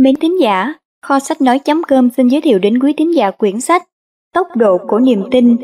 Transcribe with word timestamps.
Mến 0.00 0.14
tín 0.16 0.36
giả, 0.40 0.74
kho 1.02 1.18
sách 1.18 1.40
nói.com 1.40 2.10
xin 2.16 2.28
giới 2.28 2.40
thiệu 2.40 2.58
đến 2.58 2.78
quý 2.78 2.92
tín 2.96 3.10
giả 3.10 3.30
quyển 3.30 3.60
sách 3.60 3.82
Tốc 4.34 4.46
độ 4.56 4.78
của 4.88 4.98
niềm 4.98 5.22
tin. 5.30 5.56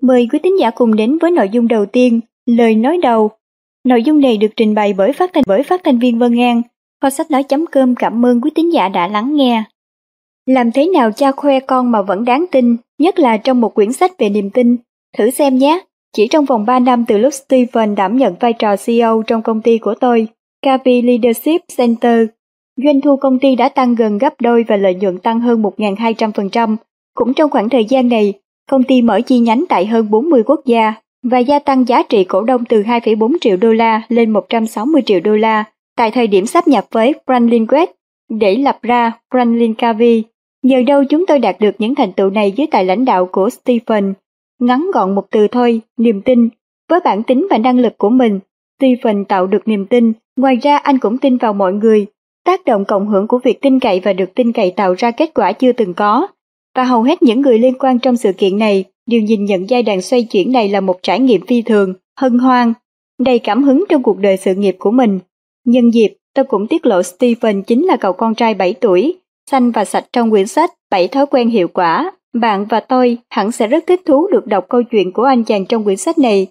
Mời 0.00 0.28
quý 0.32 0.38
tín 0.42 0.52
giả 0.60 0.70
cùng 0.70 0.96
đến 0.96 1.18
với 1.18 1.30
nội 1.30 1.48
dung 1.48 1.68
đầu 1.68 1.86
tiên, 1.86 2.20
lời 2.46 2.74
nói 2.74 2.98
đầu. 3.02 3.30
Nội 3.84 4.02
dung 4.02 4.20
này 4.20 4.36
được 4.36 4.48
trình 4.56 4.74
bày 4.74 4.92
bởi 4.92 5.12
phát 5.12 5.30
thanh 5.34 5.44
bởi 5.46 5.62
phát 5.62 5.80
thanh 5.84 5.98
viên 5.98 6.18
Vân 6.18 6.40
An. 6.40 6.62
Kho 7.02 7.10
sách 7.10 7.30
nói.com 7.30 7.94
cảm 7.94 8.26
ơn 8.26 8.40
quý 8.40 8.50
tín 8.54 8.70
giả 8.70 8.88
đã 8.88 9.08
lắng 9.08 9.36
nghe. 9.36 9.64
Làm 10.46 10.72
thế 10.72 10.86
nào 10.86 11.12
cha 11.12 11.32
khoe 11.32 11.60
con 11.60 11.90
mà 11.90 12.02
vẫn 12.02 12.24
đáng 12.24 12.44
tin, 12.50 12.76
nhất 12.98 13.18
là 13.18 13.36
trong 13.36 13.60
một 13.60 13.74
quyển 13.74 13.92
sách 13.92 14.18
về 14.18 14.28
niềm 14.28 14.50
tin. 14.50 14.76
Thử 15.18 15.30
xem 15.30 15.58
nhé, 15.58 15.84
chỉ 16.16 16.28
trong 16.28 16.44
vòng 16.44 16.66
3 16.66 16.78
năm 16.78 17.04
từ 17.08 17.18
lúc 17.18 17.34
steven 17.34 17.94
đảm 17.94 18.16
nhận 18.16 18.34
vai 18.40 18.52
trò 18.52 18.76
CEO 18.86 19.22
trong 19.26 19.42
công 19.42 19.62
ty 19.62 19.78
của 19.78 19.94
tôi, 20.00 20.28
Capi 20.62 21.02
Leadership 21.02 21.60
Center, 21.76 22.26
Doanh 22.84 23.00
thu 23.00 23.16
công 23.16 23.38
ty 23.38 23.56
đã 23.56 23.68
tăng 23.68 23.94
gần 23.94 24.18
gấp 24.18 24.40
đôi 24.40 24.64
và 24.68 24.76
lợi 24.76 24.94
nhuận 24.94 25.18
tăng 25.18 25.40
hơn 25.40 25.62
1.200%. 25.62 26.76
Cũng 27.14 27.34
trong 27.34 27.50
khoảng 27.50 27.68
thời 27.68 27.84
gian 27.84 28.08
này, 28.08 28.32
công 28.70 28.82
ty 28.82 29.02
mở 29.02 29.20
chi 29.20 29.38
nhánh 29.38 29.64
tại 29.68 29.86
hơn 29.86 30.10
40 30.10 30.42
quốc 30.46 30.60
gia 30.66 30.94
và 31.22 31.38
gia 31.38 31.58
tăng 31.58 31.88
giá 31.88 32.02
trị 32.02 32.24
cổ 32.24 32.42
đông 32.42 32.64
từ 32.64 32.82
2,4 32.82 33.36
triệu 33.40 33.56
đô 33.56 33.72
la 33.72 34.02
lên 34.08 34.30
160 34.30 35.02
triệu 35.06 35.20
đô 35.20 35.36
la 35.36 35.64
tại 35.96 36.10
thời 36.10 36.26
điểm 36.26 36.46
sắp 36.46 36.68
nhập 36.68 36.84
với 36.90 37.14
Franklin 37.26 37.66
West 37.66 37.86
để 38.28 38.56
lập 38.56 38.78
ra 38.82 39.12
Franklin 39.30 39.74
Covey. 39.74 40.24
Nhờ 40.62 40.82
đâu 40.86 41.04
chúng 41.04 41.26
tôi 41.26 41.38
đạt 41.38 41.56
được 41.60 41.74
những 41.78 41.94
thành 41.94 42.12
tựu 42.12 42.30
này 42.30 42.52
dưới 42.52 42.66
tài 42.70 42.84
lãnh 42.84 43.04
đạo 43.04 43.26
của 43.26 43.50
Stephen. 43.50 44.14
Ngắn 44.60 44.90
gọn 44.94 45.14
một 45.14 45.26
từ 45.30 45.48
thôi, 45.48 45.80
niềm 45.96 46.22
tin. 46.22 46.48
Với 46.88 47.00
bản 47.04 47.22
tính 47.22 47.46
và 47.50 47.58
năng 47.58 47.78
lực 47.78 47.98
của 47.98 48.10
mình, 48.10 48.40
Stephen 48.78 49.24
tạo 49.24 49.46
được 49.46 49.68
niềm 49.68 49.86
tin. 49.86 50.12
Ngoài 50.36 50.56
ra 50.56 50.76
anh 50.76 50.98
cũng 50.98 51.18
tin 51.18 51.36
vào 51.36 51.52
mọi 51.52 51.72
người 51.72 52.06
Tác 52.46 52.64
động 52.64 52.84
cộng 52.84 53.08
hưởng 53.08 53.26
của 53.26 53.38
việc 53.44 53.60
tin 53.60 53.80
cậy 53.80 54.00
và 54.00 54.12
được 54.12 54.34
tin 54.34 54.52
cậy 54.52 54.70
tạo 54.70 54.94
ra 54.98 55.10
kết 55.10 55.30
quả 55.34 55.52
chưa 55.52 55.72
từng 55.72 55.94
có. 55.94 56.26
Và 56.76 56.84
hầu 56.84 57.02
hết 57.02 57.22
những 57.22 57.40
người 57.40 57.58
liên 57.58 57.78
quan 57.78 57.98
trong 57.98 58.16
sự 58.16 58.32
kiện 58.32 58.58
này 58.58 58.84
đều 59.06 59.20
nhìn 59.20 59.44
nhận 59.44 59.70
giai 59.70 59.82
đoạn 59.82 60.02
xoay 60.02 60.22
chuyển 60.22 60.52
này 60.52 60.68
là 60.68 60.80
một 60.80 60.98
trải 61.02 61.20
nghiệm 61.20 61.46
phi 61.46 61.62
thường, 61.62 61.94
hân 62.20 62.38
hoan, 62.38 62.72
đầy 63.18 63.38
cảm 63.38 63.62
hứng 63.62 63.84
trong 63.88 64.02
cuộc 64.02 64.18
đời 64.18 64.36
sự 64.36 64.54
nghiệp 64.54 64.76
của 64.78 64.90
mình. 64.90 65.18
Nhân 65.64 65.90
dịp, 65.94 66.16
tôi 66.34 66.44
cũng 66.44 66.66
tiết 66.66 66.86
lộ 66.86 67.02
Stephen 67.02 67.62
chính 67.62 67.86
là 67.86 67.96
cậu 67.96 68.12
con 68.12 68.34
trai 68.34 68.54
7 68.54 68.72
tuổi, 68.72 69.16
xanh 69.50 69.70
và 69.70 69.84
sạch 69.84 70.04
trong 70.12 70.30
quyển 70.30 70.46
sách 70.46 70.70
7 70.90 71.08
thói 71.08 71.26
quen 71.26 71.48
hiệu 71.48 71.68
quả. 71.68 72.12
Bạn 72.34 72.64
và 72.64 72.80
tôi 72.80 73.18
hẳn 73.30 73.52
sẽ 73.52 73.66
rất 73.66 73.84
thích 73.86 74.00
thú 74.06 74.28
được 74.32 74.46
đọc 74.46 74.66
câu 74.68 74.82
chuyện 74.82 75.12
của 75.12 75.22
anh 75.22 75.44
chàng 75.44 75.66
trong 75.66 75.84
quyển 75.84 75.96
sách 75.96 76.18
này. 76.18 76.46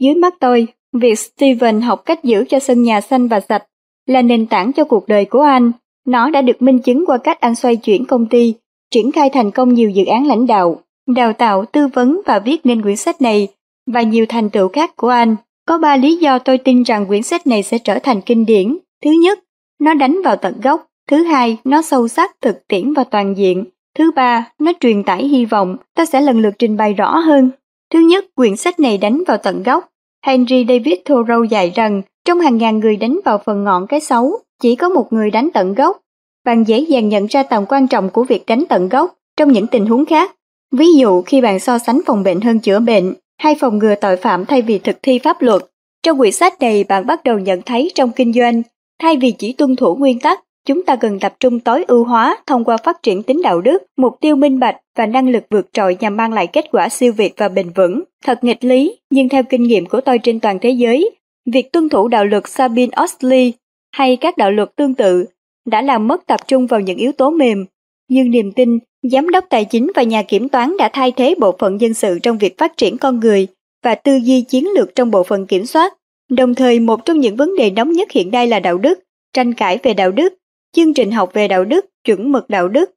Dưới 0.00 0.14
mắt 0.14 0.34
tôi, 0.40 0.66
việc 0.92 1.18
Stephen 1.18 1.80
học 1.80 2.02
cách 2.04 2.24
giữ 2.24 2.44
cho 2.48 2.58
sân 2.58 2.82
nhà 2.82 3.00
xanh 3.00 3.28
và 3.28 3.40
sạch 3.40 3.62
là 4.10 4.22
nền 4.22 4.46
tảng 4.46 4.72
cho 4.72 4.84
cuộc 4.84 5.08
đời 5.08 5.24
của 5.24 5.40
anh. 5.40 5.72
Nó 6.06 6.30
đã 6.30 6.42
được 6.42 6.62
minh 6.62 6.78
chứng 6.78 7.06
qua 7.06 7.18
cách 7.18 7.40
anh 7.40 7.54
xoay 7.54 7.76
chuyển 7.76 8.04
công 8.04 8.26
ty, 8.26 8.54
triển 8.90 9.12
khai 9.12 9.30
thành 9.30 9.50
công 9.50 9.74
nhiều 9.74 9.90
dự 9.90 10.04
án 10.04 10.26
lãnh 10.26 10.46
đạo, 10.46 10.80
đào 11.06 11.32
tạo, 11.32 11.64
tư 11.64 11.88
vấn 11.88 12.20
và 12.26 12.38
viết 12.38 12.66
nên 12.66 12.82
quyển 12.82 12.96
sách 12.96 13.22
này 13.22 13.48
và 13.86 14.02
nhiều 14.02 14.26
thành 14.28 14.50
tựu 14.50 14.68
khác 14.68 14.96
của 14.96 15.08
anh. 15.08 15.36
Có 15.66 15.78
ba 15.78 15.96
lý 15.96 16.16
do 16.16 16.38
tôi 16.38 16.58
tin 16.58 16.82
rằng 16.82 17.06
quyển 17.06 17.22
sách 17.22 17.46
này 17.46 17.62
sẽ 17.62 17.78
trở 17.78 17.98
thành 17.98 18.20
kinh 18.20 18.46
điển. 18.46 18.78
Thứ 19.04 19.10
nhất, 19.10 19.38
nó 19.80 19.94
đánh 19.94 20.20
vào 20.24 20.36
tận 20.36 20.60
gốc. 20.62 20.86
Thứ 21.10 21.22
hai, 21.22 21.56
nó 21.64 21.82
sâu 21.82 22.08
sắc, 22.08 22.30
thực 22.40 22.68
tiễn 22.68 22.92
và 22.92 23.04
toàn 23.04 23.36
diện. 23.36 23.64
Thứ 23.98 24.10
ba, 24.16 24.52
nó 24.58 24.72
truyền 24.80 25.02
tải 25.02 25.24
hy 25.24 25.44
vọng. 25.44 25.76
Ta 25.96 26.06
sẽ 26.06 26.20
lần 26.20 26.40
lượt 26.40 26.54
trình 26.58 26.76
bày 26.76 26.94
rõ 26.94 27.18
hơn. 27.18 27.50
Thứ 27.92 27.98
nhất, 27.98 28.24
quyển 28.34 28.56
sách 28.56 28.80
này 28.80 28.98
đánh 28.98 29.22
vào 29.26 29.36
tận 29.36 29.62
gốc. 29.62 29.88
Henry 30.26 30.64
David 30.68 30.94
Thoreau 31.04 31.44
dạy 31.44 31.72
rằng 31.74 32.02
trong 32.30 32.40
hàng 32.40 32.58
ngàn 32.58 32.80
người 32.80 32.96
đánh 32.96 33.20
vào 33.24 33.38
phần 33.38 33.64
ngọn 33.64 33.86
cái 33.86 34.00
xấu, 34.00 34.38
chỉ 34.62 34.76
có 34.76 34.88
một 34.88 35.12
người 35.12 35.30
đánh 35.30 35.48
tận 35.54 35.74
gốc. 35.74 36.00
Bạn 36.44 36.64
dễ 36.64 36.78
dàng 36.78 37.08
nhận 37.08 37.26
ra 37.26 37.42
tầm 37.42 37.64
quan 37.68 37.88
trọng 37.88 38.10
của 38.10 38.24
việc 38.24 38.46
đánh 38.46 38.64
tận 38.68 38.88
gốc 38.88 39.14
trong 39.36 39.52
những 39.52 39.66
tình 39.66 39.86
huống 39.86 40.06
khác. 40.06 40.34
Ví 40.72 40.86
dụ 40.98 41.22
khi 41.22 41.40
bạn 41.40 41.60
so 41.60 41.78
sánh 41.78 42.00
phòng 42.06 42.22
bệnh 42.22 42.40
hơn 42.40 42.58
chữa 42.58 42.80
bệnh, 42.80 43.14
hay 43.38 43.54
phòng 43.60 43.78
ngừa 43.78 43.94
tội 43.94 44.16
phạm 44.16 44.46
thay 44.46 44.62
vì 44.62 44.78
thực 44.78 44.96
thi 45.02 45.18
pháp 45.18 45.42
luật. 45.42 45.62
Trong 46.02 46.18
quyển 46.18 46.32
sách 46.32 46.60
này 46.60 46.84
bạn 46.84 47.06
bắt 47.06 47.24
đầu 47.24 47.38
nhận 47.38 47.62
thấy 47.62 47.90
trong 47.94 48.10
kinh 48.12 48.32
doanh, 48.32 48.62
thay 49.02 49.16
vì 49.16 49.32
chỉ 49.32 49.52
tuân 49.52 49.76
thủ 49.76 49.94
nguyên 49.94 50.20
tắc, 50.20 50.40
chúng 50.66 50.82
ta 50.82 50.96
cần 50.96 51.20
tập 51.20 51.34
trung 51.40 51.60
tối 51.60 51.84
ưu 51.88 52.04
hóa 52.04 52.36
thông 52.46 52.64
qua 52.64 52.76
phát 52.76 53.02
triển 53.02 53.22
tính 53.22 53.42
đạo 53.42 53.60
đức, 53.60 53.82
mục 53.96 54.16
tiêu 54.20 54.36
minh 54.36 54.58
bạch 54.58 54.76
và 54.96 55.06
năng 55.06 55.28
lực 55.28 55.44
vượt 55.50 55.66
trội 55.72 55.96
nhằm 56.00 56.16
mang 56.16 56.32
lại 56.32 56.46
kết 56.46 56.64
quả 56.72 56.88
siêu 56.88 57.12
việt 57.12 57.34
và 57.36 57.48
bền 57.48 57.70
vững. 57.70 58.02
Thật 58.24 58.44
nghịch 58.44 58.64
lý, 58.64 58.98
nhưng 59.10 59.28
theo 59.28 59.42
kinh 59.42 59.62
nghiệm 59.62 59.86
của 59.86 60.00
tôi 60.00 60.18
trên 60.18 60.40
toàn 60.40 60.58
thế 60.58 60.70
giới, 60.70 61.10
Việc 61.46 61.72
tuân 61.72 61.88
thủ 61.88 62.08
đạo 62.08 62.24
luật 62.24 62.48
Sabine 62.48 62.92
Oxley 63.02 63.52
hay 63.92 64.16
các 64.16 64.36
đạo 64.36 64.50
luật 64.50 64.76
tương 64.76 64.94
tự 64.94 65.24
đã 65.66 65.82
làm 65.82 66.08
mất 66.08 66.26
tập 66.26 66.40
trung 66.48 66.66
vào 66.66 66.80
những 66.80 66.98
yếu 66.98 67.12
tố 67.12 67.30
mềm, 67.30 67.66
nhưng 68.08 68.30
niềm 68.30 68.52
tin, 68.52 68.78
giám 69.02 69.28
đốc 69.30 69.44
tài 69.50 69.64
chính 69.64 69.92
và 69.94 70.02
nhà 70.02 70.22
kiểm 70.22 70.48
toán 70.48 70.76
đã 70.76 70.90
thay 70.92 71.12
thế 71.12 71.34
bộ 71.38 71.56
phận 71.58 71.80
dân 71.80 71.94
sự 71.94 72.18
trong 72.18 72.38
việc 72.38 72.58
phát 72.58 72.76
triển 72.76 72.98
con 72.98 73.20
người 73.20 73.46
và 73.84 73.94
tư 73.94 74.16
duy 74.16 74.42
chiến 74.42 74.68
lược 74.76 74.94
trong 74.94 75.10
bộ 75.10 75.22
phận 75.22 75.46
kiểm 75.46 75.66
soát. 75.66 75.94
Đồng 76.30 76.54
thời 76.54 76.80
một 76.80 77.04
trong 77.04 77.20
những 77.20 77.36
vấn 77.36 77.56
đề 77.56 77.70
nóng 77.70 77.92
nhất 77.92 78.10
hiện 78.10 78.30
nay 78.30 78.46
là 78.46 78.60
đạo 78.60 78.78
đức, 78.78 79.00
tranh 79.32 79.54
cãi 79.54 79.78
về 79.82 79.94
đạo 79.94 80.12
đức, 80.12 80.34
chương 80.76 80.94
trình 80.94 81.10
học 81.10 81.30
về 81.32 81.48
đạo 81.48 81.64
đức, 81.64 81.86
chuẩn 82.04 82.32
mực 82.32 82.50
đạo 82.50 82.68
đức. 82.68 82.90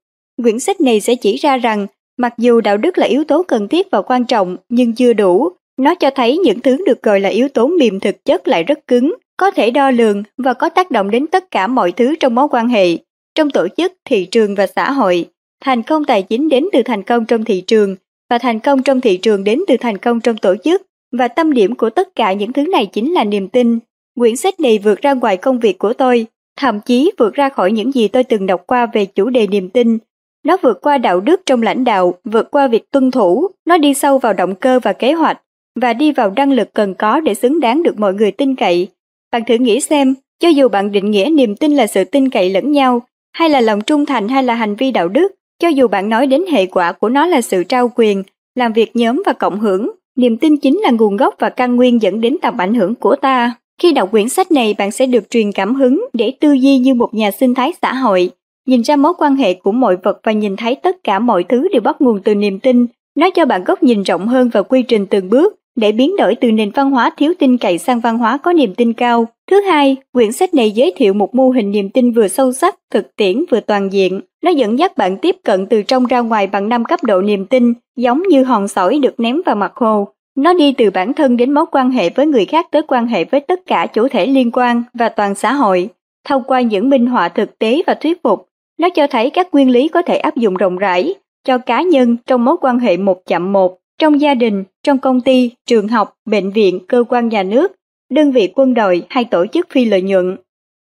Quyển 0.43 0.59
sách 0.59 0.81
này 0.81 1.01
sẽ 1.01 1.15
chỉ 1.15 1.37
ra 1.37 1.57
rằng, 1.57 1.87
mặc 2.17 2.33
dù 2.37 2.61
đạo 2.61 2.77
đức 2.77 2.97
là 2.97 3.07
yếu 3.07 3.23
tố 3.23 3.43
cần 3.43 3.67
thiết 3.67 3.87
và 3.91 4.01
quan 4.01 4.25
trọng 4.25 4.57
nhưng 4.69 4.93
chưa 4.95 5.13
đủ, 5.13 5.49
nó 5.77 5.95
cho 5.95 6.09
thấy 6.09 6.37
những 6.37 6.59
thứ 6.59 6.77
được 6.85 7.03
gọi 7.03 7.19
là 7.19 7.29
yếu 7.29 7.49
tố 7.49 7.67
mềm 7.67 7.99
thực 7.99 8.25
chất 8.25 8.47
lại 8.47 8.63
rất 8.63 8.87
cứng, 8.87 9.15
có 9.37 9.51
thể 9.51 9.71
đo 9.71 9.91
lường 9.91 10.23
và 10.37 10.53
có 10.53 10.69
tác 10.69 10.91
động 10.91 11.11
đến 11.11 11.27
tất 11.27 11.51
cả 11.51 11.67
mọi 11.67 11.91
thứ 11.91 12.15
trong 12.19 12.35
mối 12.35 12.47
quan 12.51 12.67
hệ, 12.67 12.97
trong 13.35 13.49
tổ 13.49 13.67
chức, 13.77 13.93
thị 14.05 14.25
trường 14.25 14.55
và 14.55 14.67
xã 14.67 14.91
hội. 14.91 15.29
Thành 15.63 15.83
công 15.83 16.05
tài 16.05 16.23
chính 16.23 16.49
đến 16.49 16.65
từ 16.73 16.83
thành 16.83 17.03
công 17.03 17.25
trong 17.25 17.45
thị 17.45 17.61
trường 17.61 17.95
và 18.29 18.37
thành 18.37 18.59
công 18.59 18.83
trong 18.83 19.01
thị 19.01 19.17
trường 19.17 19.43
đến 19.43 19.59
từ 19.67 19.75
thành 19.79 19.97
công 19.97 20.19
trong 20.21 20.37
tổ 20.37 20.55
chức 20.63 20.81
và 21.17 21.27
tâm 21.27 21.53
điểm 21.53 21.75
của 21.75 21.89
tất 21.89 22.15
cả 22.15 22.33
những 22.33 22.53
thứ 22.53 22.67
này 22.67 22.85
chính 22.85 23.13
là 23.13 23.23
niềm 23.23 23.47
tin. 23.47 23.79
Quyển 24.19 24.35
sách 24.35 24.59
này 24.59 24.79
vượt 24.79 25.01
ra 25.01 25.13
ngoài 25.13 25.37
công 25.37 25.59
việc 25.59 25.77
của 25.77 25.93
tôi, 25.93 26.25
thậm 26.57 26.79
chí 26.85 27.11
vượt 27.17 27.33
ra 27.33 27.49
khỏi 27.49 27.71
những 27.71 27.91
gì 27.91 28.07
tôi 28.07 28.23
từng 28.23 28.45
đọc 28.45 28.63
qua 28.67 28.85
về 28.85 29.05
chủ 29.05 29.29
đề 29.29 29.47
niềm 29.47 29.69
tin. 29.69 29.97
Nó 30.45 30.57
vượt 30.61 30.81
qua 30.81 30.97
đạo 30.97 31.19
đức 31.19 31.41
trong 31.45 31.61
lãnh 31.61 31.83
đạo, 31.83 32.13
vượt 32.23 32.51
qua 32.51 32.67
việc 32.67 32.91
tuân 32.91 33.11
thủ, 33.11 33.47
nó 33.65 33.77
đi 33.77 33.93
sâu 33.93 34.17
vào 34.17 34.33
động 34.33 34.55
cơ 34.55 34.79
và 34.83 34.93
kế 34.93 35.13
hoạch, 35.13 35.41
và 35.75 35.93
đi 35.93 36.11
vào 36.11 36.33
năng 36.35 36.51
lực 36.51 36.73
cần 36.73 36.93
có 36.93 37.19
để 37.19 37.33
xứng 37.33 37.59
đáng 37.59 37.83
được 37.83 37.99
mọi 37.99 38.13
người 38.13 38.31
tin 38.31 38.55
cậy. 38.55 38.87
Bạn 39.31 39.43
thử 39.47 39.55
nghĩ 39.55 39.79
xem, 39.79 40.15
cho 40.39 40.49
dù 40.49 40.69
bạn 40.69 40.91
định 40.91 41.11
nghĩa 41.11 41.29
niềm 41.33 41.55
tin 41.55 41.71
là 41.71 41.87
sự 41.87 42.03
tin 42.03 42.29
cậy 42.29 42.49
lẫn 42.49 42.71
nhau, 42.71 43.01
hay 43.33 43.49
là 43.49 43.61
lòng 43.61 43.81
trung 43.81 44.05
thành 44.05 44.27
hay 44.27 44.43
là 44.43 44.55
hành 44.55 44.75
vi 44.75 44.91
đạo 44.91 45.07
đức, 45.07 45.31
cho 45.59 45.67
dù 45.67 45.87
bạn 45.87 46.09
nói 46.09 46.27
đến 46.27 46.43
hệ 46.51 46.65
quả 46.65 46.91
của 46.91 47.09
nó 47.09 47.25
là 47.25 47.41
sự 47.41 47.63
trao 47.63 47.91
quyền, 47.95 48.23
làm 48.55 48.73
việc 48.73 48.95
nhóm 48.95 49.23
và 49.25 49.33
cộng 49.33 49.59
hưởng, 49.59 49.91
niềm 50.17 50.37
tin 50.37 50.57
chính 50.57 50.79
là 50.79 50.91
nguồn 50.91 51.17
gốc 51.17 51.35
và 51.39 51.49
căn 51.49 51.75
nguyên 51.75 52.01
dẫn 52.01 52.21
đến 52.21 52.37
tầm 52.41 52.57
ảnh 52.57 52.73
hưởng 52.73 52.95
của 52.95 53.15
ta. 53.15 53.55
Khi 53.81 53.91
đọc 53.91 54.11
quyển 54.11 54.29
sách 54.29 54.51
này 54.51 54.75
bạn 54.77 54.91
sẽ 54.91 55.05
được 55.05 55.29
truyền 55.29 55.51
cảm 55.51 55.75
hứng 55.75 56.05
để 56.13 56.33
tư 56.39 56.53
duy 56.53 56.77
như 56.77 56.93
một 56.93 57.13
nhà 57.13 57.31
sinh 57.31 57.53
thái 57.53 57.73
xã 57.81 57.93
hội, 57.93 58.29
nhìn 58.67 58.81
ra 58.81 58.95
mối 58.95 59.13
quan 59.17 59.35
hệ 59.35 59.53
của 59.53 59.71
mọi 59.71 59.97
vật 60.03 60.19
và 60.23 60.31
nhìn 60.31 60.55
thấy 60.55 60.75
tất 60.75 61.03
cả 61.03 61.19
mọi 61.19 61.43
thứ 61.43 61.67
đều 61.71 61.81
bắt 61.81 62.01
nguồn 62.01 62.21
từ 62.23 62.35
niềm 62.35 62.59
tin. 62.59 62.85
Nó 63.15 63.29
cho 63.29 63.45
bạn 63.45 63.63
góc 63.63 63.83
nhìn 63.83 64.03
rộng 64.03 64.27
hơn 64.27 64.49
và 64.53 64.61
quy 64.61 64.81
trình 64.81 65.05
từng 65.05 65.29
bước 65.29 65.62
để 65.75 65.91
biến 65.91 66.15
đổi 66.17 66.35
từ 66.35 66.51
nền 66.51 66.71
văn 66.71 66.91
hóa 66.91 67.09
thiếu 67.17 67.33
tin 67.39 67.57
cậy 67.57 67.77
sang 67.77 67.99
văn 67.99 68.17
hóa 68.17 68.37
có 68.37 68.53
niềm 68.53 68.75
tin 68.75 68.93
cao. 68.93 69.25
Thứ 69.51 69.61
hai, 69.61 69.97
quyển 70.13 70.31
sách 70.31 70.53
này 70.53 70.71
giới 70.71 70.93
thiệu 70.95 71.13
một 71.13 71.35
mô 71.35 71.49
hình 71.49 71.71
niềm 71.71 71.89
tin 71.89 72.11
vừa 72.11 72.27
sâu 72.27 72.53
sắc, 72.53 72.75
thực 72.91 73.15
tiễn 73.15 73.43
vừa 73.51 73.59
toàn 73.59 73.93
diện. 73.93 74.21
Nó 74.43 74.51
dẫn 74.51 74.79
dắt 74.79 74.97
bạn 74.97 75.17
tiếp 75.17 75.35
cận 75.43 75.65
từ 75.65 75.81
trong 75.81 76.05
ra 76.05 76.19
ngoài 76.19 76.47
bằng 76.47 76.69
năm 76.69 76.85
cấp 76.85 77.03
độ 77.03 77.21
niềm 77.21 77.45
tin, 77.45 77.73
giống 77.95 78.23
như 78.23 78.43
hòn 78.43 78.67
sỏi 78.67 78.99
được 78.99 79.19
ném 79.19 79.41
vào 79.45 79.55
mặt 79.55 79.71
hồ. 79.75 80.07
Nó 80.37 80.53
đi 80.53 80.73
từ 80.77 80.89
bản 80.89 81.13
thân 81.13 81.37
đến 81.37 81.53
mối 81.53 81.65
quan 81.71 81.91
hệ 81.91 82.09
với 82.09 82.25
người 82.25 82.45
khác 82.45 82.67
tới 82.71 82.81
quan 82.87 83.07
hệ 83.07 83.25
với 83.25 83.41
tất 83.41 83.59
cả 83.65 83.87
chủ 83.93 84.07
thể 84.07 84.25
liên 84.25 84.51
quan 84.51 84.83
và 84.93 85.09
toàn 85.09 85.35
xã 85.35 85.53
hội. 85.53 85.89
Thông 86.27 86.43
qua 86.43 86.61
những 86.61 86.89
minh 86.89 87.05
họa 87.05 87.29
thực 87.29 87.59
tế 87.59 87.81
và 87.87 87.93
thuyết 87.93 88.23
phục, 88.23 88.47
nó 88.79 88.89
cho 88.89 89.07
thấy 89.07 89.29
các 89.29 89.47
nguyên 89.51 89.69
lý 89.69 89.87
có 89.87 90.01
thể 90.01 90.17
áp 90.17 90.35
dụng 90.35 90.53
rộng 90.53 90.77
rãi 90.77 91.13
cho 91.47 91.57
cá 91.57 91.81
nhân 91.81 92.17
trong 92.25 92.45
mối 92.45 92.55
quan 92.61 92.79
hệ 92.79 92.97
một 92.97 93.17
chạm 93.25 93.53
một 93.53 93.77
trong 93.99 94.21
gia 94.21 94.33
đình, 94.33 94.63
trong 94.83 94.97
công 94.97 95.21
ty, 95.21 95.51
trường 95.65 95.87
học, 95.87 96.13
bệnh 96.25 96.51
viện, 96.51 96.79
cơ 96.87 97.03
quan 97.09 97.29
nhà 97.29 97.43
nước, 97.43 97.71
đơn 98.11 98.31
vị 98.31 98.51
quân 98.55 98.73
đội 98.73 99.05
hay 99.09 99.25
tổ 99.25 99.45
chức 99.53 99.67
phi 99.69 99.85
lợi 99.85 100.01
nhuận. 100.01 100.37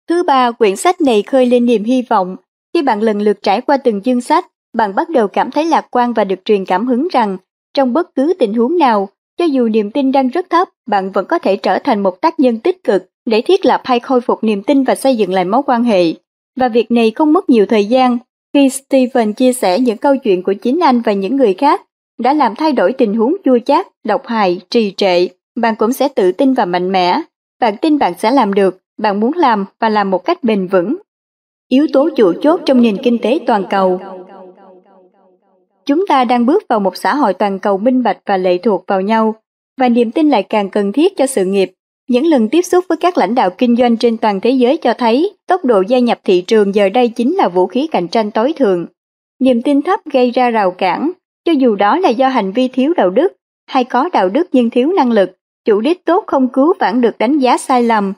Thứ 0.10 0.24
ba, 0.24 0.52
quyển 0.52 0.76
sách 0.76 1.02
này 1.02 1.24
khơi 1.24 1.46
lên 1.46 1.66
niềm 1.66 1.84
hy 1.84 2.02
vọng. 2.02 2.36
Khi 2.74 2.82
bạn 2.82 3.02
lần 3.02 3.22
lượt 3.22 3.38
trải 3.42 3.62
qua 3.62 3.78
từng 3.78 4.02
chương 4.02 4.22
sách, 4.22 4.46
bạn 4.74 4.96
bắt 4.96 5.10
đầu 5.10 5.28
cảm 5.28 5.52
thấy 5.52 5.66
lạc 5.66 5.88
quan 5.92 6.14
và 6.14 6.24
được 6.24 6.46
truyền 6.46 6.66
cảm 6.66 6.88
hứng 6.88 7.08
rằng 7.12 7.38
trong 7.74 7.94
bất 7.94 8.16
cứ 8.16 8.34
tình 8.40 8.54
huống 8.54 8.78
nào, 8.78 9.10
cho 9.38 9.46
dù 9.46 9.68
niềm 9.68 9.92
tin 9.92 10.12
đang 10.12 10.28
rất 10.28 10.50
thấp, 10.50 10.68
bạn 10.88 11.12
vẫn 11.12 11.26
có 11.26 11.40
thể 11.40 11.56
trở 11.56 11.80
thành 11.80 12.04
một 12.04 12.22
tác 12.22 12.40
nhân 12.40 12.60
tích 12.60 12.84
cực 12.84 13.10
để 13.26 13.42
thiết 13.42 13.66
lập 13.66 13.82
hay 13.84 14.00
khôi 14.00 14.22
phục 14.22 14.44
niềm 14.44 14.64
tin 14.64 14.84
và 14.84 14.96
xây 14.96 15.16
dựng 15.16 15.34
lại 15.34 15.46
mối 15.46 15.62
quan 15.66 15.84
hệ. 15.84 16.14
Và 16.56 16.70
việc 16.70 16.92
này 16.92 17.12
không 17.12 17.34
mất 17.34 17.50
nhiều 17.50 17.66
thời 17.66 17.86
gian 17.86 18.18
khi 18.54 18.70
Stephen 18.70 19.34
chia 19.34 19.54
sẻ 19.54 19.80
những 19.80 19.98
câu 19.98 20.18
chuyện 20.18 20.44
của 20.44 20.54
chính 20.54 20.80
anh 20.80 21.02
và 21.02 21.14
những 21.14 21.36
người 21.36 21.54
khác 21.54 21.82
đã 22.18 22.34
làm 22.34 22.56
thay 22.56 22.72
đổi 22.72 22.94
tình 22.94 23.14
huống 23.14 23.36
chua 23.46 23.60
chát, 23.60 23.88
độc 24.04 24.28
hại, 24.28 24.62
trì 24.70 24.94
trệ, 24.98 25.28
bạn 25.56 25.76
cũng 25.76 25.94
sẽ 25.94 26.08
tự 26.08 26.32
tin 26.32 26.54
và 26.54 26.66
mạnh 26.66 26.92
mẽ. 26.92 27.22
Bạn 27.60 27.78
tin 27.78 28.00
bạn 28.00 28.14
sẽ 28.18 28.32
làm 28.32 28.54
được, 28.54 28.78
bạn 28.98 29.20
muốn 29.20 29.34
làm 29.34 29.66
và 29.80 29.90
làm 29.90 30.12
một 30.12 30.26
cách 30.26 30.44
bền 30.44 30.68
vững. 30.68 30.98
yếu 31.68 31.88
tố 31.94 32.10
chủ 32.16 32.34
chốt 32.42 32.60
trong 32.66 32.82
nền 32.82 32.98
kinh 33.04 33.18
tế 33.22 33.40
toàn 33.48 33.64
cầu. 33.70 34.02
Chúng 35.86 36.08
ta 36.08 36.24
đang 36.24 36.46
bước 36.46 36.64
vào 36.70 36.80
một 36.80 36.98
xã 36.98 37.16
hội 37.16 37.34
toàn 37.34 37.60
cầu 37.60 37.78
minh 37.78 38.04
bạch 38.04 38.18
và 38.26 38.38
lệ 38.38 38.58
thuộc 38.58 38.84
vào 38.88 39.02
nhau, 39.02 39.36
và 39.78 39.90
niềm 39.90 40.12
tin 40.12 40.30
lại 40.30 40.44
càng 40.44 40.70
cần 40.70 40.92
thiết 40.92 41.18
cho 41.18 41.28
sự 41.28 41.46
nghiệp. 41.46 41.72
Những 42.10 42.26
lần 42.26 42.50
tiếp 42.50 42.62
xúc 42.62 42.86
với 42.90 42.98
các 42.98 43.18
lãnh 43.18 43.36
đạo 43.36 43.50
kinh 43.50 43.76
doanh 43.76 43.98
trên 43.98 44.18
toàn 44.18 44.40
thế 44.40 44.50
giới 44.50 44.78
cho 44.78 44.94
thấy 44.94 45.34
tốc 45.48 45.66
độ 45.66 45.84
gia 45.88 46.00
nhập 46.00 46.20
thị 46.24 46.42
trường 46.42 46.76
giờ 46.76 46.90
đây 46.90 47.10
chính 47.10 47.36
là 47.36 47.48
vũ 47.48 47.68
khí 47.68 47.88
cạnh 47.92 48.08
tranh 48.08 48.32
tối 48.32 48.54
thượng. 48.54 48.86
Niềm 49.40 49.62
tin 49.62 49.82
thấp 49.82 50.00
gây 50.14 50.32
ra 50.32 50.50
rào 50.50 50.72
cản, 50.72 51.12
cho 51.48 51.54
dù 51.54 51.76
đó 51.76 51.98
là 51.98 52.10
do 52.10 52.28
hành 52.28 52.52
vi 52.52 52.68
thiếu 52.68 52.94
đạo 52.94 53.10
đức 53.10 53.34
hay 53.68 53.84
có 53.84 54.10
đạo 54.14 54.30
đức 54.30 54.48
nhưng 54.52 54.70
thiếu 54.70 54.92
năng 54.92 55.12
lực, 55.12 55.38
chủ 55.66 55.82
đích 55.82 56.06
tốt 56.06 56.24
không 56.28 56.48
cứu 56.48 56.74
vãn 56.80 57.02
được 57.02 57.18
đánh 57.18 57.40
giá 57.40 57.58
sai 57.58 57.84
lầm. 57.84 58.14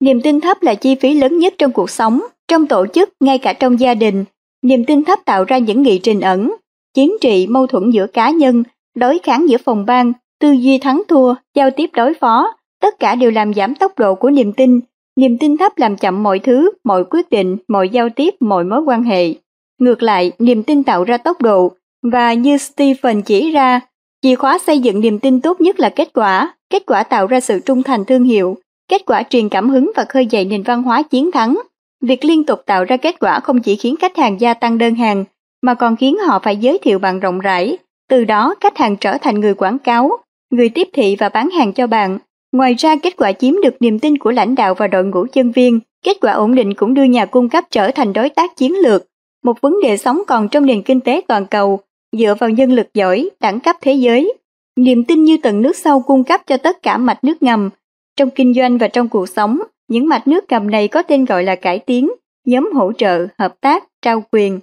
Niềm 0.00 0.20
tin 0.20 0.40
thấp 0.40 0.62
là 0.62 0.74
chi 0.74 0.94
phí 0.94 1.14
lớn 1.14 1.38
nhất 1.38 1.54
trong 1.58 1.72
cuộc 1.72 1.90
sống, 1.90 2.20
trong 2.48 2.66
tổ 2.66 2.86
chức, 2.86 3.08
ngay 3.20 3.38
cả 3.38 3.52
trong 3.52 3.80
gia 3.80 3.94
đình. 3.94 4.24
Niềm 4.62 4.84
tin 4.84 5.04
thấp 5.04 5.18
tạo 5.24 5.44
ra 5.44 5.58
những 5.58 5.82
nghị 5.82 5.98
trình 5.98 6.20
ẩn, 6.20 6.54
chính 6.94 7.16
trị, 7.20 7.46
mâu 7.46 7.66
thuẫn 7.66 7.90
giữa 7.90 8.06
cá 8.06 8.30
nhân, 8.30 8.62
đối 8.94 9.18
kháng 9.18 9.48
giữa 9.48 9.58
phòng 9.64 9.86
ban, 9.86 10.12
tư 10.40 10.50
duy 10.52 10.78
thắng 10.78 11.02
thua, 11.08 11.34
giao 11.54 11.70
tiếp 11.70 11.90
đối 11.92 12.14
phó, 12.14 12.54
tất 12.80 12.98
cả 12.98 13.14
đều 13.14 13.30
làm 13.30 13.54
giảm 13.54 13.74
tốc 13.74 13.98
độ 13.98 14.14
của 14.14 14.30
niềm 14.30 14.52
tin. 14.52 14.80
Niềm 15.16 15.38
tin 15.38 15.56
thấp 15.56 15.72
làm 15.76 15.96
chậm 15.96 16.22
mọi 16.22 16.38
thứ, 16.38 16.70
mọi 16.84 17.04
quyết 17.04 17.30
định, 17.30 17.56
mọi 17.68 17.88
giao 17.88 18.08
tiếp, 18.08 18.34
mọi 18.40 18.64
mối 18.64 18.80
quan 18.80 19.02
hệ. 19.02 19.34
Ngược 19.78 20.02
lại, 20.02 20.32
niềm 20.38 20.62
tin 20.62 20.82
tạo 20.82 21.04
ra 21.04 21.16
tốc 21.16 21.42
độ, 21.42 21.72
và 22.02 22.32
như 22.32 22.56
Stephen 22.56 23.22
chỉ 23.22 23.50
ra, 23.50 23.80
chìa 24.22 24.34
khóa 24.34 24.58
xây 24.58 24.78
dựng 24.78 25.00
niềm 25.00 25.18
tin 25.18 25.40
tốt 25.40 25.60
nhất 25.60 25.80
là 25.80 25.88
kết 25.88 26.08
quả, 26.14 26.54
kết 26.70 26.82
quả 26.86 27.02
tạo 27.02 27.26
ra 27.26 27.40
sự 27.40 27.60
trung 27.66 27.82
thành 27.82 28.04
thương 28.04 28.24
hiệu, 28.24 28.56
kết 28.88 29.02
quả 29.06 29.22
truyền 29.22 29.48
cảm 29.48 29.68
hứng 29.68 29.90
và 29.96 30.04
khơi 30.08 30.26
dậy 30.26 30.44
nền 30.44 30.62
văn 30.62 30.82
hóa 30.82 31.02
chiến 31.02 31.30
thắng. 31.32 31.58
Việc 32.00 32.24
liên 32.24 32.44
tục 32.44 32.62
tạo 32.66 32.84
ra 32.84 32.96
kết 32.96 33.20
quả 33.20 33.40
không 33.40 33.62
chỉ 33.62 33.76
khiến 33.76 33.96
khách 34.00 34.16
hàng 34.16 34.40
gia 34.40 34.54
tăng 34.54 34.78
đơn 34.78 34.94
hàng, 34.94 35.24
mà 35.62 35.74
còn 35.74 35.96
khiến 35.96 36.16
họ 36.18 36.38
phải 36.38 36.56
giới 36.56 36.78
thiệu 36.78 36.98
bạn 36.98 37.20
rộng 37.20 37.38
rãi. 37.38 37.78
Từ 38.08 38.24
đó, 38.24 38.54
khách 38.60 38.78
hàng 38.78 38.96
trở 38.96 39.18
thành 39.18 39.40
người 39.40 39.54
quảng 39.54 39.78
cáo, 39.78 40.10
người 40.50 40.68
tiếp 40.68 40.88
thị 40.92 41.16
và 41.18 41.28
bán 41.28 41.50
hàng 41.50 41.72
cho 41.72 41.86
bạn. 41.86 42.18
Ngoài 42.52 42.74
ra, 42.74 42.96
kết 42.96 43.16
quả 43.16 43.32
chiếm 43.32 43.54
được 43.62 43.76
niềm 43.80 43.98
tin 43.98 44.18
của 44.18 44.30
lãnh 44.30 44.54
đạo 44.54 44.74
và 44.74 44.86
đội 44.86 45.04
ngũ 45.04 45.26
nhân 45.34 45.52
viên. 45.52 45.80
Kết 46.04 46.16
quả 46.20 46.32
ổn 46.32 46.54
định 46.54 46.74
cũng 46.74 46.94
đưa 46.94 47.04
nhà 47.04 47.26
cung 47.26 47.48
cấp 47.48 47.64
trở 47.70 47.90
thành 47.90 48.12
đối 48.12 48.28
tác 48.28 48.56
chiến 48.56 48.74
lược. 48.82 49.04
Một 49.44 49.60
vấn 49.60 49.76
đề 49.82 49.96
sống 49.96 50.22
còn 50.26 50.48
trong 50.48 50.66
nền 50.66 50.82
kinh 50.82 51.00
tế 51.00 51.20
toàn 51.28 51.46
cầu, 51.46 51.80
dựa 52.18 52.34
vào 52.40 52.50
nhân 52.50 52.72
lực 52.72 52.94
giỏi, 52.94 53.30
đẳng 53.40 53.60
cấp 53.60 53.76
thế 53.80 53.92
giới. 53.92 54.32
Niềm 54.76 55.04
tin 55.04 55.24
như 55.24 55.36
tầng 55.42 55.62
nước 55.62 55.76
sâu 55.76 56.00
cung 56.00 56.24
cấp 56.24 56.40
cho 56.46 56.56
tất 56.56 56.82
cả 56.82 56.96
mạch 56.96 57.24
nước 57.24 57.42
ngầm. 57.42 57.70
Trong 58.16 58.30
kinh 58.30 58.54
doanh 58.54 58.78
và 58.78 58.88
trong 58.88 59.08
cuộc 59.08 59.28
sống, 59.28 59.58
những 59.88 60.08
mạch 60.08 60.26
nước 60.26 60.44
ngầm 60.48 60.70
này 60.70 60.88
có 60.88 61.02
tên 61.02 61.24
gọi 61.24 61.44
là 61.44 61.54
cải 61.54 61.78
tiến, 61.78 62.10
nhóm 62.46 62.70
hỗ 62.74 62.92
trợ, 62.92 63.26
hợp 63.38 63.54
tác, 63.60 63.84
trao 64.02 64.24
quyền, 64.32 64.60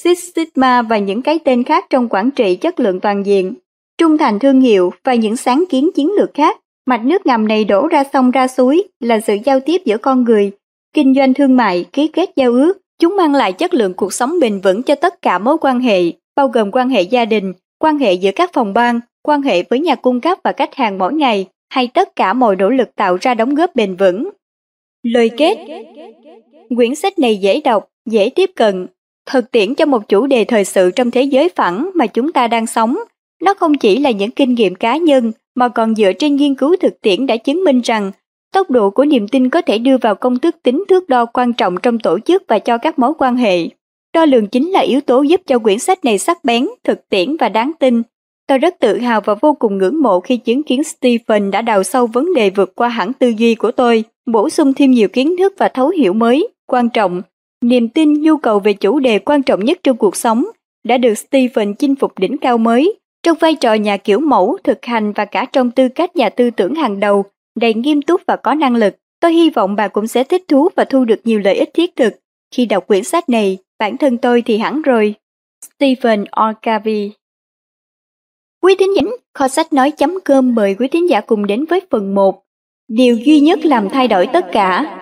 Six 0.00 0.18
Sigma 0.34 0.82
và 0.82 0.98
những 0.98 1.22
cái 1.22 1.38
tên 1.44 1.64
khác 1.64 1.86
trong 1.90 2.08
quản 2.08 2.30
trị 2.30 2.56
chất 2.56 2.80
lượng 2.80 3.00
toàn 3.00 3.26
diện, 3.26 3.54
trung 3.98 4.18
thành 4.18 4.38
thương 4.38 4.60
hiệu 4.60 4.92
và 5.04 5.14
những 5.14 5.36
sáng 5.36 5.64
kiến 5.70 5.90
chiến 5.94 6.10
lược 6.18 6.34
khác. 6.34 6.58
Mạch 6.86 7.04
nước 7.04 7.26
ngầm 7.26 7.48
này 7.48 7.64
đổ 7.64 7.88
ra 7.88 8.04
sông 8.12 8.30
ra 8.30 8.48
suối 8.48 8.82
là 9.00 9.20
sự 9.20 9.36
giao 9.44 9.60
tiếp 9.60 9.82
giữa 9.84 9.98
con 9.98 10.24
người, 10.24 10.50
kinh 10.94 11.14
doanh 11.14 11.34
thương 11.34 11.56
mại, 11.56 11.84
ký 11.92 12.08
kết 12.08 12.30
giao 12.36 12.52
ước. 12.52 12.78
Chúng 12.98 13.16
mang 13.16 13.34
lại 13.34 13.52
chất 13.52 13.74
lượng 13.74 13.94
cuộc 13.94 14.12
sống 14.12 14.40
bền 14.40 14.60
vững 14.60 14.82
cho 14.82 14.94
tất 14.94 15.22
cả 15.22 15.38
mối 15.38 15.56
quan 15.60 15.80
hệ, 15.80 16.02
bao 16.36 16.48
gồm 16.48 16.70
quan 16.70 16.88
hệ 16.88 17.02
gia 17.02 17.24
đình, 17.24 17.52
quan 17.78 17.98
hệ 17.98 18.12
giữa 18.12 18.30
các 18.36 18.50
phòng 18.52 18.74
ban, 18.74 19.00
quan 19.22 19.42
hệ 19.42 19.62
với 19.62 19.80
nhà 19.80 19.94
cung 19.94 20.20
cấp 20.20 20.38
và 20.44 20.52
khách 20.52 20.74
hàng 20.74 20.98
mỗi 20.98 21.14
ngày, 21.14 21.46
hay 21.70 21.86
tất 21.86 22.16
cả 22.16 22.32
mọi 22.32 22.56
nỗ 22.56 22.70
lực 22.70 22.94
tạo 22.96 23.18
ra 23.20 23.34
đóng 23.34 23.54
góp 23.54 23.74
bền 23.74 23.96
vững. 23.96 24.30
Lời 25.02 25.30
kết 25.36 25.58
Quyển 26.76 26.94
sách 26.94 27.18
này 27.18 27.36
dễ 27.36 27.60
đọc, 27.60 27.88
dễ 28.06 28.30
tiếp 28.34 28.50
cận, 28.56 28.86
thực 29.26 29.50
tiễn 29.50 29.74
cho 29.74 29.86
một 29.86 30.08
chủ 30.08 30.26
đề 30.26 30.44
thời 30.44 30.64
sự 30.64 30.90
trong 30.90 31.10
thế 31.10 31.22
giới 31.22 31.48
phẳng 31.48 31.90
mà 31.94 32.06
chúng 32.06 32.32
ta 32.32 32.48
đang 32.48 32.66
sống. 32.66 32.96
Nó 33.42 33.54
không 33.54 33.78
chỉ 33.78 33.98
là 33.98 34.10
những 34.10 34.30
kinh 34.30 34.54
nghiệm 34.54 34.74
cá 34.74 34.96
nhân 34.96 35.32
mà 35.54 35.68
còn 35.68 35.94
dựa 35.94 36.12
trên 36.12 36.36
nghiên 36.36 36.54
cứu 36.54 36.76
thực 36.80 37.00
tiễn 37.00 37.26
đã 37.26 37.36
chứng 37.36 37.64
minh 37.64 37.80
rằng 37.80 38.12
tốc 38.52 38.70
độ 38.70 38.90
của 38.90 39.04
niềm 39.04 39.28
tin 39.28 39.48
có 39.48 39.62
thể 39.62 39.78
đưa 39.78 39.98
vào 39.98 40.14
công 40.14 40.38
thức 40.38 40.56
tính 40.62 40.84
thước 40.88 41.08
đo 41.08 41.26
quan 41.26 41.52
trọng 41.52 41.76
trong 41.82 41.98
tổ 41.98 42.18
chức 42.18 42.42
và 42.48 42.58
cho 42.58 42.78
các 42.78 42.98
mối 42.98 43.12
quan 43.18 43.36
hệ. 43.36 43.68
Đo 44.14 44.24
lường 44.24 44.46
chính 44.46 44.70
là 44.70 44.80
yếu 44.80 45.00
tố 45.00 45.22
giúp 45.22 45.40
cho 45.46 45.58
quyển 45.58 45.78
sách 45.78 46.04
này 46.04 46.18
sắc 46.18 46.44
bén, 46.44 46.66
thực 46.84 47.08
tiễn 47.08 47.36
và 47.36 47.48
đáng 47.48 47.72
tin. 47.78 48.02
Tôi 48.46 48.58
rất 48.58 48.78
tự 48.80 48.98
hào 48.98 49.20
và 49.20 49.34
vô 49.34 49.54
cùng 49.54 49.78
ngưỡng 49.78 50.02
mộ 50.02 50.20
khi 50.20 50.36
chứng 50.36 50.62
kiến 50.62 50.84
Stephen 50.84 51.50
đã 51.50 51.62
đào 51.62 51.82
sâu 51.82 52.06
vấn 52.06 52.34
đề 52.34 52.50
vượt 52.50 52.74
qua 52.74 52.88
hẳn 52.88 53.12
tư 53.12 53.28
duy 53.28 53.54
của 53.54 53.70
tôi, 53.70 54.04
bổ 54.26 54.50
sung 54.50 54.74
thêm 54.74 54.90
nhiều 54.90 55.08
kiến 55.08 55.36
thức 55.38 55.54
và 55.58 55.68
thấu 55.68 55.88
hiểu 55.88 56.12
mới, 56.12 56.48
quan 56.66 56.88
trọng. 56.88 57.22
Niềm 57.64 57.88
tin 57.88 58.22
nhu 58.22 58.36
cầu 58.36 58.58
về 58.58 58.72
chủ 58.72 58.98
đề 58.98 59.18
quan 59.18 59.42
trọng 59.42 59.64
nhất 59.64 59.78
trong 59.82 59.96
cuộc 59.96 60.16
sống 60.16 60.44
đã 60.84 60.98
được 60.98 61.14
Stephen 61.14 61.74
chinh 61.74 61.94
phục 61.94 62.18
đỉnh 62.18 62.38
cao 62.38 62.58
mới, 62.58 62.98
trong 63.22 63.38
vai 63.40 63.54
trò 63.54 63.74
nhà 63.74 63.96
kiểu 63.96 64.20
mẫu, 64.20 64.58
thực 64.64 64.84
hành 64.84 65.12
và 65.12 65.24
cả 65.24 65.46
trong 65.52 65.70
tư 65.70 65.88
cách 65.88 66.16
nhà 66.16 66.28
tư 66.28 66.50
tưởng 66.50 66.74
hàng 66.74 67.00
đầu, 67.00 67.24
đầy 67.60 67.74
nghiêm 67.74 68.02
túc 68.02 68.20
và 68.26 68.36
có 68.36 68.54
năng 68.54 68.76
lực. 68.76 68.96
Tôi 69.20 69.32
hy 69.32 69.50
vọng 69.50 69.76
bà 69.76 69.88
cũng 69.88 70.06
sẽ 70.06 70.24
thích 70.24 70.42
thú 70.48 70.68
và 70.76 70.84
thu 70.84 71.04
được 71.04 71.20
nhiều 71.24 71.38
lợi 71.38 71.54
ích 71.54 71.70
thiết 71.74 71.96
thực 71.96 72.14
khi 72.54 72.66
đọc 72.66 72.86
quyển 72.86 73.04
sách 73.04 73.28
này 73.28 73.58
bản 73.82 73.96
thân 73.96 74.18
tôi 74.18 74.42
thì 74.42 74.58
hẳn 74.58 74.82
rồi. 74.82 75.14
Stephen 75.76 76.24
Orcavi 76.48 77.10
Quý 78.62 78.74
thính 78.78 78.96
giả, 78.96 79.02
kho 79.34 79.48
sách 79.48 79.72
nói.com 79.72 80.54
mời 80.54 80.74
quý 80.78 80.88
thính 80.88 81.10
giả 81.10 81.20
cùng 81.20 81.46
đến 81.46 81.64
với 81.64 81.80
phần 81.90 82.14
1. 82.14 82.42
Điều 82.88 83.16
duy 83.16 83.40
nhất 83.40 83.64
làm 83.64 83.88
thay 83.88 84.08
đổi 84.08 84.26
tất 84.32 84.46
cả. 84.52 84.98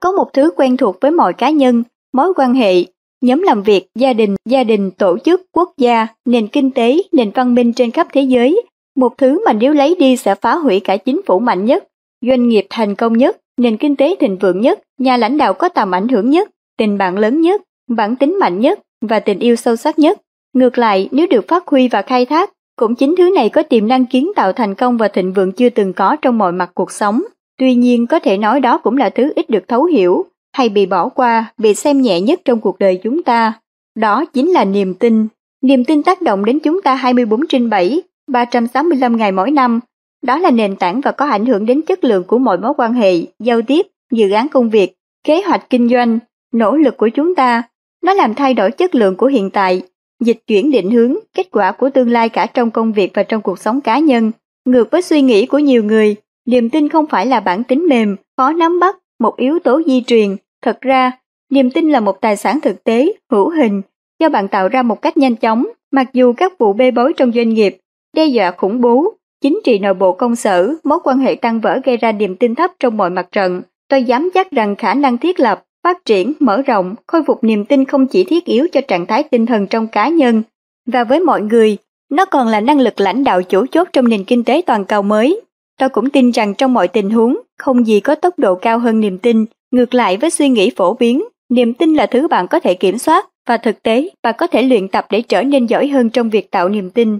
Có 0.00 0.12
một 0.12 0.32
thứ 0.32 0.50
quen 0.56 0.76
thuộc 0.76 0.96
với 1.00 1.10
mọi 1.10 1.32
cá 1.32 1.50
nhân, 1.50 1.82
mối 2.12 2.34
quan 2.36 2.54
hệ, 2.54 2.84
nhóm 3.20 3.42
làm 3.42 3.62
việc, 3.62 3.86
gia 3.94 4.12
đình, 4.12 4.36
gia 4.44 4.64
đình, 4.64 4.90
tổ 4.90 5.18
chức, 5.18 5.42
quốc 5.52 5.72
gia, 5.76 6.06
nền 6.24 6.48
kinh 6.48 6.70
tế, 6.70 6.96
nền 7.12 7.30
văn 7.30 7.54
minh 7.54 7.72
trên 7.72 7.90
khắp 7.90 8.06
thế 8.12 8.22
giới. 8.22 8.62
Một 8.96 9.18
thứ 9.18 9.44
mà 9.44 9.52
nếu 9.52 9.72
lấy 9.72 9.94
đi 9.98 10.16
sẽ 10.16 10.34
phá 10.34 10.54
hủy 10.54 10.80
cả 10.80 10.96
chính 10.96 11.20
phủ 11.26 11.38
mạnh 11.38 11.64
nhất, 11.64 11.84
doanh 12.26 12.48
nghiệp 12.48 12.66
thành 12.70 12.94
công 12.94 13.18
nhất, 13.18 13.36
nền 13.56 13.76
kinh 13.76 13.96
tế 13.96 14.16
thịnh 14.20 14.38
vượng 14.38 14.60
nhất, 14.60 14.80
nhà 14.98 15.16
lãnh 15.16 15.36
đạo 15.36 15.54
có 15.54 15.68
tầm 15.68 15.94
ảnh 15.94 16.08
hưởng 16.08 16.30
nhất, 16.30 16.48
tình 16.78 16.98
bạn 16.98 17.18
lớn 17.18 17.40
nhất, 17.40 17.62
bản 17.88 18.16
tính 18.16 18.38
mạnh 18.40 18.60
nhất 18.60 18.78
và 19.00 19.20
tình 19.20 19.38
yêu 19.38 19.56
sâu 19.56 19.76
sắc 19.76 19.98
nhất. 19.98 20.20
Ngược 20.54 20.78
lại, 20.78 21.08
nếu 21.12 21.26
được 21.30 21.48
phát 21.48 21.66
huy 21.66 21.88
và 21.88 22.02
khai 22.02 22.26
thác, 22.26 22.50
cũng 22.76 22.94
chính 22.94 23.14
thứ 23.18 23.30
này 23.34 23.48
có 23.48 23.62
tiềm 23.62 23.88
năng 23.88 24.06
kiến 24.06 24.32
tạo 24.36 24.52
thành 24.52 24.74
công 24.74 24.96
và 24.96 25.08
thịnh 25.08 25.32
vượng 25.32 25.52
chưa 25.52 25.70
từng 25.70 25.92
có 25.92 26.16
trong 26.22 26.38
mọi 26.38 26.52
mặt 26.52 26.70
cuộc 26.74 26.92
sống. 26.92 27.22
Tuy 27.58 27.74
nhiên 27.74 28.06
có 28.06 28.18
thể 28.18 28.38
nói 28.38 28.60
đó 28.60 28.78
cũng 28.78 28.96
là 28.96 29.10
thứ 29.10 29.32
ít 29.36 29.50
được 29.50 29.68
thấu 29.68 29.84
hiểu, 29.84 30.24
hay 30.52 30.68
bị 30.68 30.86
bỏ 30.86 31.08
qua, 31.08 31.52
bị 31.58 31.74
xem 31.74 32.02
nhẹ 32.02 32.20
nhất 32.20 32.40
trong 32.44 32.60
cuộc 32.60 32.78
đời 32.78 33.00
chúng 33.02 33.22
ta. 33.22 33.52
Đó 33.96 34.24
chính 34.24 34.50
là 34.50 34.64
niềm 34.64 34.94
tin. 34.94 35.26
Niềm 35.62 35.84
tin 35.84 36.02
tác 36.02 36.22
động 36.22 36.44
đến 36.44 36.58
chúng 36.60 36.82
ta 36.82 36.94
24 36.94 37.46
trên 37.46 37.70
7, 37.70 38.02
365 38.28 39.16
ngày 39.16 39.32
mỗi 39.32 39.50
năm. 39.50 39.80
Đó 40.22 40.38
là 40.38 40.50
nền 40.50 40.76
tảng 40.76 41.00
và 41.00 41.12
có 41.12 41.26
ảnh 41.26 41.46
hưởng 41.46 41.66
đến 41.66 41.82
chất 41.82 42.04
lượng 42.04 42.24
của 42.24 42.38
mọi 42.38 42.58
mối 42.58 42.72
quan 42.76 42.92
hệ, 42.92 43.14
giao 43.38 43.62
tiếp, 43.62 43.86
dự 44.12 44.30
án 44.30 44.48
công 44.48 44.70
việc, 44.70 44.94
kế 45.24 45.42
hoạch 45.42 45.70
kinh 45.70 45.88
doanh, 45.88 46.18
nỗ 46.52 46.76
lực 46.76 46.96
của 46.96 47.08
chúng 47.08 47.34
ta, 47.34 47.62
nó 48.04 48.14
làm 48.14 48.34
thay 48.34 48.54
đổi 48.54 48.70
chất 48.70 48.94
lượng 48.94 49.16
của 49.16 49.26
hiện 49.26 49.50
tại, 49.50 49.82
dịch 50.20 50.38
chuyển 50.46 50.70
định 50.70 50.90
hướng, 50.90 51.14
kết 51.34 51.46
quả 51.50 51.72
của 51.72 51.90
tương 51.90 52.10
lai 52.10 52.28
cả 52.28 52.46
trong 52.46 52.70
công 52.70 52.92
việc 52.92 53.10
và 53.14 53.22
trong 53.22 53.42
cuộc 53.42 53.58
sống 53.58 53.80
cá 53.80 53.98
nhân. 53.98 54.32
Ngược 54.64 54.90
với 54.90 55.02
suy 55.02 55.22
nghĩ 55.22 55.46
của 55.46 55.58
nhiều 55.58 55.84
người, 55.84 56.16
niềm 56.46 56.70
tin 56.70 56.88
không 56.88 57.06
phải 57.06 57.26
là 57.26 57.40
bản 57.40 57.64
tính 57.64 57.86
mềm, 57.88 58.16
khó 58.36 58.52
nắm 58.52 58.80
bắt, 58.80 58.96
một 59.20 59.36
yếu 59.36 59.58
tố 59.58 59.82
di 59.86 60.02
truyền. 60.06 60.36
Thật 60.62 60.80
ra, 60.80 61.12
niềm 61.50 61.70
tin 61.70 61.90
là 61.90 62.00
một 62.00 62.20
tài 62.20 62.36
sản 62.36 62.60
thực 62.60 62.84
tế, 62.84 63.12
hữu 63.30 63.50
hình, 63.50 63.82
do 64.20 64.28
bạn 64.28 64.48
tạo 64.48 64.68
ra 64.68 64.82
một 64.82 65.02
cách 65.02 65.16
nhanh 65.16 65.36
chóng, 65.36 65.66
mặc 65.90 66.08
dù 66.12 66.32
các 66.32 66.58
vụ 66.58 66.72
bê 66.72 66.90
bối 66.90 67.12
trong 67.16 67.32
doanh 67.32 67.48
nghiệp, 67.48 67.76
đe 68.16 68.26
dọa 68.26 68.50
khủng 68.50 68.80
bố, 68.80 69.12
chính 69.40 69.60
trị 69.64 69.78
nội 69.78 69.94
bộ 69.94 70.12
công 70.12 70.36
sở, 70.36 70.74
mối 70.84 70.98
quan 71.04 71.18
hệ 71.18 71.34
tăng 71.34 71.60
vỡ 71.60 71.80
gây 71.84 71.96
ra 71.96 72.12
niềm 72.12 72.36
tin 72.36 72.54
thấp 72.54 72.70
trong 72.80 72.96
mọi 72.96 73.10
mặt 73.10 73.28
trận. 73.32 73.62
Tôi 73.88 74.02
dám 74.02 74.30
chắc 74.34 74.50
rằng 74.50 74.76
khả 74.76 74.94
năng 74.94 75.18
thiết 75.18 75.40
lập, 75.40 75.64
phát 75.88 76.04
triển, 76.04 76.32
mở 76.40 76.62
rộng, 76.62 76.94
khôi 77.06 77.22
phục 77.26 77.44
niềm 77.44 77.64
tin 77.64 77.84
không 77.84 78.06
chỉ 78.06 78.24
thiết 78.24 78.44
yếu 78.44 78.66
cho 78.72 78.80
trạng 78.80 79.06
thái 79.06 79.22
tinh 79.22 79.46
thần 79.46 79.66
trong 79.66 79.86
cá 79.86 80.08
nhân, 80.08 80.42
và 80.86 81.04
với 81.04 81.20
mọi 81.20 81.42
người, 81.42 81.76
nó 82.10 82.24
còn 82.24 82.48
là 82.48 82.60
năng 82.60 82.80
lực 82.80 83.00
lãnh 83.00 83.24
đạo 83.24 83.42
chủ 83.42 83.66
chốt 83.66 83.88
trong 83.92 84.08
nền 84.08 84.24
kinh 84.24 84.44
tế 84.44 84.62
toàn 84.66 84.84
cầu 84.84 85.02
mới. 85.02 85.40
Tôi 85.78 85.88
cũng 85.88 86.10
tin 86.10 86.30
rằng 86.30 86.54
trong 86.54 86.74
mọi 86.74 86.88
tình 86.88 87.10
huống, 87.10 87.36
không 87.58 87.86
gì 87.86 88.00
có 88.00 88.14
tốc 88.14 88.38
độ 88.38 88.54
cao 88.54 88.78
hơn 88.78 89.00
niềm 89.00 89.18
tin, 89.18 89.44
ngược 89.70 89.94
lại 89.94 90.16
với 90.16 90.30
suy 90.30 90.48
nghĩ 90.48 90.70
phổ 90.76 90.94
biến, 90.94 91.24
niềm 91.48 91.74
tin 91.74 91.94
là 91.94 92.06
thứ 92.06 92.28
bạn 92.28 92.48
có 92.48 92.60
thể 92.60 92.74
kiểm 92.74 92.98
soát, 92.98 93.28
và 93.48 93.56
thực 93.56 93.82
tế, 93.82 94.08
bạn 94.22 94.34
có 94.38 94.46
thể 94.46 94.62
luyện 94.62 94.88
tập 94.88 95.06
để 95.10 95.22
trở 95.22 95.42
nên 95.42 95.66
giỏi 95.66 95.88
hơn 95.88 96.10
trong 96.10 96.30
việc 96.30 96.50
tạo 96.50 96.68
niềm 96.68 96.90
tin. 96.90 97.18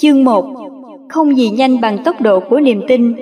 Chương 0.00 0.24
1 0.24 0.46
Không 1.08 1.36
gì 1.36 1.50
nhanh 1.50 1.80
bằng 1.80 1.98
tốc 2.04 2.20
độ 2.20 2.40
của 2.40 2.60
niềm 2.60 2.82
tin 2.88 3.14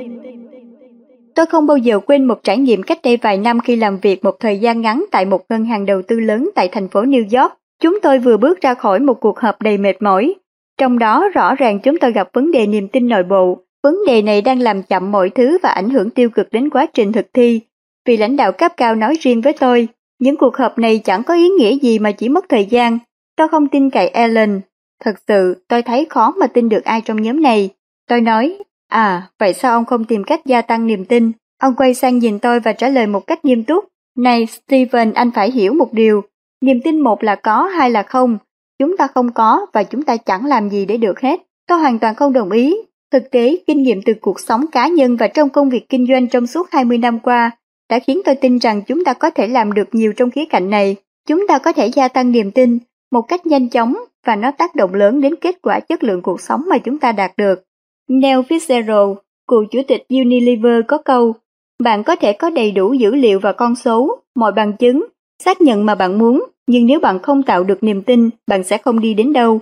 Tôi 1.37 1.47
không 1.47 1.67
bao 1.67 1.77
giờ 1.77 2.01
quên 2.07 2.25
một 2.25 2.43
trải 2.43 2.59
nghiệm 2.59 2.83
cách 2.83 2.99
đây 3.03 3.17
vài 3.17 3.39
năm 3.39 3.61
khi 3.61 3.77
làm 3.77 3.99
việc 3.99 4.25
một 4.25 4.41
thời 4.41 4.59
gian 4.59 4.81
ngắn 4.81 5.05
tại 5.11 5.25
một 5.25 5.43
ngân 5.49 5.65
hàng 5.65 5.87
đầu 5.87 6.03
tư 6.03 6.21
lớn 6.21 6.51
tại 6.55 6.69
thành 6.69 6.89
phố 6.89 7.03
New 7.03 7.41
York. 7.41 7.53
Chúng 7.83 7.99
tôi 8.03 8.19
vừa 8.19 8.37
bước 8.37 8.61
ra 8.61 8.75
khỏi 8.75 9.01
một 9.01 9.21
cuộc 9.21 9.39
họp 9.39 9.63
đầy 9.63 9.79
mệt 9.79 10.03
mỏi. 10.03 10.35
Trong 10.79 10.99
đó 10.99 11.29
rõ 11.35 11.55
ràng 11.55 11.81
chúng 11.81 11.99
tôi 11.99 12.13
gặp 12.13 12.29
vấn 12.33 12.51
đề 12.51 12.67
niềm 12.67 12.89
tin 12.89 13.09
nội 13.09 13.23
bộ. 13.23 13.59
Vấn 13.83 13.97
đề 14.07 14.23
này 14.23 14.43
đang 14.43 14.61
làm 14.61 14.83
chậm 14.83 15.13
mọi 15.13 15.31
thứ 15.31 15.59
và 15.63 15.69
ảnh 15.69 15.91
hưởng 15.91 16.11
tiêu 16.11 16.31
cực 16.31 16.53
đến 16.53 16.71
quá 16.71 16.87
trình 16.95 17.13
thực 17.13 17.27
thi. 17.35 17.61
Vì 18.07 18.17
lãnh 18.17 18.37
đạo 18.37 18.53
cấp 18.53 18.73
cao 18.77 18.95
nói 18.95 19.17
riêng 19.21 19.41
với 19.41 19.53
tôi, 19.53 19.89
Những 20.19 20.37
cuộc 20.37 20.57
họp 20.57 20.79
này 20.79 20.99
chẳng 20.99 21.23
có 21.23 21.35
ý 21.35 21.49
nghĩa 21.49 21.79
gì 21.79 21.99
mà 21.99 22.13
chỉ 22.13 22.29
mất 22.29 22.45
thời 22.49 22.65
gian. 22.65 22.99
Tôi 23.37 23.49
không 23.49 23.69
tin 23.69 23.91
cậy 23.91 24.09
Ellen. 24.09 24.61
Thật 25.05 25.15
sự, 25.29 25.65
tôi 25.69 25.83
thấy 25.83 26.07
khó 26.11 26.35
mà 26.41 26.47
tin 26.47 26.69
được 26.69 26.85
ai 26.85 27.01
trong 27.01 27.23
nhóm 27.23 27.43
này. 27.43 27.71
Tôi 28.09 28.21
nói, 28.21 28.59
à, 28.89 29.29
vậy 29.39 29.53
sao 29.53 29.73
ông 29.73 29.85
không 29.85 30.05
tìm 30.05 30.25
cách 30.25 30.47
gia 30.47 30.63
tăng 30.63 30.87
niềm 30.87 31.05
tin? 31.05 31.33
Ông 31.61 31.75
quay 31.75 31.95
sang 31.95 32.19
nhìn 32.19 32.39
tôi 32.39 32.61
và 32.61 32.73
trả 32.73 32.89
lời 32.89 33.07
một 33.07 33.27
cách 33.27 33.45
nghiêm 33.45 33.65
túc. 33.65 33.85
Này, 34.17 34.47
Steven, 34.47 35.13
anh 35.13 35.31
phải 35.31 35.51
hiểu 35.51 35.73
một 35.73 35.93
điều. 35.93 36.23
Niềm 36.61 36.81
tin 36.85 37.01
một 37.01 37.23
là 37.23 37.35
có, 37.35 37.63
hai 37.63 37.91
là 37.91 38.03
không. 38.03 38.39
Chúng 38.79 38.97
ta 38.97 39.07
không 39.07 39.33
có 39.33 39.67
và 39.73 39.83
chúng 39.83 40.03
ta 40.03 40.17
chẳng 40.17 40.47
làm 40.47 40.69
gì 40.69 40.87
để 40.87 40.97
được 40.97 41.21
hết. 41.21 41.43
Tôi 41.69 41.79
hoàn 41.79 41.99
toàn 41.99 42.15
không 42.15 42.33
đồng 42.33 42.51
ý. 42.51 42.77
Thực 43.13 43.31
tế, 43.31 43.57
kinh 43.67 43.83
nghiệm 43.83 44.03
từ 44.03 44.13
cuộc 44.21 44.41
sống 44.41 44.67
cá 44.73 44.89
nhân 44.89 45.17
và 45.17 45.29
trong 45.29 45.49
công 45.49 45.71
việc 45.71 45.89
kinh 45.89 46.07
doanh 46.07 46.29
trong 46.29 46.47
suốt 46.47 46.69
20 46.71 46.99
năm 46.99 47.19
qua 47.19 47.51
đã 47.91 47.99
khiến 47.99 48.21
tôi 48.25 48.35
tin 48.35 48.59
rằng 48.59 48.83
chúng 48.83 49.05
ta 49.05 49.13
có 49.13 49.31
thể 49.31 49.49
làm 49.49 49.73
được 49.73 49.89
nhiều 49.93 50.13
trong 50.13 50.31
khía 50.31 50.45
cạnh 50.51 50.71
này. 50.71 50.97
Chúng 51.29 51.47
ta 51.49 51.59
có 51.59 51.73
thể 51.73 51.87
gia 51.87 52.09
tăng 52.09 52.33
niềm 52.33 52.51
tin 52.51 52.79
một 53.13 53.23
cách 53.23 53.47
nhanh 53.47 53.69
chóng 53.69 53.97
và 54.27 54.37
nó 54.37 54.51
tác 54.51 54.75
động 54.75 54.95
lớn 54.95 55.21
đến 55.21 55.37
kết 55.37 55.63
quả 55.63 55.81
chất 55.81 56.05
lượng 56.05 56.23
cuộc 56.23 56.41
sống 56.41 56.65
mà 56.69 56.79
chúng 56.79 56.99
ta 56.99 57.13
đạt 57.13 57.33
được. 57.37 57.63
Neil 58.09 58.39
Fitzgerald, 58.49 59.15
cựu 59.49 59.65
chủ 59.71 59.81
tịch 59.89 60.05
Unilever 60.09 60.81
có 60.89 60.99
câu, 60.99 61.35
bạn 61.83 62.05
có 62.05 62.17
thể 62.17 62.33
có 62.33 62.51
đầy 62.51 62.73
đủ 62.73 62.93
dữ 62.93 63.15
liệu 63.15 63.39
và 63.39 63.53
con 63.53 63.77
số, 63.77 64.19
mọi 64.35 64.53
bằng 64.53 64.73
chứng, 64.77 65.07
xác 65.45 65.61
nhận 65.61 65.87
mà 65.87 65.95
bạn 65.95 66.19
muốn, 66.19 66.45
nhưng 66.67 66.87
nếu 66.87 67.01
bạn 67.01 67.19
không 67.19 67.43
tạo 67.43 67.65
được 67.65 67.83
niềm 67.83 68.03
tin, 68.03 68.31
bạn 68.47 68.65
sẽ 68.65 68.79
không 68.79 69.01
đi 69.01 69.15
đến 69.15 69.33
đâu. 69.33 69.61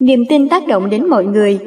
Niềm 0.00 0.24
tin 0.28 0.48
tác 0.48 0.66
động 0.66 0.90
đến 0.90 1.08
mọi 1.08 1.24
người. 1.24 1.58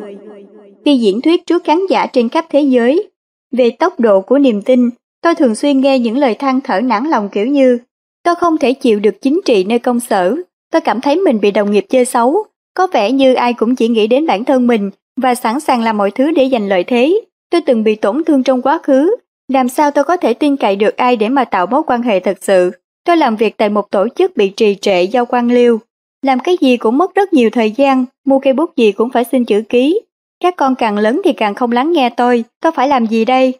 Khi 0.86 0.98
diễn 0.98 1.22
thuyết 1.22 1.46
trước 1.46 1.64
khán 1.64 1.80
giả 1.90 2.06
trên 2.06 2.30
khắp 2.30 2.46
thế 2.50 2.62
giới, 2.62 3.10
về 3.52 3.70
tốc 3.70 4.00
độ 4.00 4.22
của 4.22 4.38
niềm 4.40 4.62
tin, 4.62 4.90
tôi 5.22 5.36
thường 5.36 5.56
xuyên 5.56 5.82
nghe 5.82 6.00
những 6.00 6.18
lời 6.18 6.36
than 6.36 6.62
thở 6.62 6.82
nản 6.82 7.04
lòng 7.06 7.30
kiểu 7.30 7.46
như 7.46 7.80
Tôi 8.24 8.36
không 8.36 8.58
thể 8.58 8.74
chịu 8.74 9.00
được 9.00 9.22
chính 9.22 9.40
trị 9.46 9.64
nơi 9.64 9.80
công 9.80 10.00
sở, 10.00 10.36
tôi 10.72 10.82
cảm 10.82 11.02
thấy 11.02 11.16
mình 11.16 11.40
bị 11.42 11.52
đồng 11.52 11.72
nghiệp 11.72 11.86
chơi 11.90 12.06
xấu, 12.06 12.46
có 12.74 12.88
vẻ 12.88 13.12
như 13.12 13.34
ai 13.34 13.54
cũng 13.54 13.76
chỉ 13.76 13.88
nghĩ 13.88 14.08
đến 14.08 14.28
bản 14.28 14.46
thân 14.46 14.68
mình 14.68 14.92
và 15.18 15.36
sẵn 15.36 15.60
sàng 15.60 15.82
làm 15.82 15.98
mọi 15.98 16.12
thứ 16.12 16.32
để 16.32 16.50
giành 16.52 16.68
lợi 16.68 16.84
thế. 16.84 17.22
Tôi 17.52 17.62
từng 17.62 17.84
bị 17.84 17.96
tổn 17.96 18.24
thương 18.24 18.44
trong 18.44 18.62
quá 18.62 18.80
khứ, 18.84 19.16
làm 19.48 19.70
sao 19.70 19.92
tôi 19.92 20.04
có 20.04 20.18
thể 20.18 20.34
tin 20.34 20.58
cậy 20.58 20.76
được 20.76 20.98
ai 20.98 21.16
để 21.16 21.30
mà 21.30 21.46
tạo 21.46 21.66
mối 21.66 21.84
quan 21.88 22.02
hệ 22.02 22.20
thật 22.20 22.38
sự. 22.42 22.72
Tôi 23.06 23.18
làm 23.18 23.36
việc 23.36 23.58
tại 23.58 23.70
một 23.70 23.92
tổ 23.92 24.08
chức 24.16 24.38
bị 24.38 24.50
trì 24.50 24.76
trệ 24.76 25.04
do 25.04 25.26
quan 25.26 25.52
liêu. 25.52 25.80
Làm 26.22 26.40
cái 26.40 26.58
gì 26.62 26.78
cũng 26.78 26.98
mất 26.98 27.16
rất 27.16 27.34
nhiều 27.34 27.50
thời 27.50 27.72
gian, 27.72 28.06
mua 28.26 28.40
cây 28.40 28.54
bút 28.54 28.76
gì 28.76 28.92
cũng 28.92 29.10
phải 29.10 29.24
xin 29.32 29.46
chữ 29.46 29.62
ký. 29.70 30.00
Các 30.40 30.56
con 30.56 30.76
càng 30.76 30.98
lớn 30.98 31.22
thì 31.24 31.34
càng 31.34 31.56
không 31.56 31.72
lắng 31.72 31.92
nghe 31.92 32.10
tôi, 32.10 32.44
tôi 32.62 32.72
phải 32.72 32.88
làm 32.88 33.06
gì 33.06 33.26
đây? 33.26 33.54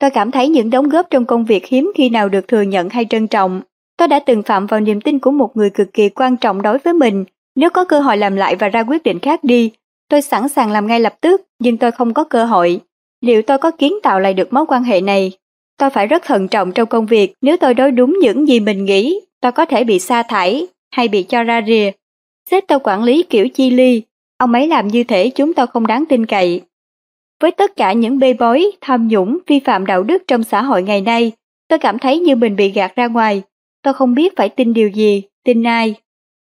Tôi 0.00 0.10
cảm 0.10 0.30
thấy 0.30 0.48
những 0.48 0.70
đóng 0.70 0.88
góp 0.88 1.10
trong 1.10 1.24
công 1.24 1.44
việc 1.44 1.66
hiếm 1.66 1.92
khi 1.94 2.08
nào 2.08 2.28
được 2.28 2.48
thừa 2.48 2.62
nhận 2.62 2.88
hay 2.88 3.06
trân 3.10 3.26
trọng. 3.26 3.60
Tôi 3.96 4.08
đã 4.08 4.18
từng 4.18 4.42
phạm 4.42 4.66
vào 4.66 4.80
niềm 4.80 5.00
tin 5.00 5.18
của 5.18 5.30
một 5.30 5.56
người 5.56 5.70
cực 5.70 5.92
kỳ 5.92 6.08
quan 6.08 6.36
trọng 6.36 6.62
đối 6.62 6.78
với 6.78 6.94
mình. 6.94 7.24
Nếu 7.56 7.70
có 7.70 7.84
cơ 7.84 8.00
hội 8.00 8.16
làm 8.16 8.36
lại 8.36 8.56
và 8.56 8.68
ra 8.68 8.82
quyết 8.82 9.02
định 9.02 9.18
khác 9.18 9.44
đi, 9.44 9.70
tôi 10.08 10.22
sẵn 10.22 10.48
sàng 10.48 10.70
làm 10.70 10.86
ngay 10.86 11.00
lập 11.00 11.14
tức, 11.20 11.42
nhưng 11.58 11.76
tôi 11.76 11.92
không 11.92 12.14
có 12.14 12.24
cơ 12.24 12.44
hội. 12.44 12.80
Liệu 13.20 13.42
tôi 13.42 13.58
có 13.58 13.70
kiến 13.70 13.94
tạo 14.02 14.20
lại 14.20 14.34
được 14.34 14.52
mối 14.52 14.64
quan 14.68 14.84
hệ 14.84 15.00
này? 15.00 15.32
Tôi 15.78 15.90
phải 15.90 16.06
rất 16.06 16.22
thận 16.24 16.48
trọng 16.48 16.72
trong 16.72 16.88
công 16.88 17.06
việc, 17.06 17.32
nếu 17.40 17.56
tôi 17.56 17.74
đối 17.74 17.90
đúng 17.90 18.18
những 18.22 18.48
gì 18.48 18.60
mình 18.60 18.84
nghĩ, 18.84 19.20
tôi 19.40 19.52
có 19.52 19.64
thể 19.64 19.84
bị 19.84 19.98
sa 19.98 20.22
thải 20.22 20.66
hay 20.90 21.08
bị 21.08 21.22
cho 21.22 21.42
ra 21.42 21.62
rìa. 21.66 21.90
Sếp 22.50 22.64
tôi 22.68 22.78
quản 22.84 23.04
lý 23.04 23.22
kiểu 23.22 23.48
chi 23.48 23.70
ly, 23.70 24.02
ông 24.38 24.52
ấy 24.52 24.68
làm 24.68 24.88
như 24.88 25.04
thế 25.04 25.30
chúng 25.34 25.54
tôi 25.54 25.66
không 25.66 25.86
đáng 25.86 26.04
tin 26.08 26.26
cậy. 26.26 26.62
Với 27.40 27.50
tất 27.50 27.76
cả 27.76 27.92
những 27.92 28.18
bê 28.18 28.32
bối, 28.32 28.70
tham 28.80 29.08
nhũng, 29.08 29.38
vi 29.46 29.60
phạm 29.60 29.86
đạo 29.86 30.02
đức 30.02 30.22
trong 30.26 30.44
xã 30.44 30.62
hội 30.62 30.82
ngày 30.82 31.00
nay, 31.00 31.32
tôi 31.68 31.78
cảm 31.78 31.98
thấy 31.98 32.18
như 32.18 32.36
mình 32.36 32.56
bị 32.56 32.70
gạt 32.70 32.96
ra 32.96 33.06
ngoài. 33.06 33.42
Tôi 33.82 33.94
không 33.94 34.14
biết 34.14 34.36
phải 34.36 34.48
tin 34.48 34.72
điều 34.72 34.88
gì, 34.88 35.22
tin 35.44 35.62
ai. 35.62 35.94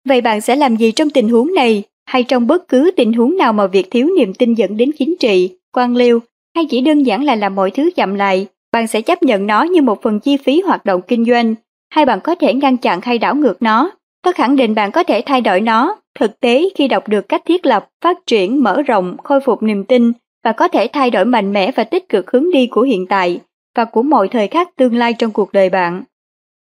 Vậy 0.08 0.22
bạn 0.22 0.42
sẽ 0.42 0.56
làm 0.56 0.76
gì 0.76 0.92
trong 0.92 1.10
tình 1.10 1.30
huống 1.30 1.54
này, 1.54 1.84
hay 2.10 2.24
trong 2.24 2.48
bất 2.48 2.68
cứ 2.68 2.92
tình 2.98 3.14
huống 3.14 3.38
nào 3.38 3.54
mà 3.54 3.68
việc 3.68 3.92
thiếu 3.92 4.10
niềm 4.18 4.34
tin 4.34 4.54
dẫn 4.54 4.78
đến 4.78 4.92
chính 5.00 5.16
trị, 5.20 5.58
quan 5.74 5.96
liêu, 5.96 6.20
hay 6.56 6.66
chỉ 6.70 6.82
đơn 6.82 7.04
giản 7.04 7.24
là 7.24 7.36
làm 7.36 7.56
mọi 7.56 7.72
thứ 7.72 7.90
chậm 7.96 8.16
lại, 8.16 8.48
bạn 8.72 8.88
sẽ 8.88 9.02
chấp 9.02 9.24
nhận 9.24 9.48
nó 9.48 9.64
như 9.64 9.82
một 9.82 10.02
phần 10.02 10.20
chi 10.20 10.38
phí 10.38 10.62
hoạt 10.62 10.86
động 10.86 11.02
kinh 11.08 11.26
doanh, 11.26 11.56
hay 11.90 12.06
bạn 12.06 12.20
có 12.24 12.36
thể 12.36 12.54
ngăn 12.54 12.78
chặn 12.78 13.00
hay 13.04 13.18
đảo 13.18 13.36
ngược 13.36 13.62
nó. 13.62 13.92
Tôi 14.24 14.34
khẳng 14.34 14.56
định 14.56 14.76
bạn 14.76 14.92
có 14.92 15.04
thể 15.04 15.22
thay 15.26 15.42
đổi 15.42 15.62
nó. 15.62 15.96
Thực 16.20 16.40
tế 16.40 16.70
khi 16.76 16.88
đọc 16.88 17.08
được 17.08 17.30
cách 17.30 17.42
thiết 17.46 17.66
lập, 17.66 17.90
phát 18.04 18.18
triển, 18.26 18.64
mở 18.64 18.82
rộng, 18.82 19.18
khôi 19.24 19.40
phục 19.40 19.64
niềm 19.64 19.84
tin, 19.84 20.12
và 20.44 20.52
có 20.52 20.68
thể 20.68 20.88
thay 20.94 21.12
đổi 21.12 21.26
mạnh 21.26 21.54
mẽ 21.54 21.72
và 21.72 21.84
tích 21.84 22.10
cực 22.10 22.32
hướng 22.32 22.52
đi 22.52 22.68
của 22.68 22.82
hiện 22.82 23.06
tại 23.06 23.40
và 23.76 23.86
của 23.86 24.04
mọi 24.04 24.28
thời 24.28 24.48
khắc 24.48 24.76
tương 24.76 24.96
lai 24.96 25.14
trong 25.14 25.32
cuộc 25.32 25.52
đời 25.52 25.70
bạn. 25.70 26.04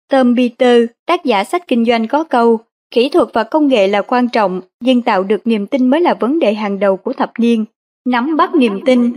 Tom 0.10 0.36
Peter, 0.36 0.86
tác 1.06 1.26
giả 1.26 1.44
sách 1.44 1.68
kinh 1.68 1.86
doanh 1.86 2.08
có 2.08 2.24
câu, 2.24 2.60
kỹ 2.96 3.10
thuật 3.10 3.28
và 3.34 3.44
công 3.44 3.68
nghệ 3.68 3.88
là 3.88 4.02
quan 4.02 4.30
trọng, 4.30 4.62
nhưng 4.80 5.02
tạo 5.02 5.24
được 5.24 5.48
niềm 5.48 5.68
tin 5.68 5.88
mới 5.88 6.02
là 6.02 6.14
vấn 6.14 6.40
đề 6.40 6.54
hàng 6.54 6.80
đầu 6.80 6.98
của 6.98 7.14
thập 7.14 7.32
niên. 7.40 7.66
Nắm 8.06 8.38
bắt 8.38 8.56
niềm 8.56 8.80
tin. 8.86 9.14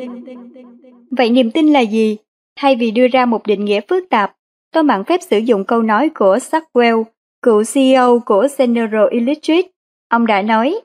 Vậy 1.11 1.31
niềm 1.31 1.51
tin 1.51 1.73
là 1.73 1.81
gì? 1.81 2.17
Thay 2.57 2.77
vì 2.77 2.91
đưa 2.91 3.09
ra 3.09 3.27
một 3.27 3.47
định 3.47 3.65
nghĩa 3.65 3.81
phức 3.89 4.09
tạp, 4.11 4.37
tôi 4.73 4.83
mạn 4.83 5.05
phép 5.05 5.21
sử 5.23 5.39
dụng 5.39 5.65
câu 5.65 5.83
nói 5.83 6.09
của 6.09 6.37
Sackwell, 6.37 7.05
cựu 7.43 7.63
CEO 7.75 8.19
của 8.27 8.49
General 8.59 9.09
Electric. 9.11 9.71
Ông 10.09 10.27
đã 10.27 10.43
nói, 10.43 10.81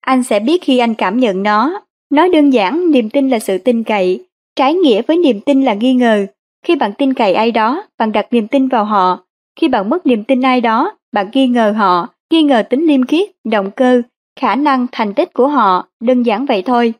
anh 0.00 0.22
sẽ 0.22 0.40
biết 0.40 0.62
khi 0.62 0.78
anh 0.78 0.94
cảm 0.94 1.18
nhận 1.18 1.42
nó. 1.42 1.80
Nói 2.10 2.28
đơn 2.28 2.50
giản, 2.50 2.90
niềm 2.90 3.10
tin 3.10 3.28
là 3.28 3.38
sự 3.38 3.58
tin 3.58 3.82
cậy. 3.82 4.26
Trái 4.56 4.74
nghĩa 4.74 5.02
với 5.02 5.16
niềm 5.16 5.40
tin 5.40 5.62
là 5.62 5.74
nghi 5.74 5.94
ngờ. 5.94 6.26
Khi 6.66 6.76
bạn 6.76 6.92
tin 6.98 7.14
cậy 7.14 7.34
ai 7.34 7.52
đó, 7.52 7.84
bạn 7.98 8.12
đặt 8.12 8.26
niềm 8.30 8.48
tin 8.48 8.68
vào 8.68 8.84
họ. 8.84 9.24
Khi 9.60 9.68
bạn 9.68 9.90
mất 9.90 10.06
niềm 10.06 10.24
tin 10.24 10.42
ai 10.42 10.60
đó, 10.60 10.96
bạn 11.12 11.26
nghi 11.32 11.46
ngờ 11.46 11.74
họ, 11.76 12.08
nghi 12.30 12.42
ngờ 12.42 12.62
tính 12.70 12.86
liêm 12.86 13.06
khiết, 13.06 13.30
động 13.44 13.70
cơ, 13.70 14.02
khả 14.40 14.54
năng, 14.56 14.86
thành 14.92 15.14
tích 15.14 15.32
của 15.32 15.48
họ, 15.48 15.88
đơn 16.00 16.22
giản 16.22 16.46
vậy 16.46 16.62
thôi. 16.62 16.94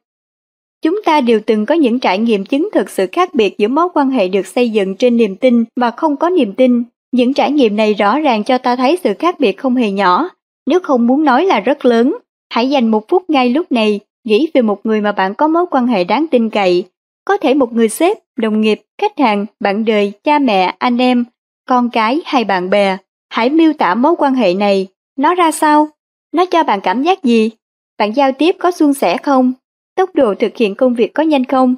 Chúng 0.82 1.00
ta 1.04 1.20
đều 1.20 1.40
từng 1.46 1.66
có 1.66 1.74
những 1.74 1.98
trải 1.98 2.18
nghiệm 2.18 2.44
chứng 2.44 2.68
thực 2.72 2.90
sự 2.90 3.06
khác 3.12 3.34
biệt 3.34 3.58
giữa 3.58 3.68
mối 3.68 3.88
quan 3.94 4.10
hệ 4.10 4.28
được 4.28 4.46
xây 4.46 4.70
dựng 4.70 4.96
trên 4.96 5.16
niềm 5.16 5.36
tin 5.36 5.64
và 5.76 5.90
không 5.90 6.16
có 6.16 6.30
niềm 6.30 6.52
tin. 6.52 6.82
Những 7.12 7.34
trải 7.34 7.52
nghiệm 7.52 7.76
này 7.76 7.94
rõ 7.94 8.18
ràng 8.18 8.44
cho 8.44 8.58
ta 8.58 8.76
thấy 8.76 8.98
sự 9.04 9.14
khác 9.18 9.40
biệt 9.40 9.58
không 9.58 9.76
hề 9.76 9.90
nhỏ, 9.90 10.28
nếu 10.66 10.80
không 10.80 11.06
muốn 11.06 11.24
nói 11.24 11.46
là 11.46 11.60
rất 11.60 11.84
lớn. 11.84 12.16
Hãy 12.50 12.70
dành 12.70 12.88
một 12.88 13.08
phút 13.08 13.30
ngay 13.30 13.48
lúc 13.48 13.72
này, 13.72 14.00
nghĩ 14.24 14.48
về 14.54 14.62
một 14.62 14.86
người 14.86 15.00
mà 15.00 15.12
bạn 15.12 15.34
có 15.34 15.48
mối 15.48 15.64
quan 15.70 15.86
hệ 15.86 16.04
đáng 16.04 16.26
tin 16.30 16.50
cậy. 16.50 16.84
Có 17.24 17.36
thể 17.36 17.54
một 17.54 17.72
người 17.72 17.88
sếp, 17.88 18.18
đồng 18.36 18.60
nghiệp, 18.60 18.80
khách 18.98 19.18
hàng, 19.18 19.46
bạn 19.60 19.84
đời, 19.84 20.12
cha 20.24 20.38
mẹ, 20.38 20.74
anh 20.78 20.98
em, 20.98 21.24
con 21.68 21.90
cái 21.90 22.20
hay 22.24 22.44
bạn 22.44 22.70
bè. 22.70 22.96
Hãy 23.28 23.50
miêu 23.50 23.72
tả 23.72 23.94
mối 23.94 24.14
quan 24.18 24.34
hệ 24.34 24.54
này. 24.54 24.86
Nó 25.16 25.34
ra 25.34 25.50
sao? 25.52 25.88
Nó 26.32 26.46
cho 26.46 26.62
bạn 26.62 26.80
cảm 26.80 27.02
giác 27.02 27.22
gì? 27.22 27.50
Bạn 27.98 28.12
giao 28.16 28.32
tiếp 28.32 28.56
có 28.58 28.70
suôn 28.70 28.94
sẻ 28.94 29.16
không? 29.16 29.52
Tốc 29.96 30.10
độ 30.14 30.34
thực 30.34 30.56
hiện 30.56 30.74
công 30.74 30.94
việc 30.94 31.14
có 31.14 31.22
nhanh 31.22 31.44
không? 31.44 31.74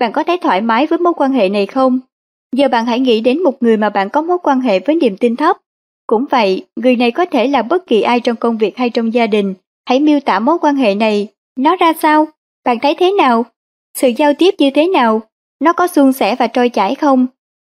Bạn 0.00 0.12
có 0.12 0.22
thấy 0.22 0.38
thoải 0.38 0.60
mái 0.60 0.86
với 0.86 0.98
mối 0.98 1.12
quan 1.16 1.32
hệ 1.32 1.48
này 1.48 1.66
không? 1.66 2.00
Giờ 2.56 2.68
bạn 2.68 2.86
hãy 2.86 3.00
nghĩ 3.00 3.20
đến 3.20 3.42
một 3.42 3.62
người 3.62 3.76
mà 3.76 3.90
bạn 3.90 4.10
có 4.10 4.22
mối 4.22 4.38
quan 4.42 4.60
hệ 4.60 4.78
với 4.78 4.96
niềm 4.96 5.16
tin 5.16 5.36
thấp. 5.36 5.56
Cũng 6.06 6.24
vậy, 6.30 6.66
người 6.76 6.96
này 6.96 7.10
có 7.10 7.24
thể 7.24 7.46
là 7.46 7.62
bất 7.62 7.86
kỳ 7.86 8.02
ai 8.02 8.20
trong 8.20 8.36
công 8.36 8.58
việc 8.58 8.76
hay 8.76 8.90
trong 8.90 9.14
gia 9.14 9.26
đình. 9.26 9.54
Hãy 9.88 10.00
miêu 10.00 10.20
tả 10.20 10.38
mối 10.38 10.58
quan 10.58 10.76
hệ 10.76 10.94
này. 10.94 11.28
Nó 11.56 11.76
ra 11.76 11.92
sao? 11.92 12.26
Bạn 12.64 12.78
thấy 12.78 12.94
thế 12.94 13.12
nào? 13.12 13.44
Sự 13.98 14.08
giao 14.08 14.34
tiếp 14.34 14.54
như 14.58 14.70
thế 14.70 14.88
nào? 14.88 15.22
Nó 15.60 15.72
có 15.72 15.86
suôn 15.86 16.12
sẻ 16.12 16.36
và 16.38 16.46
trôi 16.46 16.68
chảy 16.68 16.94
không? 16.94 17.26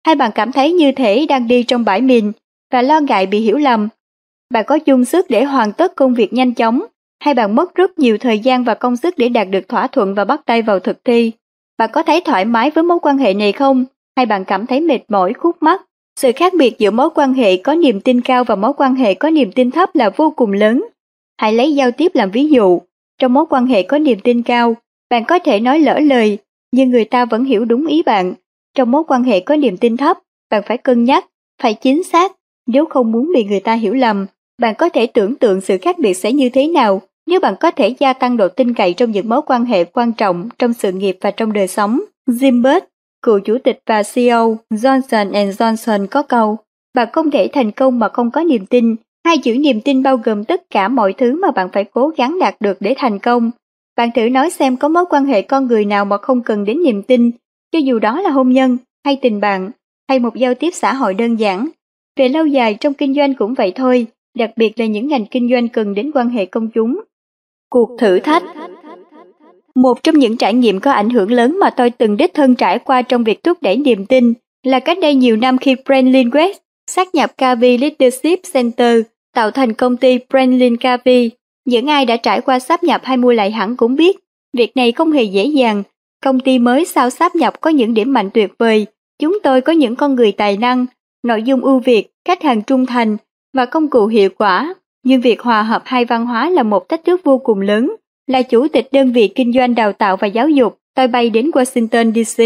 Hay 0.06 0.14
bạn 0.14 0.30
cảm 0.34 0.52
thấy 0.52 0.72
như 0.72 0.92
thể 0.92 1.26
đang 1.28 1.48
đi 1.48 1.62
trong 1.62 1.84
bãi 1.84 2.00
mìn 2.00 2.32
và 2.72 2.82
lo 2.82 3.00
ngại 3.00 3.26
bị 3.26 3.40
hiểu 3.40 3.56
lầm? 3.56 3.88
Bạn 4.50 4.64
có 4.66 4.78
chung 4.78 5.04
sức 5.04 5.26
để 5.28 5.44
hoàn 5.44 5.72
tất 5.72 5.96
công 5.96 6.14
việc 6.14 6.32
nhanh 6.32 6.54
chóng 6.54 6.82
hay 7.20 7.34
bạn 7.34 7.54
mất 7.54 7.74
rất 7.74 7.98
nhiều 7.98 8.18
thời 8.18 8.38
gian 8.38 8.64
và 8.64 8.74
công 8.74 8.96
sức 8.96 9.14
để 9.18 9.28
đạt 9.28 9.48
được 9.50 9.68
thỏa 9.68 9.86
thuận 9.86 10.14
và 10.14 10.24
bắt 10.24 10.40
tay 10.46 10.62
vào 10.62 10.78
thực 10.78 11.04
thi? 11.04 11.32
Bạn 11.78 11.90
có 11.92 12.02
thấy 12.02 12.20
thoải 12.20 12.44
mái 12.44 12.70
với 12.70 12.84
mối 12.84 12.98
quan 13.02 13.18
hệ 13.18 13.34
này 13.34 13.52
không? 13.52 13.84
Hay 14.16 14.26
bạn 14.26 14.44
cảm 14.44 14.66
thấy 14.66 14.80
mệt 14.80 15.00
mỏi, 15.08 15.32
khúc 15.32 15.56
mắc? 15.60 15.82
Sự 16.20 16.32
khác 16.36 16.52
biệt 16.58 16.78
giữa 16.78 16.90
mối 16.90 17.10
quan 17.14 17.34
hệ 17.34 17.56
có 17.56 17.74
niềm 17.74 18.00
tin 18.00 18.20
cao 18.20 18.44
và 18.44 18.56
mối 18.56 18.72
quan 18.76 18.94
hệ 18.94 19.14
có 19.14 19.30
niềm 19.30 19.52
tin 19.52 19.70
thấp 19.70 19.94
là 19.94 20.10
vô 20.16 20.30
cùng 20.30 20.52
lớn. 20.52 20.84
Hãy 21.36 21.52
lấy 21.52 21.74
giao 21.74 21.90
tiếp 21.90 22.12
làm 22.14 22.30
ví 22.30 22.48
dụ. 22.48 22.80
Trong 23.18 23.32
mối 23.32 23.44
quan 23.50 23.66
hệ 23.66 23.82
có 23.82 23.98
niềm 23.98 24.18
tin 24.24 24.42
cao, 24.42 24.76
bạn 25.10 25.24
có 25.24 25.38
thể 25.38 25.60
nói 25.60 25.78
lỡ 25.78 25.98
lời, 25.98 26.38
nhưng 26.72 26.90
người 26.90 27.04
ta 27.04 27.24
vẫn 27.24 27.44
hiểu 27.44 27.64
đúng 27.64 27.86
ý 27.86 28.02
bạn. 28.02 28.34
Trong 28.74 28.90
mối 28.90 29.02
quan 29.08 29.22
hệ 29.22 29.40
có 29.40 29.56
niềm 29.56 29.76
tin 29.76 29.96
thấp, 29.96 30.18
bạn 30.50 30.62
phải 30.66 30.78
cân 30.78 31.04
nhắc, 31.04 31.26
phải 31.62 31.74
chính 31.74 32.02
xác, 32.02 32.32
nếu 32.66 32.86
không 32.86 33.12
muốn 33.12 33.30
bị 33.34 33.44
người 33.44 33.60
ta 33.60 33.74
hiểu 33.74 33.94
lầm. 33.94 34.26
Bạn 34.60 34.74
có 34.78 34.88
thể 34.88 35.06
tưởng 35.06 35.34
tượng 35.34 35.60
sự 35.60 35.78
khác 35.82 35.98
biệt 35.98 36.14
sẽ 36.14 36.32
như 36.32 36.48
thế 36.48 36.66
nào 36.66 37.02
nếu 37.26 37.40
bạn 37.40 37.54
có 37.60 37.70
thể 37.70 37.94
gia 37.98 38.12
tăng 38.12 38.36
độ 38.36 38.48
tin 38.48 38.74
cậy 38.74 38.94
trong 38.94 39.10
những 39.10 39.28
mối 39.28 39.40
quan 39.46 39.64
hệ 39.64 39.84
quan 39.84 40.12
trọng 40.12 40.48
trong 40.58 40.72
sự 40.72 40.92
nghiệp 40.92 41.18
và 41.20 41.30
trong 41.30 41.52
đời 41.52 41.68
sống. 41.68 42.00
Zimbert, 42.26 42.80
cựu 43.22 43.40
chủ 43.40 43.58
tịch 43.58 43.80
và 43.86 44.02
CEO 44.14 44.58
Johnson 44.70 45.50
Johnson 45.50 46.06
có 46.06 46.22
câu, 46.22 46.58
bạn 46.94 47.08
không 47.12 47.30
thể 47.30 47.48
thành 47.52 47.70
công 47.70 47.98
mà 47.98 48.08
không 48.08 48.30
có 48.30 48.44
niềm 48.44 48.66
tin. 48.66 48.96
Hai 49.24 49.38
chữ 49.38 49.56
niềm 49.60 49.80
tin 49.80 50.02
bao 50.02 50.16
gồm 50.16 50.44
tất 50.44 50.70
cả 50.70 50.88
mọi 50.88 51.12
thứ 51.12 51.40
mà 51.40 51.50
bạn 51.50 51.68
phải 51.72 51.84
cố 51.84 52.08
gắng 52.16 52.38
đạt 52.40 52.54
được 52.60 52.76
để 52.80 52.94
thành 52.98 53.18
công. 53.18 53.50
Bạn 53.96 54.10
thử 54.14 54.28
nói 54.28 54.50
xem 54.50 54.76
có 54.76 54.88
mối 54.88 55.04
quan 55.10 55.24
hệ 55.24 55.42
con 55.42 55.66
người 55.66 55.84
nào 55.84 56.04
mà 56.04 56.16
không 56.18 56.42
cần 56.42 56.64
đến 56.64 56.82
niềm 56.82 57.02
tin, 57.02 57.30
cho 57.72 57.78
dù 57.78 57.98
đó 57.98 58.20
là 58.20 58.30
hôn 58.30 58.50
nhân, 58.50 58.76
hay 59.04 59.18
tình 59.22 59.40
bạn, 59.40 59.70
hay 60.08 60.18
một 60.18 60.36
giao 60.36 60.54
tiếp 60.54 60.70
xã 60.74 60.94
hội 60.94 61.14
đơn 61.14 61.36
giản. 61.36 61.68
Về 62.16 62.28
lâu 62.28 62.46
dài 62.46 62.74
trong 62.74 62.94
kinh 62.94 63.14
doanh 63.14 63.34
cũng 63.34 63.54
vậy 63.54 63.72
thôi, 63.74 64.06
đặc 64.34 64.50
biệt 64.56 64.80
là 64.80 64.86
những 64.86 65.08
ngành 65.08 65.26
kinh 65.26 65.50
doanh 65.50 65.68
cần 65.68 65.94
đến 65.94 66.10
quan 66.14 66.28
hệ 66.28 66.46
công 66.46 66.68
chúng. 66.68 67.00
Cuộc 67.70 67.90
thử 67.98 68.18
thách 68.18 68.42
Một 69.74 70.02
trong 70.02 70.18
những 70.18 70.36
trải 70.36 70.54
nghiệm 70.54 70.80
có 70.80 70.92
ảnh 70.92 71.10
hưởng 71.10 71.32
lớn 71.32 71.58
mà 71.60 71.70
tôi 71.70 71.90
từng 71.90 72.16
đích 72.16 72.34
thân 72.34 72.54
trải 72.54 72.78
qua 72.78 73.02
trong 73.02 73.24
việc 73.24 73.42
thúc 73.42 73.58
đẩy 73.62 73.76
niềm 73.76 74.06
tin 74.06 74.34
là 74.62 74.80
cách 74.80 74.98
đây 75.00 75.14
nhiều 75.14 75.36
năm 75.36 75.58
khi 75.58 75.76
Brandlin 75.86 76.28
West 76.28 76.54
sát 76.86 77.14
nhập 77.14 77.32
KV 77.36 77.62
Leadership 77.80 78.40
Center 78.52 79.02
tạo 79.34 79.50
thành 79.50 79.72
công 79.72 79.96
ty 79.96 80.18
Brandlin 80.30 80.76
KV. 80.76 81.08
Những 81.64 81.86
ai 81.86 82.06
đã 82.06 82.16
trải 82.16 82.40
qua 82.40 82.58
sáp 82.58 82.82
nhập 82.82 83.00
hay 83.04 83.16
mua 83.16 83.32
lại 83.32 83.50
hẳn 83.50 83.76
cũng 83.76 83.96
biết, 83.96 84.16
việc 84.52 84.76
này 84.76 84.92
không 84.92 85.12
hề 85.12 85.22
dễ 85.22 85.44
dàng. 85.44 85.82
Công 86.24 86.40
ty 86.40 86.58
mới 86.58 86.84
sau 86.84 87.10
sáp 87.10 87.34
nhập 87.34 87.60
có 87.60 87.70
những 87.70 87.94
điểm 87.94 88.12
mạnh 88.12 88.30
tuyệt 88.34 88.50
vời. 88.58 88.86
Chúng 89.18 89.38
tôi 89.42 89.60
có 89.60 89.72
những 89.72 89.96
con 89.96 90.14
người 90.14 90.32
tài 90.32 90.56
năng, 90.56 90.86
nội 91.22 91.42
dung 91.42 91.60
ưu 91.60 91.78
việt, 91.78 92.10
khách 92.24 92.42
hàng 92.42 92.62
trung 92.62 92.86
thành 92.86 93.16
và 93.54 93.64
công 93.64 93.88
cụ 93.88 94.06
hiệu 94.06 94.30
quả. 94.38 94.74
Nhưng 95.04 95.20
việc 95.20 95.40
hòa 95.40 95.62
hợp 95.62 95.82
hai 95.84 96.04
văn 96.04 96.26
hóa 96.26 96.50
là 96.50 96.62
một 96.62 96.88
thách 96.88 97.04
thức 97.04 97.20
vô 97.24 97.38
cùng 97.38 97.60
lớn. 97.60 97.94
Là 98.26 98.42
chủ 98.42 98.68
tịch 98.68 98.88
đơn 98.92 99.12
vị 99.12 99.28
kinh 99.34 99.52
doanh 99.52 99.74
đào 99.74 99.92
tạo 99.92 100.16
và 100.16 100.26
giáo 100.26 100.48
dục, 100.48 100.78
tôi 100.96 101.06
bay 101.08 101.30
đến 101.30 101.50
Washington 101.50 102.24
DC 102.24 102.42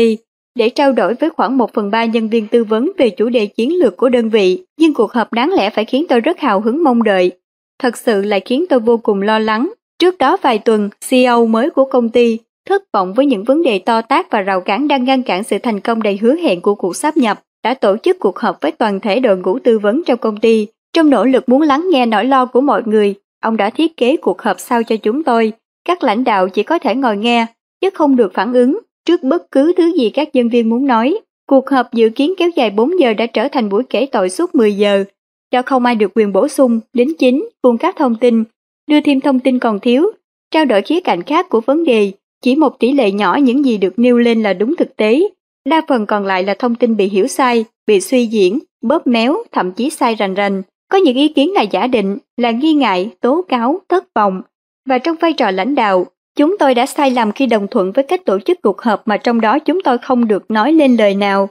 để 0.54 0.68
trao 0.68 0.92
đổi 0.92 1.14
với 1.14 1.30
khoảng 1.30 1.58
1 1.58 1.72
phần 1.72 1.90
3 1.90 2.04
nhân 2.04 2.28
viên 2.28 2.46
tư 2.46 2.64
vấn 2.64 2.90
về 2.98 3.10
chủ 3.10 3.28
đề 3.28 3.46
chiến 3.46 3.78
lược 3.78 3.96
của 3.96 4.08
đơn 4.08 4.28
vị, 4.28 4.62
nhưng 4.78 4.94
cuộc 4.94 5.12
họp 5.12 5.32
đáng 5.32 5.52
lẽ 5.52 5.70
phải 5.70 5.84
khiến 5.84 6.04
tôi 6.08 6.20
rất 6.20 6.38
hào 6.38 6.60
hứng 6.60 6.84
mong 6.84 7.02
đợi. 7.02 7.32
Thật 7.78 7.96
sự 7.96 8.22
lại 8.22 8.40
khiến 8.40 8.64
tôi 8.68 8.80
vô 8.80 8.96
cùng 8.96 9.22
lo 9.22 9.38
lắng. 9.38 9.72
Trước 9.98 10.18
đó 10.18 10.36
vài 10.42 10.58
tuần, 10.58 10.90
CEO 11.08 11.46
mới 11.46 11.70
của 11.70 11.84
công 11.84 12.08
ty 12.08 12.38
thất 12.68 12.82
vọng 12.92 13.14
với 13.14 13.26
những 13.26 13.44
vấn 13.44 13.62
đề 13.62 13.78
to 13.78 14.02
tác 14.02 14.30
và 14.30 14.40
rào 14.40 14.60
cản 14.60 14.88
đang 14.88 15.04
ngăn 15.04 15.22
cản 15.22 15.44
sự 15.44 15.58
thành 15.58 15.80
công 15.80 16.02
đầy 16.02 16.18
hứa 16.22 16.34
hẹn 16.34 16.60
của 16.60 16.74
cuộc 16.74 16.96
sáp 16.96 17.16
nhập, 17.16 17.40
đã 17.64 17.74
tổ 17.74 17.96
chức 17.96 18.18
cuộc 18.18 18.38
họp 18.38 18.60
với 18.60 18.72
toàn 18.72 19.00
thể 19.00 19.20
đội 19.20 19.36
ngũ 19.36 19.58
tư 19.58 19.78
vấn 19.78 20.02
trong 20.06 20.18
công 20.18 20.36
ty. 20.36 20.66
Trong 20.99 21.11
nỗ 21.11 21.25
lực 21.25 21.49
muốn 21.49 21.62
lắng 21.62 21.88
nghe 21.90 22.07
nỗi 22.07 22.25
lo 22.25 22.47
của 22.47 22.61
mọi 22.61 22.83
người, 22.87 23.14
ông 23.40 23.57
đã 23.57 23.71
thiết 23.71 23.97
kế 23.97 24.17
cuộc 24.17 24.43
họp 24.43 24.61
sau 24.61 24.83
cho 24.83 24.97
chúng 24.97 25.23
tôi. 25.23 25.52
Các 25.85 26.02
lãnh 26.02 26.25
đạo 26.25 26.49
chỉ 26.49 26.62
có 26.62 26.78
thể 26.78 26.95
ngồi 26.95 27.17
nghe, 27.17 27.47
chứ 27.81 27.90
không 27.90 28.17
được 28.17 28.35
phản 28.35 28.52
ứng 28.52 28.78
trước 29.07 29.23
bất 29.23 29.50
cứ 29.50 29.73
thứ 29.76 29.93
gì 29.99 30.11
các 30.11 30.28
nhân 30.33 30.49
viên 30.49 30.69
muốn 30.69 30.87
nói. 30.87 31.19
Cuộc 31.49 31.71
họp 31.71 31.93
dự 31.93 32.09
kiến 32.09 32.35
kéo 32.38 32.49
dài 32.57 32.71
4 32.71 33.00
giờ 33.00 33.14
đã 33.14 33.26
trở 33.26 33.49
thành 33.49 33.69
buổi 33.69 33.83
kể 33.90 34.07
tội 34.12 34.31
suốt 34.31 34.55
10 34.55 34.76
giờ, 34.76 35.05
cho 35.50 35.62
không 35.62 35.85
ai 35.85 35.95
được 35.95 36.11
quyền 36.14 36.33
bổ 36.33 36.49
sung, 36.49 36.81
đính 36.93 37.17
chính, 37.19 37.49
cung 37.62 37.78
các 37.78 37.97
thông 37.97 38.14
tin, 38.14 38.45
đưa 38.90 39.00
thêm 39.00 39.21
thông 39.21 39.40
tin 39.40 39.59
còn 39.59 39.81
thiếu, 39.81 40.07
trao 40.50 40.64
đổi 40.64 40.83
khía 40.83 41.00
cạnh 41.00 41.23
khác 41.23 41.49
của 41.49 41.61
vấn 41.61 41.85
đề, 41.85 42.12
chỉ 42.43 42.57
một 42.57 42.78
tỷ 42.78 42.93
lệ 42.93 43.11
nhỏ 43.11 43.38
những 43.43 43.64
gì 43.64 43.78
được 43.78 43.99
nêu 43.99 44.19
lên 44.19 44.43
là 44.43 44.52
đúng 44.52 44.76
thực 44.76 44.97
tế, 44.97 45.21
đa 45.69 45.83
phần 45.88 46.07
còn 46.07 46.26
lại 46.26 46.43
là 46.43 46.55
thông 46.55 46.75
tin 46.75 46.97
bị 46.97 47.09
hiểu 47.09 47.26
sai, 47.26 47.64
bị 47.87 48.00
suy 48.00 48.26
diễn, 48.26 48.59
bóp 48.83 49.07
méo, 49.07 49.37
thậm 49.52 49.73
chí 49.73 49.90
sai 49.90 50.14
rành 50.14 50.35
rành. 50.35 50.62
Có 50.90 50.99
những 50.99 51.16
ý 51.16 51.28
kiến 51.28 51.52
là 51.54 51.62
giả 51.62 51.87
định, 51.87 52.18
là 52.37 52.50
nghi 52.50 52.73
ngại, 52.75 53.11
tố 53.21 53.45
cáo, 53.49 53.80
thất 53.88 54.14
vọng. 54.14 54.42
Và 54.87 54.99
trong 54.99 55.16
vai 55.21 55.33
trò 55.33 55.50
lãnh 55.50 55.75
đạo, 55.75 56.07
Chúng 56.38 56.59
tôi 56.59 56.75
đã 56.75 56.87
sai 56.87 57.11
lầm 57.11 57.33
khi 57.33 57.47
đồng 57.47 57.66
thuận 57.68 57.92
với 57.92 58.04
cách 58.04 58.25
tổ 58.25 58.38
chức 58.40 58.62
cuộc 58.62 58.83
họp 58.83 59.09
mà 59.09 59.16
trong 59.16 59.40
đó 59.40 59.59
chúng 59.59 59.83
tôi 59.83 59.99
không 59.99 60.28
được 60.28 60.50
nói 60.50 60.73
lên 60.73 60.97
lời 60.97 61.14
nào. 61.14 61.49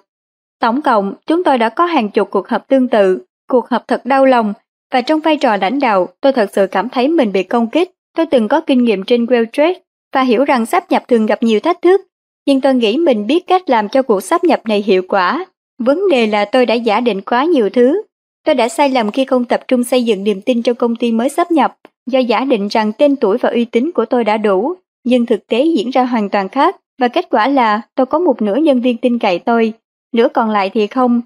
Tổng 0.59 0.81
cộng, 0.81 1.13
chúng 1.25 1.43
tôi 1.43 1.57
đã 1.57 1.69
có 1.69 1.85
hàng 1.85 2.09
chục 2.09 2.29
cuộc 2.31 2.47
họp 2.47 2.67
tương 2.67 2.87
tự, 2.87 3.19
cuộc 3.49 3.69
họp 3.69 3.87
thật 3.87 4.05
đau 4.05 4.25
lòng, 4.25 4.53
và 4.93 5.01
trong 5.01 5.19
vai 5.19 5.37
trò 5.37 5.57
lãnh 5.57 5.79
đạo, 5.79 6.07
tôi 6.21 6.33
thật 6.33 6.49
sự 6.53 6.67
cảm 6.67 6.89
thấy 6.89 7.07
mình 7.07 7.31
bị 7.31 7.43
công 7.43 7.69
kích. 7.69 7.91
Tôi 8.17 8.25
từng 8.25 8.47
có 8.47 8.61
kinh 8.61 8.83
nghiệm 8.83 9.03
trên 9.03 9.25
Wall 9.25 9.45
Street 9.53 9.77
và 10.13 10.21
hiểu 10.21 10.45
rằng 10.45 10.65
sắp 10.65 10.91
nhập 10.91 11.03
thường 11.07 11.25
gặp 11.25 11.43
nhiều 11.43 11.59
thách 11.59 11.81
thức, 11.81 12.01
nhưng 12.45 12.61
tôi 12.61 12.73
nghĩ 12.73 12.97
mình 12.97 13.27
biết 13.27 13.47
cách 13.47 13.69
làm 13.69 13.89
cho 13.89 14.01
cuộc 14.01 14.21
sắp 14.21 14.43
nhập 14.43 14.61
này 14.65 14.81
hiệu 14.81 15.01
quả. 15.07 15.45
Vấn 15.79 16.09
đề 16.09 16.27
là 16.27 16.45
tôi 16.45 16.65
đã 16.65 16.75
giả 16.75 16.99
định 16.99 17.21
quá 17.21 17.43
nhiều 17.43 17.69
thứ. 17.69 18.01
Tôi 18.47 18.55
đã 18.55 18.69
sai 18.69 18.89
lầm 18.89 19.11
khi 19.11 19.25
không 19.25 19.45
tập 19.45 19.61
trung 19.67 19.83
xây 19.83 20.03
dựng 20.03 20.23
niềm 20.23 20.41
tin 20.41 20.61
trong 20.61 20.75
công 20.75 20.95
ty 20.95 21.11
mới 21.11 21.29
sắp 21.29 21.51
nhập, 21.51 21.77
do 22.05 22.19
giả 22.19 22.45
định 22.45 22.67
rằng 22.67 22.91
tên 22.93 23.15
tuổi 23.15 23.37
và 23.37 23.49
uy 23.49 23.65
tín 23.65 23.91
của 23.95 24.05
tôi 24.05 24.23
đã 24.23 24.37
đủ, 24.37 24.73
nhưng 25.03 25.25
thực 25.25 25.47
tế 25.47 25.65
diễn 25.77 25.89
ra 25.89 26.03
hoàn 26.03 26.29
toàn 26.29 26.49
khác 26.49 26.75
và 26.99 27.07
kết 27.07 27.27
quả 27.29 27.47
là 27.47 27.81
tôi 27.95 28.05
có 28.05 28.19
một 28.19 28.41
nửa 28.41 28.55
nhân 28.55 28.81
viên 28.81 28.97
tin 28.97 29.19
cậy 29.19 29.39
tôi, 29.39 29.73
nửa 30.13 30.27
còn 30.33 30.49
lại 30.49 30.69
thì 30.73 30.87
không. 30.87 31.21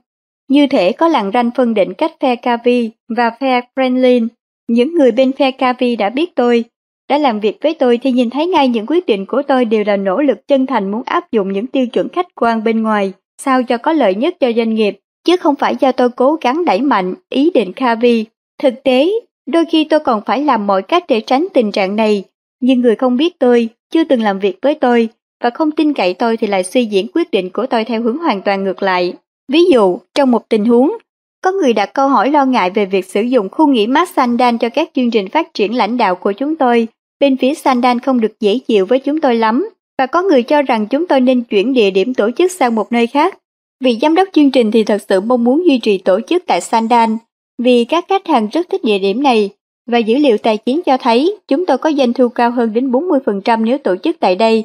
Như 0.50 0.68
thể 0.68 0.92
có 0.92 1.08
làng 1.08 1.32
ranh 1.34 1.52
phân 1.56 1.74
định 1.74 1.94
cách 1.94 2.12
phe 2.20 2.36
Cavi 2.36 2.90
và 3.18 3.30
phe 3.40 3.62
Franklin. 3.76 4.28
Những 4.68 4.96
người 4.96 5.12
bên 5.12 5.32
phe 5.32 5.52
Cavi 5.52 5.96
đã 5.96 6.10
biết 6.10 6.36
tôi, 6.36 6.64
đã 7.10 7.18
làm 7.18 7.40
việc 7.40 7.58
với 7.62 7.74
tôi 7.74 7.98
thì 7.98 8.12
nhìn 8.12 8.30
thấy 8.30 8.48
ngay 8.48 8.68
những 8.68 8.86
quyết 8.86 9.06
định 9.06 9.26
của 9.26 9.42
tôi 9.48 9.66
đều 9.66 9.84
là 9.88 9.98
nỗ 9.98 10.22
lực 10.22 10.48
chân 10.48 10.66
thành 10.66 10.92
muốn 10.92 11.04
áp 11.06 11.32
dụng 11.32 11.54
những 11.54 11.68
tiêu 11.68 11.88
chuẩn 11.88 12.10
khách 12.10 12.36
quan 12.36 12.64
bên 12.64 12.84
ngoài, 12.84 13.14
sao 13.42 13.64
cho 13.64 13.78
có 13.78 13.94
lợi 13.94 14.16
nhất 14.16 14.36
cho 14.40 14.52
doanh 14.58 14.76
nghiệp, 14.76 15.00
chứ 15.24 15.38
không 15.38 15.56
phải 15.56 15.76
do 15.76 15.92
tôi 15.92 16.10
cố 16.10 16.38
gắng 16.42 16.66
đẩy 16.66 16.82
mạnh 16.82 17.14
ý 17.30 17.52
định 17.54 17.74
Cavi. 17.74 18.26
Thực 18.60 18.84
tế, 18.84 19.12
Đôi 19.52 19.66
khi 19.66 19.84
tôi 19.84 20.00
còn 20.00 20.22
phải 20.26 20.44
làm 20.44 20.68
mọi 20.68 20.82
cách 20.82 21.04
để 21.08 21.22
tránh 21.22 21.48
tình 21.54 21.72
trạng 21.72 21.96
này, 21.96 22.24
nhưng 22.62 22.82
người 22.82 22.96
không 22.96 23.18
biết 23.18 23.40
tôi, 23.40 23.70
chưa 23.94 24.04
từng 24.04 24.22
làm 24.22 24.40
việc 24.40 24.58
với 24.62 24.76
tôi 24.76 25.10
và 25.44 25.50
không 25.50 25.72
tin 25.72 25.94
cậy 25.94 26.14
tôi 26.14 26.38
thì 26.38 26.48
lại 26.48 26.64
suy 26.64 26.86
diễn 26.86 27.08
quyết 27.14 27.32
định 27.32 27.50
của 27.50 27.66
tôi 27.66 27.84
theo 27.84 28.02
hướng 28.02 28.18
hoàn 28.18 28.42
toàn 28.42 28.64
ngược 28.64 28.84
lại. 28.84 29.14
Ví 29.52 29.66
dụ, 29.72 30.00
trong 30.16 30.32
một 30.32 30.50
tình 30.50 30.66
huống, 30.66 30.98
có 31.44 31.52
người 31.52 31.74
đặt 31.74 31.94
câu 31.94 32.08
hỏi 32.08 32.32
lo 32.32 32.46
ngại 32.46 32.70
về 32.70 32.86
việc 32.86 33.06
sử 33.06 33.22
dụng 33.22 33.50
khu 33.50 33.68
nghỉ 33.68 33.88
mát 33.88 34.10
Sandan 34.10 34.58
cho 34.58 34.70
các 34.70 34.90
chương 34.96 35.12
trình 35.12 35.30
phát 35.30 35.54
triển 35.54 35.76
lãnh 35.76 35.98
đạo 35.98 36.16
của 36.16 36.32
chúng 36.32 36.56
tôi. 36.56 36.88
Bên 37.20 37.38
phía 37.38 37.54
Sandan 37.54 38.00
không 38.00 38.22
được 38.22 38.40
dễ 38.40 38.60
chịu 38.68 38.86
với 38.86 39.00
chúng 39.00 39.22
tôi 39.22 39.36
lắm, 39.36 39.70
và 39.98 40.06
có 40.06 40.22
người 40.22 40.44
cho 40.44 40.62
rằng 40.62 40.88
chúng 40.88 41.08
tôi 41.08 41.22
nên 41.22 41.42
chuyển 41.42 41.74
địa 41.74 41.92
điểm 41.92 42.14
tổ 42.14 42.32
chức 42.32 42.52
sang 42.52 42.76
một 42.76 42.92
nơi 42.92 43.08
khác. 43.08 43.38
Vì 43.82 43.98
giám 44.02 44.16
đốc 44.16 44.28
chương 44.34 44.52
trình 44.52 44.72
thì 44.72 44.84
thật 44.84 45.02
sự 45.10 45.20
mong 45.20 45.44
muốn 45.44 45.66
duy 45.68 45.78
trì 45.78 45.98
tổ 45.98 46.20
chức 46.28 46.44
tại 46.48 46.62
Sandan, 46.62 47.18
vì 47.58 47.86
các 47.86 48.06
khách 48.10 48.28
hàng 48.28 48.48
rất 48.52 48.70
thích 48.70 48.84
địa 48.84 49.00
điểm 49.00 49.24
này 49.24 49.50
và 49.92 49.98
dữ 49.98 50.18
liệu 50.18 50.38
tài 50.38 50.58
chính 50.58 50.82
cho 50.86 50.98
thấy 50.98 51.38
chúng 51.48 51.66
tôi 51.66 51.78
có 51.78 51.92
doanh 51.92 52.14
thu 52.14 52.30
cao 52.30 52.52
hơn 52.52 52.74
đến 52.74 52.92
40% 52.92 53.64
nếu 53.64 53.78
tổ 53.78 53.96
chức 54.04 54.16
tại 54.20 54.36
đây 54.36 54.64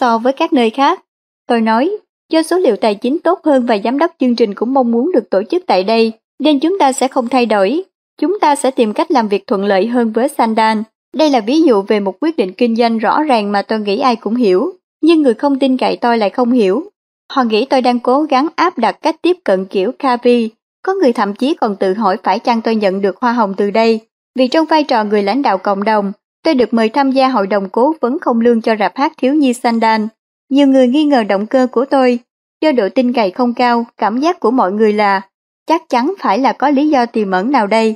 so 0.00 0.18
với 0.18 0.32
các 0.32 0.52
nơi 0.52 0.70
khác. 0.70 1.04
Tôi 1.48 1.60
nói, 1.60 1.90
do 2.32 2.42
số 2.42 2.58
liệu 2.58 2.76
tài 2.76 2.94
chính 2.94 3.18
tốt 3.18 3.40
hơn 3.44 3.66
và 3.66 3.78
giám 3.84 3.98
đốc 3.98 4.14
chương 4.20 4.36
trình 4.36 4.54
cũng 4.54 4.74
mong 4.74 4.90
muốn 4.90 5.12
được 5.12 5.30
tổ 5.30 5.42
chức 5.50 5.62
tại 5.66 5.84
đây, 5.84 6.12
nên 6.38 6.60
chúng 6.60 6.78
ta 6.78 6.92
sẽ 6.92 7.08
không 7.08 7.28
thay 7.28 7.46
đổi. 7.46 7.82
Chúng 8.20 8.40
ta 8.40 8.56
sẽ 8.56 8.70
tìm 8.70 8.92
cách 8.92 9.10
làm 9.10 9.28
việc 9.28 9.46
thuận 9.46 9.64
lợi 9.64 9.86
hơn 9.86 10.12
với 10.12 10.28
Sandan. 10.28 10.82
Đây 11.16 11.30
là 11.30 11.40
ví 11.40 11.62
dụ 11.62 11.82
về 11.82 12.00
một 12.00 12.16
quyết 12.20 12.36
định 12.36 12.52
kinh 12.52 12.76
doanh 12.76 12.98
rõ 12.98 13.22
ràng 13.22 13.52
mà 13.52 13.62
tôi 13.62 13.80
nghĩ 13.80 13.98
ai 13.98 14.16
cũng 14.16 14.34
hiểu, 14.34 14.72
nhưng 15.02 15.22
người 15.22 15.34
không 15.34 15.58
tin 15.58 15.76
cậy 15.76 15.96
tôi 15.96 16.18
lại 16.18 16.30
không 16.30 16.52
hiểu. 16.52 16.90
Họ 17.38 17.44
nghĩ 17.44 17.66
tôi 17.70 17.80
đang 17.80 18.00
cố 18.00 18.22
gắng 18.22 18.48
áp 18.56 18.78
đặt 18.78 18.98
cách 19.02 19.16
tiếp 19.22 19.36
cận 19.44 19.66
kiểu 19.66 19.92
Kavi 19.98 20.50
có 20.82 20.94
người 20.94 21.12
thậm 21.12 21.34
chí 21.34 21.54
còn 21.54 21.76
tự 21.76 21.94
hỏi 21.94 22.16
phải 22.22 22.38
chăng 22.38 22.62
tôi 22.62 22.74
nhận 22.74 23.00
được 23.00 23.16
hoa 23.20 23.32
hồng 23.32 23.54
từ 23.56 23.70
đây, 23.70 24.00
vì 24.34 24.48
trong 24.48 24.66
vai 24.66 24.84
trò 24.84 25.04
người 25.04 25.22
lãnh 25.22 25.42
đạo 25.42 25.58
cộng 25.58 25.84
đồng, 25.84 26.12
tôi 26.44 26.54
được 26.54 26.74
mời 26.74 26.88
tham 26.88 27.10
gia 27.10 27.28
hội 27.28 27.46
đồng 27.46 27.68
cố 27.68 27.94
vấn 28.00 28.18
không 28.18 28.40
lương 28.40 28.60
cho 28.60 28.76
rạp 28.78 28.96
hát 28.96 29.12
thiếu 29.16 29.34
nhi 29.34 29.52
Sandan. 29.54 30.08
Nhiều 30.50 30.66
người 30.66 30.88
nghi 30.88 31.04
ngờ 31.04 31.24
động 31.24 31.46
cơ 31.46 31.66
của 31.72 31.84
tôi, 31.84 32.18
do 32.60 32.72
độ 32.72 32.88
tin 32.94 33.12
cậy 33.12 33.30
không 33.30 33.54
cao, 33.54 33.86
cảm 33.96 34.20
giác 34.20 34.40
của 34.40 34.50
mọi 34.50 34.72
người 34.72 34.92
là 34.92 35.20
chắc 35.66 35.88
chắn 35.88 36.14
phải 36.18 36.38
là 36.38 36.52
có 36.52 36.70
lý 36.70 36.88
do 36.88 37.06
tiềm 37.06 37.30
ẩn 37.30 37.50
nào 37.50 37.66
đây. 37.66 37.94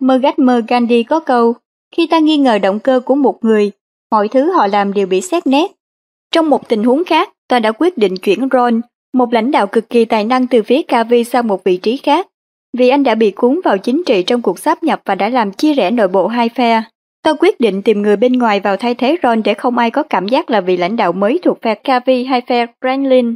Mahatma 0.00 0.60
Gandhi 0.68 1.02
có 1.02 1.20
câu, 1.20 1.54
khi 1.96 2.06
ta 2.06 2.18
nghi 2.18 2.36
ngờ 2.36 2.58
động 2.58 2.78
cơ 2.78 3.00
của 3.04 3.14
một 3.14 3.44
người, 3.44 3.70
mọi 4.10 4.28
thứ 4.28 4.52
họ 4.52 4.66
làm 4.66 4.92
đều 4.92 5.06
bị 5.06 5.20
xét 5.20 5.46
nét. 5.46 5.72
Trong 6.32 6.50
một 6.50 6.68
tình 6.68 6.84
huống 6.84 7.04
khác, 7.04 7.30
ta 7.48 7.58
đã 7.58 7.72
quyết 7.72 7.98
định 7.98 8.16
chuyển 8.16 8.48
Ron, 8.52 8.80
một 9.14 9.32
lãnh 9.32 9.50
đạo 9.50 9.66
cực 9.66 9.90
kỳ 9.90 10.04
tài 10.04 10.24
năng 10.24 10.46
từ 10.46 10.62
phía 10.62 10.82
KV 10.82 11.14
sang 11.26 11.48
một 11.48 11.64
vị 11.64 11.76
trí 11.76 11.96
khác, 11.96 12.26
vì 12.76 12.88
anh 12.88 13.02
đã 13.02 13.14
bị 13.14 13.30
cuốn 13.30 13.60
vào 13.64 13.78
chính 13.78 14.02
trị 14.06 14.22
trong 14.22 14.42
cuộc 14.42 14.58
sáp 14.58 14.82
nhập 14.82 15.00
và 15.04 15.14
đã 15.14 15.28
làm 15.28 15.52
chia 15.52 15.74
rẽ 15.74 15.90
nội 15.90 16.08
bộ 16.08 16.26
hai 16.26 16.48
phe. 16.48 16.82
Tôi 17.22 17.34
quyết 17.40 17.60
định 17.60 17.82
tìm 17.82 18.02
người 18.02 18.16
bên 18.16 18.32
ngoài 18.32 18.60
vào 18.60 18.76
thay 18.76 18.94
thế 18.94 19.16
Ron 19.22 19.42
để 19.42 19.54
không 19.54 19.78
ai 19.78 19.90
có 19.90 20.02
cảm 20.02 20.28
giác 20.28 20.50
là 20.50 20.60
vị 20.60 20.76
lãnh 20.76 20.96
đạo 20.96 21.12
mới 21.12 21.38
thuộc 21.42 21.62
phe 21.62 21.74
KV 21.74 22.10
hay 22.28 22.40
phe 22.40 22.66
Franklin. 22.80 23.34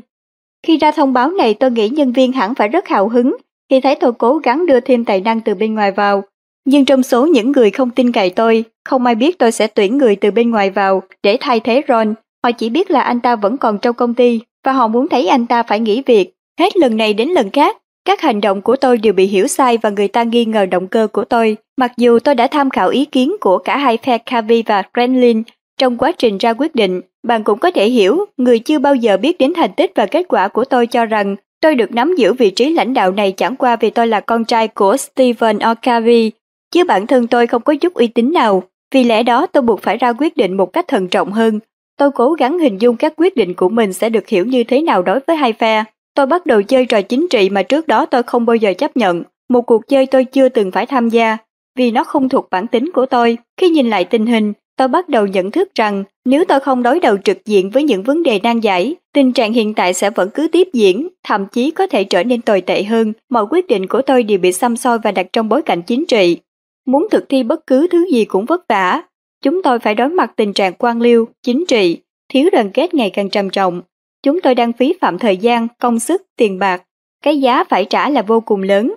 Khi 0.67 0.77
ra 0.77 0.91
thông 0.91 1.13
báo 1.13 1.31
này 1.31 1.55
tôi 1.55 1.71
nghĩ 1.71 1.89
nhân 1.89 2.13
viên 2.13 2.33
hẳn 2.33 2.55
phải 2.55 2.69
rất 2.69 2.89
hào 2.89 3.09
hứng 3.09 3.37
khi 3.71 3.81
thấy 3.81 3.95
tôi 3.95 4.13
cố 4.13 4.39
gắng 4.39 4.67
đưa 4.67 4.81
thêm 4.81 5.05
tài 5.05 5.21
năng 5.21 5.41
từ 5.41 5.55
bên 5.55 5.75
ngoài 5.75 5.93
vào. 5.93 6.23
Nhưng 6.65 6.85
trong 6.85 7.03
số 7.03 7.27
những 7.27 7.53
người 7.53 7.71
không 7.71 7.91
tin 7.91 8.13
cậy 8.13 8.31
tôi, 8.31 8.65
không 8.85 9.07
ai 9.07 9.15
biết 9.15 9.39
tôi 9.39 9.53
sẽ 9.53 9.67
tuyển 9.67 9.99
người 9.99 10.17
từ 10.17 10.31
bên 10.31 10.51
ngoài 10.51 10.71
vào 10.71 11.03
để 11.23 11.37
thay 11.41 11.61
thế 11.61 11.83
Ron. 11.89 12.15
Họ 12.45 12.53
chỉ 12.53 12.69
biết 12.69 12.91
là 12.91 13.01
anh 13.01 13.21
ta 13.21 13.37
vẫn 13.37 13.59
còn 13.59 13.79
trong 13.79 13.97
công 13.97 14.15
ty 14.15 14.41
và 14.65 14.73
họ 14.73 14.89
muốn 14.89 15.09
thấy 15.09 15.29
anh 15.29 15.47
ta 15.47 15.63
phải 15.63 15.81
nghỉ 15.81 16.03
việc. 16.07 16.35
Hết 16.59 16.77
lần 16.77 16.97
này 16.97 17.15
đến 17.15 17.29
lần 17.29 17.51
khác, 17.51 17.77
các 18.05 18.21
hành 18.21 18.41
động 18.41 18.61
của 18.61 18.77
tôi 18.77 18.99
đều 18.99 19.13
bị 19.13 19.27
hiểu 19.27 19.47
sai 19.47 19.79
và 19.79 19.91
người 19.91 20.09
ta 20.09 20.23
nghi 20.23 20.45
ngờ 20.45 20.67
động 20.67 20.87
cơ 20.87 21.07
của 21.13 21.25
tôi. 21.25 21.57
Mặc 21.77 21.93
dù 21.97 22.19
tôi 22.19 22.35
đã 22.35 22.47
tham 22.47 22.71
khảo 22.71 22.89
ý 22.89 23.05
kiến 23.05 23.37
của 23.41 23.59
cả 23.59 23.77
hai 23.77 23.97
phe 23.97 24.19
Kavi 24.19 24.63
và 24.67 24.83
Kremlin 24.95 25.43
trong 25.79 25.97
quá 25.97 26.13
trình 26.13 26.39
ra 26.39 26.53
quyết 26.53 26.75
định, 26.75 27.01
bạn 27.23 27.45
cũng 27.45 27.59
có 27.59 27.71
thể 27.71 27.89
hiểu 27.89 28.25
người 28.37 28.59
chưa 28.59 28.79
bao 28.79 28.95
giờ 28.95 29.17
biết 29.17 29.39
đến 29.39 29.53
thành 29.57 29.73
tích 29.77 29.93
và 29.95 30.07
kết 30.07 30.27
quả 30.29 30.49
của 30.49 30.65
tôi 30.65 30.87
cho 30.87 31.05
rằng 31.05 31.37
tôi 31.61 31.75
được 31.75 31.95
nắm 31.95 32.15
giữ 32.19 32.33
vị 32.33 32.51
trí 32.51 32.71
lãnh 32.71 32.95
đạo 32.95 33.13
này 33.13 33.33
chẳng 33.33 33.57
qua 33.57 33.77
vì 33.77 33.91
tôi 33.91 34.07
là 34.07 34.21
con 34.21 34.45
trai 34.45 34.69
của 34.69 34.97
Stephen 34.97 35.59
Okavi, 35.59 36.31
chứ 36.71 36.85
bản 36.85 37.07
thân 37.07 37.27
tôi 37.27 37.47
không 37.47 37.63
có 37.63 37.75
chút 37.75 37.95
uy 37.95 38.07
tín 38.07 38.33
nào. 38.33 38.63
Vì 38.95 39.05
lẽ 39.05 39.23
đó 39.23 39.47
tôi 39.47 39.63
buộc 39.63 39.83
phải 39.83 39.97
ra 39.97 40.13
quyết 40.13 40.37
định 40.37 40.57
một 40.57 40.73
cách 40.73 40.89
thận 40.89 41.09
trọng 41.09 41.33
hơn 41.33 41.61
Tôi 41.99 42.11
cố 42.11 42.33
gắng 42.33 42.59
hình 42.59 42.81
dung 42.81 42.97
các 42.97 43.13
quyết 43.17 43.37
định 43.37 43.55
của 43.55 43.69
mình 43.69 43.93
sẽ 43.93 44.11
được 44.11 44.29
hiểu 44.29 44.47
như 44.47 44.65
thế 44.65 44.81
nào 44.83 45.03
đối 45.03 45.21
với 45.27 45.37
hai 45.37 45.53
phe. 45.53 45.85
Tôi 46.15 46.27
bắt 46.27 46.47
đầu 46.47 46.63
chơi 46.63 46.87
trò 46.87 47.03
chính 47.03 47.27
trị 47.31 47.51
mà 47.51 47.63
trước 47.63 47.89
đó 47.89 48.07
tôi 48.07 48.23
không 48.23 48.47
bao 48.47 48.57
giờ 48.57 48.75
chấp 48.79 48.97
nhận. 48.97 49.23
Một 49.49 49.63
cuộc 49.63 49.89
chơi 49.89 50.07
tôi 50.07 50.25
chưa 50.25 50.49
từng 50.49 50.71
phải 50.71 50.87
tham 50.87 51.09
gia, 51.09 51.37
vì 51.79 51.91
nó 51.91 52.05
không 52.05 52.29
thuộc 52.29 52.51
bản 52.51 52.67
tính 52.67 52.91
của 52.95 53.07
tôi. 53.07 53.39
Khi 53.61 53.71
nhìn 53.71 53.91
lại 53.91 54.05
tình 54.05 54.27
hình, 54.27 54.53
tôi 54.77 54.89
bắt 54.89 55.09
đầu 55.09 55.27
nhận 55.27 55.51
thức 55.51 55.75
rằng 55.75 56.05
nếu 56.25 56.45
tôi 56.45 56.61
không 56.61 56.83
đối 56.83 57.01
đầu 57.01 57.17
trực 57.25 57.47
diện 57.47 57.71
với 57.71 57.83
những 57.83 58.03
vấn 58.03 58.23
đề 58.23 58.41
nan 58.43 58.61
giải, 58.61 58.95
tình 59.15 59.33
trạng 59.33 59.53
hiện 59.53 59.75
tại 59.75 59.95
sẽ 59.95 60.11
vẫn 60.11 60.31
cứ 60.35 60.49
tiếp 60.53 60.69
diễn, 60.73 61.09
thậm 61.25 61.47
chí 61.53 61.71
có 61.71 61.87
thể 61.87 62.05
trở 62.05 62.25
nên 62.25 62.43
tồi 62.43 62.61
tệ 62.61 62.83
hơn. 62.83 63.13
Mọi 63.31 63.47
quyết 63.51 63.67
định 63.67 63.87
của 63.87 64.03
tôi 64.03 64.23
đều 64.23 64.39
bị 64.39 64.53
xăm 64.53 64.77
soi 64.77 64.99
và 64.99 65.13
đặt 65.13 65.27
trong 65.33 65.49
bối 65.49 65.63
cảnh 65.63 65.83
chính 65.83 66.07
trị. 66.07 66.37
Muốn 66.87 67.07
thực 67.11 67.29
thi 67.29 67.43
bất 67.43 67.67
cứ 67.67 67.87
thứ 67.91 68.07
gì 68.13 68.25
cũng 68.25 68.45
vất 68.45 68.69
vả. 68.69 69.03
Chúng 69.43 69.63
tôi 69.63 69.79
phải 69.79 69.95
đối 69.95 70.09
mặt 70.09 70.33
tình 70.37 70.53
trạng 70.53 70.73
quan 70.79 71.01
liêu, 71.01 71.29
chính 71.43 71.65
trị, 71.69 71.99
thiếu 72.29 72.51
đoàn 72.53 72.71
kết 72.71 72.95
ngày 72.95 73.11
càng 73.11 73.31
trầm 73.31 73.51
trọng. 73.51 73.83
Chúng 74.23 74.41
tôi 74.41 74.55
đang 74.55 74.73
phí 74.73 74.95
phạm 75.01 75.19
thời 75.19 75.37
gian, 75.37 75.69
công 75.81 75.99
sức, 75.99 76.23
tiền 76.37 76.59
bạc. 76.59 76.83
Cái 77.25 77.41
giá 77.41 77.65
phải 77.65 77.85
trả 77.85 78.11
là 78.11 78.23
vô 78.23 78.41
cùng 78.41 78.63
lớn. 78.63 78.95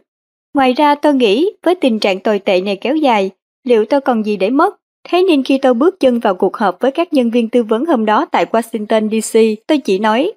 Ngoài 0.53 0.73
ra 0.73 0.95
tôi 0.95 1.13
nghĩ 1.13 1.51
với 1.63 1.75
tình 1.75 1.99
trạng 1.99 2.19
tồi 2.19 2.39
tệ 2.39 2.61
này 2.61 2.75
kéo 2.75 2.95
dài, 2.95 3.31
liệu 3.63 3.85
tôi 3.85 4.01
còn 4.01 4.25
gì 4.25 4.37
để 4.37 4.49
mất? 4.49 4.75
Thế 5.09 5.23
nên 5.23 5.43
khi 5.43 5.57
tôi 5.57 5.73
bước 5.73 5.99
chân 5.99 6.19
vào 6.19 6.35
cuộc 6.35 6.57
họp 6.57 6.79
với 6.79 6.91
các 6.91 7.13
nhân 7.13 7.29
viên 7.29 7.49
tư 7.49 7.63
vấn 7.63 7.85
hôm 7.85 8.05
đó 8.05 8.25
tại 8.25 8.45
Washington 8.45 9.21
DC, 9.21 9.39
tôi 9.67 9.77
chỉ 9.77 9.99
nói, 9.99 10.31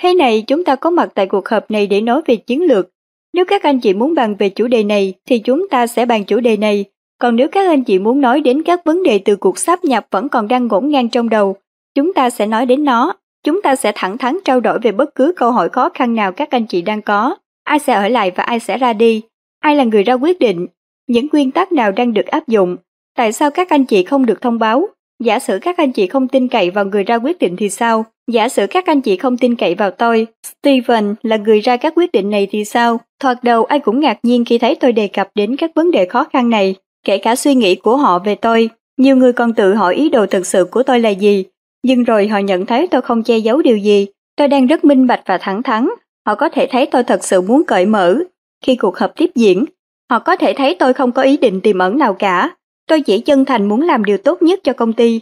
thế 0.00 0.14
này 0.14 0.42
chúng 0.46 0.64
ta 0.64 0.76
có 0.76 0.90
mặt 0.90 1.08
tại 1.14 1.26
cuộc 1.26 1.48
họp 1.48 1.70
này 1.70 1.86
để 1.86 2.00
nói 2.00 2.22
về 2.26 2.36
chiến 2.36 2.62
lược. 2.62 2.88
Nếu 3.32 3.44
các 3.44 3.62
anh 3.62 3.80
chị 3.80 3.94
muốn 3.94 4.14
bàn 4.14 4.34
về 4.38 4.48
chủ 4.48 4.66
đề 4.66 4.84
này 4.84 5.14
thì 5.26 5.38
chúng 5.38 5.68
ta 5.68 5.86
sẽ 5.86 6.06
bàn 6.06 6.24
chủ 6.24 6.40
đề 6.40 6.56
này, 6.56 6.84
còn 7.18 7.36
nếu 7.36 7.48
các 7.48 7.68
anh 7.68 7.84
chị 7.84 7.98
muốn 7.98 8.20
nói 8.20 8.40
đến 8.40 8.62
các 8.62 8.84
vấn 8.84 9.02
đề 9.02 9.18
từ 9.24 9.36
cuộc 9.36 9.58
sáp 9.58 9.84
nhập 9.84 10.06
vẫn 10.10 10.28
còn 10.28 10.48
đang 10.48 10.66
ngổn 10.66 10.88
ngang 10.88 11.08
trong 11.08 11.28
đầu, 11.28 11.56
chúng 11.94 12.14
ta 12.14 12.30
sẽ 12.30 12.46
nói 12.46 12.66
đến 12.66 12.84
nó. 12.84 13.14
Chúng 13.44 13.62
ta 13.62 13.76
sẽ 13.76 13.92
thẳng 13.94 14.18
thắn 14.18 14.38
trao 14.44 14.60
đổi 14.60 14.78
về 14.78 14.92
bất 14.92 15.14
cứ 15.14 15.32
câu 15.36 15.52
hỏi 15.52 15.68
khó 15.68 15.88
khăn 15.94 16.14
nào 16.14 16.32
các 16.32 16.50
anh 16.50 16.66
chị 16.66 16.82
đang 16.82 17.02
có. 17.02 17.36
Ai 17.64 17.78
sẽ 17.78 17.92
ở 17.92 18.08
lại 18.08 18.32
và 18.36 18.42
ai 18.42 18.60
sẽ 18.60 18.78
ra 18.78 18.92
đi? 18.92 19.22
Ai 19.60 19.76
là 19.76 19.84
người 19.84 20.02
ra 20.02 20.14
quyết 20.14 20.38
định? 20.38 20.66
Những 21.08 21.28
nguyên 21.32 21.50
tắc 21.50 21.72
nào 21.72 21.92
đang 21.92 22.14
được 22.14 22.26
áp 22.26 22.48
dụng? 22.48 22.76
Tại 23.16 23.32
sao 23.32 23.50
các 23.50 23.70
anh 23.70 23.84
chị 23.84 24.02
không 24.02 24.26
được 24.26 24.40
thông 24.40 24.58
báo? 24.58 24.88
Giả 25.24 25.38
sử 25.38 25.58
các 25.62 25.76
anh 25.76 25.92
chị 25.92 26.06
không 26.06 26.28
tin 26.28 26.48
cậy 26.48 26.70
vào 26.70 26.84
người 26.84 27.04
ra 27.04 27.16
quyết 27.16 27.38
định 27.38 27.56
thì 27.56 27.68
sao? 27.68 28.04
Giả 28.30 28.48
sử 28.48 28.66
các 28.70 28.86
anh 28.86 29.00
chị 29.00 29.16
không 29.16 29.36
tin 29.36 29.56
cậy 29.56 29.74
vào 29.74 29.90
tôi, 29.90 30.26
Steven 30.46 31.14
là 31.22 31.36
người 31.36 31.60
ra 31.60 31.76
các 31.76 31.92
quyết 31.96 32.12
định 32.12 32.30
này 32.30 32.48
thì 32.50 32.64
sao? 32.64 33.00
Thoạt 33.20 33.38
đầu 33.44 33.64
ai 33.64 33.78
cũng 33.78 34.00
ngạc 34.00 34.18
nhiên 34.22 34.44
khi 34.44 34.58
thấy 34.58 34.74
tôi 34.74 34.92
đề 34.92 35.08
cập 35.08 35.28
đến 35.34 35.56
các 35.56 35.70
vấn 35.74 35.90
đề 35.90 36.06
khó 36.06 36.24
khăn 36.24 36.50
này, 36.50 36.74
kể 37.04 37.18
cả 37.18 37.36
suy 37.36 37.54
nghĩ 37.54 37.74
của 37.74 37.96
họ 37.96 38.18
về 38.18 38.34
tôi. 38.34 38.70
Nhiều 38.96 39.16
người 39.16 39.32
còn 39.32 39.52
tự 39.52 39.74
hỏi 39.74 39.94
ý 39.94 40.08
đồ 40.08 40.26
thực 40.26 40.46
sự 40.46 40.64
của 40.64 40.82
tôi 40.82 41.00
là 41.00 41.10
gì, 41.10 41.44
nhưng 41.82 42.04
rồi 42.04 42.28
họ 42.28 42.38
nhận 42.38 42.66
thấy 42.66 42.86
tôi 42.86 43.02
không 43.02 43.22
che 43.22 43.38
giấu 43.38 43.62
điều 43.62 43.76
gì. 43.76 44.06
Tôi 44.36 44.48
đang 44.48 44.66
rất 44.66 44.84
minh 44.84 45.06
bạch 45.06 45.22
và 45.26 45.38
thẳng 45.38 45.62
thắn. 45.62 45.88
Họ 46.26 46.34
có 46.34 46.48
thể 46.48 46.66
thấy 46.70 46.86
tôi 46.86 47.02
thật 47.04 47.24
sự 47.24 47.40
muốn 47.40 47.64
cởi 47.66 47.86
mở. 47.86 48.18
Khi 48.64 48.76
cuộc 48.76 48.98
họp 48.98 49.16
tiếp 49.16 49.30
diễn, 49.34 49.64
họ 50.10 50.18
có 50.18 50.36
thể 50.36 50.54
thấy 50.56 50.76
tôi 50.78 50.92
không 50.92 51.12
có 51.12 51.22
ý 51.22 51.36
định 51.36 51.60
tiềm 51.60 51.78
ẩn 51.78 51.98
nào 51.98 52.14
cả. 52.14 52.56
Tôi 52.88 53.00
chỉ 53.00 53.20
chân 53.20 53.44
thành 53.44 53.68
muốn 53.68 53.82
làm 53.82 54.04
điều 54.04 54.18
tốt 54.18 54.42
nhất 54.42 54.60
cho 54.64 54.72
công 54.72 54.92
ty. 54.92 55.20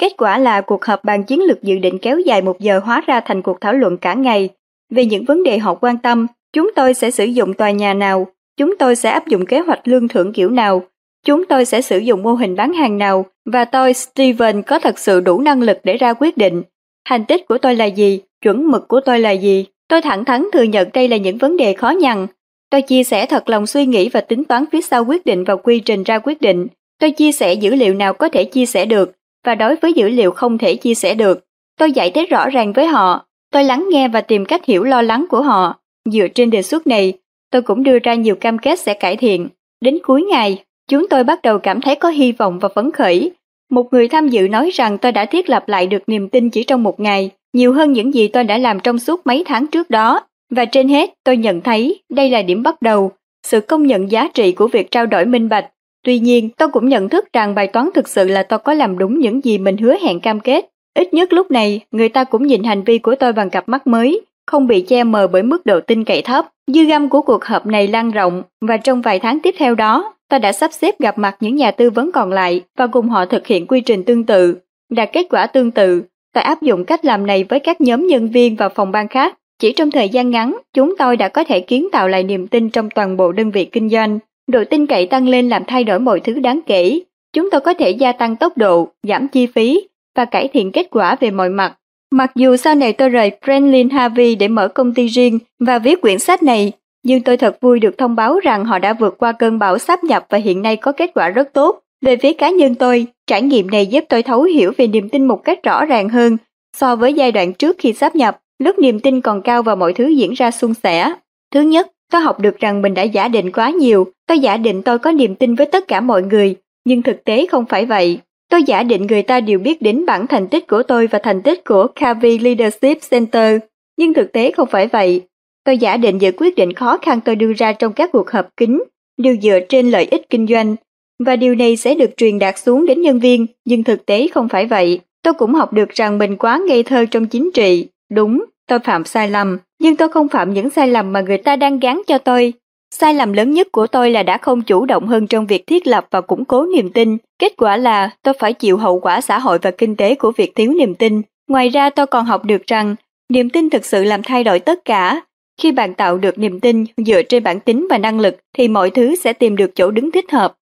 Kết 0.00 0.12
quả 0.18 0.38
là 0.38 0.60
cuộc 0.60 0.84
họp 0.84 1.04
bàn 1.04 1.24
chiến 1.24 1.42
lược 1.42 1.62
dự 1.62 1.78
định 1.78 1.98
kéo 1.98 2.18
dài 2.20 2.42
một 2.42 2.60
giờ 2.60 2.80
hóa 2.84 3.02
ra 3.06 3.20
thành 3.20 3.42
cuộc 3.42 3.60
thảo 3.60 3.72
luận 3.72 3.96
cả 3.96 4.14
ngày. 4.14 4.48
Về 4.90 5.04
những 5.04 5.24
vấn 5.24 5.42
đề 5.42 5.58
họ 5.58 5.74
quan 5.74 5.98
tâm, 5.98 6.26
chúng 6.52 6.70
tôi 6.74 6.94
sẽ 6.94 7.10
sử 7.10 7.24
dụng 7.24 7.54
tòa 7.54 7.70
nhà 7.70 7.94
nào, 7.94 8.26
chúng 8.56 8.76
tôi 8.78 8.96
sẽ 8.96 9.10
áp 9.10 9.26
dụng 9.26 9.46
kế 9.46 9.60
hoạch 9.60 9.88
lương 9.88 10.08
thưởng 10.08 10.32
kiểu 10.32 10.50
nào, 10.50 10.82
chúng 11.24 11.44
tôi 11.44 11.64
sẽ 11.64 11.80
sử 11.80 11.98
dụng 11.98 12.22
mô 12.22 12.34
hình 12.34 12.56
bán 12.56 12.72
hàng 12.72 12.98
nào, 12.98 13.26
và 13.44 13.64
tôi, 13.64 13.94
Steven, 13.94 14.62
có 14.62 14.78
thật 14.78 14.98
sự 14.98 15.20
đủ 15.20 15.40
năng 15.40 15.62
lực 15.62 15.78
để 15.84 15.96
ra 15.96 16.12
quyết 16.12 16.36
định. 16.36 16.62
Thành 17.08 17.24
tích 17.24 17.46
của 17.48 17.58
tôi 17.58 17.76
là 17.76 17.84
gì, 17.84 18.20
chuẩn 18.42 18.70
mực 18.70 18.88
của 18.88 19.00
tôi 19.00 19.20
là 19.20 19.30
gì. 19.30 19.66
Tôi 19.88 20.00
thẳng 20.02 20.24
thắn 20.24 20.48
thừa 20.52 20.62
nhận 20.62 20.88
đây 20.92 21.08
là 21.08 21.16
những 21.16 21.38
vấn 21.38 21.56
đề 21.56 21.72
khó 21.72 21.90
nhằn. 21.90 22.26
Tôi 22.70 22.82
chia 22.82 23.04
sẻ 23.04 23.26
thật 23.26 23.48
lòng 23.48 23.66
suy 23.66 23.86
nghĩ 23.86 24.08
và 24.08 24.20
tính 24.20 24.44
toán 24.44 24.64
phía 24.72 24.80
sau 24.80 25.04
quyết 25.04 25.24
định 25.24 25.44
và 25.44 25.56
quy 25.56 25.80
trình 25.80 26.02
ra 26.02 26.18
quyết 26.18 26.40
định. 26.40 26.66
Tôi 27.00 27.10
chia 27.10 27.32
sẻ 27.32 27.54
dữ 27.54 27.74
liệu 27.74 27.94
nào 27.94 28.14
có 28.14 28.28
thể 28.28 28.44
chia 28.44 28.66
sẻ 28.66 28.84
được, 28.84 29.12
và 29.44 29.54
đối 29.54 29.76
với 29.76 29.92
dữ 29.92 30.08
liệu 30.08 30.30
không 30.30 30.58
thể 30.58 30.76
chia 30.76 30.94
sẻ 30.94 31.14
được, 31.14 31.44
tôi 31.78 31.92
giải 31.92 32.10
thích 32.10 32.30
rõ 32.30 32.48
ràng 32.48 32.72
với 32.72 32.86
họ. 32.86 33.26
Tôi 33.52 33.64
lắng 33.64 33.88
nghe 33.90 34.08
và 34.08 34.20
tìm 34.20 34.44
cách 34.44 34.64
hiểu 34.64 34.84
lo 34.84 35.02
lắng 35.02 35.26
của 35.30 35.42
họ. 35.42 35.80
Dựa 36.04 36.28
trên 36.28 36.50
đề 36.50 36.62
xuất 36.62 36.86
này, 36.86 37.12
tôi 37.50 37.62
cũng 37.62 37.82
đưa 37.82 37.98
ra 37.98 38.14
nhiều 38.14 38.36
cam 38.36 38.58
kết 38.58 38.78
sẽ 38.78 38.94
cải 38.94 39.16
thiện. 39.16 39.48
Đến 39.80 39.98
cuối 40.02 40.22
ngày, 40.22 40.64
chúng 40.90 41.08
tôi 41.08 41.24
bắt 41.24 41.42
đầu 41.42 41.58
cảm 41.58 41.80
thấy 41.80 41.94
có 41.94 42.08
hy 42.08 42.32
vọng 42.32 42.58
và 42.58 42.68
phấn 42.68 42.90
khởi. 42.90 43.30
Một 43.70 43.92
người 43.92 44.08
tham 44.08 44.28
dự 44.28 44.48
nói 44.48 44.70
rằng 44.70 44.98
tôi 44.98 45.12
đã 45.12 45.24
thiết 45.24 45.48
lập 45.48 45.68
lại 45.68 45.86
được 45.86 46.02
niềm 46.06 46.28
tin 46.28 46.50
chỉ 46.50 46.64
trong 46.64 46.82
một 46.82 47.00
ngày, 47.00 47.30
nhiều 47.52 47.72
hơn 47.72 47.92
những 47.92 48.14
gì 48.14 48.28
tôi 48.28 48.44
đã 48.44 48.58
làm 48.58 48.80
trong 48.80 48.98
suốt 48.98 49.26
mấy 49.26 49.44
tháng 49.46 49.66
trước 49.66 49.90
đó. 49.90 50.20
Và 50.50 50.64
trên 50.64 50.88
hết, 50.88 51.10
tôi 51.24 51.36
nhận 51.36 51.60
thấy 51.60 52.02
đây 52.10 52.30
là 52.30 52.42
điểm 52.42 52.62
bắt 52.62 52.82
đầu, 52.82 53.12
sự 53.46 53.60
công 53.60 53.86
nhận 53.86 54.10
giá 54.10 54.28
trị 54.34 54.52
của 54.52 54.68
việc 54.68 54.90
trao 54.90 55.06
đổi 55.06 55.24
minh 55.24 55.48
bạch 55.48 55.66
Tuy 56.04 56.18
nhiên, 56.18 56.48
tôi 56.56 56.68
cũng 56.68 56.88
nhận 56.88 57.08
thức 57.08 57.32
rằng 57.32 57.54
bài 57.54 57.66
toán 57.66 57.88
thực 57.94 58.08
sự 58.08 58.28
là 58.28 58.42
tôi 58.42 58.58
có 58.58 58.74
làm 58.74 58.98
đúng 58.98 59.18
những 59.18 59.44
gì 59.44 59.58
mình 59.58 59.76
hứa 59.76 59.96
hẹn 60.02 60.20
cam 60.20 60.40
kết. 60.40 60.70
Ít 60.94 61.14
nhất 61.14 61.32
lúc 61.32 61.50
này, 61.50 61.80
người 61.90 62.08
ta 62.08 62.24
cũng 62.24 62.46
nhìn 62.46 62.64
hành 62.64 62.82
vi 62.82 62.98
của 62.98 63.14
tôi 63.14 63.32
bằng 63.32 63.50
cặp 63.50 63.68
mắt 63.68 63.86
mới, 63.86 64.20
không 64.46 64.66
bị 64.66 64.80
che 64.80 65.04
mờ 65.04 65.26
bởi 65.26 65.42
mức 65.42 65.66
độ 65.66 65.80
tin 65.80 66.04
cậy 66.04 66.22
thấp. 66.22 66.46
Dư 66.66 66.84
găm 66.84 67.08
của 67.08 67.22
cuộc 67.22 67.44
họp 67.44 67.66
này 67.66 67.88
lan 67.88 68.10
rộng 68.10 68.42
và 68.60 68.76
trong 68.76 69.02
vài 69.02 69.18
tháng 69.18 69.40
tiếp 69.40 69.54
theo 69.58 69.74
đó, 69.74 70.14
tôi 70.28 70.40
đã 70.40 70.52
sắp 70.52 70.72
xếp 70.72 71.00
gặp 71.00 71.18
mặt 71.18 71.36
những 71.40 71.56
nhà 71.56 71.70
tư 71.70 71.90
vấn 71.90 72.12
còn 72.12 72.32
lại 72.32 72.60
và 72.78 72.86
cùng 72.86 73.08
họ 73.08 73.24
thực 73.24 73.46
hiện 73.46 73.66
quy 73.66 73.80
trình 73.80 74.04
tương 74.04 74.24
tự. 74.24 74.56
Đạt 74.90 75.10
kết 75.12 75.26
quả 75.30 75.46
tương 75.46 75.70
tự, 75.70 76.02
tôi 76.34 76.44
áp 76.44 76.62
dụng 76.62 76.84
cách 76.84 77.04
làm 77.04 77.26
này 77.26 77.44
với 77.48 77.60
các 77.60 77.80
nhóm 77.80 78.06
nhân 78.06 78.28
viên 78.28 78.56
và 78.56 78.68
phòng 78.68 78.92
ban 78.92 79.08
khác. 79.08 79.38
Chỉ 79.58 79.72
trong 79.72 79.90
thời 79.90 80.08
gian 80.08 80.30
ngắn, 80.30 80.56
chúng 80.74 80.94
tôi 80.98 81.16
đã 81.16 81.28
có 81.28 81.44
thể 81.44 81.60
kiến 81.60 81.88
tạo 81.92 82.08
lại 82.08 82.22
niềm 82.22 82.46
tin 82.46 82.70
trong 82.70 82.88
toàn 82.90 83.16
bộ 83.16 83.32
đơn 83.32 83.50
vị 83.50 83.64
kinh 83.64 83.88
doanh. 83.88 84.18
Độ 84.46 84.64
tin 84.70 84.86
cậy 84.86 85.06
tăng 85.06 85.28
lên 85.28 85.48
làm 85.48 85.62
thay 85.66 85.84
đổi 85.84 85.98
mọi 85.98 86.20
thứ 86.20 86.32
đáng 86.40 86.60
kể. 86.66 87.00
Chúng 87.32 87.50
tôi 87.50 87.60
có 87.60 87.74
thể 87.74 87.90
gia 87.90 88.12
tăng 88.12 88.36
tốc 88.36 88.58
độ, 88.58 88.88
giảm 89.08 89.28
chi 89.28 89.46
phí 89.46 89.88
và 90.16 90.24
cải 90.24 90.48
thiện 90.48 90.72
kết 90.72 90.86
quả 90.90 91.16
về 91.20 91.30
mọi 91.30 91.48
mặt. 91.48 91.74
Mặc 92.14 92.30
dù 92.34 92.56
sau 92.56 92.74
này 92.74 92.92
tôi 92.92 93.08
rời 93.08 93.30
Franklin 93.40 93.92
Harvey 93.92 94.34
để 94.34 94.48
mở 94.48 94.68
công 94.68 94.94
ty 94.94 95.06
riêng 95.06 95.38
và 95.60 95.78
viết 95.78 96.00
quyển 96.00 96.18
sách 96.18 96.42
này, 96.42 96.72
nhưng 97.02 97.22
tôi 97.22 97.36
thật 97.36 97.60
vui 97.60 97.80
được 97.80 97.98
thông 97.98 98.14
báo 98.14 98.38
rằng 98.38 98.64
họ 98.64 98.78
đã 98.78 98.92
vượt 98.92 99.18
qua 99.18 99.32
cơn 99.32 99.58
bão 99.58 99.78
sáp 99.78 100.04
nhập 100.04 100.26
và 100.28 100.38
hiện 100.38 100.62
nay 100.62 100.76
có 100.76 100.92
kết 100.92 101.10
quả 101.14 101.28
rất 101.28 101.52
tốt. 101.52 101.80
Về 102.02 102.16
phía 102.16 102.32
cá 102.32 102.50
nhân 102.50 102.74
tôi, 102.74 103.06
trải 103.26 103.42
nghiệm 103.42 103.70
này 103.70 103.86
giúp 103.86 104.04
tôi 104.08 104.22
thấu 104.22 104.42
hiểu 104.42 104.72
về 104.76 104.86
niềm 104.86 105.08
tin 105.08 105.26
một 105.26 105.44
cách 105.44 105.62
rõ 105.62 105.84
ràng 105.84 106.08
hơn 106.08 106.36
so 106.76 106.96
với 106.96 107.12
giai 107.12 107.32
đoạn 107.32 107.52
trước 107.52 107.76
khi 107.78 107.92
sáp 107.92 108.16
nhập, 108.16 108.40
lúc 108.58 108.78
niềm 108.78 109.00
tin 109.00 109.20
còn 109.20 109.42
cao 109.42 109.62
và 109.62 109.74
mọi 109.74 109.92
thứ 109.92 110.08
diễn 110.08 110.32
ra 110.32 110.50
suôn 110.50 110.74
sẻ. 110.74 111.14
Thứ 111.52 111.60
nhất, 111.60 111.90
Tôi 112.14 112.22
học 112.22 112.40
được 112.40 112.58
rằng 112.58 112.82
mình 112.82 112.94
đã 112.94 113.02
giả 113.02 113.28
định 113.28 113.52
quá 113.52 113.70
nhiều, 113.70 114.06
tôi 114.26 114.38
giả 114.38 114.56
định 114.56 114.82
tôi 114.82 114.98
có 114.98 115.12
niềm 115.12 115.34
tin 115.34 115.54
với 115.54 115.66
tất 115.66 115.88
cả 115.88 116.00
mọi 116.00 116.22
người, 116.22 116.56
nhưng 116.84 117.02
thực 117.02 117.24
tế 117.24 117.46
không 117.46 117.64
phải 117.66 117.86
vậy. 117.86 118.18
Tôi 118.54 118.62
giả 118.62 118.82
định 118.82 119.06
người 119.06 119.22
ta 119.22 119.40
đều 119.40 119.58
biết 119.58 119.82
đến 119.82 120.06
bản 120.06 120.26
thành 120.26 120.48
tích 120.48 120.66
của 120.66 120.82
tôi 120.82 121.06
và 121.06 121.18
thành 121.22 121.42
tích 121.42 121.64
của 121.64 121.86
Cavi 121.86 122.38
Leadership 122.38 122.98
Center, 123.10 123.60
nhưng 123.98 124.14
thực 124.14 124.32
tế 124.32 124.50
không 124.50 124.68
phải 124.68 124.86
vậy. 124.86 125.22
Tôi 125.64 125.78
giả 125.78 125.96
định 125.96 126.18
những 126.18 126.36
quyết 126.36 126.56
định 126.56 126.72
khó 126.72 126.98
khăn 127.02 127.20
tôi 127.20 127.36
đưa 127.36 127.52
ra 127.52 127.72
trong 127.72 127.92
các 127.92 128.12
cuộc 128.12 128.30
họp 128.30 128.56
kín 128.56 128.82
đều 129.16 129.36
dựa 129.42 129.58
trên 129.68 129.90
lợi 129.90 130.04
ích 130.10 130.30
kinh 130.30 130.46
doanh, 130.46 130.76
và 131.24 131.36
điều 131.36 131.54
này 131.54 131.76
sẽ 131.76 131.94
được 131.94 132.10
truyền 132.16 132.38
đạt 132.38 132.58
xuống 132.58 132.86
đến 132.86 133.00
nhân 133.00 133.20
viên, 133.20 133.46
nhưng 133.64 133.84
thực 133.84 134.06
tế 134.06 134.28
không 134.34 134.48
phải 134.48 134.66
vậy. 134.66 135.00
Tôi 135.22 135.34
cũng 135.34 135.54
học 135.54 135.72
được 135.72 135.88
rằng 135.90 136.18
mình 136.18 136.36
quá 136.36 136.60
ngây 136.68 136.82
thơ 136.82 137.04
trong 137.10 137.26
chính 137.26 137.50
trị. 137.54 137.86
Đúng, 138.10 138.44
tôi 138.68 138.78
phạm 138.78 139.04
sai 139.04 139.30
lầm, 139.30 139.58
nhưng 139.80 139.96
tôi 139.96 140.08
không 140.08 140.28
phạm 140.28 140.54
những 140.54 140.70
sai 140.70 140.88
lầm 140.88 141.12
mà 141.12 141.20
người 141.20 141.38
ta 141.38 141.56
đang 141.56 141.78
gán 141.78 142.00
cho 142.06 142.18
tôi. 142.18 142.52
Sai 142.90 143.14
lầm 143.14 143.32
lớn 143.32 143.50
nhất 143.50 143.72
của 143.72 143.86
tôi 143.86 144.10
là 144.10 144.22
đã 144.22 144.38
không 144.38 144.62
chủ 144.62 144.84
động 144.84 145.06
hơn 145.06 145.26
trong 145.26 145.46
việc 145.46 145.66
thiết 145.66 145.86
lập 145.86 146.06
và 146.10 146.20
củng 146.20 146.44
cố 146.44 146.66
niềm 146.66 146.90
tin. 146.90 147.16
Kết 147.44 147.56
quả 147.56 147.76
là 147.76 148.10
tôi 148.22 148.34
phải 148.38 148.52
chịu 148.52 148.76
hậu 148.76 149.00
quả 149.00 149.20
xã 149.20 149.38
hội 149.38 149.58
và 149.62 149.70
kinh 149.70 149.96
tế 149.96 150.14
của 150.14 150.32
việc 150.36 150.52
thiếu 150.54 150.72
niềm 150.72 150.94
tin. 150.94 151.22
Ngoài 151.48 151.68
ra 151.68 151.90
tôi 151.90 152.06
còn 152.06 152.24
học 152.24 152.44
được 152.44 152.66
rằng 152.66 152.94
niềm 153.32 153.50
tin 153.50 153.70
thực 153.70 153.84
sự 153.84 154.04
làm 154.04 154.22
thay 154.22 154.44
đổi 154.44 154.58
tất 154.58 154.84
cả. 154.84 155.20
Khi 155.60 155.72
bạn 155.72 155.94
tạo 155.94 156.18
được 156.18 156.38
niềm 156.38 156.60
tin 156.60 156.84
dựa 156.96 157.22
trên 157.22 157.42
bản 157.42 157.60
tính 157.60 157.86
và 157.90 157.98
năng 157.98 158.20
lực 158.20 158.36
thì 158.56 158.68
mọi 158.68 158.90
thứ 158.90 159.14
sẽ 159.14 159.32
tìm 159.32 159.56
được 159.56 159.70
chỗ 159.74 159.90
đứng 159.90 160.10
thích 160.10 160.32
hợp. 160.32 160.54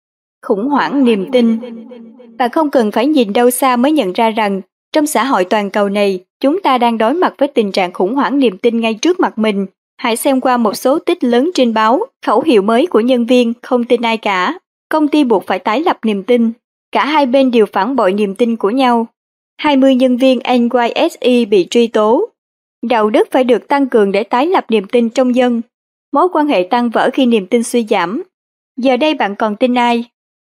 Khủng 0.45 0.69
hoảng 0.69 1.03
niềm 1.03 1.31
tin 1.31 1.57
Bạn 2.37 2.49
không 2.51 2.69
cần 2.69 2.91
phải 2.91 3.07
nhìn 3.07 3.33
đâu 3.33 3.49
xa 3.49 3.75
mới 3.75 3.91
nhận 3.91 4.13
ra 4.13 4.29
rằng 4.29 4.61
trong 4.93 5.05
xã 5.05 5.23
hội 5.23 5.45
toàn 5.45 5.69
cầu 5.69 5.89
này, 5.89 6.19
chúng 6.39 6.61
ta 6.61 6.77
đang 6.77 6.97
đối 6.97 7.13
mặt 7.13 7.33
với 7.37 7.47
tình 7.47 7.71
trạng 7.71 7.93
khủng 7.93 8.15
hoảng 8.15 8.39
niềm 8.39 8.57
tin 8.57 8.79
ngay 8.79 8.93
trước 8.93 9.19
mặt 9.19 9.37
mình. 9.37 9.65
Hãy 9.97 10.15
xem 10.15 10.41
qua 10.41 10.57
một 10.57 10.73
số 10.73 10.99
tích 10.99 11.23
lớn 11.23 11.51
trên 11.53 11.73
báo, 11.73 12.01
khẩu 12.25 12.41
hiệu 12.41 12.61
mới 12.61 12.87
của 12.87 12.99
nhân 12.99 13.25
viên 13.25 13.53
không 13.61 13.83
tin 13.83 14.01
ai 14.01 14.17
cả. 14.17 14.59
Công 14.89 15.07
ty 15.07 15.23
buộc 15.23 15.47
phải 15.47 15.59
tái 15.59 15.83
lập 15.83 15.97
niềm 16.05 16.23
tin. 16.23 16.51
Cả 16.91 17.05
hai 17.05 17.25
bên 17.25 17.51
đều 17.51 17.65
phản 17.65 17.95
bội 17.95 18.13
niềm 18.13 18.35
tin 18.35 18.55
của 18.55 18.69
nhau. 18.69 19.07
20 19.57 19.95
nhân 19.95 20.17
viên 20.17 20.39
NYSE 20.39 21.45
bị 21.45 21.67
truy 21.69 21.87
tố. 21.87 22.29
Đạo 22.81 23.09
đức 23.09 23.27
phải 23.31 23.43
được 23.43 23.67
tăng 23.67 23.89
cường 23.89 24.11
để 24.11 24.23
tái 24.23 24.45
lập 24.45 24.65
niềm 24.69 24.87
tin 24.91 25.09
trong 25.09 25.35
dân. 25.35 25.61
Mối 26.13 26.27
quan 26.33 26.47
hệ 26.47 26.67
tan 26.69 26.89
vỡ 26.89 27.09
khi 27.13 27.25
niềm 27.25 27.47
tin 27.47 27.63
suy 27.63 27.85
giảm. 27.89 28.23
Giờ 28.77 28.97
đây 28.97 29.13
bạn 29.13 29.35
còn 29.35 29.55
tin 29.55 29.75
ai? 29.75 30.05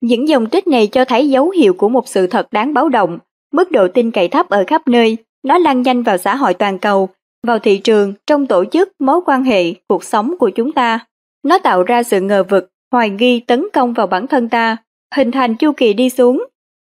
Những 0.01 0.29
dòng 0.29 0.47
tích 0.51 0.67
này 0.67 0.87
cho 0.87 1.05
thấy 1.05 1.29
dấu 1.29 1.51
hiệu 1.51 1.75
của 1.75 1.89
một 1.89 2.09
sự 2.09 2.27
thật 2.27 2.49
đáng 2.53 2.75
báo 2.75 2.89
động 2.89 3.19
mức 3.55 3.71
độ 3.71 3.89
tin 3.89 4.11
cậy 4.11 4.29
thấp 4.29 4.49
ở 4.49 4.65
khắp 4.67 4.89
nơi, 4.89 5.17
nó 5.43 5.59
lan 5.59 5.83
nhanh 5.83 6.03
vào 6.03 6.19
xã 6.19 6.37
hội 6.37 6.55
toàn 6.55 6.79
cầu, 6.79 7.09
vào 7.47 7.59
thị 7.59 7.79
trường, 7.79 8.15
trong 8.27 8.47
tổ 8.47 8.65
chức, 8.65 8.93
mối 8.99 9.21
quan 9.27 9.45
hệ, 9.45 9.75
cuộc 9.89 10.05
sống 10.05 10.35
của 10.39 10.51
chúng 10.51 10.73
ta. 10.73 11.07
Nó 11.45 11.59
tạo 11.59 11.83
ra 11.83 12.03
sự 12.03 12.21
ngờ 12.21 12.45
vực, 12.49 12.71
hoài 12.93 13.11
nghi 13.11 13.41
tấn 13.41 13.67
công 13.73 13.93
vào 13.93 14.07
bản 14.07 14.27
thân 14.27 14.49
ta, 14.49 14.77
hình 15.15 15.31
thành 15.31 15.55
chu 15.57 15.73
kỳ 15.73 15.93
đi 15.93 16.11
xuống. 16.11 16.45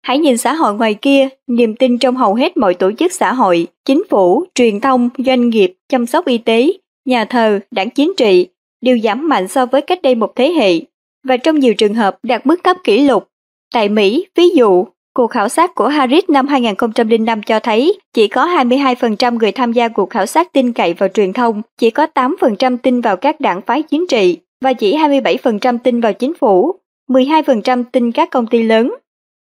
Hãy 0.03 0.19
nhìn 0.19 0.37
xã 0.37 0.55
hội 0.55 0.75
ngoài 0.75 0.95
kia, 0.95 1.29
niềm 1.47 1.77
tin 1.77 1.99
trong 1.99 2.17
hầu 2.17 2.35
hết 2.35 2.57
mọi 2.57 2.75
tổ 2.75 2.93
chức 2.93 3.13
xã 3.13 3.33
hội, 3.33 3.67
chính 3.85 4.03
phủ, 4.11 4.45
truyền 4.55 4.81
thông, 4.81 5.09
doanh 5.19 5.49
nghiệp, 5.49 5.75
chăm 5.89 6.07
sóc 6.07 6.27
y 6.27 6.39
tế, 6.39 6.73
nhà 7.05 7.25
thờ, 7.25 7.61
đảng 7.71 7.91
chính 7.91 8.13
trị 8.17 8.49
đều 8.81 8.99
giảm 8.99 9.29
mạnh 9.29 9.49
so 9.49 9.67
với 9.67 9.83
cách 9.83 10.03
đây 10.03 10.15
một 10.15 10.37
thế 10.37 10.53
hệ 10.53 10.81
và 11.29 11.37
trong 11.37 11.59
nhiều 11.59 11.75
trường 11.75 11.95
hợp 11.95 12.19
đạt 12.23 12.47
mức 12.47 12.61
thấp 12.65 12.77
kỷ 12.85 13.01
lục. 13.01 13.29
Tại 13.75 13.89
Mỹ, 13.89 14.27
ví 14.35 14.49
dụ, 14.49 14.85
cuộc 15.15 15.27
khảo 15.27 15.49
sát 15.49 15.75
của 15.75 15.89
Harris 15.89 16.25
năm 16.29 16.47
2005 16.47 17.43
cho 17.43 17.61
thấy 17.61 17.99
chỉ 18.15 18.29
có 18.29 18.47
22% 18.47 19.39
người 19.39 19.53
tham 19.53 19.73
gia 19.73 19.89
cuộc 19.89 20.11
khảo 20.11 20.27
sát 20.27 20.53
tin 20.53 20.73
cậy 20.73 20.95
vào 20.95 21.09
truyền 21.09 21.33
thông, 21.33 21.63
chỉ 21.79 21.91
có 21.91 22.07
8% 22.15 22.77
tin 22.83 23.01
vào 23.01 23.17
các 23.17 23.41
đảng 23.41 23.61
phái 23.63 23.83
chính 23.83 24.07
trị 24.07 24.39
và 24.61 24.73
chỉ 24.73 24.97
27% 24.97 25.79
tin 25.79 26.01
vào 26.01 26.13
chính 26.13 26.35
phủ, 26.35 26.80
12% 27.11 27.85
tin 27.92 28.12
các 28.12 28.31
công 28.31 28.46
ty 28.46 28.62
lớn. 28.62 28.94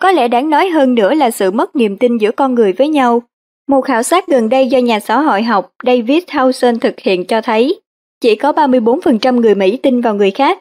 Có 0.00 0.12
lẽ 0.12 0.28
đáng 0.28 0.50
nói 0.50 0.68
hơn 0.68 0.94
nữa 0.94 1.14
là 1.14 1.30
sự 1.30 1.50
mất 1.50 1.76
niềm 1.76 1.96
tin 1.96 2.18
giữa 2.18 2.30
con 2.30 2.54
người 2.54 2.72
với 2.72 2.88
nhau. 2.88 3.22
Một 3.68 3.80
khảo 3.80 4.02
sát 4.02 4.26
gần 4.26 4.48
đây 4.48 4.68
do 4.68 4.78
nhà 4.78 5.00
xã 5.00 5.20
hội 5.20 5.42
học 5.42 5.72
David 5.86 6.22
Hausen 6.28 6.78
thực 6.78 7.00
hiện 7.00 7.24
cho 7.24 7.40
thấy 7.40 7.80
chỉ 8.20 8.36
có 8.36 8.52
34% 8.52 9.40
người 9.40 9.54
Mỹ 9.54 9.76
tin 9.76 10.00
vào 10.00 10.14
người 10.14 10.30
khác. 10.30 10.58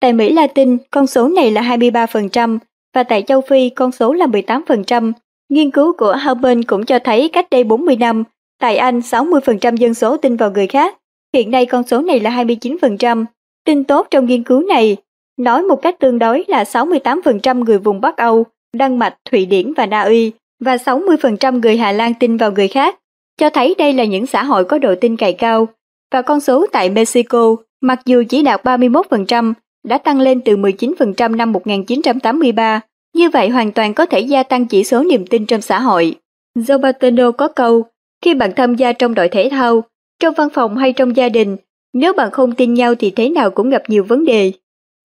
Tại 0.00 0.12
Mỹ 0.12 0.32
Latin, 0.32 0.76
con 0.90 1.06
số 1.06 1.28
này 1.28 1.50
là 1.50 1.62
23%, 1.62 2.58
và 2.94 3.02
tại 3.02 3.22
châu 3.22 3.40
Phi 3.40 3.70
con 3.70 3.92
số 3.92 4.12
là 4.12 4.26
18%. 4.26 5.12
Nghiên 5.48 5.70
cứu 5.70 5.92
của 5.98 6.12
Hauben 6.12 6.64
cũng 6.64 6.84
cho 6.84 6.98
thấy 6.98 7.28
cách 7.28 7.50
đây 7.50 7.64
40 7.64 7.96
năm, 7.96 8.24
tại 8.60 8.76
Anh 8.76 8.98
60% 9.00 9.76
dân 9.76 9.94
số 9.94 10.16
tin 10.16 10.36
vào 10.36 10.50
người 10.50 10.66
khác, 10.66 10.96
hiện 11.34 11.50
nay 11.50 11.66
con 11.66 11.82
số 11.82 12.00
này 12.00 12.20
là 12.20 12.30
29%. 12.30 13.24
Tin 13.64 13.84
tốt 13.84 14.06
trong 14.10 14.26
nghiên 14.26 14.42
cứu 14.42 14.60
này, 14.60 14.96
nói 15.40 15.62
một 15.62 15.82
cách 15.82 16.00
tương 16.00 16.18
đối 16.18 16.44
là 16.48 16.64
68% 16.64 17.64
người 17.64 17.78
vùng 17.78 18.00
Bắc 18.00 18.16
Âu, 18.16 18.44
Đan 18.76 18.98
Mạch, 18.98 19.16
Thụy 19.30 19.46
Điển 19.46 19.72
và 19.72 19.86
Na 19.86 20.02
Uy 20.02 20.32
và 20.60 20.76
60% 20.76 21.60
người 21.60 21.76
Hà 21.76 21.92
Lan 21.92 22.14
tin 22.14 22.36
vào 22.36 22.52
người 22.52 22.68
khác, 22.68 22.98
cho 23.38 23.50
thấy 23.50 23.74
đây 23.78 23.92
là 23.92 24.04
những 24.04 24.26
xã 24.26 24.44
hội 24.44 24.64
có 24.64 24.78
độ 24.78 24.94
tin 25.00 25.16
cậy 25.16 25.32
cao. 25.32 25.68
Và 26.12 26.22
con 26.22 26.40
số 26.40 26.66
tại 26.72 26.90
Mexico, 26.90 27.56
mặc 27.80 28.00
dù 28.04 28.22
chỉ 28.28 28.42
đạt 28.42 28.64
31%, 28.64 29.52
đã 29.84 29.98
tăng 29.98 30.20
lên 30.20 30.40
từ 30.40 30.56
19% 30.56 31.36
năm 31.36 31.52
1983, 31.52 32.80
như 33.16 33.30
vậy 33.30 33.48
hoàn 33.48 33.72
toàn 33.72 33.94
có 33.94 34.06
thể 34.06 34.20
gia 34.20 34.42
tăng 34.42 34.66
chỉ 34.66 34.84
số 34.84 35.02
niềm 35.02 35.26
tin 35.26 35.46
trong 35.46 35.60
xã 35.60 35.80
hội. 35.80 36.14
Zobateno 36.58 37.32
có 37.32 37.48
câu, 37.48 37.84
khi 38.24 38.34
bạn 38.34 38.52
tham 38.56 38.74
gia 38.74 38.92
trong 38.92 39.14
đội 39.14 39.28
thể 39.28 39.48
thao, 39.50 39.84
trong 40.20 40.34
văn 40.34 40.48
phòng 40.50 40.76
hay 40.76 40.92
trong 40.92 41.16
gia 41.16 41.28
đình, 41.28 41.56
nếu 41.92 42.12
bạn 42.12 42.30
không 42.30 42.54
tin 42.54 42.74
nhau 42.74 42.94
thì 42.94 43.10
thế 43.10 43.28
nào 43.28 43.50
cũng 43.50 43.70
gặp 43.70 43.82
nhiều 43.88 44.04
vấn 44.04 44.24
đề. 44.24 44.52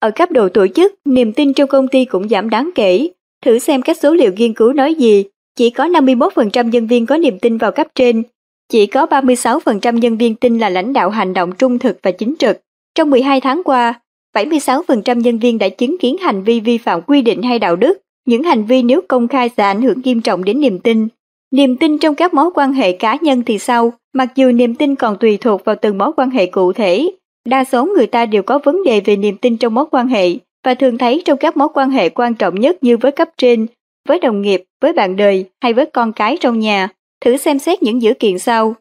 Ở 0.06 0.10
cấp 0.10 0.30
độ 0.30 0.48
tổ 0.48 0.66
chức, 0.66 0.94
niềm 1.04 1.32
tin 1.32 1.52
trong 1.52 1.68
công 1.68 1.88
ty 1.88 2.04
cũng 2.04 2.28
giảm 2.28 2.50
đáng 2.50 2.70
kể. 2.74 3.08
Thử 3.44 3.58
xem 3.58 3.82
các 3.82 3.96
số 4.02 4.14
liệu 4.14 4.32
nghiên 4.36 4.54
cứu 4.54 4.72
nói 4.72 4.94
gì, 4.94 5.24
chỉ 5.56 5.70
có 5.70 5.84
51% 5.86 6.68
nhân 6.68 6.86
viên 6.86 7.06
có 7.06 7.16
niềm 7.16 7.38
tin 7.38 7.58
vào 7.58 7.72
cấp 7.72 7.86
trên, 7.94 8.22
chỉ 8.68 8.86
có 8.86 9.06
36% 9.06 9.98
nhân 9.98 10.16
viên 10.16 10.34
tin 10.34 10.58
là 10.58 10.68
lãnh 10.68 10.92
đạo 10.92 11.10
hành 11.10 11.32
động 11.32 11.52
trung 11.58 11.78
thực 11.78 11.98
và 12.02 12.10
chính 12.10 12.34
trực. 12.38 12.60
Trong 12.94 13.10
12 13.10 13.40
tháng 13.40 13.62
qua, 13.64 14.00
76% 14.36 15.20
nhân 15.20 15.38
viên 15.38 15.58
đã 15.58 15.68
chứng 15.68 15.98
kiến 15.98 16.16
hành 16.18 16.42
vi 16.42 16.60
vi 16.60 16.78
phạm 16.78 17.02
quy 17.02 17.22
định 17.22 17.42
hay 17.42 17.58
đạo 17.58 17.76
đức. 17.76 17.98
Những 18.26 18.42
hành 18.42 18.64
vi 18.64 18.82
nếu 18.82 19.00
công 19.08 19.28
khai 19.28 19.50
sẽ 19.56 19.62
ảnh 19.62 19.82
hưởng 19.82 20.00
nghiêm 20.04 20.20
trọng 20.20 20.44
đến 20.44 20.60
niềm 20.60 20.78
tin. 20.78 21.08
Niềm 21.50 21.76
tin 21.76 21.98
trong 21.98 22.14
các 22.14 22.34
mối 22.34 22.50
quan 22.54 22.72
hệ 22.72 22.92
cá 22.92 23.18
nhân 23.20 23.42
thì 23.46 23.58
sao? 23.58 23.92
Mặc 24.12 24.28
dù 24.34 24.52
niềm 24.52 24.74
tin 24.74 24.94
còn 24.94 25.16
tùy 25.20 25.36
thuộc 25.36 25.64
vào 25.64 25.76
từng 25.76 25.98
mối 25.98 26.12
quan 26.16 26.30
hệ 26.30 26.46
cụ 26.46 26.72
thể, 26.72 27.10
đa 27.46 27.64
số 27.64 27.86
người 27.86 28.06
ta 28.06 28.26
đều 28.26 28.42
có 28.42 28.58
vấn 28.58 28.84
đề 28.84 29.00
về 29.00 29.16
niềm 29.16 29.36
tin 29.36 29.56
trong 29.56 29.74
mối 29.74 29.84
quan 29.90 30.08
hệ 30.08 30.30
và 30.64 30.74
thường 30.74 30.98
thấy 30.98 31.22
trong 31.24 31.38
các 31.38 31.56
mối 31.56 31.68
quan 31.74 31.90
hệ 31.90 32.08
quan 32.08 32.34
trọng 32.34 32.60
nhất 32.60 32.76
như 32.80 32.96
với 32.96 33.12
cấp 33.12 33.28
trên, 33.38 33.66
với 34.08 34.18
đồng 34.18 34.42
nghiệp, 34.42 34.64
với 34.82 34.92
bạn 34.92 35.16
đời 35.16 35.44
hay 35.60 35.72
với 35.72 35.86
con 35.86 36.12
cái 36.12 36.36
trong 36.40 36.58
nhà. 36.58 36.88
Thử 37.20 37.36
xem 37.36 37.58
xét 37.58 37.82
những 37.82 38.02
dữ 38.02 38.14
kiện 38.14 38.38
sau. 38.38 38.74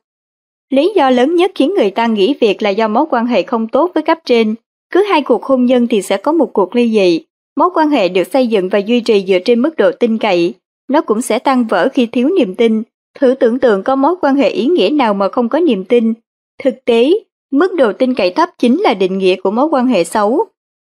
Lý 0.70 0.94
do 0.96 1.10
lớn 1.10 1.36
nhất 1.36 1.52
khiến 1.56 1.74
người 1.78 1.92
ta 1.92 2.08
nghỉ 2.08 2.36
việc 2.42 2.62
là 2.62 2.70
do 2.70 2.88
mối 2.88 3.06
quan 3.10 3.26
hệ 3.26 3.44
không 3.44 3.68
tốt 3.68 3.92
với 3.94 4.04
cấp 4.04 4.20
trên. 4.26 4.56
Cứ 4.94 5.04
hai 5.04 5.22
cuộc 5.22 5.44
hôn 5.44 5.66
nhân 5.66 5.88
thì 5.88 6.02
sẽ 6.02 6.18
có 6.18 6.32
một 6.32 6.54
cuộc 6.54 6.76
ly 6.76 6.92
dị. 6.92 7.22
Mối 7.56 7.70
quan 7.74 7.90
hệ 7.90 8.10
được 8.10 8.24
xây 8.24 8.48
dựng 8.48 8.70
và 8.70 8.80
duy 8.80 9.02
trì 9.02 9.26
dựa 9.28 9.40
trên 9.46 9.62
mức 9.62 9.76
độ 9.78 9.92
tin 9.92 10.18
cậy. 10.18 10.54
Nó 10.88 11.02
cũng 11.02 11.22
sẽ 11.22 11.40
tan 11.40 11.66
vỡ 11.68 11.90
khi 11.94 12.06
thiếu 12.06 12.30
niềm 12.38 12.56
tin. 12.56 12.84
Thử 13.20 13.36
tưởng 13.40 13.60
tượng 13.60 13.84
có 13.84 13.96
mối 13.96 14.16
quan 14.22 14.36
hệ 14.36 14.50
ý 14.50 14.66
nghĩa 14.66 14.90
nào 14.90 15.14
mà 15.14 15.30
không 15.30 15.50
có 15.50 15.60
niềm 15.60 15.84
tin. 15.84 16.14
Thực 16.64 16.86
tế, 16.86 17.12
mức 17.52 17.76
độ 17.76 17.94
tin 17.94 18.14
cậy 18.14 18.32
thấp 18.32 18.50
chính 18.60 18.82
là 18.82 18.94
định 18.94 19.18
nghĩa 19.18 19.36
của 19.36 19.52
mối 19.52 19.66
quan 19.66 19.88
hệ 19.88 20.04
xấu. 20.04 20.46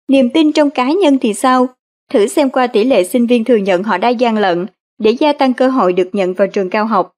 Niềm 0.07 0.29
tin 0.29 0.51
trong 0.51 0.69
cá 0.69 0.91
nhân 0.91 1.17
thì 1.21 1.33
sao? 1.33 1.67
Thử 2.11 2.27
xem 2.27 2.49
qua 2.49 2.67
tỷ 2.67 2.83
lệ 2.83 3.03
sinh 3.03 3.27
viên 3.27 3.43
thừa 3.43 3.55
nhận 3.55 3.83
họ 3.83 3.97
đã 3.97 4.09
gian 4.09 4.37
lận 4.37 4.65
để 4.97 5.11
gia 5.11 5.33
tăng 5.33 5.53
cơ 5.53 5.67
hội 5.67 5.93
được 5.93 6.09
nhận 6.13 6.33
vào 6.33 6.47
trường 6.47 6.69
cao 6.69 6.85
học. 6.85 7.11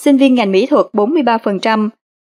Sinh 0.00 0.16
viên 0.16 0.34
ngành 0.34 0.52
mỹ 0.52 0.66
thuật 0.66 0.86
43%, 0.92 1.88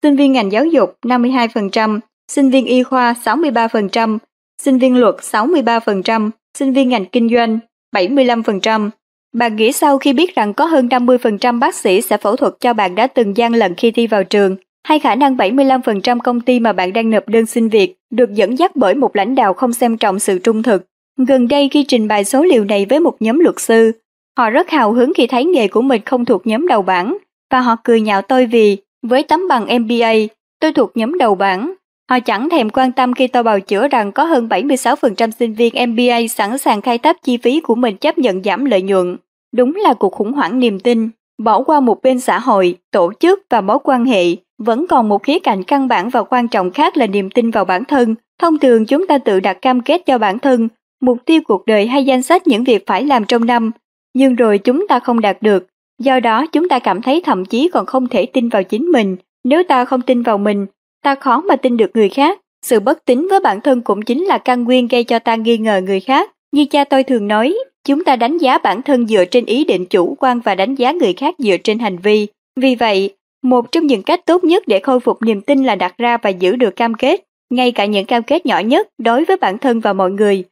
sinh 0.04 0.16
viên 0.16 0.32
ngành 0.32 0.52
giáo 0.52 0.66
dục 0.66 0.98
52%, 1.06 2.00
sinh 2.32 2.50
viên 2.50 2.66
y 2.66 2.84
khoa 2.84 3.14
63%, 3.24 4.18
sinh 4.62 4.78
viên 4.78 4.98
luật 4.98 5.16
63%, 5.16 6.30
sinh 6.58 6.74
viên 6.74 6.90
ngành 6.90 7.06
kinh 7.06 7.30
doanh 7.30 7.60
75%. 7.96 8.90
Bạn 9.34 9.56
nghĩ 9.56 9.72
sao 9.72 9.98
khi 9.98 10.14
biết 10.14 10.36
rằng 10.36 10.54
có 10.54 10.66
hơn 10.66 10.88
50% 10.88 11.60
bác 11.60 11.76
sĩ 11.76 12.02
sẽ 12.02 12.18
phẫu 12.18 12.36
thuật 12.36 12.54
cho 12.60 12.74
bạn 12.74 12.96
đã 12.96 13.08
từng 13.08 13.38
gian 13.38 13.54
lận 13.54 13.76
khi 13.76 13.92
thi 13.92 14.08
vào 14.08 14.24
trường, 14.24 14.56
hay 14.88 15.00
khả 15.00 15.16
năng 15.16 15.36
75% 15.36 16.20
công 16.20 16.42
ty 16.42 16.60
mà 16.60 16.74
bạn 16.74 16.94
đang 16.94 17.10
nộp 17.10 17.30
đơn 17.30 17.46
xin 17.46 17.70
việc 17.70 17.96
được 18.10 18.34
dẫn 18.34 18.60
dắt 18.60 18.76
bởi 18.76 18.96
một 18.96 19.16
lãnh 19.16 19.36
đạo 19.36 19.54
không 19.54 19.74
xem 19.74 19.98
trọng 19.98 20.20
sự 20.20 20.40
trung 20.40 20.64
thực. 20.64 20.86
Gần 21.28 21.48
đây 21.48 21.70
khi 21.70 21.86
trình 21.88 22.08
bày 22.08 22.26
số 22.26 22.44
liệu 22.44 22.66
này 22.66 22.86
với 22.90 23.00
một 23.00 23.16
nhóm 23.20 23.40
luật 23.40 23.60
sư, 23.60 23.92
họ 24.38 24.50
rất 24.50 24.70
hào 24.70 24.92
hứng 24.94 25.14
khi 25.16 25.28
thấy 25.28 25.46
nghề 25.46 25.68
của 25.68 25.82
mình 25.82 26.02
không 26.06 26.26
thuộc 26.26 26.48
nhóm 26.48 26.68
đầu 26.68 26.82
bảng, 26.82 27.18
và 27.52 27.60
họ 27.60 27.76
cười 27.84 28.02
nhạo 28.02 28.22
tôi 28.22 28.46
vì, 28.46 28.78
với 29.02 29.24
tấm 29.24 29.48
bằng 29.50 29.82
MBA, 29.82 30.14
tôi 30.60 30.74
thuộc 30.74 30.92
nhóm 30.98 31.18
đầu 31.18 31.36
bảng, 31.36 31.74
Họ 32.10 32.20
chẳng 32.20 32.50
thèm 32.50 32.70
quan 32.70 32.92
tâm 32.92 33.14
khi 33.14 33.28
tôi 33.28 33.44
bào 33.44 33.60
chữa 33.60 33.88
rằng 33.88 34.12
có 34.12 34.24
hơn 34.24 34.48
76% 34.48 35.32
sinh 35.40 35.54
viên 35.54 35.90
MBA 35.90 36.28
sẵn 36.30 36.58
sàng 36.58 36.82
khai 36.82 36.98
thác 36.98 37.24
chi 37.24 37.38
phí 37.38 37.60
của 37.60 37.76
mình 37.76 37.98
chấp 37.98 38.18
nhận 38.18 38.44
giảm 38.44 38.66
lợi 38.66 38.82
nhuận. 38.82 39.18
Đúng 39.56 39.76
là 39.76 39.94
cuộc 39.94 40.14
khủng 40.14 40.34
hoảng 40.34 40.60
niềm 40.60 40.80
tin. 40.80 41.10
Bỏ 41.38 41.62
qua 41.62 41.80
một 41.80 42.02
bên 42.04 42.20
xã 42.20 42.40
hội, 42.40 42.78
tổ 42.92 43.12
chức 43.20 43.40
và 43.50 43.62
mối 43.62 43.78
quan 43.84 44.06
hệ, 44.06 44.36
vẫn 44.58 44.86
còn 44.88 45.10
một 45.10 45.24
khía 45.24 45.40
cạnh 45.40 45.64
căn 45.64 45.88
bản 45.88 46.10
và 46.10 46.24
quan 46.24 46.48
trọng 46.48 46.72
khác 46.72 46.98
là 46.98 47.08
niềm 47.08 47.30
tin 47.30 47.52
vào 47.52 47.66
bản 47.66 47.86
thân. 47.86 48.16
Thông 48.40 48.60
thường 48.60 48.86
chúng 48.86 49.08
ta 49.08 49.18
tự 49.18 49.40
đặt 49.40 49.58
cam 49.62 49.82
kết 49.82 50.06
cho 50.06 50.18
bản 50.18 50.40
thân, 50.40 50.68
mục 51.02 51.18
tiêu 51.26 51.42
cuộc 51.48 51.66
đời 51.66 51.88
hay 51.88 52.06
danh 52.06 52.24
sách 52.24 52.48
những 52.48 52.64
việc 52.64 52.88
phải 52.88 53.04
làm 53.04 53.26
trong 53.26 53.46
năm, 53.46 53.72
nhưng 54.14 54.36
rồi 54.36 54.58
chúng 54.58 54.88
ta 54.88 55.00
không 55.00 55.22
đạt 55.22 55.42
được. 55.42 55.68
Do 56.00 56.20
đó 56.20 56.46
chúng 56.52 56.70
ta 56.70 56.80
cảm 56.80 57.02
thấy 57.02 57.22
thậm 57.22 57.46
chí 57.46 57.70
còn 57.74 57.86
không 57.86 58.08
thể 58.08 58.26
tin 58.26 58.50
vào 58.50 58.64
chính 58.64 58.86
mình. 58.86 59.18
Nếu 59.44 59.64
ta 59.64 59.86
không 59.86 60.02
tin 60.02 60.24
vào 60.24 60.38
mình, 60.38 60.66
ta 61.04 61.16
khó 61.16 61.42
mà 61.42 61.56
tin 61.56 61.78
được 61.78 61.92
người 61.94 62.10
khác. 62.10 62.40
Sự 62.66 62.80
bất 62.80 63.06
tín 63.06 63.28
với 63.30 63.40
bản 63.40 63.62
thân 63.62 63.82
cũng 63.82 64.02
chính 64.02 64.24
là 64.24 64.38
căn 64.38 64.64
nguyên 64.64 64.88
gây 64.88 65.04
cho 65.04 65.20
ta 65.20 65.36
nghi 65.36 65.58
ngờ 65.58 65.82
người 65.86 66.00
khác. 66.00 66.32
Như 66.52 66.66
cha 66.66 66.84
tôi 66.84 67.04
thường 67.04 67.28
nói, 67.28 67.58
chúng 67.88 68.04
ta 68.04 68.16
đánh 68.16 68.38
giá 68.38 68.58
bản 68.58 68.82
thân 68.82 69.08
dựa 69.08 69.26
trên 69.26 69.46
ý 69.46 69.66
định 69.66 69.86
chủ 69.86 70.16
quan 70.20 70.40
và 70.40 70.56
đánh 70.56 70.76
giá 70.76 70.92
người 70.92 71.14
khác 71.14 71.36
dựa 71.38 71.58
trên 71.64 71.80
hành 71.80 71.98
vi. 71.98 72.28
Vì 72.60 72.76
vậy, 72.76 73.16
một 73.44 73.72
trong 73.72 73.88
những 73.88 74.04
cách 74.04 74.26
tốt 74.26 74.44
nhất 74.44 74.64
để 74.68 74.80
khôi 74.80 75.00
phục 75.00 75.22
niềm 75.22 75.42
tin 75.42 75.64
là 75.64 75.76
đặt 75.76 75.98
ra 75.98 76.18
và 76.18 76.30
giữ 76.30 76.56
được 76.56 76.76
cam 76.76 76.94
kết, 76.94 77.24
ngay 77.50 77.72
cả 77.72 77.86
những 77.86 78.06
cam 78.06 78.24
kết 78.24 78.46
nhỏ 78.46 78.60
nhất 78.60 78.88
đối 78.98 79.26
với 79.26 79.38
bản 79.38 79.58
thân 79.58 79.80
và 79.80 79.94
mọi 79.94 80.12
người. 80.12 80.44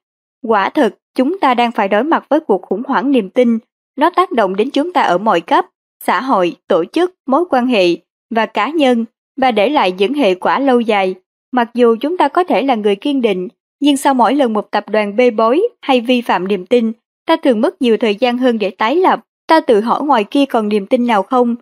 Quả 0.48 0.70
thực, 0.70 0.98
chúng 1.16 1.40
ta 1.40 1.54
đang 1.54 1.72
phải 1.72 1.88
đối 1.88 2.04
mặt 2.04 2.26
với 2.30 2.40
cuộc 2.40 2.62
khủng 2.62 2.84
hoảng 2.88 3.12
niềm 3.12 3.30
tin. 3.30 3.58
Nó 3.98 4.10
tác 4.10 4.32
động 4.32 4.56
đến 4.56 4.70
chúng 4.70 4.94
ta 4.94 5.02
ở 5.02 5.18
mọi 5.18 5.42
cấp, 5.42 5.66
xã 6.04 6.22
hội, 6.22 6.56
tổ 6.68 6.86
chức, 6.86 7.14
mối 7.28 7.46
quan 7.50 7.68
hệ 7.68 7.88
và 8.36 8.46
cá 8.46 8.70
nhân 8.70 9.06
và 9.42 9.52
để 9.52 9.70
lại 9.70 9.94
những 9.98 10.14
hệ 10.14 10.36
quả 10.36 10.60
lâu 10.60 10.80
dài. 10.80 11.16
Mặc 11.52 11.70
dù 11.74 11.96
chúng 12.02 12.18
ta 12.18 12.28
có 12.28 12.44
thể 12.44 12.62
là 12.62 12.76
người 12.76 12.96
kiên 12.96 13.22
định, 13.22 13.48
nhưng 13.80 13.98
sau 13.98 14.14
mỗi 14.14 14.34
lần 14.34 14.54
một 14.54 14.72
tập 14.72 14.90
đoàn 14.90 15.16
bê 15.16 15.32
bối 15.32 15.62
hay 15.82 16.02
vi 16.02 16.22
phạm 16.22 16.48
niềm 16.48 16.66
tin, 16.66 16.92
ta 17.26 17.36
thường 17.36 17.62
mất 17.62 17.82
nhiều 17.82 17.98
thời 17.98 18.16
gian 18.16 18.38
hơn 18.38 18.60
để 18.60 18.70
tái 18.70 18.96
lập. 18.96 19.20
Ta 19.48 19.60
tự 19.60 19.82
hỏi 19.82 20.04
ngoài 20.04 20.24
kia 20.24 20.46
còn 20.46 20.70
niềm 20.70 20.86
tin 20.86 21.08
nào 21.08 21.24
không? 21.24 21.56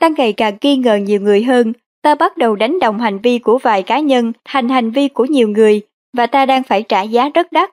Ta 0.00 0.08
ngày 0.08 0.32
càng 0.32 0.56
nghi 0.62 0.76
ngờ 0.76 0.94
nhiều 0.96 1.20
người 1.20 1.42
hơn, 1.42 1.72
ta 2.02 2.14
bắt 2.14 2.36
đầu 2.36 2.56
đánh 2.56 2.78
đồng 2.78 2.98
hành 2.98 3.18
vi 3.18 3.38
của 3.38 3.58
vài 3.58 3.82
cá 3.82 3.98
nhân 3.98 4.32
thành 4.44 4.68
hành 4.68 4.90
vi 4.90 5.08
của 5.08 5.24
nhiều 5.24 5.48
người, 5.48 5.80
và 6.16 6.26
ta 6.26 6.46
đang 6.46 6.62
phải 6.62 6.82
trả 6.82 7.02
giá 7.02 7.28
rất 7.34 7.52
đắt. 7.52 7.70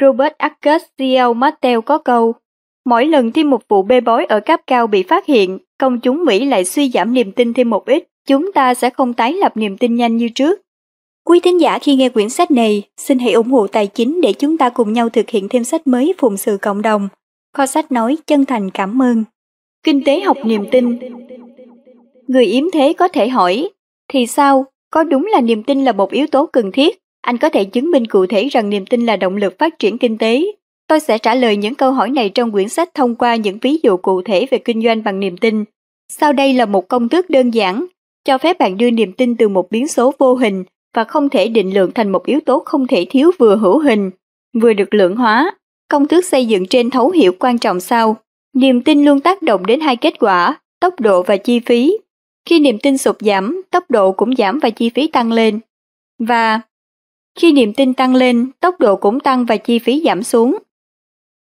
Robert 0.00 0.32
Arcus 0.38 0.82
CEO 0.98 1.34
Mattel 1.34 1.80
có 1.80 1.98
câu, 1.98 2.34
mỗi 2.84 3.06
lần 3.06 3.32
thêm 3.32 3.50
một 3.50 3.68
vụ 3.68 3.82
bê 3.82 4.00
bối 4.00 4.24
ở 4.24 4.40
cấp 4.40 4.60
cao 4.66 4.86
bị 4.86 5.02
phát 5.02 5.26
hiện, 5.26 5.58
công 5.78 6.00
chúng 6.00 6.24
Mỹ 6.24 6.44
lại 6.44 6.64
suy 6.64 6.90
giảm 6.90 7.14
niềm 7.14 7.32
tin 7.32 7.54
thêm 7.54 7.70
một 7.70 7.86
ít 7.86 8.08
chúng 8.26 8.52
ta 8.52 8.74
sẽ 8.74 8.90
không 8.90 9.14
tái 9.14 9.32
lập 9.32 9.56
niềm 9.56 9.78
tin 9.78 9.96
nhanh 9.96 10.16
như 10.16 10.28
trước. 10.28 10.60
Quý 11.24 11.40
thính 11.40 11.60
giả 11.60 11.78
khi 11.78 11.96
nghe 11.96 12.08
quyển 12.08 12.28
sách 12.28 12.50
này, 12.50 12.82
xin 12.96 13.18
hãy 13.18 13.32
ủng 13.32 13.50
hộ 13.50 13.66
tài 13.66 13.86
chính 13.86 14.20
để 14.20 14.32
chúng 14.32 14.58
ta 14.58 14.68
cùng 14.68 14.92
nhau 14.92 15.08
thực 15.08 15.30
hiện 15.30 15.48
thêm 15.48 15.64
sách 15.64 15.86
mới 15.86 16.14
phụng 16.18 16.36
sự 16.36 16.58
cộng 16.62 16.82
đồng. 16.82 17.08
Kho 17.56 17.66
sách 17.66 17.92
nói 17.92 18.16
chân 18.26 18.44
thành 18.44 18.70
cảm 18.70 19.02
ơn. 19.02 19.24
Kinh 19.82 20.04
tế 20.04 20.20
học 20.20 20.36
niềm 20.44 20.64
tin 20.72 20.98
Người 22.26 22.44
yếm 22.44 22.64
thế 22.72 22.92
có 22.92 23.08
thể 23.08 23.28
hỏi, 23.28 23.70
thì 24.08 24.26
sao, 24.26 24.66
có 24.90 25.04
đúng 25.04 25.26
là 25.26 25.40
niềm 25.40 25.62
tin 25.62 25.84
là 25.84 25.92
một 25.92 26.10
yếu 26.10 26.26
tố 26.26 26.46
cần 26.46 26.72
thiết? 26.72 27.02
anh 27.22 27.38
có 27.38 27.48
thể 27.48 27.64
chứng 27.64 27.90
minh 27.90 28.06
cụ 28.06 28.26
thể 28.26 28.48
rằng 28.48 28.70
niềm 28.70 28.86
tin 28.86 29.06
là 29.06 29.16
động 29.16 29.36
lực 29.36 29.58
phát 29.58 29.78
triển 29.78 29.98
kinh 29.98 30.18
tế. 30.18 30.44
Tôi 30.88 31.00
sẽ 31.00 31.18
trả 31.18 31.34
lời 31.34 31.56
những 31.56 31.74
câu 31.74 31.92
hỏi 31.92 32.10
này 32.10 32.28
trong 32.28 32.52
quyển 32.52 32.68
sách 32.68 32.94
thông 32.94 33.14
qua 33.14 33.36
những 33.36 33.58
ví 33.62 33.76
dụ 33.82 33.96
cụ 33.96 34.22
thể 34.22 34.46
về 34.50 34.58
kinh 34.58 34.82
doanh 34.82 35.02
bằng 35.02 35.20
niềm 35.20 35.36
tin. 35.36 35.64
Sau 36.08 36.32
đây 36.32 36.54
là 36.54 36.66
một 36.66 36.88
công 36.88 37.08
thức 37.08 37.30
đơn 37.30 37.50
giản, 37.50 37.86
cho 38.24 38.38
phép 38.38 38.58
bạn 38.58 38.76
đưa 38.76 38.90
niềm 38.90 39.12
tin 39.12 39.36
từ 39.36 39.48
một 39.48 39.70
biến 39.70 39.88
số 39.88 40.14
vô 40.18 40.34
hình 40.34 40.64
và 40.94 41.04
không 41.04 41.28
thể 41.28 41.48
định 41.48 41.74
lượng 41.74 41.90
thành 41.94 42.12
một 42.12 42.26
yếu 42.26 42.40
tố 42.46 42.62
không 42.66 42.86
thể 42.86 43.06
thiếu 43.10 43.30
vừa 43.38 43.56
hữu 43.56 43.78
hình, 43.78 44.10
vừa 44.60 44.72
được 44.72 44.94
lượng 44.94 45.16
hóa. 45.16 45.54
Công 45.88 46.08
thức 46.08 46.24
xây 46.24 46.46
dựng 46.46 46.66
trên 46.66 46.90
thấu 46.90 47.10
hiểu 47.10 47.32
quan 47.38 47.58
trọng 47.58 47.80
sau. 47.80 48.16
Niềm 48.54 48.82
tin 48.82 49.04
luôn 49.04 49.20
tác 49.20 49.42
động 49.42 49.66
đến 49.66 49.80
hai 49.80 49.96
kết 49.96 50.14
quả, 50.18 50.60
tốc 50.80 51.00
độ 51.00 51.22
và 51.22 51.36
chi 51.36 51.60
phí. 51.60 51.98
Khi 52.48 52.60
niềm 52.60 52.78
tin 52.78 52.98
sụt 52.98 53.16
giảm, 53.20 53.62
tốc 53.70 53.90
độ 53.90 54.12
cũng 54.12 54.36
giảm 54.36 54.58
và 54.58 54.70
chi 54.70 54.90
phí 54.94 55.08
tăng 55.08 55.32
lên. 55.32 55.60
Và 56.18 56.60
khi 57.38 57.52
niềm 57.52 57.72
tin 57.72 57.94
tăng 57.94 58.14
lên, 58.14 58.50
tốc 58.60 58.80
độ 58.80 58.96
cũng 58.96 59.20
tăng 59.20 59.44
và 59.44 59.56
chi 59.56 59.78
phí 59.78 60.02
giảm 60.04 60.22
xuống. 60.22 60.58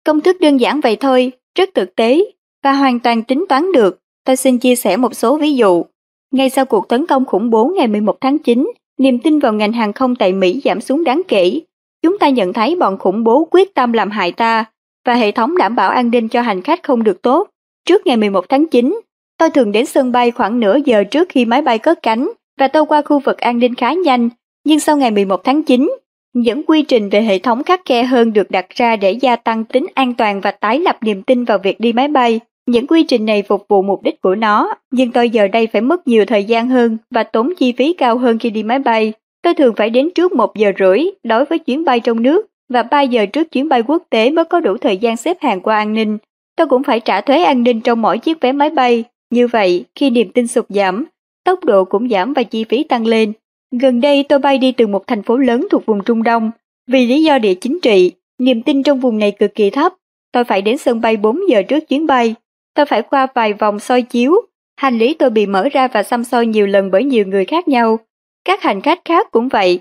Công 0.05 0.21
thức 0.21 0.37
đơn 0.41 0.57
giản 0.57 0.81
vậy 0.81 0.97
thôi, 0.97 1.33
rất 1.55 1.69
thực 1.75 1.97
tế 1.97 2.21
và 2.65 2.73
hoàn 2.73 3.01
toàn 3.01 3.23
tính 3.23 3.45
toán 3.49 3.73
được. 3.73 4.01
Tôi 4.25 4.37
xin 4.37 4.59
chia 4.59 4.77
sẻ 4.77 4.97
một 4.97 5.15
số 5.15 5.39
ví 5.39 5.55
dụ. 5.55 5.85
Ngay 6.31 6.51
sau 6.51 6.65
cuộc 6.65 6.89
tấn 6.89 7.07
công 7.07 7.25
khủng 7.25 7.51
bố 7.51 7.73
ngày 7.77 7.87
11 7.87 8.17
tháng 8.21 8.39
9, 8.39 8.73
niềm 8.99 9.19
tin 9.19 9.39
vào 9.39 9.53
ngành 9.53 9.73
hàng 9.73 9.93
không 9.93 10.17
tại 10.17 10.33
Mỹ 10.33 10.61
giảm 10.65 10.81
xuống 10.81 11.05
đáng 11.05 11.23
kể. 11.29 11.61
Chúng 12.03 12.19
ta 12.19 12.29
nhận 12.29 12.53
thấy 12.53 12.77
bọn 12.77 12.99
khủng 12.99 13.25
bố 13.25 13.49
quyết 13.51 13.75
tâm 13.75 13.93
làm 13.93 14.11
hại 14.11 14.33
ta 14.33 14.65
và 15.07 15.15
hệ 15.15 15.33
thống 15.33 15.57
đảm 15.57 15.77
bảo 15.77 15.91
an 15.91 16.11
ninh 16.11 16.29
cho 16.29 16.43
hành 16.43 16.63
khách 16.63 16.83
không 16.83 17.05
được 17.05 17.23
tốt. 17.23 17.49
Trước 17.85 18.07
ngày 18.07 18.17
11 18.17 18.49
tháng 18.49 18.67
9, 18.67 19.01
tôi 19.39 19.51
thường 19.51 19.73
đến 19.73 19.87
sân 19.87 20.13
bay 20.13 20.31
khoảng 20.31 20.61
nửa 20.61 20.79
giờ 20.85 21.05
trước 21.05 21.29
khi 21.29 21.45
máy 21.45 21.63
bay 21.63 21.79
cất 21.79 22.03
cánh 22.03 22.29
và 22.59 22.69
tôi 22.69 22.87
qua 22.87 23.03
khu 23.03 23.19
vực 23.19 23.39
an 23.39 23.59
ninh 23.59 23.75
khá 23.75 23.93
nhanh, 23.93 24.29
nhưng 24.65 24.81
sau 24.81 24.97
ngày 24.97 25.11
11 25.11 25.45
tháng 25.45 25.63
9, 25.63 25.91
những 26.35 26.63
quy 26.63 26.83
trình 26.83 27.09
về 27.09 27.23
hệ 27.23 27.39
thống 27.39 27.65
khắc 27.65 27.81
khe 27.85 28.03
hơn 28.05 28.33
được 28.33 28.51
đặt 28.51 28.67
ra 28.71 28.97
để 28.97 29.13
gia 29.13 29.37
tăng 29.37 29.65
tính 29.65 29.87
an 29.95 30.15
toàn 30.15 30.41
và 30.41 30.51
tái 30.51 30.79
lập 30.79 30.97
niềm 31.01 31.23
tin 31.23 31.45
vào 31.45 31.59
việc 31.59 31.81
đi 31.81 31.93
máy 31.93 32.09
bay. 32.09 32.41
Những 32.69 32.87
quy 32.87 33.03
trình 33.03 33.27
này 33.27 33.43
phục 33.43 33.69
vụ 33.69 33.83
mục 33.83 34.03
đích 34.03 34.21
của 34.21 34.35
nó, 34.35 34.75
nhưng 34.91 35.13
tôi 35.13 35.31
giờ 35.31 35.49
đây 35.49 35.67
phải 35.67 35.83
mất 35.83 36.09
nhiều 36.09 36.25
thời 36.25 36.45
gian 36.45 36.69
hơn 36.69 36.97
và 37.11 37.23
tốn 37.23 37.53
chi 37.59 37.73
phí 37.73 37.93
cao 37.93 38.19
hơn 38.19 38.39
khi 38.39 38.51
đi 38.51 38.63
máy 38.63 38.79
bay. 38.79 39.13
Tôi 39.43 39.55
thường 39.55 39.75
phải 39.77 39.91
đến 39.91 40.11
trước 40.15 40.33
một 40.33 40.57
giờ 40.57 40.73
rưỡi 40.79 41.05
đối 41.23 41.45
với 41.45 41.59
chuyến 41.59 41.85
bay 41.85 42.01
trong 42.01 42.23
nước 42.23 42.47
và 42.69 42.83
3 42.83 43.03
giờ 43.03 43.27
trước 43.27 43.53
chuyến 43.53 43.69
bay 43.69 43.83
quốc 43.83 44.03
tế 44.11 44.31
mới 44.31 44.45
có 44.45 44.61
đủ 44.61 44.77
thời 44.77 44.97
gian 44.97 45.17
xếp 45.17 45.37
hàng 45.41 45.61
qua 45.61 45.77
an 45.77 45.95
ninh. 45.95 46.19
Tôi 46.57 46.67
cũng 46.67 46.83
phải 46.83 47.01
trả 47.01 47.21
thuế 47.21 47.43
an 47.43 47.63
ninh 47.63 47.81
trong 47.81 48.03
mỗi 48.03 48.19
chiếc 48.19 48.41
vé 48.41 48.53
máy 48.53 48.71
bay. 48.71 49.05
Như 49.31 49.47
vậy, 49.47 49.85
khi 49.95 50.11
niềm 50.11 50.33
tin 50.33 50.47
sụt 50.47 50.65
giảm, 50.69 51.05
tốc 51.45 51.65
độ 51.65 51.85
cũng 51.85 52.09
giảm 52.09 52.33
và 52.33 52.43
chi 52.43 52.65
phí 52.65 52.85
tăng 52.85 53.07
lên. 53.07 53.33
Gần 53.81 54.01
đây 54.01 54.23
tôi 54.29 54.39
bay 54.39 54.59
đi 54.59 54.73
từ 54.73 54.87
một 54.87 55.07
thành 55.07 55.23
phố 55.23 55.37
lớn 55.37 55.67
thuộc 55.71 55.87
vùng 55.87 56.05
Trung 56.05 56.23
Đông. 56.23 56.51
Vì 56.87 57.07
lý 57.07 57.23
do 57.23 57.39
địa 57.39 57.55
chính 57.55 57.79
trị, 57.81 58.13
niềm 58.39 58.63
tin 58.63 58.83
trong 58.83 59.01
vùng 59.01 59.19
này 59.19 59.31
cực 59.31 59.55
kỳ 59.55 59.71
thấp. 59.71 59.93
Tôi 60.33 60.45
phải 60.45 60.63
đến 60.63 60.79
sân 60.79 61.01
bay 61.01 61.17
4 61.17 61.41
giờ 61.49 61.63
trước 61.63 61.89
chuyến 61.89 62.07
bay. 62.07 62.35
Tôi 62.79 62.87
phải 62.87 63.03
qua 63.03 63.27
vài 63.35 63.53
vòng 63.53 63.79
soi 63.79 64.03
chiếu. 64.03 64.35
Hành 64.77 64.99
lý 64.99 65.15
tôi 65.15 65.31
bị 65.31 65.47
mở 65.47 65.69
ra 65.73 65.89
và 65.89 66.03
xăm 66.03 66.25
soi 66.25 66.47
nhiều 66.47 66.67
lần 66.67 66.91
bởi 66.91 67.05
nhiều 67.05 67.27
người 67.27 67.45
khác 67.45 67.69
nhau. 67.69 67.99
Các 68.45 68.63
hành 68.63 68.81
khách 68.81 69.05
khác 69.05 69.29
cũng 69.31 69.49
vậy. 69.49 69.81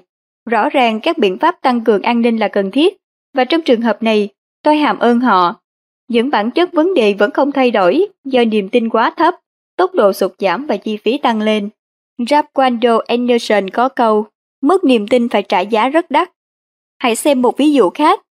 Rõ 0.50 0.70
ràng 0.70 1.00
các 1.00 1.18
biện 1.18 1.38
pháp 1.38 1.62
tăng 1.62 1.84
cường 1.84 2.02
an 2.02 2.22
ninh 2.22 2.38
là 2.38 2.48
cần 2.48 2.72
thiết. 2.72 2.98
Và 3.34 3.46
trong 3.46 3.62
trường 3.62 3.82
hợp 3.82 4.04
này, 4.04 4.30
tôi 4.64 4.78
hàm 4.78 5.00
ơn 5.00 5.20
họ. 5.20 5.56
Những 6.08 6.30
bản 6.30 6.52
chất 6.52 6.74
vấn 6.74 6.94
đề 6.94 7.14
vẫn 7.14 7.32
không 7.32 7.52
thay 7.52 7.72
đổi 7.72 8.08
do 8.26 8.44
niềm 8.44 8.70
tin 8.70 8.90
quá 8.90 9.14
thấp, 9.18 9.36
tốc 9.76 9.94
độ 9.94 10.14
sụt 10.14 10.32
giảm 10.40 10.66
và 10.66 10.78
chi 10.78 10.98
phí 10.98 11.18
tăng 11.18 11.42
lên. 11.42 11.70
Rapquando 12.30 13.00
Anderson 13.08 13.70
có 13.70 13.90
câu, 13.90 14.26
mất 14.62 14.84
niềm 14.84 15.08
tin 15.08 15.30
phải 15.30 15.44
trả 15.44 15.60
giá 15.60 15.90
rất 15.90 16.12
đắt. 16.12 16.32
Hãy 17.00 17.16
xem 17.16 17.42
một 17.42 17.58
ví 17.58 17.72
dụ 17.72 17.90
khác. 17.90 18.22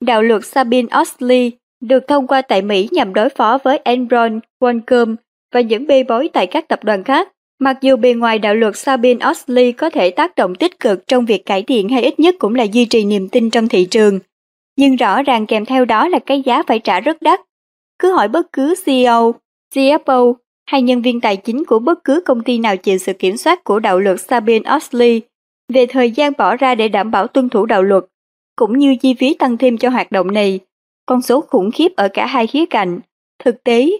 Đạo 0.00 0.22
luật 0.22 0.46
Sabine 0.46 0.88
Oxley 1.00 1.52
được 1.80 2.08
thông 2.08 2.26
qua 2.26 2.42
tại 2.42 2.62
Mỹ 2.62 2.88
nhằm 2.92 3.14
đối 3.14 3.28
phó 3.28 3.58
với 3.64 3.80
Enron, 3.84 4.40
Qualcomm 4.58 5.16
và 5.54 5.60
những 5.60 5.86
bê 5.86 6.02
bối 6.02 6.30
tại 6.32 6.46
các 6.46 6.68
tập 6.68 6.84
đoàn 6.84 7.04
khác. 7.04 7.28
Mặc 7.58 7.78
dù 7.80 7.96
bề 7.96 8.14
ngoài 8.14 8.38
đạo 8.38 8.54
luật 8.54 8.76
Sabine 8.76 9.26
Oxley 9.30 9.72
có 9.72 9.90
thể 9.90 10.10
tác 10.10 10.34
động 10.36 10.54
tích 10.54 10.80
cực 10.80 11.06
trong 11.06 11.24
việc 11.24 11.46
cải 11.46 11.62
thiện 11.62 11.88
hay 11.88 12.02
ít 12.02 12.20
nhất 12.20 12.34
cũng 12.38 12.54
là 12.54 12.64
duy 12.64 12.84
trì 12.84 13.04
niềm 13.04 13.28
tin 13.28 13.50
trong 13.50 13.68
thị 13.68 13.84
trường, 13.84 14.18
nhưng 14.76 14.96
rõ 14.96 15.22
ràng 15.22 15.46
kèm 15.46 15.64
theo 15.64 15.84
đó 15.84 16.08
là 16.08 16.18
cái 16.18 16.42
giá 16.42 16.62
phải 16.66 16.78
trả 16.78 17.00
rất 17.00 17.22
đắt. 17.22 17.40
Cứ 17.98 18.12
hỏi 18.12 18.28
bất 18.28 18.52
cứ 18.52 18.74
CEO, 18.84 19.34
CFO 19.74 20.34
hay 20.66 20.82
nhân 20.82 21.02
viên 21.02 21.20
tài 21.20 21.36
chính 21.36 21.64
của 21.64 21.78
bất 21.78 22.04
cứ 22.04 22.22
công 22.24 22.42
ty 22.42 22.58
nào 22.58 22.76
chịu 22.76 22.98
sự 22.98 23.12
kiểm 23.12 23.36
soát 23.36 23.64
của 23.64 23.78
đạo 23.78 24.00
luật 24.00 24.20
Sabine 24.20 24.74
Oxley 24.76 25.20
về 25.72 25.86
thời 25.86 26.10
gian 26.10 26.32
bỏ 26.38 26.56
ra 26.56 26.74
để 26.74 26.88
đảm 26.88 27.10
bảo 27.10 27.26
tuân 27.26 27.48
thủ 27.48 27.66
đạo 27.66 27.82
luật, 27.82 28.04
cũng 28.56 28.78
như 28.78 28.96
chi 28.96 29.14
phí 29.14 29.34
tăng 29.34 29.56
thêm 29.56 29.78
cho 29.78 29.88
hoạt 29.88 30.12
động 30.12 30.32
này, 30.32 30.60
con 31.06 31.22
số 31.22 31.40
khủng 31.40 31.70
khiếp 31.70 31.92
ở 31.96 32.08
cả 32.08 32.26
hai 32.26 32.46
khía 32.46 32.66
cạnh. 32.66 33.00
Thực 33.44 33.64
tế, 33.64 33.90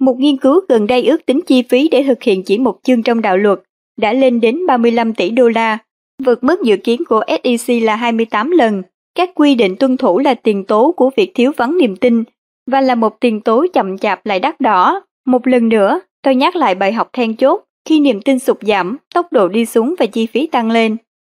một 0.00 0.16
nghiên 0.18 0.36
cứu 0.36 0.60
gần 0.68 0.86
đây 0.86 1.06
ước 1.06 1.26
tính 1.26 1.40
chi 1.46 1.62
phí 1.62 1.88
để 1.88 2.02
thực 2.02 2.22
hiện 2.22 2.42
chỉ 2.42 2.58
một 2.58 2.78
chương 2.82 3.02
trong 3.02 3.20
đạo 3.20 3.36
luật 3.36 3.58
đã 3.96 4.12
lên 4.12 4.40
đến 4.40 4.66
35 4.66 5.14
tỷ 5.14 5.30
đô 5.30 5.48
la, 5.48 5.78
vượt 6.24 6.44
mức 6.44 6.62
dự 6.62 6.76
kiến 6.76 7.02
của 7.08 7.24
SEC 7.44 7.82
là 7.82 7.96
28 7.96 8.50
lần. 8.50 8.82
Các 9.14 9.30
quy 9.34 9.54
định 9.54 9.76
tuân 9.76 9.96
thủ 9.96 10.18
là 10.18 10.34
tiền 10.34 10.64
tố 10.64 10.94
của 10.96 11.10
việc 11.16 11.32
thiếu 11.34 11.52
vắng 11.56 11.78
niềm 11.78 11.96
tin 11.96 12.24
và 12.70 12.80
là 12.80 12.94
một 12.94 13.20
tiền 13.20 13.40
tố 13.40 13.66
chậm 13.72 13.98
chạp 13.98 14.26
lại 14.26 14.40
đắt 14.40 14.60
đỏ. 14.60 15.02
Một 15.26 15.46
lần 15.46 15.68
nữa, 15.68 16.00
tôi 16.22 16.34
nhắc 16.34 16.56
lại 16.56 16.74
bài 16.74 16.92
học 16.92 17.10
then 17.12 17.36
chốt, 17.36 17.64
khi 17.88 18.00
niềm 18.00 18.20
tin 18.22 18.38
sụt 18.38 18.58
giảm, 18.60 18.96
tốc 19.14 19.32
độ 19.32 19.48
đi 19.48 19.66
xuống 19.66 19.94
và 19.98 20.06
chi 20.06 20.26
phí 20.26 20.46
tăng 20.46 20.70
lên. 20.70 20.96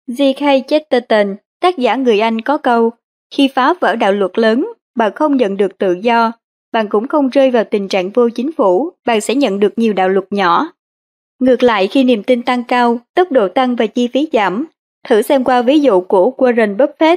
G.K. 0.06 0.68
Chesterton, 0.68 1.36
tác 1.60 1.78
giả 1.78 1.96
người 1.96 2.20
Anh 2.20 2.40
có 2.40 2.58
câu, 2.58 2.90
khi 3.34 3.48
phá 3.54 3.74
vỡ 3.80 3.96
đạo 3.96 4.12
luật 4.12 4.38
lớn, 4.38 4.72
bạn 4.96 5.12
không 5.14 5.36
nhận 5.36 5.56
được 5.56 5.78
tự 5.78 5.92
do, 5.92 6.32
bạn 6.72 6.88
cũng 6.88 7.08
không 7.08 7.28
rơi 7.28 7.50
vào 7.50 7.64
tình 7.64 7.88
trạng 7.88 8.10
vô 8.10 8.28
chính 8.28 8.52
phủ, 8.52 8.90
bạn 9.06 9.20
sẽ 9.20 9.34
nhận 9.34 9.60
được 9.60 9.72
nhiều 9.76 9.92
đạo 9.92 10.08
luật 10.08 10.24
nhỏ. 10.30 10.72
Ngược 11.40 11.62
lại 11.62 11.86
khi 11.86 12.04
niềm 12.04 12.22
tin 12.22 12.42
tăng 12.42 12.64
cao, 12.64 12.98
tốc 13.14 13.32
độ 13.32 13.48
tăng 13.48 13.76
và 13.76 13.86
chi 13.86 14.08
phí 14.08 14.28
giảm, 14.32 14.66
thử 15.08 15.22
xem 15.22 15.44
qua 15.44 15.62
ví 15.62 15.80
dụ 15.80 16.00
của 16.00 16.32
Warren 16.36 16.76
Buffett, 16.76 17.16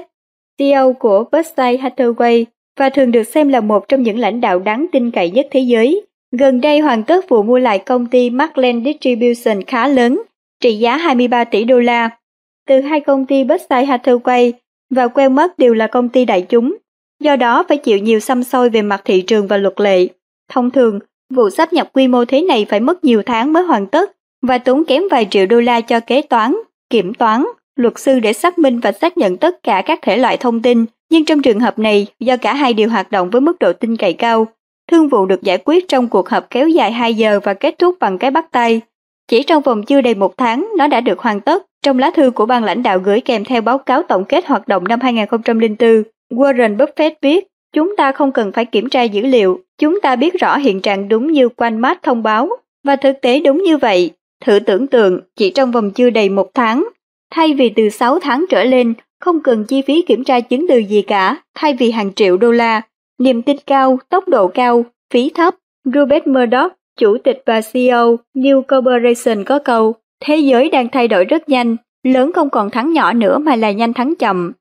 CEO 0.58 0.94
của 0.94 1.24
Berkshire 1.32 1.78
Hathaway 1.78 2.46
và 2.80 2.90
thường 2.90 3.12
được 3.12 3.24
xem 3.24 3.50
là 3.50 3.62
một 3.62 3.88
trong 3.88 4.04
những 4.04 4.20
lãnh 4.20 4.42
đạo 4.42 4.60
đáng 4.60 4.86
tin 4.92 5.12
cậy 5.12 5.32
nhất 5.32 5.48
thế 5.52 5.60
giới. 5.60 6.02
Gần 6.32 6.62
đây 6.62 6.80
hoàn 6.80 7.04
tất 7.04 7.30
vụ 7.30 7.44
mua 7.44 7.60
lại 7.60 7.80
công 7.80 8.06
ty 8.06 8.30
Markland 8.30 8.86
Distribution 8.86 9.64
khá 9.68 9.88
lớn, 9.88 10.22
trị 10.62 10.78
giá 10.78 10.98
23 10.98 11.44
tỷ 11.44 11.64
đô 11.64 11.80
la. 11.80 12.10
Từ 12.68 12.82
hai 12.82 13.00
công 13.00 13.26
ty 13.26 13.44
Berkshire 13.44 13.86
Hathaway 13.86 14.52
và 14.90 15.08
Wellmark 15.08 15.50
đều 15.58 15.74
là 15.74 15.88
công 15.88 16.10
ty 16.10 16.26
đại 16.26 16.42
chúng, 16.42 16.78
do 17.24 17.36
đó 17.36 17.64
phải 17.68 17.78
chịu 17.78 17.98
nhiều 17.98 18.20
xăm 18.20 18.44
soi 18.44 18.70
về 18.70 18.82
mặt 18.82 19.02
thị 19.06 19.22
trường 19.22 19.48
và 19.48 19.58
luật 19.58 19.80
lệ. 19.80 20.08
Thông 20.52 20.72
thường, 20.72 21.00
vụ 21.34 21.50
sắp 21.50 21.74
nhập 21.74 21.90
quy 21.94 22.08
mô 22.08 22.26
thế 22.26 22.42
này 22.42 22.66
phải 22.70 22.80
mất 22.80 23.04
nhiều 23.04 23.22
tháng 23.26 23.54
mới 23.54 23.64
hoàn 23.64 23.88
tất 23.88 24.12
và 24.42 24.58
tốn 24.58 24.86
kém 24.86 25.04
vài 25.12 25.28
triệu 25.32 25.46
đô 25.46 25.60
la 25.60 25.82
cho 25.82 26.00
kế 26.00 26.22
toán, 26.22 26.56
kiểm 26.90 27.14
toán, 27.14 27.44
luật 27.76 28.00
sư 28.00 28.20
để 28.20 28.34
xác 28.34 28.58
minh 28.58 28.80
và 28.80 28.92
xác 28.92 29.18
nhận 29.18 29.38
tất 29.38 29.64
cả 29.64 29.82
các 29.86 30.00
thể 30.02 30.18
loại 30.18 30.38
thông 30.38 30.62
tin, 30.62 30.86
nhưng 31.10 31.26
trong 31.26 31.42
trường 31.42 31.60
hợp 31.60 31.80
này, 31.80 32.08
do 32.20 32.38
cả 32.38 32.54
hai 32.54 32.74
đều 32.74 32.90
hoạt 32.90 33.12
động 33.12 33.30
với 33.30 33.42
mức 33.42 33.60
độ 33.60 33.74
tin 33.74 33.98
cậy 33.98 34.14
cao, 34.14 34.48
thương 34.92 35.10
vụ 35.10 35.26
được 35.26 35.44
giải 35.44 35.58
quyết 35.66 35.88
trong 35.88 36.08
cuộc 36.08 36.30
họp 36.30 36.50
kéo 36.50 36.68
dài 36.68 36.92
2 36.92 37.14
giờ 37.14 37.40
và 37.44 37.54
kết 37.54 37.76
thúc 37.80 37.96
bằng 38.00 38.18
cái 38.18 38.32
bắt 38.32 38.52
tay. 38.52 38.82
Chỉ 39.28 39.44
trong 39.44 39.62
vòng 39.62 39.84
chưa 39.84 40.02
đầy 40.02 40.16
một 40.16 40.38
tháng, 40.38 40.70
nó 40.78 40.88
đã 40.88 41.02
được 41.02 41.20
hoàn 41.20 41.42
tất. 41.42 41.64
Trong 41.84 42.00
lá 42.00 42.12
thư 42.16 42.32
của 42.32 42.46
ban 42.46 42.64
lãnh 42.64 42.84
đạo 42.84 43.00
gửi 43.00 43.22
kèm 43.22 43.44
theo 43.44 43.62
báo 43.62 43.78
cáo 43.78 44.04
tổng 44.04 44.26
kết 44.26 44.46
hoạt 44.46 44.68
động 44.68 44.84
năm 44.84 45.00
2004, 45.02 46.04
Warren 46.34 46.78
Buffett 46.78 47.12
viết, 47.22 47.48
chúng 47.74 47.96
ta 47.98 48.12
không 48.12 48.32
cần 48.32 48.52
phải 48.52 48.66
kiểm 48.66 48.90
tra 48.90 49.04
dữ 49.04 49.22
liệu, 49.22 49.60
chúng 49.78 50.02
ta 50.02 50.16
biết 50.16 50.34
rõ 50.40 50.58
hiện 50.58 50.82
trạng 50.82 51.10
đúng 51.10 51.32
như 51.32 51.50
Quanmat 51.50 52.04
thông 52.04 52.24
báo. 52.24 52.50
Và 52.84 52.96
thực 52.96 53.22
tế 53.22 53.40
đúng 53.40 53.64
như 53.64 53.78
vậy, 53.78 54.12
thử 54.46 54.60
tưởng 54.60 54.88
tượng, 54.88 55.20
chỉ 55.36 55.50
trong 55.50 55.72
vòng 55.72 55.92
chưa 55.92 56.10
đầy 56.10 56.30
một 56.30 56.54
tháng, 56.54 56.88
thay 57.32 57.54
vì 57.54 57.70
từ 57.70 57.90
6 57.90 58.20
tháng 58.20 58.46
trở 58.50 58.64
lên, 58.64 58.94
không 59.20 59.40
cần 59.40 59.66
chi 59.66 59.82
phí 59.82 60.02
kiểm 60.02 60.24
tra 60.24 60.40
chứng 60.40 60.66
từ 60.70 60.78
gì 60.78 61.02
cả, 61.02 61.38
thay 61.56 61.74
vì 61.74 61.92
hàng 61.92 62.14
triệu 62.14 62.38
đô 62.38 62.52
la, 62.52 62.82
niềm 63.20 63.42
tin 63.42 63.58
cao, 63.66 64.00
tốc 64.10 64.28
độ 64.28 64.48
cao, 64.48 64.86
phí 65.14 65.32
thấp. 65.36 65.56
Rupert 65.86 66.28
Murdoch, 66.28 66.74
chủ 67.00 67.18
tịch 67.18 67.44
và 67.46 67.62
CEO 67.74 68.18
New 68.36 68.62
Corporation 68.62 69.44
có 69.44 69.60
câu, 69.60 69.96
thế 70.26 70.38
giới 70.38 70.70
đang 70.70 70.90
thay 70.90 71.08
đổi 71.08 71.26
rất 71.26 71.50
nhanh, 71.50 71.76
lớn 72.04 72.32
không 72.34 72.50
còn 72.50 72.70
thắng 72.70 72.94
nhỏ 72.94 73.14
nữa 73.14 73.38
mà 73.38 73.56
là 73.56 73.72
nhanh 73.72 73.94
thắng 73.94 74.14
chậm. 74.20 74.54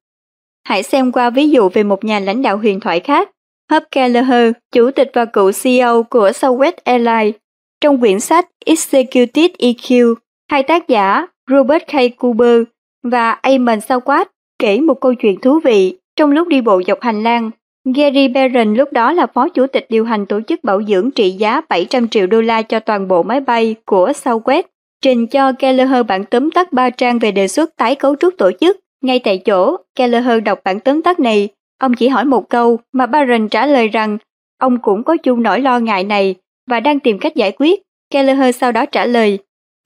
Hãy 0.64 0.82
xem 0.82 1.12
qua 1.12 1.30
ví 1.30 1.50
dụ 1.50 1.68
về 1.68 1.82
một 1.82 2.04
nhà 2.04 2.20
lãnh 2.20 2.42
đạo 2.42 2.58
huyền 2.58 2.80
thoại 2.80 3.00
khác, 3.00 3.30
Hub 3.70 3.82
Kelleher, 3.90 4.52
chủ 4.72 4.90
tịch 4.90 5.10
và 5.14 5.24
cựu 5.24 5.50
CEO 5.62 6.02
của 6.02 6.30
Southwest 6.30 6.72
Airlines. 6.84 7.34
Trong 7.80 8.00
quyển 8.00 8.20
sách 8.20 8.48
Executive 8.64 9.54
EQ, 9.58 10.14
hai 10.50 10.62
tác 10.62 10.88
giả 10.88 11.26
Robert 11.50 11.82
K. 11.82 12.18
Cooper 12.18 12.62
và 13.02 13.38
Eamon 13.42 13.78
Sawat 13.78 14.24
kể 14.58 14.80
một 14.80 15.00
câu 15.00 15.14
chuyện 15.14 15.40
thú 15.40 15.60
vị 15.64 15.96
trong 16.16 16.30
lúc 16.30 16.48
đi 16.48 16.60
bộ 16.60 16.82
dọc 16.86 17.00
hành 17.00 17.22
lang. 17.22 17.50
Gary 17.94 18.28
Barron 18.28 18.74
lúc 18.74 18.92
đó 18.92 19.12
là 19.12 19.26
phó 19.26 19.48
chủ 19.48 19.66
tịch 19.66 19.86
điều 19.88 20.04
hành 20.04 20.26
tổ 20.26 20.40
chức 20.48 20.64
bảo 20.64 20.82
dưỡng 20.82 21.10
trị 21.10 21.30
giá 21.30 21.60
700 21.68 22.08
triệu 22.08 22.26
đô 22.26 22.40
la 22.40 22.62
cho 22.62 22.80
toàn 22.80 23.08
bộ 23.08 23.22
máy 23.22 23.40
bay 23.40 23.74
của 23.84 24.10
Southwest, 24.10 24.62
trình 25.02 25.26
cho 25.26 25.52
Kelleher 25.52 26.06
bản 26.06 26.24
tóm 26.24 26.50
tắt 26.50 26.72
ba 26.72 26.90
trang 26.90 27.18
về 27.18 27.32
đề 27.32 27.48
xuất 27.48 27.76
tái 27.76 27.94
cấu 27.94 28.16
trúc 28.16 28.34
tổ 28.38 28.50
chức 28.60 28.76
ngay 29.02 29.18
tại 29.18 29.38
chỗ, 29.38 29.76
Kelleher 29.94 30.42
đọc 30.44 30.60
bản 30.64 30.80
tóm 30.80 31.02
tắt 31.02 31.20
này, 31.20 31.48
ông 31.78 31.94
chỉ 31.94 32.08
hỏi 32.08 32.24
một 32.24 32.48
câu 32.48 32.78
mà 32.92 33.06
Baron 33.06 33.48
trả 33.48 33.66
lời 33.66 33.88
rằng 33.88 34.18
ông 34.58 34.78
cũng 34.82 35.02
có 35.02 35.16
chung 35.16 35.42
nỗi 35.42 35.60
lo 35.60 35.78
ngại 35.78 36.04
này 36.04 36.34
và 36.70 36.80
đang 36.80 37.00
tìm 37.00 37.18
cách 37.18 37.34
giải 37.34 37.52
quyết. 37.58 37.82
Kelleher 38.10 38.56
sau 38.56 38.72
đó 38.72 38.86
trả 38.86 39.06
lời, 39.06 39.38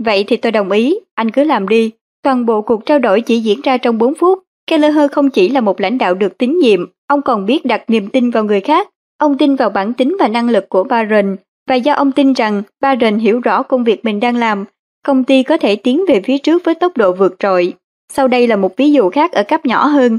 vậy 0.02 0.24
thì 0.28 0.36
tôi 0.36 0.52
đồng 0.52 0.70
ý, 0.70 0.98
anh 1.14 1.30
cứ 1.30 1.44
làm 1.44 1.68
đi. 1.68 1.90
Toàn 2.22 2.46
bộ 2.46 2.62
cuộc 2.62 2.86
trao 2.86 2.98
đổi 2.98 3.20
chỉ 3.20 3.38
diễn 3.38 3.60
ra 3.60 3.76
trong 3.76 3.98
4 3.98 4.14
phút. 4.14 4.38
Kelleher 4.66 5.12
không 5.12 5.30
chỉ 5.30 5.48
là 5.48 5.60
một 5.60 5.80
lãnh 5.80 5.98
đạo 5.98 6.14
được 6.14 6.38
tín 6.38 6.58
nhiệm, 6.58 6.86
ông 7.06 7.22
còn 7.22 7.46
biết 7.46 7.64
đặt 7.64 7.90
niềm 7.90 8.08
tin 8.08 8.30
vào 8.30 8.44
người 8.44 8.60
khác. 8.60 8.88
Ông 9.18 9.38
tin 9.38 9.56
vào 9.56 9.70
bản 9.70 9.92
tính 9.92 10.16
và 10.20 10.28
năng 10.28 10.48
lực 10.48 10.68
của 10.68 10.84
Baron, 10.84 11.36
và 11.68 11.74
do 11.74 11.94
ông 11.94 12.12
tin 12.12 12.32
rằng 12.32 12.62
Baron 12.80 13.18
hiểu 13.18 13.40
rõ 13.40 13.62
công 13.62 13.84
việc 13.84 14.04
mình 14.04 14.20
đang 14.20 14.36
làm, 14.36 14.64
công 15.06 15.24
ty 15.24 15.42
có 15.42 15.56
thể 15.56 15.76
tiến 15.76 16.04
về 16.08 16.20
phía 16.24 16.38
trước 16.38 16.64
với 16.64 16.74
tốc 16.74 16.96
độ 16.96 17.12
vượt 17.12 17.36
trội. 17.38 17.74
Sau 18.12 18.28
đây 18.28 18.46
là 18.46 18.56
một 18.56 18.76
ví 18.76 18.92
dụ 18.92 19.10
khác 19.10 19.32
ở 19.32 19.42
cấp 19.42 19.66
nhỏ 19.66 19.86
hơn. 19.86 20.18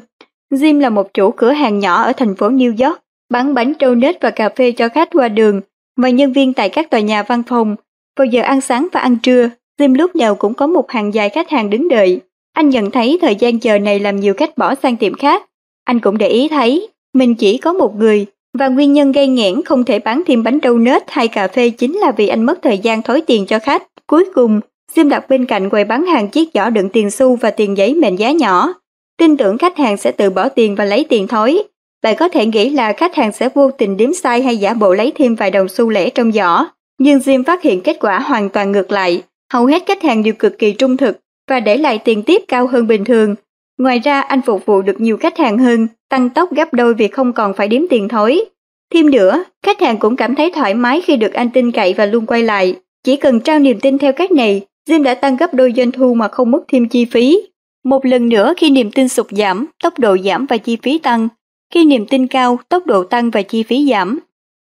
Jim 0.51 0.79
là 0.79 0.89
một 0.89 1.13
chủ 1.13 1.31
cửa 1.31 1.51
hàng 1.51 1.79
nhỏ 1.79 2.01
ở 2.01 2.13
thành 2.13 2.35
phố 2.35 2.49
New 2.49 2.87
York, 2.87 2.99
bán 3.29 3.53
bánh 3.53 3.73
donut 3.79 4.15
và 4.21 4.29
cà 4.29 4.49
phê 4.49 4.71
cho 4.71 4.89
khách 4.89 5.09
qua 5.11 5.29
đường 5.29 5.61
và 5.97 6.09
nhân 6.09 6.33
viên 6.33 6.53
tại 6.53 6.69
các 6.69 6.89
tòa 6.89 6.99
nhà 6.99 7.23
văn 7.23 7.43
phòng. 7.47 7.75
Vào 8.19 8.25
giờ 8.25 8.41
ăn 8.41 8.61
sáng 8.61 8.87
và 8.91 8.99
ăn 8.99 9.17
trưa, 9.23 9.49
Jim 9.79 9.95
lúc 9.95 10.15
nào 10.15 10.35
cũng 10.35 10.53
có 10.53 10.67
một 10.67 10.91
hàng 10.91 11.13
dài 11.13 11.29
khách 11.29 11.49
hàng 11.49 11.69
đứng 11.69 11.89
đợi. 11.89 12.21
Anh 12.53 12.69
nhận 12.69 12.91
thấy 12.91 13.17
thời 13.21 13.35
gian 13.35 13.59
chờ 13.59 13.79
này 13.79 13.99
làm 13.99 14.19
nhiều 14.19 14.33
khách 14.33 14.57
bỏ 14.57 14.75
sang 14.75 14.95
tiệm 14.95 15.13
khác. 15.13 15.43
Anh 15.83 15.99
cũng 15.99 16.17
để 16.17 16.27
ý 16.27 16.47
thấy 16.47 16.87
mình 17.13 17.35
chỉ 17.35 17.57
có 17.57 17.73
một 17.73 17.95
người 17.95 18.25
và 18.57 18.67
nguyên 18.67 18.93
nhân 18.93 19.11
gây 19.11 19.27
nghẽn 19.27 19.63
không 19.65 19.83
thể 19.83 19.99
bán 19.99 20.21
thêm 20.27 20.43
bánh 20.43 20.59
donut 20.63 21.03
hay 21.07 21.27
cà 21.27 21.47
phê 21.47 21.69
chính 21.69 21.97
là 21.97 22.11
vì 22.11 22.27
anh 22.27 22.43
mất 22.43 22.59
thời 22.61 22.77
gian 22.77 23.01
thối 23.01 23.21
tiền 23.21 23.45
cho 23.45 23.59
khách. 23.59 23.83
Cuối 24.07 24.25
cùng, 24.35 24.59
Sim 24.95 25.09
đặt 25.09 25.29
bên 25.29 25.45
cạnh 25.45 25.69
quầy 25.69 25.83
bán 25.83 26.05
hàng 26.05 26.27
chiếc 26.27 26.49
giỏ 26.53 26.69
đựng 26.69 26.89
tiền 26.89 27.11
xu 27.11 27.35
và 27.35 27.51
tiền 27.51 27.77
giấy 27.77 27.95
mệnh 27.95 28.15
giá 28.15 28.31
nhỏ. 28.31 28.73
Tin 29.17 29.37
tưởng 29.37 29.57
khách 29.57 29.77
hàng 29.77 29.97
sẽ 29.97 30.11
tự 30.11 30.29
bỏ 30.29 30.49
tiền 30.49 30.75
và 30.75 30.85
lấy 30.85 31.05
tiền 31.09 31.27
thối. 31.27 31.63
Bạn 32.03 32.15
có 32.19 32.29
thể 32.29 32.45
nghĩ 32.45 32.69
là 32.69 32.93
khách 32.93 33.15
hàng 33.15 33.31
sẽ 33.31 33.49
vô 33.49 33.71
tình 33.71 33.97
đếm 33.97 34.13
sai 34.13 34.41
hay 34.41 34.57
giả 34.57 34.73
bộ 34.73 34.93
lấy 34.93 35.11
thêm 35.15 35.35
vài 35.35 35.51
đồng 35.51 35.67
xu 35.67 35.89
lẻ 35.89 36.09
trong 36.09 36.31
giỏ. 36.31 36.65
Nhưng 36.99 37.19
Jim 37.19 37.43
phát 37.43 37.61
hiện 37.61 37.81
kết 37.81 37.97
quả 37.99 38.19
hoàn 38.19 38.49
toàn 38.49 38.71
ngược 38.71 38.91
lại. 38.91 39.23
Hầu 39.53 39.65
hết 39.65 39.83
khách 39.85 40.03
hàng 40.03 40.23
đều 40.23 40.33
cực 40.33 40.59
kỳ 40.59 40.73
trung 40.73 40.97
thực 40.97 41.19
và 41.49 41.59
để 41.59 41.77
lại 41.77 41.99
tiền 42.03 42.23
tiếp 42.23 42.41
cao 42.47 42.67
hơn 42.67 42.87
bình 42.87 43.05
thường. 43.05 43.35
Ngoài 43.77 43.99
ra 43.99 44.21
anh 44.21 44.41
phục 44.41 44.65
vụ 44.65 44.81
được 44.81 45.01
nhiều 45.01 45.17
khách 45.17 45.37
hàng 45.37 45.57
hơn, 45.57 45.87
tăng 46.09 46.29
tốc 46.29 46.53
gấp 46.53 46.73
đôi 46.73 46.93
vì 46.93 47.07
không 47.07 47.33
còn 47.33 47.53
phải 47.53 47.67
đếm 47.67 47.81
tiền 47.89 48.07
thối. 48.07 48.45
Thêm 48.93 49.11
nữa, 49.11 49.43
khách 49.63 49.81
hàng 49.81 49.97
cũng 49.97 50.15
cảm 50.15 50.35
thấy 50.35 50.51
thoải 50.51 50.73
mái 50.73 51.01
khi 51.01 51.17
được 51.17 51.33
anh 51.33 51.49
tin 51.49 51.71
cậy 51.71 51.93
và 51.93 52.05
luôn 52.05 52.25
quay 52.25 52.43
lại. 52.43 52.75
Chỉ 53.03 53.15
cần 53.15 53.39
trao 53.39 53.59
niềm 53.59 53.79
tin 53.79 53.97
theo 53.97 54.13
cách 54.13 54.31
này, 54.31 54.61
Jim 54.87 55.03
đã 55.03 55.15
tăng 55.15 55.37
gấp 55.37 55.53
đôi 55.53 55.73
doanh 55.77 55.91
thu 55.91 56.13
mà 56.13 56.27
không 56.27 56.51
mất 56.51 56.63
thêm 56.67 56.89
chi 56.89 57.05
phí. 57.05 57.41
Một 57.83 58.05
lần 58.05 58.29
nữa 58.29 58.53
khi 58.57 58.69
niềm 58.69 58.91
tin 58.91 59.09
sụt 59.09 59.27
giảm, 59.29 59.65
tốc 59.83 59.99
độ 59.99 60.17
giảm 60.17 60.45
và 60.45 60.57
chi 60.57 60.77
phí 60.83 60.97
tăng. 60.97 61.27
Khi 61.73 61.85
niềm 61.85 62.05
tin 62.05 62.27
cao, 62.27 62.59
tốc 62.69 62.85
độ 62.85 63.03
tăng 63.03 63.29
và 63.29 63.41
chi 63.41 63.63
phí 63.63 63.89
giảm. 63.89 64.19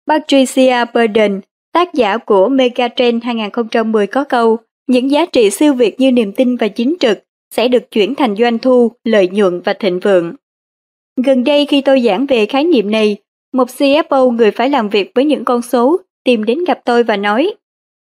Patricia 0.08 0.84
Burden, 0.94 1.40
tác 1.72 1.94
giả 1.94 2.16
của 2.16 2.48
Megatrend 2.48 3.24
2010 3.24 4.06
có 4.06 4.24
câu, 4.24 4.56
những 4.86 5.10
giá 5.10 5.26
trị 5.26 5.50
siêu 5.50 5.74
việt 5.74 6.00
như 6.00 6.12
niềm 6.12 6.32
tin 6.32 6.56
và 6.56 6.68
chính 6.68 6.94
trực 7.00 7.18
sẽ 7.54 7.68
được 7.68 7.90
chuyển 7.90 8.14
thành 8.14 8.36
doanh 8.36 8.58
thu, 8.58 8.92
lợi 9.04 9.28
nhuận 9.28 9.60
và 9.60 9.72
thịnh 9.72 10.00
vượng. 10.00 10.34
Gần 11.24 11.44
đây 11.44 11.66
khi 11.66 11.80
tôi 11.80 12.00
giảng 12.00 12.26
về 12.26 12.46
khái 12.46 12.64
niệm 12.64 12.90
này, 12.90 13.16
một 13.52 13.68
CFO 13.68 14.30
người 14.30 14.50
phải 14.50 14.70
làm 14.70 14.88
việc 14.88 15.12
với 15.14 15.24
những 15.24 15.44
con 15.44 15.62
số 15.62 16.00
tìm 16.24 16.44
đến 16.44 16.64
gặp 16.64 16.80
tôi 16.84 17.02
và 17.02 17.16
nói, 17.16 17.54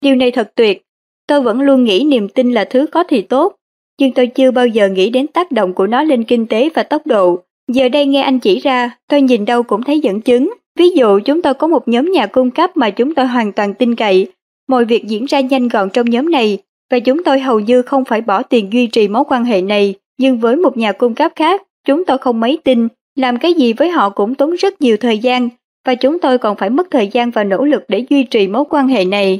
điều 0.01 0.15
này 0.15 0.31
thật 0.31 0.51
tuyệt, 0.55 0.81
tôi 1.27 1.41
vẫn 1.41 1.61
luôn 1.61 1.83
nghĩ 1.83 2.03
niềm 2.03 2.29
tin 2.29 2.51
là 2.51 2.65
thứ 2.65 2.85
có 2.91 3.03
thì 3.03 3.21
tốt, 3.21 3.55
nhưng 3.99 4.11
tôi 4.11 4.27
chưa 4.27 4.51
bao 4.51 4.67
giờ 4.67 4.89
nghĩ 4.89 5.09
đến 5.09 5.27
tác 5.27 5.51
động 5.51 5.73
của 5.73 5.87
nó 5.87 6.03
lên 6.03 6.23
kinh 6.23 6.45
tế 6.45 6.69
và 6.75 6.83
tốc 6.83 7.07
độ. 7.07 7.39
Giờ 7.71 7.89
đây 7.89 8.05
nghe 8.05 8.21
anh 8.21 8.39
chỉ 8.39 8.59
ra, 8.59 8.97
tôi 9.07 9.21
nhìn 9.21 9.45
đâu 9.45 9.63
cũng 9.63 9.83
thấy 9.83 9.99
dẫn 9.99 10.21
chứng. 10.21 10.53
Ví 10.79 10.89
dụ 10.89 11.19
chúng 11.19 11.41
tôi 11.41 11.53
có 11.53 11.67
một 11.67 11.87
nhóm 11.87 12.11
nhà 12.11 12.25
cung 12.25 12.51
cấp 12.51 12.77
mà 12.77 12.89
chúng 12.89 13.15
tôi 13.15 13.25
hoàn 13.25 13.51
toàn 13.51 13.73
tin 13.73 13.95
cậy. 13.95 14.27
Mọi 14.67 14.85
việc 14.85 15.05
diễn 15.05 15.25
ra 15.25 15.39
nhanh 15.39 15.67
gọn 15.67 15.89
trong 15.89 16.09
nhóm 16.09 16.31
này 16.31 16.57
và 16.91 16.99
chúng 16.99 17.23
tôi 17.23 17.39
hầu 17.39 17.59
như 17.59 17.81
không 17.81 18.05
phải 18.05 18.21
bỏ 18.21 18.41
tiền 18.41 18.73
duy 18.73 18.87
trì 18.87 19.07
mối 19.07 19.23
quan 19.27 19.45
hệ 19.45 19.61
này. 19.61 19.93
Nhưng 20.17 20.39
với 20.39 20.55
một 20.55 20.77
nhà 20.77 20.91
cung 20.91 21.15
cấp 21.15 21.31
khác, 21.35 21.61
chúng 21.87 22.05
tôi 22.05 22.17
không 22.17 22.39
mấy 22.39 22.57
tin. 22.63 22.87
Làm 23.15 23.37
cái 23.37 23.53
gì 23.53 23.73
với 23.73 23.89
họ 23.89 24.09
cũng 24.09 24.35
tốn 24.35 24.51
rất 24.51 24.81
nhiều 24.81 24.97
thời 24.97 25.17
gian 25.17 25.49
và 25.85 25.95
chúng 25.95 26.19
tôi 26.19 26.37
còn 26.37 26.57
phải 26.57 26.69
mất 26.69 26.87
thời 26.91 27.07
gian 27.07 27.31
và 27.31 27.43
nỗ 27.43 27.65
lực 27.65 27.83
để 27.87 28.05
duy 28.09 28.23
trì 28.23 28.47
mối 28.47 28.63
quan 28.69 28.87
hệ 28.87 29.05
này. 29.05 29.39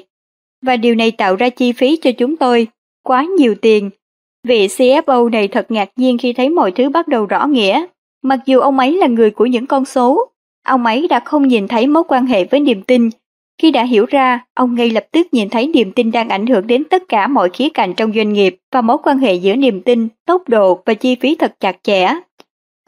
Và 0.62 0.78
điều 0.78 0.96
này 0.96 1.12
tạo 1.12 1.36
ra 1.36 1.50
chi 1.50 1.72
phí 1.72 1.98
cho 2.02 2.12
chúng 2.12 2.38
tôi, 2.38 2.68
quá 3.04 3.26
nhiều 3.38 3.56
tiền 3.62 3.90
Vị 4.46 4.68
CFO 4.68 5.30
này 5.30 5.48
thật 5.48 5.72
ngạc 5.72 5.90
nhiên 5.96 6.18
khi 6.18 6.34
thấy 6.34 6.50
mọi 6.50 6.72
thứ 6.72 6.90
bắt 6.90 7.08
đầu 7.08 7.26
rõ 7.26 7.48
nghĩa. 7.48 7.86
Mặc 8.24 8.40
dù 8.46 8.60
ông 8.60 8.80
ấy 8.80 8.98
là 8.98 9.08
người 9.08 9.32
của 9.32 9.46
những 9.46 9.68
con 9.68 9.86
số, 9.86 10.30
ông 10.66 10.86
ấy 10.86 11.08
đã 11.08 11.20
không 11.20 11.48
nhìn 11.48 11.68
thấy 11.68 11.88
mối 11.88 12.04
quan 12.08 12.26
hệ 12.26 12.46
với 12.46 12.60
niềm 12.60 12.82
tin. 12.82 13.10
Khi 13.62 13.72
đã 13.72 13.84
hiểu 13.84 14.06
ra, 14.06 14.46
ông 14.54 14.76
ngay 14.76 14.90
lập 14.90 15.06
tức 15.12 15.28
nhìn 15.32 15.50
thấy 15.50 15.68
niềm 15.68 15.92
tin 15.92 16.12
đang 16.12 16.30
ảnh 16.30 16.48
hưởng 16.48 16.68
đến 16.68 16.84
tất 16.84 17.04
cả 17.10 17.28
mọi 17.28 17.50
khía 17.50 17.70
cạnh 17.70 17.94
trong 17.94 18.14
doanh 18.14 18.34
nghiệp 18.34 18.58
và 18.72 18.82
mối 18.82 18.98
quan 19.04 19.18
hệ 19.18 19.34
giữa 19.34 19.56
niềm 19.56 19.82
tin, 19.82 20.08
tốc 20.26 20.50
độ 20.50 20.82
và 20.86 20.94
chi 20.94 21.16
phí 21.16 21.36
thật 21.36 21.56
chặt 21.60 21.78
chẽ. 21.84 22.10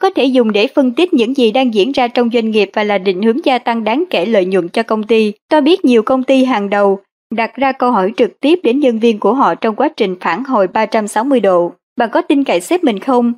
Có 0.00 0.10
thể 0.10 0.24
dùng 0.24 0.52
để 0.52 0.66
phân 0.66 0.92
tích 0.92 1.14
những 1.14 1.36
gì 1.36 1.50
đang 1.50 1.74
diễn 1.74 1.92
ra 1.92 2.08
trong 2.08 2.30
doanh 2.32 2.50
nghiệp 2.50 2.70
và 2.72 2.84
là 2.84 2.98
định 2.98 3.22
hướng 3.22 3.44
gia 3.44 3.58
tăng 3.58 3.84
đáng 3.84 4.04
kể 4.10 4.26
lợi 4.26 4.44
nhuận 4.44 4.68
cho 4.68 4.82
công 4.82 5.02
ty. 5.02 5.32
Tôi 5.48 5.60
biết 5.60 5.84
nhiều 5.84 6.02
công 6.02 6.24
ty 6.24 6.44
hàng 6.44 6.70
đầu 6.70 7.00
đặt 7.34 7.56
ra 7.56 7.72
câu 7.72 7.92
hỏi 7.92 8.12
trực 8.16 8.40
tiếp 8.40 8.60
đến 8.62 8.80
nhân 8.80 8.98
viên 8.98 9.18
của 9.18 9.34
họ 9.34 9.54
trong 9.54 9.76
quá 9.76 9.88
trình 9.88 10.16
phản 10.20 10.44
hồi 10.44 10.68
360 10.68 11.40
độ. 11.40 11.72
Bạn 11.96 12.10
có 12.12 12.22
tin 12.22 12.44
cậy 12.44 12.60
sếp 12.60 12.84
mình 12.84 12.98
không? 12.98 13.32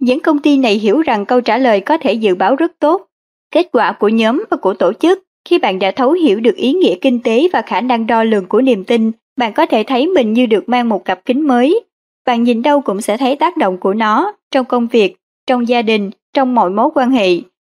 Những 0.00 0.20
công 0.20 0.38
ty 0.38 0.58
này 0.58 0.74
hiểu 0.74 1.02
rằng 1.02 1.26
câu 1.26 1.40
trả 1.40 1.58
lời 1.58 1.80
có 1.80 1.98
thể 1.98 2.12
dự 2.12 2.34
báo 2.34 2.56
rất 2.56 2.72
tốt. 2.78 3.06
Kết 3.50 3.68
quả 3.72 3.92
của 3.92 4.08
nhóm 4.08 4.44
và 4.50 4.56
của 4.56 4.74
tổ 4.74 4.92
chức 4.92 5.22
khi 5.48 5.58
bạn 5.58 5.78
đã 5.78 5.90
thấu 5.90 6.12
hiểu 6.12 6.40
được 6.40 6.56
ý 6.56 6.72
nghĩa 6.72 6.94
kinh 7.00 7.22
tế 7.22 7.48
và 7.52 7.62
khả 7.62 7.80
năng 7.80 8.06
đo 8.06 8.24
lường 8.24 8.46
của 8.46 8.60
niềm 8.60 8.84
tin, 8.84 9.12
bạn 9.36 9.52
có 9.52 9.66
thể 9.66 9.82
thấy 9.82 10.06
mình 10.06 10.32
như 10.32 10.46
được 10.46 10.68
mang 10.68 10.88
một 10.88 11.04
cặp 11.04 11.24
kính 11.24 11.48
mới. 11.48 11.80
Bạn 12.26 12.42
nhìn 12.42 12.62
đâu 12.62 12.80
cũng 12.80 13.00
sẽ 13.00 13.16
thấy 13.16 13.36
tác 13.36 13.56
động 13.56 13.78
của 13.78 13.94
nó 13.94 14.32
trong 14.50 14.66
công 14.66 14.86
việc, 14.86 15.16
trong 15.46 15.68
gia 15.68 15.82
đình, 15.82 16.10
trong 16.34 16.54
mọi 16.54 16.70
mối 16.70 16.90
quan 16.94 17.10
hệ, 17.10 17.30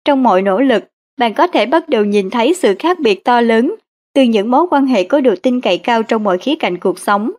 trong 0.05 0.23
mọi 0.23 0.43
nỗ 0.43 0.61
lực. 0.61 0.85
Bạn 1.19 1.35
có 1.35 1.47
thể 1.47 1.67
bắt 1.67 1.89
đầu 1.89 2.05
nhìn 2.05 2.31
thấy 2.31 2.55
sự 2.55 2.75
khác 2.79 3.01
biệt 3.01 3.25
to 3.25 3.41
lớn 3.41 3.75
từ 4.19 4.25
những 4.25 4.51
mối 4.51 4.67
quan 4.71 4.87
hệ 4.87 5.05
có 5.05 5.21
độ 5.21 5.35
tin 5.43 5.61
cậy 5.61 5.79
cao 5.79 6.03
trong 6.03 6.25
mọi 6.25 6.39
khía 6.39 6.55
cạnh 6.55 6.79
cuộc 6.79 6.99
sống. 6.99 7.31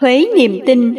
Thuế 0.00 0.26
niềm 0.36 0.60
tin 0.66 0.94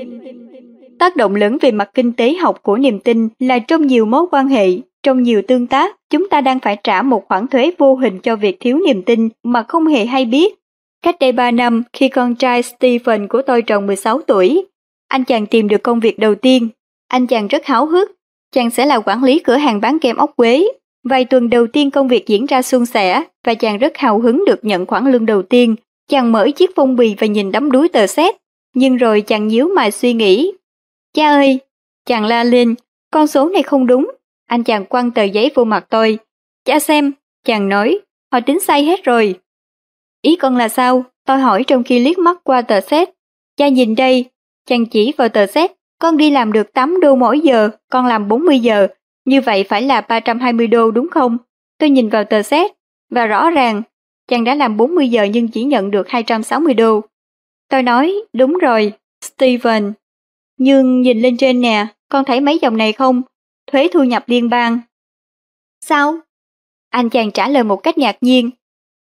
Tác 1.00 1.16
động 1.16 1.36
lớn 1.36 1.58
về 1.62 1.72
mặt 1.72 1.90
kinh 1.94 2.14
tế 2.14 2.34
học 2.34 2.64
của 2.64 2.78
niềm 2.78 3.00
tin 3.00 3.30
là 3.40 3.60
trong 3.60 3.88
nhiều 3.88 4.06
mối 4.06 4.26
quan 4.32 4.48
hệ, 4.48 4.68
trong 5.04 5.24
nhiều 5.24 5.42
tương 5.48 5.68
tác, 5.68 5.96
chúng 6.10 6.30
ta 6.30 6.42
đang 6.42 6.60
phải 6.60 6.78
trả 6.84 7.02
một 7.02 7.28
khoản 7.28 7.48
thuế 7.48 7.72
vô 7.78 7.96
hình 7.96 8.20
cho 8.20 8.36
việc 8.36 8.58
thiếu 8.60 8.80
niềm 8.88 9.02
tin 9.02 9.30
mà 9.44 9.64
không 9.68 9.88
hề 9.88 10.06
hay 10.06 10.26
biết. 10.26 10.54
Cách 11.02 11.16
đây 11.20 11.32
3 11.32 11.52
năm, 11.52 11.84
khi 11.94 12.10
con 12.10 12.36
trai 12.36 12.64
Stephen 12.64 13.28
của 13.28 13.42
tôi 13.42 13.62
tròn 13.62 13.88
16 13.88 14.22
tuổi, 14.22 14.66
anh 15.08 15.24
chàng 15.24 15.46
tìm 15.46 15.68
được 15.68 15.84
công 15.84 16.00
việc 16.00 16.20
đầu 16.20 16.36
tiên. 16.36 16.68
Anh 17.08 17.28
chàng 17.28 17.48
rất 17.48 17.66
háo 17.66 17.86
hức, 17.86 18.12
chàng 18.52 18.70
sẽ 18.70 18.86
là 18.86 19.00
quản 19.00 19.24
lý 19.24 19.40
cửa 19.40 19.58
hàng 19.58 19.82
bán 19.82 20.00
kem 20.00 20.18
ốc 20.18 20.32
quế 20.36 20.68
Vài 21.04 21.26
tuần 21.26 21.50
đầu 21.50 21.68
tiên 21.68 21.92
công 21.92 22.08
việc 22.08 22.28
diễn 22.28 22.46
ra 22.46 22.62
suôn 22.62 22.86
sẻ 22.86 23.24
và 23.44 23.54
chàng 23.54 23.78
rất 23.78 23.98
hào 23.98 24.20
hứng 24.20 24.46
được 24.46 24.66
nhận 24.66 24.86
khoản 24.86 25.12
lương 25.12 25.26
đầu 25.26 25.42
tiên. 25.42 25.76
Chàng 26.10 26.32
mở 26.32 26.48
chiếc 26.56 26.76
phong 26.76 26.96
bì 26.96 27.16
và 27.20 27.28
nhìn 27.28 27.52
đắm 27.52 27.72
đuối 27.72 27.88
tờ 27.88 28.08
xét. 28.08 28.36
Nhưng 28.76 28.98
rồi 28.98 29.22
chàng 29.22 29.48
nhíu 29.48 29.68
mày 29.76 29.92
suy 29.92 30.14
nghĩ. 30.14 30.52
Cha 31.14 31.30
ơi! 31.30 31.60
Chàng 32.06 32.26
la 32.26 32.44
lên, 32.44 32.76
con 33.12 33.28
số 33.28 33.50
này 33.50 33.64
không 33.64 33.88
đúng. 33.88 34.12
Anh 34.48 34.64
chàng 34.64 34.86
quăng 34.86 35.12
tờ 35.12 35.24
giấy 35.24 35.52
vô 35.56 35.64
mặt 35.64 35.86
tôi. 35.90 36.20
Cha 36.66 36.80
xem, 36.80 37.12
chàng 37.44 37.70
nói, 37.70 38.00
họ 38.32 38.40
tính 38.40 38.60
sai 38.60 38.84
hết 38.84 39.04
rồi. 39.04 39.40
Ý 40.22 40.36
con 40.36 40.58
là 40.58 40.70
sao? 40.70 41.06
Tôi 41.26 41.40
hỏi 41.40 41.64
trong 41.68 41.84
khi 41.84 42.00
liếc 42.00 42.18
mắt 42.18 42.38
qua 42.44 42.62
tờ 42.62 42.82
xét. 42.82 43.10
Cha 43.58 43.68
nhìn 43.68 43.96
đây, 43.96 44.26
chàng 44.66 44.86
chỉ 44.86 45.14
vào 45.18 45.30
tờ 45.30 45.46
xét. 45.46 45.72
Con 46.00 46.18
đi 46.18 46.32
làm 46.32 46.52
được 46.54 46.74
8 46.74 47.00
đô 47.00 47.16
mỗi 47.16 47.40
giờ, 47.40 47.70
con 47.90 48.06
làm 48.06 48.28
40 48.28 48.60
giờ, 48.60 48.88
như 49.26 49.42
vậy 49.42 49.64
phải 49.64 49.82
là 49.82 50.02
320 50.02 50.68
đô 50.68 50.92
đúng 50.92 51.10
không? 51.12 51.38
Tôi 51.78 51.90
nhìn 51.90 52.10
vào 52.10 52.24
tờ 52.24 52.42
xét, 52.42 52.72
và 53.10 53.26
rõ 53.26 53.50
ràng, 53.50 53.82
chàng 54.28 54.44
đã 54.44 54.56
làm 54.56 54.78
40 54.78 55.10
giờ 55.10 55.24
nhưng 55.24 55.48
chỉ 55.48 55.64
nhận 55.64 55.92
được 55.92 56.10
260 56.10 56.74
đô. 56.74 57.02
Tôi 57.70 57.84
nói, 57.84 58.16
đúng 58.34 58.54
rồi, 58.54 58.94
Steven. 59.22 59.94
Nhưng 60.58 61.02
nhìn 61.02 61.22
lên 61.22 61.38
trên 61.38 61.62
nè, 61.62 61.88
con 62.10 62.26
thấy 62.26 62.42
mấy 62.42 62.60
dòng 62.62 62.78
này 62.78 62.94
không? 62.94 63.22
Thuế 63.72 63.88
thu 63.94 64.04
nhập 64.04 64.24
liên 64.28 64.50
bang. 64.50 64.80
Sao? 65.82 66.20
Anh 66.90 67.10
chàng 67.10 67.32
trả 67.32 67.48
lời 67.48 67.64
một 67.64 67.84
cách 67.84 67.98
ngạc 67.98 68.18
nhiên. 68.22 68.50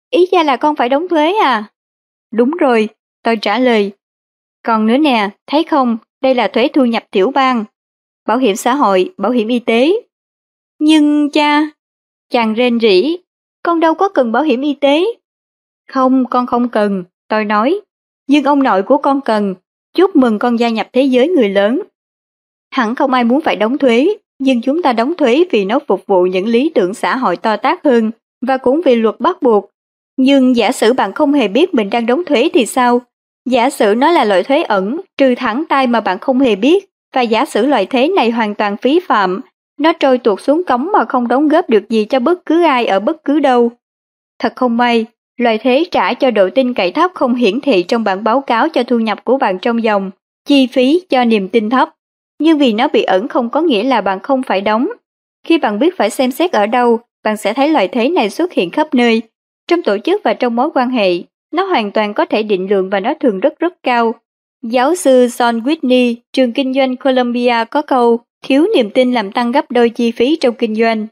Ý 0.09 0.25
ra 0.31 0.43
là 0.43 0.57
con 0.57 0.75
phải 0.75 0.89
đóng 0.89 1.07
thuế 1.07 1.33
à? 1.33 1.63
Đúng 2.31 2.51
rồi, 2.51 2.89
tôi 3.23 3.37
trả 3.37 3.59
lời. 3.59 3.91
Còn 4.63 4.87
nữa 4.87 4.97
nè, 4.97 5.29
thấy 5.47 5.63
không, 5.63 5.97
đây 6.21 6.35
là 6.35 6.47
thuế 6.47 6.67
thu 6.73 6.85
nhập 6.85 7.03
tiểu 7.11 7.31
bang 7.31 7.65
bảo 8.27 8.37
hiểm 8.37 8.55
xã 8.55 8.73
hội, 8.73 9.13
bảo 9.17 9.31
hiểm 9.31 9.47
y 9.47 9.59
tế. 9.59 9.91
Nhưng 10.79 11.29
cha, 11.29 11.61
chàng 12.29 12.53
rên 12.53 12.79
rỉ, 12.79 13.17
con 13.63 13.79
đâu 13.79 13.95
có 13.95 14.09
cần 14.09 14.31
bảo 14.31 14.43
hiểm 14.43 14.61
y 14.61 14.73
tế. 14.73 15.05
Không, 15.87 16.25
con 16.25 16.45
không 16.45 16.69
cần, 16.69 17.03
tôi 17.27 17.45
nói, 17.45 17.81
nhưng 18.27 18.43
ông 18.43 18.63
nội 18.63 18.83
của 18.83 18.97
con 18.97 19.21
cần, 19.21 19.55
chúc 19.93 20.15
mừng 20.15 20.39
con 20.39 20.59
gia 20.59 20.69
nhập 20.69 20.87
thế 20.93 21.03
giới 21.03 21.27
người 21.27 21.49
lớn. 21.49 21.81
Hẳn 22.71 22.95
không 22.95 23.13
ai 23.13 23.23
muốn 23.23 23.41
phải 23.41 23.55
đóng 23.55 23.77
thuế, 23.77 24.15
nhưng 24.39 24.61
chúng 24.61 24.81
ta 24.81 24.93
đóng 24.93 25.13
thuế 25.15 25.43
vì 25.51 25.65
nó 25.65 25.79
phục 25.87 26.05
vụ 26.07 26.23
những 26.23 26.47
lý 26.47 26.71
tưởng 26.75 26.93
xã 26.93 27.15
hội 27.15 27.37
to 27.37 27.57
tác 27.57 27.83
hơn 27.83 28.11
và 28.41 28.57
cũng 28.57 28.81
vì 28.85 28.95
luật 28.95 29.19
bắt 29.19 29.41
buộc. 29.41 29.69
Nhưng 30.17 30.55
giả 30.55 30.71
sử 30.71 30.93
bạn 30.93 31.13
không 31.13 31.33
hề 31.33 31.47
biết 31.47 31.73
mình 31.73 31.89
đang 31.89 32.05
đóng 32.05 32.25
thuế 32.25 32.49
thì 32.53 32.65
sao? 32.65 33.01
Giả 33.45 33.69
sử 33.69 33.93
nó 33.97 34.11
là 34.11 34.25
loại 34.25 34.43
thuế 34.43 34.63
ẩn, 34.63 35.01
trừ 35.17 35.35
thẳng 35.37 35.63
tay 35.69 35.87
mà 35.87 36.01
bạn 36.01 36.19
không 36.19 36.39
hề 36.39 36.55
biết, 36.55 36.90
và 37.13 37.21
giả 37.21 37.45
sử 37.45 37.65
loại 37.65 37.85
thế 37.85 38.07
này 38.07 38.31
hoàn 38.31 38.55
toàn 38.55 38.77
phí 38.77 38.99
phạm, 38.99 39.41
nó 39.79 39.93
trôi 39.93 40.17
tuột 40.17 40.41
xuống 40.41 40.63
cống 40.63 40.89
mà 40.93 41.05
không 41.05 41.27
đóng 41.27 41.47
góp 41.47 41.69
được 41.69 41.89
gì 41.89 42.05
cho 42.05 42.19
bất 42.19 42.45
cứ 42.45 42.63
ai 42.63 42.85
ở 42.85 42.99
bất 42.99 43.23
cứ 43.23 43.39
đâu. 43.39 43.71
Thật 44.39 44.53
không 44.55 44.77
may, 44.77 45.05
loại 45.37 45.57
thế 45.57 45.83
trả 45.91 46.13
cho 46.13 46.31
độ 46.31 46.49
tin 46.55 46.73
cậy 46.73 46.91
thấp 46.91 47.11
không 47.13 47.35
hiển 47.35 47.61
thị 47.61 47.83
trong 47.83 48.03
bản 48.03 48.23
báo 48.23 48.41
cáo 48.41 48.69
cho 48.69 48.83
thu 48.83 48.99
nhập 48.99 49.23
của 49.23 49.37
bạn 49.37 49.59
trong 49.59 49.83
dòng, 49.83 50.11
chi 50.45 50.67
phí 50.67 51.01
cho 51.09 51.25
niềm 51.25 51.47
tin 51.47 51.69
thấp. 51.69 51.89
Nhưng 52.39 52.57
vì 52.57 52.73
nó 52.73 52.87
bị 52.87 53.03
ẩn 53.03 53.27
không 53.27 53.49
có 53.49 53.61
nghĩa 53.61 53.83
là 53.83 54.01
bạn 54.01 54.19
không 54.19 54.43
phải 54.43 54.61
đóng. 54.61 54.87
Khi 55.45 55.57
bạn 55.57 55.79
biết 55.79 55.97
phải 55.97 56.09
xem 56.09 56.31
xét 56.31 56.51
ở 56.51 56.65
đâu, 56.65 56.99
bạn 57.23 57.37
sẽ 57.37 57.53
thấy 57.53 57.69
loại 57.69 57.87
thế 57.87 58.09
này 58.09 58.29
xuất 58.29 58.53
hiện 58.53 58.69
khắp 58.69 58.93
nơi, 58.93 59.21
trong 59.67 59.81
tổ 59.81 59.97
chức 59.97 60.21
và 60.23 60.33
trong 60.33 60.55
mối 60.55 60.69
quan 60.73 60.89
hệ. 60.89 61.13
Nó 61.53 61.63
hoàn 61.63 61.91
toàn 61.91 62.13
có 62.13 62.25
thể 62.25 62.43
định 62.43 62.69
lượng 62.69 62.89
và 62.89 62.99
nó 62.99 63.13
thường 63.19 63.39
rất 63.39 63.59
rất 63.59 63.73
cao. 63.83 64.15
Giáo 64.63 64.95
sư 64.95 65.25
John 65.25 65.61
Whitney, 65.61 66.15
trường 66.33 66.53
kinh 66.53 66.73
doanh 66.73 66.95
Columbia 66.95 67.65
có 67.71 67.81
câu, 67.81 68.19
thiếu 68.43 68.67
niềm 68.75 68.89
tin 68.89 69.13
làm 69.13 69.31
tăng 69.31 69.51
gấp 69.51 69.71
đôi 69.71 69.89
chi 69.89 70.11
phí 70.11 70.35
trong 70.35 70.55
kinh 70.55 70.75
doanh. 70.75 71.07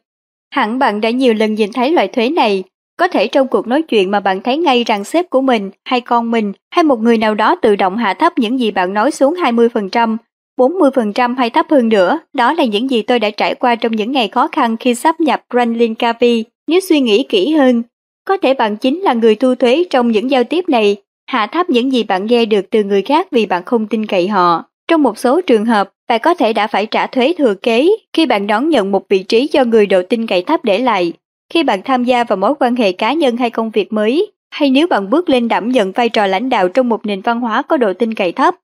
Hẳn 0.51 0.79
bạn 0.79 1.01
đã 1.01 1.09
nhiều 1.09 1.33
lần 1.33 1.55
nhìn 1.55 1.71
thấy 1.73 1.91
loại 1.91 2.07
thuế 2.07 2.29
này, 2.29 2.63
có 2.97 3.07
thể 3.07 3.27
trong 3.27 3.47
cuộc 3.47 3.67
nói 3.67 3.81
chuyện 3.81 4.11
mà 4.11 4.19
bạn 4.19 4.41
thấy 4.41 4.57
ngay 4.57 4.83
rằng 4.83 5.03
sếp 5.03 5.29
của 5.29 5.41
mình, 5.41 5.71
hay 5.85 6.01
con 6.01 6.31
mình, 6.31 6.53
hay 6.71 6.83
một 6.83 6.99
người 6.99 7.17
nào 7.17 7.35
đó 7.35 7.55
tự 7.55 7.75
động 7.75 7.97
hạ 7.97 8.13
thấp 8.13 8.33
những 8.37 8.59
gì 8.59 8.71
bạn 8.71 8.93
nói 8.93 9.11
xuống 9.11 9.35
20%, 9.35 10.17
40% 10.57 11.35
hay 11.37 11.49
thấp 11.49 11.65
hơn 11.69 11.89
nữa. 11.89 12.19
Đó 12.33 12.53
là 12.53 12.65
những 12.65 12.89
gì 12.89 13.01
tôi 13.01 13.19
đã 13.19 13.29
trải 13.29 13.55
qua 13.55 13.75
trong 13.75 13.95
những 13.95 14.11
ngày 14.11 14.27
khó 14.27 14.47
khăn 14.47 14.77
khi 14.77 14.95
sắp 14.95 15.19
nhập 15.19 15.41
Brandlin 15.53 15.95
Cavi. 15.95 16.43
Nếu 16.67 16.79
suy 16.79 16.99
nghĩ 16.99 17.25
kỹ 17.29 17.51
hơn, 17.51 17.83
có 18.27 18.37
thể 18.37 18.53
bạn 18.53 18.77
chính 18.77 19.01
là 19.01 19.13
người 19.13 19.35
thu 19.35 19.55
thuế 19.55 19.83
trong 19.89 20.11
những 20.11 20.31
giao 20.31 20.43
tiếp 20.43 20.69
này, 20.69 20.97
hạ 21.29 21.47
thấp 21.47 21.69
những 21.69 21.91
gì 21.91 22.03
bạn 22.03 22.25
nghe 22.25 22.45
được 22.45 22.69
từ 22.69 22.83
người 22.83 23.01
khác 23.01 23.27
vì 23.31 23.45
bạn 23.45 23.63
không 23.65 23.87
tin 23.87 24.05
cậy 24.05 24.27
họ. 24.27 24.63
Trong 24.87 25.03
một 25.03 25.17
số 25.17 25.41
trường 25.41 25.65
hợp, 25.65 25.89
bạn 26.09 26.21
có 26.23 26.33
thể 26.33 26.53
đã 26.53 26.67
phải 26.67 26.85
trả 26.85 27.07
thuế 27.07 27.33
thừa 27.37 27.53
kế 27.53 27.89
khi 28.13 28.25
bạn 28.25 28.47
đón 28.47 28.69
nhận 28.69 28.91
một 28.91 29.09
vị 29.09 29.23
trí 29.23 29.49
do 29.51 29.63
người 29.63 29.85
độ 29.85 30.01
tin 30.09 30.27
cậy 30.27 30.41
thấp 30.41 30.59
để 30.63 30.79
lại. 30.79 31.13
Khi 31.53 31.63
bạn 31.63 31.81
tham 31.83 32.03
gia 32.03 32.23
vào 32.23 32.37
mối 32.37 32.53
quan 32.59 32.75
hệ 32.75 32.91
cá 32.91 33.13
nhân 33.13 33.37
hay 33.37 33.49
công 33.49 33.69
việc 33.69 33.93
mới, 33.93 34.31
hay 34.51 34.69
nếu 34.69 34.87
bạn 34.87 35.09
bước 35.09 35.29
lên 35.29 35.47
đảm 35.47 35.71
nhận 35.71 35.91
vai 35.91 36.09
trò 36.09 36.27
lãnh 36.27 36.49
đạo 36.49 36.69
trong 36.69 36.89
một 36.89 37.05
nền 37.05 37.21
văn 37.21 37.39
hóa 37.39 37.61
có 37.61 37.77
độ 37.77 37.93
tin 37.93 38.13
cậy 38.13 38.31
thấp, 38.31 38.55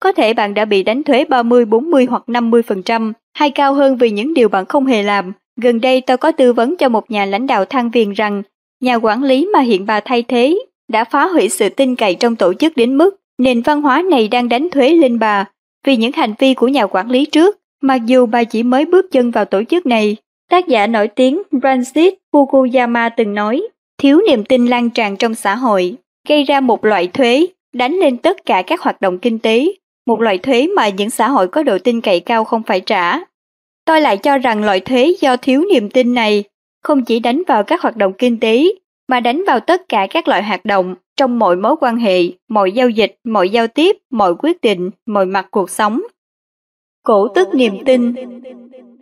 có 0.00 0.12
thể 0.12 0.34
bạn 0.34 0.54
đã 0.54 0.64
bị 0.64 0.82
đánh 0.82 1.02
thuế 1.02 1.24
30, 1.24 1.64
40 1.64 2.06
hoặc 2.10 2.22
50%, 2.26 3.12
hay 3.34 3.50
cao 3.50 3.74
hơn 3.74 3.96
vì 3.96 4.10
những 4.10 4.34
điều 4.34 4.48
bạn 4.48 4.66
không 4.66 4.86
hề 4.86 5.02
làm. 5.02 5.32
Gần 5.60 5.80
đây 5.80 6.00
tôi 6.00 6.16
có 6.16 6.32
tư 6.32 6.52
vấn 6.52 6.76
cho 6.76 6.88
một 6.88 7.10
nhà 7.10 7.24
lãnh 7.24 7.46
đạo 7.46 7.64
thăng 7.64 7.90
viên 7.90 8.12
rằng 8.12 8.42
nhà 8.80 8.94
quản 8.94 9.22
lý 9.22 9.48
mà 9.52 9.60
hiện 9.60 9.86
bà 9.86 10.00
thay 10.00 10.22
thế 10.22 10.58
đã 10.92 11.04
phá 11.04 11.26
hủy 11.26 11.48
sự 11.48 11.68
tin 11.68 11.96
cậy 11.96 12.14
trong 12.14 12.36
tổ 12.36 12.54
chức 12.54 12.76
đến 12.76 12.98
mức 12.98 13.20
nền 13.38 13.62
văn 13.62 13.82
hóa 13.82 14.02
này 14.10 14.28
đang 14.28 14.48
đánh 14.48 14.70
thuế 14.70 14.88
lên 14.88 15.18
bà 15.18 15.44
vì 15.86 15.96
những 15.96 16.12
hành 16.12 16.34
vi 16.38 16.54
của 16.54 16.68
nhà 16.68 16.86
quản 16.86 17.10
lý 17.10 17.26
trước, 17.26 17.58
mặc 17.82 18.00
dù 18.06 18.26
bà 18.26 18.44
chỉ 18.44 18.62
mới 18.62 18.84
bước 18.84 19.06
chân 19.12 19.30
vào 19.30 19.44
tổ 19.44 19.62
chức 19.64 19.86
này. 19.86 20.16
Tác 20.50 20.68
giả 20.68 20.86
nổi 20.86 21.08
tiếng 21.08 21.42
Francis 21.52 22.12
Fukuyama 22.32 23.10
từng 23.16 23.34
nói, 23.34 23.62
thiếu 23.98 24.20
niềm 24.28 24.44
tin 24.44 24.66
lan 24.66 24.90
tràn 24.90 25.16
trong 25.16 25.34
xã 25.34 25.54
hội, 25.54 25.96
gây 26.28 26.44
ra 26.44 26.60
một 26.60 26.84
loại 26.84 27.06
thuế, 27.06 27.46
đánh 27.72 27.92
lên 27.92 28.16
tất 28.16 28.46
cả 28.46 28.62
các 28.66 28.80
hoạt 28.80 29.00
động 29.00 29.18
kinh 29.18 29.38
tế, 29.38 29.72
một 30.06 30.20
loại 30.20 30.38
thuế 30.38 30.66
mà 30.76 30.88
những 30.88 31.10
xã 31.10 31.28
hội 31.28 31.48
có 31.48 31.62
độ 31.62 31.78
tin 31.78 32.00
cậy 32.00 32.20
cao 32.20 32.44
không 32.44 32.62
phải 32.62 32.80
trả. 32.80 33.18
Tôi 33.84 34.00
lại 34.00 34.16
cho 34.16 34.38
rằng 34.38 34.64
loại 34.64 34.80
thuế 34.80 35.14
do 35.20 35.36
thiếu 35.36 35.64
niềm 35.72 35.90
tin 35.90 36.14
này 36.14 36.44
không 36.82 37.04
chỉ 37.04 37.20
đánh 37.20 37.42
vào 37.46 37.62
các 37.62 37.82
hoạt 37.82 37.96
động 37.96 38.12
kinh 38.18 38.40
tế, 38.40 38.64
mà 39.12 39.20
đánh 39.20 39.44
vào 39.46 39.60
tất 39.60 39.88
cả 39.88 40.06
các 40.10 40.28
loại 40.28 40.42
hoạt 40.42 40.64
động 40.64 40.94
trong 41.16 41.38
mọi 41.38 41.56
mối 41.56 41.76
quan 41.80 41.96
hệ, 41.96 42.22
mọi 42.48 42.72
giao 42.72 42.88
dịch, 42.88 43.16
mọi 43.24 43.50
giao 43.50 43.66
tiếp, 43.66 43.96
mọi 44.10 44.34
quyết 44.34 44.60
định, 44.60 44.90
mọi 45.06 45.26
mặt 45.26 45.46
cuộc 45.50 45.70
sống. 45.70 46.02
Cổ 47.04 47.28
tức 47.28 47.48
niềm 47.54 47.74
tin 47.84 48.14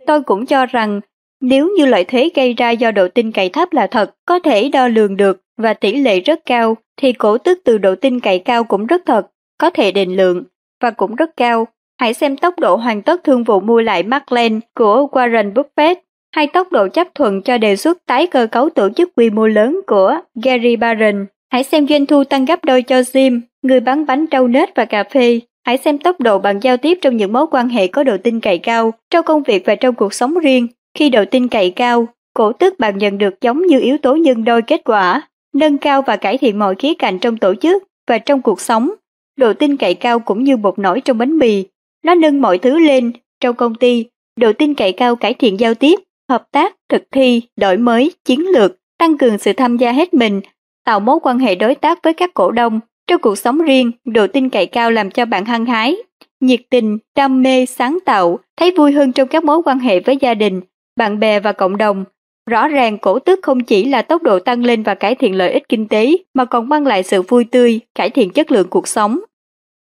Tôi 0.07 0.21
cũng 0.21 0.45
cho 0.45 0.65
rằng 0.65 1.01
nếu 1.41 1.69
như 1.77 1.85
loại 1.85 2.03
thế 2.03 2.29
gây 2.35 2.53
ra 2.53 2.71
do 2.71 2.91
độ 2.91 3.07
tin 3.07 3.31
cậy 3.31 3.49
thấp 3.49 3.73
là 3.73 3.87
thật, 3.87 4.15
có 4.25 4.39
thể 4.39 4.69
đo 4.69 4.87
lường 4.87 5.17
được 5.17 5.41
và 5.57 5.73
tỷ 5.73 5.95
lệ 5.95 6.19
rất 6.19 6.39
cao, 6.45 6.77
thì 6.97 7.13
cổ 7.13 7.37
tức 7.37 7.59
từ 7.63 7.77
độ 7.77 7.95
tin 7.95 8.19
cậy 8.19 8.39
cao 8.39 8.63
cũng 8.63 8.85
rất 8.85 9.01
thật, 9.05 9.27
có 9.57 9.69
thể 9.69 9.91
định 9.91 10.15
lượng 10.15 10.43
và 10.81 10.91
cũng 10.91 11.15
rất 11.15 11.29
cao. 11.37 11.67
Hãy 11.99 12.13
xem 12.13 12.37
tốc 12.37 12.59
độ 12.59 12.75
hoàn 12.75 13.01
tất 13.01 13.23
thương 13.23 13.43
vụ 13.43 13.59
mua 13.59 13.81
lại 13.81 14.03
Markland 14.03 14.63
của 14.75 15.07
Warren 15.11 15.53
Buffett 15.53 15.95
hay 16.31 16.47
tốc 16.47 16.71
độ 16.71 16.87
chấp 16.87 17.07
thuận 17.15 17.41
cho 17.41 17.57
đề 17.57 17.75
xuất 17.75 17.97
tái 18.05 18.27
cơ 18.27 18.47
cấu 18.47 18.69
tổ 18.69 18.89
chức 18.89 19.09
quy 19.15 19.29
mô 19.29 19.47
lớn 19.47 19.79
của 19.87 20.17
Gary 20.43 20.75
Barron. 20.75 21.25
Hãy 21.51 21.63
xem 21.63 21.87
doanh 21.87 22.05
thu 22.05 22.23
tăng 22.23 22.45
gấp 22.45 22.65
đôi 22.65 22.81
cho 22.81 22.99
Jim, 22.99 23.41
người 23.61 23.79
bán 23.79 24.05
bánh 24.05 24.27
trâu 24.27 24.47
nết 24.47 24.75
và 24.75 24.85
cà 24.85 25.03
phê. 25.03 25.39
Hãy 25.65 25.77
xem 25.77 25.97
tốc 25.97 26.19
độ 26.19 26.39
bạn 26.39 26.59
giao 26.59 26.77
tiếp 26.77 26.97
trong 27.01 27.17
những 27.17 27.33
mối 27.33 27.45
quan 27.51 27.69
hệ 27.69 27.87
có 27.87 28.03
độ 28.03 28.17
tin 28.17 28.39
cậy 28.39 28.57
cao, 28.57 28.93
trong 29.09 29.25
công 29.25 29.43
việc 29.43 29.63
và 29.65 29.75
trong 29.75 29.95
cuộc 29.95 30.13
sống 30.13 30.39
riêng. 30.39 30.67
Khi 30.97 31.09
độ 31.09 31.25
tin 31.25 31.47
cậy 31.47 31.71
cao, 31.71 32.07
cổ 32.33 32.53
tức 32.53 32.79
bạn 32.79 32.97
nhận 32.97 33.17
được 33.17 33.41
giống 33.41 33.65
như 33.67 33.79
yếu 33.79 33.97
tố 33.97 34.15
nhân 34.15 34.43
đôi 34.43 34.61
kết 34.61 34.81
quả, 34.85 35.21
nâng 35.53 35.77
cao 35.77 36.01
và 36.01 36.15
cải 36.15 36.37
thiện 36.37 36.59
mọi 36.59 36.75
khía 36.75 36.93
cạnh 36.93 37.19
trong 37.19 37.37
tổ 37.37 37.55
chức 37.55 37.83
và 38.07 38.17
trong 38.17 38.41
cuộc 38.41 38.61
sống. 38.61 38.91
Độ 39.37 39.53
tin 39.53 39.77
cậy 39.77 39.93
cao 39.93 40.19
cũng 40.19 40.43
như 40.43 40.57
bột 40.57 40.79
nổi 40.79 41.01
trong 41.01 41.17
bánh 41.17 41.37
mì, 41.37 41.65
nó 42.05 42.15
nâng 42.15 42.41
mọi 42.41 42.57
thứ 42.57 42.79
lên. 42.79 43.11
Trong 43.39 43.55
công 43.55 43.75
ty, 43.75 44.05
độ 44.39 44.53
tin 44.53 44.73
cậy 44.73 44.91
cao 44.91 45.15
cải 45.15 45.33
thiện 45.33 45.59
giao 45.59 45.73
tiếp, 45.73 45.99
hợp 46.29 46.43
tác, 46.51 46.75
thực 46.89 47.03
thi, 47.11 47.41
đổi 47.55 47.77
mới, 47.77 48.11
chiến 48.25 48.47
lược, 48.47 48.71
tăng 48.97 49.17
cường 49.17 49.37
sự 49.37 49.53
tham 49.53 49.77
gia 49.77 49.91
hết 49.91 50.13
mình, 50.13 50.41
tạo 50.85 50.99
mối 50.99 51.19
quan 51.23 51.39
hệ 51.39 51.55
đối 51.55 51.75
tác 51.75 51.99
với 52.03 52.13
các 52.13 52.33
cổ 52.33 52.51
đông. 52.51 52.79
Trong 53.07 53.21
cuộc 53.21 53.37
sống 53.37 53.61
riêng, 53.61 53.91
độ 54.05 54.27
tin 54.27 54.49
cậy 54.49 54.65
cao 54.65 54.91
làm 54.91 55.11
cho 55.11 55.25
bạn 55.25 55.45
hăng 55.45 55.65
hái, 55.65 55.95
nhiệt 56.39 56.59
tình, 56.69 56.97
đam 57.15 57.41
mê, 57.41 57.65
sáng 57.65 57.99
tạo, 58.05 58.39
thấy 58.57 58.71
vui 58.71 58.91
hơn 58.91 59.11
trong 59.11 59.27
các 59.27 59.43
mối 59.43 59.61
quan 59.65 59.79
hệ 59.79 59.99
với 59.99 60.17
gia 60.21 60.33
đình, 60.33 60.61
bạn 60.95 61.19
bè 61.19 61.39
và 61.39 61.51
cộng 61.51 61.77
đồng. 61.77 62.05
Rõ 62.49 62.67
ràng 62.67 62.97
cổ 62.97 63.19
tức 63.19 63.39
không 63.43 63.63
chỉ 63.63 63.85
là 63.85 64.01
tốc 64.01 64.23
độ 64.23 64.39
tăng 64.39 64.65
lên 64.65 64.83
và 64.83 64.95
cải 64.95 65.15
thiện 65.15 65.35
lợi 65.35 65.51
ích 65.51 65.69
kinh 65.69 65.87
tế, 65.87 66.11
mà 66.33 66.45
còn 66.45 66.69
mang 66.69 66.87
lại 66.87 67.03
sự 67.03 67.21
vui 67.21 67.43
tươi, 67.43 67.79
cải 67.95 68.09
thiện 68.09 68.29
chất 68.29 68.51
lượng 68.51 68.67
cuộc 68.69 68.87
sống. 68.87 69.19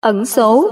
Ẩn 0.02 0.26
số 0.26 0.70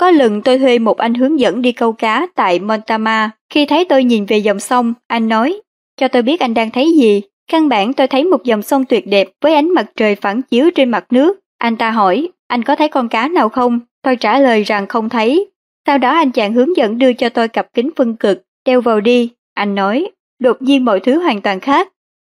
có 0.00 0.10
lần 0.10 0.42
tôi 0.42 0.58
thuê 0.58 0.78
một 0.78 0.98
anh 0.98 1.14
hướng 1.14 1.40
dẫn 1.40 1.62
đi 1.62 1.72
câu 1.72 1.92
cá 1.92 2.26
tại 2.34 2.58
Montama. 2.58 3.30
Khi 3.52 3.66
thấy 3.66 3.84
tôi 3.84 4.04
nhìn 4.04 4.24
về 4.24 4.38
dòng 4.38 4.60
sông, 4.60 4.94
anh 5.06 5.28
nói, 5.28 5.60
cho 5.96 6.08
tôi 6.08 6.22
biết 6.22 6.40
anh 6.40 6.54
đang 6.54 6.70
thấy 6.70 6.92
gì. 6.96 7.22
Căn 7.52 7.68
bản 7.68 7.92
tôi 7.92 8.06
thấy 8.06 8.24
một 8.24 8.44
dòng 8.44 8.62
sông 8.62 8.84
tuyệt 8.84 9.06
đẹp 9.06 9.28
với 9.40 9.54
ánh 9.54 9.74
mặt 9.74 9.86
trời 9.96 10.14
phản 10.14 10.42
chiếu 10.42 10.70
trên 10.70 10.90
mặt 10.90 11.04
nước. 11.10 11.40
Anh 11.58 11.76
ta 11.76 11.90
hỏi, 11.90 12.28
anh 12.48 12.62
có 12.62 12.76
thấy 12.76 12.88
con 12.88 13.08
cá 13.08 13.28
nào 13.28 13.48
không? 13.48 13.80
Tôi 14.02 14.16
trả 14.16 14.38
lời 14.38 14.62
rằng 14.62 14.86
không 14.86 15.08
thấy. 15.08 15.46
Sau 15.86 15.98
đó 15.98 16.10
anh 16.10 16.30
chàng 16.30 16.52
hướng 16.52 16.76
dẫn 16.76 16.98
đưa 16.98 17.12
cho 17.12 17.28
tôi 17.28 17.48
cặp 17.48 17.66
kính 17.74 17.90
phân 17.96 18.16
cực, 18.16 18.42
đeo 18.66 18.80
vào 18.80 19.00
đi. 19.00 19.30
Anh 19.54 19.74
nói, 19.74 20.10
đột 20.38 20.62
nhiên 20.62 20.84
mọi 20.84 21.00
thứ 21.00 21.18
hoàn 21.18 21.40
toàn 21.40 21.60
khác. 21.60 21.88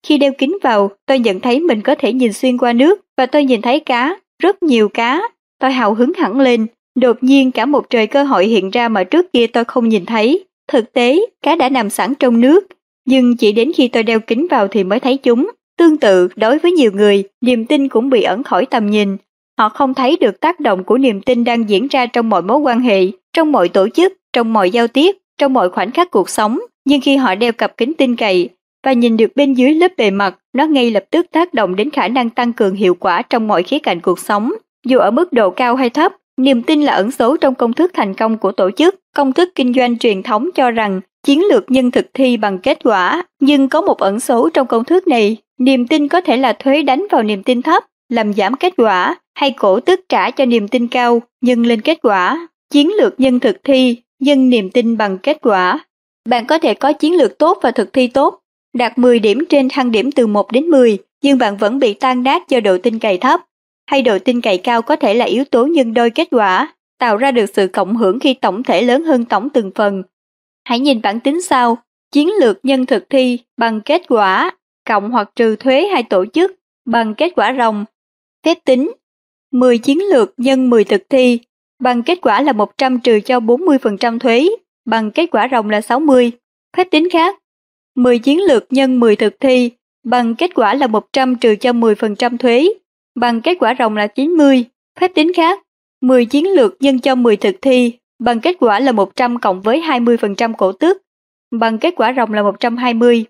Khi 0.06 0.18
đeo 0.18 0.32
kính 0.38 0.58
vào, 0.62 0.90
tôi 1.06 1.18
nhận 1.18 1.40
thấy 1.40 1.60
mình 1.60 1.82
có 1.82 1.94
thể 1.94 2.12
nhìn 2.12 2.32
xuyên 2.32 2.58
qua 2.58 2.72
nước 2.72 3.00
và 3.16 3.26
tôi 3.26 3.44
nhìn 3.44 3.62
thấy 3.62 3.80
cá, 3.80 4.16
rất 4.42 4.62
nhiều 4.62 4.88
cá. 4.88 5.22
Tôi 5.60 5.72
hào 5.72 5.94
hứng 5.94 6.12
hẳn 6.14 6.40
lên, 6.40 6.66
đột 7.00 7.16
nhiên 7.20 7.52
cả 7.52 7.66
một 7.66 7.90
trời 7.90 8.06
cơ 8.06 8.22
hội 8.22 8.46
hiện 8.46 8.70
ra 8.70 8.88
mà 8.88 9.04
trước 9.04 9.32
kia 9.32 9.46
tôi 9.46 9.64
không 9.64 9.88
nhìn 9.88 10.06
thấy. 10.06 10.44
Thực 10.72 10.92
tế, 10.92 11.20
cá 11.42 11.56
đã 11.56 11.68
nằm 11.68 11.90
sẵn 11.90 12.14
trong 12.14 12.40
nước, 12.40 12.66
nhưng 13.06 13.36
chỉ 13.36 13.52
đến 13.52 13.72
khi 13.76 13.88
tôi 13.88 14.02
đeo 14.02 14.20
kính 14.20 14.46
vào 14.50 14.68
thì 14.68 14.84
mới 14.84 15.00
thấy 15.00 15.16
chúng. 15.16 15.50
Tương 15.78 15.96
tự, 15.96 16.28
đối 16.36 16.58
với 16.58 16.72
nhiều 16.72 16.92
người, 16.92 17.24
niềm 17.40 17.66
tin 17.66 17.88
cũng 17.88 18.10
bị 18.10 18.22
ẩn 18.22 18.42
khỏi 18.42 18.66
tầm 18.66 18.90
nhìn. 18.90 19.16
Họ 19.58 19.68
không 19.68 19.94
thấy 19.94 20.16
được 20.20 20.40
tác 20.40 20.60
động 20.60 20.84
của 20.84 20.98
niềm 20.98 21.20
tin 21.20 21.44
đang 21.44 21.68
diễn 21.68 21.88
ra 21.88 22.06
trong 22.06 22.30
mọi 22.30 22.42
mối 22.42 22.58
quan 22.58 22.80
hệ, 22.80 23.06
trong 23.32 23.52
mọi 23.52 23.68
tổ 23.68 23.88
chức, 23.88 24.12
trong 24.32 24.52
mọi 24.52 24.70
giao 24.70 24.88
tiếp, 24.88 25.16
trong 25.38 25.52
mọi 25.52 25.70
khoảnh 25.70 25.90
khắc 25.90 26.10
cuộc 26.10 26.30
sống. 26.30 26.60
Nhưng 26.84 27.00
khi 27.00 27.16
họ 27.16 27.34
đeo 27.34 27.52
cặp 27.52 27.76
kính 27.76 27.94
tin 27.94 28.16
cậy 28.16 28.48
và 28.84 28.92
nhìn 28.92 29.16
được 29.16 29.36
bên 29.36 29.54
dưới 29.54 29.74
lớp 29.74 29.92
bề 29.96 30.10
mặt, 30.10 30.38
nó 30.52 30.66
ngay 30.66 30.90
lập 30.90 31.04
tức 31.10 31.26
tác 31.32 31.54
động 31.54 31.76
đến 31.76 31.90
khả 31.90 32.08
năng 32.08 32.30
tăng 32.30 32.52
cường 32.52 32.74
hiệu 32.74 32.94
quả 32.94 33.22
trong 33.22 33.48
mọi 33.48 33.62
khía 33.62 33.78
cạnh 33.78 34.00
cuộc 34.00 34.18
sống. 34.18 34.52
Dù 34.86 34.98
ở 34.98 35.10
mức 35.10 35.32
độ 35.32 35.50
cao 35.50 35.76
hay 35.76 35.90
thấp, 35.90 36.12
niềm 36.38 36.62
tin 36.62 36.82
là 36.82 36.92
ẩn 36.92 37.10
số 37.10 37.36
trong 37.36 37.54
công 37.54 37.72
thức 37.72 37.90
thành 37.94 38.14
công 38.14 38.38
của 38.38 38.52
tổ 38.52 38.70
chức. 38.70 38.94
Công 39.16 39.32
thức 39.32 39.48
kinh 39.54 39.74
doanh 39.74 39.98
truyền 39.98 40.22
thống 40.22 40.48
cho 40.54 40.70
rằng 40.70 41.00
chiến 41.26 41.42
lược 41.50 41.70
nhân 41.70 41.90
thực 41.90 42.06
thi 42.14 42.36
bằng 42.36 42.58
kết 42.58 42.78
quả, 42.84 43.24
nhưng 43.40 43.68
có 43.68 43.80
một 43.80 43.98
ẩn 43.98 44.20
số 44.20 44.50
trong 44.54 44.66
công 44.66 44.84
thức 44.84 45.06
này, 45.08 45.36
niềm 45.58 45.86
tin 45.86 46.08
có 46.08 46.20
thể 46.20 46.36
là 46.36 46.52
thuế 46.52 46.82
đánh 46.82 47.06
vào 47.10 47.22
niềm 47.22 47.42
tin 47.42 47.62
thấp, 47.62 47.84
làm 48.08 48.34
giảm 48.34 48.56
kết 48.56 48.72
quả, 48.76 49.16
hay 49.34 49.50
cổ 49.50 49.80
tức 49.80 50.00
trả 50.08 50.30
cho 50.30 50.44
niềm 50.44 50.68
tin 50.68 50.88
cao, 50.88 51.22
nhân 51.40 51.66
lên 51.66 51.80
kết 51.80 51.98
quả. 52.02 52.48
Chiến 52.70 52.90
lược 53.00 53.20
nhân 53.20 53.40
thực 53.40 53.56
thi, 53.64 53.96
nhân 54.20 54.50
niềm 54.50 54.70
tin 54.70 54.96
bằng 54.96 55.18
kết 55.18 55.38
quả. 55.42 55.78
Bạn 56.28 56.46
có 56.46 56.58
thể 56.58 56.74
có 56.74 56.92
chiến 56.92 57.16
lược 57.16 57.38
tốt 57.38 57.58
và 57.62 57.70
thực 57.70 57.92
thi 57.92 58.06
tốt, 58.06 58.40
đạt 58.74 58.98
10 58.98 59.18
điểm 59.18 59.44
trên 59.48 59.68
thang 59.70 59.90
điểm 59.90 60.12
từ 60.12 60.26
1 60.26 60.52
đến 60.52 60.64
10, 60.66 60.98
nhưng 61.22 61.38
bạn 61.38 61.56
vẫn 61.56 61.78
bị 61.78 61.94
tan 61.94 62.22
nát 62.22 62.48
do 62.48 62.60
độ 62.60 62.78
tin 62.78 62.98
cậy 62.98 63.18
thấp. 63.18 63.40
Hay 63.88 64.02
độ 64.02 64.18
tin 64.18 64.40
cậy 64.40 64.58
cao 64.58 64.82
có 64.82 64.96
thể 64.96 65.14
là 65.14 65.24
yếu 65.24 65.44
tố 65.44 65.66
nhân 65.66 65.94
đôi 65.94 66.10
kết 66.10 66.28
quả. 66.30 66.74
tạo 66.98 67.16
ra 67.16 67.30
được 67.30 67.46
sự 67.54 67.68
cộng 67.68 67.96
hưởng 67.96 68.20
khi 68.20 68.34
tổng 68.34 68.62
thể 68.62 68.82
lớn 68.82 69.04
hơn 69.04 69.24
tổng 69.24 69.48
từng 69.50 69.70
phần. 69.74 70.02
Hãy 70.64 70.80
nhìn 70.80 71.02
bản 71.02 71.20
tính 71.20 71.42
sau, 71.42 71.78
chiến 72.12 72.28
lược 72.40 72.64
nhân 72.64 72.86
thực 72.86 73.10
thi 73.10 73.38
bằng 73.56 73.80
kết 73.80 74.02
quả, 74.08 74.56
cộng 74.88 75.10
hoặc 75.10 75.30
trừ 75.36 75.56
thuế 75.56 75.86
hay 75.86 76.02
tổ 76.02 76.24
chức 76.26 76.52
bằng 76.86 77.14
kết 77.14 77.32
quả 77.36 77.54
ròng. 77.58 77.84
Phép 78.44 78.58
tính 78.64 78.92
10 79.52 79.78
chiến 79.78 79.98
lược 80.10 80.34
nhân 80.36 80.70
10 80.70 80.84
thực 80.84 81.02
thi 81.10 81.38
bằng 81.80 82.02
kết 82.02 82.18
quả 82.22 82.42
là 82.42 82.52
100 82.52 83.00
trừ 83.00 83.20
cho 83.20 83.40
40% 83.40 84.18
thuế, 84.18 84.48
bằng 84.84 85.10
kết 85.10 85.26
quả 85.30 85.48
ròng 85.50 85.70
là 85.70 85.80
60. 85.80 86.32
Phép 86.76 86.88
tính 86.90 87.10
khác 87.10 87.38
10 87.94 88.18
chiến 88.18 88.40
lược 88.42 88.72
nhân 88.72 89.00
10 89.00 89.16
thực 89.16 89.40
thi 89.40 89.70
bằng 90.04 90.34
kết 90.34 90.54
quả 90.54 90.74
là 90.74 90.86
100 90.86 91.36
trừ 91.36 91.54
cho 91.54 91.72
10% 91.72 92.36
thuế, 92.36 92.68
bằng 93.18 93.40
kết 93.40 93.56
quả 93.60 93.74
rồng 93.78 93.96
là 93.96 94.06
90. 94.06 94.64
Phép 95.00 95.10
tính 95.14 95.32
khác 95.32 95.60
10 96.00 96.26
chiến 96.26 96.48
lược 96.48 96.76
nhân 96.80 96.98
cho 96.98 97.14
10 97.14 97.36
thực 97.36 97.56
thi 97.62 97.92
bằng 98.18 98.40
kết 98.40 98.56
quả 98.60 98.80
là 98.80 98.92
100 98.92 99.38
cộng 99.38 99.60
với 99.60 99.80
20% 99.80 100.54
cổ 100.54 100.72
tức, 100.72 101.02
bằng 101.50 101.78
kết 101.78 101.94
quả 101.96 102.12
rồng 102.16 102.32
là 102.32 102.42
120. 102.42 103.24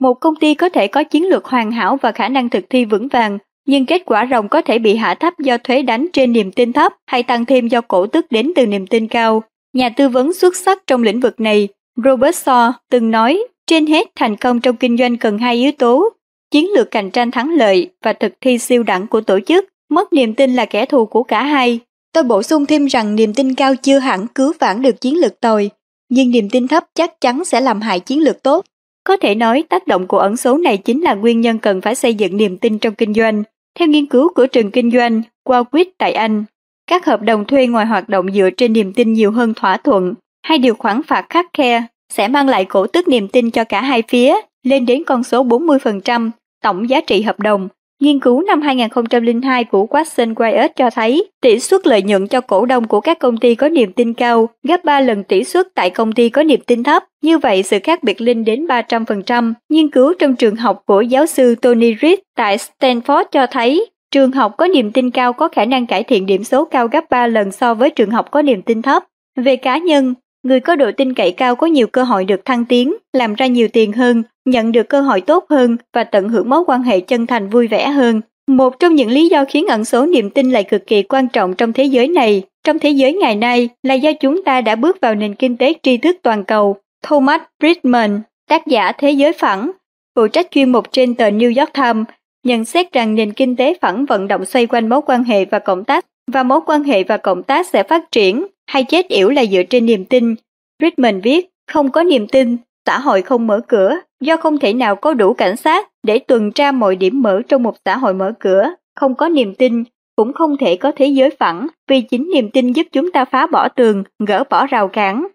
Một 0.00 0.14
công 0.14 0.36
ty 0.36 0.54
có 0.54 0.68
thể 0.68 0.86
có 0.86 1.04
chiến 1.04 1.28
lược 1.28 1.44
hoàn 1.44 1.72
hảo 1.72 1.98
và 2.02 2.12
khả 2.12 2.28
năng 2.28 2.48
thực 2.48 2.64
thi 2.70 2.84
vững 2.84 3.08
vàng, 3.08 3.38
nhưng 3.66 3.86
kết 3.86 4.02
quả 4.06 4.26
rồng 4.30 4.48
có 4.48 4.62
thể 4.62 4.78
bị 4.78 4.96
hạ 4.96 5.14
thấp 5.14 5.34
do 5.38 5.58
thuế 5.58 5.82
đánh 5.82 6.06
trên 6.12 6.32
niềm 6.32 6.52
tin 6.52 6.72
thấp 6.72 6.92
hay 7.06 7.22
tăng 7.22 7.44
thêm 7.44 7.68
do 7.68 7.80
cổ 7.80 8.06
tức 8.06 8.26
đến 8.30 8.52
từ 8.56 8.66
niềm 8.66 8.86
tin 8.86 9.08
cao. 9.08 9.42
Nhà 9.72 9.88
tư 9.88 10.08
vấn 10.08 10.32
xuất 10.32 10.56
sắc 10.56 10.82
trong 10.86 11.02
lĩnh 11.02 11.20
vực 11.20 11.40
này, 11.40 11.68
Robert 12.04 12.48
Shaw, 12.48 12.72
từng 12.90 13.10
nói, 13.10 13.44
trên 13.66 13.86
hết 13.86 14.08
thành 14.16 14.36
công 14.36 14.60
trong 14.60 14.76
kinh 14.76 14.96
doanh 14.96 15.16
cần 15.16 15.38
hai 15.38 15.56
yếu 15.56 15.72
tố, 15.72 16.10
chiến 16.50 16.66
lược 16.74 16.90
cạnh 16.90 17.10
tranh 17.10 17.30
thắng 17.30 17.50
lợi 17.50 17.90
và 18.02 18.12
thực 18.12 18.32
thi 18.40 18.58
siêu 18.58 18.82
đẳng 18.82 19.06
của 19.06 19.20
tổ 19.20 19.40
chức. 19.40 19.64
Mất 19.90 20.12
niềm 20.12 20.34
tin 20.34 20.54
là 20.54 20.64
kẻ 20.64 20.86
thù 20.86 21.06
của 21.06 21.22
cả 21.22 21.42
hai. 21.42 21.80
Tôi 22.12 22.24
bổ 22.24 22.42
sung 22.42 22.66
thêm 22.66 22.86
rằng 22.86 23.16
niềm 23.16 23.34
tin 23.34 23.54
cao 23.54 23.74
chưa 23.76 23.98
hẳn 23.98 24.26
cứu 24.26 24.52
vãn 24.58 24.82
được 24.82 25.00
chiến 25.00 25.20
lược 25.20 25.40
tồi, 25.40 25.70
nhưng 26.08 26.30
niềm 26.30 26.48
tin 26.50 26.68
thấp 26.68 26.84
chắc 26.94 27.20
chắn 27.20 27.44
sẽ 27.44 27.60
làm 27.60 27.80
hại 27.80 28.00
chiến 28.00 28.20
lược 28.20 28.42
tốt. 28.42 28.64
Có 29.04 29.16
thể 29.16 29.34
nói 29.34 29.64
tác 29.68 29.86
động 29.86 30.06
của 30.06 30.18
ẩn 30.18 30.36
số 30.36 30.58
này 30.58 30.76
chính 30.76 31.02
là 31.02 31.14
nguyên 31.14 31.40
nhân 31.40 31.58
cần 31.58 31.80
phải 31.80 31.94
xây 31.94 32.14
dựng 32.14 32.36
niềm 32.36 32.58
tin 32.58 32.78
trong 32.78 32.94
kinh 32.94 33.14
doanh. 33.14 33.42
Theo 33.78 33.88
nghiên 33.88 34.06
cứu 34.06 34.32
của 34.34 34.46
trường 34.46 34.70
kinh 34.70 34.90
doanh 34.90 35.22
Warwick 35.48 35.90
tại 35.98 36.12
Anh, 36.12 36.44
các 36.86 37.04
hợp 37.04 37.22
đồng 37.22 37.44
thuê 37.44 37.66
ngoài 37.66 37.86
hoạt 37.86 38.08
động 38.08 38.32
dựa 38.32 38.50
trên 38.56 38.72
niềm 38.72 38.92
tin 38.92 39.12
nhiều 39.12 39.30
hơn 39.30 39.54
thỏa 39.54 39.76
thuận 39.76 40.14
hay 40.42 40.58
điều 40.58 40.74
khoản 40.74 41.02
phạt 41.02 41.26
khắc 41.28 41.46
khe 41.52 41.82
sẽ 42.12 42.28
mang 42.28 42.48
lại 42.48 42.64
cổ 42.64 42.86
tức 42.86 43.08
niềm 43.08 43.28
tin 43.28 43.50
cho 43.50 43.64
cả 43.64 43.80
hai 43.80 44.02
phía 44.08 44.34
lên 44.66 44.86
đến 44.86 45.02
con 45.06 45.24
số 45.24 45.44
40% 45.44 46.30
tổng 46.62 46.90
giá 46.90 47.00
trị 47.00 47.22
hợp 47.22 47.40
đồng 47.40 47.68
Nghiên 48.00 48.20
cứu 48.20 48.42
năm 48.42 48.62
2002 48.62 49.64
của 49.64 49.86
Watson 49.90 50.34
Wyatt 50.34 50.68
cho 50.76 50.90
thấy 50.90 51.30
tỷ 51.40 51.60
suất 51.60 51.86
lợi 51.86 52.02
nhuận 52.02 52.26
cho 52.26 52.40
cổ 52.40 52.66
đông 52.66 52.86
của 52.86 53.00
các 53.00 53.18
công 53.18 53.36
ty 53.36 53.54
có 53.54 53.68
niềm 53.68 53.92
tin 53.92 54.14
cao 54.14 54.48
gấp 54.62 54.84
3 54.84 55.00
lần 55.00 55.24
tỷ 55.24 55.44
suất 55.44 55.66
tại 55.74 55.90
công 55.90 56.12
ty 56.12 56.28
có 56.28 56.42
niềm 56.42 56.60
tin 56.66 56.82
thấp. 56.82 57.04
Như 57.22 57.38
vậy, 57.38 57.62
sự 57.62 57.78
khác 57.82 58.02
biệt 58.02 58.20
lên 58.20 58.44
đến 58.44 58.66
300%. 58.66 59.52
Nghiên 59.68 59.90
cứu 59.90 60.14
trong 60.18 60.36
trường 60.36 60.56
học 60.56 60.82
của 60.86 61.00
giáo 61.00 61.26
sư 61.26 61.54
Tony 61.54 61.94
Reed 62.02 62.18
tại 62.36 62.56
Stanford 62.56 63.24
cho 63.32 63.46
thấy 63.46 63.86
trường 64.10 64.32
học 64.32 64.54
có 64.58 64.66
niềm 64.66 64.92
tin 64.92 65.10
cao 65.10 65.32
có 65.32 65.48
khả 65.48 65.64
năng 65.64 65.86
cải 65.86 66.02
thiện 66.02 66.26
điểm 66.26 66.44
số 66.44 66.64
cao 66.64 66.88
gấp 66.88 67.04
3 67.10 67.26
lần 67.26 67.52
so 67.52 67.74
với 67.74 67.90
trường 67.90 68.10
học 68.10 68.30
có 68.30 68.42
niềm 68.42 68.62
tin 68.62 68.82
thấp. 68.82 69.04
Về 69.36 69.56
cá 69.56 69.78
nhân, 69.78 70.14
người 70.42 70.60
có 70.60 70.76
độ 70.76 70.90
tin 70.96 71.14
cậy 71.14 71.32
cao 71.32 71.56
có 71.56 71.66
nhiều 71.66 71.86
cơ 71.86 72.02
hội 72.02 72.24
được 72.24 72.44
thăng 72.44 72.64
tiến, 72.64 72.94
làm 73.12 73.34
ra 73.34 73.46
nhiều 73.46 73.68
tiền 73.72 73.92
hơn, 73.92 74.22
nhận 74.46 74.72
được 74.72 74.88
cơ 74.88 75.00
hội 75.00 75.20
tốt 75.20 75.46
hơn 75.50 75.76
và 75.94 76.04
tận 76.04 76.28
hưởng 76.28 76.48
mối 76.48 76.64
quan 76.66 76.82
hệ 76.82 77.00
chân 77.00 77.26
thành 77.26 77.48
vui 77.48 77.68
vẻ 77.68 77.88
hơn. 77.88 78.20
Một 78.48 78.78
trong 78.78 78.94
những 78.94 79.10
lý 79.10 79.28
do 79.28 79.44
khiến 79.48 79.66
ẩn 79.66 79.84
số 79.84 80.06
niềm 80.06 80.30
tin 80.30 80.50
lại 80.50 80.64
cực 80.64 80.86
kỳ 80.86 81.02
quan 81.02 81.28
trọng 81.28 81.54
trong 81.54 81.72
thế 81.72 81.84
giới 81.84 82.08
này, 82.08 82.42
trong 82.64 82.78
thế 82.78 82.90
giới 82.90 83.12
ngày 83.12 83.36
nay 83.36 83.68
là 83.82 83.94
do 83.94 84.12
chúng 84.12 84.44
ta 84.44 84.60
đã 84.60 84.74
bước 84.74 85.00
vào 85.00 85.14
nền 85.14 85.34
kinh 85.34 85.56
tế 85.56 85.74
tri 85.82 85.96
thức 85.96 86.16
toàn 86.22 86.44
cầu. 86.44 86.76
Thomas 87.02 87.40
Friedman, 87.62 88.20
tác 88.48 88.66
giả 88.66 88.92
Thế 88.92 89.10
giới 89.10 89.32
phẳng, 89.32 89.70
phụ 90.16 90.28
trách 90.28 90.50
chuyên 90.50 90.72
mục 90.72 90.92
trên 90.92 91.14
tờ 91.14 91.30
New 91.30 91.60
York 91.60 91.72
Times, 91.72 92.06
nhận 92.44 92.64
xét 92.64 92.92
rằng 92.92 93.14
nền 93.14 93.32
kinh 93.32 93.56
tế 93.56 93.74
phẳng 93.80 94.06
vận 94.06 94.28
động 94.28 94.44
xoay 94.44 94.66
quanh 94.66 94.88
mối 94.88 95.00
quan 95.06 95.24
hệ 95.24 95.44
và 95.44 95.58
cộng 95.58 95.84
tác 95.84 96.06
và 96.32 96.42
mối 96.42 96.60
quan 96.66 96.84
hệ 96.84 97.04
và 97.04 97.16
cộng 97.16 97.42
tác 97.42 97.66
sẽ 97.66 97.82
phát 97.82 98.12
triển 98.12 98.46
hay 98.66 98.84
chết 98.84 99.08
yểu 99.08 99.28
là 99.28 99.44
dựa 99.44 99.62
trên 99.62 99.86
niềm 99.86 100.04
tin. 100.04 100.34
Friedman 100.82 101.20
viết, 101.22 101.50
không 101.72 101.90
có 101.90 102.02
niềm 102.02 102.26
tin, 102.26 102.56
xã 102.86 102.98
hội 102.98 103.22
không 103.22 103.46
mở 103.46 103.60
cửa, 103.68 103.96
do 104.20 104.36
không 104.36 104.58
thể 104.58 104.72
nào 104.72 104.96
có 104.96 105.14
đủ 105.14 105.34
cảnh 105.34 105.56
sát 105.56 105.88
để 106.02 106.18
tuần 106.18 106.52
tra 106.52 106.72
mọi 106.72 106.96
điểm 106.96 107.22
mở 107.22 107.42
trong 107.48 107.62
một 107.62 107.76
xã 107.84 107.96
hội 107.96 108.14
mở 108.14 108.32
cửa, 108.40 108.70
không 109.00 109.14
có 109.14 109.28
niềm 109.28 109.54
tin, 109.54 109.84
cũng 110.16 110.32
không 110.32 110.56
thể 110.56 110.76
có 110.76 110.92
thế 110.96 111.06
giới 111.06 111.30
phẳng, 111.30 111.66
vì 111.88 112.00
chính 112.00 112.30
niềm 112.34 112.50
tin 112.50 112.72
giúp 112.72 112.86
chúng 112.92 113.10
ta 113.10 113.24
phá 113.24 113.46
bỏ 113.46 113.68
tường, 113.68 114.04
gỡ 114.26 114.44
bỏ 114.50 114.66
rào 114.66 114.88
cản 114.88 115.26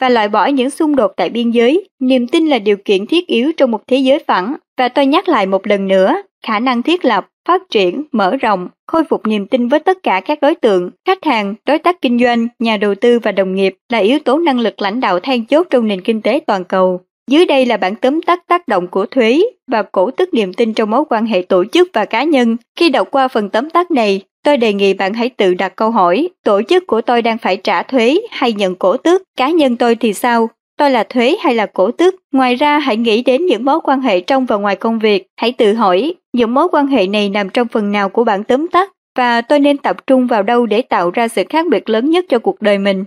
và 0.00 0.08
loại 0.08 0.28
bỏ 0.28 0.46
những 0.46 0.70
xung 0.70 0.96
đột 0.96 1.12
tại 1.16 1.30
biên 1.30 1.50
giới. 1.50 1.88
Niềm 2.00 2.26
tin 2.26 2.46
là 2.46 2.58
điều 2.58 2.76
kiện 2.84 3.06
thiết 3.06 3.26
yếu 3.26 3.52
trong 3.56 3.70
một 3.70 3.82
thế 3.86 3.96
giới 3.96 4.18
phẳng, 4.26 4.56
và 4.78 4.88
tôi 4.88 5.06
nhắc 5.06 5.28
lại 5.28 5.46
một 5.46 5.66
lần 5.66 5.88
nữa, 5.88 6.22
khả 6.46 6.58
năng 6.58 6.82
thiết 6.82 7.04
lập, 7.04 7.26
phát 7.50 7.62
triển, 7.70 8.04
mở 8.12 8.36
rộng, 8.36 8.68
khôi 8.86 9.04
phục 9.04 9.26
niềm 9.26 9.46
tin 9.46 9.68
với 9.68 9.80
tất 9.80 9.98
cả 10.02 10.20
các 10.20 10.38
đối 10.40 10.54
tượng, 10.54 10.90
khách 11.06 11.24
hàng, 11.24 11.54
đối 11.66 11.78
tác 11.78 12.02
kinh 12.02 12.18
doanh, 12.18 12.48
nhà 12.58 12.76
đầu 12.76 12.94
tư 12.94 13.18
và 13.18 13.32
đồng 13.32 13.54
nghiệp 13.54 13.76
là 13.88 13.98
yếu 13.98 14.18
tố 14.18 14.38
năng 14.38 14.60
lực 14.60 14.82
lãnh 14.82 15.00
đạo 15.00 15.20
then 15.20 15.46
chốt 15.46 15.66
trong 15.70 15.88
nền 15.88 16.00
kinh 16.00 16.20
tế 16.20 16.40
toàn 16.46 16.64
cầu. 16.64 17.00
Dưới 17.30 17.46
đây 17.46 17.66
là 17.66 17.76
bản 17.76 17.94
tóm 17.94 18.22
tắt 18.22 18.46
tác 18.46 18.68
động 18.68 18.86
của 18.86 19.06
thuế 19.06 19.40
và 19.66 19.82
cổ 19.82 20.10
tức 20.10 20.34
niềm 20.34 20.52
tin 20.52 20.74
trong 20.74 20.90
mối 20.90 21.04
quan 21.10 21.26
hệ 21.26 21.42
tổ 21.42 21.64
chức 21.72 21.88
và 21.92 22.04
cá 22.04 22.24
nhân. 22.24 22.56
Khi 22.78 22.88
đọc 22.88 23.08
qua 23.10 23.28
phần 23.28 23.48
tóm 23.48 23.70
tắt 23.70 23.90
này, 23.90 24.20
tôi 24.44 24.56
đề 24.56 24.72
nghị 24.72 24.94
bạn 24.94 25.14
hãy 25.14 25.28
tự 25.28 25.54
đặt 25.54 25.76
câu 25.76 25.90
hỏi, 25.90 26.28
tổ 26.44 26.62
chức 26.68 26.86
của 26.86 27.00
tôi 27.00 27.22
đang 27.22 27.38
phải 27.38 27.56
trả 27.56 27.82
thuế 27.82 28.20
hay 28.30 28.52
nhận 28.52 28.74
cổ 28.74 28.96
tức, 28.96 29.22
cá 29.36 29.50
nhân 29.50 29.76
tôi 29.76 29.94
thì 29.94 30.12
sao? 30.12 30.48
Tôi 30.80 30.90
là 30.90 31.04
thuế 31.04 31.36
hay 31.40 31.54
là 31.54 31.66
cổ 31.66 31.90
tức? 31.90 32.14
Ngoài 32.32 32.54
ra 32.54 32.78
hãy 32.78 32.96
nghĩ 32.96 33.22
đến 33.22 33.46
những 33.46 33.64
mối 33.64 33.80
quan 33.84 34.00
hệ 34.00 34.20
trong 34.20 34.46
và 34.46 34.56
ngoài 34.56 34.76
công 34.76 34.98
việc. 34.98 35.26
Hãy 35.36 35.52
tự 35.52 35.74
hỏi, 35.74 36.14
những 36.32 36.54
mối 36.54 36.68
quan 36.72 36.86
hệ 36.86 37.06
này 37.06 37.28
nằm 37.28 37.50
trong 37.50 37.68
phần 37.68 37.92
nào 37.92 38.08
của 38.08 38.24
bản 38.24 38.44
tóm 38.44 38.68
tắt 38.68 38.92
và 39.16 39.40
tôi 39.40 39.58
nên 39.58 39.78
tập 39.78 40.06
trung 40.06 40.26
vào 40.26 40.42
đâu 40.42 40.66
để 40.66 40.82
tạo 40.82 41.10
ra 41.10 41.28
sự 41.28 41.42
khác 41.48 41.66
biệt 41.70 41.88
lớn 41.88 42.10
nhất 42.10 42.24
cho 42.28 42.38
cuộc 42.38 42.62
đời 42.62 42.78
mình. 42.78 43.04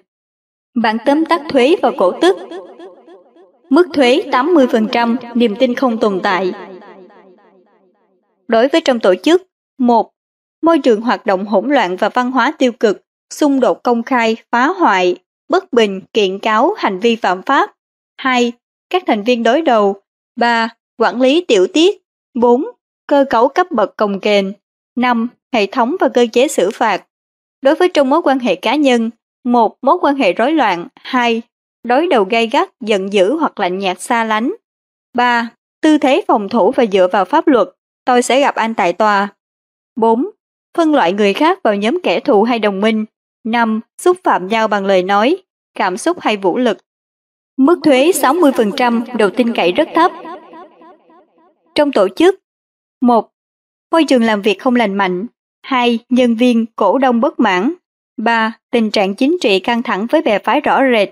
Bản 0.75 0.97
tóm 1.05 1.25
tắt 1.25 1.41
thuế 1.49 1.75
và 1.81 1.91
cổ 1.97 2.11
tức 2.11 2.37
Mức 3.69 3.87
thuế 3.93 4.23
80%, 4.31 5.15
niềm 5.35 5.55
tin 5.55 5.75
không 5.75 5.97
tồn 5.97 6.19
tại. 6.23 6.51
Đối 8.47 8.67
với 8.67 8.81
trong 8.81 8.99
tổ 8.99 9.15
chức, 9.15 9.47
một 9.79 10.11
Môi 10.63 10.79
trường 10.79 11.01
hoạt 11.01 11.25
động 11.25 11.45
hỗn 11.45 11.69
loạn 11.69 11.95
và 11.95 12.09
văn 12.09 12.31
hóa 12.31 12.53
tiêu 12.57 12.71
cực, 12.71 13.01
xung 13.33 13.59
đột 13.59 13.83
công 13.83 14.03
khai, 14.03 14.37
phá 14.51 14.67
hoại, 14.67 15.15
bất 15.53 15.73
bình, 15.73 16.01
kiện 16.13 16.39
cáo, 16.39 16.73
hành 16.77 16.99
vi 16.99 17.15
phạm 17.15 17.41
pháp. 17.41 17.71
2. 18.17 18.51
Các 18.89 19.03
thành 19.07 19.23
viên 19.23 19.43
đối 19.43 19.61
đầu. 19.61 19.95
3. 20.35 20.69
Quản 20.97 21.21
lý 21.21 21.45
tiểu 21.47 21.67
tiết. 21.67 22.01
4. 22.33 22.65
Cơ 23.07 23.25
cấu 23.29 23.47
cấp 23.47 23.67
bậc 23.71 23.97
cồng 23.97 24.19
kềnh. 24.19 24.53
5. 24.95 25.27
Hệ 25.53 25.65
thống 25.65 25.95
và 25.99 26.09
cơ 26.09 26.25
chế 26.33 26.47
xử 26.47 26.71
phạt. 26.73 27.05
Đối 27.61 27.75
với 27.75 27.89
trong 27.89 28.09
mối 28.09 28.21
quan 28.21 28.39
hệ 28.39 28.55
cá 28.55 28.75
nhân, 28.75 29.09
một 29.43 29.77
Mối 29.81 29.97
quan 30.01 30.15
hệ 30.15 30.33
rối 30.33 30.51
loạn. 30.51 30.87
2 30.95 31.41
đối 31.83 32.07
đầu 32.07 32.23
gay 32.23 32.47
gắt, 32.47 32.69
giận 32.81 33.13
dữ 33.13 33.35
hoặc 33.35 33.59
lạnh 33.59 33.79
nhạt 33.79 34.01
xa 34.01 34.23
lánh. 34.23 34.53
3. 35.13 35.49
Tư 35.81 35.97
thế 35.97 36.23
phòng 36.27 36.49
thủ 36.49 36.71
và 36.75 36.85
dựa 36.85 37.07
vào 37.11 37.25
pháp 37.25 37.47
luật, 37.47 37.67
tôi 38.05 38.21
sẽ 38.21 38.39
gặp 38.39 38.55
anh 38.55 38.73
tại 38.73 38.93
tòa. 38.93 39.27
4. 39.95 40.29
Phân 40.77 40.95
loại 40.95 41.13
người 41.13 41.33
khác 41.33 41.59
vào 41.63 41.75
nhóm 41.75 41.99
kẻ 42.03 42.19
thù 42.19 42.43
hay 42.43 42.59
đồng 42.59 42.81
minh. 42.81 43.05
5. 43.43 43.79
Xúc 44.01 44.17
phạm 44.23 44.47
nhau 44.47 44.67
bằng 44.67 44.85
lời 44.85 45.03
nói, 45.03 45.37
cảm 45.75 45.97
xúc 45.97 46.17
hay 46.19 46.37
vũ 46.37 46.57
lực. 46.57 46.77
Mức 47.57 47.79
thuế 47.83 48.11
60% 48.11 49.17
độ 49.17 49.29
tin 49.29 49.53
cậy 49.53 49.71
rất 49.71 49.89
thấp. 49.95 50.11
Trong 51.75 51.91
tổ 51.91 52.07
chức 52.15 52.39
1. 53.01 53.29
Môi 53.91 54.03
trường 54.03 54.23
làm 54.23 54.41
việc 54.41 54.59
không 54.59 54.75
lành 54.75 54.95
mạnh 54.95 55.25
2. 55.61 55.99
Nhân 56.09 56.35
viên, 56.35 56.65
cổ 56.75 56.97
đông 56.97 57.21
bất 57.21 57.39
mãn 57.39 57.73
3. 58.17 58.53
Tình 58.71 58.91
trạng 58.91 59.15
chính 59.15 59.37
trị 59.41 59.59
căng 59.59 59.83
thẳng 59.83 60.07
với 60.09 60.21
bè 60.21 60.39
phái 60.39 60.61
rõ 60.61 60.81
rệt 60.93 61.09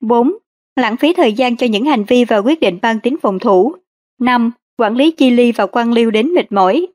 4. 0.00 0.32
Lãng 0.76 0.96
phí 0.96 1.12
thời 1.12 1.32
gian 1.32 1.56
cho 1.56 1.66
những 1.66 1.84
hành 1.84 2.04
vi 2.04 2.24
và 2.24 2.38
quyết 2.38 2.60
định 2.60 2.78
mang 2.82 3.00
tính 3.00 3.16
phòng 3.22 3.38
thủ. 3.38 3.74
5. 4.20 4.50
Quản 4.76 4.96
lý 4.96 5.10
chi 5.10 5.30
ly 5.30 5.52
và 5.52 5.66
quan 5.66 5.92
liêu 5.92 6.10
đến 6.10 6.34
mệt 6.34 6.52
mỏi. 6.52 6.86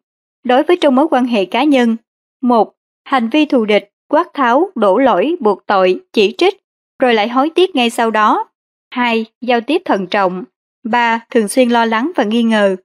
Đối 0.44 0.64
với 0.64 0.78
trong 0.78 0.96
mối 0.96 1.08
quan 1.12 1.26
hệ 1.26 1.46
cá 1.46 1.64
nhân 1.64 1.98
1. 2.42 2.74
Hành 3.04 3.30
vi 3.30 3.46
thù 3.46 3.66
địch, 3.66 3.89
quát 4.10 4.34
tháo, 4.34 4.72
đổ 4.76 4.98
lỗi, 4.98 5.36
buộc 5.40 5.66
tội, 5.66 6.00
chỉ 6.14 6.36
trích, 6.38 6.58
rồi 7.00 7.14
lại 7.14 7.30
hối 7.30 7.50
tiếc 7.56 7.76
ngay 7.76 7.90
sau 7.90 8.12
đó. 8.12 8.50
2. 8.92 9.26
Giao 9.42 9.62
tiếp 9.62 9.82
thận 9.86 10.08
trọng. 10.08 10.44
3. 10.84 11.20
Thường 11.30 11.48
xuyên 11.48 11.70
lo 11.70 11.86
lắng 11.86 12.12
và 12.16 12.24
nghi 12.24 12.44
ngờ. 12.44 12.76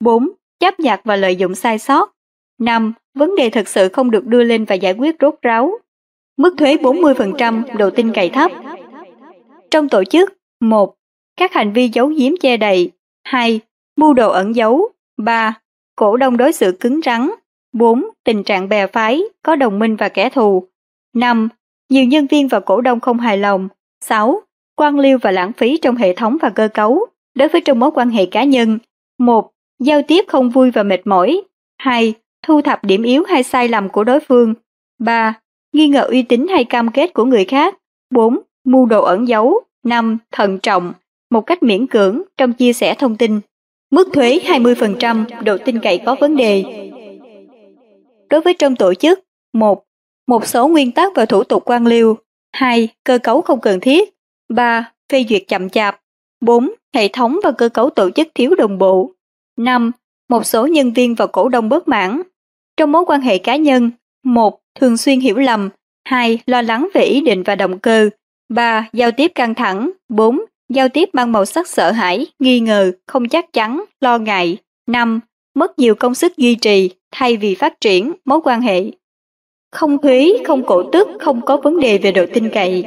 4. 0.00 0.28
Chấp 0.60 0.80
nhặt 0.80 1.00
và 1.04 1.16
lợi 1.16 1.36
dụng 1.36 1.54
sai 1.54 1.78
sót. 1.78 2.12
5. 2.58 2.92
Vấn 3.14 3.36
đề 3.36 3.50
thực 3.50 3.68
sự 3.68 3.88
không 3.88 4.10
được 4.10 4.26
đưa 4.26 4.42
lên 4.42 4.64
và 4.64 4.74
giải 4.74 4.92
quyết 4.92 5.16
rốt 5.20 5.34
ráo. 5.42 5.72
Mức 6.36 6.54
thuế 6.58 6.76
40%, 6.76 7.76
độ 7.76 7.90
tin 7.90 8.12
cậy 8.12 8.28
thấp. 8.28 8.52
Trong 9.70 9.88
tổ 9.88 10.04
chức, 10.04 10.32
1. 10.60 10.94
Các 11.36 11.52
hành 11.52 11.72
vi 11.72 11.88
giấu 11.88 12.06
giếm 12.06 12.32
che 12.40 12.56
đậy. 12.56 12.90
2. 13.24 13.60
Mưu 13.96 14.14
đồ 14.14 14.30
ẩn 14.30 14.56
giấu. 14.56 14.88
3. 15.16 15.54
Cổ 15.96 16.16
đông 16.16 16.36
đối 16.36 16.52
xử 16.52 16.76
cứng 16.80 17.00
rắn. 17.04 17.30
4. 17.72 18.04
Tình 18.24 18.44
trạng 18.44 18.68
bè 18.68 18.86
phái, 18.86 19.22
có 19.42 19.56
đồng 19.56 19.78
minh 19.78 19.96
và 19.96 20.08
kẻ 20.08 20.28
thù. 20.28 20.68
5. 21.14 21.48
nhiều 21.88 22.04
nhân 22.04 22.26
viên 22.26 22.48
và 22.48 22.60
cổ 22.60 22.80
đông 22.80 23.00
không 23.00 23.18
hài 23.18 23.38
lòng. 23.38 23.68
6. 24.04 24.42
Quan 24.76 24.98
liêu 24.98 25.18
và 25.22 25.30
lãng 25.30 25.52
phí 25.52 25.78
trong 25.82 25.96
hệ 25.96 26.14
thống 26.14 26.36
và 26.42 26.50
cơ 26.50 26.68
cấu. 26.68 27.06
Đối 27.34 27.48
với 27.48 27.60
trong 27.60 27.78
mối 27.78 27.90
quan 27.94 28.10
hệ 28.10 28.26
cá 28.26 28.44
nhân, 28.44 28.78
1. 29.18 29.50
Giao 29.78 30.02
tiếp 30.02 30.24
không 30.28 30.50
vui 30.50 30.70
và 30.70 30.82
mệt 30.82 31.06
mỏi. 31.06 31.42
2. 31.78 32.14
Thu 32.46 32.62
thập 32.62 32.84
điểm 32.84 33.02
yếu 33.02 33.24
hay 33.24 33.42
sai 33.42 33.68
lầm 33.68 33.88
của 33.88 34.04
đối 34.04 34.20
phương. 34.20 34.54
3. 34.98 35.40
Nghi 35.72 35.88
ngờ 35.88 36.00
uy 36.00 36.22
tín 36.22 36.46
hay 36.48 36.64
cam 36.64 36.90
kết 36.90 37.14
của 37.14 37.24
người 37.24 37.44
khác. 37.44 37.74
4. 38.10 38.38
Mưu 38.64 38.86
đồ 38.86 39.02
ẩn 39.02 39.28
giấu. 39.28 39.60
5. 39.84 40.18
Thận 40.32 40.58
trọng, 40.58 40.92
một 41.30 41.40
cách 41.40 41.62
miễn 41.62 41.86
cưỡng 41.86 42.22
trong 42.36 42.52
chia 42.52 42.72
sẻ 42.72 42.94
thông 42.94 43.16
tin. 43.16 43.40
Mức 43.90 44.08
thuế 44.12 44.38
20%, 44.44 45.24
độ 45.44 45.56
tin 45.64 45.78
cậy 45.80 46.00
có 46.06 46.16
vấn 46.20 46.36
đề. 46.36 46.64
Đối 48.30 48.40
với 48.40 48.54
trong 48.54 48.76
tổ 48.76 48.94
chức, 48.94 49.20
1. 49.52 49.84
Một 50.28 50.46
số 50.46 50.68
nguyên 50.68 50.92
tắc 50.92 51.12
và 51.14 51.26
thủ 51.26 51.44
tục 51.44 51.62
quan 51.66 51.86
liêu. 51.86 52.16
2. 52.52 52.88
Cơ 53.04 53.18
cấu 53.18 53.42
không 53.42 53.60
cần 53.60 53.80
thiết. 53.80 54.14
3. 54.48 54.92
Phê 55.12 55.24
duyệt 55.28 55.42
chậm 55.48 55.68
chạp. 55.68 56.00
4. 56.40 56.70
Hệ 56.94 57.08
thống 57.08 57.38
và 57.44 57.50
cơ 57.50 57.68
cấu 57.68 57.90
tổ 57.90 58.10
chức 58.10 58.28
thiếu 58.34 58.54
đồng 58.54 58.78
bộ. 58.78 59.12
5. 59.58 59.90
Một 60.28 60.46
số 60.46 60.66
nhân 60.66 60.92
viên 60.92 61.14
và 61.14 61.26
cổ 61.26 61.48
đông 61.48 61.68
bất 61.68 61.88
mãn. 61.88 62.22
Trong 62.76 62.92
mối 62.92 63.04
quan 63.06 63.20
hệ 63.20 63.38
cá 63.38 63.56
nhân, 63.56 63.90
1. 64.24 64.60
Thường 64.80 64.96
xuyên 64.96 65.20
hiểu 65.20 65.38
lầm. 65.38 65.68
2. 66.04 66.38
Lo 66.46 66.62
lắng 66.62 66.88
về 66.94 67.02
ý 67.02 67.20
định 67.20 67.42
và 67.42 67.54
động 67.54 67.78
cơ. 67.78 68.10
3. 68.48 68.88
Giao 68.92 69.10
tiếp 69.10 69.32
căng 69.34 69.54
thẳng. 69.54 69.90
4. 70.08 70.40
Giao 70.68 70.88
tiếp 70.88 71.08
mang 71.12 71.32
màu 71.32 71.44
sắc 71.44 71.68
sợ 71.68 71.90
hãi, 71.90 72.26
nghi 72.38 72.60
ngờ, 72.60 72.92
không 73.06 73.28
chắc 73.28 73.52
chắn, 73.52 73.84
lo 74.00 74.18
ngại. 74.18 74.58
5. 74.86 75.20
Mất 75.54 75.78
nhiều 75.78 75.94
công 75.94 76.14
sức 76.14 76.36
duy 76.36 76.54
trì 76.54 76.90
thay 77.10 77.36
vì 77.36 77.54
phát 77.54 77.80
triển 77.80 78.12
mối 78.24 78.40
quan 78.44 78.60
hệ. 78.60 78.84
Không 79.72 79.98
thuế, 79.98 80.32
không 80.46 80.62
cổ 80.66 80.82
tức, 80.92 81.08
không 81.20 81.40
có 81.40 81.56
vấn 81.56 81.80
đề 81.80 81.98
về 81.98 82.12
độ 82.12 82.24
tin 82.34 82.48
cậy. 82.48 82.84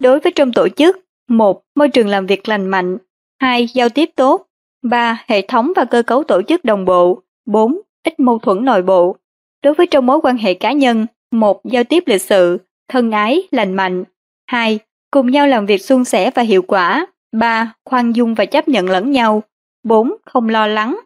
Đối 0.00 0.20
với 0.20 0.32
trong 0.32 0.52
tổ 0.52 0.68
chức, 0.68 1.00
một 1.28 1.62
Môi 1.78 1.88
trường 1.88 2.08
làm 2.08 2.26
việc 2.26 2.48
lành 2.48 2.66
mạnh. 2.66 2.98
2. 3.40 3.66
Giao 3.74 3.88
tiếp 3.88 4.10
tốt. 4.16 4.46
3. 4.82 5.24
Hệ 5.26 5.42
thống 5.42 5.72
và 5.76 5.84
cơ 5.84 6.02
cấu 6.02 6.22
tổ 6.22 6.42
chức 6.42 6.64
đồng 6.64 6.84
bộ. 6.84 7.22
4. 7.46 7.80
Ít 8.04 8.20
mâu 8.20 8.38
thuẫn 8.38 8.64
nội 8.64 8.82
bộ. 8.82 9.16
Đối 9.62 9.74
với 9.74 9.86
trong 9.86 10.06
mối 10.06 10.20
quan 10.22 10.36
hệ 10.36 10.54
cá 10.54 10.72
nhân, 10.72 11.06
1. 11.30 11.64
Giao 11.64 11.84
tiếp 11.84 12.02
lịch 12.06 12.22
sự, 12.22 12.58
thân 12.88 13.10
ái, 13.10 13.42
lành 13.50 13.74
mạnh. 13.74 14.04
2. 14.46 14.78
Cùng 15.10 15.30
nhau 15.30 15.46
làm 15.46 15.66
việc 15.66 15.82
suôn 15.82 16.04
sẻ 16.04 16.30
và 16.34 16.42
hiệu 16.42 16.62
quả. 16.62 17.06
3. 17.32 17.72
Khoan 17.84 18.12
dung 18.12 18.34
và 18.34 18.44
chấp 18.44 18.68
nhận 18.68 18.90
lẫn 18.90 19.10
nhau. 19.10 19.42
4. 19.84 20.16
Không 20.24 20.48
lo 20.48 20.66
lắng. 20.66 21.00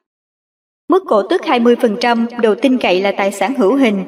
Mức 0.92 1.04
cổ 1.06 1.22
tức 1.22 1.40
20% 1.40 2.26
độ 2.40 2.54
tin 2.54 2.78
cậy 2.78 3.00
là 3.00 3.12
tài 3.16 3.32
sản 3.32 3.54
hữu 3.54 3.76
hình. 3.76 4.04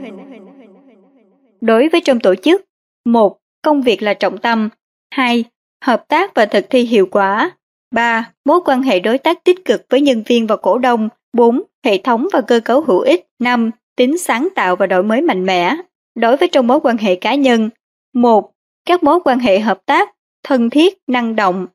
Đối 1.61 1.89
với 1.89 2.01
trong 2.01 2.21
tổ 2.21 2.35
chức, 2.35 2.65
1. 3.05 3.39
Công 3.63 3.83
việc 3.83 4.03
là 4.03 4.15
trọng 4.15 4.39
tâm. 4.39 4.69
2. 5.11 5.45
Hợp 5.85 6.09
tác 6.09 6.35
và 6.35 6.47
thực 6.47 6.67
thi 6.71 6.83
hiệu 6.83 7.07
quả. 7.11 7.51
3. 7.91 8.31
Mối 8.45 8.61
quan 8.65 8.83
hệ 8.83 9.01
đối 9.01 9.19
tác 9.19 9.45
tích 9.45 9.65
cực 9.65 9.87
với 9.91 10.01
nhân 10.01 10.23
viên 10.27 10.47
và 10.47 10.57
cổ 10.57 10.79
đông. 10.79 11.09
4. 11.33 11.63
Hệ 11.85 11.99
thống 11.99 12.27
và 12.33 12.41
cơ 12.41 12.61
cấu 12.61 12.81
hữu 12.81 13.01
ích. 13.01 13.27
5. 13.39 13.71
Tính 13.97 14.19
sáng 14.19 14.49
tạo 14.55 14.77
và 14.77 14.87
đổi 14.87 15.03
mới 15.03 15.23
mạnh 15.23 15.47
mẽ. 15.47 15.77
Đối 16.15 16.37
với 16.37 16.49
trong 16.49 16.67
mối 16.67 16.81
quan 16.81 16.97
hệ 16.97 17.15
cá 17.15 17.35
nhân. 17.35 17.71
1. 18.15 18.53
Các 18.85 19.03
mối 19.03 19.21
quan 19.25 19.39
hệ 19.39 19.59
hợp 19.59 19.87
tác, 19.87 20.11
thân 20.43 20.71
thiết, 20.71 20.99
năng 21.07 21.37
động. 21.37 21.67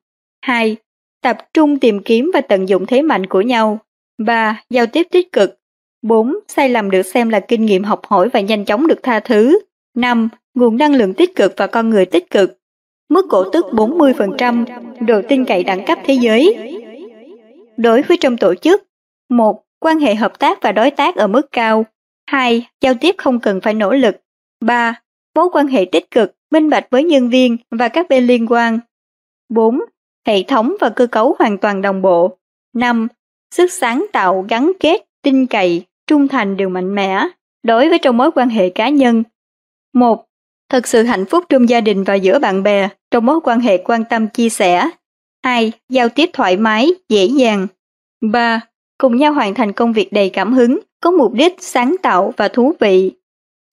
2. 0.41 0.75
Tập 1.21 1.37
trung 1.53 1.79
tìm 1.79 2.03
kiếm 2.03 2.31
và 2.33 2.41
tận 2.41 2.69
dụng 2.69 2.85
thế 2.85 3.01
mạnh 3.01 3.25
của 3.25 3.41
nhau. 3.41 3.79
3. 4.19 4.61
Giao 4.69 4.85
tiếp 4.85 5.07
tích 5.11 5.31
cực. 5.31 5.59
4. 6.01 6.33
Sai 6.47 6.69
lầm 6.69 6.91
được 6.91 7.01
xem 7.01 7.29
là 7.29 7.39
kinh 7.39 7.65
nghiệm 7.65 7.83
học 7.83 8.01
hỏi 8.07 8.29
và 8.29 8.39
nhanh 8.39 8.65
chóng 8.65 8.87
được 8.87 9.03
tha 9.03 9.19
thứ. 9.19 9.59
5. 9.95 10.29
Nguồn 10.53 10.77
năng 10.77 10.95
lượng 10.95 11.13
tích 11.13 11.35
cực 11.35 11.53
và 11.57 11.67
con 11.67 11.89
người 11.89 12.05
tích 12.05 12.29
cực. 12.29 12.57
Mức 13.09 13.25
cổ 13.29 13.49
tức 13.49 13.65
40%, 13.71 14.65
độ 14.99 15.21
tin 15.29 15.45
cậy 15.45 15.63
đẳng 15.63 15.85
cấp 15.85 15.99
thế 16.05 16.13
giới. 16.13 16.55
Đối 17.77 18.01
với 18.01 18.17
trong 18.17 18.37
tổ 18.37 18.55
chức, 18.55 18.83
1. 19.29 19.63
Quan 19.79 19.99
hệ 19.99 20.15
hợp 20.15 20.39
tác 20.39 20.61
và 20.61 20.71
đối 20.71 20.91
tác 20.91 21.15
ở 21.15 21.27
mức 21.27 21.51
cao. 21.51 21.85
2. 22.25 22.67
Giao 22.81 22.93
tiếp 22.93 23.15
không 23.17 23.39
cần 23.39 23.61
phải 23.61 23.73
nỗ 23.73 23.93
lực. 23.93 24.15
3. 24.61 25.01
Mối 25.35 25.49
quan 25.51 25.67
hệ 25.67 25.85
tích 25.85 26.11
cực, 26.11 26.35
minh 26.51 26.69
bạch 26.69 26.87
với 26.89 27.03
nhân 27.03 27.29
viên 27.29 27.57
và 27.71 27.87
các 27.87 28.09
bên 28.09 28.27
liên 28.27 28.47
quan. 28.47 28.79
4. 29.49 29.79
Hệ 30.27 30.43
thống 30.43 30.75
và 30.79 30.89
cơ 30.89 31.07
cấu 31.07 31.35
hoàn 31.39 31.57
toàn 31.57 31.81
đồng 31.81 32.01
bộ. 32.01 32.37
5. 32.73 33.07
Sức 33.51 33.71
sáng 33.71 34.05
tạo, 34.13 34.45
gắn 34.49 34.71
kết, 34.79 35.05
tin 35.23 35.45
cậy, 35.45 35.85
trung 36.07 36.27
thành 36.27 36.57
đều 36.57 36.69
mạnh 36.69 36.95
mẽ. 36.95 37.27
Đối 37.63 37.89
với 37.89 37.99
trong 37.99 38.17
mối 38.17 38.31
quan 38.31 38.49
hệ 38.49 38.69
cá 38.69 38.89
nhân, 38.89 39.23
1. 39.93 40.25
Thật 40.69 40.87
sự 40.87 41.03
hạnh 41.03 41.25
phúc 41.25 41.43
trong 41.49 41.69
gia 41.69 41.81
đình 41.81 42.03
và 42.03 42.15
giữa 42.15 42.39
bạn 42.39 42.63
bè, 42.63 42.89
trong 43.11 43.25
mối 43.25 43.39
quan 43.43 43.59
hệ 43.59 43.77
quan 43.77 44.03
tâm 44.09 44.27
chia 44.27 44.49
sẻ. 44.49 44.89
2. 45.43 45.71
Giao 45.89 46.09
tiếp 46.09 46.29
thoải 46.33 46.57
mái, 46.57 46.89
dễ 47.09 47.25
dàng. 47.25 47.67
3. 48.21 48.61
Cùng 48.97 49.17
nhau 49.17 49.33
hoàn 49.33 49.53
thành 49.53 49.73
công 49.73 49.93
việc 49.93 50.13
đầy 50.13 50.29
cảm 50.29 50.53
hứng, 50.53 50.79
có 51.01 51.11
mục 51.11 51.33
đích, 51.33 51.55
sáng 51.59 51.95
tạo 52.01 52.33
và 52.37 52.47
thú 52.47 52.73
vị. 52.79 53.11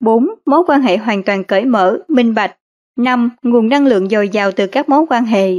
4. 0.00 0.28
Mối 0.46 0.62
quan 0.66 0.82
hệ 0.82 0.96
hoàn 0.96 1.22
toàn 1.22 1.44
cởi 1.44 1.64
mở, 1.64 1.98
minh 2.08 2.34
bạch. 2.34 2.56
5. 2.96 3.30
Nguồn 3.42 3.68
năng 3.68 3.86
lượng 3.86 4.08
dồi 4.08 4.28
dào 4.28 4.52
từ 4.52 4.66
các 4.66 4.88
mối 4.88 5.06
quan 5.08 5.24
hệ. 5.24 5.52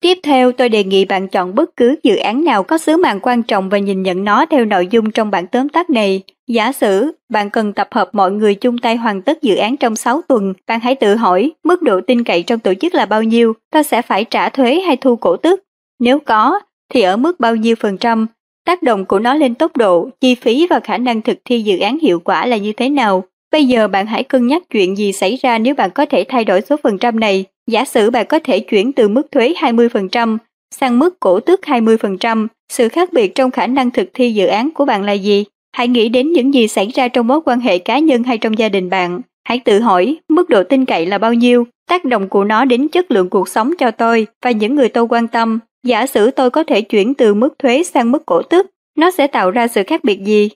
Tiếp 0.00 0.18
theo 0.22 0.52
tôi 0.52 0.68
đề 0.68 0.84
nghị 0.84 1.04
bạn 1.04 1.28
chọn 1.28 1.54
bất 1.54 1.76
cứ 1.76 1.96
dự 2.02 2.16
án 2.16 2.44
nào 2.44 2.62
có 2.62 2.78
sứ 2.78 2.96
mạng 2.96 3.20
quan 3.22 3.42
trọng 3.42 3.68
và 3.68 3.78
nhìn 3.78 4.02
nhận 4.02 4.24
nó 4.24 4.46
theo 4.46 4.64
nội 4.64 4.86
dung 4.90 5.10
trong 5.10 5.30
bản 5.30 5.46
tóm 5.46 5.68
tắt 5.68 5.90
này. 5.90 6.22
Giả 6.48 6.72
sử 6.72 7.12
bạn 7.28 7.50
cần 7.50 7.72
tập 7.72 7.88
hợp 7.90 8.08
mọi 8.12 8.32
người 8.32 8.54
chung 8.54 8.78
tay 8.78 8.96
hoàn 8.96 9.22
tất 9.22 9.42
dự 9.42 9.56
án 9.56 9.76
trong 9.76 9.96
6 9.96 10.22
tuần, 10.28 10.54
bạn 10.66 10.80
hãy 10.80 10.94
tự 10.94 11.14
hỏi 11.14 11.52
mức 11.64 11.82
độ 11.82 12.00
tin 12.06 12.24
cậy 12.24 12.42
trong 12.42 12.60
tổ 12.60 12.74
chức 12.74 12.94
là 12.94 13.06
bao 13.06 13.22
nhiêu, 13.22 13.52
ta 13.72 13.82
sẽ 13.82 14.02
phải 14.02 14.24
trả 14.24 14.48
thuế 14.48 14.80
hay 14.80 14.96
thu 14.96 15.16
cổ 15.16 15.36
tức. 15.36 15.62
Nếu 16.00 16.18
có, 16.18 16.60
thì 16.94 17.02
ở 17.02 17.16
mức 17.16 17.40
bao 17.40 17.56
nhiêu 17.56 17.76
phần 17.80 17.98
trăm, 17.98 18.26
tác 18.66 18.82
động 18.82 19.04
của 19.04 19.18
nó 19.18 19.34
lên 19.34 19.54
tốc 19.54 19.76
độ, 19.76 20.08
chi 20.20 20.34
phí 20.34 20.66
và 20.70 20.80
khả 20.80 20.98
năng 20.98 21.22
thực 21.22 21.38
thi 21.44 21.60
dự 21.60 21.78
án 21.78 21.98
hiệu 21.98 22.20
quả 22.20 22.46
là 22.46 22.56
như 22.56 22.72
thế 22.72 22.88
nào. 22.88 23.24
Bây 23.52 23.64
giờ 23.64 23.88
bạn 23.88 24.06
hãy 24.06 24.22
cân 24.22 24.46
nhắc 24.46 24.62
chuyện 24.70 24.96
gì 24.96 25.12
xảy 25.12 25.38
ra 25.42 25.58
nếu 25.58 25.74
bạn 25.74 25.90
có 25.90 26.06
thể 26.06 26.24
thay 26.28 26.44
đổi 26.44 26.60
số 26.60 26.76
phần 26.82 26.98
trăm 26.98 27.20
này. 27.20 27.44
Giả 27.66 27.84
sử 27.84 28.10
bạn 28.10 28.26
có 28.28 28.38
thể 28.38 28.60
chuyển 28.60 28.92
từ 28.92 29.08
mức 29.08 29.32
thuế 29.32 29.54
20% 29.60 30.38
sang 30.74 30.98
mức 30.98 31.20
cổ 31.20 31.40
tức 31.40 31.60
20%, 31.62 32.46
sự 32.72 32.88
khác 32.88 33.12
biệt 33.12 33.34
trong 33.34 33.50
khả 33.50 33.66
năng 33.66 33.90
thực 33.90 34.08
thi 34.14 34.34
dự 34.34 34.46
án 34.46 34.70
của 34.74 34.84
bạn 34.84 35.02
là 35.02 35.12
gì? 35.12 35.44
Hãy 35.72 35.88
nghĩ 35.88 36.08
đến 36.08 36.32
những 36.32 36.54
gì 36.54 36.68
xảy 36.68 36.86
ra 36.86 37.08
trong 37.08 37.26
mối 37.26 37.40
quan 37.44 37.60
hệ 37.60 37.78
cá 37.78 37.98
nhân 37.98 38.22
hay 38.22 38.38
trong 38.38 38.58
gia 38.58 38.68
đình 38.68 38.90
bạn. 38.90 39.20
Hãy 39.44 39.60
tự 39.64 39.80
hỏi 39.80 40.16
mức 40.28 40.48
độ 40.48 40.62
tin 40.64 40.84
cậy 40.84 41.06
là 41.06 41.18
bao 41.18 41.34
nhiêu, 41.34 41.66
tác 41.88 42.04
động 42.04 42.28
của 42.28 42.44
nó 42.44 42.64
đến 42.64 42.88
chất 42.88 43.10
lượng 43.10 43.30
cuộc 43.30 43.48
sống 43.48 43.72
cho 43.78 43.90
tôi 43.90 44.26
và 44.42 44.50
những 44.50 44.74
người 44.74 44.88
tôi 44.88 45.06
quan 45.10 45.28
tâm. 45.28 45.58
Giả 45.86 46.06
sử 46.06 46.30
tôi 46.30 46.50
có 46.50 46.64
thể 46.64 46.80
chuyển 46.80 47.14
từ 47.14 47.34
mức 47.34 47.54
thuế 47.58 47.82
sang 47.82 48.12
mức 48.12 48.26
cổ 48.26 48.42
tức, 48.42 48.66
nó 48.98 49.10
sẽ 49.10 49.26
tạo 49.26 49.50
ra 49.50 49.68
sự 49.68 49.82
khác 49.86 50.04
biệt 50.04 50.24
gì? 50.24 50.48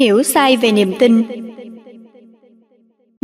Hiểu 0.00 0.22
sai 0.22 0.56
về 0.56 0.72
niềm 0.72 0.92
tin 0.98 1.24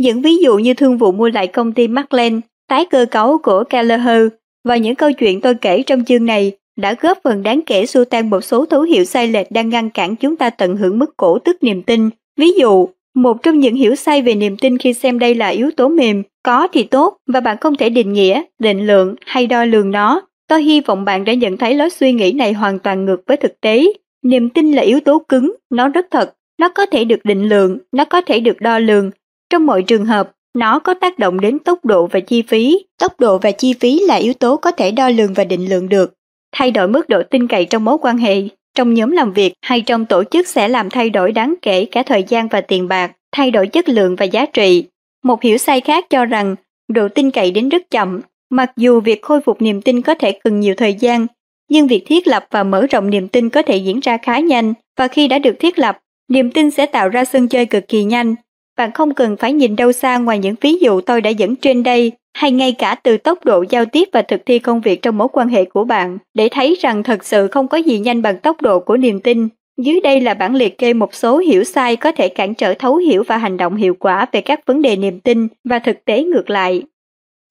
những 0.01 0.21
ví 0.21 0.37
dụ 0.37 0.57
như 0.57 0.73
thương 0.73 0.97
vụ 0.97 1.11
mua 1.11 1.29
lại 1.29 1.47
công 1.47 1.73
ty 1.73 1.87
Markland, 1.87 2.41
tái 2.71 2.85
cơ 2.85 3.05
cấu 3.11 3.37
của 3.37 3.63
Kelleher 3.63 4.27
và 4.63 4.77
những 4.77 4.95
câu 4.95 5.11
chuyện 5.11 5.41
tôi 5.41 5.55
kể 5.55 5.83
trong 5.83 6.05
chương 6.05 6.25
này 6.25 6.51
đã 6.77 6.95
góp 7.01 7.17
phần 7.23 7.43
đáng 7.43 7.61
kể 7.65 7.85
xua 7.85 8.05
tan 8.05 8.29
một 8.29 8.41
số 8.41 8.65
thấu 8.65 8.81
hiệu 8.81 9.03
sai 9.03 9.27
lệch 9.27 9.51
đang 9.51 9.69
ngăn 9.69 9.89
cản 9.89 10.15
chúng 10.15 10.35
ta 10.35 10.49
tận 10.49 10.77
hưởng 10.77 10.99
mức 10.99 11.17
cổ 11.17 11.39
tức 11.39 11.63
niềm 11.63 11.83
tin. 11.83 12.09
Ví 12.37 12.51
dụ, 12.51 12.87
một 13.15 13.43
trong 13.43 13.59
những 13.59 13.75
hiểu 13.75 13.95
sai 13.95 14.21
về 14.21 14.35
niềm 14.35 14.57
tin 14.57 14.77
khi 14.77 14.93
xem 14.93 15.19
đây 15.19 15.35
là 15.35 15.47
yếu 15.47 15.71
tố 15.71 15.87
mềm, 15.87 16.23
có 16.43 16.67
thì 16.73 16.83
tốt 16.83 17.17
và 17.27 17.39
bạn 17.39 17.57
không 17.57 17.75
thể 17.75 17.89
định 17.89 18.13
nghĩa, 18.13 18.41
định 18.59 18.87
lượng 18.87 19.15
hay 19.25 19.47
đo 19.47 19.65
lường 19.65 19.91
nó. 19.91 20.21
Tôi 20.47 20.63
hy 20.63 20.81
vọng 20.81 21.05
bạn 21.05 21.25
đã 21.25 21.33
nhận 21.33 21.57
thấy 21.57 21.75
lối 21.75 21.89
suy 21.89 22.13
nghĩ 22.13 22.31
này 22.31 22.53
hoàn 22.53 22.79
toàn 22.79 23.05
ngược 23.05 23.21
với 23.27 23.37
thực 23.37 23.61
tế. 23.61 23.93
Niềm 24.23 24.49
tin 24.49 24.71
là 24.71 24.81
yếu 24.81 24.99
tố 24.99 25.19
cứng, 25.29 25.55
nó 25.69 25.87
rất 25.87 26.07
thật, 26.11 26.33
nó 26.59 26.69
có 26.69 26.85
thể 26.85 27.03
được 27.03 27.19
định 27.23 27.49
lượng, 27.49 27.77
nó 27.91 28.05
có 28.05 28.21
thể 28.21 28.39
được 28.39 28.61
đo 28.61 28.79
lường 28.79 29.11
trong 29.49 29.65
mọi 29.65 29.83
trường 29.83 30.05
hợp, 30.05 30.31
nó 30.55 30.79
có 30.79 30.93
tác 30.93 31.19
động 31.19 31.39
đến 31.39 31.59
tốc 31.59 31.85
độ 31.85 32.07
và 32.07 32.19
chi 32.19 32.41
phí. 32.41 32.85
Tốc 32.99 33.19
độ 33.19 33.37
và 33.37 33.51
chi 33.51 33.73
phí 33.79 33.99
là 33.99 34.15
yếu 34.15 34.33
tố 34.33 34.57
có 34.57 34.71
thể 34.71 34.91
đo 34.91 35.09
lường 35.09 35.33
và 35.33 35.43
định 35.43 35.69
lượng 35.69 35.89
được. 35.89 36.13
Thay 36.51 36.71
đổi 36.71 36.87
mức 36.87 37.09
độ 37.09 37.21
tin 37.23 37.47
cậy 37.47 37.65
trong 37.65 37.85
mối 37.85 37.97
quan 38.01 38.17
hệ, 38.17 38.43
trong 38.75 38.93
nhóm 38.93 39.11
làm 39.11 39.33
việc 39.33 39.53
hay 39.61 39.81
trong 39.81 40.05
tổ 40.05 40.23
chức 40.23 40.47
sẽ 40.47 40.67
làm 40.67 40.89
thay 40.89 41.09
đổi 41.09 41.31
đáng 41.31 41.55
kể 41.61 41.85
cả 41.85 42.03
thời 42.03 42.23
gian 42.23 42.47
và 42.47 42.61
tiền 42.61 42.87
bạc, 42.87 43.11
thay 43.31 43.51
đổi 43.51 43.67
chất 43.67 43.89
lượng 43.89 44.15
và 44.15 44.25
giá 44.25 44.45
trị. 44.45 44.85
Một 45.23 45.41
hiểu 45.41 45.57
sai 45.57 45.81
khác 45.81 46.05
cho 46.09 46.25
rằng 46.25 46.55
độ 46.87 47.07
tin 47.07 47.31
cậy 47.31 47.51
đến 47.51 47.69
rất 47.69 47.89
chậm, 47.89 48.21
mặc 48.49 48.71
dù 48.77 48.99
việc 48.99 49.21
khôi 49.21 49.41
phục 49.41 49.61
niềm 49.61 49.81
tin 49.81 50.01
có 50.01 50.15
thể 50.15 50.31
cần 50.31 50.59
nhiều 50.59 50.75
thời 50.77 50.93
gian, 50.93 51.27
nhưng 51.69 51.87
việc 51.87 52.03
thiết 52.07 52.27
lập 52.27 52.45
và 52.51 52.63
mở 52.63 52.87
rộng 52.89 53.09
niềm 53.09 53.27
tin 53.27 53.49
có 53.49 53.61
thể 53.61 53.77
diễn 53.77 53.99
ra 53.99 54.17
khá 54.17 54.39
nhanh 54.39 54.73
và 54.97 55.07
khi 55.07 55.27
đã 55.27 55.39
được 55.39 55.55
thiết 55.59 55.79
lập, 55.79 55.97
niềm 56.29 56.51
tin 56.51 56.71
sẽ 56.71 56.85
tạo 56.85 57.09
ra 57.09 57.25
sân 57.25 57.47
chơi 57.47 57.65
cực 57.65 57.87
kỳ 57.87 58.03
nhanh 58.03 58.35
bạn 58.81 58.91
không 58.91 59.13
cần 59.13 59.37
phải 59.37 59.53
nhìn 59.53 59.75
đâu 59.75 59.91
xa 59.91 60.17
ngoài 60.17 60.39
những 60.39 60.55
ví 60.61 60.73
dụ 60.73 61.01
tôi 61.01 61.21
đã 61.21 61.29
dẫn 61.29 61.55
trên 61.55 61.83
đây, 61.83 62.11
hay 62.33 62.51
ngay 62.51 62.71
cả 62.71 62.95
từ 63.03 63.17
tốc 63.17 63.45
độ 63.45 63.65
giao 63.69 63.85
tiếp 63.85 64.09
và 64.11 64.21
thực 64.21 64.45
thi 64.45 64.59
công 64.59 64.81
việc 64.81 65.01
trong 65.01 65.17
mối 65.17 65.27
quan 65.33 65.47
hệ 65.47 65.65
của 65.65 65.83
bạn, 65.83 66.17
để 66.33 66.49
thấy 66.51 66.77
rằng 66.79 67.03
thật 67.03 67.25
sự 67.25 67.47
không 67.47 67.67
có 67.67 67.77
gì 67.77 67.99
nhanh 67.99 68.21
bằng 68.21 68.39
tốc 68.39 68.61
độ 68.61 68.79
của 68.79 68.97
niềm 68.97 69.19
tin. 69.19 69.47
Dưới 69.81 69.99
đây 70.01 70.21
là 70.21 70.33
bản 70.33 70.55
liệt 70.55 70.77
kê 70.77 70.93
một 70.93 71.15
số 71.15 71.37
hiểu 71.37 71.63
sai 71.63 71.95
có 71.95 72.11
thể 72.11 72.29
cản 72.29 72.53
trở 72.53 72.73
thấu 72.73 72.95
hiểu 72.95 73.23
và 73.27 73.37
hành 73.37 73.57
động 73.57 73.75
hiệu 73.75 73.95
quả 73.99 74.25
về 74.31 74.41
các 74.41 74.65
vấn 74.65 74.81
đề 74.81 74.95
niềm 74.95 75.19
tin 75.19 75.47
và 75.63 75.79
thực 75.79 76.05
tế 76.05 76.23
ngược 76.23 76.49
lại. 76.49 76.83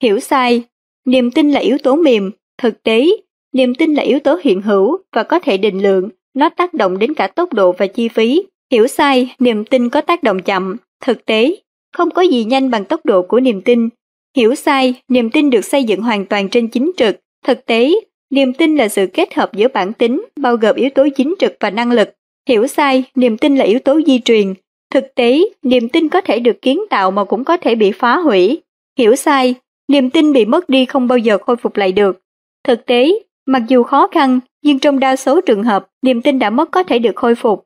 Hiểu 0.03 0.19
sai 0.19 0.63
Niềm 1.05 1.31
tin 1.31 1.51
là 1.51 1.59
yếu 1.59 1.77
tố 1.83 1.95
mềm, 1.95 2.31
thực 2.61 2.83
tế, 2.83 3.07
niềm 3.53 3.75
tin 3.75 3.93
là 3.93 4.03
yếu 4.03 4.19
tố 4.19 4.37
hiện 4.43 4.61
hữu 4.61 4.97
và 5.15 5.23
có 5.23 5.39
thể 5.39 5.57
định 5.57 5.83
lượng, 5.83 6.09
nó 6.33 6.49
tác 6.49 6.73
động 6.73 6.99
đến 6.99 7.13
cả 7.13 7.27
tốc 7.27 7.53
độ 7.53 7.71
và 7.71 7.87
chi 7.87 8.07
phí. 8.07 8.43
Hiểu 8.71 8.87
sai, 8.87 9.35
niềm 9.39 9.65
tin 9.65 9.89
có 9.89 10.01
tác 10.01 10.23
động 10.23 10.41
chậm, 10.41 10.77
thực 11.01 11.25
tế, 11.25 11.55
không 11.93 12.11
có 12.11 12.21
gì 12.21 12.43
nhanh 12.43 12.69
bằng 12.69 12.85
tốc 12.85 13.05
độ 13.05 13.21
của 13.21 13.39
niềm 13.39 13.61
tin. 13.61 13.89
Hiểu 14.37 14.55
sai, 14.55 14.93
niềm 15.07 15.29
tin 15.29 15.49
được 15.49 15.65
xây 15.65 15.83
dựng 15.83 16.01
hoàn 16.01 16.25
toàn 16.25 16.49
trên 16.49 16.67
chính 16.67 16.91
trực, 16.97 17.19
thực 17.45 17.65
tế, 17.65 17.91
niềm 18.29 18.53
tin 18.53 18.75
là 18.75 18.87
sự 18.87 19.07
kết 19.13 19.33
hợp 19.33 19.53
giữa 19.53 19.67
bản 19.67 19.93
tính, 19.93 20.25
bao 20.39 20.55
gồm 20.55 20.75
yếu 20.75 20.89
tố 20.89 21.07
chính 21.15 21.35
trực 21.39 21.53
và 21.59 21.69
năng 21.69 21.91
lực. 21.91 22.09
Hiểu 22.49 22.67
sai, 22.67 23.03
niềm 23.15 23.37
tin 23.37 23.55
là 23.55 23.65
yếu 23.65 23.79
tố 23.79 24.01
di 24.07 24.19
truyền. 24.19 24.53
Thực 24.93 25.15
tế, 25.15 25.39
niềm 25.63 25.89
tin 25.89 26.09
có 26.09 26.21
thể 26.21 26.39
được 26.39 26.61
kiến 26.61 26.79
tạo 26.89 27.11
mà 27.11 27.23
cũng 27.23 27.43
có 27.43 27.57
thể 27.57 27.75
bị 27.75 27.91
phá 27.91 28.17
hủy. 28.17 28.61
Hiểu 28.97 29.15
sai, 29.15 29.55
niềm 29.87 30.09
tin 30.09 30.33
bị 30.33 30.45
mất 30.45 30.69
đi 30.69 30.85
không 30.85 31.07
bao 31.07 31.17
giờ 31.17 31.37
khôi 31.37 31.55
phục 31.55 31.77
lại 31.77 31.91
được. 31.91 32.19
Thực 32.63 32.85
tế, 32.85 33.11
mặc 33.45 33.63
dù 33.67 33.83
khó 33.83 34.07
khăn, 34.07 34.39
nhưng 34.63 34.79
trong 34.79 34.99
đa 34.99 35.15
số 35.15 35.41
trường 35.41 35.63
hợp, 35.63 35.87
niềm 36.01 36.21
tin 36.21 36.39
đã 36.39 36.49
mất 36.49 36.71
có 36.71 36.83
thể 36.83 36.99
được 36.99 37.15
khôi 37.15 37.35
phục. 37.35 37.63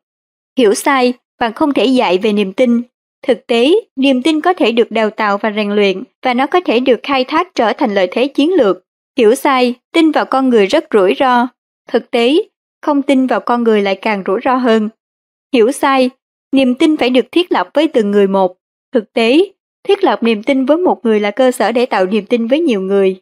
Hiểu 0.58 0.74
sai, 0.74 1.14
bạn 1.40 1.54
không 1.54 1.74
thể 1.74 1.86
dạy 1.86 2.18
về 2.18 2.34
niềm 2.34 2.54
tin. 2.54 2.82
Thực 3.28 3.48
tế, 3.48 3.72
niềm 3.96 4.22
tin 4.22 4.42
có 4.42 4.54
thể 4.54 4.72
được 4.72 4.92
đào 4.92 5.10
tạo 5.10 5.38
và 5.38 5.52
rèn 5.56 5.72
luyện 5.72 6.04
và 6.24 6.34
nó 6.34 6.48
có 6.48 6.60
thể 6.60 6.80
được 6.80 7.00
khai 7.04 7.24
thác 7.24 7.56
trở 7.56 7.74
thành 7.74 7.94
lợi 7.94 8.08
thế 8.12 8.28
chiến 8.28 8.54
lược. 8.54 8.78
Hiểu 9.18 9.36
sai, 9.36 9.74
tin 9.94 10.12
vào 10.12 10.26
con 10.26 10.50
người 10.50 10.66
rất 10.66 10.86
rủi 10.94 11.16
ro. 11.20 11.48
Thực 11.92 12.12
tế, 12.12 12.36
không 12.82 13.02
tin 13.02 13.28
vào 13.28 13.40
con 13.40 13.64
người 13.64 13.82
lại 13.82 13.96
càng 13.96 14.24
rủi 14.28 14.40
ro 14.46 14.56
hơn. 14.56 14.90
Hiểu 15.54 15.72
sai, 15.72 16.10
niềm 16.52 16.76
tin 16.76 16.98
phải 16.98 17.10
được 17.10 17.26
thiết 17.32 17.52
lập 17.52 17.70
với 17.74 17.88
từng 17.88 18.12
người 18.12 18.28
một. 18.28 18.56
Thực 18.94 19.14
tế, 19.14 19.40
thiết 19.88 20.04
lập 20.04 20.24
niềm 20.24 20.44
tin 20.44 20.66
với 20.66 20.78
một 20.78 21.06
người 21.06 21.20
là 21.20 21.32
cơ 21.32 21.52
sở 21.52 21.72
để 21.72 21.86
tạo 21.86 22.06
niềm 22.06 22.26
tin 22.26 22.48
với 22.48 22.60
nhiều 22.60 22.82
người. 22.82 23.22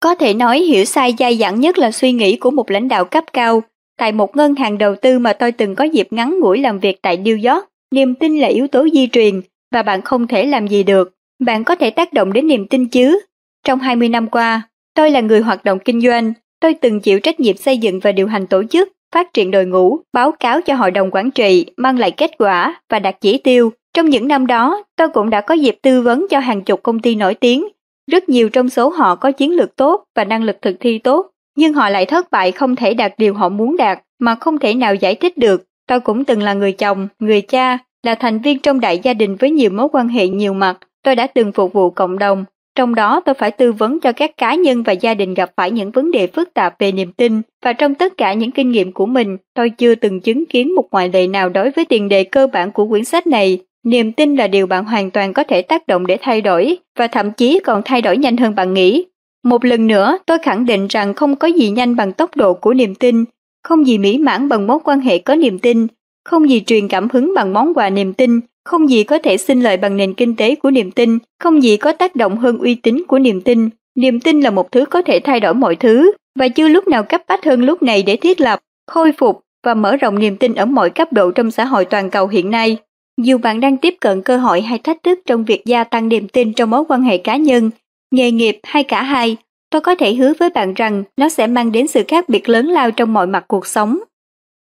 Có 0.00 0.14
thể 0.14 0.34
nói 0.34 0.58
hiểu 0.58 0.84
sai 0.84 1.14
dai 1.18 1.36
dẳng 1.36 1.60
nhất 1.60 1.78
là 1.78 1.90
suy 1.90 2.12
nghĩ 2.12 2.36
của 2.36 2.50
một 2.50 2.70
lãnh 2.70 2.88
đạo 2.88 3.04
cấp 3.04 3.24
cao. 3.32 3.62
Tại 3.98 4.12
một 4.12 4.36
ngân 4.36 4.54
hàng 4.54 4.78
đầu 4.78 4.94
tư 5.02 5.18
mà 5.18 5.32
tôi 5.32 5.52
từng 5.52 5.74
có 5.74 5.84
dịp 5.84 6.08
ngắn 6.10 6.38
ngủi 6.40 6.58
làm 6.58 6.78
việc 6.78 7.02
tại 7.02 7.18
New 7.18 7.54
York, 7.54 7.68
niềm 7.94 8.14
tin 8.14 8.38
là 8.38 8.48
yếu 8.48 8.66
tố 8.68 8.88
di 8.92 9.08
truyền 9.12 9.40
và 9.72 9.82
bạn 9.82 10.02
không 10.02 10.26
thể 10.26 10.46
làm 10.46 10.68
gì 10.68 10.82
được. 10.82 11.12
Bạn 11.44 11.64
có 11.64 11.74
thể 11.74 11.90
tác 11.90 12.12
động 12.12 12.32
đến 12.32 12.46
niềm 12.46 12.66
tin 12.66 12.88
chứ. 12.88 13.20
Trong 13.64 13.78
20 13.78 14.08
năm 14.08 14.26
qua, 14.26 14.62
tôi 14.94 15.10
là 15.10 15.20
người 15.20 15.40
hoạt 15.40 15.64
động 15.64 15.78
kinh 15.84 16.00
doanh, 16.00 16.32
tôi 16.60 16.74
từng 16.74 17.00
chịu 17.00 17.20
trách 17.20 17.40
nhiệm 17.40 17.56
xây 17.56 17.78
dựng 17.78 18.00
và 18.00 18.12
điều 18.12 18.26
hành 18.26 18.46
tổ 18.46 18.62
chức, 18.64 18.88
phát 19.14 19.32
triển 19.32 19.50
đội 19.50 19.66
ngũ, 19.66 19.98
báo 20.12 20.32
cáo 20.32 20.60
cho 20.60 20.74
hội 20.74 20.90
đồng 20.90 21.10
quản 21.10 21.30
trị, 21.30 21.66
mang 21.76 21.98
lại 21.98 22.10
kết 22.10 22.30
quả 22.38 22.80
và 22.88 22.98
đạt 22.98 23.20
chỉ 23.20 23.38
tiêu. 23.38 23.72
Trong 23.94 24.10
những 24.10 24.28
năm 24.28 24.46
đó, 24.46 24.84
tôi 24.96 25.08
cũng 25.08 25.30
đã 25.30 25.40
có 25.40 25.54
dịp 25.54 25.78
tư 25.82 26.02
vấn 26.02 26.26
cho 26.30 26.38
hàng 26.38 26.62
chục 26.62 26.82
công 26.82 26.98
ty 26.98 27.14
nổi 27.14 27.34
tiếng. 27.34 27.68
Rất 28.10 28.28
nhiều 28.28 28.48
trong 28.48 28.68
số 28.68 28.88
họ 28.88 29.14
có 29.14 29.32
chiến 29.32 29.52
lược 29.52 29.76
tốt 29.76 30.04
và 30.16 30.24
năng 30.24 30.42
lực 30.42 30.56
thực 30.62 30.76
thi 30.80 30.98
tốt, 30.98 31.26
nhưng 31.56 31.72
họ 31.72 31.88
lại 31.88 32.06
thất 32.06 32.30
bại 32.30 32.52
không 32.52 32.76
thể 32.76 32.94
đạt 32.94 33.14
điều 33.18 33.34
họ 33.34 33.48
muốn 33.48 33.76
đạt 33.76 34.02
mà 34.18 34.34
không 34.34 34.58
thể 34.58 34.74
nào 34.74 34.94
giải 34.94 35.14
thích 35.14 35.38
được. 35.38 35.64
Tôi 35.86 36.00
cũng 36.00 36.24
từng 36.24 36.42
là 36.42 36.54
người 36.54 36.72
chồng, 36.72 37.08
người 37.18 37.40
cha, 37.40 37.78
là 38.02 38.14
thành 38.14 38.38
viên 38.38 38.58
trong 38.58 38.80
đại 38.80 38.98
gia 38.98 39.14
đình 39.14 39.36
với 39.36 39.50
nhiều 39.50 39.70
mối 39.70 39.88
quan 39.92 40.08
hệ 40.08 40.28
nhiều 40.28 40.52
mặt. 40.52 40.78
Tôi 41.02 41.14
đã 41.16 41.26
từng 41.26 41.52
phục 41.52 41.72
vụ 41.72 41.90
cộng 41.90 42.18
đồng, 42.18 42.44
trong 42.76 42.94
đó 42.94 43.20
tôi 43.24 43.34
phải 43.34 43.50
tư 43.50 43.72
vấn 43.72 44.00
cho 44.00 44.12
các 44.12 44.36
cá 44.36 44.54
nhân 44.54 44.82
và 44.82 44.92
gia 44.92 45.14
đình 45.14 45.34
gặp 45.34 45.50
phải 45.56 45.70
những 45.70 45.90
vấn 45.90 46.10
đề 46.10 46.26
phức 46.26 46.54
tạp 46.54 46.78
về 46.78 46.92
niềm 46.92 47.12
tin 47.12 47.42
và 47.64 47.72
trong 47.72 47.94
tất 47.94 48.12
cả 48.16 48.32
những 48.32 48.50
kinh 48.50 48.70
nghiệm 48.70 48.92
của 48.92 49.06
mình, 49.06 49.36
tôi 49.54 49.70
chưa 49.70 49.94
từng 49.94 50.20
chứng 50.20 50.46
kiến 50.46 50.74
một 50.74 50.84
ngoại 50.90 51.10
lệ 51.12 51.26
nào 51.26 51.48
đối 51.48 51.70
với 51.70 51.84
tiền 51.84 52.08
đề 52.08 52.24
cơ 52.24 52.46
bản 52.46 52.72
của 52.72 52.88
quyển 52.88 53.04
sách 53.04 53.26
này. 53.26 53.58
Niềm 53.84 54.12
tin 54.12 54.36
là 54.36 54.48
điều 54.48 54.66
bạn 54.66 54.84
hoàn 54.84 55.10
toàn 55.10 55.32
có 55.32 55.44
thể 55.44 55.62
tác 55.62 55.86
động 55.86 56.06
để 56.06 56.16
thay 56.20 56.40
đổi 56.40 56.76
và 56.98 57.06
thậm 57.06 57.32
chí 57.32 57.60
còn 57.64 57.82
thay 57.84 58.02
đổi 58.02 58.16
nhanh 58.16 58.36
hơn 58.36 58.54
bạn 58.54 58.74
nghĩ. 58.74 59.06
Một 59.44 59.64
lần 59.64 59.86
nữa, 59.86 60.18
tôi 60.26 60.38
khẳng 60.38 60.66
định 60.66 60.86
rằng 60.86 61.14
không 61.14 61.36
có 61.36 61.48
gì 61.48 61.70
nhanh 61.70 61.96
bằng 61.96 62.12
tốc 62.12 62.36
độ 62.36 62.54
của 62.54 62.74
niềm 62.74 62.94
tin, 62.94 63.24
không 63.66 63.86
gì 63.86 63.98
mỹ 63.98 64.18
mãn 64.18 64.48
bằng 64.48 64.66
mối 64.66 64.78
quan 64.84 65.00
hệ 65.00 65.18
có 65.18 65.34
niềm 65.34 65.58
tin, 65.58 65.86
không 66.24 66.50
gì 66.50 66.60
truyền 66.60 66.88
cảm 66.88 67.08
hứng 67.12 67.32
bằng 67.34 67.52
món 67.52 67.74
quà 67.74 67.90
niềm 67.90 68.12
tin, 68.12 68.40
không 68.64 68.90
gì 68.90 69.04
có 69.04 69.18
thể 69.18 69.36
sinh 69.36 69.60
lợi 69.60 69.76
bằng 69.76 69.96
nền 69.96 70.14
kinh 70.14 70.36
tế 70.36 70.54
của 70.54 70.70
niềm 70.70 70.90
tin, 70.90 71.18
không 71.40 71.62
gì 71.62 71.76
có 71.76 71.92
tác 71.92 72.16
động 72.16 72.36
hơn 72.36 72.58
uy 72.58 72.74
tín 72.74 73.02
của 73.08 73.18
niềm 73.18 73.40
tin. 73.40 73.68
Niềm 73.98 74.20
tin 74.20 74.40
là 74.40 74.50
một 74.50 74.72
thứ 74.72 74.84
có 74.84 75.02
thể 75.02 75.20
thay 75.24 75.40
đổi 75.40 75.54
mọi 75.54 75.76
thứ, 75.76 76.12
và 76.38 76.48
chưa 76.48 76.68
lúc 76.68 76.88
nào 76.88 77.02
cấp 77.02 77.22
bách 77.28 77.44
hơn 77.44 77.62
lúc 77.62 77.82
này 77.82 78.02
để 78.02 78.16
thiết 78.16 78.40
lập, 78.40 78.60
khôi 78.86 79.12
phục 79.12 79.40
và 79.64 79.74
mở 79.74 79.96
rộng 79.96 80.18
niềm 80.18 80.36
tin 80.36 80.54
ở 80.54 80.66
mọi 80.66 80.90
cấp 80.90 81.12
độ 81.12 81.30
trong 81.30 81.50
xã 81.50 81.64
hội 81.64 81.84
toàn 81.84 82.10
cầu 82.10 82.28
hiện 82.28 82.50
nay. 82.50 82.76
Dù 83.22 83.38
bạn 83.38 83.60
đang 83.60 83.76
tiếp 83.76 83.94
cận 84.00 84.22
cơ 84.22 84.36
hội 84.36 84.60
hay 84.60 84.78
thách 84.78 85.02
thức 85.02 85.18
trong 85.26 85.44
việc 85.44 85.64
gia 85.64 85.84
tăng 85.84 86.08
niềm 86.08 86.28
tin 86.28 86.52
trong 86.52 86.70
mối 86.70 86.84
quan 86.88 87.02
hệ 87.02 87.18
cá 87.18 87.36
nhân, 87.36 87.70
nghề 88.10 88.30
nghiệp 88.30 88.58
hay 88.62 88.84
cả 88.84 89.02
hai, 89.02 89.36
tôi 89.70 89.80
có 89.80 89.94
thể 89.94 90.14
hứa 90.14 90.32
với 90.38 90.50
bạn 90.50 90.74
rằng 90.74 91.04
nó 91.16 91.28
sẽ 91.28 91.46
mang 91.46 91.72
đến 91.72 91.86
sự 91.86 92.02
khác 92.08 92.28
biệt 92.28 92.48
lớn 92.48 92.66
lao 92.66 92.90
trong 92.90 93.12
mọi 93.12 93.26
mặt 93.26 93.44
cuộc 93.48 93.66
sống. 93.66 93.98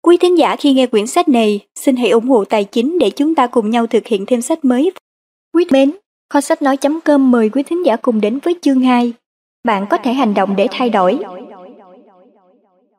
Quý 0.01 0.17
thính 0.17 0.37
giả 0.37 0.55
khi 0.55 0.73
nghe 0.73 0.87
quyển 0.87 1.07
sách 1.07 1.27
này, 1.27 1.59
xin 1.75 1.95
hãy 1.95 2.09
ủng 2.09 2.27
hộ 2.27 2.45
tài 2.45 2.63
chính 2.63 2.99
để 2.99 3.09
chúng 3.09 3.35
ta 3.35 3.47
cùng 3.47 3.69
nhau 3.69 3.87
thực 3.87 4.07
hiện 4.07 4.25
thêm 4.25 4.41
sách 4.41 4.65
mới. 4.65 4.91
Quý 5.53 5.65
mến, 5.71 5.91
kho 6.29 6.41
sách 6.41 6.61
nói.com 6.61 7.31
mời 7.31 7.49
quý 7.49 7.63
thính 7.63 7.85
giả 7.85 7.95
cùng 7.95 8.21
đến 8.21 8.39
với 8.43 8.55
chương 8.61 8.81
2. 8.81 9.13
Bạn 9.63 9.85
có 9.89 9.97
thể 9.97 10.13
hành 10.13 10.33
động 10.33 10.55
để 10.55 10.67
thay 10.71 10.89
đổi. 10.89 11.19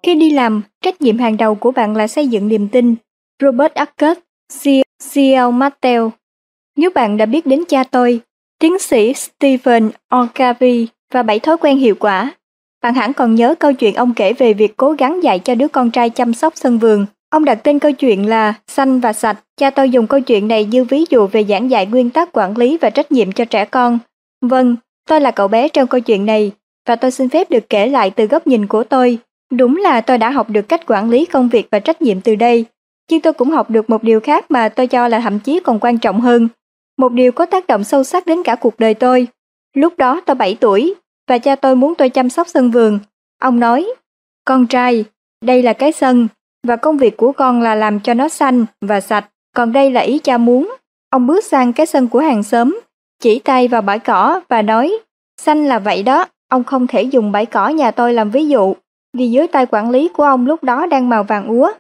Khi 0.03 0.15
đi 0.15 0.31
làm, 0.31 0.63
trách 0.81 1.01
nhiệm 1.01 1.19
hàng 1.19 1.37
đầu 1.37 1.55
của 1.55 1.71
bạn 1.71 1.97
là 1.97 2.07
xây 2.07 2.29
dựng 2.29 2.49
niềm 2.49 2.69
tin. 2.69 2.95
Robert 3.43 3.75
Arcus, 3.75 4.19
C.L. 5.13 5.53
Mattel 5.53 6.03
Nếu 6.77 6.91
bạn 6.95 7.17
đã 7.17 7.27
biết 7.27 7.47
đến 7.47 7.65
cha 7.69 7.85
tôi, 7.85 8.21
tiến 8.59 8.79
sĩ 8.79 9.15
Stephen 9.15 9.91
Orcavi 10.17 10.87
và 11.13 11.23
bảy 11.23 11.39
thói 11.39 11.57
quen 11.57 11.79
hiệu 11.79 11.95
quả, 12.01 12.35
bạn 12.83 12.95
hẳn 12.95 13.13
còn 13.13 13.35
nhớ 13.35 13.55
câu 13.59 13.73
chuyện 13.73 13.95
ông 13.95 14.15
kể 14.15 14.33
về 14.33 14.55
việc 14.55 14.77
cố 14.77 14.93
gắng 14.93 15.23
dạy 15.23 15.39
cho 15.39 15.55
đứa 15.55 15.69
con 15.69 15.91
trai 15.91 16.11
chăm 16.11 16.35
sóc 16.35 16.53
sân 16.57 16.79
vườn. 16.79 17.07
Ông 17.31 17.45
đặt 17.45 17.55
tên 17.55 17.79
câu 17.79 17.93
chuyện 17.93 18.29
là 18.29 18.55
Xanh 18.67 19.01
và 19.01 19.13
Sạch. 19.13 19.37
Cha 19.57 19.71
tôi 19.71 19.91
dùng 19.91 20.07
câu 20.07 20.21
chuyện 20.21 20.49
này 20.49 20.65
như 20.65 20.85
ví 20.85 21.05
dụ 21.11 21.27
về 21.27 21.45
giảng 21.45 21.71
dạy 21.71 21.87
nguyên 21.87 22.11
tắc 22.11 22.29
quản 22.33 22.57
lý 22.57 22.79
và 22.79 22.91
trách 22.91 23.13
nhiệm 23.13 23.33
cho 23.33 23.45
trẻ 23.45 23.65
con. 23.65 23.99
Vâng, 24.41 24.77
tôi 25.09 25.21
là 25.21 25.31
cậu 25.31 25.49
bé 25.49 25.69
trong 25.69 25.87
câu 25.87 26.01
chuyện 26.01 26.27
này, 26.27 26.53
và 26.89 26.97
tôi 26.97 27.11
xin 27.11 27.29
phép 27.29 27.51
được 27.51 27.69
kể 27.69 27.87
lại 27.87 28.11
từ 28.11 28.27
góc 28.27 28.47
nhìn 28.47 28.67
của 28.67 28.85
tôi. 28.85 29.19
Đúng 29.53 29.77
là 29.77 30.01
tôi 30.01 30.19
đã 30.19 30.31
học 30.31 30.51
được 30.51 30.69
cách 30.69 30.87
quản 30.87 31.11
lý 31.11 31.27
công 31.27 31.49
việc 31.49 31.69
và 31.71 31.79
trách 31.79 32.03
nhiệm 32.03 32.21
từ 32.21 32.35
đây, 32.35 32.65
nhưng 33.11 33.21
tôi 33.21 33.33
cũng 33.33 33.51
học 33.51 33.71
được 33.71 33.91
một 33.91 34.03
điều 34.03 34.21
khác 34.21 34.51
mà 34.51 34.69
tôi 34.69 34.87
cho 34.87 35.09
là 35.09 35.21
thậm 35.21 35.39
chí 35.39 35.61
còn 35.61 35.79
quan 35.81 35.99
trọng 35.99 36.21
hơn. 36.21 36.49
Một 36.99 37.13
điều 37.13 37.33
có 37.33 37.47
tác 37.47 37.67
động 37.67 37.85
sâu 37.85 38.05
sắc 38.05 38.27
đến 38.27 38.43
cả 38.43 38.55
cuộc 38.55 38.79
đời 38.79 38.95
tôi. 38.95 39.27
Lúc 39.75 39.99
đó 39.99 40.21
tôi 40.27 40.35
7 40.35 40.57
tuổi, 40.61 40.95
và 41.29 41.39
cha 41.39 41.57
tôi 41.57 41.77
muốn 41.77 41.95
tôi 41.95 42.09
chăm 42.09 42.31
sóc 42.31 42.49
sân 42.49 42.71
vườn. 42.71 42.99
Ông 43.41 43.61
nói, 43.61 43.95
con 44.45 44.67
trai, 44.67 45.05
đây 45.45 45.63
là 45.63 45.73
cái 45.73 45.93
sân, 45.93 46.29
và 46.67 46.77
công 46.77 46.97
việc 46.97 47.17
của 47.17 47.33
con 47.33 47.63
là 47.63 47.75
làm 47.75 48.01
cho 48.01 48.15
nó 48.15 48.29
xanh 48.29 48.67
và 48.81 49.01
sạch, 49.01 49.31
còn 49.57 49.73
đây 49.73 49.91
là 49.91 50.01
ý 50.01 50.19
cha 50.19 50.39
muốn. 50.39 50.77
Ông 51.11 51.27
bước 51.27 51.45
sang 51.45 51.73
cái 51.73 51.87
sân 51.87 52.09
của 52.09 52.19
hàng 52.19 52.43
xóm, 52.43 52.81
chỉ 53.21 53.39
tay 53.39 53.69
vào 53.69 53.83
bãi 53.83 53.99
cỏ 53.99 54.41
và 54.49 54.63
nói, 54.63 54.99
xanh 55.41 55.67
là 55.67 55.79
vậy 55.79 56.03
đó, 56.03 56.27
ông 56.49 56.65
không 56.65 56.87
thể 56.87 57.03
dùng 57.03 57.33
bãi 57.33 57.47
cỏ 57.47 57.69
nhà 57.69 57.91
tôi 57.91 58.15
làm 58.15 58.31
ví 58.31 58.49
dụ, 58.49 58.75
vì 59.17 59.31
dưới 59.31 59.47
tay 59.47 59.67
quản 59.67 59.91
lý 59.91 60.09
của 60.09 60.25
ông 60.25 60.47
lúc 60.47 60.65
đó 60.65 60.87
đang 60.87 61.09
màu 61.09 61.23
vàng 61.23 61.47
úa. 61.47 61.73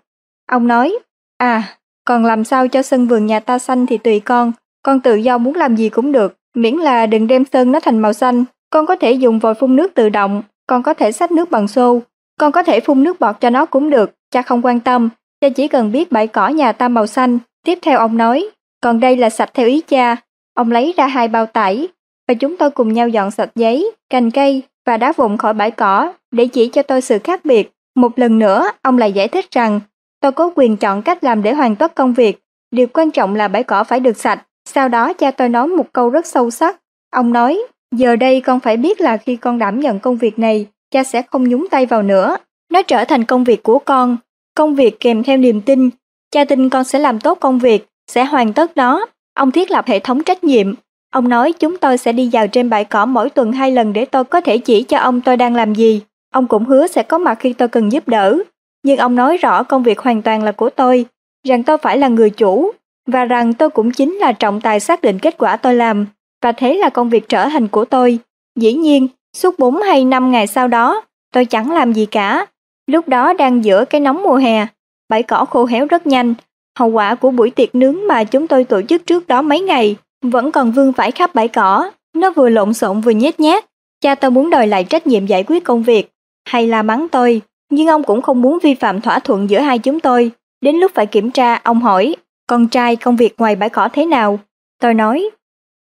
Ông 0.46 0.66
nói, 0.66 0.98
à, 1.38 1.76
còn 2.04 2.24
làm 2.24 2.44
sao 2.44 2.68
cho 2.68 2.82
sân 2.82 3.06
vườn 3.06 3.26
nhà 3.26 3.40
ta 3.40 3.58
xanh 3.58 3.86
thì 3.86 3.98
tùy 3.98 4.20
con, 4.20 4.52
con 4.82 5.00
tự 5.00 5.14
do 5.14 5.38
muốn 5.38 5.54
làm 5.54 5.76
gì 5.76 5.88
cũng 5.88 6.12
được, 6.12 6.36
miễn 6.54 6.74
là 6.74 7.06
đừng 7.06 7.26
đem 7.26 7.44
sơn 7.52 7.72
nó 7.72 7.80
thành 7.80 7.98
màu 7.98 8.12
xanh, 8.12 8.44
con 8.70 8.86
có 8.86 8.96
thể 8.96 9.12
dùng 9.12 9.38
vòi 9.38 9.54
phun 9.54 9.76
nước 9.76 9.94
tự 9.94 10.08
động, 10.08 10.42
con 10.66 10.82
có 10.82 10.94
thể 10.94 11.12
xách 11.12 11.32
nước 11.32 11.50
bằng 11.50 11.68
xô, 11.68 12.00
con 12.38 12.52
có 12.52 12.62
thể 12.62 12.80
phun 12.80 13.02
nước 13.02 13.20
bọt 13.20 13.40
cho 13.40 13.50
nó 13.50 13.66
cũng 13.66 13.90
được, 13.90 14.14
cha 14.30 14.42
không 14.42 14.62
quan 14.62 14.80
tâm, 14.80 15.08
cha 15.40 15.48
chỉ 15.48 15.68
cần 15.68 15.92
biết 15.92 16.12
bãi 16.12 16.26
cỏ 16.26 16.48
nhà 16.48 16.72
ta 16.72 16.88
màu 16.88 17.06
xanh. 17.06 17.38
Tiếp 17.64 17.78
theo 17.82 17.98
ông 17.98 18.16
nói, 18.16 18.50
còn 18.82 19.00
đây 19.00 19.16
là 19.16 19.30
sạch 19.30 19.50
theo 19.54 19.66
ý 19.66 19.80
cha. 19.80 20.16
Ông 20.54 20.70
lấy 20.70 20.94
ra 20.96 21.06
hai 21.06 21.28
bao 21.28 21.46
tải, 21.46 21.88
và 22.28 22.34
chúng 22.34 22.56
tôi 22.56 22.70
cùng 22.70 22.92
nhau 22.92 23.08
dọn 23.08 23.30
sạch 23.30 23.50
giấy, 23.54 23.92
cành 24.10 24.30
cây 24.30 24.62
và 24.86 24.96
đá 24.96 25.12
vụn 25.12 25.36
khỏi 25.36 25.54
bãi 25.54 25.70
cỏ 25.70 26.12
để 26.30 26.46
chỉ 26.46 26.68
cho 26.68 26.82
tôi 26.82 27.00
sự 27.00 27.18
khác 27.24 27.44
biệt. 27.44 27.72
Một 27.96 28.18
lần 28.18 28.38
nữa, 28.38 28.70
ông 28.82 28.98
lại 28.98 29.12
giải 29.12 29.28
thích 29.28 29.50
rằng 29.50 29.80
tôi 30.20 30.32
có 30.32 30.50
quyền 30.54 30.76
chọn 30.76 31.02
cách 31.02 31.24
làm 31.24 31.42
để 31.42 31.52
hoàn 31.52 31.76
tất 31.76 31.94
công 31.94 32.14
việc. 32.14 32.38
Điều 32.70 32.86
quan 32.86 33.10
trọng 33.10 33.34
là 33.34 33.48
bãi 33.48 33.62
cỏ 33.62 33.84
phải 33.84 34.00
được 34.00 34.16
sạch. 34.16 34.46
Sau 34.74 34.88
đó 34.88 35.12
cha 35.12 35.30
tôi 35.30 35.48
nói 35.48 35.68
một 35.68 35.92
câu 35.92 36.10
rất 36.10 36.26
sâu 36.26 36.50
sắc. 36.50 36.76
Ông 37.10 37.32
nói, 37.32 37.62
Giờ 37.96 38.16
đây 38.16 38.40
con 38.40 38.60
phải 38.60 38.76
biết 38.76 39.00
là 39.00 39.16
khi 39.16 39.36
con 39.36 39.58
đảm 39.58 39.80
nhận 39.80 39.98
công 39.98 40.16
việc 40.16 40.38
này, 40.38 40.66
cha 40.90 41.04
sẽ 41.04 41.22
không 41.22 41.48
nhúng 41.48 41.68
tay 41.70 41.86
vào 41.86 42.02
nữa. 42.02 42.36
Nó 42.72 42.82
trở 42.82 43.04
thành 43.04 43.24
công 43.24 43.44
việc 43.44 43.62
của 43.62 43.78
con, 43.78 44.16
công 44.56 44.74
việc 44.74 45.00
kèm 45.00 45.22
theo 45.22 45.36
niềm 45.36 45.60
tin. 45.60 45.90
Cha 46.30 46.44
tin 46.44 46.68
con 46.68 46.84
sẽ 46.84 46.98
làm 46.98 47.20
tốt 47.20 47.38
công 47.40 47.58
việc, 47.58 47.86
sẽ 48.10 48.24
hoàn 48.24 48.52
tất 48.52 48.76
nó. 48.76 49.06
Ông 49.34 49.50
thiết 49.50 49.70
lập 49.70 49.84
hệ 49.86 49.98
thống 49.98 50.22
trách 50.22 50.44
nhiệm. 50.44 50.74
Ông 51.12 51.28
nói 51.28 51.52
chúng 51.52 51.78
tôi 51.78 51.98
sẽ 51.98 52.12
đi 52.12 52.28
vào 52.32 52.46
trên 52.46 52.70
bãi 52.70 52.84
cỏ 52.84 53.06
mỗi 53.06 53.30
tuần 53.30 53.52
hai 53.52 53.72
lần 53.72 53.92
để 53.92 54.04
tôi 54.04 54.24
có 54.24 54.40
thể 54.40 54.58
chỉ 54.58 54.82
cho 54.82 54.98
ông 54.98 55.20
tôi 55.20 55.36
đang 55.36 55.54
làm 55.54 55.74
gì. 55.74 56.02
Ông 56.34 56.46
cũng 56.46 56.64
hứa 56.64 56.86
sẽ 56.86 57.02
có 57.02 57.18
mặt 57.18 57.38
khi 57.40 57.52
tôi 57.52 57.68
cần 57.68 57.92
giúp 57.92 58.08
đỡ. 58.08 58.38
nhưng 58.82 58.98
ông 58.98 59.14
nói 59.14 59.36
rõ 59.36 59.62
công 59.62 59.82
việc 59.82 59.98
hoàn 59.98 60.22
toàn 60.22 60.42
là 60.42 60.52
của 60.52 60.70
tôi, 60.70 61.06
rằng 61.46 61.62
tôi 61.62 61.78
phải 61.78 61.98
là 61.98 62.08
người 62.08 62.30
chủ, 62.30 62.72
và 63.06 63.24
rằng 63.24 63.54
tôi 63.54 63.70
cũng 63.70 63.90
chính 63.90 64.14
là 64.14 64.32
trọng 64.32 64.60
tài 64.60 64.80
xác 64.80 65.02
định 65.02 65.18
kết 65.18 65.34
quả 65.38 65.56
tôi 65.56 65.74
làm, 65.74 66.06
và 66.42 66.52
thế 66.52 66.74
là 66.74 66.88
công 66.88 67.08
việc 67.08 67.28
trở 67.28 67.48
thành 67.48 67.68
của 67.68 67.84
tôi. 67.84 68.18
Dĩ 68.56 68.72
nhiên, 68.72 69.08
suốt 69.36 69.58
4 69.58 69.82
hay 69.82 70.04
5 70.04 70.30
ngày 70.30 70.46
sau 70.46 70.68
đó, 70.68 71.02
tôi 71.32 71.44
chẳng 71.44 71.72
làm 71.72 71.92
gì 71.92 72.06
cả. 72.06 72.46
Lúc 72.86 73.08
đó 73.08 73.32
đang 73.32 73.64
giữa 73.64 73.84
cái 73.84 74.00
nóng 74.00 74.22
mùa 74.22 74.36
hè, 74.36 74.66
bãi 75.08 75.22
cỏ 75.22 75.44
khô 75.44 75.64
héo 75.64 75.86
rất 75.86 76.06
nhanh, 76.06 76.34
hậu 76.78 76.88
quả 76.88 77.14
của 77.14 77.30
buổi 77.30 77.50
tiệc 77.50 77.74
nướng 77.74 78.06
mà 78.06 78.24
chúng 78.24 78.46
tôi 78.46 78.64
tổ 78.64 78.82
chức 78.82 79.06
trước 79.06 79.26
đó 79.26 79.42
mấy 79.42 79.60
ngày 79.60 79.96
vẫn 80.22 80.52
còn 80.52 80.72
vương 80.72 80.92
vãi 80.92 81.10
khắp 81.10 81.34
bãi 81.34 81.48
cỏ, 81.48 81.90
nó 82.16 82.30
vừa 82.30 82.48
lộn 82.48 82.74
xộn 82.74 83.00
vừa 83.00 83.10
nhét 83.10 83.40
nhát. 83.40 83.64
Cha 84.00 84.14
tôi 84.14 84.30
muốn 84.30 84.50
đòi 84.50 84.66
lại 84.66 84.84
trách 84.84 85.06
nhiệm 85.06 85.26
giải 85.26 85.44
quyết 85.46 85.64
công 85.64 85.82
việc, 85.82 86.10
hay 86.48 86.66
là 86.66 86.82
mắng 86.82 87.08
tôi, 87.08 87.42
nhưng 87.70 87.86
ông 87.86 88.02
cũng 88.02 88.22
không 88.22 88.42
muốn 88.42 88.58
vi 88.62 88.74
phạm 88.74 89.00
thỏa 89.00 89.18
thuận 89.18 89.50
giữa 89.50 89.60
hai 89.60 89.78
chúng 89.78 90.00
tôi. 90.00 90.30
Đến 90.60 90.76
lúc 90.76 90.92
phải 90.94 91.06
kiểm 91.06 91.30
tra, 91.30 91.54
ông 91.54 91.80
hỏi, 91.80 92.16
con 92.50 92.68
trai 92.68 92.96
công 92.96 93.16
việc 93.16 93.34
ngoài 93.38 93.56
bãi 93.56 93.70
cỏ 93.70 93.88
thế 93.92 94.06
nào? 94.06 94.38
Tôi 94.80 94.94
nói, 94.94 95.30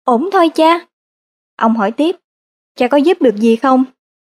ổn 0.04 0.28
thôi 0.32 0.48
cha. 0.48 0.86
Ông 1.56 1.76
hỏi 1.76 1.90
tiếp, 1.90 2.16
cha 2.76 2.88
có 2.88 2.96
giúp 2.96 3.22
được 3.22 3.36
gì 3.36 3.56
không? 3.56 3.84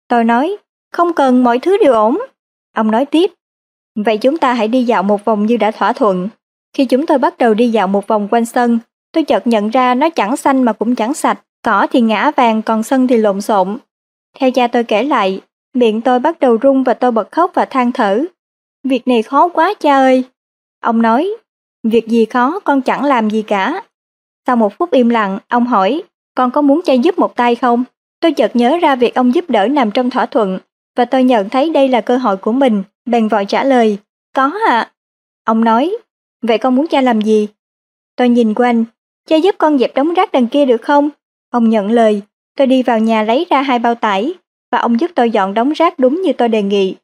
Tôi 0.08 0.24
nói, 0.24 0.56
không 0.92 1.12
cần 1.12 1.44
mọi 1.44 1.58
thứ 1.58 1.76
đều 1.78 1.92
ổn. 1.92 2.18
Ông 2.74 2.90
nói 2.90 3.06
tiếp, 3.06 3.30
vậy 3.94 4.18
chúng 4.18 4.38
ta 4.38 4.54
hãy 4.54 4.68
đi 4.68 4.84
dạo 4.84 5.02
một 5.02 5.24
vòng 5.24 5.46
như 5.46 5.56
đã 5.56 5.70
thỏa 5.70 5.92
thuận. 5.92 6.28
Khi 6.72 6.84
chúng 6.84 7.06
tôi 7.06 7.18
bắt 7.18 7.38
đầu 7.38 7.54
đi 7.54 7.68
dạo 7.68 7.86
một 7.86 8.06
vòng 8.06 8.28
quanh 8.30 8.44
sân, 8.44 8.78
tôi 9.12 9.24
chợt 9.24 9.46
nhận 9.46 9.70
ra 9.70 9.94
nó 9.94 10.10
chẳng 10.10 10.36
xanh 10.36 10.62
mà 10.62 10.72
cũng 10.72 10.94
chẳng 10.94 11.14
sạch, 11.14 11.40
cỏ 11.62 11.86
thì 11.90 12.00
ngã 12.00 12.30
vàng 12.36 12.62
còn 12.62 12.82
sân 12.82 13.06
thì 13.06 13.16
lộn 13.16 13.40
xộn. 13.40 13.78
Theo 14.38 14.50
cha 14.50 14.66
tôi 14.66 14.84
kể 14.84 15.02
lại, 15.02 15.40
miệng 15.74 16.00
tôi 16.00 16.18
bắt 16.18 16.40
đầu 16.40 16.58
rung 16.62 16.84
và 16.84 16.94
tôi 16.94 17.10
bật 17.10 17.32
khóc 17.32 17.50
và 17.54 17.64
than 17.64 17.92
thở. 17.92 18.24
Việc 18.84 19.08
này 19.08 19.22
khó 19.22 19.48
quá 19.48 19.74
cha 19.80 19.96
ơi. 19.96 20.24
Ông 20.80 21.02
nói, 21.02 21.30
việc 21.82 22.08
gì 22.08 22.24
khó 22.24 22.60
con 22.60 22.82
chẳng 22.82 23.04
làm 23.04 23.30
gì 23.30 23.42
cả. 23.42 23.82
Sau 24.46 24.56
một 24.56 24.78
phút 24.78 24.90
im 24.90 25.08
lặng, 25.08 25.38
ông 25.48 25.66
hỏi, 25.66 26.02
con 26.34 26.50
có 26.50 26.62
muốn 26.62 26.80
cha 26.84 26.92
giúp 26.92 27.18
một 27.18 27.36
tay 27.36 27.54
không? 27.54 27.84
Tôi 28.20 28.32
chợt 28.32 28.56
nhớ 28.56 28.78
ra 28.82 28.96
việc 28.96 29.14
ông 29.14 29.34
giúp 29.34 29.44
đỡ 29.50 29.68
nằm 29.68 29.90
trong 29.90 30.10
thỏa 30.10 30.26
thuận, 30.26 30.58
và 30.96 31.04
tôi 31.04 31.24
nhận 31.24 31.48
thấy 31.48 31.70
đây 31.70 31.88
là 31.88 32.00
cơ 32.00 32.16
hội 32.16 32.36
của 32.36 32.52
mình, 32.52 32.82
bèn 33.06 33.28
vội 33.28 33.44
trả 33.44 33.64
lời, 33.64 33.98
có 34.34 34.52
ạ. 34.68 34.92
Ông 35.44 35.64
nói, 35.64 35.96
vậy 36.42 36.58
con 36.58 36.74
muốn 36.74 36.86
cha 36.86 37.00
làm 37.00 37.20
gì? 37.20 37.48
Tôi 38.16 38.28
nhìn 38.28 38.54
quanh, 38.54 38.84
cha 39.28 39.36
giúp 39.36 39.54
con 39.58 39.78
dẹp 39.78 39.94
đống 39.94 40.14
rác 40.14 40.32
đằng 40.32 40.46
kia 40.46 40.64
được 40.64 40.82
không? 40.82 41.10
Ông 41.50 41.68
nhận 41.68 41.90
lời, 41.90 42.22
tôi 42.56 42.66
đi 42.66 42.82
vào 42.82 42.98
nhà 42.98 43.22
lấy 43.22 43.46
ra 43.50 43.62
hai 43.62 43.78
bao 43.78 43.94
tải, 43.94 44.34
và 44.72 44.78
ông 44.78 45.00
giúp 45.00 45.10
tôi 45.14 45.30
dọn 45.30 45.54
đống 45.54 45.72
rác 45.72 45.98
đúng 45.98 46.22
như 46.22 46.32
tôi 46.32 46.48
đề 46.48 46.62
nghị. 46.62 46.94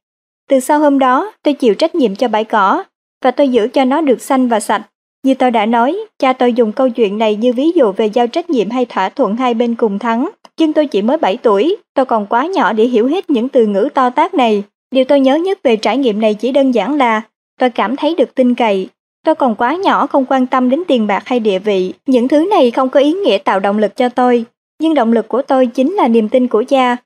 Từ 0.48 0.60
sau 0.60 0.78
hôm 0.78 0.98
đó, 0.98 1.32
tôi 1.42 1.54
chịu 1.54 1.74
trách 1.74 1.94
nhiệm 1.94 2.16
cho 2.16 2.28
bãi 2.28 2.44
cỏ, 2.44 2.84
và 3.22 3.30
tôi 3.30 3.48
giữ 3.48 3.68
cho 3.68 3.84
nó 3.84 4.00
được 4.00 4.22
xanh 4.22 4.48
và 4.48 4.60
sạch. 4.60 4.82
Như 5.24 5.34
tôi 5.34 5.50
đã 5.50 5.66
nói, 5.66 5.96
cha 6.18 6.32
tôi 6.32 6.52
dùng 6.52 6.72
câu 6.72 6.90
chuyện 6.90 7.18
này 7.18 7.36
như 7.36 7.52
ví 7.52 7.70
dụ 7.74 7.92
về 7.92 8.06
giao 8.06 8.26
trách 8.26 8.50
nhiệm 8.50 8.70
hay 8.70 8.84
thỏa 8.84 9.08
thuận 9.08 9.36
hai 9.36 9.54
bên 9.54 9.74
cùng 9.74 9.98
thắng. 9.98 10.28
Nhưng 10.58 10.72
tôi 10.72 10.86
chỉ 10.86 11.02
mới 11.02 11.18
7 11.18 11.36
tuổi, 11.36 11.76
tôi 11.94 12.04
còn 12.04 12.26
quá 12.26 12.46
nhỏ 12.46 12.72
để 12.72 12.84
hiểu 12.84 13.06
hết 13.06 13.30
những 13.30 13.48
từ 13.48 13.66
ngữ 13.66 13.88
to 13.94 14.10
tác 14.10 14.34
này. 14.34 14.62
Điều 14.90 15.04
tôi 15.04 15.20
nhớ 15.20 15.36
nhất 15.36 15.58
về 15.62 15.76
trải 15.76 15.98
nghiệm 15.98 16.20
này 16.20 16.34
chỉ 16.34 16.52
đơn 16.52 16.72
giản 16.72 16.96
là 16.96 17.22
tôi 17.60 17.70
cảm 17.70 17.96
thấy 17.96 18.14
được 18.14 18.34
tin 18.34 18.54
cậy. 18.54 18.88
Tôi 19.24 19.34
còn 19.34 19.54
quá 19.54 19.76
nhỏ 19.76 20.06
không 20.06 20.24
quan 20.28 20.46
tâm 20.46 20.70
đến 20.70 20.82
tiền 20.88 21.06
bạc 21.06 21.22
hay 21.26 21.40
địa 21.40 21.58
vị. 21.58 21.94
Những 22.06 22.28
thứ 22.28 22.46
này 22.50 22.70
không 22.70 22.88
có 22.88 23.00
ý 23.00 23.12
nghĩa 23.12 23.38
tạo 23.38 23.60
động 23.60 23.78
lực 23.78 23.96
cho 23.96 24.08
tôi. 24.08 24.44
Nhưng 24.80 24.94
động 24.94 25.12
lực 25.12 25.28
của 25.28 25.42
tôi 25.42 25.66
chính 25.66 25.92
là 25.92 26.08
niềm 26.08 26.28
tin 26.28 26.48
của 26.48 26.64
cha. 26.68 26.96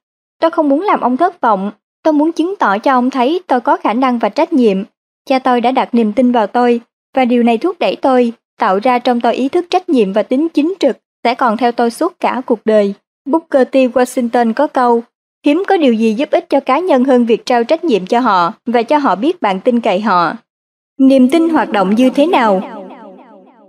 Tôi 0.40 0.50
không 0.50 0.68
muốn 0.68 0.82
làm 0.82 1.00
ông 1.00 1.16
thất 1.16 1.40
vọng. 1.40 1.70
Tôi 2.02 2.12
muốn 2.12 2.32
chứng 2.32 2.56
tỏ 2.56 2.78
cho 2.78 2.92
ông 2.92 3.10
thấy 3.10 3.40
tôi 3.46 3.60
có 3.60 3.76
khả 3.76 3.92
năng 3.92 4.18
và 4.18 4.28
trách 4.28 4.52
nhiệm. 4.52 4.84
Cha 5.30 5.38
tôi 5.38 5.60
đã 5.60 5.70
đặt 5.70 5.94
niềm 5.94 6.12
tin 6.12 6.32
vào 6.32 6.46
tôi, 6.46 6.80
và 7.16 7.24
điều 7.24 7.42
này 7.42 7.58
thúc 7.58 7.76
đẩy 7.78 7.96
tôi, 7.96 8.32
tạo 8.58 8.78
ra 8.82 8.98
trong 8.98 9.20
tôi 9.20 9.34
ý 9.34 9.48
thức 9.48 9.66
trách 9.70 9.88
nhiệm 9.88 10.12
và 10.12 10.22
tính 10.22 10.48
chính 10.54 10.74
trực, 10.80 10.96
sẽ 11.24 11.34
còn 11.34 11.56
theo 11.56 11.72
tôi 11.72 11.90
suốt 11.90 12.20
cả 12.20 12.42
cuộc 12.46 12.58
đời. 12.64 12.94
Booker 13.28 13.68
T. 13.68 13.74
Washington 13.74 14.52
có 14.52 14.66
câu, 14.66 15.02
hiếm 15.46 15.62
có 15.68 15.76
điều 15.76 15.92
gì 15.92 16.14
giúp 16.14 16.30
ích 16.30 16.48
cho 16.48 16.60
cá 16.60 16.78
nhân 16.78 17.04
hơn 17.04 17.26
việc 17.26 17.46
trao 17.46 17.64
trách 17.64 17.84
nhiệm 17.84 18.06
cho 18.06 18.20
họ 18.20 18.52
và 18.66 18.82
cho 18.82 18.98
họ 18.98 19.14
biết 19.14 19.42
bạn 19.42 19.60
tin 19.60 19.80
cậy 19.80 20.00
họ. 20.00 20.32
Niềm 20.98 21.28
tin 21.28 21.48
hoạt 21.48 21.70
động 21.70 21.94
như 21.94 22.10
thế 22.10 22.26
nào? 22.26 22.62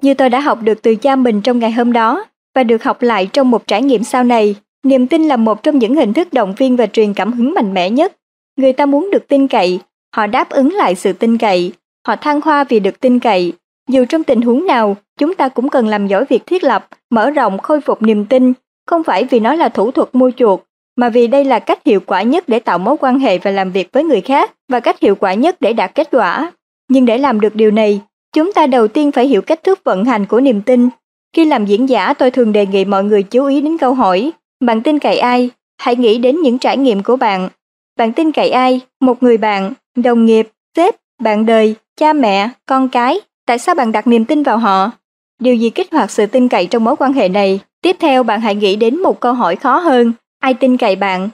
Như 0.01 0.13
tôi 0.13 0.29
đã 0.29 0.39
học 0.39 0.59
được 0.61 0.81
từ 0.81 0.95
cha 0.95 1.15
mình 1.15 1.41
trong 1.41 1.59
ngày 1.59 1.71
hôm 1.71 1.93
đó 1.93 2.25
và 2.55 2.63
được 2.63 2.83
học 2.83 3.01
lại 3.01 3.29
trong 3.33 3.51
một 3.51 3.67
trải 3.67 3.81
nghiệm 3.81 4.03
sau 4.03 4.23
này, 4.23 4.55
niềm 4.83 5.07
tin 5.07 5.27
là 5.27 5.37
một 5.37 5.63
trong 5.63 5.79
những 5.79 5.95
hình 5.95 6.13
thức 6.13 6.33
động 6.33 6.53
viên 6.57 6.75
và 6.75 6.85
truyền 6.85 7.13
cảm 7.13 7.33
hứng 7.33 7.53
mạnh 7.53 7.73
mẽ 7.73 7.89
nhất. 7.89 8.17
Người 8.57 8.73
ta 8.73 8.85
muốn 8.85 9.09
được 9.11 9.27
tin 9.27 9.47
cậy, 9.47 9.79
họ 10.15 10.27
đáp 10.27 10.49
ứng 10.49 10.73
lại 10.73 10.95
sự 10.95 11.13
tin 11.13 11.37
cậy, 11.37 11.73
họ 12.07 12.15
thăng 12.15 12.41
hoa 12.41 12.63
vì 12.63 12.79
được 12.79 12.99
tin 12.99 13.19
cậy. 13.19 13.53
Dù 13.89 14.05
trong 14.05 14.23
tình 14.23 14.41
huống 14.41 14.65
nào, 14.65 14.97
chúng 15.19 15.35
ta 15.35 15.49
cũng 15.49 15.69
cần 15.69 15.87
làm 15.87 16.07
giỏi 16.07 16.25
việc 16.29 16.45
thiết 16.45 16.63
lập, 16.63 16.87
mở 17.09 17.29
rộng 17.29 17.57
khôi 17.57 17.81
phục 17.81 18.01
niềm 18.01 18.25
tin 18.25 18.53
không 18.91 19.03
phải 19.03 19.23
vì 19.23 19.39
nó 19.39 19.55
là 19.55 19.69
thủ 19.69 19.91
thuật 19.91 20.09
mua 20.13 20.31
chuột, 20.37 20.59
mà 20.95 21.09
vì 21.09 21.27
đây 21.27 21.45
là 21.45 21.59
cách 21.59 21.79
hiệu 21.85 21.99
quả 21.99 22.21
nhất 22.21 22.43
để 22.47 22.59
tạo 22.59 22.77
mối 22.77 22.95
quan 22.99 23.19
hệ 23.19 23.37
và 23.37 23.51
làm 23.51 23.71
việc 23.71 23.89
với 23.91 24.03
người 24.03 24.21
khác 24.21 24.51
và 24.69 24.79
cách 24.79 24.99
hiệu 24.99 25.15
quả 25.15 25.33
nhất 25.33 25.57
để 25.59 25.73
đạt 25.73 25.95
kết 25.95 26.07
quả. 26.11 26.51
Nhưng 26.89 27.05
để 27.05 27.17
làm 27.17 27.41
được 27.41 27.55
điều 27.55 27.71
này, 27.71 28.01
chúng 28.33 28.53
ta 28.53 28.67
đầu 28.67 28.87
tiên 28.87 29.11
phải 29.11 29.27
hiểu 29.27 29.41
cách 29.41 29.63
thức 29.63 29.79
vận 29.83 30.05
hành 30.05 30.25
của 30.25 30.39
niềm 30.41 30.61
tin. 30.61 30.89
Khi 31.35 31.45
làm 31.45 31.65
diễn 31.65 31.89
giả, 31.89 32.13
tôi 32.13 32.31
thường 32.31 32.51
đề 32.51 32.65
nghị 32.65 32.85
mọi 32.85 33.03
người 33.03 33.23
chú 33.23 33.45
ý 33.45 33.61
đến 33.61 33.77
câu 33.77 33.93
hỏi, 33.93 34.31
bạn 34.59 34.81
tin 34.81 34.99
cậy 34.99 35.17
ai? 35.17 35.49
Hãy 35.77 35.95
nghĩ 35.95 36.17
đến 36.17 36.41
những 36.41 36.57
trải 36.57 36.77
nghiệm 36.77 37.03
của 37.03 37.15
bạn. 37.15 37.49
Bạn 37.97 38.13
tin 38.13 38.31
cậy 38.31 38.49
ai? 38.49 38.81
Một 38.99 39.23
người 39.23 39.37
bạn, 39.37 39.73
đồng 39.95 40.25
nghiệp, 40.25 40.49
sếp, 40.75 40.95
bạn 41.21 41.45
đời, 41.45 41.75
cha 41.97 42.13
mẹ, 42.13 42.49
con 42.65 42.89
cái. 42.89 43.19
Tại 43.45 43.59
sao 43.59 43.75
bạn 43.75 43.91
đặt 43.91 44.07
niềm 44.07 44.25
tin 44.25 44.43
vào 44.43 44.57
họ? 44.57 44.91
Điều 45.39 45.55
gì 45.55 45.69
kích 45.69 45.91
hoạt 45.91 46.11
sự 46.11 46.25
tin 46.25 46.47
cậy 46.47 46.65
trong 46.65 46.83
mối 46.83 46.95
quan 46.95 47.13
hệ 47.13 47.29
này? 47.29 47.59
Tiếp 47.81 47.95
theo 47.99 48.23
bạn 48.23 48.41
hãy 48.41 48.55
nghĩ 48.55 48.75
đến 48.75 49.01
một 49.01 49.19
câu 49.19 49.33
hỏi 49.33 49.55
khó 49.55 49.79
hơn, 49.79 50.13
ai 50.39 50.53
tin 50.53 50.77
cậy 50.77 50.95
bạn? 50.95 51.29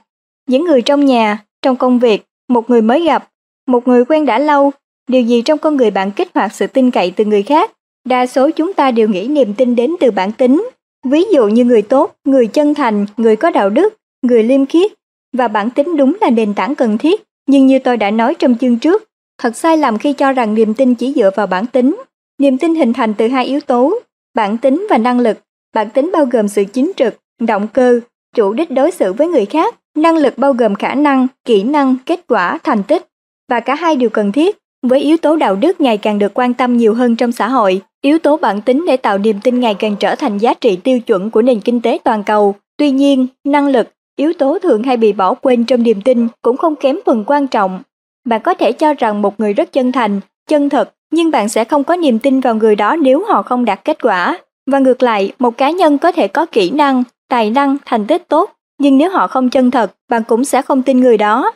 Những 0.48 0.66
người 0.66 0.82
trong 0.82 1.06
nhà, 1.06 1.40
trong 1.62 1.76
công 1.76 2.00
việc, 2.00 2.26
một 2.48 2.70
người 2.70 2.82
mới 2.82 3.06
gặp, 3.06 3.30
một 3.68 3.88
người 3.88 4.06
quen 4.06 4.26
đã 4.26 4.40
lâu, 4.40 4.72
điều 5.08 5.22
gì 5.22 5.42
trong 5.42 5.60
con 5.60 5.78
người 5.78 5.92
bạn 5.92 6.12
kích 6.12 6.30
hoạt 6.34 6.54
sự 6.54 6.68
tin 6.68 6.92
cậy 6.92 7.12
từ 7.12 7.26
người 7.26 7.44
khác? 7.44 7.72
Đa 8.06 8.26
số 8.26 8.50
chúng 8.50 8.74
ta 8.74 8.92
đều 8.92 9.08
nghĩ 9.08 9.28
niềm 9.28 9.54
tin 9.54 9.76
đến 9.76 9.96
từ 10.00 10.12
bản 10.12 10.32
tính, 10.32 10.70
ví 11.06 11.24
dụ 11.34 11.48
như 11.48 11.66
người 11.66 11.82
tốt, 11.82 12.16
người 12.26 12.48
chân 12.48 12.74
thành, 12.74 13.06
người 13.18 13.36
có 13.36 13.52
đạo 13.52 13.70
đức, 13.70 13.98
người 14.22 14.44
liêm 14.44 14.66
khiết, 14.66 14.92
và 15.34 15.48
bản 15.48 15.70
tính 15.70 15.98
đúng 15.98 16.18
là 16.22 16.30
nền 16.30 16.54
tảng 16.54 16.76
cần 16.76 16.98
thiết, 16.98 17.24
nhưng 17.48 17.68
như 17.68 17.80
tôi 17.80 17.98
đã 17.98 18.12
nói 18.12 18.36
trong 18.36 18.56
chương 18.56 18.78
trước, 18.78 19.04
thật 19.42 19.56
sai 19.56 19.78
lầm 19.78 19.98
khi 19.98 20.14
cho 20.14 20.32
rằng 20.32 20.54
niềm 20.54 20.74
tin 20.74 20.96
chỉ 20.96 21.14
dựa 21.16 21.30
vào 21.36 21.48
bản 21.48 21.66
tính. 21.66 22.02
Niềm 22.40 22.58
tin 22.58 22.76
hình 22.76 22.94
thành 22.94 23.14
từ 23.14 23.28
hai 23.28 23.46
yếu 23.46 23.60
tố, 23.60 24.00
bản 24.36 24.58
tính 24.58 24.88
và 24.90 24.98
năng 24.98 25.20
lực. 25.20 25.38
Bản 25.76 25.90
tính 25.90 26.10
bao 26.14 26.26
gồm 26.26 26.48
sự 26.48 26.64
chính 26.74 26.92
trực, 26.96 27.18
động 27.40 27.68
cơ, 27.74 28.00
chủ 28.36 28.54
đích 28.54 28.72
đối 28.72 28.92
xử 28.92 29.14
với 29.14 29.28
người 29.28 29.46
khác, 29.46 29.76
năng 29.96 30.18
lực 30.18 30.38
bao 30.38 30.54
gồm 30.54 30.76
khả 30.76 30.96
năng, 30.96 31.28
kỹ 31.46 31.64
năng, 31.64 31.96
kết 32.06 32.28
quả, 32.28 32.60
thành 32.64 32.84
tích, 32.84 33.08
và 33.50 33.60
cả 33.60 33.76
hai 33.76 33.96
đều 33.96 34.10
cần 34.10 34.32
thiết. 34.32 34.58
Với 34.88 35.00
yếu 35.00 35.18
tố 35.18 35.36
đạo 35.36 35.56
đức 35.56 35.82
ngày 35.82 35.98
càng 35.98 36.20
được 36.20 36.34
quan 36.34 36.54
tâm 36.54 36.78
nhiều 36.78 36.94
hơn 36.94 37.16
trong 37.16 37.32
xã 37.32 37.48
hội, 37.48 37.82
yếu 38.02 38.20
tố 38.20 38.38
bản 38.38 38.62
tính 38.62 38.86
để 38.88 38.98
tạo 38.98 39.18
niềm 39.18 39.40
tin 39.44 39.60
ngày 39.60 39.74
càng 39.74 39.96
trở 40.00 40.16
thành 40.16 40.38
giá 40.38 40.54
trị 40.54 40.76
tiêu 40.76 41.00
chuẩn 41.00 41.30
của 41.30 41.42
nền 41.42 41.62
kinh 41.62 41.82
tế 41.82 41.98
toàn 42.04 42.24
cầu. 42.24 42.56
Tuy 42.78 42.92
nhiên, 42.92 43.28
năng 43.44 43.68
lực, 43.68 43.90
yếu 44.18 44.34
tố 44.34 44.60
thường 44.60 44.84
hay 44.84 44.98
bị 44.98 45.14
bỏ 45.14 45.34
quên 45.34 45.66
trong 45.66 45.84
niềm 45.84 46.02
tin 46.02 46.28
cũng 46.42 46.58
không 46.58 46.76
kém 46.76 47.00
phần 47.06 47.24
quan 47.28 47.48
trọng. 47.48 47.82
Bạn 48.26 48.42
có 48.42 48.54
thể 48.54 48.72
cho 48.72 48.94
rằng 48.94 49.22
một 49.22 49.40
người 49.40 49.54
rất 49.54 49.72
chân 49.72 49.92
thành, 49.92 50.20
chân 50.48 50.70
thật, 50.70 50.94
nhưng 51.12 51.32
bạn 51.32 51.50
sẽ 51.50 51.64
không 51.64 51.84
có 51.84 51.96
niềm 51.96 52.20
tin 52.20 52.40
vào 52.40 52.56
người 52.56 52.76
đó 52.76 52.96
nếu 52.96 53.26
họ 53.28 53.42
không 53.42 53.66
đạt 53.66 53.86
kết 53.86 53.98
quả. 54.02 54.40
Và 54.72 54.80
ngược 54.80 55.04
lại, 55.04 55.32
một 55.40 55.58
cá 55.58 55.70
nhân 55.70 55.98
có 55.98 56.12
thể 56.12 56.28
có 56.28 56.46
kỹ 56.46 56.70
năng, 56.70 57.04
tài 57.30 57.50
năng, 57.50 57.78
thành 57.86 58.06
tích 58.06 58.28
tốt, 58.28 58.52
nhưng 58.80 58.98
nếu 58.98 59.10
họ 59.10 59.28
không 59.28 59.50
chân 59.50 59.72
thật, 59.72 59.92
bạn 60.10 60.24
cũng 60.28 60.46
sẽ 60.46 60.62
không 60.62 60.84
tin 60.84 61.00
người 61.00 61.18
đó. 61.18 61.52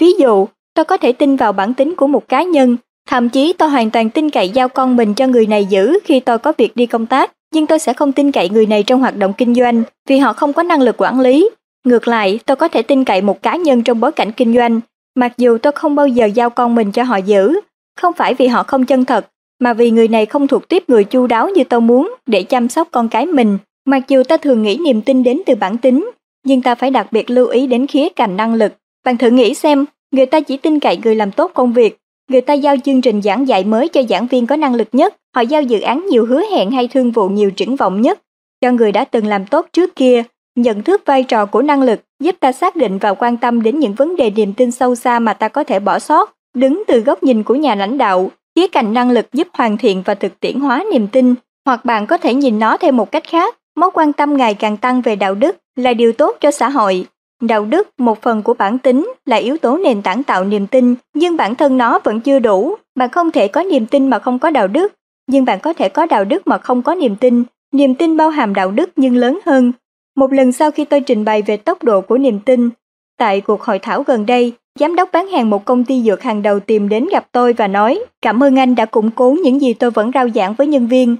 Ví 0.00 0.12
dụ, 0.12 0.46
tôi 0.74 0.84
có 0.84 0.96
thể 0.96 1.12
tin 1.12 1.36
vào 1.36 1.52
bản 1.52 1.74
tính 1.74 1.94
của 1.94 2.06
một 2.06 2.28
cá 2.28 2.42
nhân, 2.42 2.76
thậm 3.08 3.28
chí 3.28 3.52
tôi 3.52 3.70
hoàn 3.70 3.90
toàn 3.90 4.10
tin 4.10 4.30
cậy 4.30 4.48
giao 4.48 4.68
con 4.68 4.96
mình 4.96 5.14
cho 5.14 5.26
người 5.26 5.46
này 5.46 5.64
giữ 5.64 5.98
khi 6.04 6.20
tôi 6.20 6.38
có 6.38 6.52
việc 6.58 6.76
đi 6.76 6.86
công 6.86 7.06
tác, 7.06 7.32
nhưng 7.54 7.66
tôi 7.66 7.78
sẽ 7.78 7.92
không 7.92 8.12
tin 8.12 8.32
cậy 8.32 8.48
người 8.48 8.66
này 8.66 8.82
trong 8.82 9.00
hoạt 9.00 9.16
động 9.16 9.32
kinh 9.32 9.54
doanh 9.54 9.82
vì 10.08 10.18
họ 10.18 10.32
không 10.32 10.52
có 10.52 10.62
năng 10.62 10.82
lực 10.82 10.96
quản 10.98 11.20
lý. 11.20 11.50
Ngược 11.86 12.08
lại, 12.08 12.40
tôi 12.46 12.56
có 12.56 12.68
thể 12.68 12.82
tin 12.82 13.04
cậy 13.04 13.22
một 13.22 13.42
cá 13.42 13.56
nhân 13.56 13.82
trong 13.82 14.00
bối 14.00 14.12
cảnh 14.12 14.32
kinh 14.32 14.54
doanh, 14.54 14.80
mặc 15.14 15.32
dù 15.38 15.58
tôi 15.58 15.72
không 15.72 15.94
bao 15.94 16.08
giờ 16.08 16.26
giao 16.26 16.50
con 16.50 16.74
mình 16.74 16.92
cho 16.92 17.02
họ 17.02 17.16
giữ, 17.16 17.60
không 18.00 18.12
phải 18.12 18.34
vì 18.34 18.46
họ 18.46 18.62
không 18.62 18.86
chân 18.86 19.04
thật, 19.04 19.26
mà 19.60 19.74
vì 19.74 19.90
người 19.90 20.08
này 20.08 20.26
không 20.26 20.48
thuộc 20.48 20.68
tiếp 20.68 20.84
người 20.88 21.04
chu 21.04 21.26
đáo 21.26 21.48
như 21.48 21.64
tôi 21.64 21.80
muốn 21.80 22.14
để 22.26 22.42
chăm 22.42 22.68
sóc 22.68 22.88
con 22.90 23.08
cái 23.08 23.26
mình. 23.26 23.58
Mặc 23.84 24.02
dù 24.08 24.22
ta 24.22 24.36
thường 24.36 24.62
nghĩ 24.62 24.78
niềm 24.84 25.02
tin 25.02 25.22
đến 25.22 25.40
từ 25.46 25.54
bản 25.54 25.78
tính, 25.78 26.10
nhưng 26.44 26.62
ta 26.62 26.74
phải 26.74 26.90
đặc 26.90 27.06
biệt 27.10 27.30
lưu 27.30 27.46
ý 27.46 27.66
đến 27.66 27.86
khía 27.86 28.08
cạnh 28.08 28.36
năng 28.36 28.54
lực. 28.54 28.72
Bạn 29.04 29.16
thử 29.16 29.30
nghĩ 29.30 29.54
xem, 29.54 29.84
người 30.10 30.26
ta 30.26 30.40
chỉ 30.40 30.56
tin 30.56 30.80
cậy 30.80 30.98
người 31.04 31.14
làm 31.14 31.32
tốt 31.32 31.50
công 31.54 31.72
việc, 31.72 31.98
người 32.30 32.40
ta 32.40 32.54
giao 32.54 32.76
chương 32.84 33.00
trình 33.00 33.22
giảng 33.22 33.48
dạy 33.48 33.64
mới 33.64 33.88
cho 33.88 34.02
giảng 34.08 34.26
viên 34.26 34.46
có 34.46 34.56
năng 34.56 34.74
lực 34.74 34.88
nhất, 34.92 35.16
họ 35.34 35.40
giao 35.40 35.62
dự 35.62 35.80
án 35.80 36.06
nhiều 36.10 36.26
hứa 36.26 36.42
hẹn 36.50 36.70
hay 36.70 36.88
thương 36.88 37.10
vụ 37.10 37.28
nhiều 37.28 37.50
triển 37.50 37.76
vọng 37.76 38.02
nhất 38.02 38.20
cho 38.60 38.72
người 38.72 38.92
đã 38.92 39.04
từng 39.04 39.26
làm 39.26 39.46
tốt 39.46 39.66
trước 39.72 39.96
kia. 39.96 40.22
Nhận 40.56 40.82
thức 40.82 41.02
vai 41.06 41.22
trò 41.22 41.46
của 41.46 41.62
năng 41.62 41.82
lực 41.82 42.00
giúp 42.20 42.36
ta 42.40 42.52
xác 42.52 42.76
định 42.76 42.98
và 42.98 43.14
quan 43.14 43.36
tâm 43.36 43.62
đến 43.62 43.78
những 43.78 43.94
vấn 43.94 44.16
đề 44.16 44.30
niềm 44.30 44.52
tin 44.52 44.70
sâu 44.70 44.94
xa 44.94 45.18
mà 45.18 45.34
ta 45.34 45.48
có 45.48 45.64
thể 45.64 45.80
bỏ 45.80 45.98
sót 45.98 46.36
đứng 46.54 46.82
từ 46.86 47.00
góc 47.00 47.22
nhìn 47.22 47.42
của 47.42 47.54
nhà 47.54 47.74
lãnh 47.74 47.98
đạo, 47.98 48.30
khía 48.56 48.68
cạnh 48.68 48.94
năng 48.94 49.10
lực 49.10 49.32
giúp 49.32 49.48
hoàn 49.52 49.76
thiện 49.76 50.02
và 50.04 50.14
thực 50.14 50.40
tiễn 50.40 50.60
hóa 50.60 50.84
niềm 50.92 51.08
tin, 51.08 51.34
hoặc 51.66 51.84
bạn 51.84 52.06
có 52.06 52.18
thể 52.18 52.34
nhìn 52.34 52.58
nó 52.58 52.76
theo 52.76 52.92
một 52.92 53.12
cách 53.12 53.24
khác, 53.26 53.56
mối 53.76 53.90
quan 53.94 54.12
tâm 54.12 54.36
ngày 54.36 54.54
càng 54.54 54.76
tăng 54.76 55.00
về 55.00 55.16
đạo 55.16 55.34
đức 55.34 55.56
là 55.76 55.94
điều 55.94 56.12
tốt 56.12 56.36
cho 56.40 56.50
xã 56.50 56.68
hội. 56.68 57.06
Đạo 57.42 57.64
đức, 57.64 57.88
một 57.98 58.22
phần 58.22 58.42
của 58.42 58.54
bản 58.54 58.78
tính, 58.78 59.12
là 59.26 59.36
yếu 59.36 59.58
tố 59.58 59.76
nền 59.76 60.02
tảng 60.02 60.22
tạo 60.22 60.44
niềm 60.44 60.66
tin, 60.66 60.94
nhưng 61.14 61.36
bản 61.36 61.54
thân 61.54 61.78
nó 61.78 61.98
vẫn 62.04 62.20
chưa 62.20 62.38
đủ. 62.38 62.74
Bạn 62.94 63.08
không 63.08 63.30
thể 63.30 63.48
có 63.48 63.62
niềm 63.62 63.86
tin 63.86 64.10
mà 64.10 64.18
không 64.18 64.38
có 64.38 64.50
đạo 64.50 64.68
đức, 64.68 64.94
nhưng 65.26 65.44
bạn 65.44 65.60
có 65.60 65.72
thể 65.72 65.88
có 65.88 66.06
đạo 66.06 66.24
đức 66.24 66.46
mà 66.46 66.58
không 66.58 66.82
có 66.82 66.94
niềm 66.94 67.16
tin. 67.16 67.44
Niềm 67.72 67.94
tin 67.94 68.16
bao 68.16 68.30
hàm 68.30 68.54
đạo 68.54 68.70
đức 68.70 68.90
nhưng 68.96 69.16
lớn 69.16 69.38
hơn. 69.46 69.72
Một 70.16 70.32
lần 70.32 70.52
sau 70.52 70.70
khi 70.70 70.84
tôi 70.84 71.00
trình 71.00 71.24
bày 71.24 71.42
về 71.42 71.56
tốc 71.56 71.82
độ 71.84 72.00
của 72.00 72.18
niềm 72.18 72.40
tin, 72.40 72.70
tại 73.18 73.40
cuộc 73.40 73.62
hội 73.62 73.78
thảo 73.78 74.02
gần 74.02 74.26
đây, 74.26 74.52
giám 74.80 74.96
đốc 74.96 75.08
bán 75.12 75.28
hàng 75.28 75.50
một 75.50 75.64
công 75.64 75.84
ty 75.84 76.02
dược 76.02 76.22
hàng 76.22 76.42
đầu 76.42 76.60
tìm 76.60 76.88
đến 76.88 77.06
gặp 77.12 77.26
tôi 77.32 77.52
và 77.52 77.68
nói 77.68 78.00
cảm 78.22 78.42
ơn 78.42 78.58
anh 78.58 78.74
đã 78.74 78.84
củng 78.84 79.10
cố 79.10 79.36
những 79.44 79.60
gì 79.60 79.74
tôi 79.74 79.90
vẫn 79.90 80.10
rao 80.14 80.28
giảng 80.28 80.54
với 80.54 80.66
nhân 80.66 80.86
viên, 80.86 81.16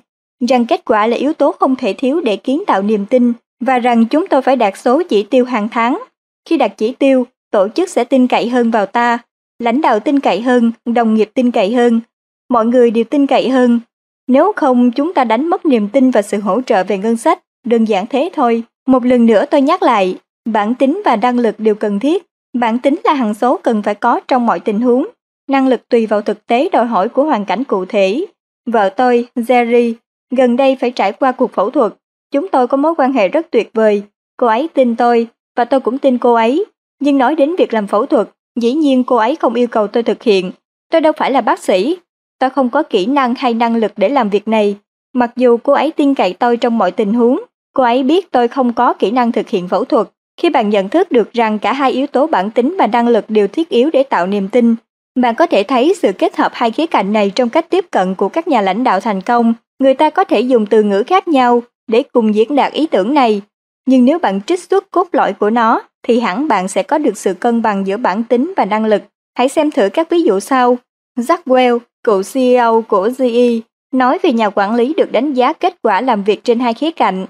rằng 0.48 0.66
kết 0.66 0.84
quả 0.84 1.06
là 1.06 1.16
yếu 1.16 1.32
tố 1.32 1.52
không 1.52 1.76
thể 1.76 1.92
thiếu 1.92 2.20
để 2.20 2.36
kiến 2.36 2.62
tạo 2.66 2.82
niềm 2.82 3.06
tin 3.06 3.32
và 3.60 3.78
rằng 3.78 4.06
chúng 4.06 4.26
tôi 4.26 4.42
phải 4.42 4.56
đạt 4.56 4.78
số 4.78 5.02
chỉ 5.08 5.22
tiêu 5.22 5.44
hàng 5.44 5.68
tháng. 5.68 6.02
Khi 6.48 6.56
đạt 6.56 6.72
chỉ 6.76 6.92
tiêu, 6.92 7.26
tổ 7.50 7.68
chức 7.68 7.88
sẽ 7.88 8.04
tin 8.04 8.26
cậy 8.26 8.48
hơn 8.48 8.70
vào 8.70 8.86
ta, 8.86 9.18
lãnh 9.58 9.80
đạo 9.80 10.00
tin 10.00 10.20
cậy 10.20 10.40
hơn, 10.40 10.72
đồng 10.84 11.14
nghiệp 11.14 11.30
tin 11.34 11.50
cậy 11.50 11.74
hơn, 11.74 12.00
mọi 12.48 12.66
người 12.66 12.90
đều 12.90 13.04
tin 13.04 13.26
cậy 13.26 13.48
hơn. 13.48 13.80
Nếu 14.28 14.52
không 14.56 14.90
chúng 14.90 15.14
ta 15.14 15.24
đánh 15.24 15.48
mất 15.48 15.66
niềm 15.66 15.88
tin 15.88 16.10
và 16.10 16.22
sự 16.22 16.40
hỗ 16.40 16.60
trợ 16.60 16.84
về 16.84 16.98
ngân 16.98 17.16
sách, 17.16 17.42
đơn 17.64 17.84
giản 17.84 18.06
thế 18.06 18.30
thôi. 18.34 18.62
Một 18.86 19.04
lần 19.04 19.26
nữa 19.26 19.44
tôi 19.50 19.60
nhắc 19.60 19.82
lại, 19.82 20.18
bản 20.44 20.74
tính 20.74 21.02
và 21.04 21.16
năng 21.16 21.38
lực 21.38 21.60
đều 21.60 21.74
cần 21.74 21.98
thiết. 21.98 22.26
Bản 22.52 22.78
tính 22.78 23.00
là 23.04 23.14
hằng 23.14 23.34
số 23.34 23.56
cần 23.62 23.82
phải 23.82 23.94
có 23.94 24.20
trong 24.28 24.46
mọi 24.46 24.60
tình 24.60 24.80
huống. 24.80 25.06
Năng 25.48 25.68
lực 25.68 25.88
tùy 25.88 26.06
vào 26.06 26.22
thực 26.22 26.46
tế 26.46 26.68
đòi 26.72 26.86
hỏi 26.86 27.08
của 27.08 27.24
hoàn 27.24 27.44
cảnh 27.44 27.64
cụ 27.64 27.84
thể. 27.84 28.26
Vợ 28.66 28.88
tôi, 28.88 29.28
Jerry, 29.34 29.94
gần 30.30 30.56
đây 30.56 30.76
phải 30.80 30.90
trải 30.90 31.12
qua 31.12 31.32
cuộc 31.32 31.52
phẫu 31.52 31.70
thuật. 31.70 31.92
Chúng 32.32 32.48
tôi 32.48 32.66
có 32.66 32.76
mối 32.76 32.94
quan 32.98 33.12
hệ 33.12 33.28
rất 33.28 33.46
tuyệt 33.50 33.70
vời. 33.74 34.02
Cô 34.36 34.46
ấy 34.46 34.68
tin 34.74 34.96
tôi, 34.96 35.28
và 35.56 35.64
tôi 35.64 35.80
cũng 35.80 35.98
tin 35.98 36.18
cô 36.18 36.34
ấy. 36.34 36.64
Nhưng 37.00 37.18
nói 37.18 37.34
đến 37.34 37.56
việc 37.58 37.74
làm 37.74 37.86
phẫu 37.86 38.06
thuật, 38.06 38.28
dĩ 38.60 38.72
nhiên 38.72 39.04
cô 39.04 39.16
ấy 39.16 39.36
không 39.36 39.54
yêu 39.54 39.66
cầu 39.66 39.86
tôi 39.86 40.02
thực 40.02 40.22
hiện. 40.22 40.52
Tôi 40.90 41.00
đâu 41.00 41.12
phải 41.16 41.30
là 41.30 41.40
bác 41.40 41.58
sĩ. 41.58 41.96
Tôi 42.38 42.50
không 42.50 42.70
có 42.70 42.82
kỹ 42.82 43.06
năng 43.06 43.34
hay 43.34 43.54
năng 43.54 43.76
lực 43.76 43.92
để 43.96 44.08
làm 44.08 44.30
việc 44.30 44.48
này. 44.48 44.76
Mặc 45.12 45.32
dù 45.36 45.56
cô 45.56 45.72
ấy 45.72 45.92
tin 45.92 46.14
cậy 46.14 46.32
tôi 46.32 46.56
trong 46.56 46.78
mọi 46.78 46.90
tình 46.90 47.14
huống, 47.14 47.40
cô 47.76 47.82
ấy 47.82 48.02
biết 48.02 48.30
tôi 48.32 48.48
không 48.48 48.72
có 48.72 48.92
kỹ 48.92 49.10
năng 49.10 49.32
thực 49.32 49.48
hiện 49.48 49.68
phẫu 49.68 49.84
thuật. 49.84 50.08
Khi 50.40 50.50
bạn 50.50 50.70
nhận 50.70 50.88
thức 50.88 51.12
được 51.12 51.32
rằng 51.32 51.58
cả 51.58 51.72
hai 51.72 51.92
yếu 51.92 52.06
tố 52.06 52.26
bản 52.26 52.50
tính 52.50 52.76
và 52.78 52.86
năng 52.86 53.08
lực 53.08 53.24
đều 53.28 53.48
thiết 53.48 53.68
yếu 53.68 53.90
để 53.92 54.02
tạo 54.02 54.26
niềm 54.26 54.48
tin, 54.48 54.74
bạn 55.20 55.34
có 55.34 55.46
thể 55.46 55.62
thấy 55.62 55.94
sự 55.96 56.12
kết 56.12 56.36
hợp 56.36 56.52
hai 56.54 56.70
khía 56.70 56.86
cạnh 56.86 57.12
này 57.12 57.30
trong 57.34 57.48
cách 57.48 57.70
tiếp 57.70 57.84
cận 57.90 58.14
của 58.14 58.28
các 58.28 58.48
nhà 58.48 58.60
lãnh 58.60 58.84
đạo 58.84 59.00
thành 59.00 59.20
công. 59.20 59.54
Người 59.78 59.94
ta 59.94 60.10
có 60.10 60.24
thể 60.24 60.40
dùng 60.40 60.66
từ 60.66 60.82
ngữ 60.82 61.02
khác 61.06 61.28
nhau 61.28 61.62
để 61.86 62.02
cùng 62.12 62.34
diễn 62.34 62.56
đạt 62.56 62.72
ý 62.72 62.86
tưởng 62.86 63.14
này, 63.14 63.42
nhưng 63.86 64.04
nếu 64.04 64.18
bạn 64.18 64.40
trích 64.46 64.62
xuất 64.62 64.90
cốt 64.90 65.08
lõi 65.12 65.32
của 65.32 65.50
nó 65.50 65.82
thì 66.02 66.20
hẳn 66.20 66.48
bạn 66.48 66.68
sẽ 66.68 66.82
có 66.82 66.98
được 66.98 67.16
sự 67.18 67.34
cân 67.34 67.62
bằng 67.62 67.86
giữa 67.86 67.96
bản 67.96 68.24
tính 68.24 68.52
và 68.56 68.64
năng 68.64 68.84
lực. 68.84 69.02
Hãy 69.38 69.48
xem 69.48 69.70
thử 69.70 69.88
các 69.88 70.10
ví 70.10 70.22
dụ 70.22 70.40
sau. 70.40 70.78
Jack 71.18 71.38
Welch, 71.46 71.78
cựu 72.04 72.22
CEO 72.32 72.82
của 72.82 73.10
GE, 73.18 73.48
nói 73.92 74.18
về 74.22 74.32
nhà 74.32 74.50
quản 74.50 74.74
lý 74.74 74.94
được 74.94 75.12
đánh 75.12 75.34
giá 75.34 75.52
kết 75.52 75.74
quả 75.82 76.00
làm 76.00 76.24
việc 76.24 76.44
trên 76.44 76.60
hai 76.60 76.74
khía 76.74 76.90
cạnh. 76.90 77.26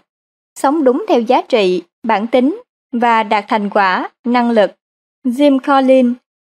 Sống 0.59 0.85
đúng 0.85 1.05
theo 1.09 1.21
giá 1.21 1.43
trị, 1.43 1.83
bản 2.03 2.27
tính 2.27 2.63
và 2.93 3.23
đạt 3.23 3.45
thành 3.49 3.71
quả, 3.71 4.11
năng 4.25 4.51
lực. 4.51 4.71
Jim 5.25 5.59
Collins, 5.59 6.13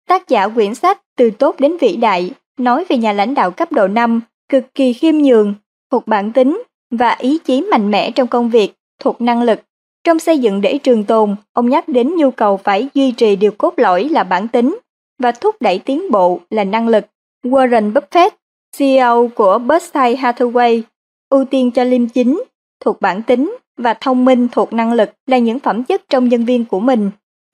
tác 0.08 0.28
giả 0.28 0.48
quyển 0.48 0.76
sách 0.76 1.02
Từ 1.18 1.30
tốt 1.30 1.56
đến 1.60 1.78
vĩ 1.78 1.96
đại, 1.96 2.32
nói 2.58 2.86
về 2.90 2.98
nhà 2.98 3.14
lãnh 3.14 3.34
đạo 3.34 3.52
cấp 3.52 3.72
độ 3.72 3.88
5, 3.88 4.22
cực 4.50 4.76
kỳ 4.76 4.94
khiêm 4.94 5.18
nhường, 5.18 5.54
thuộc 5.92 6.08
bản 6.08 6.32
tính 6.32 6.64
và 6.92 7.16
ý 7.20 7.38
chí 7.38 7.62
mạnh 7.62 7.92
mẽ 7.92 8.12
trong 8.12 8.28
công 8.28 8.50
việc, 8.50 8.74
thuộc 9.00 9.22
năng 9.22 9.42
lực. 9.42 9.60
Trong 10.04 10.20
xây 10.20 10.40
dựng 10.40 10.62
để 10.62 10.78
trường 10.78 11.04
tồn, 11.04 11.36
ông 11.54 11.70
nhắc 11.70 11.88
đến 11.88 12.16
nhu 12.16 12.32
cầu 12.32 12.58
phải 12.58 12.90
duy 12.94 13.12
trì 13.12 13.36
điều 13.36 13.52
cốt 13.52 13.74
lõi 13.78 14.10
là 14.10 14.24
bản 14.24 14.48
tính 14.48 14.80
và 15.20 15.32
thúc 15.32 15.56
đẩy 15.60 15.80
tiến 15.80 16.12
bộ 16.12 16.40
là 16.50 16.64
năng 16.64 16.88
lực. 16.88 17.06
Warren 17.44 17.94
Buffett, 17.94 18.30
CEO 18.78 19.28
của 19.36 19.58
Berkshire 19.58 20.22
Hathaway, 20.22 20.82
ưu 21.30 21.46
tiên 21.46 21.72
cho 21.72 21.84
liêm 21.84 22.08
chính, 22.08 22.44
thuộc 22.80 23.02
bản 23.02 23.22
tính 23.22 23.58
và 23.80 23.94
thông 23.94 24.26
minh 24.26 24.48
thuộc 24.52 24.74
năng 24.74 24.94
lực 24.94 25.10
là 25.28 25.38
những 25.38 25.60
phẩm 25.60 25.84
chất 25.84 26.02
trong 26.10 26.30
nhân 26.30 26.46
viên 26.46 26.66
của 26.66 26.80
mình. 26.80 27.12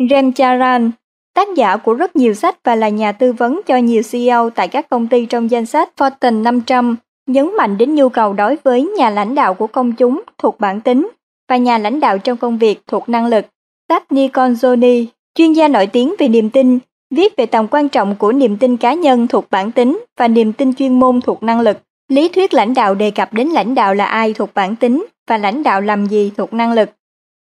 Rem 0.09 0.33
Charan, 0.33 0.91
tác 1.35 1.47
giả 1.55 1.77
của 1.77 1.93
rất 1.93 2.15
nhiều 2.15 2.33
sách 2.33 2.55
và 2.63 2.75
là 2.75 2.89
nhà 2.89 3.11
tư 3.11 3.33
vấn 3.33 3.61
cho 3.65 3.77
nhiều 3.77 4.01
CEO 4.11 4.49
tại 4.49 4.67
các 4.67 4.89
công 4.89 5.07
ty 5.07 5.25
trong 5.25 5.51
danh 5.51 5.65
sách 5.65 5.89
Fortune 5.97 6.41
500, 6.41 6.95
nhấn 7.27 7.57
mạnh 7.57 7.77
đến 7.77 7.95
nhu 7.95 8.09
cầu 8.09 8.33
đối 8.33 8.57
với 8.63 8.91
nhà 8.97 9.09
lãnh 9.09 9.35
đạo 9.35 9.53
của 9.53 9.67
công 9.67 9.93
chúng 9.93 10.21
thuộc 10.37 10.59
bản 10.59 10.81
tính 10.81 11.09
và 11.49 11.57
nhà 11.57 11.77
lãnh 11.77 11.99
đạo 11.99 12.17
trong 12.17 12.37
công 12.37 12.57
việc 12.57 12.81
thuộc 12.87 13.09
năng 13.09 13.25
lực. 13.25 13.45
Daphne 13.89 14.27
Conzoni, 14.27 15.05
chuyên 15.35 15.53
gia 15.53 15.67
nổi 15.67 15.87
tiếng 15.87 16.15
về 16.19 16.27
niềm 16.27 16.49
tin, 16.49 16.79
viết 17.11 17.35
về 17.37 17.45
tầm 17.45 17.67
quan 17.67 17.89
trọng 17.89 18.15
của 18.15 18.31
niềm 18.31 18.57
tin 18.57 18.77
cá 18.77 18.93
nhân 18.93 19.27
thuộc 19.27 19.45
bản 19.51 19.71
tính 19.71 20.05
và 20.17 20.27
niềm 20.27 20.53
tin 20.53 20.73
chuyên 20.73 20.99
môn 20.99 21.21
thuộc 21.21 21.43
năng 21.43 21.61
lực. 21.61 21.77
Lý 22.09 22.29
thuyết 22.29 22.53
lãnh 22.53 22.73
đạo 22.73 22.95
đề 22.95 23.11
cập 23.11 23.33
đến 23.33 23.47
lãnh 23.47 23.75
đạo 23.75 23.93
là 23.93 24.05
ai 24.05 24.33
thuộc 24.33 24.53
bản 24.53 24.75
tính 24.75 25.05
và 25.27 25.37
lãnh 25.37 25.63
đạo 25.63 25.81
làm 25.81 26.05
gì 26.05 26.31
thuộc 26.37 26.53
năng 26.53 26.73
lực. 26.73 26.89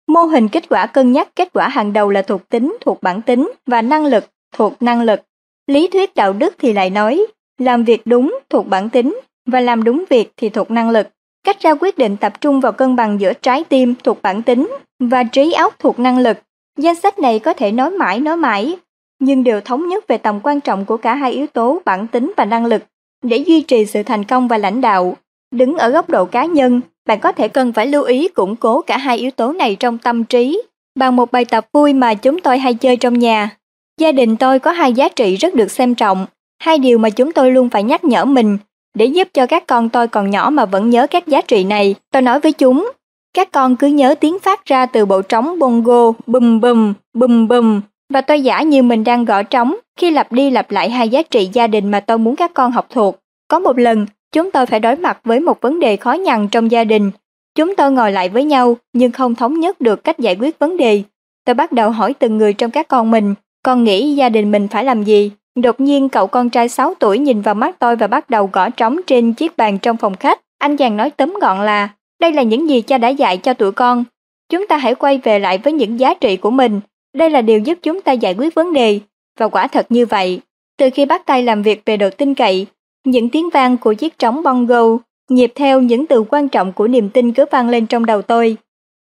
Mô 0.08 0.20
hình 0.20 0.48
kết 0.48 0.68
quả 0.68 0.86
cân 0.86 1.12
nhắc 1.12 1.28
kết 1.36 1.48
quả 1.52 1.68
hàng 1.68 1.92
đầu 1.92 2.10
là 2.10 2.22
thuộc 2.22 2.48
tính 2.48 2.76
thuộc 2.80 3.02
bản 3.02 3.22
tính 3.22 3.52
và 3.66 3.82
năng 3.82 4.06
lực 4.06 4.24
thuộc 4.56 4.82
năng 4.82 5.02
lực. 5.02 5.20
Lý 5.66 5.88
thuyết 5.88 6.14
đạo 6.14 6.32
đức 6.32 6.54
thì 6.58 6.72
lại 6.72 6.90
nói, 6.90 7.26
làm 7.58 7.84
việc 7.84 8.02
đúng 8.04 8.38
thuộc 8.50 8.66
bản 8.68 8.88
tính 8.88 9.20
và 9.46 9.60
làm 9.60 9.84
đúng 9.84 10.04
việc 10.10 10.32
thì 10.36 10.48
thuộc 10.48 10.70
năng 10.70 10.90
lực. 10.90 11.08
Cách 11.44 11.60
ra 11.60 11.74
quyết 11.74 11.98
định 11.98 12.16
tập 12.16 12.40
trung 12.40 12.60
vào 12.60 12.72
cân 12.72 12.96
bằng 12.96 13.20
giữa 13.20 13.32
trái 13.32 13.64
tim 13.64 13.94
thuộc 14.04 14.22
bản 14.22 14.42
tính 14.42 14.76
và 14.98 15.24
trí 15.24 15.52
óc 15.52 15.74
thuộc 15.78 15.98
năng 15.98 16.18
lực. 16.18 16.38
Danh 16.78 16.96
sách 16.96 17.18
này 17.18 17.38
có 17.38 17.52
thể 17.52 17.72
nói 17.72 17.90
mãi 17.90 18.20
nói 18.20 18.36
mãi, 18.36 18.76
nhưng 19.18 19.44
đều 19.44 19.60
thống 19.60 19.88
nhất 19.88 20.04
về 20.08 20.18
tầm 20.18 20.40
quan 20.42 20.60
trọng 20.60 20.84
của 20.84 20.96
cả 20.96 21.14
hai 21.14 21.32
yếu 21.32 21.46
tố 21.46 21.82
bản 21.84 22.06
tính 22.06 22.32
và 22.36 22.44
năng 22.44 22.66
lực 22.66 22.82
để 23.22 23.36
duy 23.36 23.60
trì 23.60 23.86
sự 23.86 24.02
thành 24.02 24.24
công 24.24 24.48
và 24.48 24.58
lãnh 24.58 24.80
đạo. 24.80 25.16
Đứng 25.54 25.76
ở 25.76 25.88
góc 25.88 26.10
độ 26.10 26.24
cá 26.24 26.44
nhân, 26.44 26.80
bạn 27.06 27.20
có 27.20 27.32
thể 27.32 27.48
cần 27.48 27.72
phải 27.72 27.86
lưu 27.86 28.02
ý 28.02 28.28
củng 28.28 28.56
cố 28.56 28.82
cả 28.82 28.98
hai 28.98 29.18
yếu 29.18 29.30
tố 29.30 29.52
này 29.52 29.76
trong 29.80 29.98
tâm 29.98 30.24
trí 30.24 30.62
bằng 30.98 31.16
một 31.16 31.32
bài 31.32 31.44
tập 31.44 31.66
vui 31.72 31.92
mà 31.92 32.14
chúng 32.14 32.40
tôi 32.40 32.58
hay 32.58 32.74
chơi 32.74 32.96
trong 32.96 33.18
nhà. 33.18 33.56
Gia 34.00 34.12
đình 34.12 34.36
tôi 34.36 34.58
có 34.58 34.70
hai 34.72 34.92
giá 34.92 35.08
trị 35.08 35.36
rất 35.36 35.54
được 35.54 35.70
xem 35.70 35.94
trọng, 35.94 36.26
hai 36.62 36.78
điều 36.78 36.98
mà 36.98 37.10
chúng 37.10 37.32
tôi 37.32 37.50
luôn 37.50 37.68
phải 37.68 37.82
nhắc 37.82 38.04
nhở 38.04 38.24
mình 38.24 38.58
để 38.94 39.06
giúp 39.06 39.28
cho 39.34 39.46
các 39.46 39.66
con 39.66 39.88
tôi 39.88 40.08
còn 40.08 40.30
nhỏ 40.30 40.50
mà 40.50 40.64
vẫn 40.64 40.90
nhớ 40.90 41.06
các 41.06 41.26
giá 41.26 41.40
trị 41.40 41.64
này. 41.64 41.94
Tôi 42.12 42.22
nói 42.22 42.40
với 42.40 42.52
chúng, 42.52 42.92
các 43.34 43.52
con 43.52 43.76
cứ 43.76 43.86
nhớ 43.86 44.14
tiếng 44.20 44.38
phát 44.38 44.64
ra 44.64 44.86
từ 44.86 45.06
bộ 45.06 45.22
trống 45.22 45.58
bongo 45.58 46.12
bùm 46.26 46.60
bùm 46.60 46.94
bùm 47.14 47.48
bùm 47.48 47.80
và 48.12 48.20
tôi 48.20 48.40
giả 48.40 48.62
như 48.62 48.82
mình 48.82 49.04
đang 49.04 49.24
gõ 49.24 49.42
trống 49.42 49.74
khi 49.98 50.10
lặp 50.10 50.32
đi 50.32 50.50
lặp 50.50 50.70
lại 50.70 50.90
hai 50.90 51.08
giá 51.08 51.22
trị 51.22 51.50
gia 51.52 51.66
đình 51.66 51.90
mà 51.90 52.00
tôi 52.00 52.18
muốn 52.18 52.36
các 52.36 52.54
con 52.54 52.72
học 52.72 52.86
thuộc. 52.90 53.18
Có 53.52 53.58
một 53.58 53.78
lần, 53.78 54.06
chúng 54.32 54.50
tôi 54.50 54.66
phải 54.66 54.80
đối 54.80 54.96
mặt 54.96 55.20
với 55.24 55.40
một 55.40 55.60
vấn 55.60 55.80
đề 55.80 55.96
khó 55.96 56.12
nhằn 56.12 56.48
trong 56.48 56.70
gia 56.70 56.84
đình. 56.84 57.10
Chúng 57.54 57.76
tôi 57.76 57.92
ngồi 57.92 58.12
lại 58.12 58.28
với 58.28 58.44
nhau 58.44 58.76
nhưng 58.92 59.12
không 59.12 59.34
thống 59.34 59.60
nhất 59.60 59.80
được 59.80 60.04
cách 60.04 60.18
giải 60.18 60.36
quyết 60.40 60.58
vấn 60.58 60.76
đề. 60.76 61.02
Tôi 61.44 61.54
bắt 61.54 61.72
đầu 61.72 61.90
hỏi 61.90 62.14
từng 62.14 62.38
người 62.38 62.52
trong 62.52 62.70
các 62.70 62.88
con 62.88 63.10
mình, 63.10 63.34
con 63.64 63.84
nghĩ 63.84 64.14
gia 64.14 64.28
đình 64.28 64.50
mình 64.50 64.68
phải 64.68 64.84
làm 64.84 65.02
gì? 65.02 65.30
Đột 65.54 65.80
nhiên 65.80 66.08
cậu 66.08 66.26
con 66.26 66.50
trai 66.50 66.68
6 66.68 66.94
tuổi 66.94 67.18
nhìn 67.18 67.40
vào 67.40 67.54
mắt 67.54 67.78
tôi 67.78 67.96
và 67.96 68.06
bắt 68.06 68.30
đầu 68.30 68.50
gõ 68.52 68.70
trống 68.70 69.00
trên 69.06 69.32
chiếc 69.32 69.56
bàn 69.56 69.78
trong 69.78 69.96
phòng 69.96 70.16
khách. 70.16 70.40
Anh 70.58 70.76
chàng 70.76 70.96
nói 70.96 71.10
tóm 71.10 71.34
gọn 71.40 71.66
là, 71.66 71.88
đây 72.20 72.32
là 72.32 72.42
những 72.42 72.68
gì 72.68 72.80
cha 72.80 72.98
đã 72.98 73.08
dạy 73.08 73.36
cho 73.36 73.54
tụi 73.54 73.72
con. 73.72 74.04
Chúng 74.48 74.66
ta 74.66 74.76
hãy 74.76 74.94
quay 74.94 75.18
về 75.18 75.38
lại 75.38 75.58
với 75.58 75.72
những 75.72 76.00
giá 76.00 76.14
trị 76.14 76.36
của 76.36 76.50
mình. 76.50 76.80
Đây 77.16 77.30
là 77.30 77.42
điều 77.42 77.58
giúp 77.58 77.78
chúng 77.82 78.02
ta 78.02 78.12
giải 78.12 78.34
quyết 78.34 78.54
vấn 78.54 78.72
đề. 78.72 79.00
Và 79.38 79.48
quả 79.48 79.66
thật 79.66 79.86
như 79.88 80.06
vậy. 80.06 80.40
Từ 80.78 80.90
khi 80.94 81.06
bắt 81.06 81.26
tay 81.26 81.42
làm 81.42 81.62
việc 81.62 81.82
về 81.84 81.96
độ 81.96 82.10
tin 82.10 82.34
cậy, 82.34 82.66
những 83.04 83.28
tiếng 83.28 83.50
vang 83.50 83.76
của 83.76 83.92
chiếc 83.92 84.18
trống 84.18 84.42
bongo 84.42 84.98
nhịp 85.30 85.52
theo 85.54 85.80
những 85.80 86.06
từ 86.06 86.22
quan 86.22 86.48
trọng 86.48 86.72
của 86.72 86.88
niềm 86.88 87.10
tin 87.10 87.32
cứ 87.32 87.44
vang 87.50 87.68
lên 87.68 87.86
trong 87.86 88.06
đầu 88.06 88.22
tôi. 88.22 88.56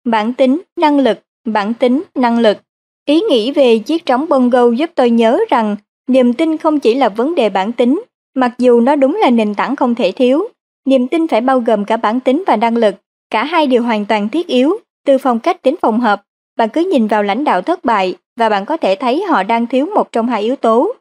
Bản 0.05 0.33
tính, 0.33 0.61
năng 0.79 0.99
lực, 0.99 1.19
bản 1.45 1.73
tính, 1.73 2.03
năng 2.15 2.39
lực. 2.39 2.57
Ý 3.05 3.21
nghĩ 3.21 3.51
về 3.51 3.79
chiếc 3.79 4.05
trống 4.05 4.25
bongo 4.29 4.69
giúp 4.69 4.91
tôi 4.95 5.09
nhớ 5.09 5.39
rằng 5.49 5.75
niềm 6.07 6.33
tin 6.33 6.57
không 6.57 6.79
chỉ 6.79 6.95
là 6.95 7.09
vấn 7.09 7.35
đề 7.35 7.49
bản 7.49 7.71
tính, 7.71 8.01
mặc 8.35 8.51
dù 8.57 8.81
nó 8.81 8.95
đúng 8.95 9.15
là 9.15 9.29
nền 9.29 9.55
tảng 9.55 9.75
không 9.75 9.95
thể 9.95 10.11
thiếu. 10.11 10.47
Niềm 10.85 11.07
tin 11.07 11.27
phải 11.27 11.41
bao 11.41 11.59
gồm 11.59 11.85
cả 11.85 11.97
bản 11.97 12.19
tính 12.19 12.43
và 12.47 12.55
năng 12.55 12.77
lực, 12.77 12.95
cả 13.29 13.43
hai 13.43 13.67
đều 13.67 13.83
hoàn 13.83 14.05
toàn 14.05 14.29
thiết 14.29 14.47
yếu, 14.47 14.77
từ 15.05 15.17
phong 15.17 15.39
cách 15.39 15.63
đến 15.63 15.75
phòng 15.81 15.99
hợp. 15.99 16.23
Bạn 16.57 16.69
cứ 16.69 16.89
nhìn 16.91 17.07
vào 17.07 17.23
lãnh 17.23 17.43
đạo 17.43 17.61
thất 17.61 17.85
bại 17.85 18.15
và 18.39 18.49
bạn 18.49 18.65
có 18.65 18.77
thể 18.77 18.95
thấy 18.95 19.23
họ 19.23 19.43
đang 19.43 19.67
thiếu 19.67 19.85
một 19.95 20.11
trong 20.11 20.27
hai 20.27 20.41
yếu 20.41 20.55
tố. 20.55 20.93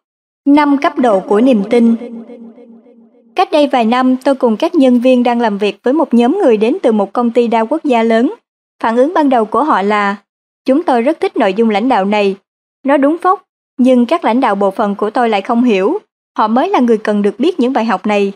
Năm 0.46 0.78
cấp 0.78 0.98
độ 0.98 1.20
của 1.20 1.40
niềm 1.40 1.62
tin 1.70 1.96
Cách 3.38 3.50
đây 3.52 3.66
vài 3.66 3.84
năm, 3.84 4.16
tôi 4.16 4.34
cùng 4.34 4.56
các 4.56 4.74
nhân 4.74 5.00
viên 5.00 5.22
đang 5.22 5.40
làm 5.40 5.58
việc 5.58 5.78
với 5.82 5.94
một 5.94 6.14
nhóm 6.14 6.38
người 6.42 6.56
đến 6.56 6.76
từ 6.82 6.92
một 6.92 7.12
công 7.12 7.30
ty 7.30 7.48
đa 7.48 7.60
quốc 7.60 7.84
gia 7.84 8.02
lớn. 8.02 8.34
Phản 8.82 8.96
ứng 8.96 9.14
ban 9.14 9.28
đầu 9.28 9.44
của 9.44 9.64
họ 9.64 9.82
là, 9.82 10.16
chúng 10.64 10.82
tôi 10.82 11.02
rất 11.02 11.20
thích 11.20 11.36
nội 11.36 11.54
dung 11.54 11.70
lãnh 11.70 11.88
đạo 11.88 12.04
này. 12.04 12.36
Nó 12.86 12.96
đúng 12.96 13.18
phốc, 13.18 13.42
nhưng 13.78 14.06
các 14.06 14.24
lãnh 14.24 14.40
đạo 14.40 14.54
bộ 14.54 14.70
phận 14.70 14.94
của 14.94 15.10
tôi 15.10 15.28
lại 15.28 15.42
không 15.42 15.64
hiểu. 15.64 15.98
họ 16.38 16.48
mới 16.48 16.68
là 16.68 16.80
người 16.80 16.98
cần 16.98 17.22
được 17.22 17.38
biết 17.38 17.60
những 17.60 17.72
bài 17.72 17.84
học 17.84 18.06
này. 18.06 18.32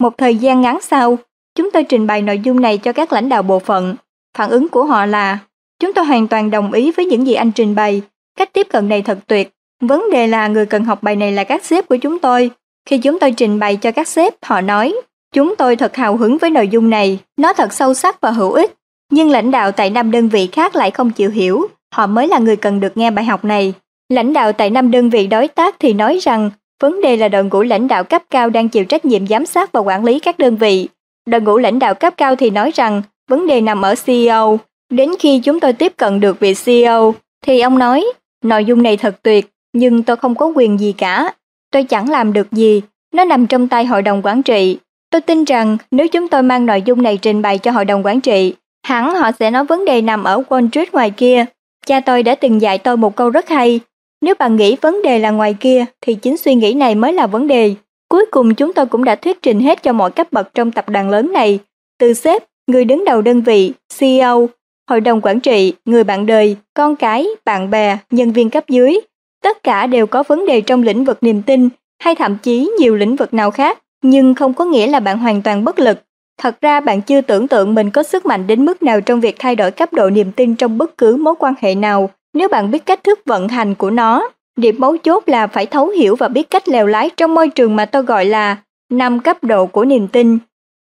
Một 0.00 0.18
thời 0.18 0.36
gian 0.36 0.60
ngắn 0.60 0.78
sau, 0.82 1.18
chúng 1.54 1.70
tôi 1.70 1.84
trình 1.84 2.06
bày 2.06 2.22
nội 2.22 2.38
dung 2.38 2.60
này 2.60 2.78
cho 2.78 2.92
các 2.92 3.12
lãnh 3.12 3.28
đạo 3.28 3.42
bộ 3.42 3.58
phận. 3.58 3.96
Phản 4.36 4.50
ứng 4.50 4.68
của 4.68 4.84
họ 4.84 5.06
là, 5.06 5.38
chúng 5.80 5.92
tôi 5.92 6.04
hoàn 6.04 6.28
toàn 6.28 6.50
đồng 6.50 6.72
ý 6.72 6.92
với 6.92 7.06
những 7.06 7.26
gì 7.26 7.34
anh 7.34 7.52
trình 7.52 7.74
bày. 7.74 8.02
Cách 8.38 8.52
tiếp 8.52 8.66
cận 8.70 8.88
này 8.88 9.02
thật 9.02 9.18
tuyệt. 9.26 9.50
Vấn 9.80 10.10
đề 10.12 10.26
là 10.26 10.48
người 10.48 10.66
cần 10.66 10.84
học 10.84 11.02
bài 11.02 11.16
này 11.16 11.32
là 11.32 11.44
các 11.44 11.64
sếp 11.64 11.88
của 11.88 11.96
chúng 11.96 12.18
tôi. 12.18 12.50
Khi 12.88 12.98
chúng 12.98 13.18
tôi 13.18 13.32
trình 13.32 13.58
bày 13.58 13.76
cho 13.76 13.90
các 13.90 14.08
sếp, 14.08 14.34
họ 14.42 14.60
nói, 14.60 14.94
chúng 15.34 15.56
tôi 15.56 15.76
thật 15.76 15.96
hào 15.96 16.16
hứng 16.16 16.38
với 16.38 16.50
nội 16.50 16.68
dung 16.68 16.90
này, 16.90 17.18
nó 17.36 17.52
thật 17.52 17.72
sâu 17.72 17.94
sắc 17.94 18.20
và 18.20 18.30
hữu 18.30 18.52
ích. 18.52 18.74
Nhưng 19.10 19.30
lãnh 19.30 19.50
đạo 19.50 19.72
tại 19.72 19.90
năm 19.90 20.10
đơn 20.10 20.28
vị 20.28 20.48
khác 20.52 20.76
lại 20.76 20.90
không 20.90 21.10
chịu 21.10 21.30
hiểu, 21.30 21.66
họ 21.94 22.06
mới 22.06 22.28
là 22.28 22.38
người 22.38 22.56
cần 22.56 22.80
được 22.80 22.96
nghe 22.96 23.10
bài 23.10 23.24
học 23.24 23.44
này. 23.44 23.72
Lãnh 24.08 24.32
đạo 24.32 24.52
tại 24.52 24.70
năm 24.70 24.90
đơn 24.90 25.10
vị 25.10 25.26
đối 25.26 25.48
tác 25.48 25.76
thì 25.78 25.92
nói 25.92 26.18
rằng 26.22 26.50
vấn 26.82 27.00
đề 27.00 27.16
là 27.16 27.28
đội 27.28 27.44
ngũ 27.44 27.62
lãnh 27.62 27.88
đạo 27.88 28.04
cấp 28.04 28.22
cao 28.30 28.50
đang 28.50 28.68
chịu 28.68 28.84
trách 28.84 29.04
nhiệm 29.04 29.26
giám 29.26 29.46
sát 29.46 29.72
và 29.72 29.80
quản 29.80 30.04
lý 30.04 30.18
các 30.18 30.38
đơn 30.38 30.56
vị. 30.56 30.88
Đội 31.26 31.40
ngũ 31.40 31.58
lãnh 31.58 31.78
đạo 31.78 31.94
cấp 31.94 32.14
cao 32.16 32.36
thì 32.36 32.50
nói 32.50 32.70
rằng 32.74 33.02
vấn 33.30 33.46
đề 33.46 33.60
nằm 33.60 33.82
ở 33.82 33.94
CEO. 34.04 34.58
Đến 34.90 35.10
khi 35.18 35.40
chúng 35.44 35.60
tôi 35.60 35.72
tiếp 35.72 35.92
cận 35.96 36.20
được 36.20 36.40
vị 36.40 36.54
CEO, 36.64 37.14
thì 37.46 37.60
ông 37.60 37.78
nói, 37.78 38.06
nội 38.44 38.64
dung 38.64 38.82
này 38.82 38.96
thật 38.96 39.22
tuyệt, 39.22 39.50
nhưng 39.72 40.02
tôi 40.02 40.16
không 40.16 40.34
có 40.34 40.46
quyền 40.46 40.80
gì 40.80 40.92
cả. 40.92 41.32
Tôi 41.74 41.84
chẳng 41.84 42.10
làm 42.10 42.32
được 42.32 42.52
gì, 42.52 42.82
nó 43.14 43.24
nằm 43.24 43.46
trong 43.46 43.68
tay 43.68 43.84
hội 43.84 44.02
đồng 44.02 44.22
quản 44.24 44.42
trị. 44.42 44.78
Tôi 45.10 45.20
tin 45.20 45.44
rằng 45.44 45.76
nếu 45.90 46.08
chúng 46.08 46.28
tôi 46.28 46.42
mang 46.42 46.66
nội 46.66 46.82
dung 46.84 47.02
này 47.02 47.18
trình 47.22 47.42
bày 47.42 47.58
cho 47.58 47.70
hội 47.70 47.84
đồng 47.84 48.06
quản 48.06 48.20
trị, 48.20 48.54
hẳn 48.86 49.14
họ 49.14 49.30
sẽ 49.32 49.50
nói 49.50 49.64
vấn 49.64 49.84
đề 49.84 50.02
nằm 50.02 50.24
ở 50.24 50.42
Wall 50.48 50.68
Street 50.70 50.92
ngoài 50.92 51.10
kia. 51.10 51.44
Cha 51.86 52.00
tôi 52.00 52.22
đã 52.22 52.34
từng 52.34 52.60
dạy 52.60 52.78
tôi 52.78 52.96
một 52.96 53.16
câu 53.16 53.30
rất 53.30 53.48
hay, 53.48 53.80
nếu 54.20 54.34
bạn 54.38 54.56
nghĩ 54.56 54.76
vấn 54.80 55.02
đề 55.02 55.18
là 55.18 55.30
ngoài 55.30 55.54
kia 55.60 55.84
thì 56.00 56.14
chính 56.14 56.36
suy 56.36 56.54
nghĩ 56.54 56.74
này 56.74 56.94
mới 56.94 57.12
là 57.12 57.26
vấn 57.26 57.46
đề. 57.46 57.74
Cuối 58.08 58.26
cùng 58.30 58.54
chúng 58.54 58.72
tôi 58.72 58.86
cũng 58.86 59.04
đã 59.04 59.14
thuyết 59.14 59.42
trình 59.42 59.60
hết 59.60 59.82
cho 59.82 59.92
mọi 59.92 60.10
cấp 60.10 60.32
bậc 60.32 60.54
trong 60.54 60.72
tập 60.72 60.88
đoàn 60.88 61.10
lớn 61.10 61.32
này, 61.32 61.58
từ 61.98 62.14
sếp, 62.14 62.42
người 62.66 62.84
đứng 62.84 63.04
đầu 63.04 63.22
đơn 63.22 63.42
vị, 63.42 63.72
CEO, 63.98 64.48
hội 64.90 65.00
đồng 65.00 65.20
quản 65.20 65.40
trị, 65.40 65.72
người 65.84 66.04
bạn 66.04 66.26
đời, 66.26 66.56
con 66.74 66.96
cái, 66.96 67.26
bạn 67.44 67.70
bè, 67.70 67.98
nhân 68.10 68.32
viên 68.32 68.50
cấp 68.50 68.64
dưới. 68.68 69.00
Tất 69.44 69.62
cả 69.62 69.86
đều 69.86 70.06
có 70.06 70.22
vấn 70.22 70.46
đề 70.46 70.60
trong 70.60 70.82
lĩnh 70.82 71.04
vực 71.04 71.18
niềm 71.20 71.42
tin 71.42 71.68
hay 72.02 72.14
thậm 72.14 72.36
chí 72.42 72.70
nhiều 72.78 72.96
lĩnh 72.96 73.16
vực 73.16 73.34
nào 73.34 73.50
khác, 73.50 73.78
nhưng 74.02 74.34
không 74.34 74.54
có 74.54 74.64
nghĩa 74.64 74.86
là 74.86 75.00
bạn 75.00 75.18
hoàn 75.18 75.42
toàn 75.42 75.64
bất 75.64 75.78
lực. 75.78 75.98
Thật 76.42 76.60
ra 76.60 76.80
bạn 76.80 77.00
chưa 77.00 77.20
tưởng 77.20 77.48
tượng 77.48 77.74
mình 77.74 77.90
có 77.90 78.02
sức 78.02 78.26
mạnh 78.26 78.46
đến 78.46 78.64
mức 78.64 78.82
nào 78.82 79.00
trong 79.00 79.20
việc 79.20 79.36
thay 79.38 79.56
đổi 79.56 79.70
cấp 79.70 79.92
độ 79.92 80.10
niềm 80.10 80.32
tin 80.32 80.54
trong 80.56 80.78
bất 80.78 80.98
cứ 80.98 81.16
mối 81.16 81.34
quan 81.38 81.54
hệ 81.60 81.74
nào 81.74 82.10
nếu 82.34 82.48
bạn 82.48 82.70
biết 82.70 82.86
cách 82.86 83.04
thức 83.04 83.20
vận 83.26 83.48
hành 83.48 83.74
của 83.74 83.90
nó. 83.90 84.28
Điểm 84.56 84.76
mấu 84.78 84.96
chốt 84.96 85.22
là 85.26 85.46
phải 85.46 85.66
thấu 85.66 85.88
hiểu 85.88 86.16
và 86.16 86.28
biết 86.28 86.50
cách 86.50 86.68
lèo 86.68 86.86
lái 86.86 87.10
trong 87.16 87.34
môi 87.34 87.48
trường 87.48 87.76
mà 87.76 87.84
tôi 87.84 88.02
gọi 88.02 88.24
là 88.24 88.56
năm 88.90 89.20
cấp 89.20 89.44
độ 89.44 89.66
của 89.66 89.84
niềm 89.84 90.08
tin. 90.08 90.38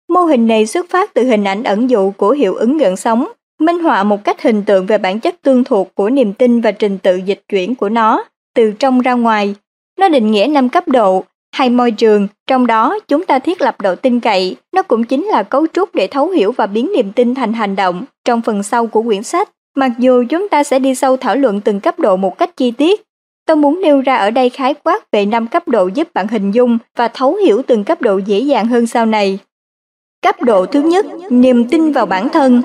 Mô 0.09 0.21
hình 0.21 0.47
này 0.47 0.65
xuất 0.65 0.89
phát 0.89 1.13
từ 1.13 1.23
hình 1.23 1.43
ảnh 1.43 1.63
ẩn 1.63 1.89
dụ 1.89 2.11
của 2.11 2.31
hiệu 2.31 2.55
ứng 2.55 2.77
gợn 2.77 2.95
sóng, 2.95 3.27
minh 3.59 3.79
họa 3.79 4.03
một 4.03 4.23
cách 4.23 4.41
hình 4.41 4.63
tượng 4.63 4.85
về 4.85 4.97
bản 4.97 5.19
chất 5.19 5.41
tương 5.41 5.63
thuộc 5.63 5.95
của 5.95 6.09
niềm 6.09 6.33
tin 6.33 6.61
và 6.61 6.71
trình 6.71 6.97
tự 6.97 7.15
dịch 7.15 7.41
chuyển 7.49 7.75
của 7.75 7.89
nó 7.89 8.23
từ 8.59 8.71
trong 8.79 8.99
ra 8.99 9.13
ngoài. 9.13 9.55
Nó 9.99 10.09
định 10.09 10.31
nghĩa 10.31 10.47
năm 10.51 10.69
cấp 10.69 10.87
độ 10.87 11.23
hay 11.55 11.69
môi 11.69 11.91
trường, 11.91 12.27
trong 12.47 12.67
đó 12.67 12.99
chúng 13.07 13.25
ta 13.25 13.39
thiết 13.39 13.61
lập 13.61 13.81
độ 13.81 13.95
tin 13.95 14.19
cậy, 14.19 14.55
nó 14.75 14.81
cũng 14.81 15.03
chính 15.03 15.25
là 15.25 15.43
cấu 15.43 15.67
trúc 15.67 15.95
để 15.95 16.07
thấu 16.07 16.29
hiểu 16.29 16.51
và 16.51 16.67
biến 16.67 16.91
niềm 16.95 17.11
tin 17.11 17.35
thành 17.35 17.53
hành 17.53 17.75
động 17.75 18.05
trong 18.25 18.41
phần 18.41 18.63
sau 18.63 18.87
của 18.87 19.01
quyển 19.01 19.23
sách. 19.23 19.49
Mặc 19.75 19.91
dù 19.97 20.23
chúng 20.29 20.49
ta 20.49 20.63
sẽ 20.63 20.79
đi 20.79 20.95
sâu 20.95 21.17
thảo 21.17 21.35
luận 21.35 21.61
từng 21.61 21.79
cấp 21.79 21.99
độ 21.99 22.15
một 22.15 22.37
cách 22.37 22.57
chi 22.57 22.71
tiết, 22.71 23.01
tôi 23.45 23.57
muốn 23.57 23.81
nêu 23.81 24.01
ra 24.01 24.15
ở 24.15 24.31
đây 24.31 24.49
khái 24.49 24.73
quát 24.73 25.11
về 25.11 25.25
năm 25.25 25.47
cấp 25.47 25.67
độ 25.67 25.87
giúp 25.87 26.13
bạn 26.13 26.27
hình 26.27 26.51
dung 26.51 26.77
và 26.95 27.07
thấu 27.07 27.35
hiểu 27.35 27.61
từng 27.67 27.83
cấp 27.83 28.01
độ 28.01 28.17
dễ 28.17 28.39
dàng 28.39 28.67
hơn 28.67 28.87
sau 28.87 29.05
này. 29.05 29.39
Cấp 30.21 30.41
độ 30.41 30.65
thứ 30.65 30.81
nhất, 30.81 31.05
niềm 31.29 31.67
tin 31.69 31.91
vào 31.91 32.05
bản 32.05 32.29
thân. 32.29 32.61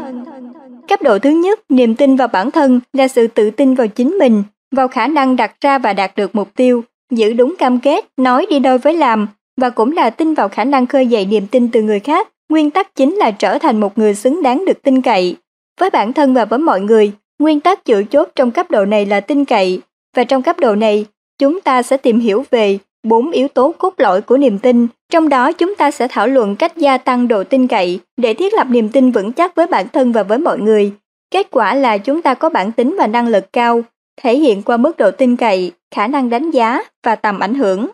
Cấp 0.89 1.03
độ 1.03 1.19
thứ 1.19 1.31
nhất, 1.31 1.61
niềm 1.69 1.95
tin 1.95 2.17
vào 2.17 2.29
bản 2.29 2.51
thân 2.51 2.81
là 2.93 3.09
sự 3.09 3.27
tự 3.27 3.51
tin 3.51 3.75
vào 3.75 3.87
chính 3.87 4.19
mình, 4.19 4.43
vào 4.75 4.89
khả 4.89 5.07
năng 5.07 5.37
đặt 5.37 5.61
ra 5.61 5.79
và 5.79 5.93
đạt 5.93 6.17
được 6.17 6.35
mục 6.35 6.49
tiêu, 6.57 6.85
giữ 7.11 7.33
đúng 7.33 7.55
cam 7.59 7.81
kết, 7.81 8.05
nói 8.17 8.47
đi 8.51 8.59
đôi 8.59 8.79
với 8.79 8.95
làm 8.95 9.29
và 9.61 9.71
cũng 9.71 9.93
là 9.93 10.11
tin 10.11 10.35
vào 10.35 10.49
khả 10.49 10.65
năng 10.65 10.87
khơi 10.87 11.07
dậy 11.07 11.27
niềm 11.27 11.47
tin 11.47 11.69
từ 11.69 11.83
người 11.83 12.01
khác. 12.01 12.29
Nguyên 12.49 12.71
tắc 12.71 12.95
chính 12.95 13.15
là 13.15 13.31
trở 13.31 13.59
thành 13.59 13.81
một 13.81 13.99
người 13.99 14.15
xứng 14.15 14.43
đáng 14.43 14.65
được 14.65 14.83
tin 14.83 15.03
cậy. 15.03 15.37
Với 15.81 15.91
bản 15.91 16.13
thân 16.13 16.35
và 16.35 16.45
với 16.45 16.59
mọi 16.59 16.81
người, 16.81 17.13
nguyên 17.39 17.61
tắc 17.61 17.85
chủ 17.85 18.03
chốt 18.11 18.29
trong 18.37 18.51
cấp 18.51 18.71
độ 18.71 18.85
này 18.85 19.07
là 19.07 19.21
tin 19.21 19.45
cậy, 19.45 19.81
và 20.17 20.25
trong 20.25 20.43
cấp 20.43 20.61
độ 20.61 20.75
này, 20.75 21.07
chúng 21.39 21.61
ta 21.61 21.83
sẽ 21.83 21.97
tìm 21.97 22.21
hiểu 22.21 22.45
về 22.51 22.79
bốn 23.03 23.31
yếu 23.31 23.49
tố 23.49 23.75
cốt 23.79 23.95
lõi 23.97 24.23
của 24.23 24.37
niềm 24.37 24.59
tin, 24.59 24.87
trong 25.13 25.29
đó 25.29 25.53
chúng 25.53 25.75
ta 25.75 25.91
sẽ 25.91 26.09
thảo 26.09 26.27
luận 26.27 26.57
cách 26.57 26.77
gia 26.77 26.99
tăng 26.99 27.29
độ 27.29 27.45
tin 27.45 27.67
cậy 27.69 28.01
để 28.17 28.35
thiết 28.35 28.55
lập 28.55 28.67
niềm 28.71 28.89
tin 28.89 29.11
vững 29.11 29.33
chắc 29.33 29.55
với 29.55 29.67
bản 29.67 29.87
thân 29.89 30.13
và 30.13 30.23
với 30.23 30.39
mọi 30.39 30.59
người. 30.59 30.93
Kết 31.31 31.51
quả 31.51 31.75
là 31.75 31.99
chúng 31.99 32.23
ta 32.23 32.35
có 32.35 32.49
bản 32.49 32.73
tính 32.73 32.97
và 32.99 33.07
năng 33.07 33.29
lực 33.29 33.53
cao, 33.53 33.83
thể 34.23 34.39
hiện 34.39 34.63
qua 34.63 34.77
mức 34.77 34.97
độ 34.97 35.11
tin 35.11 35.37
cậy, 35.37 35.73
khả 35.95 36.07
năng 36.07 36.31
đánh 36.31 36.51
giá 36.51 36.83
và 37.03 37.15
tầm 37.17 37.41
ảnh 37.41 37.55
hưởng. 37.55 37.87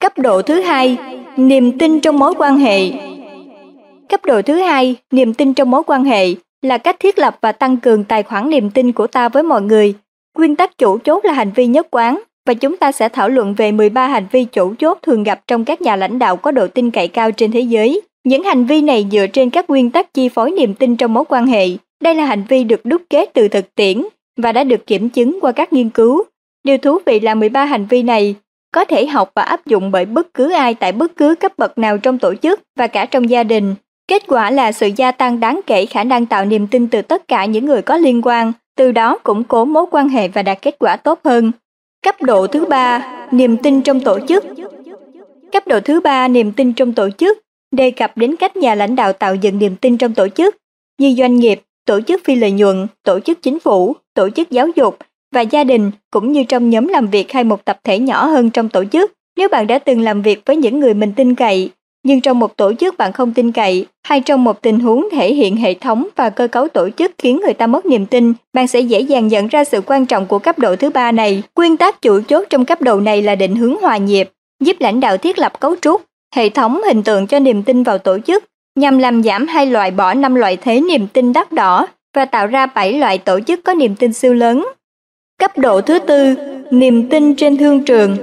Cấp 0.00 0.18
độ 0.18 0.42
thứ 0.42 0.60
hai, 0.60 0.98
niềm 1.36 1.78
tin 1.78 2.00
trong 2.00 2.18
mối 2.18 2.34
quan 2.38 2.58
hệ. 2.58 2.90
Cấp 4.08 4.24
độ 4.24 4.42
thứ 4.42 4.54
hai, 4.54 4.96
niềm 5.10 5.34
tin 5.34 5.54
trong 5.54 5.70
mối 5.70 5.82
quan 5.86 6.04
hệ 6.04 6.26
là 6.62 6.78
cách 6.78 6.96
thiết 7.00 7.18
lập 7.18 7.38
và 7.40 7.52
tăng 7.52 7.76
cường 7.76 8.04
tài 8.04 8.22
khoản 8.22 8.50
niềm 8.50 8.70
tin 8.70 8.92
của 8.92 9.06
ta 9.06 9.28
với 9.28 9.42
mọi 9.42 9.62
người. 9.62 9.94
Nguyên 10.38 10.56
tắc 10.56 10.78
chủ 10.78 10.98
chốt 10.98 11.24
là 11.24 11.32
hành 11.32 11.50
vi 11.54 11.66
nhất 11.66 11.86
quán 11.90 12.20
và 12.46 12.54
chúng 12.54 12.76
ta 12.76 12.92
sẽ 12.92 13.08
thảo 13.08 13.28
luận 13.28 13.54
về 13.54 13.72
13 13.72 14.06
hành 14.06 14.26
vi 14.32 14.44
chủ 14.44 14.74
chốt 14.78 14.98
thường 15.02 15.22
gặp 15.22 15.40
trong 15.46 15.64
các 15.64 15.82
nhà 15.82 15.96
lãnh 15.96 16.18
đạo 16.18 16.36
có 16.36 16.50
độ 16.50 16.66
tin 16.68 16.90
cậy 16.90 17.08
cao 17.08 17.30
trên 17.30 17.52
thế 17.52 17.60
giới. 17.60 18.00
Những 18.24 18.42
hành 18.42 18.64
vi 18.64 18.82
này 18.82 19.06
dựa 19.12 19.26
trên 19.26 19.50
các 19.50 19.70
nguyên 19.70 19.90
tắc 19.90 20.14
chi 20.14 20.28
phối 20.28 20.50
niềm 20.50 20.74
tin 20.74 20.96
trong 20.96 21.14
mối 21.14 21.24
quan 21.28 21.46
hệ. 21.46 21.66
Đây 22.02 22.14
là 22.14 22.24
hành 22.24 22.44
vi 22.48 22.64
được 22.64 22.80
đúc 22.84 23.02
kết 23.10 23.30
từ 23.34 23.48
thực 23.48 23.74
tiễn 23.74 24.02
và 24.36 24.52
đã 24.52 24.64
được 24.64 24.86
kiểm 24.86 25.08
chứng 25.08 25.38
qua 25.40 25.52
các 25.52 25.72
nghiên 25.72 25.90
cứu. 25.90 26.24
Điều 26.64 26.78
thú 26.78 26.98
vị 27.06 27.20
là 27.20 27.34
13 27.34 27.64
hành 27.64 27.86
vi 27.86 28.02
này 28.02 28.34
có 28.74 28.84
thể 28.84 29.06
học 29.06 29.30
và 29.34 29.42
áp 29.42 29.66
dụng 29.66 29.90
bởi 29.90 30.04
bất 30.04 30.34
cứ 30.34 30.52
ai 30.52 30.74
tại 30.74 30.92
bất 30.92 31.16
cứ 31.16 31.34
cấp 31.34 31.52
bậc 31.58 31.78
nào 31.78 31.98
trong 31.98 32.18
tổ 32.18 32.34
chức 32.34 32.60
và 32.76 32.86
cả 32.86 33.06
trong 33.06 33.30
gia 33.30 33.44
đình. 33.44 33.74
Kết 34.08 34.22
quả 34.26 34.50
là 34.50 34.72
sự 34.72 34.90
gia 34.96 35.12
tăng 35.12 35.40
đáng 35.40 35.60
kể 35.66 35.86
khả 35.86 36.04
năng 36.04 36.26
tạo 36.26 36.44
niềm 36.44 36.66
tin 36.66 36.88
từ 36.88 37.02
tất 37.02 37.28
cả 37.28 37.44
những 37.44 37.66
người 37.66 37.82
có 37.82 37.96
liên 37.96 38.22
quan, 38.22 38.52
từ 38.76 38.92
đó 38.92 39.18
củng 39.18 39.44
cố 39.44 39.64
mối 39.64 39.86
quan 39.90 40.08
hệ 40.08 40.28
và 40.28 40.42
đạt 40.42 40.62
kết 40.62 40.76
quả 40.78 40.96
tốt 40.96 41.20
hơn. 41.24 41.52
Cấp 42.04 42.22
độ 42.22 42.46
thứ 42.46 42.64
ba, 42.64 43.16
niềm 43.30 43.56
tin 43.56 43.82
trong 43.82 44.00
tổ 44.00 44.18
chức. 44.28 44.44
Cấp 45.52 45.66
độ 45.66 45.80
thứ 45.80 46.00
ba, 46.00 46.28
niềm 46.28 46.52
tin 46.52 46.72
trong 46.72 46.92
tổ 46.92 47.10
chức, 47.10 47.38
đề 47.70 47.90
cập 47.90 48.16
đến 48.16 48.36
cách 48.36 48.56
nhà 48.56 48.74
lãnh 48.74 48.96
đạo 48.96 49.12
tạo 49.12 49.34
dựng 49.34 49.58
niềm 49.58 49.76
tin 49.76 49.96
trong 49.96 50.14
tổ 50.14 50.28
chức, 50.28 50.56
như 50.98 51.14
doanh 51.18 51.36
nghiệp, 51.36 51.60
tổ 51.86 52.00
chức 52.00 52.20
phi 52.24 52.34
lợi 52.34 52.50
nhuận, 52.50 52.86
tổ 53.04 53.20
chức 53.20 53.42
chính 53.42 53.60
phủ, 53.60 53.96
tổ 54.14 54.30
chức 54.30 54.50
giáo 54.50 54.68
dục 54.76 54.98
và 55.34 55.40
gia 55.40 55.64
đình 55.64 55.90
cũng 56.10 56.32
như 56.32 56.44
trong 56.44 56.70
nhóm 56.70 56.88
làm 56.88 57.06
việc 57.06 57.32
hay 57.32 57.44
một 57.44 57.64
tập 57.64 57.78
thể 57.84 57.98
nhỏ 57.98 58.26
hơn 58.26 58.50
trong 58.50 58.68
tổ 58.68 58.84
chức. 58.84 59.12
Nếu 59.36 59.48
bạn 59.48 59.66
đã 59.66 59.78
từng 59.78 60.00
làm 60.00 60.22
việc 60.22 60.42
với 60.46 60.56
những 60.56 60.80
người 60.80 60.94
mình 60.94 61.12
tin 61.16 61.34
cậy, 61.34 61.70
nhưng 62.04 62.20
trong 62.20 62.38
một 62.38 62.56
tổ 62.56 62.72
chức 62.74 62.98
bạn 62.98 63.12
không 63.12 63.34
tin 63.34 63.52
cậy 63.52 63.86
hay 64.02 64.20
trong 64.20 64.44
một 64.44 64.62
tình 64.62 64.80
huống 64.80 65.08
thể 65.12 65.34
hiện 65.34 65.56
hệ 65.56 65.74
thống 65.74 66.08
và 66.16 66.30
cơ 66.30 66.48
cấu 66.48 66.68
tổ 66.68 66.88
chức 66.90 67.12
khiến 67.18 67.40
người 67.44 67.54
ta 67.54 67.66
mất 67.66 67.86
niềm 67.86 68.06
tin, 68.06 68.32
bạn 68.52 68.68
sẽ 68.68 68.80
dễ 68.80 69.00
dàng 69.00 69.28
nhận 69.28 69.46
ra 69.46 69.64
sự 69.64 69.80
quan 69.86 70.06
trọng 70.06 70.26
của 70.26 70.38
cấp 70.38 70.58
độ 70.58 70.76
thứ 70.76 70.90
ba 70.90 71.12
này. 71.12 71.42
Nguyên 71.56 71.76
tắc 71.76 72.02
chủ 72.02 72.20
chốt 72.28 72.44
trong 72.50 72.64
cấp 72.64 72.82
độ 72.82 73.00
này 73.00 73.22
là 73.22 73.34
định 73.34 73.56
hướng 73.56 73.80
hòa 73.80 73.96
nhịp, 73.96 74.30
giúp 74.60 74.76
lãnh 74.80 75.00
đạo 75.00 75.16
thiết 75.16 75.38
lập 75.38 75.60
cấu 75.60 75.76
trúc, 75.76 76.02
hệ 76.34 76.48
thống 76.48 76.80
hình 76.86 77.02
tượng 77.02 77.26
cho 77.26 77.38
niềm 77.38 77.62
tin 77.62 77.82
vào 77.82 77.98
tổ 77.98 78.18
chức, 78.18 78.44
nhằm 78.74 78.98
làm 78.98 79.22
giảm 79.22 79.46
hay 79.46 79.66
loại 79.66 79.90
bỏ 79.90 80.14
năm 80.14 80.34
loại 80.34 80.56
thế 80.56 80.80
niềm 80.80 81.06
tin 81.12 81.32
đắt 81.32 81.52
đỏ 81.52 81.86
và 82.14 82.24
tạo 82.24 82.46
ra 82.46 82.66
bảy 82.66 82.92
loại 82.92 83.18
tổ 83.18 83.40
chức 83.40 83.64
có 83.64 83.74
niềm 83.74 83.96
tin 83.96 84.12
siêu 84.12 84.34
lớn. 84.34 84.66
Cấp 85.38 85.58
độ 85.58 85.80
thứ 85.80 85.98
tư, 85.98 86.34
niềm 86.70 87.08
tin 87.08 87.34
trên 87.34 87.56
thương 87.56 87.84
trường. 87.84 88.16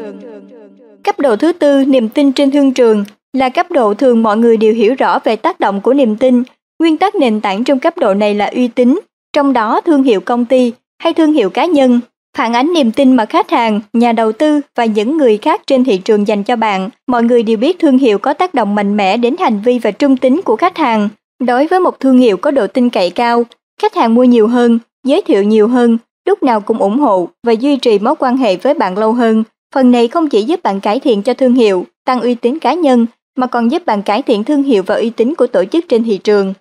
Cấp 1.03 1.19
độ 1.19 1.35
thứ 1.35 1.53
tư, 1.53 1.85
niềm 1.85 2.09
tin 2.09 2.31
trên 2.31 2.51
thương 2.51 2.73
trường 2.73 3.05
là 3.33 3.49
cấp 3.49 3.71
độ 3.71 3.93
thường 3.93 4.23
mọi 4.23 4.37
người 4.37 4.57
đều 4.57 4.73
hiểu 4.73 4.95
rõ 4.95 5.19
về 5.19 5.35
tác 5.35 5.59
động 5.59 5.81
của 5.81 5.93
niềm 5.93 6.15
tin. 6.15 6.43
Nguyên 6.79 6.97
tắc 6.97 7.15
nền 7.15 7.41
tảng 7.41 7.63
trong 7.63 7.79
cấp 7.79 7.97
độ 7.97 8.13
này 8.13 8.35
là 8.35 8.45
uy 8.45 8.67
tín, 8.67 8.99
trong 9.33 9.53
đó 9.53 9.81
thương 9.81 10.03
hiệu 10.03 10.21
công 10.21 10.45
ty 10.45 10.73
hay 11.03 11.13
thương 11.13 11.33
hiệu 11.33 11.49
cá 11.49 11.65
nhân 11.65 11.99
phản 12.37 12.53
ánh 12.53 12.73
niềm 12.73 12.91
tin 12.91 13.15
mà 13.15 13.25
khách 13.25 13.49
hàng, 13.49 13.81
nhà 13.93 14.11
đầu 14.11 14.31
tư 14.31 14.61
và 14.75 14.85
những 14.85 15.17
người 15.17 15.37
khác 15.37 15.61
trên 15.67 15.83
thị 15.83 15.97
trường 15.97 16.27
dành 16.27 16.43
cho 16.43 16.55
bạn. 16.55 16.89
Mọi 17.07 17.23
người 17.23 17.43
đều 17.43 17.57
biết 17.57 17.79
thương 17.79 17.97
hiệu 17.97 18.17
có 18.17 18.33
tác 18.33 18.53
động 18.53 18.75
mạnh 18.75 18.97
mẽ 18.97 19.17
đến 19.17 19.35
hành 19.39 19.61
vi 19.65 19.79
và 19.79 19.91
trung 19.91 20.17
tính 20.17 20.41
của 20.45 20.55
khách 20.55 20.77
hàng. 20.77 21.09
Đối 21.39 21.67
với 21.67 21.79
một 21.79 21.99
thương 21.99 22.17
hiệu 22.17 22.37
có 22.37 22.51
độ 22.51 22.67
tin 22.67 22.89
cậy 22.89 23.09
cao, 23.09 23.43
khách 23.81 23.95
hàng 23.95 24.15
mua 24.15 24.23
nhiều 24.23 24.47
hơn, 24.47 24.79
giới 25.03 25.21
thiệu 25.21 25.43
nhiều 25.43 25.67
hơn, 25.67 25.97
lúc 26.27 26.43
nào 26.43 26.61
cũng 26.61 26.77
ủng 26.77 26.99
hộ 26.99 27.29
và 27.43 27.51
duy 27.51 27.77
trì 27.77 27.99
mối 27.99 28.15
quan 28.19 28.37
hệ 28.37 28.55
với 28.55 28.73
bạn 28.73 28.97
lâu 28.97 29.13
hơn. 29.13 29.43
Phần 29.75 29.91
này 29.91 30.07
không 30.07 30.29
chỉ 30.29 30.43
giúp 30.43 30.63
bạn 30.63 30.79
cải 30.79 30.99
thiện 30.99 31.21
cho 31.21 31.33
thương 31.33 31.55
hiệu, 31.55 31.85
tăng 32.05 32.21
uy 32.21 32.35
tín 32.35 32.59
cá 32.59 32.73
nhân 32.73 33.05
mà 33.35 33.47
còn 33.47 33.71
giúp 33.71 33.85
bạn 33.85 34.01
cải 34.01 34.21
thiện 34.21 34.43
thương 34.43 34.63
hiệu 34.63 34.83
và 34.83 34.95
uy 34.95 35.09
tín 35.09 35.35
của 35.35 35.47
tổ 35.47 35.65
chức 35.65 35.85
trên 35.89 36.03
thị 36.03 36.17
trường. 36.17 36.53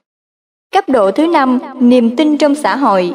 Cấp 0.74 0.88
độ 0.88 1.10
thứ 1.10 1.26
năm, 1.26 1.58
niềm 1.80 2.16
tin 2.16 2.36
trong 2.36 2.54
xã 2.54 2.76
hội. 2.76 3.12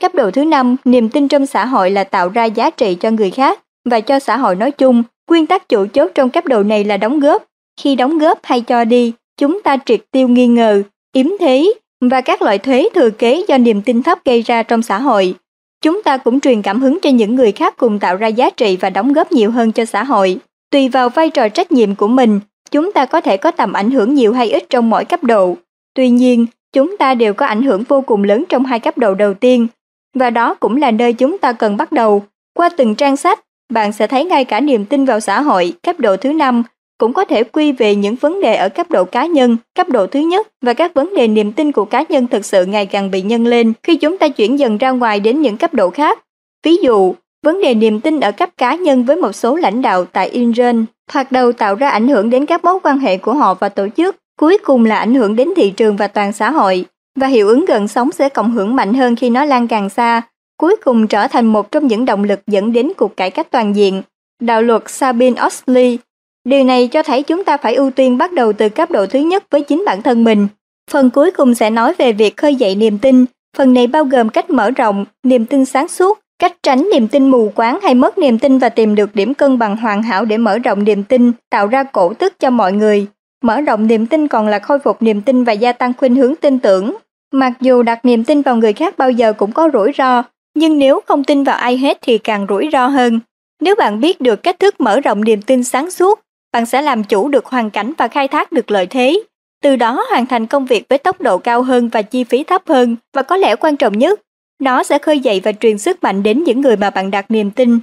Cấp 0.00 0.14
độ 0.14 0.30
thứ 0.30 0.44
năm, 0.44 0.76
niềm 0.84 1.08
tin 1.08 1.28
trong 1.28 1.46
xã 1.46 1.66
hội 1.66 1.90
là 1.90 2.04
tạo 2.04 2.28
ra 2.28 2.44
giá 2.44 2.70
trị 2.70 2.94
cho 2.94 3.10
người 3.10 3.30
khác 3.30 3.60
và 3.84 4.00
cho 4.00 4.18
xã 4.18 4.36
hội 4.36 4.54
nói 4.54 4.70
chung. 4.70 5.02
Nguyên 5.30 5.46
tắc 5.46 5.68
chủ 5.68 5.86
chốt 5.86 6.10
trong 6.14 6.30
cấp 6.30 6.46
độ 6.46 6.62
này 6.62 6.84
là 6.84 6.96
đóng 6.96 7.20
góp. 7.20 7.44
Khi 7.80 7.96
đóng 7.96 8.18
góp 8.18 8.38
hay 8.42 8.60
cho 8.60 8.84
đi, 8.84 9.12
chúng 9.38 9.62
ta 9.62 9.76
triệt 9.86 10.00
tiêu 10.10 10.28
nghi 10.28 10.46
ngờ, 10.46 10.82
yếm 11.12 11.26
thế 11.40 11.74
và 12.00 12.20
các 12.20 12.42
loại 12.42 12.58
thuế 12.58 12.88
thừa 12.94 13.10
kế 13.10 13.44
do 13.48 13.58
niềm 13.58 13.82
tin 13.82 14.02
thấp 14.02 14.18
gây 14.24 14.42
ra 14.42 14.62
trong 14.62 14.82
xã 14.82 14.98
hội. 14.98 15.34
Chúng 15.82 16.02
ta 16.02 16.16
cũng 16.16 16.40
truyền 16.40 16.62
cảm 16.62 16.80
hứng 16.80 16.98
cho 17.02 17.10
những 17.10 17.34
người 17.34 17.52
khác 17.52 17.74
cùng 17.76 17.98
tạo 17.98 18.16
ra 18.16 18.26
giá 18.26 18.50
trị 18.50 18.76
và 18.76 18.90
đóng 18.90 19.12
góp 19.12 19.32
nhiều 19.32 19.50
hơn 19.50 19.72
cho 19.72 19.84
xã 19.84 20.04
hội. 20.04 20.38
Tùy 20.70 20.88
vào 20.88 21.08
vai 21.08 21.30
trò 21.30 21.48
trách 21.48 21.72
nhiệm 21.72 21.94
của 21.94 22.08
mình, 22.08 22.40
chúng 22.70 22.92
ta 22.92 23.06
có 23.06 23.20
thể 23.20 23.36
có 23.36 23.50
tầm 23.50 23.72
ảnh 23.72 23.90
hưởng 23.90 24.14
nhiều 24.14 24.32
hay 24.32 24.50
ít 24.50 24.64
trong 24.70 24.90
mỗi 24.90 25.04
cấp 25.04 25.24
độ. 25.24 25.56
Tuy 25.94 26.08
nhiên, 26.08 26.46
chúng 26.72 26.96
ta 26.96 27.14
đều 27.14 27.34
có 27.34 27.46
ảnh 27.46 27.62
hưởng 27.62 27.84
vô 27.88 28.00
cùng 28.00 28.24
lớn 28.24 28.44
trong 28.48 28.64
hai 28.64 28.80
cấp 28.80 28.98
độ 28.98 29.14
đầu 29.14 29.34
tiên, 29.34 29.66
và 30.14 30.30
đó 30.30 30.54
cũng 30.54 30.76
là 30.76 30.90
nơi 30.90 31.12
chúng 31.12 31.38
ta 31.38 31.52
cần 31.52 31.76
bắt 31.76 31.92
đầu. 31.92 32.22
Qua 32.54 32.68
từng 32.76 32.94
trang 32.94 33.16
sách, 33.16 33.40
bạn 33.72 33.92
sẽ 33.92 34.06
thấy 34.06 34.24
ngay 34.24 34.44
cả 34.44 34.60
niềm 34.60 34.84
tin 34.84 35.04
vào 35.04 35.20
xã 35.20 35.40
hội, 35.40 35.72
cấp 35.82 36.00
độ 36.00 36.16
thứ 36.16 36.32
năm, 36.32 36.62
cũng 36.98 37.12
có 37.12 37.24
thể 37.24 37.44
quy 37.44 37.72
về 37.72 37.94
những 37.94 38.14
vấn 38.14 38.40
đề 38.40 38.56
ở 38.56 38.68
cấp 38.68 38.90
độ 38.90 39.04
cá 39.04 39.26
nhân, 39.26 39.56
cấp 39.74 39.88
độ 39.88 40.06
thứ 40.06 40.20
nhất 40.20 40.48
và 40.62 40.74
các 40.74 40.94
vấn 40.94 41.14
đề 41.14 41.28
niềm 41.28 41.52
tin 41.52 41.72
của 41.72 41.84
cá 41.84 42.04
nhân 42.08 42.26
thực 42.26 42.44
sự 42.44 42.64
ngày 42.64 42.86
càng 42.86 43.10
bị 43.10 43.22
nhân 43.22 43.46
lên 43.46 43.72
khi 43.82 43.96
chúng 43.96 44.18
ta 44.18 44.28
chuyển 44.28 44.58
dần 44.58 44.78
ra 44.78 44.90
ngoài 44.90 45.20
đến 45.20 45.42
những 45.42 45.56
cấp 45.56 45.74
độ 45.74 45.90
khác. 45.90 46.18
Ví 46.64 46.76
dụ, 46.76 47.14
vấn 47.42 47.60
đề 47.62 47.74
niềm 47.74 48.00
tin 48.00 48.20
ở 48.20 48.32
cấp 48.32 48.50
cá 48.56 48.74
nhân 48.74 49.04
với 49.04 49.16
một 49.16 49.32
số 49.32 49.56
lãnh 49.56 49.82
đạo 49.82 50.04
tại 50.04 50.28
Iran 50.28 50.84
thoạt 51.12 51.32
đầu 51.32 51.52
tạo 51.52 51.74
ra 51.74 51.88
ảnh 51.88 52.08
hưởng 52.08 52.30
đến 52.30 52.46
các 52.46 52.64
mối 52.64 52.78
quan 52.82 52.98
hệ 52.98 53.16
của 53.16 53.34
họ 53.34 53.54
và 53.54 53.68
tổ 53.68 53.86
chức, 53.96 54.16
cuối 54.38 54.58
cùng 54.64 54.84
là 54.84 54.96
ảnh 54.96 55.14
hưởng 55.14 55.36
đến 55.36 55.48
thị 55.56 55.70
trường 55.70 55.96
và 55.96 56.08
toàn 56.08 56.32
xã 56.32 56.50
hội. 56.50 56.84
Và 57.18 57.26
hiệu 57.26 57.48
ứng 57.48 57.64
gần 57.64 57.88
sống 57.88 58.12
sẽ 58.12 58.28
cộng 58.28 58.50
hưởng 58.50 58.76
mạnh 58.76 58.94
hơn 58.94 59.16
khi 59.16 59.30
nó 59.30 59.44
lan 59.44 59.68
càng 59.68 59.90
xa, 59.90 60.22
cuối 60.56 60.76
cùng 60.84 61.06
trở 61.06 61.28
thành 61.28 61.46
một 61.46 61.72
trong 61.72 61.86
những 61.86 62.04
động 62.04 62.24
lực 62.24 62.40
dẫn 62.46 62.72
đến 62.72 62.92
cuộc 62.96 63.16
cải 63.16 63.30
cách 63.30 63.50
toàn 63.50 63.76
diện. 63.76 64.02
Đạo 64.40 64.62
luật 64.62 64.82
Sabine 64.86 65.42
Oxley 65.46 65.98
Điều 66.44 66.64
này 66.64 66.88
cho 66.88 67.02
thấy 67.02 67.22
chúng 67.22 67.44
ta 67.44 67.56
phải 67.56 67.74
ưu 67.74 67.90
tiên 67.90 68.18
bắt 68.18 68.32
đầu 68.32 68.52
từ 68.52 68.68
cấp 68.68 68.90
độ 68.90 69.06
thứ 69.06 69.18
nhất 69.18 69.44
với 69.50 69.62
chính 69.62 69.84
bản 69.86 70.02
thân 70.02 70.24
mình. 70.24 70.48
Phần 70.90 71.10
cuối 71.10 71.30
cùng 71.30 71.54
sẽ 71.54 71.70
nói 71.70 71.94
về 71.98 72.12
việc 72.12 72.36
khơi 72.36 72.54
dậy 72.54 72.74
niềm 72.74 72.98
tin. 72.98 73.24
Phần 73.56 73.74
này 73.74 73.86
bao 73.86 74.04
gồm 74.04 74.28
cách 74.28 74.50
mở 74.50 74.70
rộng, 74.70 75.04
niềm 75.22 75.46
tin 75.46 75.64
sáng 75.64 75.88
suốt, 75.88 76.18
cách 76.38 76.56
tránh 76.62 76.88
niềm 76.92 77.08
tin 77.08 77.30
mù 77.30 77.52
quáng 77.54 77.80
hay 77.82 77.94
mất 77.94 78.18
niềm 78.18 78.38
tin 78.38 78.58
và 78.58 78.68
tìm 78.68 78.94
được 78.94 79.14
điểm 79.14 79.34
cân 79.34 79.58
bằng 79.58 79.76
hoàn 79.76 80.02
hảo 80.02 80.24
để 80.24 80.38
mở 80.38 80.58
rộng 80.58 80.84
niềm 80.84 81.04
tin, 81.04 81.32
tạo 81.50 81.66
ra 81.66 81.82
cổ 81.82 82.14
tức 82.14 82.32
cho 82.38 82.50
mọi 82.50 82.72
người. 82.72 83.06
Mở 83.42 83.60
rộng 83.60 83.86
niềm 83.86 84.06
tin 84.06 84.28
còn 84.28 84.48
là 84.48 84.58
khôi 84.58 84.78
phục 84.78 85.02
niềm 85.02 85.20
tin 85.20 85.44
và 85.44 85.52
gia 85.52 85.72
tăng 85.72 85.92
khuynh 85.98 86.14
hướng 86.14 86.36
tin 86.36 86.58
tưởng. 86.58 86.94
Mặc 87.34 87.52
dù 87.60 87.82
đặt 87.82 88.04
niềm 88.04 88.24
tin 88.24 88.42
vào 88.42 88.56
người 88.56 88.72
khác 88.72 88.98
bao 88.98 89.10
giờ 89.10 89.32
cũng 89.32 89.52
có 89.52 89.70
rủi 89.72 89.92
ro, 89.98 90.22
nhưng 90.54 90.78
nếu 90.78 91.00
không 91.06 91.24
tin 91.24 91.44
vào 91.44 91.56
ai 91.56 91.76
hết 91.76 91.98
thì 92.02 92.18
càng 92.18 92.46
rủi 92.48 92.68
ro 92.72 92.86
hơn. 92.86 93.20
Nếu 93.60 93.74
bạn 93.74 94.00
biết 94.00 94.20
được 94.20 94.42
cách 94.42 94.60
thức 94.60 94.80
mở 94.80 95.00
rộng 95.00 95.24
niềm 95.24 95.42
tin 95.42 95.64
sáng 95.64 95.90
suốt, 95.90 96.20
bạn 96.52 96.66
sẽ 96.66 96.82
làm 96.82 97.04
chủ 97.04 97.28
được 97.28 97.46
hoàn 97.46 97.70
cảnh 97.70 97.92
và 97.98 98.08
khai 98.08 98.28
thác 98.28 98.52
được 98.52 98.70
lợi 98.70 98.86
thế, 98.86 99.22
từ 99.62 99.76
đó 99.76 100.06
hoàn 100.10 100.26
thành 100.26 100.46
công 100.46 100.66
việc 100.66 100.84
với 100.88 100.98
tốc 100.98 101.20
độ 101.20 101.38
cao 101.38 101.62
hơn 101.62 101.88
và 101.88 102.02
chi 102.02 102.24
phí 102.24 102.44
thấp 102.44 102.62
hơn 102.68 102.96
và 103.14 103.22
có 103.22 103.36
lẽ 103.36 103.56
quan 103.56 103.76
trọng 103.76 103.98
nhất, 103.98 104.20
nó 104.60 104.82
sẽ 104.82 104.98
khơi 104.98 105.18
dậy 105.18 105.40
và 105.44 105.52
truyền 105.52 105.78
sức 105.78 106.02
mạnh 106.02 106.22
đến 106.22 106.44
những 106.44 106.60
người 106.60 106.76
mà 106.76 106.90
bạn 106.90 107.10
đặt 107.10 107.30
niềm 107.30 107.50
tin. 107.50 107.78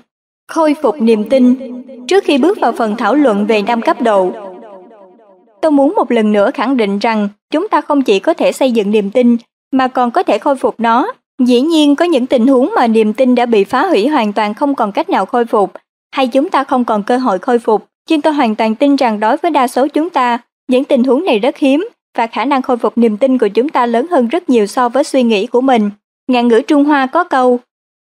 Khôi 0.48 0.76
phục 0.82 1.02
niềm 1.02 1.30
tin 1.30 1.56
Trước 2.08 2.24
khi 2.24 2.38
bước 2.38 2.60
vào 2.60 2.72
phần 2.72 2.96
thảo 2.98 3.16
luận 3.16 3.46
về 3.46 3.62
năm 3.62 3.82
cấp 3.82 4.02
độ, 4.02 4.32
tôi 5.62 5.72
muốn 5.72 5.94
một 5.96 6.12
lần 6.12 6.32
nữa 6.32 6.52
khẳng 6.54 6.78
định 6.78 7.00
rằng 7.00 7.30
chúng 7.52 7.68
ta 7.68 7.82
không 7.82 8.02
chỉ 8.02 8.20
có 8.20 8.34
thể 8.34 8.52
xây 8.52 8.72
dựng 8.72 8.92
niềm 8.92 9.12
tin 9.12 9.38
mà 9.72 9.88
còn 9.88 10.12
có 10.12 10.24
thể 10.24 10.38
khôi 10.38 10.56
phục 10.56 10.80
nó. 10.80 11.12
Dĩ 11.40 11.62
nhiên 11.62 11.96
có 11.96 12.06
những 12.06 12.28
tình 12.28 12.48
huống 12.48 12.72
mà 12.76 12.88
niềm 12.88 13.14
tin 13.14 13.36
đã 13.36 13.46
bị 13.46 13.64
phá 13.64 13.86
hủy 13.86 14.08
hoàn 14.08 14.34
toàn 14.34 14.54
không 14.54 14.76
còn 14.76 14.92
cách 14.92 15.10
nào 15.10 15.26
khôi 15.26 15.46
phục, 15.46 15.74
hay 16.16 16.28
chúng 16.28 16.50
ta 16.50 16.64
không 16.64 16.86
còn 16.86 17.04
cơ 17.04 17.18
hội 17.18 17.40
khôi 17.40 17.60
phục 17.60 17.92
nhưng 18.10 18.22
tôi 18.22 18.34
hoàn 18.34 18.56
toàn 18.56 18.76
tin 18.76 18.96
rằng 18.96 19.20
đối 19.20 19.38
với 19.38 19.52
đa 19.52 19.68
số 19.68 19.88
chúng 19.88 20.10
ta, 20.10 20.40
những 20.68 20.84
tình 20.84 21.04
huống 21.04 21.26
này 21.26 21.40
rất 21.40 21.58
hiếm 21.58 21.90
và 22.18 22.28
khả 22.28 22.46
năng 22.46 22.62
khôi 22.62 22.78
phục 22.78 22.98
niềm 22.98 23.18
tin 23.18 23.38
của 23.38 23.48
chúng 23.48 23.70
ta 23.70 23.86
lớn 23.86 24.08
hơn 24.12 24.28
rất 24.28 24.50
nhiều 24.50 24.66
so 24.66 24.90
với 24.90 25.04
suy 25.04 25.24
nghĩ 25.24 25.48
của 25.48 25.62
mình. 25.62 25.90
Ngạn 26.28 26.48
ngữ 26.48 26.62
Trung 26.68 26.86
Hoa 26.86 27.06
có 27.06 27.24
câu, 27.24 27.60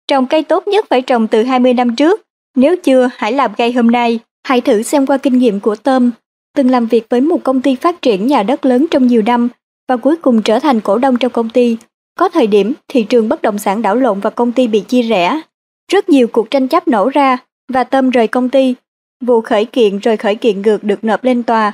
trồng 0.07 0.26
cây 0.26 0.43
tốt 0.43 0.67
nhất 0.67 0.85
phải 0.89 1.01
trồng 1.01 1.27
từ 1.27 1.43
20 1.43 1.73
năm 1.73 1.95
trước, 1.95 2.22
nếu 2.55 2.76
chưa 2.84 3.09
hãy 3.15 3.31
làm 3.31 3.51
cây 3.57 3.72
hôm 3.72 3.91
nay. 3.91 4.19
Hãy 4.43 4.61
thử 4.61 4.84
xem 4.84 5.05
qua 5.05 5.17
kinh 5.17 5.38
nghiệm 5.38 5.59
của 5.59 5.76
Tôm, 5.76 6.11
từng 6.56 6.72
làm 6.72 6.86
việc 6.86 7.06
với 7.10 7.22
một 7.22 7.44
công 7.44 7.61
ty 7.61 7.76
phát 7.76 8.02
triển 8.02 8.27
nhà 8.27 8.44
đất 8.44 8.65
lớn 8.65 8.86
trong 8.91 9.07
nhiều 9.07 9.22
năm 9.26 9.49
và 9.88 9.98
cuối 9.98 10.15
cùng 10.18 10.41
trở 10.41 10.60
thành 10.60 10.82
cổ 10.82 10.98
đông 10.98 11.18
trong 11.18 11.32
công 11.32 11.49
ty. 11.49 11.77
Có 12.19 12.30
thời 12.30 12.48
điểm 12.48 12.73
thị 12.88 13.03
trường 13.03 13.30
bất 13.30 13.41
động 13.41 13.57
sản 13.57 13.82
đảo 13.82 13.95
lộn 13.95 14.19
và 14.19 14.30
công 14.30 14.52
ty 14.52 14.68
bị 14.68 14.80
chia 14.80 15.02
rẽ. 15.02 15.41
Rất 15.91 16.10
nhiều 16.10 16.27
cuộc 16.27 16.52
tranh 16.52 16.68
chấp 16.68 16.88
nổ 16.88 17.10
ra 17.10 17.38
và 17.73 17.84
Tâm 17.84 18.10
rời 18.10 18.27
công 18.27 18.49
ty 18.49 18.76
Vụ 19.22 19.41
khởi 19.41 19.65
kiện 19.65 19.99
rồi 19.99 20.18
khởi 20.18 20.36
kiện 20.36 20.61
ngược 20.61 20.84
được 20.84 21.03
nộp 21.03 21.23
lên 21.23 21.44
tòa. 21.44 21.73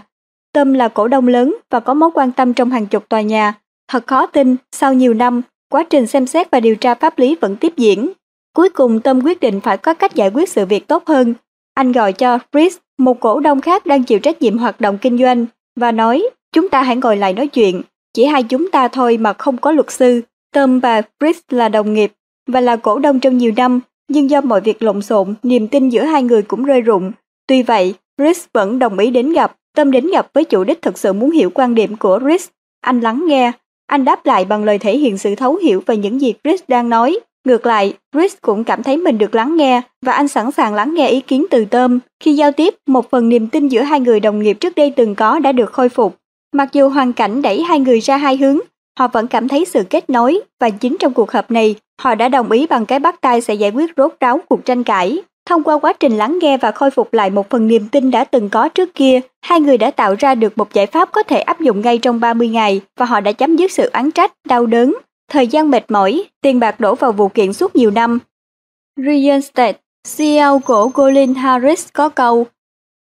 Tâm 0.54 0.74
là 0.74 0.88
cổ 0.88 1.08
đông 1.08 1.28
lớn 1.28 1.56
và 1.70 1.80
có 1.80 1.94
mối 1.94 2.10
quan 2.14 2.32
tâm 2.32 2.54
trong 2.54 2.72
hàng 2.72 2.86
chục 2.86 3.10
tòa 3.10 3.22
nhà. 3.22 3.54
Thật 3.88 4.08
khó 4.08 4.26
tin, 4.26 4.56
sau 4.72 4.94
nhiều 4.94 5.14
năm, 5.14 5.42
quá 5.70 5.84
trình 5.90 6.08
xem 6.08 6.28
xét 6.28 6.52
và 6.52 6.60
điều 6.60 6.76
tra 6.76 6.96
pháp 6.96 7.20
lý 7.20 7.36
vẫn 7.42 7.56
tiếp 7.56 7.74
diễn. 7.78 8.12
Cuối 8.56 8.70
cùng 8.70 9.02
Tâm 9.02 9.22
quyết 9.24 9.40
định 9.40 9.62
phải 9.62 9.78
có 9.78 9.94
cách 9.94 10.16
giải 10.16 10.30
quyết 10.34 10.50
sự 10.50 10.66
việc 10.66 10.88
tốt 10.88 11.04
hơn. 11.08 11.34
Anh 11.74 11.92
gọi 11.92 12.14
cho 12.14 12.40
Chris, 12.52 12.78
một 13.02 13.20
cổ 13.20 13.40
đông 13.40 13.62
khác 13.62 13.86
đang 13.86 14.04
chịu 14.04 14.20
trách 14.20 14.42
nhiệm 14.42 14.58
hoạt 14.58 14.82
động 14.82 14.98
kinh 14.98 15.18
doanh, 15.18 15.46
và 15.76 15.92
nói, 15.92 16.24
chúng 16.54 16.70
ta 16.70 16.82
hãy 16.82 16.96
ngồi 16.96 17.18
lại 17.18 17.34
nói 17.34 17.48
chuyện, 17.48 17.82
chỉ 18.14 18.26
hai 18.26 18.44
chúng 18.44 18.72
ta 18.72 18.88
thôi 18.88 19.18
mà 19.18 19.34
không 19.34 19.58
có 19.58 19.72
luật 19.72 19.92
sư. 19.92 20.22
Tom 20.54 20.80
và 20.80 21.02
Chris 21.20 21.40
là 21.50 21.70
đồng 21.70 21.94
nghiệp 21.94 22.12
và 22.48 22.62
là 22.62 22.76
cổ 22.76 23.00
đông 23.00 23.20
trong 23.20 23.38
nhiều 23.38 23.52
năm, 23.58 23.80
nhưng 24.08 24.30
do 24.30 24.42
mọi 24.42 24.62
việc 24.62 24.84
lộn 24.84 25.02
xộn, 25.02 25.34
niềm 25.44 25.68
tin 25.68 25.90
giữa 25.90 26.04
hai 26.04 26.24
người 26.24 26.42
cũng 26.42 26.64
rơi 26.64 26.82
rụng. 26.82 27.12
Tuy 27.48 27.64
vậy, 27.64 27.94
Chris 28.18 28.46
vẫn 28.54 28.80
đồng 28.80 28.98
ý 28.98 29.10
đến 29.12 29.34
gặp, 29.34 29.56
Tom 29.78 29.92
đến 29.92 30.08
gặp 30.08 30.28
với 30.34 30.46
chủ 30.46 30.64
đích 30.64 30.82
thực 30.82 30.98
sự 30.98 31.14
muốn 31.14 31.32
hiểu 31.32 31.50
quan 31.54 31.76
điểm 31.76 31.96
của 31.96 32.20
Chris. 32.20 32.48
Anh 32.82 33.00
lắng 33.00 33.26
nghe, 33.28 33.52
anh 33.88 34.06
đáp 34.06 34.26
lại 34.26 34.46
bằng 34.46 34.64
lời 34.64 34.80
thể 34.80 34.98
hiện 34.98 35.18
sự 35.18 35.36
thấu 35.36 35.56
hiểu 35.56 35.84
về 35.86 35.98
những 35.98 36.22
gì 36.22 36.34
Chris 36.44 36.62
đang 36.68 36.90
nói. 36.90 37.20
Ngược 37.46 37.66
lại, 37.66 37.94
Chris 38.14 38.36
cũng 38.42 38.64
cảm 38.64 38.84
thấy 38.84 38.98
mình 38.98 39.18
được 39.18 39.36
lắng 39.36 39.56
nghe 39.56 39.82
và 40.06 40.14
anh 40.14 40.28
sẵn 40.28 40.52
sàng 40.52 40.74
lắng 40.74 40.94
nghe 40.94 41.08
ý 41.08 41.22
kiến 41.22 41.46
từ 41.50 41.66
Tom. 41.66 42.00
Khi 42.24 42.34
giao 42.34 42.52
tiếp, 42.52 42.76
một 42.88 43.10
phần 43.10 43.30
niềm 43.30 43.48
tin 43.48 43.68
giữa 43.68 43.82
hai 43.82 44.00
người 44.00 44.20
đồng 44.20 44.40
nghiệp 44.40 44.54
trước 44.54 44.76
đây 44.76 44.94
từng 44.96 45.16
có 45.16 45.40
đã 45.40 45.52
được 45.52 45.72
khôi 45.72 45.90
phục. 45.90 46.16
Mặc 46.54 46.70
dù 46.74 46.90
hoàn 46.90 47.14
cảnh 47.14 47.42
đẩy 47.42 47.62
hai 47.62 47.80
người 47.80 48.00
ra 48.00 48.18
hai 48.18 48.38
hướng, 48.38 48.60
họ 49.00 49.08
vẫn 49.08 49.28
cảm 49.28 49.48
thấy 49.48 49.66
sự 49.66 49.84
kết 49.90 50.10
nối 50.10 50.42
và 50.60 50.70
chính 50.70 50.98
trong 51.00 51.14
cuộc 51.14 51.32
họp 51.32 51.52
này, 51.52 51.76
họ 52.02 52.16
đã 52.16 52.30
đồng 52.30 52.52
ý 52.52 52.68
bằng 52.68 52.86
cái 52.86 53.00
bắt 53.00 53.22
tay 53.22 53.42
sẽ 53.42 53.54
giải 53.54 53.72
quyết 53.72 53.92
rốt 53.98 54.14
ráo 54.20 54.40
cuộc 54.50 54.66
tranh 54.66 54.84
cãi. 54.84 55.22
Thông 55.50 55.64
qua 55.64 55.80
quá 55.80 55.94
trình 55.94 56.18
lắng 56.18 56.40
nghe 56.42 56.58
và 56.58 56.72
khôi 56.72 56.92
phục 56.92 57.14
lại 57.14 57.30
một 57.30 57.50
phần 57.50 57.68
niềm 57.68 57.88
tin 57.92 58.12
đã 58.12 58.24
từng 58.24 58.50
có 58.50 58.70
trước 58.70 58.96
kia, 58.96 59.20
hai 59.42 59.62
người 59.62 59.78
đã 59.78 59.92
tạo 59.92 60.16
ra 60.20 60.36
được 60.36 60.58
một 60.58 60.74
giải 60.74 60.86
pháp 60.86 61.12
có 61.12 61.24
thể 61.24 61.40
áp 61.40 61.62
dụng 61.62 61.82
ngay 61.82 61.98
trong 61.98 62.20
30 62.20 62.48
ngày 62.48 62.82
và 62.98 63.06
họ 63.06 63.20
đã 63.20 63.32
chấm 63.32 63.56
dứt 63.56 63.72
sự 63.72 63.90
oán 63.94 64.12
trách, 64.12 64.32
đau 64.46 64.66
đớn, 64.66 64.98
thời 65.32 65.48
gian 65.48 65.72
mệt 65.72 65.92
mỏi, 65.92 66.24
tiền 66.42 66.60
bạc 66.60 66.80
đổ 66.80 66.96
vào 66.96 67.12
vụ 67.12 67.30
kiện 67.30 67.54
suốt 67.54 67.76
nhiều 67.76 67.92
năm. 67.92 68.20
Ryan 68.98 69.42
State, 69.42 69.80
CEO 70.18 70.60
của 70.60 70.90
Colin 70.90 71.36
Harris 71.36 71.88
có 71.94 72.10
câu, 72.10 72.48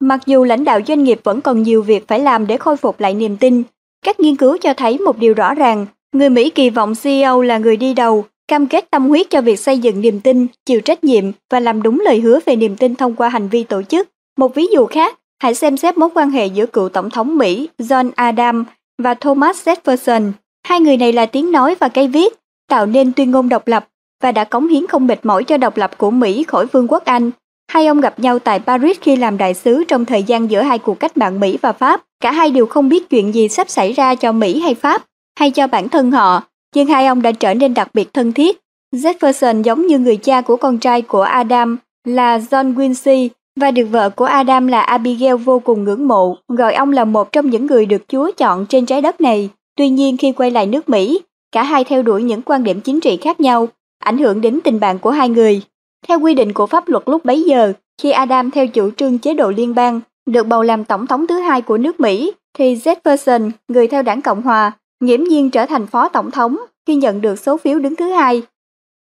Mặc 0.02 0.20
dù 0.26 0.44
lãnh 0.44 0.64
đạo 0.64 0.80
doanh 0.88 1.04
nghiệp 1.04 1.20
vẫn 1.24 1.42
còn 1.42 1.64
nhiều 1.64 1.82
việc 1.82 2.08
phải 2.08 2.20
làm 2.20 2.48
để 2.48 2.58
khôi 2.58 2.78
phục 2.78 3.00
lại 3.00 3.14
niềm 3.14 3.38
tin, 3.38 3.64
các 4.06 4.20
nghiên 4.20 4.36
cứu 4.36 4.58
cho 4.58 4.74
thấy 4.74 4.98
một 4.98 5.18
điều 5.18 5.34
rõ 5.34 5.54
ràng, 5.54 5.86
người 6.12 6.30
Mỹ 6.30 6.50
kỳ 6.50 6.70
vọng 6.70 6.94
CEO 7.04 7.42
là 7.42 7.58
người 7.58 7.78
đi 7.78 7.94
đầu, 7.94 8.26
cam 8.48 8.68
kết 8.68 8.92
tâm 8.92 9.08
huyết 9.08 9.30
cho 9.30 9.42
việc 9.42 9.60
xây 9.60 9.80
dựng 9.80 10.02
niềm 10.02 10.20
tin, 10.20 10.48
chịu 10.66 10.82
trách 10.82 11.04
nhiệm 11.04 11.24
và 11.50 11.60
làm 11.60 11.82
đúng 11.82 12.00
lời 12.00 12.20
hứa 12.20 12.40
về 12.46 12.56
niềm 12.56 12.76
tin 12.76 12.96
thông 12.96 13.16
qua 13.16 13.30
hành 13.30 13.48
vi 13.48 13.64
tổ 13.64 13.82
chức. 13.84 14.10
Một 14.38 14.56
ví 14.56 14.68
dụ 14.74 14.86
khác, 14.86 15.20
hãy 15.42 15.54
xem 15.54 15.78
xét 15.78 15.98
mối 15.98 16.10
quan 16.16 16.30
hệ 16.30 16.46
giữa 16.46 16.66
cựu 16.66 16.90
tổng 16.90 17.10
thống 17.10 17.38
Mỹ 17.38 17.70
John 17.78 18.12
Adams 18.16 18.68
và 18.98 19.14
Thomas 19.14 19.68
Jefferson. 19.68 20.32
Hai 20.68 20.80
người 20.80 20.98
này 20.98 21.14
là 21.14 21.26
tiếng 21.26 21.52
nói 21.52 21.76
và 21.80 21.90
cây 21.90 22.08
viết, 22.08 22.34
tạo 22.70 22.86
nên 22.86 23.14
tuyên 23.14 23.32
ngôn 23.32 23.50
độc 23.50 23.68
lập 23.68 23.88
và 24.24 24.32
đã 24.32 24.44
cống 24.44 24.68
hiến 24.68 24.88
không 24.88 25.08
mệt 25.08 25.26
mỏi 25.26 25.44
cho 25.44 25.58
độc 25.58 25.78
lập 25.78 25.98
của 25.98 26.12
Mỹ 26.12 26.44
khỏi 26.44 26.66
Vương 26.66 26.88
quốc 26.88 27.06
Anh. 27.06 27.32
Hai 27.72 27.88
ông 27.88 28.02
gặp 28.02 28.20
nhau 28.20 28.40
tại 28.40 28.60
Paris 28.60 28.98
khi 29.02 29.16
làm 29.16 29.38
đại 29.38 29.54
sứ 29.54 29.84
trong 29.84 30.06
thời 30.06 30.24
gian 30.24 30.52
giữa 30.52 30.62
hai 30.62 30.80
cuộc 30.80 31.00
cách 31.00 31.18
mạng 31.18 31.40
Mỹ 31.40 31.58
và 31.62 31.72
Pháp. 31.72 32.02
Cả 32.20 32.32
hai 32.32 32.52
đều 32.52 32.66
không 32.66 32.90
biết 32.90 33.10
chuyện 33.10 33.34
gì 33.34 33.48
sắp 33.48 33.70
xảy 33.70 33.94
ra 33.94 34.16
cho 34.16 34.32
Mỹ 34.32 34.60
hay 34.60 34.76
Pháp, 34.76 35.06
hay 35.40 35.52
cho 35.52 35.68
bản 35.68 35.90
thân 35.90 36.12
họ 36.12 36.44
nhưng 36.76 36.88
hai 36.88 37.06
ông 37.06 37.22
đã 37.22 37.32
trở 37.32 37.54
nên 37.54 37.74
đặc 37.74 37.90
biệt 37.94 38.14
thân 38.14 38.34
thiết. 38.34 38.60
Jefferson 38.96 39.62
giống 39.62 39.88
như 39.88 40.00
người 40.00 40.18
cha 40.18 40.42
của 40.42 40.58
con 40.58 40.78
trai 40.78 41.02
của 41.02 41.22
Adam 41.22 41.78
là 42.08 42.38
John 42.38 42.76
Quincy 42.76 43.30
và 43.60 43.72
được 43.72 43.86
vợ 43.92 44.10
của 44.10 44.26
Adam 44.26 44.68
là 44.68 44.82
Abigail 44.82 45.36
vô 45.36 45.60
cùng 45.60 45.84
ngưỡng 45.84 46.08
mộ, 46.08 46.38
gọi 46.48 46.74
ông 46.74 46.92
là 46.92 47.06
một 47.06 47.32
trong 47.32 47.50
những 47.50 47.66
người 47.66 47.86
được 47.86 48.02
Chúa 48.08 48.32
chọn 48.38 48.66
trên 48.66 48.86
trái 48.86 49.02
đất 49.02 49.22
này. 49.22 49.50
Tuy 49.80 49.90
nhiên 49.90 50.18
khi 50.18 50.32
quay 50.32 50.52
lại 50.52 50.66
nước 50.66 50.90
Mỹ, 50.90 51.20
cả 51.52 51.64
hai 51.64 51.84
theo 51.84 52.04
đuổi 52.04 52.24
những 52.24 52.42
quan 52.42 52.64
điểm 52.64 52.82
chính 52.82 53.00
trị 53.00 53.18
khác 53.18 53.40
nhau, 53.40 53.68
ảnh 54.00 54.18
hưởng 54.18 54.42
đến 54.42 54.60
tình 54.64 54.80
bạn 54.80 55.00
của 55.00 55.12
hai 55.12 55.30
người. 55.30 55.62
Theo 56.08 56.20
quy 56.20 56.34
định 56.34 56.54
của 56.54 56.68
pháp 56.68 56.88
luật 56.88 57.04
lúc 57.06 57.26
bấy 57.26 57.42
giờ, 57.42 57.74
khi 58.02 58.12
Adam 58.12 58.52
theo 58.52 58.68
chủ 58.68 58.92
trương 58.92 59.20
chế 59.20 59.34
độ 59.34 59.52
liên 59.52 59.76
bang, 59.76 60.02
được 60.26 60.48
bầu 60.48 60.64
làm 60.64 60.86
tổng 60.86 61.08
thống 61.08 61.28
thứ 61.28 61.40
hai 61.40 61.62
của 61.62 61.78
nước 61.78 62.00
Mỹ, 62.00 62.32
thì 62.58 62.76
Jefferson, 62.76 63.52
người 63.68 63.88
theo 63.88 64.02
đảng 64.02 64.22
Cộng 64.22 64.42
hòa, 64.42 64.72
nghiễm 65.00 65.24
nhiên 65.24 65.52
trở 65.52 65.66
thành 65.66 65.88
phó 65.88 66.10
tổng 66.10 66.32
thống 66.32 66.58
khi 66.88 66.96
nhận 66.96 67.22
được 67.22 67.40
số 67.40 67.58
phiếu 67.58 67.80
đứng 67.80 67.96
thứ 67.96 68.10
hai. 68.10 68.42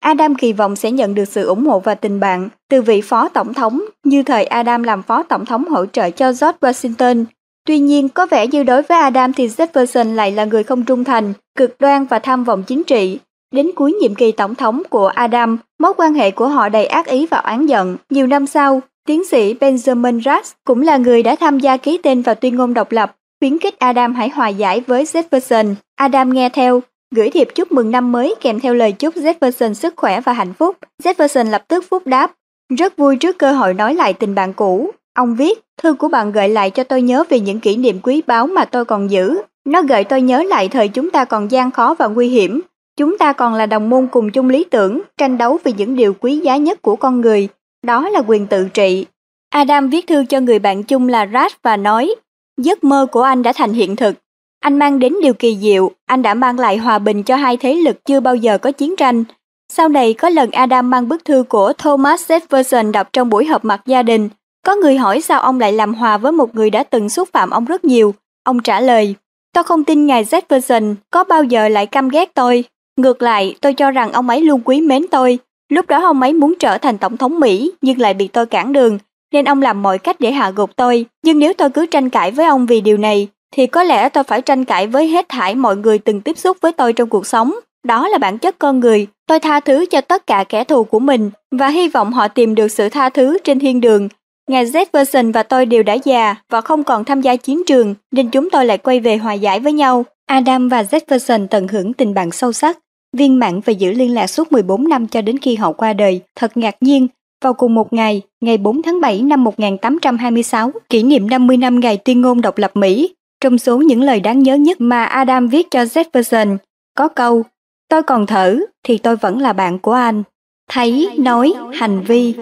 Adam 0.01 0.35
kỳ 0.35 0.53
vọng 0.53 0.77
sẽ 0.77 0.91
nhận 0.91 1.15
được 1.15 1.25
sự 1.25 1.47
ủng 1.47 1.67
hộ 1.67 1.81
và 1.81 1.95
tình 1.95 2.21
bạn 2.21 2.49
từ 2.71 2.83
vị 2.83 3.01
phó 3.01 3.29
tổng 3.29 3.55
thống 3.55 3.85
như 4.05 4.23
thời 4.23 4.45
Adam 4.45 4.83
làm 4.83 5.03
phó 5.03 5.23
tổng 5.23 5.45
thống 5.45 5.69
hỗ 5.69 5.87
trợ 5.87 6.11
cho 6.11 6.27
George 6.27 6.59
Washington. 6.61 7.25
Tuy 7.69 7.79
nhiên, 7.79 8.09
có 8.09 8.27
vẻ 8.27 8.47
như 8.47 8.63
đối 8.63 8.83
với 8.83 8.99
Adam 8.99 9.33
thì 9.33 9.47
Jefferson 9.49 10.15
lại 10.15 10.33
là 10.33 10.45
người 10.45 10.63
không 10.63 10.85
trung 10.85 11.05
thành, 11.05 11.33
cực 11.59 11.77
đoan 11.81 12.05
và 12.05 12.19
tham 12.19 12.45
vọng 12.45 12.63
chính 12.67 12.85
trị. 12.85 13.19
Đến 13.55 13.71
cuối 13.75 13.93
nhiệm 13.93 14.15
kỳ 14.15 14.33
tổng 14.33 14.55
thống 14.55 14.83
của 14.91 15.07
Adam, 15.07 15.59
mối 15.79 15.93
quan 15.97 16.15
hệ 16.15 16.31
của 16.31 16.49
họ 16.49 16.69
đầy 16.69 16.87
ác 16.87 17.07
ý 17.07 17.27
và 17.27 17.39
oán 17.39 17.67
giận. 17.67 17.97
Nhiều 18.11 18.27
năm 18.27 18.47
sau, 18.47 18.81
tiến 19.07 19.25
sĩ 19.25 19.55
Benjamin 19.55 20.15
Rush 20.21 20.57
cũng 20.65 20.83
là 20.83 20.97
người 20.97 21.23
đã 21.23 21.37
tham 21.37 21.59
gia 21.59 21.77
ký 21.77 21.99
tên 22.03 22.23
vào 22.23 22.35
tuyên 22.35 22.57
ngôn 22.57 22.75
độc 22.75 22.93
lập, 22.93 23.17
khuyến 23.41 23.59
khích 23.59 23.79
Adam 23.79 24.15
hãy 24.15 24.29
hòa 24.29 24.49
giải 24.49 24.81
với 24.87 25.05
Jefferson. 25.05 25.75
Adam 25.97 26.33
nghe 26.33 26.49
theo, 26.49 26.83
gửi 27.15 27.31
thiệp 27.31 27.49
chúc 27.55 27.73
mừng 27.73 27.91
năm 27.91 28.13
mới 28.13 28.35
kèm 28.41 28.61
theo 28.61 28.75
lời 28.75 28.93
chúc 28.93 29.15
Jefferson 29.15 29.75
sức 29.75 29.95
khỏe 29.97 30.21
và 30.21 30.33
hạnh 30.33 30.53
phúc. 30.53 30.77
Jefferson 31.03 31.51
lập 31.51 31.65
tức 31.69 31.85
phúc 31.91 32.07
đáp, 32.07 32.33
rất 32.79 32.97
vui 32.97 33.17
trước 33.17 33.39
cơ 33.39 33.53
hội 33.53 33.75
nói 33.75 33.95
lại 33.95 34.13
tình 34.13 34.35
bạn 34.35 34.53
cũ. 34.53 34.91
Ông 35.19 35.35
viết, 35.35 35.59
thư 35.83 35.95
của 35.95 36.09
bạn 36.09 36.33
gợi 36.33 36.49
lại 36.49 36.71
cho 36.71 36.85
tôi 36.85 37.03
nhớ 37.03 37.25
về 37.29 37.41
những 37.41 37.61
kỷ 37.61 37.77
niệm 37.77 38.01
quý 38.03 38.23
báu 38.27 38.47
mà 38.47 38.65
tôi 38.65 38.85
còn 38.85 39.11
giữ. 39.11 39.39
Nó 39.65 39.83
gợi 39.83 40.05
tôi 40.05 40.23
nhớ 40.23 40.43
lại 40.43 40.69
thời 40.69 40.89
chúng 40.89 41.11
ta 41.11 41.25
còn 41.25 41.51
gian 41.51 41.71
khó 41.71 41.95
và 41.99 42.07
nguy 42.07 42.29
hiểm. 42.29 42.61
Chúng 42.97 43.19
ta 43.19 43.33
còn 43.33 43.55
là 43.55 43.67
đồng 43.67 43.91
môn 43.91 44.07
cùng 44.07 44.31
chung 44.31 44.49
lý 44.49 44.65
tưởng, 44.65 45.01
tranh 45.17 45.39
đấu 45.39 45.59
vì 45.65 45.73
những 45.73 45.97
điều 45.97 46.15
quý 46.15 46.37
giá 46.37 46.57
nhất 46.57 46.83
của 46.83 46.97
con 46.97 47.21
người. 47.21 47.49
Đó 47.87 48.09
là 48.09 48.23
quyền 48.27 48.47
tự 48.47 48.69
trị. 48.69 49.07
Adam 49.51 49.89
viết 49.89 50.07
thư 50.07 50.25
cho 50.29 50.41
người 50.41 50.59
bạn 50.59 50.83
chung 50.83 51.09
là 51.09 51.27
Raj 51.27 51.49
và 51.63 51.77
nói, 51.77 52.15
giấc 52.57 52.85
mơ 52.85 53.07
của 53.13 53.23
anh 53.23 53.43
đã 53.43 53.53
thành 53.53 53.73
hiện 53.73 53.97
thực. 53.97 54.15
Anh 54.61 54.79
mang 54.79 54.99
đến 54.99 55.15
điều 55.23 55.35
kỳ 55.35 55.57
diệu, 55.57 55.91
anh 56.07 56.23
đã 56.23 56.35
mang 56.35 56.59
lại 56.59 56.77
hòa 56.77 56.99
bình 56.99 57.23
cho 57.23 57.37
hai 57.37 57.57
thế 57.57 57.75
lực 57.75 58.05
chưa 58.05 58.21
bao 58.21 58.35
giờ 58.35 58.59
có 58.59 58.73
chiến 58.73 58.97
tranh. 58.97 59.25
Sau 59.73 59.89
này 59.89 60.15
có 60.15 60.29
lần 60.29 60.51
Adam 60.51 60.91
mang 60.91 61.09
bức 61.09 61.25
thư 61.25 61.45
của 61.49 61.73
Thomas 61.79 62.33
Jefferson 62.33 62.93
đọc 62.93 63.09
trong 63.13 63.31
buổi 63.31 63.47
họp 63.47 63.65
mặt 63.65 63.81
gia 63.87 64.03
đình. 64.03 64.29
Có 64.69 64.75
người 64.75 64.97
hỏi 64.97 65.21
sao 65.21 65.41
ông 65.41 65.61
lại 65.61 65.73
làm 65.73 65.95
hòa 65.95 66.19
với 66.19 66.33
một 66.33 66.55
người 66.55 66.71
đã 66.71 66.83
từng 66.83 67.09
xúc 67.09 67.29
phạm 67.33 67.51
ông 67.51 67.65
rất 67.65 67.85
nhiều. 67.85 68.15
Ông 68.45 68.63
trả 68.63 68.81
lời, 68.81 69.15
tôi 69.55 69.65
không 69.65 69.85
tin 69.85 70.07
ngài 70.07 70.25
Jefferson 70.25 70.95
có 71.11 71.25
bao 71.25 71.45
giờ 71.45 71.69
lại 71.69 71.87
căm 71.87 72.09
ghét 72.09 72.35
tôi. 72.35 72.65
Ngược 72.97 73.23
lại, 73.23 73.55
tôi 73.61 73.75
cho 73.75 73.91
rằng 73.91 74.13
ông 74.13 74.29
ấy 74.29 74.41
luôn 74.41 74.61
quý 74.65 74.81
mến 74.81 75.07
tôi. 75.11 75.39
Lúc 75.69 75.87
đó 75.87 76.05
ông 76.05 76.23
ấy 76.23 76.33
muốn 76.33 76.55
trở 76.59 76.79
thành 76.79 76.99
tổng 76.99 77.17
thống 77.17 77.41
Mỹ 77.41 77.73
nhưng 77.83 78.01
lại 78.01 78.15
bị 78.15 78.29
tôi 78.29 78.47
cản 78.47 78.73
đường, 78.73 78.99
nên 79.33 79.45
ông 79.45 79.63
làm 79.63 79.83
mọi 79.83 79.99
cách 79.99 80.21
để 80.21 80.33
hạ 80.33 80.51
gục 80.51 80.77
tôi. 80.77 81.07
Nhưng 81.25 81.39
nếu 81.39 81.53
tôi 81.53 81.71
cứ 81.71 81.87
tranh 81.87 82.11
cãi 82.11 82.31
với 82.31 82.47
ông 82.47 82.67
vì 82.67 82.81
điều 82.81 82.97
này, 82.97 83.29
thì 83.57 83.67
có 83.67 83.83
lẽ 83.83 84.09
tôi 84.09 84.25
phải 84.25 84.43
tranh 84.43 84.65
cãi 84.65 84.87
với 84.87 85.09
hết 85.09 85.29
thảy 85.29 85.55
mọi 85.55 85.77
người 85.77 85.99
từng 85.99 86.21
tiếp 86.21 86.39
xúc 86.39 86.57
với 86.61 86.73
tôi 86.73 86.93
trong 86.93 87.09
cuộc 87.09 87.27
sống. 87.27 87.55
Đó 87.87 88.09
là 88.09 88.19
bản 88.19 88.39
chất 88.39 88.59
con 88.59 88.81
người. 88.81 89.07
Tôi 89.27 89.41
tha 89.41 89.61
thứ 89.61 89.87
cho 89.91 90.01
tất 90.01 90.27
cả 90.27 90.45
kẻ 90.49 90.65
thù 90.65 90.85
của 90.85 90.99
mình 91.01 91.31
và 91.51 91.69
hy 91.69 91.89
vọng 91.89 92.13
họ 92.13 92.29
tìm 92.29 92.55
được 92.55 92.69
sự 92.69 92.89
tha 92.89 93.09
thứ 93.09 93.39
trên 93.45 93.59
thiên 93.59 93.81
đường. 93.81 94.09
Ngài 94.49 94.67
Jefferson 94.67 95.33
và 95.33 95.43
tôi 95.43 95.67
đều 95.67 95.83
đã 95.83 95.95
già 96.05 96.35
và 96.51 96.61
không 96.61 96.85
còn 96.85 97.05
tham 97.05 97.21
gia 97.21 97.37
chiến 97.37 97.63
trường 97.67 97.95
nên 98.11 98.31
chúng 98.31 98.51
tôi 98.51 98.67
lại 98.67 98.79
quay 98.79 99.01
về 99.01 99.17
hòa 99.17 99.33
giải 99.33 99.61
với 99.61 99.73
nhau. 99.73 100.05
Adam 100.27 100.69
và 100.69 100.83
Jefferson 100.83 101.47
tận 101.47 101.69
hưởng 101.69 101.93
tình 101.93 102.15
bạn 102.15 102.31
sâu 102.31 102.53
sắc, 102.53 102.79
viên 103.17 103.39
mãn 103.39 103.61
và 103.61 103.71
giữ 103.71 103.93
liên 103.93 104.15
lạc 104.15 104.27
suốt 104.27 104.53
14 104.53 104.89
năm 104.89 105.07
cho 105.07 105.23
đến 105.23 105.39
khi 105.39 105.57
họ 105.57 105.73
qua 105.73 105.93
đời. 105.93 106.21
Thật 106.37 106.57
ngạc 106.57 106.77
nhiên, 106.81 107.09
vào 107.45 107.55
cùng 107.55 107.75
một 107.75 107.93
ngày, 107.93 108.23
ngày 108.41 108.59
4 108.59 108.83
tháng 108.83 109.01
7 109.01 109.23
năm 109.23 109.45
1826, 109.45 110.71
kỷ 110.89 111.03
niệm 111.03 111.31
50 111.31 111.57
năm 111.57 111.81
ngày 111.81 111.97
tuyên 111.97 112.21
ngôn 112.21 112.41
độc 112.41 112.59
lập 112.59 112.71
Mỹ, 112.75 113.15
trong 113.41 113.59
số 113.59 113.79
những 113.79 114.03
lời 114.03 114.21
đáng 114.21 114.43
nhớ 114.43 114.55
nhất 114.55 114.81
mà 114.81 115.05
Adam 115.05 115.49
viết 115.49 115.71
cho 115.71 115.81
Jefferson, 115.81 116.57
có 116.97 117.09
câu 117.09 117.43
Tôi 117.89 118.03
còn 118.03 118.27
thở 118.27 118.59
thì 118.85 118.99
tôi 118.99 119.17
vẫn 119.17 119.39
là 119.39 119.53
bạn 119.53 119.79
của 119.79 119.93
anh. 119.93 120.23
Thấy, 120.71 121.11
nói, 121.19 121.53
hành 121.75 122.03
vi. 122.03 122.35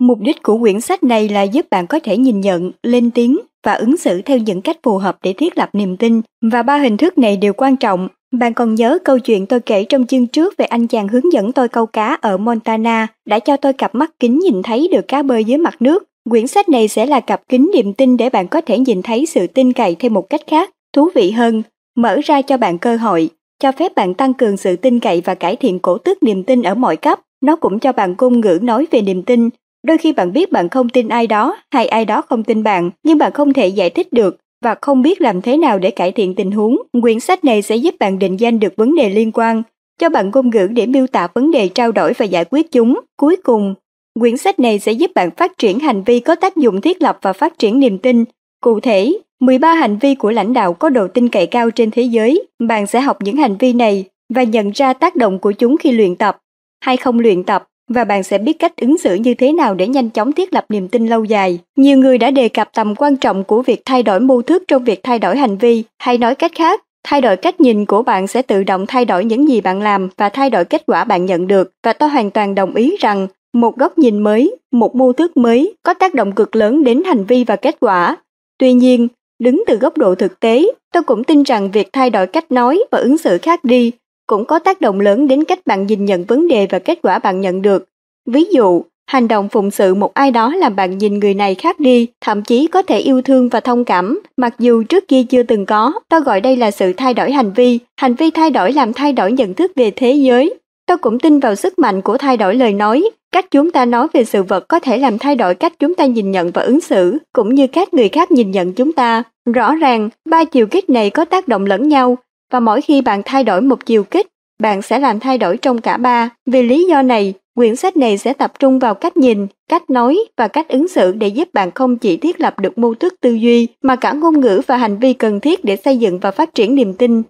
Mục 0.00 0.18
đích 0.20 0.42
của 0.42 0.58
quyển 0.58 0.80
sách 0.80 1.02
này 1.02 1.28
là 1.28 1.42
giúp 1.42 1.66
bạn 1.70 1.86
có 1.86 2.00
thể 2.02 2.16
nhìn 2.16 2.40
nhận, 2.40 2.70
lên 2.82 3.10
tiếng 3.10 3.38
và 3.64 3.72
ứng 3.72 3.96
xử 3.96 4.22
theo 4.22 4.38
những 4.38 4.62
cách 4.62 4.76
phù 4.82 4.98
hợp 4.98 5.18
để 5.22 5.32
thiết 5.32 5.58
lập 5.58 5.70
niềm 5.72 5.96
tin. 5.96 6.20
Và 6.52 6.62
ba 6.62 6.76
hình 6.76 6.96
thức 6.96 7.18
này 7.18 7.36
đều 7.36 7.52
quan 7.52 7.76
trọng. 7.76 8.08
Bạn 8.32 8.54
còn 8.54 8.74
nhớ 8.74 8.98
câu 9.04 9.18
chuyện 9.18 9.46
tôi 9.46 9.60
kể 9.60 9.84
trong 9.84 10.06
chương 10.06 10.26
trước 10.26 10.54
về 10.56 10.64
anh 10.64 10.86
chàng 10.86 11.08
hướng 11.08 11.32
dẫn 11.32 11.52
tôi 11.52 11.68
câu 11.68 11.86
cá 11.86 12.18
ở 12.20 12.36
Montana 12.36 13.06
đã 13.26 13.38
cho 13.38 13.56
tôi 13.56 13.72
cặp 13.72 13.94
mắt 13.94 14.10
kính 14.20 14.38
nhìn 14.38 14.62
thấy 14.62 14.88
được 14.92 15.08
cá 15.08 15.22
bơi 15.22 15.44
dưới 15.44 15.58
mặt 15.58 15.82
nước. 15.82 16.04
Quyển 16.30 16.46
sách 16.46 16.68
này 16.68 16.88
sẽ 16.88 17.06
là 17.06 17.20
cặp 17.20 17.40
kính 17.48 17.70
niềm 17.74 17.92
tin 17.92 18.16
để 18.16 18.30
bạn 18.30 18.48
có 18.48 18.60
thể 18.60 18.78
nhìn 18.78 19.02
thấy 19.02 19.26
sự 19.26 19.46
tin 19.46 19.72
cậy 19.72 19.94
theo 19.94 20.10
một 20.10 20.30
cách 20.30 20.42
khác, 20.46 20.70
thú 20.92 21.08
vị 21.14 21.30
hơn, 21.30 21.62
mở 21.96 22.20
ra 22.24 22.42
cho 22.42 22.56
bạn 22.56 22.78
cơ 22.78 22.96
hội, 22.96 23.30
cho 23.62 23.72
phép 23.72 23.94
bạn 23.94 24.14
tăng 24.14 24.34
cường 24.34 24.56
sự 24.56 24.76
tin 24.76 25.00
cậy 25.00 25.22
và 25.24 25.34
cải 25.34 25.56
thiện 25.56 25.78
cổ 25.78 25.98
tức 25.98 26.22
niềm 26.22 26.44
tin 26.44 26.62
ở 26.62 26.74
mọi 26.74 26.96
cấp. 26.96 27.20
Nó 27.44 27.56
cũng 27.56 27.78
cho 27.78 27.92
bạn 27.92 28.14
ngôn 28.18 28.40
ngữ 28.40 28.58
nói 28.62 28.86
về 28.90 29.02
niềm 29.02 29.22
tin. 29.22 29.48
Đôi 29.82 29.98
khi 29.98 30.12
bạn 30.12 30.32
biết 30.32 30.52
bạn 30.52 30.68
không 30.68 30.88
tin 30.88 31.08
ai 31.08 31.26
đó 31.26 31.56
hay 31.70 31.86
ai 31.86 32.04
đó 32.04 32.22
không 32.22 32.44
tin 32.44 32.62
bạn, 32.62 32.90
nhưng 33.02 33.18
bạn 33.18 33.32
không 33.32 33.52
thể 33.52 33.68
giải 33.68 33.90
thích 33.90 34.12
được 34.12 34.36
và 34.64 34.74
không 34.80 35.02
biết 35.02 35.20
làm 35.20 35.42
thế 35.42 35.56
nào 35.56 35.78
để 35.78 35.90
cải 35.90 36.12
thiện 36.12 36.34
tình 36.34 36.50
huống. 36.50 36.76
Quyển 37.02 37.20
sách 37.20 37.44
này 37.44 37.62
sẽ 37.62 37.76
giúp 37.76 37.94
bạn 38.00 38.18
định 38.18 38.40
danh 38.40 38.60
được 38.60 38.76
vấn 38.76 38.94
đề 38.94 39.08
liên 39.08 39.32
quan, 39.32 39.62
cho 39.98 40.08
bạn 40.08 40.30
ngôn 40.34 40.50
ngữ 40.50 40.66
để 40.66 40.86
miêu 40.86 41.06
tả 41.06 41.28
vấn 41.34 41.50
đề 41.50 41.68
trao 41.68 41.92
đổi 41.92 42.12
và 42.12 42.24
giải 42.24 42.44
quyết 42.50 42.72
chúng. 42.72 43.00
Cuối 43.16 43.36
cùng, 43.36 43.74
Quyển 44.20 44.36
sách 44.36 44.58
này 44.58 44.78
sẽ 44.78 44.92
giúp 44.92 45.10
bạn 45.14 45.30
phát 45.30 45.58
triển 45.58 45.78
hành 45.78 46.02
vi 46.02 46.20
có 46.20 46.34
tác 46.34 46.56
dụng 46.56 46.80
thiết 46.80 47.02
lập 47.02 47.18
và 47.22 47.32
phát 47.32 47.58
triển 47.58 47.80
niềm 47.80 47.98
tin. 47.98 48.24
Cụ 48.60 48.80
thể, 48.80 49.12
13 49.40 49.74
hành 49.74 49.98
vi 49.98 50.14
của 50.14 50.30
lãnh 50.30 50.52
đạo 50.52 50.74
có 50.74 50.88
độ 50.88 51.08
tin 51.08 51.28
cậy 51.28 51.46
cao 51.46 51.70
trên 51.70 51.90
thế 51.90 52.02
giới. 52.02 52.48
Bạn 52.58 52.86
sẽ 52.86 53.00
học 53.00 53.16
những 53.22 53.36
hành 53.36 53.56
vi 53.56 53.72
này 53.72 54.04
và 54.34 54.42
nhận 54.42 54.70
ra 54.70 54.92
tác 54.92 55.16
động 55.16 55.38
của 55.38 55.52
chúng 55.52 55.76
khi 55.76 55.92
luyện 55.92 56.16
tập 56.16 56.38
hay 56.80 56.96
không 56.96 57.20
luyện 57.20 57.42
tập 57.42 57.66
và 57.94 58.04
bạn 58.04 58.22
sẽ 58.22 58.38
biết 58.38 58.58
cách 58.58 58.76
ứng 58.76 58.98
xử 58.98 59.14
như 59.14 59.34
thế 59.34 59.52
nào 59.52 59.74
để 59.74 59.88
nhanh 59.88 60.10
chóng 60.10 60.32
thiết 60.32 60.52
lập 60.52 60.64
niềm 60.68 60.88
tin 60.88 61.06
lâu 61.06 61.24
dài. 61.24 61.58
Nhiều 61.76 61.98
người 61.98 62.18
đã 62.18 62.30
đề 62.30 62.48
cập 62.48 62.68
tầm 62.74 62.94
quan 62.94 63.16
trọng 63.16 63.44
của 63.44 63.62
việc 63.62 63.82
thay 63.84 64.02
đổi 64.02 64.20
mô 64.20 64.42
thức 64.42 64.62
trong 64.68 64.84
việc 64.84 65.00
thay 65.02 65.18
đổi 65.18 65.36
hành 65.36 65.56
vi, 65.56 65.84
hay 65.98 66.18
nói 66.18 66.34
cách 66.34 66.52
khác, 66.54 66.80
thay 67.04 67.20
đổi 67.20 67.36
cách 67.36 67.60
nhìn 67.60 67.86
của 67.86 68.02
bạn 68.02 68.26
sẽ 68.26 68.42
tự 68.42 68.62
động 68.62 68.86
thay 68.86 69.04
đổi 69.04 69.24
những 69.24 69.48
gì 69.48 69.60
bạn 69.60 69.82
làm 69.82 70.08
và 70.16 70.28
thay 70.28 70.50
đổi 70.50 70.64
kết 70.64 70.82
quả 70.86 71.04
bạn 71.04 71.26
nhận 71.26 71.46
được 71.46 71.70
và 71.84 71.92
tôi 71.92 72.08
hoàn 72.08 72.30
toàn 72.30 72.54
đồng 72.54 72.74
ý 72.74 72.96
rằng 73.00 73.26
một 73.54 73.76
góc 73.76 73.98
nhìn 73.98 74.18
mới, 74.18 74.56
một 74.72 74.94
mô 74.94 75.12
thức 75.12 75.36
mới 75.36 75.74
có 75.82 75.94
tác 75.94 76.14
động 76.14 76.32
cực 76.32 76.56
lớn 76.56 76.84
đến 76.84 77.02
hành 77.04 77.24
vi 77.24 77.44
và 77.44 77.56
kết 77.56 77.76
quả. 77.80 78.16
Tuy 78.58 78.72
nhiên, 78.72 79.08
đứng 79.42 79.62
từ 79.66 79.76
góc 79.76 79.98
độ 79.98 80.14
thực 80.14 80.40
tế, 80.40 80.64
tôi 80.92 81.02
cũng 81.02 81.24
tin 81.24 81.42
rằng 81.42 81.70
việc 81.70 81.88
thay 81.92 82.10
đổi 82.10 82.26
cách 82.26 82.52
nói 82.52 82.84
và 82.90 82.98
ứng 82.98 83.18
xử 83.18 83.38
khác 83.38 83.64
đi 83.64 83.92
cũng 84.30 84.44
có 84.44 84.58
tác 84.58 84.80
động 84.80 85.00
lớn 85.00 85.28
đến 85.28 85.44
cách 85.44 85.66
bạn 85.66 85.86
nhìn 85.86 86.04
nhận 86.04 86.24
vấn 86.24 86.48
đề 86.48 86.66
và 86.70 86.78
kết 86.78 86.98
quả 87.02 87.18
bạn 87.18 87.40
nhận 87.40 87.62
được. 87.62 87.84
Ví 88.26 88.44
dụ, 88.44 88.82
hành 89.06 89.28
động 89.28 89.48
phụng 89.48 89.70
sự 89.70 89.94
một 89.94 90.14
ai 90.14 90.30
đó 90.30 90.54
làm 90.56 90.76
bạn 90.76 90.98
nhìn 90.98 91.18
người 91.18 91.34
này 91.34 91.54
khác 91.54 91.80
đi, 91.80 92.06
thậm 92.20 92.42
chí 92.42 92.66
có 92.66 92.82
thể 92.82 92.98
yêu 92.98 93.22
thương 93.22 93.48
và 93.48 93.60
thông 93.60 93.84
cảm, 93.84 94.20
mặc 94.36 94.54
dù 94.58 94.82
trước 94.82 95.08
kia 95.08 95.22
chưa 95.22 95.42
từng 95.42 95.66
có. 95.66 95.92
Tôi 96.08 96.20
gọi 96.20 96.40
đây 96.40 96.56
là 96.56 96.70
sự 96.70 96.92
thay 96.92 97.14
đổi 97.14 97.32
hành 97.32 97.52
vi. 97.52 97.78
Hành 97.96 98.14
vi 98.14 98.30
thay 98.30 98.50
đổi 98.50 98.72
làm 98.72 98.92
thay 98.92 99.12
đổi 99.12 99.32
nhận 99.32 99.54
thức 99.54 99.72
về 99.76 99.90
thế 99.90 100.12
giới. 100.12 100.54
Tôi 100.86 100.98
cũng 100.98 101.18
tin 101.18 101.40
vào 101.40 101.54
sức 101.54 101.78
mạnh 101.78 102.00
của 102.00 102.18
thay 102.18 102.36
đổi 102.36 102.54
lời 102.54 102.72
nói, 102.72 103.10
Cách 103.32 103.50
chúng 103.50 103.70
ta 103.70 103.84
nói 103.84 104.06
về 104.12 104.24
sự 104.24 104.42
vật 104.42 104.68
có 104.68 104.78
thể 104.78 104.98
làm 104.98 105.18
thay 105.18 105.34
đổi 105.34 105.54
cách 105.54 105.72
chúng 105.78 105.94
ta 105.94 106.06
nhìn 106.06 106.30
nhận 106.30 106.50
và 106.50 106.62
ứng 106.62 106.80
xử, 106.80 107.18
cũng 107.32 107.54
như 107.54 107.66
các 107.66 107.94
người 107.94 108.08
khác 108.08 108.30
nhìn 108.30 108.50
nhận 108.50 108.72
chúng 108.72 108.92
ta. 108.92 109.22
Rõ 109.54 109.74
ràng, 109.74 110.08
ba 110.28 110.44
chiều 110.44 110.66
kích 110.66 110.90
này 110.90 111.10
có 111.10 111.24
tác 111.24 111.48
động 111.48 111.66
lẫn 111.66 111.88
nhau, 111.88 112.16
và 112.50 112.60
mỗi 112.60 112.80
khi 112.80 113.00
bạn 113.00 113.22
thay 113.24 113.44
đổi 113.44 113.60
một 113.60 113.86
chiều 113.86 114.04
kích, 114.04 114.26
bạn 114.60 114.82
sẽ 114.82 114.98
làm 114.98 115.20
thay 115.20 115.38
đổi 115.38 115.56
trong 115.56 115.80
cả 115.80 115.96
ba. 115.96 116.30
Vì 116.46 116.62
lý 116.62 116.84
do 116.84 117.02
này, 117.02 117.34
quyển 117.54 117.76
sách 117.76 117.96
này 117.96 118.18
sẽ 118.18 118.32
tập 118.32 118.52
trung 118.58 118.78
vào 118.78 118.94
cách 118.94 119.16
nhìn, 119.16 119.46
cách 119.68 119.90
nói 119.90 120.18
và 120.36 120.48
cách 120.48 120.68
ứng 120.68 120.88
xử 120.88 121.12
để 121.12 121.28
giúp 121.28 121.48
bạn 121.52 121.70
không 121.70 121.98
chỉ 121.98 122.16
thiết 122.16 122.40
lập 122.40 122.60
được 122.60 122.78
mô 122.78 122.94
thức 122.94 123.14
tư 123.20 123.32
duy, 123.32 123.68
mà 123.82 123.96
cả 123.96 124.12
ngôn 124.12 124.40
ngữ 124.40 124.60
và 124.66 124.76
hành 124.76 124.98
vi 124.98 125.12
cần 125.12 125.40
thiết 125.40 125.64
để 125.64 125.76
xây 125.76 125.98
dựng 125.98 126.18
và 126.18 126.30
phát 126.30 126.54
triển 126.54 126.74
niềm 126.74 126.94
tin. 126.94 127.22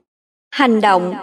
Hành 0.50 0.80
động 0.80 1.14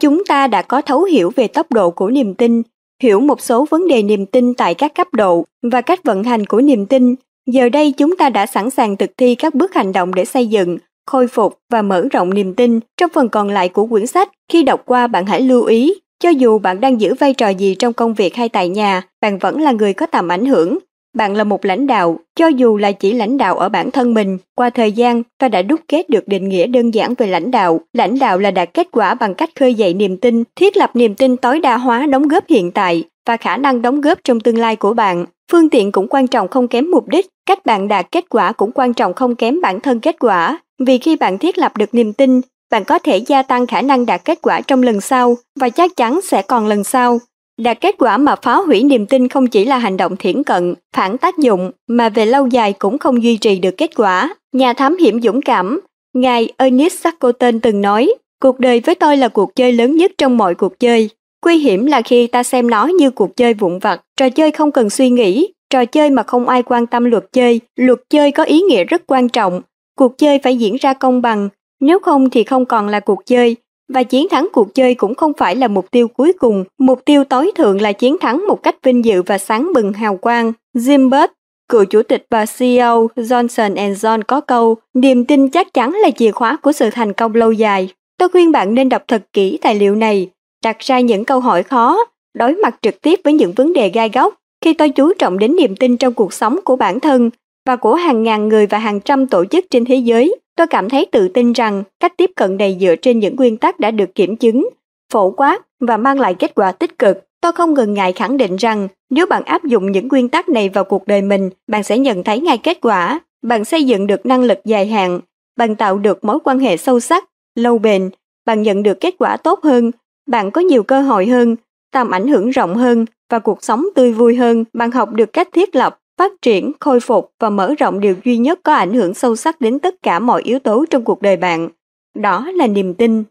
Chúng 0.00 0.24
ta 0.24 0.46
đã 0.46 0.62
có 0.62 0.82
thấu 0.82 1.02
hiểu 1.02 1.32
về 1.36 1.48
tốc 1.48 1.72
độ 1.72 1.90
của 1.90 2.10
niềm 2.10 2.34
tin, 2.34 2.62
hiểu 3.02 3.20
một 3.20 3.40
số 3.40 3.66
vấn 3.70 3.88
đề 3.88 4.02
niềm 4.02 4.26
tin 4.26 4.54
tại 4.54 4.74
các 4.74 4.94
cấp 4.94 5.06
độ 5.12 5.44
và 5.62 5.80
cách 5.80 6.04
vận 6.04 6.24
hành 6.24 6.46
của 6.46 6.60
niềm 6.60 6.86
tin. 6.86 7.14
Giờ 7.46 7.68
đây 7.68 7.92
chúng 7.96 8.16
ta 8.16 8.28
đã 8.28 8.46
sẵn 8.46 8.70
sàng 8.70 8.96
thực 8.96 9.10
thi 9.16 9.34
các 9.34 9.54
bước 9.54 9.74
hành 9.74 9.92
động 9.92 10.14
để 10.14 10.24
xây 10.24 10.46
dựng, 10.46 10.78
khôi 11.06 11.28
phục 11.28 11.58
và 11.72 11.82
mở 11.82 12.06
rộng 12.10 12.34
niềm 12.34 12.54
tin. 12.54 12.80
Trong 12.96 13.10
phần 13.14 13.28
còn 13.28 13.48
lại 13.48 13.68
của 13.68 13.86
quyển 13.86 14.06
sách, 14.06 14.28
khi 14.52 14.62
đọc 14.62 14.82
qua 14.86 15.06
bạn 15.06 15.26
hãy 15.26 15.40
lưu 15.40 15.64
ý, 15.64 15.94
cho 16.22 16.30
dù 16.30 16.58
bạn 16.58 16.80
đang 16.80 17.00
giữ 17.00 17.14
vai 17.14 17.34
trò 17.34 17.48
gì 17.48 17.74
trong 17.74 17.92
công 17.92 18.14
việc 18.14 18.34
hay 18.34 18.48
tại 18.48 18.68
nhà, 18.68 19.02
bạn 19.20 19.38
vẫn 19.38 19.60
là 19.60 19.72
người 19.72 19.92
có 19.92 20.06
tầm 20.06 20.28
ảnh 20.28 20.46
hưởng. 20.46 20.78
Bạn 21.16 21.36
là 21.36 21.44
một 21.44 21.64
lãnh 21.64 21.86
đạo, 21.86 22.18
cho 22.36 22.46
dù 22.46 22.76
là 22.76 22.92
chỉ 22.92 23.12
lãnh 23.12 23.36
đạo 23.36 23.58
ở 23.58 23.68
bản 23.68 23.90
thân 23.90 24.14
mình. 24.14 24.38
Qua 24.54 24.70
thời 24.70 24.92
gian, 24.92 25.22
ta 25.38 25.48
đã 25.48 25.62
đúc 25.62 25.80
kết 25.88 26.10
được 26.10 26.28
định 26.28 26.48
nghĩa 26.48 26.66
đơn 26.66 26.90
giản 26.90 27.14
về 27.18 27.26
lãnh 27.26 27.50
đạo. 27.50 27.80
Lãnh 27.92 28.18
đạo 28.18 28.38
là 28.38 28.50
đạt 28.50 28.74
kết 28.74 28.88
quả 28.90 29.14
bằng 29.14 29.34
cách 29.34 29.50
khơi 29.58 29.74
dậy 29.74 29.94
niềm 29.94 30.16
tin, 30.16 30.44
thiết 30.56 30.76
lập 30.76 30.90
niềm 30.94 31.14
tin 31.14 31.36
tối 31.36 31.60
đa 31.60 31.76
hóa 31.76 32.06
đóng 32.06 32.28
góp 32.28 32.44
hiện 32.48 32.70
tại 32.70 33.04
và 33.26 33.36
khả 33.36 33.56
năng 33.56 33.82
đóng 33.82 34.00
góp 34.00 34.18
trong 34.24 34.40
tương 34.40 34.58
lai 34.58 34.76
của 34.76 34.94
bạn. 34.94 35.24
Phương 35.52 35.70
tiện 35.70 35.92
cũng 35.92 36.08
quan 36.08 36.26
trọng 36.26 36.48
không 36.48 36.68
kém 36.68 36.90
mục 36.90 37.08
đích, 37.08 37.26
cách 37.46 37.66
bạn 37.66 37.88
đạt 37.88 38.06
kết 38.12 38.24
quả 38.28 38.52
cũng 38.52 38.72
quan 38.72 38.94
trọng 38.94 39.14
không 39.14 39.34
kém 39.34 39.60
bản 39.60 39.80
thân 39.80 40.00
kết 40.00 40.16
quả. 40.18 40.58
Vì 40.86 40.98
khi 40.98 41.16
bạn 41.16 41.38
thiết 41.38 41.58
lập 41.58 41.76
được 41.76 41.94
niềm 41.94 42.12
tin, 42.12 42.40
bạn 42.70 42.84
có 42.84 42.98
thể 42.98 43.16
gia 43.16 43.42
tăng 43.42 43.66
khả 43.66 43.82
năng 43.82 44.06
đạt 44.06 44.24
kết 44.24 44.38
quả 44.42 44.60
trong 44.60 44.82
lần 44.82 45.00
sau 45.00 45.36
và 45.60 45.68
chắc 45.68 45.96
chắn 45.96 46.20
sẽ 46.24 46.42
còn 46.42 46.66
lần 46.66 46.84
sau. 46.84 47.18
Đạt 47.58 47.80
kết 47.80 47.94
quả 47.98 48.16
mà 48.16 48.36
phá 48.36 48.56
hủy 48.56 48.82
niềm 48.82 49.06
tin 49.06 49.28
không 49.28 49.46
chỉ 49.46 49.64
là 49.64 49.78
hành 49.78 49.96
động 49.96 50.16
thiển 50.16 50.44
cận, 50.44 50.74
phản 50.96 51.18
tác 51.18 51.38
dụng, 51.38 51.70
mà 51.88 52.08
về 52.08 52.26
lâu 52.26 52.46
dài 52.46 52.72
cũng 52.72 52.98
không 52.98 53.22
duy 53.22 53.36
trì 53.36 53.58
được 53.58 53.76
kết 53.76 53.90
quả. 53.96 54.34
Nhà 54.52 54.72
thám 54.72 54.96
hiểm 54.96 55.22
dũng 55.22 55.42
cảm, 55.42 55.80
ngài 56.14 56.52
Ernest 56.58 57.00
Shackleton 57.00 57.60
từng 57.60 57.80
nói, 57.80 58.14
cuộc 58.42 58.60
đời 58.60 58.80
với 58.80 58.94
tôi 58.94 59.16
là 59.16 59.28
cuộc 59.28 59.56
chơi 59.56 59.72
lớn 59.72 59.96
nhất 59.96 60.12
trong 60.18 60.36
mọi 60.36 60.54
cuộc 60.54 60.80
chơi. 60.80 61.10
Nguy 61.44 61.58
hiểm 61.58 61.86
là 61.86 62.02
khi 62.02 62.26
ta 62.26 62.42
xem 62.42 62.70
nó 62.70 62.86
như 62.86 63.10
cuộc 63.10 63.36
chơi 63.36 63.54
vụn 63.54 63.78
vặt, 63.78 64.00
trò 64.16 64.28
chơi 64.28 64.50
không 64.50 64.72
cần 64.72 64.90
suy 64.90 65.10
nghĩ, 65.10 65.52
trò 65.70 65.84
chơi 65.84 66.10
mà 66.10 66.22
không 66.22 66.48
ai 66.48 66.62
quan 66.62 66.86
tâm 66.86 67.04
luật 67.04 67.24
chơi, 67.32 67.60
luật 67.76 67.98
chơi 68.10 68.32
có 68.32 68.44
ý 68.44 68.60
nghĩa 68.60 68.84
rất 68.84 69.02
quan 69.06 69.28
trọng. 69.28 69.62
Cuộc 70.00 70.18
chơi 70.18 70.38
phải 70.38 70.56
diễn 70.56 70.76
ra 70.80 70.92
công 70.92 71.22
bằng, 71.22 71.48
nếu 71.80 71.98
không 71.98 72.30
thì 72.30 72.44
không 72.44 72.64
còn 72.64 72.88
là 72.88 73.00
cuộc 73.00 73.26
chơi, 73.26 73.56
và 73.92 74.02
chiến 74.02 74.28
thắng 74.28 74.48
cuộc 74.52 74.74
chơi 74.74 74.94
cũng 74.94 75.14
không 75.14 75.32
phải 75.36 75.56
là 75.56 75.68
mục 75.68 75.90
tiêu 75.90 76.08
cuối 76.08 76.32
cùng, 76.32 76.64
mục 76.78 77.04
tiêu 77.04 77.24
tối 77.24 77.52
thượng 77.54 77.80
là 77.80 77.92
chiến 77.92 78.16
thắng 78.20 78.46
một 78.48 78.62
cách 78.62 78.76
vinh 78.82 79.04
dự 79.04 79.22
và 79.22 79.38
sáng 79.38 79.72
bừng 79.74 79.92
hào 79.92 80.16
quang. 80.16 80.52
Jim 80.76 81.10
Burt, 81.10 81.30
cựu 81.68 81.84
chủ 81.84 82.02
tịch 82.02 82.26
và 82.30 82.46
CEO 82.58 83.06
Johnson 83.16 83.74
Johnson 83.74 84.22
có 84.22 84.40
câu, 84.40 84.76
niềm 84.94 85.24
tin 85.24 85.48
chắc 85.48 85.74
chắn 85.74 85.92
là 86.02 86.10
chìa 86.10 86.30
khóa 86.30 86.56
của 86.56 86.72
sự 86.72 86.90
thành 86.90 87.12
công 87.12 87.34
lâu 87.34 87.52
dài. 87.52 87.88
Tôi 88.18 88.28
khuyên 88.28 88.52
bạn 88.52 88.74
nên 88.74 88.88
đọc 88.88 89.02
thật 89.08 89.22
kỹ 89.32 89.58
tài 89.60 89.74
liệu 89.74 89.94
này, 89.94 90.28
đặt 90.64 90.78
ra 90.78 91.00
những 91.00 91.24
câu 91.24 91.40
hỏi 91.40 91.62
khó, 91.62 91.98
đối 92.34 92.54
mặt 92.54 92.76
trực 92.82 93.02
tiếp 93.02 93.20
với 93.24 93.32
những 93.32 93.52
vấn 93.52 93.72
đề 93.72 93.88
gai 93.88 94.10
góc. 94.14 94.34
Khi 94.64 94.74
tôi 94.74 94.88
chú 94.88 95.12
trọng 95.18 95.38
đến 95.38 95.56
niềm 95.56 95.76
tin 95.76 95.96
trong 95.96 96.12
cuộc 96.12 96.32
sống 96.32 96.58
của 96.64 96.76
bản 96.76 97.00
thân 97.00 97.30
và 97.66 97.76
của 97.76 97.94
hàng 97.94 98.22
ngàn 98.22 98.48
người 98.48 98.66
và 98.66 98.78
hàng 98.78 99.00
trăm 99.00 99.26
tổ 99.26 99.44
chức 99.44 99.64
trên 99.70 99.84
thế 99.84 99.94
giới, 99.94 100.36
tôi 100.56 100.66
cảm 100.66 100.88
thấy 100.88 101.06
tự 101.12 101.28
tin 101.28 101.52
rằng 101.52 101.82
cách 102.00 102.12
tiếp 102.16 102.30
cận 102.36 102.56
này 102.56 102.78
dựa 102.80 102.96
trên 102.96 103.18
những 103.18 103.36
nguyên 103.36 103.56
tắc 103.56 103.80
đã 103.80 103.90
được 103.90 104.14
kiểm 104.14 104.36
chứng, 104.36 104.68
phổ 105.12 105.30
quát 105.30 105.60
và 105.80 105.96
mang 105.96 106.20
lại 106.20 106.34
kết 106.34 106.54
quả 106.54 106.72
tích 106.72 106.98
cực. 106.98 107.26
Tôi 107.40 107.52
không 107.52 107.74
ngần 107.74 107.94
ngại 107.94 108.12
khẳng 108.12 108.36
định 108.36 108.56
rằng 108.56 108.88
nếu 109.10 109.26
bạn 109.26 109.44
áp 109.44 109.64
dụng 109.64 109.92
những 109.92 110.08
nguyên 110.08 110.28
tắc 110.28 110.48
này 110.48 110.68
vào 110.68 110.84
cuộc 110.84 111.06
đời 111.06 111.22
mình, 111.22 111.50
bạn 111.66 111.82
sẽ 111.82 111.98
nhận 111.98 112.24
thấy 112.24 112.40
ngay 112.40 112.58
kết 112.58 112.78
quả. 112.80 113.20
Bạn 113.42 113.64
xây 113.64 113.84
dựng 113.84 114.06
được 114.06 114.26
năng 114.26 114.42
lực 114.42 114.58
dài 114.64 114.86
hạn, 114.86 115.20
bạn 115.56 115.74
tạo 115.74 115.98
được 115.98 116.24
mối 116.24 116.38
quan 116.44 116.58
hệ 116.58 116.76
sâu 116.76 117.00
sắc, 117.00 117.24
lâu 117.54 117.78
bền, 117.78 118.10
bạn 118.46 118.62
nhận 118.62 118.82
được 118.82 119.00
kết 119.00 119.14
quả 119.18 119.36
tốt 119.36 119.60
hơn 119.62 119.90
bạn 120.30 120.50
có 120.50 120.60
nhiều 120.60 120.82
cơ 120.82 121.00
hội 121.00 121.26
hơn, 121.26 121.56
tầm 121.92 122.10
ảnh 122.10 122.28
hưởng 122.28 122.50
rộng 122.50 122.74
hơn 122.74 123.04
và 123.30 123.38
cuộc 123.38 123.64
sống 123.64 123.86
tươi 123.94 124.12
vui 124.12 124.36
hơn. 124.36 124.64
Bạn 124.72 124.90
học 124.90 125.12
được 125.12 125.32
cách 125.32 125.48
thiết 125.52 125.76
lập, 125.76 125.99
phát 126.20 126.32
triển, 126.42 126.72
khôi 126.80 127.00
phục 127.00 127.32
và 127.38 127.50
mở 127.50 127.74
rộng 127.78 128.00
điều 128.00 128.14
duy 128.24 128.36
nhất 128.36 128.60
có 128.62 128.74
ảnh 128.74 128.94
hưởng 128.94 129.14
sâu 129.14 129.36
sắc 129.36 129.60
đến 129.60 129.78
tất 129.78 129.94
cả 130.02 130.18
mọi 130.18 130.42
yếu 130.42 130.58
tố 130.58 130.84
trong 130.90 131.04
cuộc 131.04 131.22
đời 131.22 131.36
bạn. 131.36 131.68
Đó 132.14 132.50
là 132.54 132.66
niềm 132.66 132.94
tin. 132.94 133.24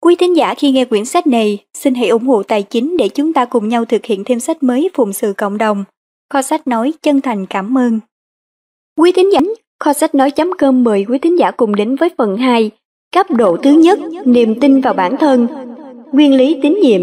Quý 0.00 0.16
thính 0.16 0.36
giả 0.36 0.54
khi 0.54 0.70
nghe 0.70 0.84
quyển 0.84 1.04
sách 1.04 1.26
này, 1.26 1.58
xin 1.74 1.94
hãy 1.94 2.08
ủng 2.08 2.26
hộ 2.26 2.42
tài 2.42 2.62
chính 2.62 2.96
để 2.96 3.08
chúng 3.08 3.32
ta 3.32 3.44
cùng 3.44 3.68
nhau 3.68 3.84
thực 3.84 4.04
hiện 4.04 4.24
thêm 4.24 4.40
sách 4.40 4.62
mới 4.62 4.90
phụng 4.94 5.12
sự 5.12 5.32
cộng 5.32 5.58
đồng. 5.58 5.84
Kho 6.30 6.42
sách 6.42 6.66
nói 6.66 6.92
chân 7.02 7.20
thành 7.20 7.46
cảm 7.46 7.78
ơn. 7.78 8.00
Quý 8.98 9.12
thính 9.12 9.32
giả, 9.32 9.40
kho 9.80 9.92
sách 9.92 10.14
nói.com 10.14 10.84
mời 10.84 11.06
quý 11.08 11.18
thính 11.18 11.38
giả 11.38 11.50
cùng 11.50 11.74
đến 11.74 11.96
với 11.96 12.10
phần 12.18 12.36
2, 12.36 12.70
cấp 13.12 13.26
độ 13.30 13.56
thứ 13.56 13.70
nhất, 13.70 13.98
niềm 14.24 14.60
tin 14.60 14.80
vào 14.80 14.94
bản 14.94 15.16
thân, 15.20 15.46
Nguyên 16.12 16.34
lý 16.34 16.58
tín 16.62 16.78
nhiệm 16.82 17.02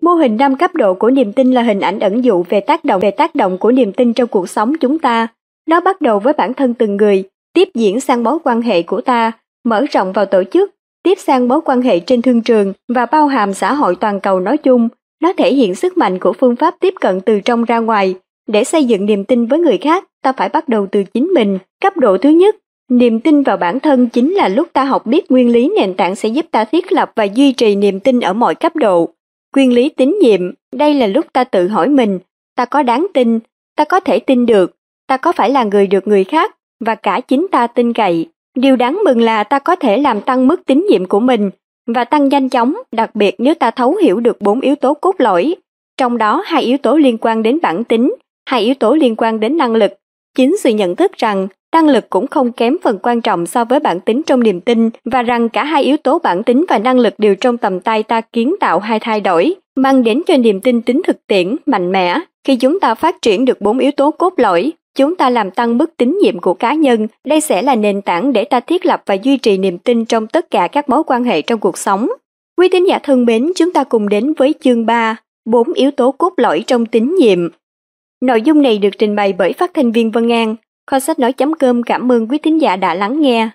Mô 0.00 0.10
hình 0.10 0.36
năm 0.36 0.56
cấp 0.56 0.74
độ 0.74 0.94
của 0.94 1.10
niềm 1.10 1.32
tin 1.32 1.52
là 1.52 1.62
hình 1.62 1.80
ảnh 1.80 1.98
ẩn 1.98 2.24
dụ 2.24 2.44
về 2.48 2.60
tác 2.60 2.84
động 2.84 3.00
về 3.00 3.10
tác 3.10 3.34
động 3.34 3.58
của 3.58 3.72
niềm 3.72 3.92
tin 3.92 4.12
trong 4.12 4.28
cuộc 4.28 4.48
sống 4.48 4.72
chúng 4.80 4.98
ta. 4.98 5.28
Nó 5.68 5.80
bắt 5.80 6.00
đầu 6.00 6.18
với 6.18 6.32
bản 6.32 6.54
thân 6.54 6.74
từng 6.74 6.96
người, 6.96 7.24
tiếp 7.52 7.68
diễn 7.74 8.00
sang 8.00 8.24
mối 8.24 8.38
quan 8.44 8.62
hệ 8.62 8.82
của 8.82 9.00
ta, 9.00 9.32
mở 9.64 9.84
rộng 9.90 10.12
vào 10.12 10.26
tổ 10.26 10.42
chức, 10.52 10.74
tiếp 11.02 11.18
sang 11.18 11.48
mối 11.48 11.60
quan 11.64 11.82
hệ 11.82 12.00
trên 12.00 12.22
thương 12.22 12.42
trường 12.42 12.72
và 12.88 13.06
bao 13.06 13.26
hàm 13.26 13.54
xã 13.54 13.74
hội 13.74 13.96
toàn 13.96 14.20
cầu 14.20 14.40
nói 14.40 14.56
chung. 14.56 14.88
Nó 15.22 15.32
thể 15.32 15.54
hiện 15.54 15.74
sức 15.74 15.96
mạnh 15.96 16.18
của 16.18 16.32
phương 16.32 16.56
pháp 16.56 16.74
tiếp 16.80 16.94
cận 17.00 17.20
từ 17.20 17.40
trong 17.40 17.64
ra 17.64 17.78
ngoài. 17.78 18.14
Để 18.46 18.64
xây 18.64 18.84
dựng 18.84 19.06
niềm 19.06 19.24
tin 19.24 19.46
với 19.46 19.58
người 19.58 19.78
khác, 19.78 20.04
ta 20.22 20.32
phải 20.32 20.48
bắt 20.48 20.68
đầu 20.68 20.86
từ 20.92 21.04
chính 21.04 21.24
mình. 21.24 21.58
Cấp 21.80 21.96
độ 21.96 22.18
thứ 22.18 22.28
nhất, 22.28 22.56
Niềm 22.88 23.20
tin 23.20 23.42
vào 23.42 23.56
bản 23.56 23.80
thân 23.80 24.08
chính 24.08 24.34
là 24.34 24.48
lúc 24.48 24.68
ta 24.72 24.84
học 24.84 25.06
biết 25.06 25.30
nguyên 25.30 25.52
lý 25.52 25.72
nền 25.76 25.94
tảng 25.94 26.14
sẽ 26.14 26.28
giúp 26.28 26.46
ta 26.50 26.64
thiết 26.64 26.92
lập 26.92 27.12
và 27.16 27.24
duy 27.24 27.52
trì 27.52 27.74
niềm 27.74 28.00
tin 28.00 28.20
ở 28.20 28.32
mọi 28.32 28.54
cấp 28.54 28.76
độ. 28.76 29.08
Nguyên 29.56 29.72
lý 29.72 29.88
tín 29.88 30.18
nhiệm, 30.22 30.40
đây 30.72 30.94
là 30.94 31.06
lúc 31.06 31.26
ta 31.32 31.44
tự 31.44 31.68
hỏi 31.68 31.88
mình, 31.88 32.18
ta 32.56 32.64
có 32.64 32.82
đáng 32.82 33.06
tin, 33.14 33.38
ta 33.76 33.84
có 33.84 34.00
thể 34.00 34.18
tin 34.18 34.46
được, 34.46 34.76
ta 35.06 35.16
có 35.16 35.32
phải 35.32 35.50
là 35.50 35.64
người 35.64 35.86
được 35.86 36.08
người 36.08 36.24
khác 36.24 36.56
và 36.80 36.94
cả 36.94 37.20
chính 37.20 37.46
ta 37.50 37.66
tin 37.66 37.92
cậy. 37.92 38.26
Điều 38.54 38.76
đáng 38.76 39.00
mừng 39.04 39.20
là 39.20 39.44
ta 39.44 39.58
có 39.58 39.76
thể 39.76 39.98
làm 39.98 40.20
tăng 40.20 40.48
mức 40.48 40.66
tín 40.66 40.86
nhiệm 40.90 41.06
của 41.06 41.20
mình 41.20 41.50
và 41.86 42.04
tăng 42.04 42.28
nhanh 42.28 42.48
chóng, 42.48 42.74
đặc 42.92 43.14
biệt 43.14 43.34
nếu 43.38 43.54
ta 43.54 43.70
thấu 43.70 43.94
hiểu 43.94 44.20
được 44.20 44.40
bốn 44.40 44.60
yếu 44.60 44.74
tố 44.76 44.94
cốt 44.94 45.14
lõi. 45.18 45.54
Trong 45.96 46.18
đó 46.18 46.42
hai 46.46 46.62
yếu 46.62 46.78
tố 46.78 46.96
liên 46.96 47.18
quan 47.18 47.42
đến 47.42 47.58
bản 47.62 47.84
tính, 47.84 48.14
hai 48.46 48.62
yếu 48.62 48.74
tố 48.74 48.94
liên 48.94 49.16
quan 49.16 49.40
đến 49.40 49.56
năng 49.56 49.74
lực. 49.74 49.92
Chính 50.34 50.56
sự 50.58 50.70
nhận 50.70 50.96
thức 50.96 51.12
rằng 51.16 51.48
năng 51.72 51.88
lực 51.88 52.10
cũng 52.10 52.26
không 52.26 52.52
kém 52.52 52.76
phần 52.82 52.98
quan 53.02 53.20
trọng 53.20 53.46
so 53.46 53.64
với 53.64 53.80
bản 53.80 54.00
tính 54.00 54.22
trong 54.22 54.42
niềm 54.42 54.60
tin 54.60 54.90
và 55.04 55.22
rằng 55.22 55.48
cả 55.48 55.64
hai 55.64 55.82
yếu 55.82 55.96
tố 55.96 56.18
bản 56.18 56.42
tính 56.42 56.64
và 56.68 56.78
năng 56.78 56.98
lực 56.98 57.14
đều 57.18 57.34
trong 57.34 57.58
tầm 57.58 57.80
tay 57.80 58.02
ta 58.02 58.20
kiến 58.20 58.54
tạo 58.60 58.78
hai 58.78 58.98
thay 59.00 59.20
đổi, 59.20 59.54
mang 59.76 60.04
đến 60.04 60.22
cho 60.26 60.36
niềm 60.36 60.60
tin 60.60 60.82
tính 60.82 61.02
thực 61.06 61.26
tiễn, 61.26 61.56
mạnh 61.66 61.92
mẽ. 61.92 62.20
Khi 62.44 62.56
chúng 62.56 62.80
ta 62.80 62.94
phát 62.94 63.22
triển 63.22 63.44
được 63.44 63.60
bốn 63.60 63.78
yếu 63.78 63.90
tố 63.90 64.10
cốt 64.10 64.34
lõi, 64.36 64.72
chúng 64.94 65.16
ta 65.16 65.30
làm 65.30 65.50
tăng 65.50 65.78
mức 65.78 65.96
tín 65.96 66.18
nhiệm 66.22 66.40
của 66.40 66.54
cá 66.54 66.74
nhân, 66.74 67.06
đây 67.24 67.40
sẽ 67.40 67.62
là 67.62 67.74
nền 67.74 68.02
tảng 68.02 68.32
để 68.32 68.44
ta 68.44 68.60
thiết 68.60 68.86
lập 68.86 69.02
và 69.06 69.14
duy 69.14 69.36
trì 69.36 69.58
niềm 69.58 69.78
tin 69.78 70.04
trong 70.04 70.26
tất 70.26 70.50
cả 70.50 70.68
các 70.72 70.88
mối 70.88 71.02
quan 71.06 71.24
hệ 71.24 71.42
trong 71.42 71.60
cuộc 71.60 71.78
sống. 71.78 72.08
Quý 72.58 72.68
tín 72.68 72.84
giả 72.84 72.98
thân 72.98 73.24
mến, 73.24 73.52
chúng 73.56 73.72
ta 73.72 73.84
cùng 73.84 74.08
đến 74.08 74.32
với 74.36 74.54
chương 74.60 74.86
3, 74.86 75.16
bốn 75.44 75.72
yếu 75.72 75.90
tố 75.90 76.12
cốt 76.12 76.32
lõi 76.36 76.64
trong 76.66 76.86
tín 76.86 77.16
nhiệm. 77.18 77.38
Nội 78.20 78.42
dung 78.42 78.62
này 78.62 78.78
được 78.78 78.98
trình 78.98 79.16
bày 79.16 79.32
bởi 79.32 79.52
phát 79.52 79.70
thanh 79.74 79.92
viên 79.92 80.10
Vân 80.10 80.32
An, 80.32 80.56
Kho 80.90 81.00
sách 81.00 81.18
nói.com 81.18 81.82
cảm 81.82 82.12
ơn 82.12 82.26
quý 82.28 82.38
thính 82.38 82.60
giả 82.60 82.76
đã 82.76 82.94
lắng 82.94 83.20
nghe. 83.20 83.48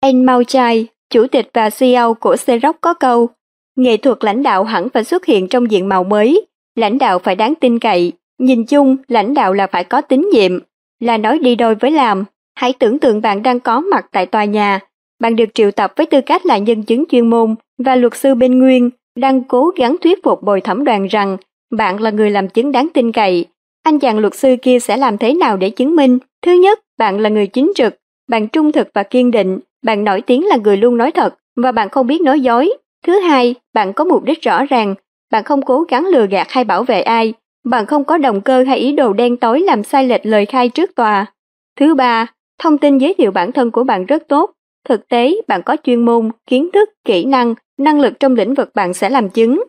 Anh 0.00 0.24
Mao 0.26 0.44
Chai, 0.44 0.86
chủ 1.10 1.26
tịch 1.26 1.50
và 1.54 1.70
CEO 1.70 2.14
của 2.14 2.36
Xerox 2.36 2.76
có 2.80 2.94
câu, 2.94 3.28
nghệ 3.76 3.96
thuật 3.96 4.24
lãnh 4.24 4.42
đạo 4.42 4.64
hẳn 4.64 4.88
phải 4.88 5.04
xuất 5.04 5.26
hiện 5.26 5.48
trong 5.48 5.70
diện 5.70 5.88
mạo 5.88 6.04
mới, 6.04 6.46
lãnh 6.74 6.98
đạo 6.98 7.18
phải 7.18 7.36
đáng 7.36 7.54
tin 7.60 7.78
cậy, 7.78 8.12
nhìn 8.38 8.64
chung 8.64 8.96
lãnh 9.08 9.34
đạo 9.34 9.52
là 9.52 9.66
phải 9.66 9.84
có 9.84 10.00
tín 10.00 10.28
nhiệm, 10.32 10.58
là 11.00 11.16
nói 11.16 11.38
đi 11.38 11.54
đôi 11.54 11.74
với 11.74 11.90
làm. 11.90 12.24
Hãy 12.54 12.72
tưởng 12.72 12.98
tượng 12.98 13.20
bạn 13.22 13.42
đang 13.42 13.60
có 13.60 13.80
mặt 13.80 14.06
tại 14.12 14.26
tòa 14.26 14.44
nhà, 14.44 14.80
bạn 15.20 15.36
được 15.36 15.54
triệu 15.54 15.70
tập 15.70 15.92
với 15.96 16.06
tư 16.06 16.20
cách 16.20 16.46
là 16.46 16.58
nhân 16.58 16.82
chứng 16.82 17.04
chuyên 17.10 17.30
môn 17.30 17.54
và 17.78 17.96
luật 17.96 18.16
sư 18.16 18.34
bên 18.34 18.58
nguyên 18.58 18.90
đang 19.16 19.44
cố 19.44 19.70
gắng 19.76 19.96
thuyết 20.00 20.22
phục 20.24 20.42
bồi 20.42 20.60
thẩm 20.60 20.84
đoàn 20.84 21.06
rằng 21.06 21.36
bạn 21.70 22.02
là 22.02 22.10
người 22.10 22.30
làm 22.30 22.48
chứng 22.48 22.72
đáng 22.72 22.88
tin 22.94 23.12
cậy. 23.12 23.46
Anh 23.82 23.98
chàng 23.98 24.18
luật 24.18 24.34
sư 24.34 24.56
kia 24.62 24.78
sẽ 24.78 24.96
làm 24.96 25.18
thế 25.18 25.34
nào 25.34 25.56
để 25.56 25.70
chứng 25.70 25.96
minh 25.96 26.18
Thứ 26.42 26.52
nhất, 26.52 26.80
bạn 26.98 27.20
là 27.20 27.28
người 27.28 27.46
chính 27.46 27.72
trực, 27.74 27.96
bạn 28.28 28.48
trung 28.48 28.72
thực 28.72 28.88
và 28.94 29.02
kiên 29.02 29.30
định, 29.30 29.58
bạn 29.82 30.04
nổi 30.04 30.20
tiếng 30.20 30.46
là 30.46 30.56
người 30.56 30.76
luôn 30.76 30.96
nói 30.96 31.10
thật 31.10 31.34
và 31.56 31.72
bạn 31.72 31.88
không 31.88 32.06
biết 32.06 32.20
nói 32.20 32.40
dối. 32.40 32.72
Thứ 33.06 33.18
hai, 33.18 33.54
bạn 33.74 33.92
có 33.92 34.04
mục 34.04 34.24
đích 34.24 34.42
rõ 34.42 34.64
ràng, 34.64 34.94
bạn 35.32 35.44
không 35.44 35.62
cố 35.62 35.82
gắng 35.82 36.06
lừa 36.06 36.26
gạt 36.26 36.46
hay 36.50 36.64
bảo 36.64 36.84
vệ 36.84 37.00
ai, 37.02 37.34
bạn 37.64 37.86
không 37.86 38.04
có 38.04 38.18
động 38.18 38.40
cơ 38.40 38.64
hay 38.66 38.78
ý 38.78 38.92
đồ 38.92 39.12
đen 39.12 39.36
tối 39.36 39.60
làm 39.60 39.82
sai 39.82 40.04
lệch 40.04 40.26
lời 40.26 40.46
khai 40.46 40.68
trước 40.68 40.94
tòa. 40.94 41.26
Thứ 41.80 41.94
ba, 41.94 42.26
thông 42.58 42.78
tin 42.78 42.98
giới 42.98 43.14
thiệu 43.14 43.30
bản 43.30 43.52
thân 43.52 43.70
của 43.70 43.84
bạn 43.84 44.06
rất 44.06 44.28
tốt. 44.28 44.50
Thực 44.88 45.08
tế, 45.08 45.34
bạn 45.48 45.62
có 45.62 45.76
chuyên 45.84 46.04
môn, 46.04 46.30
kiến 46.46 46.70
thức, 46.72 46.88
kỹ 47.04 47.24
năng, 47.24 47.54
năng 47.78 48.00
lực 48.00 48.20
trong 48.20 48.34
lĩnh 48.34 48.54
vực 48.54 48.70
bạn 48.74 48.94
sẽ 48.94 49.10
làm 49.10 49.28
chứng. 49.28 49.62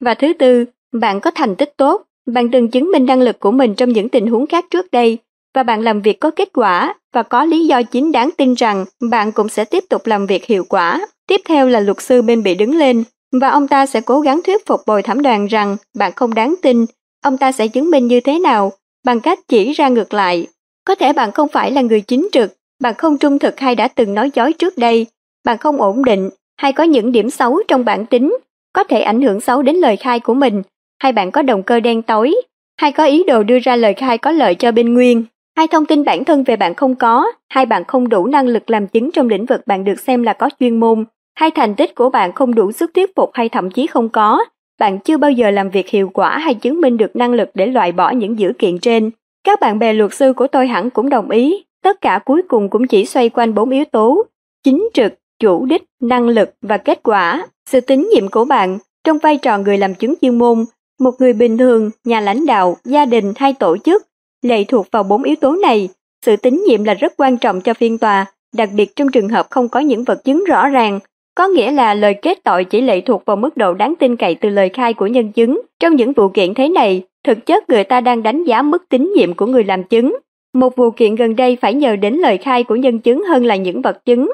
Và 0.00 0.14
thứ 0.14 0.32
tư, 0.32 0.64
bạn 0.92 1.20
có 1.20 1.30
thành 1.30 1.56
tích 1.56 1.74
tốt, 1.76 2.02
bạn 2.26 2.50
từng 2.50 2.68
chứng 2.68 2.90
minh 2.92 3.06
năng 3.06 3.20
lực 3.20 3.40
của 3.40 3.50
mình 3.50 3.74
trong 3.74 3.92
những 3.92 4.08
tình 4.08 4.26
huống 4.26 4.46
khác 4.46 4.64
trước 4.70 4.90
đây 4.92 5.18
và 5.54 5.62
bạn 5.62 5.80
làm 5.80 6.00
việc 6.00 6.20
có 6.20 6.30
kết 6.30 6.48
quả 6.52 6.94
và 7.12 7.22
có 7.22 7.44
lý 7.44 7.66
do 7.66 7.82
chính 7.82 8.12
đáng 8.12 8.30
tin 8.36 8.54
rằng 8.54 8.84
bạn 9.10 9.32
cũng 9.32 9.48
sẽ 9.48 9.64
tiếp 9.64 9.84
tục 9.88 10.06
làm 10.06 10.26
việc 10.26 10.44
hiệu 10.44 10.64
quả. 10.68 11.06
Tiếp 11.26 11.40
theo 11.44 11.68
là 11.68 11.80
luật 11.80 12.00
sư 12.00 12.22
bên 12.22 12.42
bị 12.42 12.54
đứng 12.54 12.76
lên 12.76 13.04
và 13.40 13.48
ông 13.48 13.68
ta 13.68 13.86
sẽ 13.86 14.00
cố 14.00 14.20
gắng 14.20 14.40
thuyết 14.42 14.66
phục 14.66 14.80
bồi 14.86 15.02
thẩm 15.02 15.22
đoàn 15.22 15.46
rằng 15.46 15.76
bạn 15.98 16.12
không 16.16 16.34
đáng 16.34 16.54
tin. 16.62 16.86
Ông 17.24 17.38
ta 17.38 17.52
sẽ 17.52 17.68
chứng 17.68 17.90
minh 17.90 18.06
như 18.06 18.20
thế 18.20 18.38
nào 18.38 18.72
bằng 19.04 19.20
cách 19.20 19.38
chỉ 19.48 19.72
ra 19.72 19.88
ngược 19.88 20.14
lại. 20.14 20.46
Có 20.84 20.94
thể 20.94 21.12
bạn 21.12 21.32
không 21.32 21.48
phải 21.48 21.70
là 21.70 21.80
người 21.80 22.00
chính 22.00 22.28
trực, 22.32 22.56
bạn 22.80 22.94
không 22.94 23.18
trung 23.18 23.38
thực 23.38 23.60
hay 23.60 23.74
đã 23.74 23.88
từng 23.88 24.14
nói 24.14 24.30
dối 24.34 24.52
trước 24.52 24.78
đây, 24.78 25.06
bạn 25.44 25.58
không 25.58 25.80
ổn 25.80 26.04
định 26.04 26.30
hay 26.56 26.72
có 26.72 26.84
những 26.84 27.12
điểm 27.12 27.30
xấu 27.30 27.62
trong 27.68 27.84
bản 27.84 28.06
tính, 28.06 28.36
có 28.72 28.84
thể 28.84 29.00
ảnh 29.00 29.22
hưởng 29.22 29.40
xấu 29.40 29.62
đến 29.62 29.76
lời 29.76 29.96
khai 29.96 30.20
của 30.20 30.34
mình, 30.34 30.62
hay 31.04 31.12
bạn 31.12 31.30
có 31.30 31.42
động 31.42 31.62
cơ 31.62 31.80
đen 31.80 32.02
tối, 32.02 32.34
hay 32.80 32.92
có 32.92 33.04
ý 33.04 33.24
đồ 33.26 33.42
đưa 33.42 33.58
ra 33.58 33.76
lời 33.76 33.94
khai 33.94 34.18
có 34.18 34.30
lợi 34.30 34.54
cho 34.54 34.72
bên 34.72 34.94
nguyên. 34.94 35.24
Hai 35.56 35.66
thông 35.68 35.86
tin 35.86 36.04
bản 36.04 36.24
thân 36.24 36.44
về 36.44 36.56
bạn 36.56 36.74
không 36.74 36.94
có, 36.94 37.32
hai 37.48 37.66
bạn 37.66 37.84
không 37.84 38.08
đủ 38.08 38.26
năng 38.26 38.46
lực 38.46 38.70
làm 38.70 38.86
chứng 38.86 39.10
trong 39.10 39.28
lĩnh 39.28 39.46
vực 39.46 39.66
bạn 39.66 39.84
được 39.84 40.00
xem 40.00 40.22
là 40.22 40.32
có 40.32 40.50
chuyên 40.60 40.80
môn, 40.80 41.04
hai 41.34 41.50
thành 41.50 41.74
tích 41.74 41.94
của 41.94 42.10
bạn 42.10 42.32
không 42.32 42.54
đủ 42.54 42.72
sức 42.72 42.90
thuyết 42.94 43.16
phục 43.16 43.30
hay 43.34 43.48
thậm 43.48 43.70
chí 43.70 43.86
không 43.86 44.08
có, 44.08 44.44
bạn 44.80 44.98
chưa 44.98 45.16
bao 45.16 45.30
giờ 45.30 45.50
làm 45.50 45.70
việc 45.70 45.88
hiệu 45.88 46.10
quả 46.14 46.38
hay 46.38 46.54
chứng 46.54 46.80
minh 46.80 46.96
được 46.96 47.16
năng 47.16 47.32
lực 47.32 47.50
để 47.54 47.66
loại 47.66 47.92
bỏ 47.92 48.10
những 48.10 48.38
dữ 48.38 48.52
kiện 48.58 48.78
trên. 48.78 49.10
Các 49.44 49.60
bạn 49.60 49.78
bè 49.78 49.92
luật 49.92 50.14
sư 50.14 50.32
của 50.32 50.46
tôi 50.46 50.66
hẳn 50.66 50.90
cũng 50.90 51.08
đồng 51.08 51.30
ý, 51.30 51.64
tất 51.82 52.00
cả 52.00 52.20
cuối 52.24 52.42
cùng 52.48 52.68
cũng 52.68 52.86
chỉ 52.86 53.04
xoay 53.04 53.28
quanh 53.28 53.54
bốn 53.54 53.70
yếu 53.70 53.84
tố, 53.84 54.26
chính 54.62 54.88
trực, 54.94 55.14
chủ 55.38 55.66
đích, 55.66 55.84
năng 56.02 56.28
lực 56.28 56.50
và 56.62 56.76
kết 56.76 57.02
quả. 57.02 57.46
Sự 57.70 57.80
tín 57.80 58.08
nhiệm 58.14 58.28
của 58.28 58.44
bạn, 58.44 58.78
trong 59.04 59.18
vai 59.18 59.38
trò 59.38 59.58
người 59.58 59.78
làm 59.78 59.94
chứng 59.94 60.14
chuyên 60.20 60.38
môn, 60.38 60.64
một 61.00 61.14
người 61.18 61.32
bình 61.32 61.58
thường, 61.58 61.90
nhà 62.04 62.20
lãnh 62.20 62.46
đạo, 62.46 62.76
gia 62.84 63.04
đình 63.04 63.32
hay 63.36 63.52
tổ 63.52 63.76
chức, 63.76 64.06
lệ 64.42 64.64
thuộc 64.64 64.86
vào 64.90 65.02
bốn 65.02 65.22
yếu 65.22 65.36
tố 65.36 65.52
này. 65.52 65.88
Sự 66.26 66.36
tín 66.36 66.64
nhiệm 66.66 66.84
là 66.84 66.94
rất 66.94 67.14
quan 67.16 67.38
trọng 67.38 67.60
cho 67.60 67.74
phiên 67.74 67.98
tòa, 67.98 68.26
đặc 68.56 68.68
biệt 68.72 68.96
trong 68.96 69.08
trường 69.10 69.28
hợp 69.28 69.46
không 69.50 69.68
có 69.68 69.80
những 69.80 70.04
vật 70.04 70.24
chứng 70.24 70.44
rõ 70.44 70.68
ràng, 70.68 71.00
có 71.34 71.46
nghĩa 71.46 71.70
là 71.70 71.94
lời 71.94 72.14
kết 72.22 72.44
tội 72.44 72.64
chỉ 72.64 72.80
lệ 72.80 73.00
thuộc 73.00 73.24
vào 73.24 73.36
mức 73.36 73.56
độ 73.56 73.74
đáng 73.74 73.94
tin 73.98 74.16
cậy 74.16 74.34
từ 74.34 74.48
lời 74.48 74.68
khai 74.68 74.94
của 74.94 75.06
nhân 75.06 75.32
chứng. 75.32 75.60
Trong 75.80 75.96
những 75.96 76.12
vụ 76.12 76.28
kiện 76.28 76.54
thế 76.54 76.68
này, 76.68 77.02
thực 77.24 77.46
chất 77.46 77.70
người 77.70 77.84
ta 77.84 78.00
đang 78.00 78.22
đánh 78.22 78.44
giá 78.44 78.62
mức 78.62 78.88
tín 78.88 79.12
nhiệm 79.16 79.34
của 79.34 79.46
người 79.46 79.64
làm 79.64 79.84
chứng. 79.84 80.16
Một 80.54 80.76
vụ 80.76 80.90
kiện 80.90 81.14
gần 81.14 81.36
đây 81.36 81.56
phải 81.60 81.74
nhờ 81.74 81.96
đến 81.96 82.14
lời 82.14 82.38
khai 82.38 82.64
của 82.64 82.76
nhân 82.76 82.98
chứng 82.98 83.24
hơn 83.24 83.44
là 83.44 83.56
những 83.56 83.82
vật 83.82 84.04
chứng. 84.04 84.32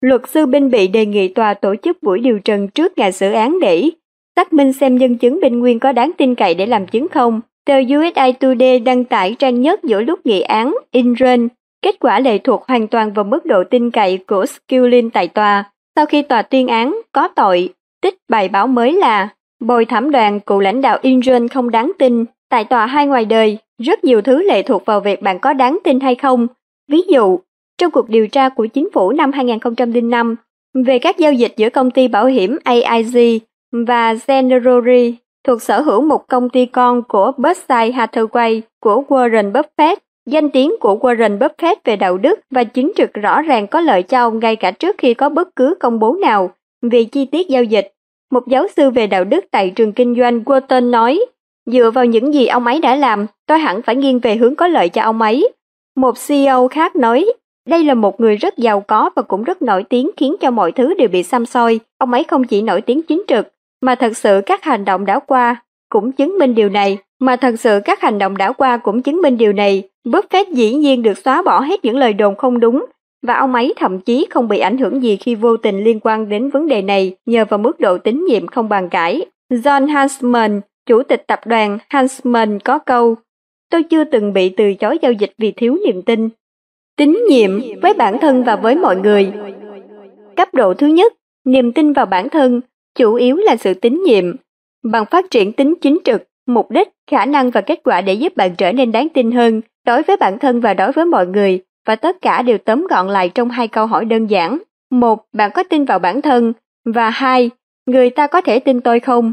Luật 0.00 0.20
sư 0.28 0.46
bên 0.46 0.70
bị 0.70 0.88
đề 0.88 1.06
nghị 1.06 1.28
tòa 1.28 1.54
tổ 1.54 1.74
chức 1.82 2.02
buổi 2.02 2.18
điều 2.20 2.38
trần 2.38 2.68
trước 2.68 2.98
ngày 2.98 3.12
xử 3.12 3.32
án 3.32 3.60
để 3.60 3.90
xác 4.40 4.52
minh 4.52 4.72
xem 4.72 4.96
nhân 4.96 5.18
chứng 5.18 5.40
bên 5.42 5.60
nguyên 5.60 5.78
có 5.78 5.92
đáng 5.92 6.10
tin 6.18 6.34
cậy 6.34 6.54
để 6.54 6.66
làm 6.66 6.86
chứng 6.86 7.08
không. 7.08 7.40
Tờ 7.66 7.74
USA 7.74 8.32
Today 8.40 8.80
đăng 8.80 9.04
tải 9.04 9.36
trang 9.38 9.60
nhất 9.60 9.84
giữa 9.84 10.00
lúc 10.00 10.26
nghị 10.26 10.40
án 10.40 10.76
Inren. 10.90 11.48
Kết 11.82 11.96
quả 12.00 12.20
lệ 12.20 12.38
thuộc 12.38 12.64
hoàn 12.68 12.88
toàn 12.88 13.12
vào 13.12 13.24
mức 13.24 13.46
độ 13.46 13.64
tin 13.70 13.90
cậy 13.90 14.18
của 14.26 14.46
Skillin 14.46 15.10
tại 15.10 15.28
tòa. 15.28 15.64
Sau 15.96 16.06
khi 16.06 16.22
tòa 16.22 16.42
tuyên 16.42 16.68
án 16.68 17.00
có 17.12 17.28
tội, 17.28 17.68
tích 18.02 18.14
bài 18.28 18.48
báo 18.48 18.66
mới 18.66 18.92
là 18.92 19.28
bồi 19.60 19.84
thẩm 19.84 20.10
đoàn 20.10 20.40
cựu 20.40 20.60
lãnh 20.60 20.80
đạo 20.80 20.98
Inren 21.02 21.48
không 21.48 21.70
đáng 21.70 21.92
tin. 21.98 22.24
Tại 22.50 22.64
tòa 22.64 22.86
hai 22.86 23.06
ngoài 23.06 23.24
đời, 23.24 23.58
rất 23.82 24.04
nhiều 24.04 24.22
thứ 24.22 24.42
lệ 24.42 24.62
thuộc 24.62 24.84
vào 24.84 25.00
việc 25.00 25.22
bạn 25.22 25.38
có 25.38 25.52
đáng 25.52 25.78
tin 25.84 26.00
hay 26.00 26.14
không. 26.14 26.46
Ví 26.88 27.02
dụ, 27.12 27.38
trong 27.78 27.90
cuộc 27.90 28.08
điều 28.08 28.28
tra 28.28 28.48
của 28.48 28.66
chính 28.66 28.88
phủ 28.92 29.12
năm 29.12 29.32
2005 29.32 30.36
về 30.74 30.98
các 30.98 31.18
giao 31.18 31.32
dịch 31.32 31.52
giữa 31.56 31.70
công 31.70 31.90
ty 31.90 32.08
bảo 32.08 32.26
hiểm 32.26 32.58
AIG 32.64 33.40
và 33.72 34.14
Generali 34.26 35.14
thuộc 35.44 35.62
sở 35.62 35.80
hữu 35.80 36.02
một 36.02 36.28
công 36.28 36.48
ty 36.48 36.66
con 36.66 37.02
của 37.02 37.32
Berkshire 37.36 37.90
Hathaway 37.90 38.60
của 38.80 39.02
Warren 39.08 39.52
Buffett. 39.52 39.96
Danh 40.26 40.50
tiếng 40.50 40.76
của 40.80 40.98
Warren 41.00 41.38
Buffett 41.38 41.76
về 41.84 41.96
đạo 41.96 42.18
đức 42.18 42.40
và 42.50 42.64
chính 42.64 42.92
trực 42.96 43.12
rõ 43.12 43.42
ràng 43.42 43.66
có 43.66 43.80
lợi 43.80 44.02
cho 44.02 44.18
ông 44.18 44.38
ngay 44.38 44.56
cả 44.56 44.70
trước 44.70 44.96
khi 44.98 45.14
có 45.14 45.28
bất 45.28 45.56
cứ 45.56 45.74
công 45.80 45.98
bố 45.98 46.14
nào 46.14 46.50
về 46.82 47.04
chi 47.04 47.24
tiết 47.24 47.48
giao 47.48 47.64
dịch. 47.64 47.92
Một 48.30 48.48
giáo 48.48 48.66
sư 48.76 48.90
về 48.90 49.06
đạo 49.06 49.24
đức 49.24 49.44
tại 49.50 49.70
trường 49.70 49.92
kinh 49.92 50.16
doanh 50.18 50.40
Wharton 50.40 50.90
nói, 50.90 51.20
dựa 51.66 51.90
vào 51.90 52.04
những 52.04 52.34
gì 52.34 52.46
ông 52.46 52.66
ấy 52.66 52.80
đã 52.80 52.94
làm, 52.94 53.26
tôi 53.46 53.58
hẳn 53.58 53.82
phải 53.82 53.96
nghiêng 53.96 54.18
về 54.18 54.36
hướng 54.36 54.56
có 54.56 54.68
lợi 54.68 54.88
cho 54.88 55.02
ông 55.02 55.22
ấy. 55.22 55.48
Một 55.96 56.14
CEO 56.28 56.68
khác 56.68 56.96
nói, 56.96 57.32
đây 57.68 57.84
là 57.84 57.94
một 57.94 58.20
người 58.20 58.36
rất 58.36 58.58
giàu 58.58 58.80
có 58.80 59.10
và 59.16 59.22
cũng 59.22 59.42
rất 59.42 59.62
nổi 59.62 59.84
tiếng 59.88 60.10
khiến 60.16 60.36
cho 60.40 60.50
mọi 60.50 60.72
thứ 60.72 60.94
đều 60.94 61.08
bị 61.08 61.22
xăm 61.22 61.46
soi. 61.46 61.80
Ông 61.98 62.12
ấy 62.12 62.24
không 62.24 62.44
chỉ 62.44 62.62
nổi 62.62 62.80
tiếng 62.80 63.02
chính 63.02 63.22
trực, 63.28 63.48
mà 63.80 63.94
thật 63.94 64.16
sự 64.16 64.40
các 64.46 64.64
hành 64.64 64.84
động 64.84 65.04
đã 65.04 65.18
qua 65.18 65.62
cũng 65.88 66.12
chứng 66.12 66.38
minh 66.38 66.54
điều 66.54 66.68
này. 66.68 66.98
Mà 67.20 67.36
thật 67.36 67.54
sự 67.58 67.80
các 67.84 68.00
hành 68.00 68.18
động 68.18 68.36
đã 68.36 68.52
qua 68.52 68.76
cũng 68.76 69.02
chứng 69.02 69.22
minh 69.22 69.36
điều 69.36 69.52
này. 69.52 69.82
Buffett 70.04 70.52
dĩ 70.52 70.74
nhiên 70.74 71.02
được 71.02 71.18
xóa 71.18 71.42
bỏ 71.42 71.60
hết 71.60 71.84
những 71.84 71.96
lời 71.96 72.12
đồn 72.12 72.36
không 72.36 72.60
đúng, 72.60 72.86
và 73.26 73.34
ông 73.34 73.54
ấy 73.54 73.74
thậm 73.76 74.00
chí 74.00 74.26
không 74.30 74.48
bị 74.48 74.58
ảnh 74.58 74.78
hưởng 74.78 75.02
gì 75.02 75.16
khi 75.16 75.34
vô 75.34 75.56
tình 75.56 75.84
liên 75.84 76.00
quan 76.00 76.28
đến 76.28 76.50
vấn 76.50 76.66
đề 76.66 76.82
này 76.82 77.16
nhờ 77.26 77.44
vào 77.44 77.58
mức 77.58 77.80
độ 77.80 77.98
tín 77.98 78.24
nhiệm 78.24 78.46
không 78.46 78.68
bàn 78.68 78.88
cãi. 78.88 79.26
John 79.50 79.86
Hansman, 79.86 80.60
chủ 80.86 81.02
tịch 81.02 81.24
tập 81.26 81.40
đoàn 81.46 81.78
Hansman 81.88 82.58
có 82.60 82.78
câu, 82.78 83.14
tôi 83.70 83.82
chưa 83.82 84.04
từng 84.04 84.32
bị 84.32 84.48
từ 84.48 84.74
chối 84.74 84.98
giao 85.02 85.12
dịch 85.12 85.32
vì 85.38 85.52
thiếu 85.52 85.76
niềm 85.86 86.02
tin. 86.02 86.28
Tín 86.96 87.18
nhiệm 87.28 87.60
với 87.82 87.94
bản 87.94 88.18
thân 88.20 88.44
và 88.44 88.56
với 88.56 88.76
mọi 88.76 88.96
người. 88.96 89.32
Cấp 90.36 90.54
độ 90.54 90.74
thứ 90.74 90.86
nhất, 90.86 91.12
niềm 91.44 91.72
tin 91.72 91.92
vào 91.92 92.06
bản 92.06 92.28
thân, 92.28 92.60
chủ 92.94 93.14
yếu 93.14 93.36
là 93.36 93.56
sự 93.56 93.74
tín 93.74 94.02
nhiệm. 94.06 94.24
Bằng 94.84 95.04
phát 95.10 95.30
triển 95.30 95.52
tính 95.52 95.74
chính 95.80 95.98
trực, 96.04 96.22
mục 96.46 96.70
đích, 96.70 96.88
khả 97.10 97.24
năng 97.24 97.50
và 97.50 97.60
kết 97.60 97.80
quả 97.84 98.00
để 98.00 98.14
giúp 98.14 98.36
bạn 98.36 98.54
trở 98.56 98.72
nên 98.72 98.92
đáng 98.92 99.08
tin 99.08 99.32
hơn 99.32 99.60
đối 99.86 100.02
với 100.02 100.16
bản 100.16 100.38
thân 100.38 100.60
và 100.60 100.74
đối 100.74 100.92
với 100.92 101.04
mọi 101.04 101.26
người, 101.26 101.60
và 101.86 101.96
tất 101.96 102.16
cả 102.22 102.42
đều 102.42 102.58
tóm 102.58 102.86
gọn 102.90 103.08
lại 103.08 103.28
trong 103.28 103.50
hai 103.50 103.68
câu 103.68 103.86
hỏi 103.86 104.04
đơn 104.04 104.26
giản. 104.26 104.58
Một, 104.90 105.24
bạn 105.32 105.50
có 105.54 105.62
tin 105.62 105.84
vào 105.84 105.98
bản 105.98 106.22
thân? 106.22 106.52
Và 106.84 107.10
hai, 107.10 107.50
người 107.86 108.10
ta 108.10 108.26
có 108.26 108.40
thể 108.40 108.60
tin 108.60 108.80
tôi 108.80 109.00
không? 109.00 109.32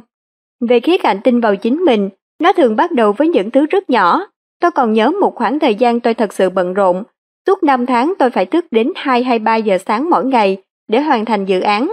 Về 0.69 0.79
khía 0.79 0.97
cạnh 0.97 1.19
tin 1.23 1.39
vào 1.39 1.55
chính 1.55 1.77
mình, 1.77 2.09
nó 2.39 2.53
thường 2.53 2.75
bắt 2.75 2.91
đầu 2.91 3.11
với 3.11 3.27
những 3.27 3.51
thứ 3.51 3.65
rất 3.65 3.89
nhỏ. 3.89 4.25
Tôi 4.61 4.71
còn 4.71 4.93
nhớ 4.93 5.11
một 5.21 5.35
khoảng 5.35 5.59
thời 5.59 5.75
gian 5.75 5.99
tôi 5.99 6.13
thật 6.13 6.33
sự 6.33 6.49
bận 6.49 6.73
rộn, 6.73 7.03
Suốt 7.47 7.63
5 7.63 7.85
tháng 7.85 8.13
tôi 8.19 8.29
phải 8.29 8.45
thức 8.45 8.65
đến 8.71 8.91
2 8.95 9.23
hay 9.23 9.39
3 9.39 9.55
giờ 9.55 9.77
sáng 9.85 10.09
mỗi 10.09 10.25
ngày 10.25 10.57
để 10.87 11.01
hoàn 11.01 11.25
thành 11.25 11.45
dự 11.45 11.59
án. 11.59 11.91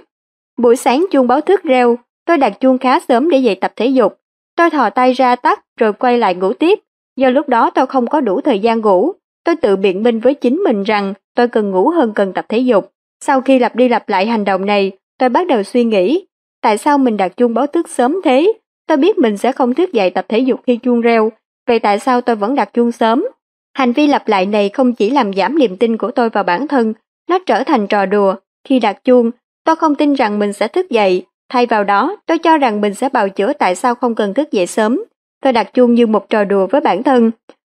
Buổi 0.57 0.77
sáng 0.77 1.07
chuông 1.11 1.27
báo 1.27 1.41
thức 1.41 1.63
reo, 1.63 1.99
tôi 2.27 2.39
đặt 2.39 2.61
chuông 2.61 2.79
khá 2.79 3.01
sớm 3.01 3.31
để 3.31 3.39
dậy 3.39 3.55
tập 3.55 3.73
thể 3.77 3.87
dục. 3.87 4.19
Tôi 4.57 4.71
thò 4.71 4.91
tay 4.91 5.13
ra 5.13 5.37
tắt 5.37 5.65
rồi 5.81 5.93
quay 5.93 6.19
lại 6.19 6.35
ngủ 6.35 6.53
tiếp. 6.53 6.79
Do 7.17 7.31
lúc 7.31 7.49
đó 7.49 7.71
tôi 7.71 7.87
không 7.87 8.07
có 8.07 8.21
đủ 8.21 8.41
thời 8.41 8.59
gian 8.59 8.81
ngủ, 8.81 9.13
tôi 9.45 9.57
tự 9.57 9.77
biện 9.77 10.03
minh 10.03 10.21
với 10.21 10.35
chính 10.35 10.57
mình 10.57 10.83
rằng 10.83 11.15
tôi 11.37 11.49
cần 11.49 11.71
ngủ 11.71 11.89
hơn 11.89 12.13
cần 12.15 12.33
tập 12.33 12.47
thể 12.49 12.59
dục. 12.59 12.93
Sau 13.25 13.41
khi 13.41 13.59
lặp 13.59 13.77
đi 13.77 13.89
lặp 13.89 14.09
lại 14.09 14.27
hành 14.27 14.45
động 14.45 14.67
này, 14.67 14.93
tôi 15.19 15.29
bắt 15.29 15.47
đầu 15.47 15.63
suy 15.63 15.85
nghĩ, 15.85 16.27
tại 16.63 16.79
sao 16.79 16.99
mình 16.99 17.17
đặt 17.17 17.37
chuông 17.37 17.55
báo 17.55 17.67
thức 17.67 17.89
sớm 17.89 18.21
thế? 18.25 18.53
Tôi 18.87 18.97
biết 18.97 19.19
mình 19.19 19.37
sẽ 19.37 19.53
không 19.53 19.75
thức 19.75 19.93
dậy 19.93 20.11
tập 20.11 20.25
thể 20.29 20.39
dục 20.39 20.61
khi 20.67 20.77
chuông 20.77 21.01
reo, 21.01 21.33
vậy 21.67 21.79
tại 21.79 21.99
sao 21.99 22.21
tôi 22.21 22.37
vẫn 22.37 22.55
đặt 22.55 22.71
chuông 22.73 22.93
sớm? 22.93 23.25
Hành 23.75 23.93
vi 23.93 24.07
lặp 24.07 24.29
lại 24.29 24.47
này 24.47 24.69
không 24.69 24.93
chỉ 24.93 25.11
làm 25.11 25.33
giảm 25.35 25.59
niềm 25.59 25.77
tin 25.77 25.97
của 25.97 26.11
tôi 26.11 26.31
vào 26.31 26.45
bản 26.45 26.69
thân, 26.69 26.95
nó 27.29 27.39
trở 27.47 27.65
thành 27.65 27.87
trò 27.87 28.07
đùa. 28.07 28.35
Khi 28.69 28.79
đặt 28.79 29.05
chuông, 29.05 29.31
tôi 29.65 29.77
không 29.77 29.95
tin 29.95 30.15
rằng 30.15 30.39
mình 30.39 30.53
sẽ 30.53 30.69
thức 30.69 30.91
dậy, 30.91 31.23
thay 31.49 31.67
vào 31.67 31.85
đó 31.85 32.17
tôi 32.27 32.39
cho 32.39 32.59
rằng 32.59 32.81
mình 32.81 32.95
sẽ 32.95 33.09
bào 33.09 33.29
chữa 33.29 33.53
tại 33.53 33.75
sao 33.75 33.95
không 33.95 34.15
cần 34.15 34.35
thức 34.35 34.53
dậy 34.53 34.67
sớm. 34.67 35.05
Tôi 35.43 35.53
đặt 35.53 35.75
chuông 35.75 35.95
như 35.95 36.07
một 36.07 36.29
trò 36.29 36.45
đùa 36.45 36.67
với 36.67 36.81
bản 36.81 37.03
thân. 37.03 37.31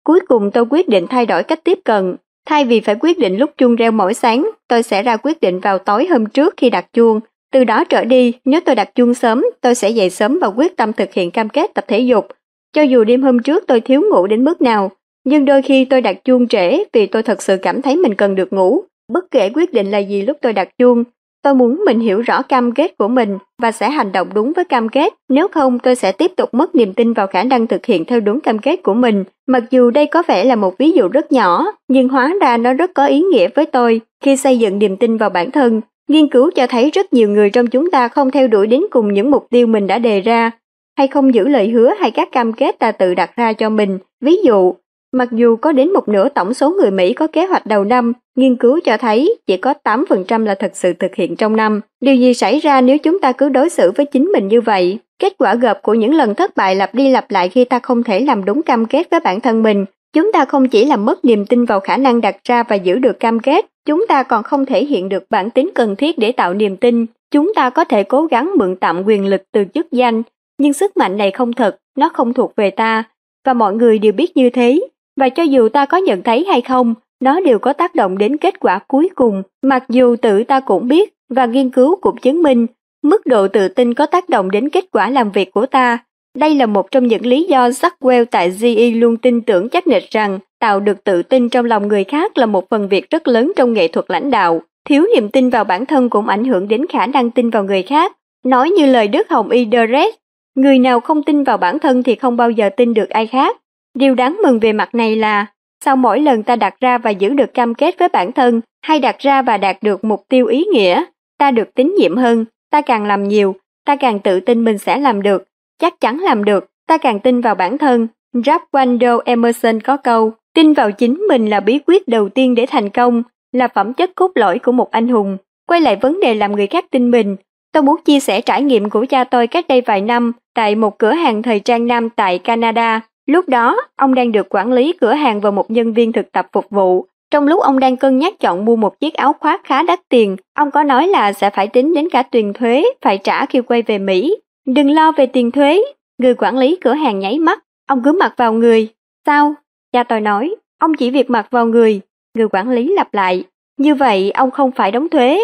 Cuối 0.04 0.20
cùng 0.28 0.50
tôi 0.50 0.64
quyết 0.70 0.88
định 0.88 1.06
thay 1.10 1.26
đổi 1.26 1.42
cách 1.42 1.64
tiếp 1.64 1.78
cận. 1.84 2.16
Thay 2.46 2.64
vì 2.64 2.80
phải 2.80 2.96
quyết 3.00 3.18
định 3.18 3.36
lúc 3.36 3.50
chuông 3.58 3.76
reo 3.76 3.92
mỗi 3.92 4.14
sáng, 4.14 4.50
tôi 4.68 4.82
sẽ 4.82 5.02
ra 5.02 5.16
quyết 5.16 5.40
định 5.40 5.60
vào 5.60 5.78
tối 5.78 6.06
hôm 6.06 6.26
trước 6.26 6.54
khi 6.56 6.70
đặt 6.70 6.92
chuông. 6.92 7.20
Từ 7.52 7.64
đó 7.64 7.84
trở 7.84 8.04
đi, 8.04 8.32
nếu 8.44 8.60
tôi 8.60 8.74
đặt 8.74 8.94
chuông 8.94 9.14
sớm, 9.14 9.44
tôi 9.60 9.74
sẽ 9.74 9.90
dậy 9.90 10.10
sớm 10.10 10.38
và 10.40 10.48
quyết 10.48 10.76
tâm 10.76 10.92
thực 10.92 11.12
hiện 11.12 11.30
cam 11.30 11.48
kết 11.48 11.74
tập 11.74 11.84
thể 11.88 11.98
dục. 11.98 12.28
Cho 12.72 12.82
dù 12.82 13.04
đêm 13.04 13.22
hôm 13.22 13.42
trước 13.42 13.64
tôi 13.66 13.80
thiếu 13.80 14.02
ngủ 14.10 14.26
đến 14.26 14.44
mức 14.44 14.62
nào, 14.62 14.90
nhưng 15.24 15.44
đôi 15.44 15.62
khi 15.62 15.84
tôi 15.84 16.00
đặt 16.00 16.24
chuông 16.24 16.48
trễ 16.48 16.84
vì 16.92 17.06
tôi 17.06 17.22
thật 17.22 17.42
sự 17.42 17.56
cảm 17.62 17.82
thấy 17.82 17.96
mình 17.96 18.14
cần 18.14 18.34
được 18.34 18.52
ngủ. 18.52 18.82
Bất 19.12 19.30
kể 19.30 19.50
quyết 19.54 19.72
định 19.72 19.90
là 19.90 19.98
gì 19.98 20.22
lúc 20.22 20.36
tôi 20.42 20.52
đặt 20.52 20.68
chuông, 20.78 21.04
tôi 21.46 21.54
muốn 21.54 21.82
mình 21.86 22.00
hiểu 22.00 22.20
rõ 22.20 22.42
cam 22.42 22.72
kết 22.72 22.98
của 22.98 23.08
mình 23.08 23.38
và 23.62 23.72
sẽ 23.72 23.90
hành 23.90 24.12
động 24.12 24.28
đúng 24.34 24.52
với 24.52 24.64
cam 24.64 24.88
kết. 24.88 25.12
Nếu 25.28 25.48
không, 25.48 25.78
tôi 25.78 25.94
sẽ 25.94 26.12
tiếp 26.12 26.32
tục 26.36 26.54
mất 26.54 26.74
niềm 26.74 26.92
tin 26.92 27.12
vào 27.12 27.26
khả 27.26 27.42
năng 27.42 27.66
thực 27.66 27.86
hiện 27.86 28.04
theo 28.04 28.20
đúng 28.20 28.40
cam 28.40 28.58
kết 28.58 28.82
của 28.82 28.94
mình. 28.94 29.24
Mặc 29.46 29.62
dù 29.70 29.90
đây 29.90 30.06
có 30.06 30.22
vẻ 30.28 30.44
là 30.44 30.56
một 30.56 30.78
ví 30.78 30.90
dụ 30.90 31.08
rất 31.08 31.32
nhỏ, 31.32 31.66
nhưng 31.88 32.08
hóa 32.08 32.34
ra 32.40 32.56
nó 32.56 32.72
rất 32.72 32.90
có 32.94 33.06
ý 33.06 33.20
nghĩa 33.20 33.48
với 33.54 33.66
tôi 33.66 34.00
khi 34.24 34.36
xây 34.36 34.58
dựng 34.58 34.78
niềm 34.78 34.96
tin 34.96 35.16
vào 35.16 35.30
bản 35.30 35.50
thân. 35.50 35.80
Nghiên 36.08 36.28
cứu 36.28 36.50
cho 36.50 36.66
thấy 36.66 36.90
rất 36.90 37.12
nhiều 37.12 37.28
người 37.28 37.50
trong 37.50 37.66
chúng 37.66 37.90
ta 37.90 38.08
không 38.08 38.30
theo 38.30 38.48
đuổi 38.48 38.66
đến 38.66 38.82
cùng 38.90 39.12
những 39.12 39.30
mục 39.30 39.46
tiêu 39.50 39.66
mình 39.66 39.86
đã 39.86 39.98
đề 39.98 40.20
ra, 40.20 40.50
hay 40.98 41.08
không 41.08 41.34
giữ 41.34 41.48
lời 41.48 41.68
hứa 41.68 41.94
hay 41.98 42.10
các 42.10 42.28
cam 42.32 42.52
kết 42.52 42.78
ta 42.78 42.92
tự 42.92 43.14
đặt 43.14 43.36
ra 43.36 43.52
cho 43.52 43.70
mình. 43.70 43.98
Ví 44.20 44.36
dụ, 44.44 44.74
Mặc 45.16 45.28
dù 45.32 45.56
có 45.56 45.72
đến 45.72 45.92
một 45.92 46.08
nửa 46.08 46.28
tổng 46.28 46.54
số 46.54 46.70
người 46.70 46.90
Mỹ 46.90 47.12
có 47.12 47.26
kế 47.26 47.46
hoạch 47.46 47.66
đầu 47.66 47.84
năm, 47.84 48.12
nghiên 48.36 48.56
cứu 48.56 48.80
cho 48.84 48.96
thấy 48.96 49.36
chỉ 49.46 49.56
có 49.56 49.74
8% 49.84 50.44
là 50.44 50.54
thật 50.54 50.70
sự 50.74 50.92
thực 50.92 51.14
hiện 51.14 51.36
trong 51.36 51.56
năm. 51.56 51.80
Điều 52.00 52.14
gì 52.14 52.34
xảy 52.34 52.58
ra 52.58 52.80
nếu 52.80 52.98
chúng 52.98 53.20
ta 53.20 53.32
cứ 53.32 53.48
đối 53.48 53.68
xử 53.68 53.92
với 53.96 54.06
chính 54.06 54.24
mình 54.24 54.48
như 54.48 54.60
vậy? 54.60 54.98
Kết 55.18 55.32
quả 55.38 55.54
gộp 55.54 55.82
của 55.82 55.94
những 55.94 56.14
lần 56.14 56.34
thất 56.34 56.56
bại 56.56 56.74
lặp 56.74 56.94
đi 56.94 57.10
lặp 57.10 57.30
lại 57.30 57.48
khi 57.48 57.64
ta 57.64 57.78
không 57.78 58.02
thể 58.02 58.20
làm 58.20 58.44
đúng 58.44 58.62
cam 58.62 58.86
kết 58.86 59.10
với 59.10 59.20
bản 59.20 59.40
thân 59.40 59.62
mình. 59.62 59.84
Chúng 60.12 60.32
ta 60.32 60.44
không 60.44 60.68
chỉ 60.68 60.84
làm 60.84 61.04
mất 61.04 61.24
niềm 61.24 61.46
tin 61.46 61.64
vào 61.64 61.80
khả 61.80 61.96
năng 61.96 62.20
đặt 62.20 62.36
ra 62.44 62.62
và 62.62 62.76
giữ 62.76 62.98
được 62.98 63.20
cam 63.20 63.40
kết, 63.40 63.66
chúng 63.86 64.06
ta 64.08 64.22
còn 64.22 64.42
không 64.42 64.66
thể 64.66 64.84
hiện 64.84 65.08
được 65.08 65.24
bản 65.30 65.50
tính 65.50 65.70
cần 65.74 65.96
thiết 65.96 66.18
để 66.18 66.32
tạo 66.32 66.54
niềm 66.54 66.76
tin. 66.76 67.06
Chúng 67.30 67.52
ta 67.54 67.70
có 67.70 67.84
thể 67.84 68.02
cố 68.02 68.26
gắng 68.26 68.52
mượn 68.58 68.76
tạm 68.76 69.02
quyền 69.06 69.26
lực 69.26 69.42
từ 69.52 69.64
chức 69.74 69.92
danh, 69.92 70.22
nhưng 70.58 70.72
sức 70.72 70.96
mạnh 70.96 71.16
này 71.16 71.30
không 71.30 71.52
thật, 71.52 71.76
nó 71.98 72.08
không 72.08 72.32
thuộc 72.32 72.52
về 72.56 72.70
ta, 72.70 73.04
và 73.46 73.52
mọi 73.52 73.74
người 73.74 73.98
đều 73.98 74.12
biết 74.12 74.36
như 74.36 74.50
thế 74.50 74.80
và 75.16 75.28
cho 75.28 75.42
dù 75.42 75.68
ta 75.68 75.86
có 75.86 75.96
nhận 75.96 76.22
thấy 76.22 76.44
hay 76.44 76.60
không, 76.60 76.94
nó 77.20 77.40
đều 77.40 77.58
có 77.58 77.72
tác 77.72 77.94
động 77.94 78.18
đến 78.18 78.36
kết 78.36 78.60
quả 78.60 78.78
cuối 78.88 79.08
cùng, 79.14 79.42
mặc 79.62 79.84
dù 79.88 80.16
tự 80.16 80.44
ta 80.44 80.60
cũng 80.60 80.88
biết 80.88 81.14
và 81.28 81.46
nghiên 81.46 81.70
cứu 81.70 81.96
cũng 81.96 82.16
chứng 82.16 82.42
minh 82.42 82.66
mức 83.06 83.26
độ 83.26 83.48
tự 83.48 83.68
tin 83.68 83.94
có 83.94 84.06
tác 84.06 84.28
động 84.28 84.50
đến 84.50 84.70
kết 84.70 84.84
quả 84.92 85.10
làm 85.10 85.30
việc 85.30 85.52
của 85.52 85.66
ta. 85.66 85.98
Đây 86.38 86.54
là 86.54 86.66
một 86.66 86.90
trong 86.90 87.06
những 87.06 87.26
lý 87.26 87.42
do 87.44 87.68
Jackwell 87.68 88.24
tại 88.24 88.50
GE 88.50 88.90
luôn 88.90 89.16
tin 89.16 89.40
tưởng 89.40 89.68
chắc 89.68 89.86
nịch 89.86 90.10
rằng 90.10 90.38
tạo 90.60 90.80
được 90.80 91.04
tự 91.04 91.22
tin 91.22 91.48
trong 91.48 91.64
lòng 91.64 91.88
người 91.88 92.04
khác 92.04 92.38
là 92.38 92.46
một 92.46 92.68
phần 92.70 92.88
việc 92.88 93.10
rất 93.10 93.28
lớn 93.28 93.52
trong 93.56 93.72
nghệ 93.72 93.88
thuật 93.88 94.06
lãnh 94.08 94.30
đạo. 94.30 94.62
Thiếu 94.88 95.06
niềm 95.14 95.28
tin 95.28 95.50
vào 95.50 95.64
bản 95.64 95.86
thân 95.86 96.10
cũng 96.10 96.28
ảnh 96.28 96.44
hưởng 96.44 96.68
đến 96.68 96.86
khả 96.86 97.06
năng 97.06 97.30
tin 97.30 97.50
vào 97.50 97.64
người 97.64 97.82
khác. 97.82 98.12
Nói 98.44 98.70
như 98.70 98.86
lời 98.86 99.08
Đức 99.08 99.30
Hồng 99.30 99.50
Y 99.50 99.66
Deret, 99.72 100.14
người 100.54 100.78
nào 100.78 101.00
không 101.00 101.22
tin 101.22 101.44
vào 101.44 101.56
bản 101.56 101.78
thân 101.78 102.02
thì 102.02 102.14
không 102.14 102.36
bao 102.36 102.50
giờ 102.50 102.68
tin 102.76 102.94
được 102.94 103.08
ai 103.10 103.26
khác. 103.26 103.56
Điều 103.96 104.14
đáng 104.14 104.38
mừng 104.42 104.58
về 104.58 104.72
mặt 104.72 104.94
này 104.94 105.16
là, 105.16 105.46
sau 105.84 105.96
mỗi 105.96 106.20
lần 106.20 106.42
ta 106.42 106.56
đặt 106.56 106.74
ra 106.80 106.98
và 106.98 107.10
giữ 107.10 107.28
được 107.28 107.54
cam 107.54 107.74
kết 107.74 107.98
với 107.98 108.08
bản 108.08 108.32
thân, 108.32 108.60
hay 108.82 108.98
đặt 108.98 109.16
ra 109.18 109.42
và 109.42 109.56
đạt 109.56 109.76
được 109.82 110.04
mục 110.04 110.24
tiêu 110.28 110.46
ý 110.46 110.64
nghĩa, 110.72 111.04
ta 111.38 111.50
được 111.50 111.74
tín 111.74 111.94
nhiệm 111.98 112.16
hơn, 112.16 112.44
ta 112.70 112.80
càng 112.80 113.04
làm 113.04 113.28
nhiều, 113.28 113.56
ta 113.86 113.96
càng 113.96 114.18
tự 114.18 114.40
tin 114.40 114.64
mình 114.64 114.78
sẽ 114.78 114.98
làm 114.98 115.22
được, 115.22 115.44
chắc 115.78 116.00
chắn 116.00 116.18
làm 116.18 116.44
được, 116.44 116.66
ta 116.88 116.98
càng 116.98 117.20
tin 117.20 117.40
vào 117.40 117.54
bản 117.54 117.78
thân. 117.78 118.08
Ralph 118.32 118.64
Waldo 118.72 119.20
Emerson 119.24 119.80
có 119.80 119.96
câu, 119.96 120.32
tin 120.54 120.72
vào 120.72 120.92
chính 120.92 121.14
mình 121.14 121.46
là 121.46 121.60
bí 121.60 121.78
quyết 121.86 122.08
đầu 122.08 122.28
tiên 122.28 122.54
để 122.54 122.66
thành 122.66 122.90
công, 122.90 123.22
là 123.52 123.68
phẩm 123.68 123.94
chất 123.94 124.10
cốt 124.14 124.30
lõi 124.34 124.58
của 124.58 124.72
một 124.72 124.90
anh 124.90 125.08
hùng. 125.08 125.36
Quay 125.68 125.80
lại 125.80 125.96
vấn 125.96 126.20
đề 126.20 126.34
làm 126.34 126.52
người 126.52 126.66
khác 126.66 126.84
tin 126.90 127.10
mình, 127.10 127.36
tôi 127.72 127.82
muốn 127.82 127.96
chia 128.04 128.20
sẻ 128.20 128.40
trải 128.40 128.62
nghiệm 128.62 128.90
của 128.90 129.06
cha 129.08 129.24
tôi 129.24 129.46
cách 129.46 129.68
đây 129.68 129.80
vài 129.80 130.00
năm 130.00 130.32
tại 130.54 130.74
một 130.74 130.98
cửa 130.98 131.12
hàng 131.12 131.42
thời 131.42 131.60
trang 131.60 131.86
nam 131.86 132.10
tại 132.10 132.38
Canada. 132.38 133.00
Lúc 133.26 133.48
đó, 133.48 133.76
ông 133.96 134.14
đang 134.14 134.32
được 134.32 134.46
quản 134.50 134.72
lý 134.72 134.92
cửa 135.00 135.12
hàng 135.12 135.40
và 135.40 135.50
một 135.50 135.70
nhân 135.70 135.92
viên 135.92 136.12
thực 136.12 136.32
tập 136.32 136.46
phục 136.52 136.70
vụ. 136.70 137.06
Trong 137.30 137.48
lúc 137.48 137.62
ông 137.62 137.78
đang 137.78 137.96
cân 137.96 138.18
nhắc 138.18 138.34
chọn 138.40 138.64
mua 138.64 138.76
một 138.76 139.00
chiếc 139.00 139.14
áo 139.14 139.32
khoác 139.32 139.60
khá 139.64 139.82
đắt 139.82 140.00
tiền, 140.08 140.36
ông 140.54 140.70
có 140.70 140.82
nói 140.82 141.08
là 141.08 141.32
sẽ 141.32 141.50
phải 141.50 141.68
tính 141.68 141.94
đến 141.94 142.08
cả 142.10 142.22
tiền 142.22 142.52
thuế 142.52 142.84
phải 143.02 143.18
trả 143.18 143.46
khi 143.46 143.60
quay 143.60 143.82
về 143.82 143.98
Mỹ. 143.98 144.36
Đừng 144.66 144.90
lo 144.90 145.12
về 145.12 145.26
tiền 145.26 145.50
thuế, 145.50 145.82
người 146.18 146.34
quản 146.34 146.58
lý 146.58 146.76
cửa 146.80 146.94
hàng 146.94 147.18
nháy 147.18 147.38
mắt, 147.38 147.64
ông 147.88 148.02
cứ 148.04 148.12
mặc 148.12 148.34
vào 148.36 148.52
người. 148.52 148.88
Sao? 149.26 149.54
Cha 149.92 150.02
tôi 150.02 150.20
nói, 150.20 150.54
ông 150.80 150.94
chỉ 150.94 151.10
việc 151.10 151.30
mặc 151.30 151.46
vào 151.50 151.66
người. 151.66 152.00
Người 152.34 152.48
quản 152.52 152.70
lý 152.70 152.92
lặp 152.94 153.14
lại, 153.14 153.44
như 153.78 153.94
vậy 153.94 154.30
ông 154.30 154.50
không 154.50 154.70
phải 154.72 154.92
đóng 154.92 155.08
thuế. 155.08 155.40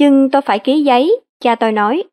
Nhưng 0.00 0.30
tôi 0.30 0.42
phải 0.42 0.58
ký 0.58 0.82
giấy, 0.82 1.20
cha 1.40 1.54
tôi 1.54 1.72
nói. 1.72 2.04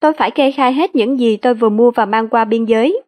Tôi 0.00 0.12
phải 0.12 0.30
kê 0.30 0.50
khai 0.50 0.72
hết 0.72 0.96
những 0.96 1.20
gì 1.20 1.36
tôi 1.36 1.54
vừa 1.54 1.68
mua 1.68 1.90
và 1.90 2.06
mang 2.06 2.28
qua 2.28 2.44
biên 2.44 2.64
giới. 2.64 3.02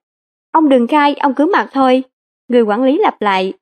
Ông 0.53 0.69
đừng 0.69 0.87
khai, 0.87 1.15
ông 1.15 1.35
cứ 1.35 1.47
mặc 1.53 1.69
thôi. 1.73 2.03
Người 2.49 2.63
quản 2.63 2.83
lý 2.83 2.99
lặp 2.99 3.23
lại. 3.23 3.53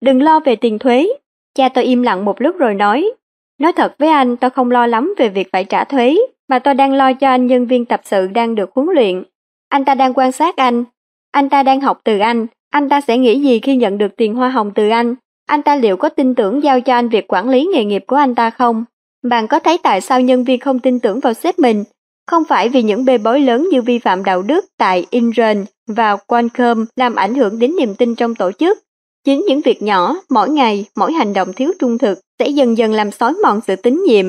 Đừng 0.00 0.22
lo 0.22 0.40
về 0.40 0.56
tiền 0.56 0.78
thuế. 0.78 1.08
Cha 1.54 1.68
tôi 1.68 1.84
im 1.84 2.02
lặng 2.02 2.24
một 2.24 2.40
lúc 2.40 2.56
rồi 2.58 2.74
nói. 2.74 3.10
Nói 3.58 3.72
thật 3.72 3.94
với 3.98 4.08
anh, 4.08 4.36
tôi 4.36 4.50
không 4.50 4.70
lo 4.70 4.86
lắm 4.86 5.14
về 5.18 5.28
việc 5.28 5.48
phải 5.52 5.64
trả 5.64 5.84
thuế, 5.84 6.16
mà 6.48 6.58
tôi 6.58 6.74
đang 6.74 6.92
lo 6.92 7.12
cho 7.12 7.28
anh 7.28 7.46
nhân 7.46 7.66
viên 7.66 7.84
tập 7.84 8.00
sự 8.04 8.26
đang 8.26 8.54
được 8.54 8.70
huấn 8.74 8.88
luyện. 8.94 9.24
Anh 9.68 9.84
ta 9.84 9.94
đang 9.94 10.14
quan 10.14 10.32
sát 10.32 10.56
anh. 10.56 10.84
Anh 11.30 11.48
ta 11.48 11.62
đang 11.62 11.80
học 11.80 12.00
từ 12.04 12.18
anh. 12.18 12.46
Anh 12.70 12.88
ta 12.88 13.00
sẽ 13.00 13.18
nghĩ 13.18 13.40
gì 13.40 13.60
khi 13.60 13.76
nhận 13.76 13.98
được 13.98 14.16
tiền 14.16 14.34
hoa 14.34 14.48
hồng 14.48 14.70
từ 14.74 14.88
anh? 14.88 15.14
Anh 15.46 15.62
ta 15.62 15.76
liệu 15.76 15.96
có 15.96 16.08
tin 16.08 16.34
tưởng 16.34 16.62
giao 16.62 16.80
cho 16.80 16.94
anh 16.94 17.08
việc 17.08 17.32
quản 17.32 17.48
lý 17.48 17.68
nghề 17.74 17.84
nghiệp 17.84 18.04
của 18.06 18.16
anh 18.16 18.34
ta 18.34 18.50
không? 18.50 18.84
Bạn 19.22 19.48
có 19.48 19.58
thấy 19.58 19.78
tại 19.82 20.00
sao 20.00 20.20
nhân 20.20 20.44
viên 20.44 20.60
không 20.60 20.78
tin 20.78 21.00
tưởng 21.00 21.20
vào 21.20 21.34
sếp 21.34 21.58
mình? 21.58 21.84
Không 22.26 22.44
phải 22.44 22.68
vì 22.68 22.82
những 22.82 23.04
bê 23.04 23.18
bối 23.18 23.40
lớn 23.40 23.68
như 23.70 23.82
vi 23.82 23.98
phạm 23.98 24.24
đạo 24.24 24.42
đức 24.42 24.64
tại 24.78 25.06
Inren 25.10 25.64
và 25.88 26.16
Qualcomm 26.16 26.84
làm 26.96 27.14
ảnh 27.14 27.34
hưởng 27.34 27.58
đến 27.58 27.76
niềm 27.78 27.94
tin 27.94 28.14
trong 28.14 28.34
tổ 28.34 28.52
chức. 28.52 28.78
Chính 29.24 29.44
những 29.48 29.60
việc 29.60 29.82
nhỏ, 29.82 30.16
mỗi 30.30 30.50
ngày, 30.50 30.84
mỗi 30.96 31.12
hành 31.12 31.32
động 31.32 31.52
thiếu 31.52 31.72
trung 31.78 31.98
thực 31.98 32.18
sẽ 32.38 32.48
dần 32.48 32.78
dần 32.78 32.92
làm 32.92 33.10
xói 33.10 33.34
mòn 33.42 33.60
sự 33.66 33.76
tín 33.76 34.02
nhiệm. 34.06 34.26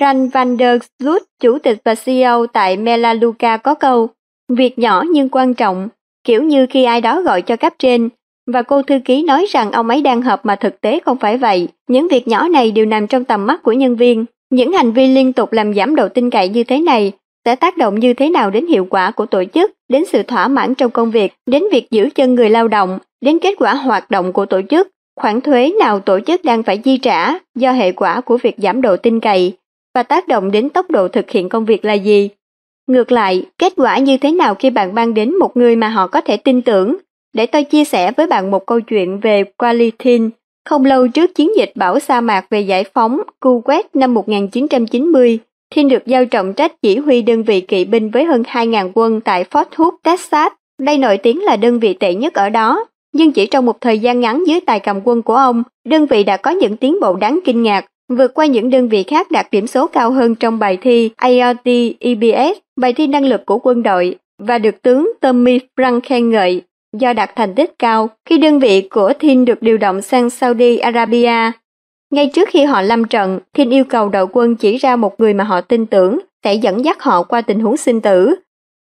Ran 0.00 0.28
van 0.28 0.56
der 0.58 0.82
Sloot, 0.98 1.22
chủ 1.40 1.58
tịch 1.58 1.78
và 1.84 1.94
CEO 1.94 2.46
tại 2.46 2.76
Melaluca 2.76 3.56
có 3.56 3.74
câu, 3.74 4.08
việc 4.48 4.78
nhỏ 4.78 5.04
nhưng 5.10 5.28
quan 5.28 5.54
trọng, 5.54 5.88
kiểu 6.24 6.42
như 6.42 6.66
khi 6.70 6.84
ai 6.84 7.00
đó 7.00 7.22
gọi 7.22 7.42
cho 7.42 7.56
cấp 7.56 7.72
trên, 7.78 8.08
và 8.46 8.62
cô 8.62 8.82
thư 8.82 8.98
ký 9.04 9.22
nói 9.22 9.46
rằng 9.48 9.72
ông 9.72 9.88
ấy 9.88 10.02
đang 10.02 10.22
họp 10.22 10.46
mà 10.46 10.56
thực 10.56 10.80
tế 10.80 11.00
không 11.04 11.18
phải 11.18 11.38
vậy. 11.38 11.68
Những 11.88 12.08
việc 12.08 12.28
nhỏ 12.28 12.48
này 12.48 12.70
đều 12.70 12.86
nằm 12.86 13.06
trong 13.06 13.24
tầm 13.24 13.46
mắt 13.46 13.62
của 13.62 13.72
nhân 13.72 13.96
viên. 13.96 14.24
Những 14.50 14.72
hành 14.72 14.92
vi 14.92 15.06
liên 15.06 15.32
tục 15.32 15.52
làm 15.52 15.74
giảm 15.74 15.94
độ 15.94 16.08
tin 16.08 16.30
cậy 16.30 16.48
như 16.48 16.64
thế 16.64 16.80
này 16.80 17.12
sẽ 17.44 17.56
tác 17.56 17.76
động 17.76 18.00
như 18.00 18.14
thế 18.14 18.30
nào 18.30 18.50
đến 18.50 18.66
hiệu 18.66 18.84
quả 18.90 19.10
của 19.10 19.26
tổ 19.26 19.44
chức, 19.54 19.70
đến 19.88 20.04
sự 20.04 20.22
thỏa 20.22 20.48
mãn 20.48 20.74
trong 20.74 20.90
công 20.90 21.10
việc, 21.10 21.32
đến 21.46 21.62
việc 21.72 21.90
giữ 21.90 22.08
chân 22.14 22.34
người 22.34 22.50
lao 22.50 22.68
động, 22.68 22.98
đến 23.20 23.38
kết 23.38 23.54
quả 23.58 23.74
hoạt 23.74 24.10
động 24.10 24.32
của 24.32 24.46
tổ 24.46 24.60
chức, 24.70 24.88
khoản 25.20 25.40
thuế 25.40 25.72
nào 25.78 26.00
tổ 26.00 26.20
chức 26.20 26.44
đang 26.44 26.62
phải 26.62 26.78
chi 26.78 26.98
trả 26.98 27.38
do 27.54 27.72
hệ 27.72 27.92
quả 27.92 28.20
của 28.20 28.36
việc 28.36 28.54
giảm 28.58 28.82
độ 28.82 28.96
tin 28.96 29.20
cậy 29.20 29.52
và 29.94 30.02
tác 30.02 30.28
động 30.28 30.50
đến 30.50 30.68
tốc 30.68 30.90
độ 30.90 31.08
thực 31.08 31.30
hiện 31.30 31.48
công 31.48 31.64
việc 31.64 31.84
là 31.84 31.92
gì. 31.92 32.28
Ngược 32.86 33.12
lại, 33.12 33.46
kết 33.58 33.72
quả 33.76 33.98
như 33.98 34.16
thế 34.16 34.32
nào 34.32 34.54
khi 34.54 34.70
bạn 34.70 34.94
mang 34.94 35.14
đến 35.14 35.38
một 35.38 35.56
người 35.56 35.76
mà 35.76 35.88
họ 35.88 36.06
có 36.06 36.20
thể 36.20 36.36
tin 36.36 36.62
tưởng? 36.62 36.96
Để 37.32 37.46
tôi 37.46 37.64
chia 37.64 37.84
sẻ 37.84 38.12
với 38.16 38.26
bạn 38.26 38.50
một 38.50 38.66
câu 38.66 38.80
chuyện 38.80 39.20
về 39.20 39.44
Qualitin. 39.56 40.30
Không 40.68 40.84
lâu 40.84 41.08
trước 41.08 41.34
chiến 41.34 41.56
dịch 41.56 41.72
bảo 41.74 41.98
sa 41.98 42.20
mạc 42.20 42.46
về 42.50 42.60
giải 42.60 42.84
phóng 42.94 43.20
Kuwait 43.40 43.82
năm 43.94 44.14
1990, 44.14 45.38
Thiên 45.74 45.88
được 45.88 46.06
giao 46.06 46.24
trọng 46.24 46.54
trách 46.54 46.72
chỉ 46.82 46.98
huy 46.98 47.22
đơn 47.22 47.42
vị 47.42 47.60
kỵ 47.60 47.84
binh 47.84 48.10
với 48.10 48.24
hơn 48.24 48.42
2.000 48.42 48.90
quân 48.94 49.20
tại 49.20 49.44
Fort 49.50 49.64
Hood, 49.76 49.94
Texas. 50.04 50.52
Đây 50.80 50.98
nổi 50.98 51.18
tiếng 51.18 51.42
là 51.42 51.56
đơn 51.56 51.78
vị 51.78 51.94
tệ 51.94 52.14
nhất 52.14 52.34
ở 52.34 52.48
đó, 52.48 52.84
nhưng 53.12 53.32
chỉ 53.32 53.46
trong 53.46 53.66
một 53.66 53.80
thời 53.80 53.98
gian 53.98 54.20
ngắn 54.20 54.44
dưới 54.46 54.60
tài 54.60 54.80
cầm 54.80 55.00
quân 55.04 55.22
của 55.22 55.34
ông, 55.34 55.62
đơn 55.88 56.06
vị 56.06 56.24
đã 56.24 56.36
có 56.36 56.50
những 56.50 56.76
tiến 56.76 57.00
bộ 57.00 57.16
đáng 57.16 57.40
kinh 57.44 57.62
ngạc, 57.62 57.84
vượt 58.08 58.34
qua 58.34 58.46
những 58.46 58.70
đơn 58.70 58.88
vị 58.88 59.02
khác 59.02 59.30
đạt 59.30 59.46
điểm 59.50 59.66
số 59.66 59.86
cao 59.86 60.10
hơn 60.10 60.34
trong 60.34 60.58
bài 60.58 60.78
thi 60.80 61.10
IRT 61.22 61.96
EBS, 62.00 62.58
bài 62.80 62.92
thi 62.92 63.06
năng 63.06 63.24
lực 63.24 63.46
của 63.46 63.58
quân 63.58 63.82
đội, 63.82 64.16
và 64.38 64.58
được 64.58 64.82
tướng 64.82 65.12
Tommy 65.20 65.58
Frank 65.76 66.00
khen 66.00 66.30
ngợi 66.30 66.62
do 66.98 67.12
đạt 67.12 67.30
thành 67.36 67.54
tích 67.54 67.78
cao 67.78 68.10
khi 68.28 68.38
đơn 68.38 68.58
vị 68.58 68.88
của 68.90 69.12
Thin 69.18 69.44
được 69.44 69.62
điều 69.62 69.78
động 69.78 70.02
sang 70.02 70.30
Saudi 70.30 70.76
Arabia. 70.76 71.52
Ngay 72.12 72.30
trước 72.34 72.48
khi 72.48 72.64
họ 72.64 72.82
lâm 72.82 73.04
trận, 73.04 73.40
Thin 73.54 73.70
yêu 73.70 73.84
cầu 73.84 74.08
đội 74.08 74.26
quân 74.32 74.56
chỉ 74.56 74.76
ra 74.76 74.96
một 74.96 75.20
người 75.20 75.34
mà 75.34 75.44
họ 75.44 75.60
tin 75.60 75.86
tưởng 75.86 76.18
sẽ 76.44 76.54
dẫn 76.54 76.84
dắt 76.84 77.02
họ 77.02 77.22
qua 77.22 77.40
tình 77.40 77.60
huống 77.60 77.76
sinh 77.76 78.00
tử. 78.00 78.34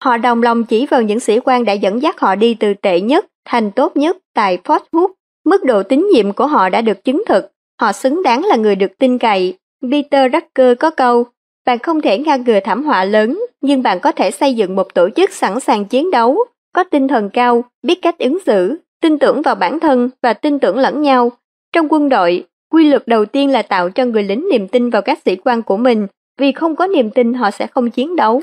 Họ 0.04 0.16
đồng 0.16 0.42
lòng 0.42 0.64
chỉ 0.64 0.86
vào 0.86 1.02
những 1.02 1.20
sĩ 1.20 1.40
quan 1.44 1.64
đã 1.64 1.72
dẫn 1.72 2.02
dắt 2.02 2.20
họ 2.20 2.34
đi 2.34 2.54
từ 2.54 2.74
tệ 2.74 3.00
nhất 3.00 3.26
thành 3.44 3.70
tốt 3.70 3.96
nhất 3.96 4.16
tại 4.34 4.58
Fort 4.64 4.80
Hood. 4.92 5.10
Mức 5.44 5.64
độ 5.64 5.82
tín 5.82 6.08
nhiệm 6.12 6.32
của 6.32 6.46
họ 6.46 6.68
đã 6.68 6.80
được 6.80 7.04
chứng 7.04 7.22
thực, 7.26 7.50
họ 7.80 7.92
xứng 7.92 8.22
đáng 8.22 8.44
là 8.44 8.56
người 8.56 8.76
được 8.76 8.98
tin 8.98 9.18
cậy. 9.18 9.58
Peter 9.90 10.32
rucker 10.32 10.78
có 10.78 10.90
câu, 10.90 11.24
bạn 11.66 11.78
không 11.78 12.00
thể 12.00 12.18
ngăn 12.18 12.44
ngừa 12.44 12.60
thảm 12.64 12.84
họa 12.84 13.04
lớn, 13.04 13.40
nhưng 13.60 13.82
bạn 13.82 14.00
có 14.00 14.12
thể 14.12 14.30
xây 14.30 14.54
dựng 14.54 14.76
một 14.76 14.94
tổ 14.94 15.08
chức 15.16 15.32
sẵn 15.32 15.60
sàng 15.60 15.84
chiến 15.84 16.10
đấu, 16.10 16.38
có 16.74 16.84
tinh 16.84 17.08
thần 17.08 17.30
cao, 17.30 17.64
biết 17.82 18.02
cách 18.02 18.18
ứng 18.18 18.38
xử, 18.46 18.76
tin 19.02 19.18
tưởng 19.18 19.42
vào 19.42 19.54
bản 19.54 19.80
thân 19.80 20.10
và 20.22 20.32
tin 20.32 20.58
tưởng 20.58 20.78
lẫn 20.78 21.02
nhau. 21.02 21.32
Trong 21.72 21.88
quân 21.88 22.08
đội, 22.08 22.44
quy 22.70 22.84
luật 22.84 23.02
đầu 23.06 23.24
tiên 23.24 23.50
là 23.50 23.62
tạo 23.62 23.90
cho 23.90 24.04
người 24.04 24.22
lính 24.22 24.48
niềm 24.52 24.68
tin 24.68 24.90
vào 24.90 25.02
các 25.02 25.18
sĩ 25.24 25.36
quan 25.36 25.62
của 25.62 25.76
mình, 25.76 26.06
vì 26.40 26.52
không 26.52 26.76
có 26.76 26.86
niềm 26.86 27.10
tin 27.10 27.34
họ 27.34 27.50
sẽ 27.50 27.66
không 27.66 27.90
chiến 27.90 28.16
đấu. 28.16 28.42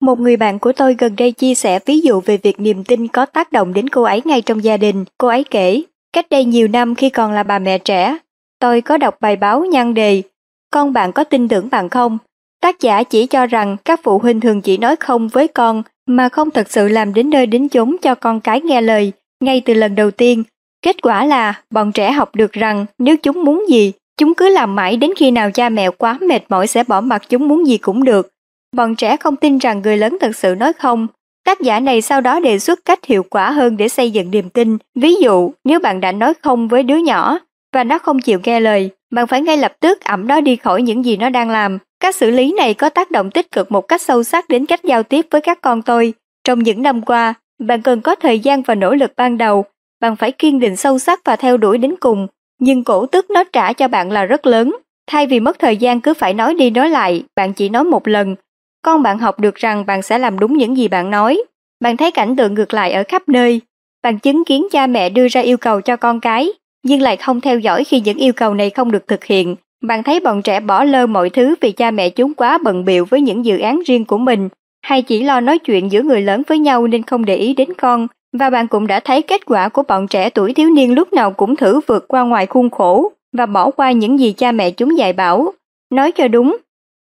Một 0.00 0.20
người 0.20 0.36
bạn 0.36 0.58
của 0.58 0.72
tôi 0.72 0.96
gần 0.98 1.16
đây 1.16 1.32
chia 1.32 1.54
sẻ 1.54 1.78
ví 1.86 2.00
dụ 2.00 2.20
về 2.20 2.36
việc 2.36 2.60
niềm 2.60 2.84
tin 2.84 3.08
có 3.08 3.26
tác 3.26 3.52
động 3.52 3.74
đến 3.74 3.88
cô 3.88 4.02
ấy 4.02 4.22
ngay 4.24 4.42
trong 4.42 4.64
gia 4.64 4.76
đình. 4.76 5.04
Cô 5.18 5.28
ấy 5.28 5.44
kể, 5.44 5.82
cách 6.12 6.26
đây 6.30 6.44
nhiều 6.44 6.68
năm 6.68 6.94
khi 6.94 7.10
còn 7.10 7.32
là 7.32 7.42
bà 7.42 7.58
mẹ 7.58 7.78
trẻ, 7.78 8.18
tôi 8.58 8.80
có 8.80 8.96
đọc 8.96 9.16
bài 9.20 9.36
báo 9.36 9.64
nhan 9.64 9.94
đề 9.94 10.22
Con 10.70 10.92
bạn 10.92 11.12
có 11.12 11.24
tin 11.24 11.48
tưởng 11.48 11.68
bạn 11.70 11.88
không? 11.88 12.18
Tác 12.60 12.80
giả 12.80 13.02
chỉ 13.02 13.26
cho 13.26 13.46
rằng 13.46 13.76
các 13.84 14.00
phụ 14.02 14.18
huynh 14.18 14.40
thường 14.40 14.60
chỉ 14.60 14.76
nói 14.76 14.96
không 14.96 15.28
với 15.28 15.48
con 15.48 15.82
mà 16.06 16.28
không 16.28 16.50
thật 16.50 16.70
sự 16.70 16.88
làm 16.88 17.14
đến 17.14 17.30
nơi 17.30 17.46
đến 17.46 17.68
chốn 17.68 17.96
cho 18.02 18.14
con 18.14 18.40
cái 18.40 18.60
nghe 18.60 18.80
lời 18.80 19.12
ngay 19.40 19.62
từ 19.64 19.74
lần 19.74 19.94
đầu 19.94 20.10
tiên. 20.10 20.44
Kết 20.82 21.02
quả 21.02 21.24
là 21.24 21.62
bọn 21.70 21.92
trẻ 21.92 22.12
học 22.12 22.34
được 22.34 22.52
rằng 22.52 22.86
nếu 22.98 23.16
chúng 23.16 23.44
muốn 23.44 23.64
gì, 23.68 23.92
chúng 24.16 24.34
cứ 24.34 24.48
làm 24.48 24.74
mãi 24.76 24.96
đến 24.96 25.10
khi 25.16 25.30
nào 25.30 25.50
cha 25.50 25.68
mẹ 25.68 25.90
quá 25.90 26.18
mệt 26.20 26.40
mỏi 26.48 26.66
sẽ 26.66 26.84
bỏ 26.84 27.00
mặc 27.00 27.22
chúng 27.28 27.48
muốn 27.48 27.66
gì 27.66 27.78
cũng 27.78 28.04
được. 28.04 28.28
Bọn 28.76 28.94
trẻ 28.94 29.16
không 29.16 29.36
tin 29.36 29.58
rằng 29.58 29.82
người 29.82 29.96
lớn 29.96 30.16
thật 30.20 30.36
sự 30.36 30.54
nói 30.54 30.72
không. 30.72 31.06
Tác 31.44 31.60
giả 31.60 31.80
này 31.80 32.00
sau 32.00 32.20
đó 32.20 32.40
đề 32.40 32.58
xuất 32.58 32.84
cách 32.84 33.04
hiệu 33.04 33.22
quả 33.22 33.50
hơn 33.50 33.76
để 33.76 33.88
xây 33.88 34.10
dựng 34.10 34.30
niềm 34.30 34.50
tin. 34.50 34.78
Ví 34.94 35.14
dụ, 35.14 35.52
nếu 35.64 35.80
bạn 35.80 36.00
đã 36.00 36.12
nói 36.12 36.34
không 36.42 36.68
với 36.68 36.82
đứa 36.82 36.96
nhỏ 36.96 37.38
và 37.74 37.84
nó 37.84 37.98
không 37.98 38.20
chịu 38.20 38.40
nghe 38.44 38.60
lời, 38.60 38.90
bạn 39.10 39.26
phải 39.26 39.40
ngay 39.40 39.56
lập 39.56 39.72
tức 39.80 40.04
ẩm 40.04 40.26
nó 40.26 40.40
đi 40.40 40.56
khỏi 40.56 40.82
những 40.82 41.04
gì 41.04 41.16
nó 41.16 41.30
đang 41.30 41.50
làm. 41.50 41.78
Các 42.00 42.14
xử 42.14 42.30
lý 42.30 42.52
này 42.52 42.74
có 42.74 42.88
tác 42.88 43.10
động 43.10 43.30
tích 43.30 43.52
cực 43.52 43.72
một 43.72 43.88
cách 43.88 44.02
sâu 44.02 44.22
sắc 44.22 44.48
đến 44.48 44.66
cách 44.66 44.84
giao 44.84 45.02
tiếp 45.02 45.26
với 45.30 45.40
các 45.40 45.58
con 45.60 45.82
tôi. 45.82 46.14
Trong 46.44 46.62
những 46.62 46.82
năm 46.82 47.02
qua, 47.02 47.34
bạn 47.58 47.82
cần 47.82 48.00
có 48.00 48.14
thời 48.14 48.38
gian 48.38 48.62
và 48.62 48.74
nỗ 48.74 48.94
lực 48.94 49.12
ban 49.16 49.38
đầu. 49.38 49.64
Bạn 50.00 50.16
phải 50.16 50.32
kiên 50.32 50.60
định 50.60 50.76
sâu 50.76 50.98
sắc 50.98 51.20
và 51.24 51.36
theo 51.36 51.56
đuổi 51.56 51.78
đến 51.78 51.94
cùng. 52.00 52.26
Nhưng 52.60 52.84
cổ 52.84 53.06
tức 53.06 53.30
nó 53.30 53.44
trả 53.44 53.72
cho 53.72 53.88
bạn 53.88 54.10
là 54.10 54.24
rất 54.24 54.46
lớn. 54.46 54.76
Thay 55.06 55.26
vì 55.26 55.40
mất 55.40 55.58
thời 55.58 55.76
gian 55.76 56.00
cứ 56.00 56.14
phải 56.14 56.34
nói 56.34 56.54
đi 56.54 56.70
nói 56.70 56.90
lại, 56.90 57.22
bạn 57.36 57.52
chỉ 57.52 57.68
nói 57.68 57.84
một 57.84 58.08
lần. 58.08 58.36
Con 58.82 59.02
bạn 59.02 59.18
học 59.18 59.40
được 59.40 59.54
rằng 59.54 59.86
bạn 59.86 60.02
sẽ 60.02 60.18
làm 60.18 60.38
đúng 60.38 60.56
những 60.56 60.76
gì 60.76 60.88
bạn 60.88 61.10
nói. 61.10 61.42
Bạn 61.80 61.96
thấy 61.96 62.10
cảnh 62.10 62.36
tượng 62.36 62.54
ngược 62.54 62.74
lại 62.74 62.92
ở 62.92 63.02
khắp 63.08 63.28
nơi. 63.28 63.60
Bạn 64.02 64.18
chứng 64.18 64.44
kiến 64.44 64.66
cha 64.70 64.86
mẹ 64.86 65.08
đưa 65.10 65.28
ra 65.28 65.40
yêu 65.40 65.56
cầu 65.56 65.80
cho 65.80 65.96
con 65.96 66.20
cái, 66.20 66.52
nhưng 66.82 67.02
lại 67.02 67.16
không 67.16 67.40
theo 67.40 67.58
dõi 67.58 67.84
khi 67.84 68.00
những 68.00 68.18
yêu 68.18 68.32
cầu 68.32 68.54
này 68.54 68.70
không 68.70 68.90
được 68.90 69.08
thực 69.08 69.24
hiện. 69.24 69.56
Bạn 69.82 70.02
thấy 70.02 70.20
bọn 70.20 70.42
trẻ 70.42 70.60
bỏ 70.60 70.84
lơ 70.84 71.06
mọi 71.06 71.30
thứ 71.30 71.54
vì 71.60 71.72
cha 71.72 71.90
mẹ 71.90 72.10
chúng 72.10 72.34
quá 72.34 72.58
bận 72.64 72.84
biệu 72.84 73.04
với 73.04 73.20
những 73.20 73.44
dự 73.44 73.58
án 73.58 73.82
riêng 73.86 74.04
của 74.04 74.18
mình, 74.18 74.48
hay 74.82 75.02
chỉ 75.02 75.22
lo 75.22 75.40
nói 75.40 75.58
chuyện 75.58 75.92
giữa 75.92 76.02
người 76.02 76.20
lớn 76.20 76.42
với 76.46 76.58
nhau 76.58 76.86
nên 76.86 77.02
không 77.02 77.24
để 77.24 77.36
ý 77.36 77.54
đến 77.54 77.68
con. 77.78 78.06
Và 78.32 78.50
bạn 78.50 78.68
cũng 78.68 78.86
đã 78.86 79.00
thấy 79.00 79.22
kết 79.22 79.46
quả 79.46 79.68
của 79.68 79.82
bọn 79.88 80.08
trẻ 80.08 80.30
tuổi 80.30 80.54
thiếu 80.54 80.70
niên 80.70 80.94
lúc 80.94 81.12
nào 81.12 81.30
cũng 81.30 81.56
thử 81.56 81.80
vượt 81.86 82.08
qua 82.08 82.22
ngoài 82.22 82.46
khuôn 82.46 82.70
khổ 82.70 83.12
và 83.36 83.46
bỏ 83.46 83.70
qua 83.70 83.92
những 83.92 84.20
gì 84.20 84.32
cha 84.32 84.52
mẹ 84.52 84.70
chúng 84.70 84.98
dạy 84.98 85.12
bảo. 85.12 85.52
Nói 85.90 86.12
cho 86.12 86.28
đúng, 86.28 86.56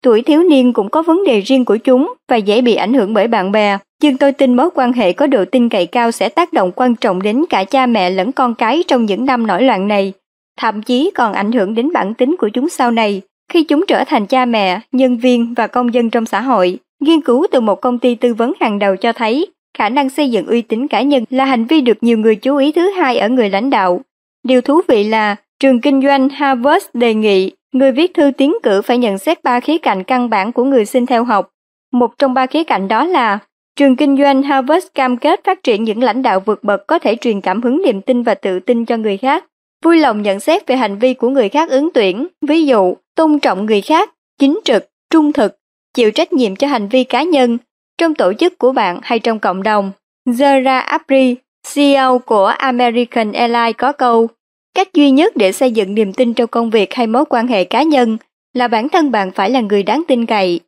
tuổi 0.04 0.22
thiếu 0.22 0.44
niên 0.44 0.74
cũng 0.74 0.90
có 0.90 1.02
vấn 1.02 1.24
đề 1.24 1.40
riêng 1.40 1.66
của 1.66 1.78
chúng 1.78 2.14
và 2.30 2.36
dễ 2.36 2.62
bị 2.62 2.76
ảnh 2.76 2.94
hưởng 2.94 3.14
bởi 3.14 3.28
bạn 3.28 3.52
bè. 3.52 3.78
Nhưng 4.02 4.18
tôi 4.18 4.32
tin 4.32 4.56
mối 4.56 4.70
quan 4.76 4.94
hệ 4.94 5.14
có 5.14 5.28
độ 5.28 5.46
tin 5.46 5.70
cậy 5.70 5.86
cao 5.86 6.12
sẽ 6.12 6.30
tác 6.30 6.54
động 6.54 6.72
quan 6.76 6.96
trọng 6.96 7.22
đến 7.22 7.46
cả 7.50 7.64
cha 7.64 7.86
mẹ 7.86 8.10
lẫn 8.10 8.32
con 8.32 8.56
cái 8.56 8.84
trong 8.88 9.06
những 9.06 9.26
năm 9.26 9.48
nổi 9.48 9.64
loạn 9.64 9.88
này 9.88 10.14
thậm 10.58 10.82
chí 10.82 11.12
còn 11.16 11.34
ảnh 11.34 11.52
hưởng 11.52 11.76
đến 11.76 11.94
bản 11.94 12.14
tính 12.14 12.36
của 12.40 12.50
chúng 12.50 12.70
sau 12.70 12.92
này 12.92 13.22
khi 13.52 13.64
chúng 13.64 13.86
trở 13.88 14.04
thành 14.08 14.26
cha 14.26 14.46
mẹ, 14.46 14.80
nhân 14.92 15.18
viên 15.18 15.54
và 15.54 15.68
công 15.68 15.94
dân 15.94 16.10
trong 16.10 16.26
xã 16.26 16.42
hội. 16.42 16.80
Nghiên 17.00 17.22
cứu 17.22 17.48
từ 17.52 17.62
một 17.62 17.82
công 17.82 18.00
ty 18.00 18.16
tư 18.16 18.34
vấn 18.34 18.54
hàng 18.60 18.80
đầu 18.80 18.96
cho 18.96 19.14
thấy, 19.14 19.48
khả 19.78 19.90
năng 19.90 20.10
xây 20.10 20.32
dựng 20.32 20.48
uy 20.48 20.62
tín 20.62 20.88
cá 20.88 21.02
nhân 21.02 21.24
là 21.30 21.46
hành 21.46 21.66
vi 21.66 21.82
được 21.82 21.98
nhiều 22.02 22.18
người 22.18 22.36
chú 22.36 22.58
ý 22.58 22.72
thứ 22.72 22.90
hai 22.90 23.18
ở 23.18 23.30
người 23.30 23.50
lãnh 23.50 23.70
đạo. 23.70 24.02
Điều 24.44 24.62
thú 24.62 24.82
vị 24.88 25.04
là, 25.04 25.36
trường 25.60 25.82
kinh 25.82 26.02
doanh 26.02 26.30
Harvard 26.30 26.86
đề 26.94 27.14
nghị 27.14 27.52
người 27.74 27.92
viết 27.92 28.14
thư 28.14 28.32
tiến 28.38 28.54
cử 28.64 28.82
phải 28.82 28.98
nhận 28.98 29.18
xét 29.18 29.44
ba 29.44 29.60
khía 29.60 29.78
cạnh 29.78 30.04
căn 30.04 30.30
bản 30.30 30.52
của 30.52 30.64
người 30.64 30.86
xin 30.86 31.06
theo 31.06 31.24
học. 31.24 31.50
Một 31.94 32.18
trong 32.18 32.34
ba 32.34 32.46
khía 32.46 32.64
cạnh 32.64 32.88
đó 32.88 33.06
là 33.06 33.40
Trường 33.78 33.96
kinh 33.96 34.18
doanh 34.18 34.44
Harvard 34.44 34.86
cam 34.94 35.18
kết 35.18 35.44
phát 35.44 35.64
triển 35.64 35.84
những 35.84 36.04
lãnh 36.04 36.22
đạo 36.22 36.40
vượt 36.40 36.64
bậc 36.64 36.88
có 36.88 37.00
thể 37.00 37.16
truyền 37.16 37.42
cảm 37.42 37.62
hứng 37.62 37.82
niềm 37.86 38.02
tin 38.02 38.24
và 38.24 38.34
tự 38.36 38.60
tin 38.60 38.86
cho 38.86 38.98
người 38.98 39.18
khác. 39.18 39.46
Vui 39.84 39.98
lòng 39.98 40.22
nhận 40.22 40.40
xét 40.40 40.68
về 40.68 40.76
hành 40.76 41.00
vi 41.00 41.14
của 41.14 41.30
người 41.30 41.50
khác 41.50 41.70
ứng 41.70 41.90
tuyển, 41.94 42.28
ví 42.48 42.66
dụ, 42.66 42.96
tôn 43.16 43.40
trọng 43.40 43.66
người 43.66 43.82
khác, 43.82 44.14
chính 44.40 44.60
trực, 44.64 44.90
trung 45.10 45.34
thực, 45.34 45.58
chịu 45.94 46.12
trách 46.12 46.34
nhiệm 46.34 46.56
cho 46.56 46.68
hành 46.68 46.88
vi 46.88 47.04
cá 47.04 47.24
nhân, 47.24 47.58
trong 47.98 48.16
tổ 48.16 48.34
chức 48.34 48.58
của 48.58 48.72
bạn 48.72 49.00
hay 49.04 49.20
trong 49.20 49.40
cộng 49.40 49.64
đồng. 49.64 49.92
Zara 50.30 50.82
Apri, 50.82 51.36
CEO 51.74 52.20
của 52.20 52.46
American 52.46 53.32
Airlines 53.32 53.76
có 53.78 53.92
câu, 53.92 54.28
cách 54.76 54.94
duy 54.94 55.12
nhất 55.12 55.36
để 55.36 55.52
xây 55.52 55.72
dựng 55.72 55.96
niềm 55.96 56.14
tin 56.14 56.34
trong 56.34 56.48
công 56.48 56.70
việc 56.70 56.94
hay 56.94 57.08
mối 57.08 57.26
quan 57.30 57.48
hệ 57.48 57.64
cá 57.64 57.84
nhân 57.84 58.18
là 58.54 58.68
bản 58.68 58.90
thân 58.90 59.12
bạn 59.12 59.32
phải 59.32 59.50
là 59.50 59.62
người 59.62 59.84
đáng 59.84 60.04
tin 60.08 60.26
cậy. 60.26 60.60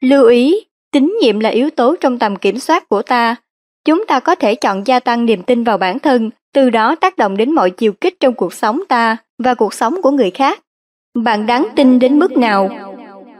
Lưu 0.00 0.26
ý, 0.26 0.64
tín 0.92 1.16
nhiệm 1.22 1.40
là 1.40 1.50
yếu 1.50 1.70
tố 1.70 1.96
trong 2.00 2.18
tầm 2.18 2.36
kiểm 2.36 2.58
soát 2.58 2.88
của 2.88 3.02
ta. 3.02 3.36
Chúng 3.84 4.06
ta 4.06 4.20
có 4.20 4.34
thể 4.34 4.54
chọn 4.54 4.86
gia 4.86 5.00
tăng 5.00 5.26
niềm 5.26 5.42
tin 5.42 5.64
vào 5.64 5.78
bản 5.78 5.98
thân, 5.98 6.30
từ 6.54 6.70
đó 6.70 6.94
tác 6.94 7.18
động 7.18 7.36
đến 7.36 7.52
mọi 7.52 7.70
chiều 7.70 7.92
kích 7.92 8.20
trong 8.20 8.34
cuộc 8.34 8.54
sống 8.54 8.80
ta 8.88 9.16
và 9.38 9.54
cuộc 9.54 9.74
sống 9.74 10.02
của 10.02 10.10
người 10.10 10.30
khác. 10.30 10.60
Bạn 11.14 11.46
đáng 11.46 11.68
tin 11.76 11.98
đến 11.98 12.18
mức 12.18 12.36
nào? 12.36 12.68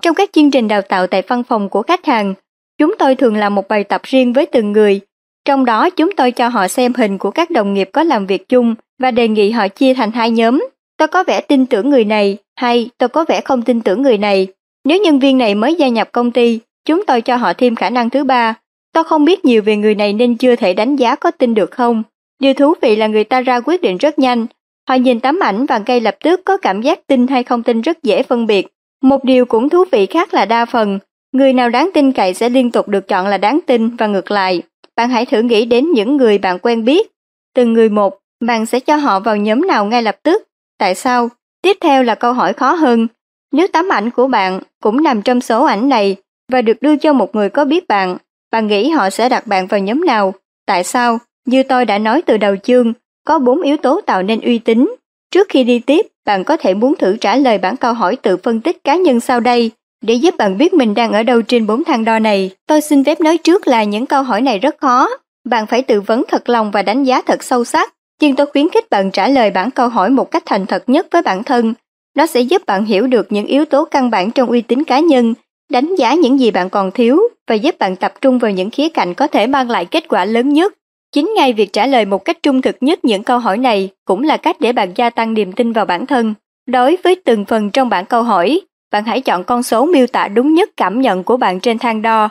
Trong 0.03 0.15
các 0.15 0.31
chương 0.33 0.51
trình 0.51 0.69
đào 0.69 0.83
tạo 0.83 1.07
tại 1.07 1.23
văn 1.29 1.43
phòng 1.43 1.69
của 1.69 1.83
khách 1.83 2.05
hàng, 2.07 2.35
chúng 2.79 2.95
tôi 2.99 3.15
thường 3.15 3.37
làm 3.37 3.55
một 3.55 3.69
bài 3.69 3.85
tập 3.85 4.01
riêng 4.05 4.33
với 4.33 4.47
từng 4.47 4.73
người. 4.73 5.01
Trong 5.45 5.65
đó 5.65 5.91
chúng 5.91 6.11
tôi 6.17 6.31
cho 6.31 6.49
họ 6.49 6.69
xem 6.69 6.93
hình 6.95 7.19
của 7.19 7.31
các 7.31 7.51
đồng 7.51 7.75
nghiệp 7.75 7.91
có 7.93 8.03
làm 8.03 8.27
việc 8.27 8.49
chung 8.49 8.75
và 8.99 9.11
đề 9.11 9.29
nghị 9.29 9.51
họ 9.51 9.69
chia 9.69 9.95
thành 9.95 10.13
hai 10.13 10.31
nhóm. 10.31 10.69
Tôi 10.99 11.09
có 11.09 11.25
vẻ 11.25 11.41
tin 11.41 11.67
tưởng 11.67 11.91
người 11.91 12.05
này 12.05 12.37
hay 12.57 12.91
tôi 12.99 13.09
có 13.09 13.25
vẻ 13.29 13.41
không 13.41 13.63
tin 13.63 13.81
tưởng 13.81 14.03
người 14.03 14.19
này. 14.19 14.47
Nếu 14.85 14.99
nhân 14.99 15.19
viên 15.19 15.39
này 15.39 15.55
mới 15.55 15.75
gia 15.75 15.89
nhập 15.89 16.09
công 16.13 16.31
ty, 16.31 16.61
chúng 16.85 17.07
tôi 17.07 17.21
cho 17.21 17.37
họ 17.37 17.53
thêm 17.53 17.75
khả 17.75 17.91
năng 17.91 18.11
thứ 18.11 18.25
ba. 18.25 18.55
Tôi 18.93 19.05
không 19.05 19.25
biết 19.25 19.45
nhiều 19.45 19.63
về 19.63 19.77
người 19.77 19.95
này 19.95 20.13
nên 20.13 20.37
chưa 20.37 20.57
thể 20.57 20.75
đánh 20.75 20.97
giá 20.97 21.17
có 21.17 21.31
tin 21.31 21.55
được 21.55 21.71
không. 21.71 22.03
Điều 22.41 22.55
thú 22.55 22.75
vị 22.83 22.97
là 22.97 23.07
người 23.07 23.25
ta 23.25 23.41
ra 23.41 23.61
quyết 23.61 23.83
định 23.83 23.97
rất 23.97 24.19
nhanh. 24.19 24.47
Họ 24.89 24.95
nhìn 24.95 25.21
tấm 25.21 25.41
ảnh 25.41 25.67
và 25.67 25.83
ngay 25.87 26.01
lập 26.01 26.17
tức 26.25 26.41
có 26.45 26.57
cảm 26.57 26.83
giác 26.83 27.07
tin 27.07 27.27
hay 27.27 27.43
không 27.43 27.63
tin 27.63 27.81
rất 27.81 28.03
dễ 28.03 28.23
phân 28.23 28.47
biệt. 28.47 28.67
Một 29.03 29.25
điều 29.25 29.45
cũng 29.45 29.69
thú 29.69 29.85
vị 29.93 30.07
khác 30.07 30.35
là 30.35 30.45
đa 30.45 30.65
phần, 30.65 30.99
người 31.33 31.53
nào 31.53 31.71
đáng 31.71 31.91
tin 31.95 32.13
cậy 32.13 32.35
sẽ 32.35 32.49
liên 32.49 32.71
tục 32.71 32.89
được 32.89 33.09
chọn 33.09 33.27
là 33.27 33.39
đáng 33.39 33.61
tin 33.67 33.97
và 33.97 34.07
ngược 34.07 34.31
lại. 34.31 34.63
Bạn 34.97 35.11
hãy 35.11 35.27
thử 35.27 35.43
nghĩ 35.43 35.65
đến 35.65 35.93
những 35.93 36.17
người 36.17 36.39
bạn 36.39 36.59
quen 36.59 36.85
biết. 36.85 37.11
Từng 37.55 37.73
người 37.73 37.89
một, 37.89 38.19
bạn 38.41 38.67
sẽ 38.67 38.81
cho 38.81 38.97
họ 38.97 39.21
vào 39.21 39.37
nhóm 39.37 39.67
nào 39.67 39.85
ngay 39.85 40.03
lập 40.03 40.17
tức. 40.23 40.43
Tại 40.79 40.95
sao? 40.95 41.29
Tiếp 41.63 41.77
theo 41.81 42.03
là 42.03 42.15
câu 42.15 42.33
hỏi 42.33 42.53
khó 42.53 42.73
hơn. 42.73 43.07
Nếu 43.53 43.67
tấm 43.73 43.93
ảnh 43.93 44.11
của 44.11 44.29
bạn 44.29 44.61
cũng 44.83 45.03
nằm 45.03 45.23
trong 45.23 45.41
số 45.41 45.65
ảnh 45.65 45.89
này 45.89 46.17
và 46.53 46.63
được 46.63 46.83
đưa 46.83 46.97
cho 46.97 47.13
một 47.13 47.35
người 47.35 47.49
có 47.49 47.65
biết 47.65 47.89
bạn, 47.89 48.17
bạn 48.51 48.67
nghĩ 48.67 48.91
họ 48.91 49.11
sẽ 49.11 49.29
đặt 49.29 49.47
bạn 49.47 49.67
vào 49.67 49.81
nhóm 49.81 50.05
nào? 50.05 50.35
Tại 50.67 50.85
sao? 50.85 51.19
Như 51.47 51.63
tôi 51.63 51.85
đã 51.85 51.99
nói 51.99 52.23
từ 52.23 52.37
đầu 52.37 52.57
chương, 52.57 52.93
có 53.27 53.39
bốn 53.39 53.63
yếu 53.63 53.77
tố 53.77 54.01
tạo 54.01 54.23
nên 54.23 54.41
uy 54.41 54.59
tín. 54.59 54.95
Trước 55.31 55.49
khi 55.49 55.65
đi 55.65 55.79
tiếp, 55.79 56.07
bạn 56.25 56.45
có 56.45 56.57
thể 56.57 56.75
muốn 56.75 56.95
thử 56.97 57.17
trả 57.17 57.37
lời 57.37 57.59
bản 57.59 57.77
câu 57.77 57.93
hỏi 57.93 58.17
tự 58.17 58.37
phân 58.37 58.61
tích 58.61 58.85
cá 58.85 58.97
nhân 58.97 59.21
sau 59.21 59.41
đây 59.41 59.71
để 60.03 60.15
giúp 60.15 60.35
bạn 60.39 60.59
biết 60.59 60.75
mình 60.75 60.95
đang 60.95 61.13
ở 61.13 61.23
đâu 61.23 61.43
trên 61.43 61.67
bốn 61.67 61.85
thang 61.85 62.05
đo 62.05 62.19
này. 62.19 62.51
Tôi 62.67 62.81
xin 62.81 63.05
phép 63.05 63.21
nói 63.21 63.39
trước 63.39 63.69
là 63.69 63.85
những 63.85 64.07
câu 64.07 64.23
hỏi 64.23 64.41
này 64.41 64.59
rất 64.59 64.77
khó. 64.81 65.09
Bạn 65.49 65.67
phải 65.67 65.83
tự 65.83 66.01
vấn 66.01 66.25
thật 66.29 66.49
lòng 66.49 66.71
và 66.71 66.83
đánh 66.83 67.05
giá 67.05 67.23
thật 67.23 67.43
sâu 67.43 67.65
sắc. 67.65 67.95
Nhưng 68.21 68.37
tôi 68.37 68.47
khuyến 68.47 68.69
khích 68.69 68.91
bạn 68.91 69.11
trả 69.11 69.29
lời 69.29 69.51
bản 69.51 69.71
câu 69.71 69.89
hỏi 69.89 70.11
một 70.11 70.31
cách 70.31 70.43
thành 70.47 70.67
thật 70.67 70.85
nhất 70.87 71.07
với 71.11 71.23
bản 71.23 71.45
thân. 71.45 71.75
Nó 72.17 72.27
sẽ 72.27 72.41
giúp 72.41 72.63
bạn 72.67 72.85
hiểu 72.85 73.07
được 73.07 73.33
những 73.33 73.47
yếu 73.47 73.65
tố 73.65 73.85
căn 73.85 74.11
bản 74.11 74.31
trong 74.31 74.49
uy 74.49 74.61
tín 74.61 74.85
cá 74.85 75.01
nhân, 75.01 75.35
đánh 75.71 75.95
giá 75.95 76.15
những 76.15 76.41
gì 76.41 76.51
bạn 76.51 76.71
còn 76.71 76.91
thiếu 76.91 77.21
và 77.49 77.55
giúp 77.55 77.79
bạn 77.79 77.97
tập 77.97 78.13
trung 78.21 78.39
vào 78.39 78.51
những 78.51 78.71
khía 78.71 78.89
cạnh 78.89 79.15
có 79.15 79.27
thể 79.27 79.47
mang 79.47 79.71
lại 79.71 79.85
kết 79.85 80.09
quả 80.09 80.25
lớn 80.25 80.53
nhất. 80.53 80.75
Chính 81.13 81.35
ngay 81.37 81.53
việc 81.53 81.73
trả 81.73 81.87
lời 81.87 82.05
một 82.05 82.25
cách 82.25 82.43
trung 82.43 82.63
thực 82.63 82.77
nhất 82.81 83.05
những 83.05 83.23
câu 83.23 83.39
hỏi 83.39 83.59
này 83.59 83.89
cũng 84.05 84.23
là 84.23 84.37
cách 84.37 84.61
để 84.61 84.73
bạn 84.73 84.93
gia 84.95 85.11
tăng 85.11 85.35
niềm 85.35 85.53
tin 85.53 85.73
vào 85.73 85.85
bản 85.85 86.07
thân. 86.07 86.35
Đối 86.67 86.97
với 87.05 87.17
từng 87.25 87.45
phần 87.45 87.71
trong 87.71 87.89
bản 87.89 88.05
câu 88.05 88.23
hỏi, 88.23 88.61
bạn 88.91 89.05
hãy 89.05 89.21
chọn 89.21 89.45
con 89.45 89.63
số 89.63 89.87
miêu 89.87 90.07
tả 90.07 90.29
đúng 90.29 90.55
nhất 90.55 90.71
cảm 90.77 91.01
nhận 91.01 91.25
của 91.25 91.37
bạn 91.37 91.61
trên 91.61 91.79
thang 91.79 92.03
đo. 92.03 92.29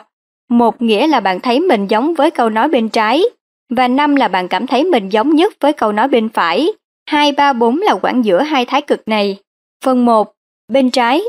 Một 0.50 0.82
nghĩa 0.82 1.06
là 1.06 1.20
bạn 1.20 1.40
thấy 1.40 1.60
mình 1.60 1.86
giống 1.86 2.14
với 2.14 2.30
câu 2.30 2.50
nói 2.50 2.68
bên 2.68 2.88
trái, 2.88 3.22
và 3.70 3.88
năm 3.88 4.16
là 4.16 4.28
bạn 4.28 4.48
cảm 4.48 4.66
thấy 4.66 4.84
mình 4.84 5.08
giống 5.08 5.34
nhất 5.34 5.52
với 5.60 5.72
câu 5.72 5.92
nói 5.92 6.08
bên 6.08 6.28
phải. 6.28 6.68
Hai, 7.06 7.32
ba, 7.32 7.52
bốn 7.52 7.78
là 7.78 7.94
quãng 8.02 8.24
giữa 8.24 8.42
hai 8.42 8.64
thái 8.64 8.82
cực 8.82 9.08
này. 9.08 9.36
Phần 9.84 10.04
1. 10.04 10.32
Bên 10.72 10.90
trái. 10.90 11.22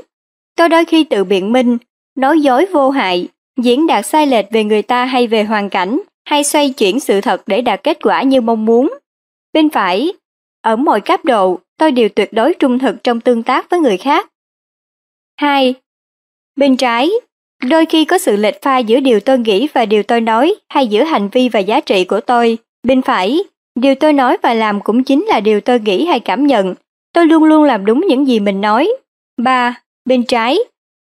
Tôi 0.56 0.70
đôi 0.70 0.86
khi 0.86 1.04
tự 1.04 1.24
biện 1.24 1.54
minh, 1.54 1.78
nói 2.16 2.42
dối 2.42 2.66
vô 2.66 2.90
hại, 2.90 3.28
diễn 3.58 3.88
đạt 3.88 4.06
sai 4.06 4.28
lệch 4.28 4.46
về 4.52 4.64
người 4.64 4.82
ta 4.82 5.06
hay 5.06 5.28
về 5.28 5.44
hoàn 5.44 5.70
cảnh, 5.70 6.00
hay 6.26 6.44
xoay 6.44 6.70
chuyển 6.70 7.00
sự 7.00 7.22
thật 7.22 7.42
để 7.48 7.62
đạt 7.62 7.84
kết 7.84 7.98
quả 8.04 8.22
như 8.22 8.42
mong 8.42 8.66
muốn. 8.66 8.94
Bên 9.54 9.70
phải, 9.70 10.14
ở 10.62 10.76
mọi 10.76 11.02
cấp 11.02 11.26
độ, 11.26 11.60
tôi 11.78 11.92
đều 11.92 12.10
tuyệt 12.10 12.34
đối 12.34 12.54
trung 12.54 12.80
thực 12.80 13.04
trong 13.04 13.20
tương 13.20 13.44
tác 13.44 13.70
với 13.70 13.80
người 13.80 13.98
khác. 13.98 14.29
2. 15.40 15.74
Bên 16.56 16.78
trái, 16.78 17.10
đôi 17.70 17.86
khi 17.86 18.06
có 18.06 18.18
sự 18.18 18.36
lệch 18.36 18.62
pha 18.62 18.78
giữa 18.78 19.00
điều 19.00 19.20
tôi 19.20 19.40
nghĩ 19.40 19.68
và 19.74 19.86
điều 19.86 20.04
tôi 20.04 20.22
nói 20.22 20.56
hay 20.70 20.88
giữa 20.88 21.04
hành 21.04 21.30
vi 21.30 21.50
và 21.50 21.60
giá 21.60 21.80
trị 21.80 22.06
của 22.06 22.20
tôi. 22.20 22.58
Bên 22.84 23.02
phải, 23.02 23.40
điều 23.80 23.96
tôi 23.96 24.14
nói 24.14 24.38
và 24.42 24.54
làm 24.54 24.82
cũng 24.82 25.04
chính 25.04 25.26
là 25.26 25.40
điều 25.40 25.62
tôi 25.62 25.80
nghĩ 25.80 26.06
hay 26.06 26.20
cảm 26.20 26.48
nhận. 26.48 26.76
Tôi 27.14 27.26
luôn 27.26 27.44
luôn 27.44 27.64
làm 27.64 27.86
đúng 27.86 28.02
những 28.08 28.28
gì 28.28 28.40
mình 28.40 28.62
nói. 28.62 28.92
3. 29.38 29.82
Bên 30.06 30.24
trái, 30.24 30.58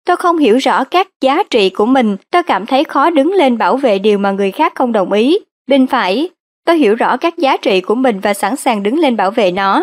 tôi 0.06 0.16
không 0.16 0.38
hiểu 0.38 0.56
rõ 0.56 0.84
các 0.84 1.08
giá 1.20 1.42
trị 1.50 1.70
của 1.70 1.86
mình, 1.86 2.16
tôi 2.30 2.42
cảm 2.42 2.66
thấy 2.66 2.84
khó 2.84 3.10
đứng 3.10 3.32
lên 3.32 3.58
bảo 3.58 3.76
vệ 3.76 3.98
điều 3.98 4.18
mà 4.18 4.30
người 4.30 4.50
khác 4.50 4.72
không 4.74 4.92
đồng 4.92 5.12
ý. 5.12 5.38
Bên 5.66 5.86
phải, 5.86 6.28
tôi 6.64 6.78
hiểu 6.78 6.94
rõ 6.94 7.16
các 7.16 7.38
giá 7.38 7.56
trị 7.56 7.80
của 7.80 7.94
mình 7.94 8.20
và 8.20 8.34
sẵn 8.34 8.56
sàng 8.56 8.82
đứng 8.82 8.98
lên 8.98 9.16
bảo 9.16 9.30
vệ 9.30 9.50
nó. 9.50 9.82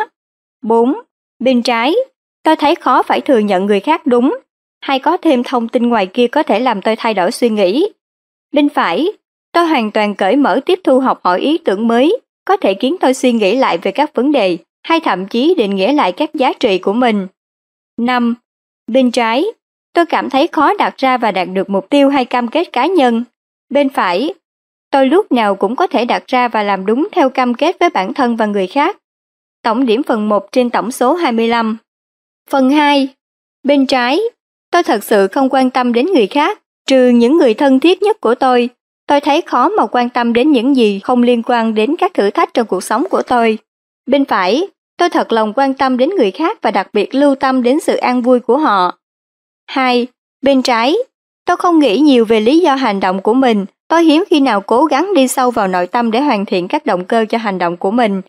4. 0.63 0.93
Bên 1.39 1.61
trái, 1.61 1.95
tôi 2.45 2.55
thấy 2.55 2.75
khó 2.75 3.03
phải 3.03 3.21
thừa 3.21 3.39
nhận 3.39 3.65
người 3.65 3.79
khác 3.79 4.05
đúng, 4.05 4.37
hay 4.81 4.99
có 4.99 5.17
thêm 5.17 5.43
thông 5.43 5.67
tin 5.67 5.89
ngoài 5.89 6.07
kia 6.07 6.27
có 6.27 6.43
thể 6.43 6.59
làm 6.59 6.81
tôi 6.81 6.95
thay 6.95 7.13
đổi 7.13 7.31
suy 7.31 7.49
nghĩ. 7.49 7.89
Bên 8.51 8.69
phải, 8.69 9.07
tôi 9.51 9.67
hoàn 9.67 9.91
toàn 9.91 10.15
cởi 10.15 10.35
mở 10.35 10.59
tiếp 10.65 10.79
thu 10.83 10.99
học 10.99 11.19
hỏi 11.23 11.39
ý 11.39 11.57
tưởng 11.57 11.87
mới, 11.87 12.17
có 12.45 12.57
thể 12.57 12.73
khiến 12.73 12.95
tôi 12.99 13.13
suy 13.13 13.31
nghĩ 13.31 13.55
lại 13.55 13.77
về 13.77 13.91
các 13.91 14.13
vấn 14.13 14.31
đề, 14.31 14.57
hay 14.83 14.99
thậm 14.99 15.27
chí 15.27 15.55
định 15.57 15.75
nghĩa 15.75 15.93
lại 15.93 16.11
các 16.11 16.33
giá 16.33 16.53
trị 16.53 16.77
của 16.77 16.93
mình. 16.93 17.27
5. 17.97 18.35
Bên 18.87 19.11
trái, 19.11 19.45
tôi 19.93 20.05
cảm 20.05 20.29
thấy 20.29 20.47
khó 20.47 20.73
đặt 20.73 20.97
ra 20.97 21.17
và 21.17 21.31
đạt 21.31 21.47
được 21.53 21.69
mục 21.69 21.89
tiêu 21.89 22.09
hay 22.09 22.25
cam 22.25 22.47
kết 22.47 22.71
cá 22.71 22.85
nhân. 22.85 23.23
Bên 23.69 23.89
phải, 23.89 24.33
tôi 24.91 25.07
lúc 25.07 25.31
nào 25.31 25.55
cũng 25.55 25.75
có 25.75 25.87
thể 25.87 26.05
đặt 26.05 26.23
ra 26.27 26.47
và 26.47 26.63
làm 26.63 26.85
đúng 26.85 27.07
theo 27.11 27.29
cam 27.29 27.53
kết 27.53 27.79
với 27.79 27.89
bản 27.89 28.13
thân 28.13 28.35
và 28.35 28.45
người 28.45 28.67
khác. 28.67 28.97
Tổng 29.63 29.85
điểm 29.85 30.03
phần 30.03 30.29
1 30.29 30.51
trên 30.51 30.69
tổng 30.69 30.91
số 30.91 31.13
25. 31.13 31.77
Phần 32.49 32.69
2. 32.69 33.07
Bên 33.63 33.85
trái, 33.85 34.19
tôi 34.71 34.83
thật 34.83 35.03
sự 35.03 35.27
không 35.27 35.49
quan 35.49 35.69
tâm 35.69 35.93
đến 35.93 36.05
người 36.13 36.27
khác, 36.27 36.61
trừ 36.87 37.09
những 37.09 37.37
người 37.37 37.53
thân 37.53 37.79
thiết 37.79 38.01
nhất 38.01 38.21
của 38.21 38.35
tôi. 38.35 38.69
Tôi 39.07 39.21
thấy 39.21 39.41
khó 39.41 39.69
mà 39.69 39.85
quan 39.85 40.09
tâm 40.09 40.33
đến 40.33 40.51
những 40.51 40.75
gì 40.75 40.99
không 40.99 41.23
liên 41.23 41.43
quan 41.43 41.75
đến 41.75 41.95
các 41.95 42.13
thử 42.13 42.29
thách 42.29 42.53
trong 42.53 42.67
cuộc 42.67 42.83
sống 42.83 43.05
của 43.09 43.21
tôi. 43.21 43.57
Bên 44.05 44.25
phải, 44.25 44.67
tôi 44.97 45.09
thật 45.09 45.31
lòng 45.31 45.53
quan 45.55 45.73
tâm 45.73 45.97
đến 45.97 46.09
người 46.17 46.31
khác 46.31 46.57
và 46.61 46.71
đặc 46.71 46.87
biệt 46.93 47.15
lưu 47.15 47.35
tâm 47.35 47.63
đến 47.63 47.79
sự 47.79 47.95
an 47.95 48.21
vui 48.21 48.39
của 48.39 48.57
họ. 48.57 48.97
2. 49.67 50.07
Bên 50.41 50.61
trái, 50.61 50.95
tôi 51.45 51.57
không 51.57 51.79
nghĩ 51.79 51.99
nhiều 51.99 52.25
về 52.25 52.39
lý 52.39 52.59
do 52.59 52.75
hành 52.75 52.99
động 52.99 53.21
của 53.21 53.33
mình, 53.33 53.65
tôi 53.87 54.03
hiếm 54.03 54.23
khi 54.29 54.39
nào 54.39 54.61
cố 54.61 54.85
gắng 54.85 55.13
đi 55.15 55.27
sâu 55.27 55.51
vào 55.51 55.67
nội 55.67 55.87
tâm 55.87 56.11
để 56.11 56.21
hoàn 56.21 56.45
thiện 56.45 56.67
các 56.67 56.85
động 56.85 57.05
cơ 57.05 57.25
cho 57.29 57.37
hành 57.37 57.57
động 57.57 57.77
của 57.77 57.91
mình. 57.91 58.21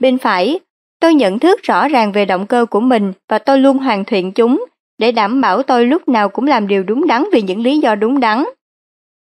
Bên 0.00 0.18
phải, 0.18 0.60
tôi 1.00 1.14
nhận 1.14 1.38
thức 1.38 1.62
rõ 1.62 1.88
ràng 1.88 2.12
về 2.12 2.24
động 2.24 2.46
cơ 2.46 2.66
của 2.66 2.80
mình 2.80 3.12
và 3.28 3.38
tôi 3.38 3.58
luôn 3.58 3.78
hoàn 3.78 4.04
thiện 4.04 4.32
chúng 4.32 4.64
để 4.98 5.12
đảm 5.12 5.40
bảo 5.40 5.62
tôi 5.62 5.86
lúc 5.86 6.08
nào 6.08 6.28
cũng 6.28 6.46
làm 6.46 6.68
điều 6.68 6.82
đúng 6.82 7.06
đắn 7.06 7.24
vì 7.32 7.42
những 7.42 7.60
lý 7.60 7.78
do 7.78 7.94
đúng 7.94 8.20
đắn. 8.20 8.44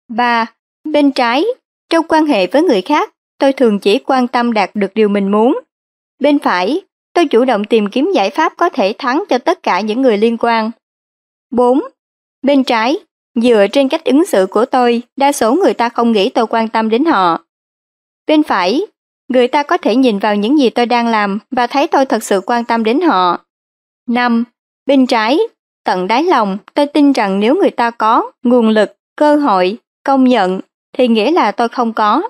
3. 0.08 0.46
Bên 0.84 1.12
trái, 1.12 1.44
trong 1.90 2.06
quan 2.08 2.26
hệ 2.26 2.46
với 2.46 2.62
người 2.62 2.82
khác, 2.82 3.12
tôi 3.38 3.52
thường 3.52 3.78
chỉ 3.78 3.98
quan 3.98 4.28
tâm 4.28 4.52
đạt 4.52 4.70
được 4.74 4.94
điều 4.94 5.08
mình 5.08 5.30
muốn. 5.30 5.58
Bên 6.20 6.38
phải, 6.38 6.80
tôi 7.12 7.26
chủ 7.26 7.44
động 7.44 7.64
tìm 7.64 7.86
kiếm 7.88 8.10
giải 8.14 8.30
pháp 8.30 8.52
có 8.56 8.68
thể 8.68 8.94
thắng 8.98 9.24
cho 9.28 9.38
tất 9.38 9.62
cả 9.62 9.80
những 9.80 10.02
người 10.02 10.18
liên 10.18 10.36
quan. 10.40 10.70
4. 11.50 11.80
Bên 12.42 12.64
trái, 12.64 12.96
dựa 13.34 13.66
trên 13.72 13.88
cách 13.88 14.04
ứng 14.04 14.26
xử 14.26 14.46
của 14.50 14.64
tôi, 14.64 15.02
đa 15.16 15.32
số 15.32 15.54
người 15.54 15.74
ta 15.74 15.88
không 15.88 16.12
nghĩ 16.12 16.28
tôi 16.28 16.46
quan 16.46 16.68
tâm 16.68 16.90
đến 16.90 17.04
họ. 17.04 17.44
Bên 18.26 18.42
phải, 18.42 18.86
người 19.28 19.48
ta 19.48 19.62
có 19.62 19.78
thể 19.78 19.96
nhìn 19.96 20.18
vào 20.18 20.36
những 20.36 20.58
gì 20.58 20.70
tôi 20.70 20.86
đang 20.86 21.08
làm 21.08 21.38
và 21.50 21.66
thấy 21.66 21.86
tôi 21.86 22.06
thật 22.06 22.22
sự 22.22 22.40
quan 22.46 22.64
tâm 22.64 22.84
đến 22.84 23.00
họ. 23.00 23.44
5. 24.08 24.44
Bên 24.86 25.06
trái, 25.06 25.38
tận 25.84 26.06
đáy 26.06 26.24
lòng, 26.24 26.58
tôi 26.74 26.86
tin 26.86 27.12
rằng 27.12 27.40
nếu 27.40 27.54
người 27.54 27.70
ta 27.70 27.90
có 27.90 28.30
nguồn 28.42 28.68
lực, 28.68 28.96
cơ 29.16 29.36
hội, 29.36 29.78
công 30.04 30.24
nhận, 30.24 30.60
thì 30.92 31.08
nghĩa 31.08 31.30
là 31.30 31.52
tôi 31.52 31.68
không 31.68 31.92
có. 31.92 32.22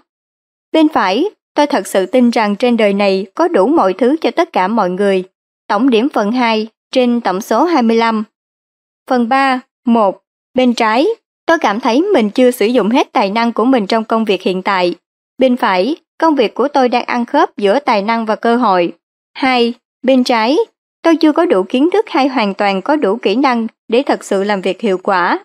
Bên 0.73 0.89
phải, 0.89 1.25
tôi 1.55 1.67
thật 1.67 1.87
sự 1.87 2.07
tin 2.07 2.31
rằng 2.31 2.57
trên 2.57 2.77
đời 2.77 2.93
này 2.93 3.27
có 3.35 3.49
đủ 3.49 3.67
mọi 3.67 3.93
thứ 3.93 4.17
cho 4.21 4.31
tất 4.31 4.53
cả 4.53 4.69
mọi 4.69 4.91
người. 4.91 5.25
Tổng 5.69 5.91
điểm 5.91 6.09
phần 6.09 6.33
2 6.33 6.67
trên 6.91 7.21
tổng 7.21 7.41
số 7.41 7.65
25. 7.65 8.25
Phần 9.11 9.29
3, 9.29 9.61
1. 9.85 10.23
Bên 10.55 10.75
trái, 10.75 11.07
tôi 11.47 11.59
cảm 11.59 11.81
thấy 11.81 12.03
mình 12.03 12.31
chưa 12.31 12.51
sử 12.51 12.67
dụng 12.67 12.91
hết 12.91 13.13
tài 13.13 13.31
năng 13.31 13.53
của 13.53 13.65
mình 13.65 13.87
trong 13.87 14.05
công 14.05 14.25
việc 14.25 14.43
hiện 14.43 14.63
tại. 14.63 14.95
Bên 15.39 15.57
phải, 15.57 15.97
công 16.19 16.35
việc 16.35 16.55
của 16.55 16.69
tôi 16.69 16.89
đang 16.89 17.05
ăn 17.05 17.25
khớp 17.25 17.57
giữa 17.57 17.79
tài 17.79 18.03
năng 18.03 18.27
và 18.27 18.37
cơ 18.37 18.57
hội. 18.57 18.93
2. 19.35 19.75
Bên 20.03 20.25
trái, 20.25 20.57
tôi 21.03 21.17
chưa 21.17 21.33
có 21.33 21.45
đủ 21.45 21.63
kiến 21.63 21.91
thức 21.93 22.09
hay 22.09 22.29
hoàn 22.29 22.55
toàn 22.55 22.83
có 22.83 22.97
đủ 22.97 23.17
kỹ 23.17 23.35
năng 23.35 23.67
để 23.89 24.03
thật 24.03 24.25
sự 24.25 24.45
làm 24.45 24.61
việc 24.61 24.81
hiệu 24.81 24.99
quả. 25.03 25.39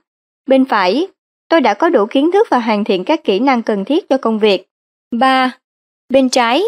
Bên 0.48 0.66
phải, 0.66 1.08
tôi 1.50 1.62
đã 1.62 1.74
có 1.74 1.90
đủ 1.90 2.06
kiến 2.06 2.32
thức 2.32 2.48
và 2.50 2.60
hoàn 2.60 2.84
thiện 2.84 3.04
các 3.04 3.24
kỹ 3.24 3.40
năng 3.40 3.62
cần 3.62 3.86
thiết 3.86 4.10
cho 4.10 4.18
công 4.18 4.40
việc. 4.40 4.68
3. 5.12 5.52
Bên 6.10 6.30
trái, 6.30 6.64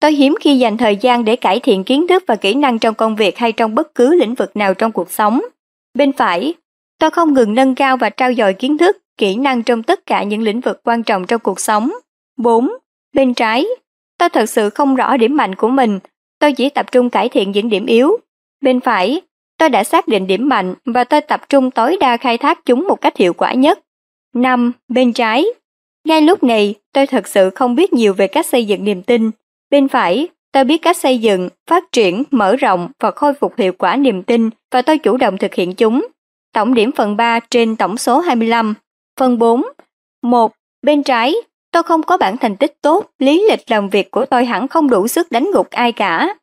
tôi 0.00 0.12
hiếm 0.12 0.34
khi 0.40 0.58
dành 0.58 0.76
thời 0.76 0.96
gian 0.96 1.24
để 1.24 1.36
cải 1.36 1.60
thiện 1.60 1.84
kiến 1.84 2.06
thức 2.06 2.24
và 2.26 2.36
kỹ 2.36 2.54
năng 2.54 2.78
trong 2.78 2.94
công 2.94 3.16
việc 3.16 3.38
hay 3.38 3.52
trong 3.52 3.74
bất 3.74 3.94
cứ 3.94 4.14
lĩnh 4.14 4.34
vực 4.34 4.56
nào 4.56 4.74
trong 4.74 4.92
cuộc 4.92 5.10
sống. 5.10 5.40
Bên 5.94 6.12
phải, 6.12 6.54
tôi 6.98 7.10
không 7.10 7.34
ngừng 7.34 7.54
nâng 7.54 7.74
cao 7.74 7.96
và 7.96 8.10
trao 8.10 8.34
dồi 8.34 8.54
kiến 8.54 8.78
thức, 8.78 8.98
kỹ 9.16 9.36
năng 9.36 9.62
trong 9.62 9.82
tất 9.82 10.06
cả 10.06 10.22
những 10.22 10.42
lĩnh 10.42 10.60
vực 10.60 10.80
quan 10.84 11.02
trọng 11.02 11.26
trong 11.26 11.40
cuộc 11.40 11.60
sống. 11.60 11.92
4. 12.36 12.72
Bên 13.12 13.34
trái, 13.34 13.66
tôi 14.18 14.28
thật 14.28 14.46
sự 14.46 14.70
không 14.70 14.96
rõ 14.96 15.16
điểm 15.16 15.36
mạnh 15.36 15.54
của 15.54 15.68
mình, 15.68 15.98
tôi 16.38 16.52
chỉ 16.52 16.68
tập 16.68 16.86
trung 16.92 17.10
cải 17.10 17.28
thiện 17.28 17.52
những 17.52 17.68
điểm 17.68 17.86
yếu. 17.86 18.16
Bên 18.60 18.80
phải, 18.80 19.20
tôi 19.58 19.68
đã 19.68 19.84
xác 19.84 20.08
định 20.08 20.26
điểm 20.26 20.48
mạnh 20.48 20.74
và 20.84 21.04
tôi 21.04 21.20
tập 21.20 21.48
trung 21.48 21.70
tối 21.70 21.96
đa 22.00 22.16
khai 22.16 22.38
thác 22.38 22.64
chúng 22.64 22.88
một 22.88 23.00
cách 23.00 23.16
hiệu 23.16 23.32
quả 23.32 23.52
nhất. 23.52 23.78
5. 24.34 24.72
Bên 24.88 25.12
trái, 25.12 25.44
ngay 26.04 26.20
lúc 26.20 26.42
này, 26.42 26.74
tôi 26.92 27.06
thật 27.06 27.28
sự 27.28 27.50
không 27.50 27.74
biết 27.74 27.92
nhiều 27.92 28.14
về 28.14 28.26
cách 28.26 28.46
xây 28.46 28.66
dựng 28.66 28.84
niềm 28.84 29.02
tin. 29.02 29.30
Bên 29.70 29.88
phải, 29.88 30.28
tôi 30.52 30.64
biết 30.64 30.82
cách 30.82 30.96
xây 30.96 31.18
dựng, 31.18 31.48
phát 31.70 31.84
triển, 31.92 32.22
mở 32.30 32.56
rộng 32.56 32.88
và 33.00 33.10
khôi 33.10 33.34
phục 33.34 33.58
hiệu 33.58 33.72
quả 33.78 33.96
niềm 33.96 34.22
tin 34.22 34.50
và 34.70 34.82
tôi 34.82 34.98
chủ 34.98 35.16
động 35.16 35.38
thực 35.38 35.54
hiện 35.54 35.74
chúng. 35.74 36.06
Tổng 36.54 36.74
điểm 36.74 36.92
phần 36.92 37.16
3 37.16 37.40
trên 37.50 37.76
tổng 37.76 37.96
số 37.96 38.20
25. 38.20 38.74
Phần 39.20 39.38
4. 39.38 39.62
1. 40.22 40.52
Bên 40.82 41.02
trái, 41.02 41.34
tôi 41.72 41.82
không 41.82 42.02
có 42.02 42.16
bản 42.16 42.36
thành 42.36 42.56
tích 42.56 42.74
tốt, 42.82 43.10
lý 43.18 43.46
lịch 43.50 43.70
làm 43.70 43.88
việc 43.88 44.10
của 44.10 44.26
tôi 44.26 44.44
hẳn 44.44 44.68
không 44.68 44.90
đủ 44.90 45.08
sức 45.08 45.32
đánh 45.32 45.50
gục 45.54 45.70
ai 45.70 45.92
cả. 45.92 46.34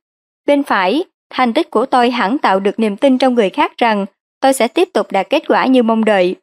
Bên 0.46 0.64
phải, 0.64 1.04
thành 1.30 1.54
tích 1.54 1.72
của 1.72 1.86
tôi 1.86 2.10
hẳn 2.10 2.38
tạo 2.38 2.60
được 2.60 2.80
niềm 2.80 2.98
tin 2.98 3.18
trong 3.18 3.34
người 3.34 3.50
khác 3.50 3.78
rằng 3.78 4.06
tôi 4.40 4.54
sẽ 4.54 4.68
tiếp 4.68 4.90
tục 4.94 5.12
đạt 5.12 5.30
kết 5.30 5.44
quả 5.48 5.66
như 5.66 5.84
mong 5.84 6.06
đợi. 6.06 6.36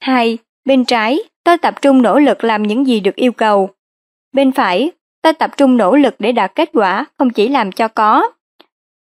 2. 0.00 0.38
Bên 0.64 0.84
trái, 0.84 1.18
tôi 1.44 1.58
tập 1.58 1.82
trung 1.82 2.02
nỗ 2.02 2.18
lực 2.18 2.44
làm 2.44 2.62
những 2.62 2.86
gì 2.86 3.00
được 3.00 3.16
yêu 3.16 3.32
cầu. 3.32 3.70
Bên 4.32 4.52
phải, 4.52 4.90
tôi 5.22 5.32
tập 5.32 5.50
trung 5.56 5.76
nỗ 5.76 5.96
lực 5.96 6.14
để 6.18 6.32
đạt 6.32 6.54
kết 6.54 6.70
quả, 6.72 7.04
không 7.18 7.30
chỉ 7.30 7.48
làm 7.48 7.72
cho 7.72 7.88
có. 7.88 8.30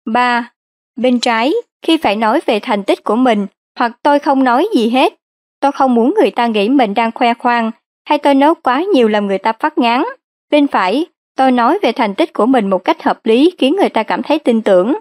3. 0.06 0.52
Bên 0.96 1.20
trái, 1.20 1.54
khi 1.82 1.98
phải 1.98 2.16
nói 2.16 2.40
về 2.46 2.60
thành 2.60 2.84
tích 2.84 3.04
của 3.04 3.16
mình, 3.16 3.48
hoặc 3.80 3.92
tôi 4.04 4.20
không 4.20 4.44
nói 4.44 4.68
gì 4.76 4.90
hết, 4.90 5.14
tôi 5.60 5.72
không 5.72 5.96
muốn 5.96 6.14
người 6.20 6.32
ta 6.32 6.48
nghĩ 6.48 6.70
mình 6.70 6.94
đang 6.94 7.12
khoe 7.12 7.34
khoang, 7.34 7.72
hay 8.06 8.18
tôi 8.18 8.36
nói 8.36 8.54
quá 8.64 8.84
nhiều 8.94 9.08
làm 9.08 9.28
người 9.28 9.38
ta 9.38 9.54
phát 9.60 9.78
ngán. 9.78 10.04
Bên 10.52 10.68
phải, 10.68 11.06
tôi 11.36 11.52
nói 11.52 11.80
về 11.82 11.92
thành 11.92 12.16
tích 12.16 12.34
của 12.34 12.46
mình 12.46 12.70
một 12.70 12.84
cách 12.84 13.04
hợp 13.04 13.26
lý 13.26 13.56
khiến 13.58 13.76
người 13.76 13.90
ta 13.90 14.04
cảm 14.04 14.24
thấy 14.24 14.40
tin 14.40 14.62
tưởng. 14.62 14.98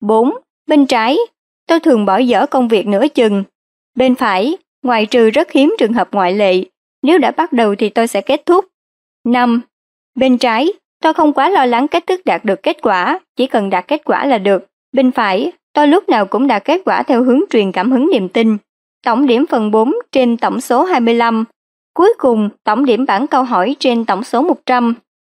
4. 0.00 0.32
Bên 0.66 0.86
trái, 0.86 1.16
tôi 1.66 1.80
thường 1.80 2.04
bỏ 2.04 2.16
dở 2.16 2.46
công 2.46 2.68
việc 2.68 2.86
nửa 2.86 3.08
chừng. 3.08 3.44
Bên 3.94 4.14
phải, 4.14 4.56
ngoài 4.82 5.06
trừ 5.06 5.30
rất 5.30 5.52
hiếm 5.52 5.74
trường 5.78 5.92
hợp 5.92 6.08
ngoại 6.12 6.32
lệ, 6.32 6.64
nếu 7.02 7.18
đã 7.18 7.30
bắt 7.30 7.52
đầu 7.52 7.74
thì 7.74 7.88
tôi 7.88 8.06
sẽ 8.06 8.20
kết 8.20 8.46
thúc. 8.46 8.64
5. 9.24 9.60
Bên 10.14 10.38
trái, 10.38 10.72
tôi 11.02 11.14
không 11.14 11.32
quá 11.32 11.50
lo 11.50 11.64
lắng 11.64 11.88
cách 11.88 12.06
thức 12.06 12.20
đạt 12.24 12.44
được 12.44 12.62
kết 12.62 12.76
quả, 12.82 13.20
chỉ 13.36 13.46
cần 13.46 13.70
đạt 13.70 13.88
kết 13.88 14.04
quả 14.04 14.26
là 14.26 14.38
được. 14.38 14.66
Bên 14.92 15.10
phải, 15.10 15.52
tôi 15.72 15.88
lúc 15.88 16.08
nào 16.08 16.26
cũng 16.26 16.46
đạt 16.46 16.64
kết 16.64 16.82
quả 16.84 17.02
theo 17.02 17.22
hướng 17.22 17.40
truyền 17.50 17.72
cảm 17.72 17.92
hứng 17.92 18.10
niềm 18.12 18.28
tin. 18.28 18.56
Tổng 19.04 19.26
điểm 19.26 19.46
phần 19.46 19.70
4 19.70 19.94
trên 20.12 20.36
tổng 20.36 20.60
số 20.60 20.84
25. 20.84 21.44
Cuối 22.00 22.14
cùng, 22.18 22.48
tổng 22.64 22.84
điểm 22.84 23.06
bảng 23.06 23.26
câu 23.26 23.44
hỏi 23.44 23.76
trên 23.78 24.04
tổng 24.04 24.24
số 24.24 24.42
100. 24.42 24.94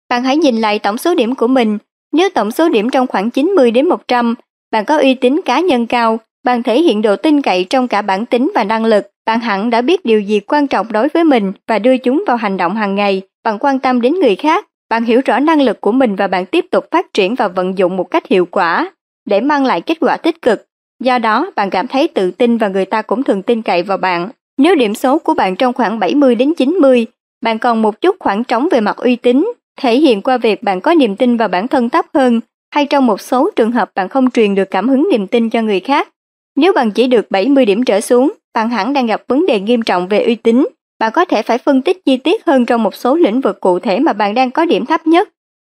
Bạn 0.10 0.24
hãy 0.24 0.38
nhìn 0.38 0.56
lại 0.56 0.80
tổng 0.80 0.98
số 0.98 1.16
điểm 1.16 1.36
của 1.36 1.48
mình. 1.48 1.78
Nếu 2.14 2.30
tổng 2.30 2.52
số 2.52 2.70
điểm 2.70 2.90
trong 2.90 3.08
khoảng 3.08 3.30
90 3.30 3.72
đến 3.72 3.90
100, 3.90 4.36
bạn 4.72 4.86
có 4.86 4.98
uy 4.98 5.14
tín 5.16 5.42
cá 5.46 5.60
nhân 5.60 5.88
cao, 5.88 6.20
bạn 6.44 6.64
thể 6.64 6.82
hiện 6.82 7.02
độ 7.02 7.16
tin 7.16 7.42
cậy 7.42 7.64
trong 7.64 7.88
cả 7.88 8.02
bản 8.02 8.26
tính 8.26 8.52
và 8.56 8.64
năng 8.64 8.86
lực, 8.86 9.08
bạn 9.26 9.40
hẳn 9.40 9.70
đã 9.70 9.82
biết 9.82 10.06
điều 10.06 10.22
gì 10.22 10.40
quan 10.40 10.68
trọng 10.68 10.92
đối 10.92 11.10
với 11.10 11.24
mình 11.24 11.54
và 11.68 11.80
đưa 11.80 11.98
chúng 11.98 12.24
vào 12.28 12.38
hành 12.38 12.58
động 12.58 12.76
hàng 12.76 12.96
ngày. 12.96 13.22
Bạn 13.44 13.58
quan 13.60 13.80
tâm 13.80 14.02
đến 14.02 14.14
người 14.20 14.36
khác, 14.36 14.68
bạn 14.90 15.04
hiểu 15.04 15.22
rõ 15.26 15.40
năng 15.40 15.62
lực 15.62 15.82
của 15.82 15.92
mình 15.92 16.16
và 16.16 16.28
bạn 16.28 16.46
tiếp 16.46 16.66
tục 16.72 16.86
phát 16.92 17.14
triển 17.14 17.36
và 17.36 17.48
vận 17.48 17.78
dụng 17.78 17.98
một 17.98 18.12
cách 18.12 18.28
hiệu 18.28 18.46
quả 18.46 18.92
để 19.26 19.42
mang 19.42 19.66
lại 19.66 19.82
kết 19.82 19.98
quả 20.00 20.18
tích 20.18 20.42
cực. 20.42 20.66
Do 21.04 21.18
đó, 21.18 21.52
bạn 21.56 21.70
cảm 21.70 21.88
thấy 21.88 22.08
tự 22.08 22.32
tin 22.32 22.58
và 22.58 22.68
người 22.68 22.86
ta 22.86 23.02
cũng 23.02 23.24
thường 23.24 23.42
tin 23.42 23.62
cậy 23.62 23.84
vào 23.84 23.98
bạn. 23.98 24.30
Nếu 24.58 24.76
điểm 24.76 24.96
số 24.96 25.18
của 25.18 25.34
bạn 25.34 25.56
trong 25.56 25.74
khoảng 25.74 26.00
70 26.00 26.36
đến 26.36 26.54
90, 26.58 27.06
bạn 27.42 27.60
còn 27.60 27.82
một 27.82 28.02
chút 28.02 28.16
khoảng 28.20 28.44
trống 28.44 28.68
về 28.72 28.82
mặt 28.82 28.98
uy 28.98 29.16
tín, 29.16 29.54
thể 29.82 29.98
hiện 29.98 30.22
qua 30.22 30.38
việc 30.38 30.64
bạn 30.64 30.82
có 30.82 30.94
niềm 30.94 31.16
tin 31.16 31.38
vào 31.38 31.48
bản 31.48 31.68
thân 31.68 31.90
thấp 31.90 32.06
hơn, 32.14 32.40
hay 32.76 32.86
trong 32.86 33.06
một 33.06 33.22
số 33.22 33.50
trường 33.56 33.72
hợp 33.72 33.92
bạn 33.96 34.10
không 34.10 34.32
truyền 34.32 34.56
được 34.56 34.72
cảm 34.72 34.90
hứng 34.90 35.08
niềm 35.12 35.28
tin 35.28 35.50
cho 35.50 35.62
người 35.62 35.80
khác. 35.80 36.10
Nếu 36.56 36.74
bạn 36.74 36.92
chỉ 36.92 37.08
được 37.08 37.32
70 37.32 37.66
điểm 37.66 37.84
trở 37.84 38.02
xuống, 38.02 38.34
bạn 38.54 38.70
hẳn 38.70 38.94
đang 38.94 39.06
gặp 39.06 39.24
vấn 39.28 39.46
đề 39.46 39.60
nghiêm 39.60 39.82
trọng 39.82 40.08
về 40.08 40.24
uy 40.24 40.36
tín. 40.36 40.68
Bạn 41.00 41.12
có 41.14 41.26
thể 41.26 41.42
phải 41.42 41.58
phân 41.58 41.82
tích 41.82 42.06
chi 42.06 42.18
tiết 42.18 42.46
hơn 42.46 42.66
trong 42.66 42.84
một 42.84 42.96
số 42.96 43.16
lĩnh 43.16 43.42
vực 43.42 43.60
cụ 43.60 43.80
thể 43.80 44.00
mà 44.00 44.14
bạn 44.14 44.34
đang 44.34 44.52
có 44.52 44.66
điểm 44.66 44.86
thấp 44.86 45.08
nhất. 45.08 45.30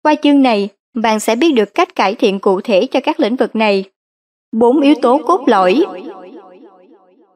Qua 0.04 0.16
chương 0.24 0.42
này, 0.42 0.70
bạn 0.96 1.20
sẽ 1.20 1.36
biết 1.36 1.52
được 1.52 1.74
cách 1.74 1.96
cải 1.96 2.16
thiện 2.16 2.40
cụ 2.40 2.62
thể 2.62 2.86
cho 2.86 3.00
các 3.00 3.20
lĩnh 3.20 3.36
vực 3.36 3.56
này. 3.56 3.84
4 4.52 4.82
yếu 4.82 4.96
tố 5.02 5.18
cốt 5.28 5.44
lõi 5.48 5.86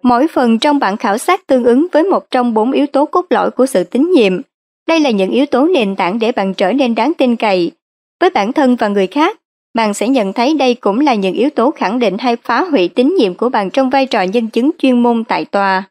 Mỗi 0.04 0.28
phần 0.28 0.60
trong 0.60 0.80
bản 0.80 0.98
khảo 0.98 1.18
sát 1.18 1.48
tương 1.48 1.64
ứng 1.64 1.88
với 1.92 2.04
một 2.04 2.32
trong 2.32 2.54
bốn 2.54 2.72
yếu 2.72 2.88
tố 2.88 3.06
cốt 3.06 3.26
lõi 3.30 3.52
của 3.52 3.66
sự 3.66 3.84
tín 3.84 4.12
nhiệm. 4.12 4.42
Đây 4.88 5.00
là 5.00 5.10
những 5.10 5.32
yếu 5.32 5.46
tố 5.46 5.68
nền 5.68 5.96
tảng 5.96 6.20
để 6.20 6.32
bạn 6.32 6.54
trở 6.54 6.74
nên 6.74 6.96
đáng 6.96 7.14
tin 7.14 7.36
cậy. 7.36 7.72
Với 8.20 8.30
bản 8.30 8.54
thân 8.54 8.76
và 8.76 8.88
người 8.88 9.08
khác, 9.08 9.38
bạn 9.74 9.94
sẽ 9.94 10.08
nhận 10.08 10.34
thấy 10.34 10.54
đây 10.54 10.76
cũng 10.76 11.00
là 11.00 11.14
những 11.14 11.34
yếu 11.34 11.50
tố 11.50 11.72
khẳng 11.72 12.00
định 12.00 12.18
hay 12.18 12.36
phá 12.36 12.64
hủy 12.64 12.88
tín 12.88 13.16
nhiệm 13.18 13.34
của 13.34 13.50
bạn 13.50 13.70
trong 13.70 13.90
vai 13.90 14.06
trò 14.06 14.22
nhân 14.22 14.48
chứng 14.48 14.72
chuyên 14.78 15.04
môn 15.04 15.24
tại 15.24 15.46
tòa. 15.46 15.84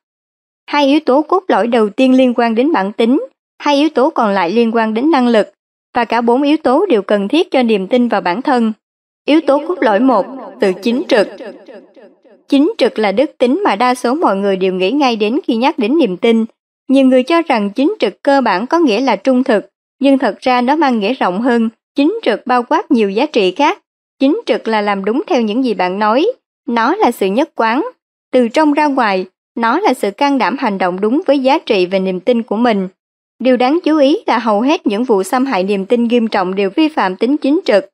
Hai 0.67 0.87
yếu 0.87 1.01
tố 1.01 1.23
cốt 1.23 1.45
lõi 1.49 1.67
đầu 1.67 1.89
tiên 1.89 2.17
liên 2.17 2.35
quan 2.37 2.55
đến 2.55 2.73
bản 2.73 2.93
tính, 2.93 3.27
hai 3.59 3.77
yếu 3.77 3.89
tố 3.89 4.11
còn 4.11 4.31
lại 4.31 4.51
liên 4.51 4.71
quan 4.75 4.95
đến 4.95 5.11
năng 5.11 5.29
lực, 5.29 5.53
và 5.95 6.05
cả 6.05 6.21
bốn 6.21 6.43
yếu 6.43 6.57
tố 6.57 6.87
đều 6.87 7.03
cần 7.03 7.29
thiết 7.29 7.51
cho 7.51 7.63
niềm 7.63 7.87
tin 7.87 8.09
vào 8.09 8.21
bản 8.21 8.43
thân. 8.43 8.73
Yếu 9.27 9.41
tố 9.41 9.63
cốt 9.69 9.79
lõi 9.81 10.01
một, 10.01 10.27
tự 10.61 10.73
chính 10.83 11.03
trực. 11.09 11.29
Chính 12.51 12.73
trực 12.79 12.99
là 12.99 13.13
đức 13.13 13.31
tính 13.39 13.61
mà 13.65 13.77
đa 13.77 13.95
số 13.95 14.15
mọi 14.15 14.37
người 14.37 14.57
đều 14.57 14.73
nghĩ 14.75 14.91
ngay 14.91 15.17
đến 15.17 15.39
khi 15.47 15.57
nhắc 15.57 15.79
đến 15.79 15.99
niềm 15.99 16.17
tin. 16.17 16.45
Nhiều 16.89 17.07
người 17.07 17.23
cho 17.23 17.43
rằng 17.43 17.71
chính 17.71 17.95
trực 17.99 18.23
cơ 18.23 18.41
bản 18.41 18.67
có 18.67 18.79
nghĩa 18.79 19.01
là 19.01 19.17
trung 19.17 19.45
thực, 19.45 19.67
nhưng 20.01 20.19
thật 20.19 20.39
ra 20.41 20.61
nó 20.61 20.77
mang 20.77 20.99
nghĩa 20.99 21.15
rộng 21.15 21.41
hơn, 21.41 21.69
Chính 21.95 22.19
trực 22.23 22.47
bao 22.47 22.63
quát 22.63 22.91
nhiều 22.91 23.11
giá 23.11 23.27
trị 23.27 23.51
khác. 23.51 23.79
Chính 24.19 24.41
trực 24.47 24.69
là 24.69 24.81
làm 24.81 25.05
đúng 25.05 25.23
theo 25.27 25.43
những 25.43 25.65
gì 25.65 25.75
bạn 25.75 25.99
nói. 25.99 26.27
Nó 26.69 26.97
là 26.97 27.11
sự 27.11 27.27
nhất 27.27 27.51
quán. 27.55 27.89
Từ 28.33 28.49
trong 28.49 28.73
ra 28.73 28.87
ngoài, 28.87 29.27
nó 29.57 29.81
là 29.81 29.95
sự 29.95 30.11
can 30.11 30.39
đảm 30.39 30.57
hành 30.59 30.79
động 30.79 31.01
đúng 31.01 31.23
với 31.27 31.39
giá 31.39 31.59
trị 31.59 31.87
và 31.87 31.99
niềm 31.99 32.21
tin 32.21 32.43
của 32.43 32.57
mình. 32.57 32.89
Điều 33.39 33.57
đáng 33.57 33.79
chú 33.85 33.99
ý 33.99 34.19
là 34.27 34.39
hầu 34.39 34.61
hết 34.61 34.87
những 34.87 35.05
vụ 35.05 35.23
xâm 35.23 35.47
hại 35.47 35.63
niềm 35.63 35.87
tin 35.87 36.05
nghiêm 36.05 36.29
trọng 36.29 36.55
đều 36.55 36.71
vi 36.77 36.89
phạm 36.89 37.17
tính 37.17 37.37
chính 37.37 37.61
trực. 37.65 37.85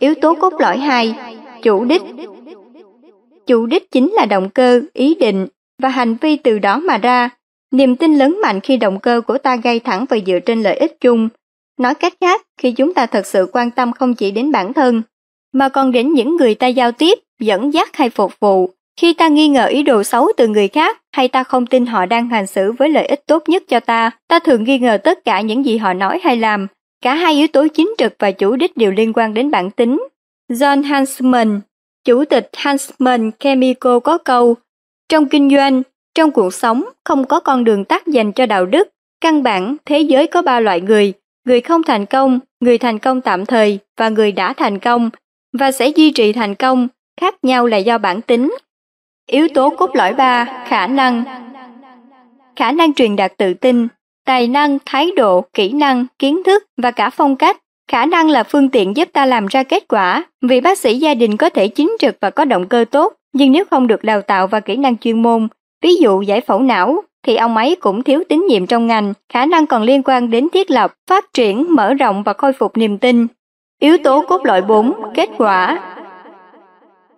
Yếu 0.00 0.14
tố 0.14 0.34
cốt 0.34 0.52
lõi 0.58 0.78
2. 0.78 1.14
Chủ 1.62 1.84
đích 1.84 2.02
Chủ 3.46 3.66
đích 3.66 3.90
chính 3.90 4.12
là 4.12 4.26
động 4.26 4.50
cơ, 4.50 4.80
ý 4.92 5.14
định 5.14 5.46
và 5.82 5.88
hành 5.88 6.16
vi 6.20 6.36
từ 6.36 6.58
đó 6.58 6.78
mà 6.78 6.98
ra. 6.98 7.30
Niềm 7.72 7.96
tin 7.96 8.14
lớn 8.14 8.38
mạnh 8.42 8.60
khi 8.60 8.76
động 8.76 9.00
cơ 9.00 9.20
của 9.26 9.38
ta 9.38 9.56
gây 9.56 9.80
thẳng 9.80 10.04
và 10.08 10.16
dựa 10.26 10.38
trên 10.38 10.62
lợi 10.62 10.76
ích 10.76 11.00
chung, 11.00 11.28
Nói 11.80 11.94
cách 11.94 12.14
khác, 12.20 12.42
khi 12.60 12.72
chúng 12.72 12.94
ta 12.94 13.06
thật 13.06 13.26
sự 13.26 13.48
quan 13.52 13.70
tâm 13.70 13.92
không 13.92 14.14
chỉ 14.14 14.30
đến 14.30 14.52
bản 14.52 14.72
thân, 14.72 15.02
mà 15.52 15.68
còn 15.68 15.92
đến 15.92 16.12
những 16.12 16.36
người 16.36 16.54
ta 16.54 16.66
giao 16.66 16.92
tiếp, 16.92 17.18
dẫn 17.40 17.74
dắt 17.74 17.96
hay 17.96 18.10
phục 18.10 18.40
vụ, 18.40 18.70
khi 19.00 19.12
ta 19.12 19.28
nghi 19.28 19.48
ngờ 19.48 19.66
ý 19.66 19.82
đồ 19.82 20.02
xấu 20.02 20.28
từ 20.36 20.48
người 20.48 20.68
khác 20.68 21.02
hay 21.12 21.28
ta 21.28 21.42
không 21.44 21.66
tin 21.66 21.86
họ 21.86 22.06
đang 22.06 22.28
hành 22.28 22.46
xử 22.46 22.72
với 22.72 22.88
lợi 22.88 23.06
ích 23.06 23.26
tốt 23.26 23.48
nhất 23.48 23.62
cho 23.68 23.80
ta, 23.80 24.10
ta 24.28 24.38
thường 24.38 24.64
nghi 24.64 24.78
ngờ 24.78 24.98
tất 25.04 25.24
cả 25.24 25.40
những 25.40 25.64
gì 25.64 25.76
họ 25.76 25.92
nói 25.92 26.20
hay 26.22 26.36
làm. 26.36 26.66
Cả 27.02 27.14
hai 27.14 27.34
yếu 27.34 27.46
tố 27.46 27.66
chính 27.74 27.94
trực 27.98 28.14
và 28.18 28.30
chủ 28.30 28.56
đích 28.56 28.76
đều 28.76 28.90
liên 28.90 29.12
quan 29.12 29.34
đến 29.34 29.50
bản 29.50 29.70
tính. 29.70 30.08
John 30.50 30.82
Hansman, 30.82 31.60
chủ 32.06 32.24
tịch 32.24 32.50
Hansman 32.56 33.30
Chemical 33.38 33.98
có 34.04 34.18
câu, 34.18 34.56
trong 35.08 35.28
kinh 35.28 35.50
doanh, 35.50 35.82
trong 36.14 36.30
cuộc 36.30 36.54
sống 36.54 36.84
không 37.04 37.24
có 37.24 37.40
con 37.40 37.64
đường 37.64 37.84
tắt 37.84 38.06
dành 38.06 38.32
cho 38.32 38.46
đạo 38.46 38.66
đức. 38.66 38.88
Căn 39.20 39.42
bản, 39.42 39.76
thế 39.84 40.00
giới 40.00 40.26
có 40.26 40.42
ba 40.42 40.60
loại 40.60 40.80
người, 40.80 41.12
người 41.44 41.60
không 41.60 41.82
thành 41.82 42.06
công, 42.06 42.38
người 42.60 42.78
thành 42.78 42.98
công 42.98 43.20
tạm 43.20 43.46
thời 43.46 43.78
và 43.96 44.08
người 44.08 44.32
đã 44.32 44.52
thành 44.52 44.78
công 44.78 45.10
và 45.58 45.72
sẽ 45.72 45.88
duy 45.88 46.10
trì 46.10 46.32
thành 46.32 46.54
công, 46.54 46.88
khác 47.20 47.44
nhau 47.44 47.66
là 47.66 47.76
do 47.76 47.98
bản 47.98 48.20
tính. 48.20 48.56
Yếu 49.26 49.48
tố 49.54 49.70
cốt 49.70 49.90
lõi 49.94 50.14
3, 50.14 50.64
khả 50.68 50.86
năng. 50.86 51.24
Khả 52.56 52.72
năng 52.72 52.94
truyền 52.94 53.16
đạt 53.16 53.32
tự 53.36 53.54
tin. 53.54 53.88
tài 54.24 54.48
năng, 54.48 54.78
thái 54.86 55.10
độ, 55.16 55.44
kỹ 55.54 55.72
năng, 55.72 56.06
kiến 56.18 56.42
thức 56.46 56.64
và 56.76 56.90
cả 56.90 57.10
phong 57.10 57.36
cách. 57.36 57.56
Khả 57.90 58.06
năng 58.06 58.28
là 58.28 58.42
phương 58.42 58.68
tiện 58.68 58.96
giúp 58.96 59.08
ta 59.12 59.26
làm 59.26 59.46
ra 59.46 59.62
kết 59.62 59.88
quả, 59.88 60.24
vì 60.42 60.60
bác 60.60 60.78
sĩ 60.78 60.98
gia 60.98 61.14
đình 61.14 61.36
có 61.36 61.50
thể 61.50 61.68
chính 61.68 61.96
trực 61.98 62.16
và 62.20 62.30
có 62.30 62.44
động 62.44 62.68
cơ 62.68 62.84
tốt, 62.90 63.12
nhưng 63.32 63.52
nếu 63.52 63.64
không 63.70 63.86
được 63.86 64.04
đào 64.04 64.22
tạo 64.22 64.46
và 64.46 64.60
kỹ 64.60 64.76
năng 64.76 64.96
chuyên 64.96 65.22
môn, 65.22 65.48
ví 65.82 65.94
dụ 65.94 66.22
giải 66.22 66.40
phẫu 66.40 66.60
não, 66.60 67.02
thì 67.26 67.36
ông 67.36 67.56
ấy 67.56 67.76
cũng 67.80 68.02
thiếu 68.02 68.22
tín 68.28 68.46
nhiệm 68.48 68.66
trong 68.66 68.86
ngành, 68.86 69.12
khả 69.32 69.46
năng 69.46 69.66
còn 69.66 69.82
liên 69.82 70.02
quan 70.02 70.30
đến 70.30 70.48
thiết 70.52 70.70
lập, 70.70 70.94
phát 71.10 71.32
triển, 71.32 71.66
mở 71.70 71.94
rộng 71.94 72.22
và 72.22 72.32
khôi 72.32 72.52
phục 72.52 72.76
niềm 72.76 72.98
tin. 72.98 73.26
Yếu 73.80 73.98
tố 73.98 74.24
cốt 74.28 74.44
lõi 74.44 74.62
4, 74.62 74.92
kết 75.14 75.28
quả. 75.38 75.78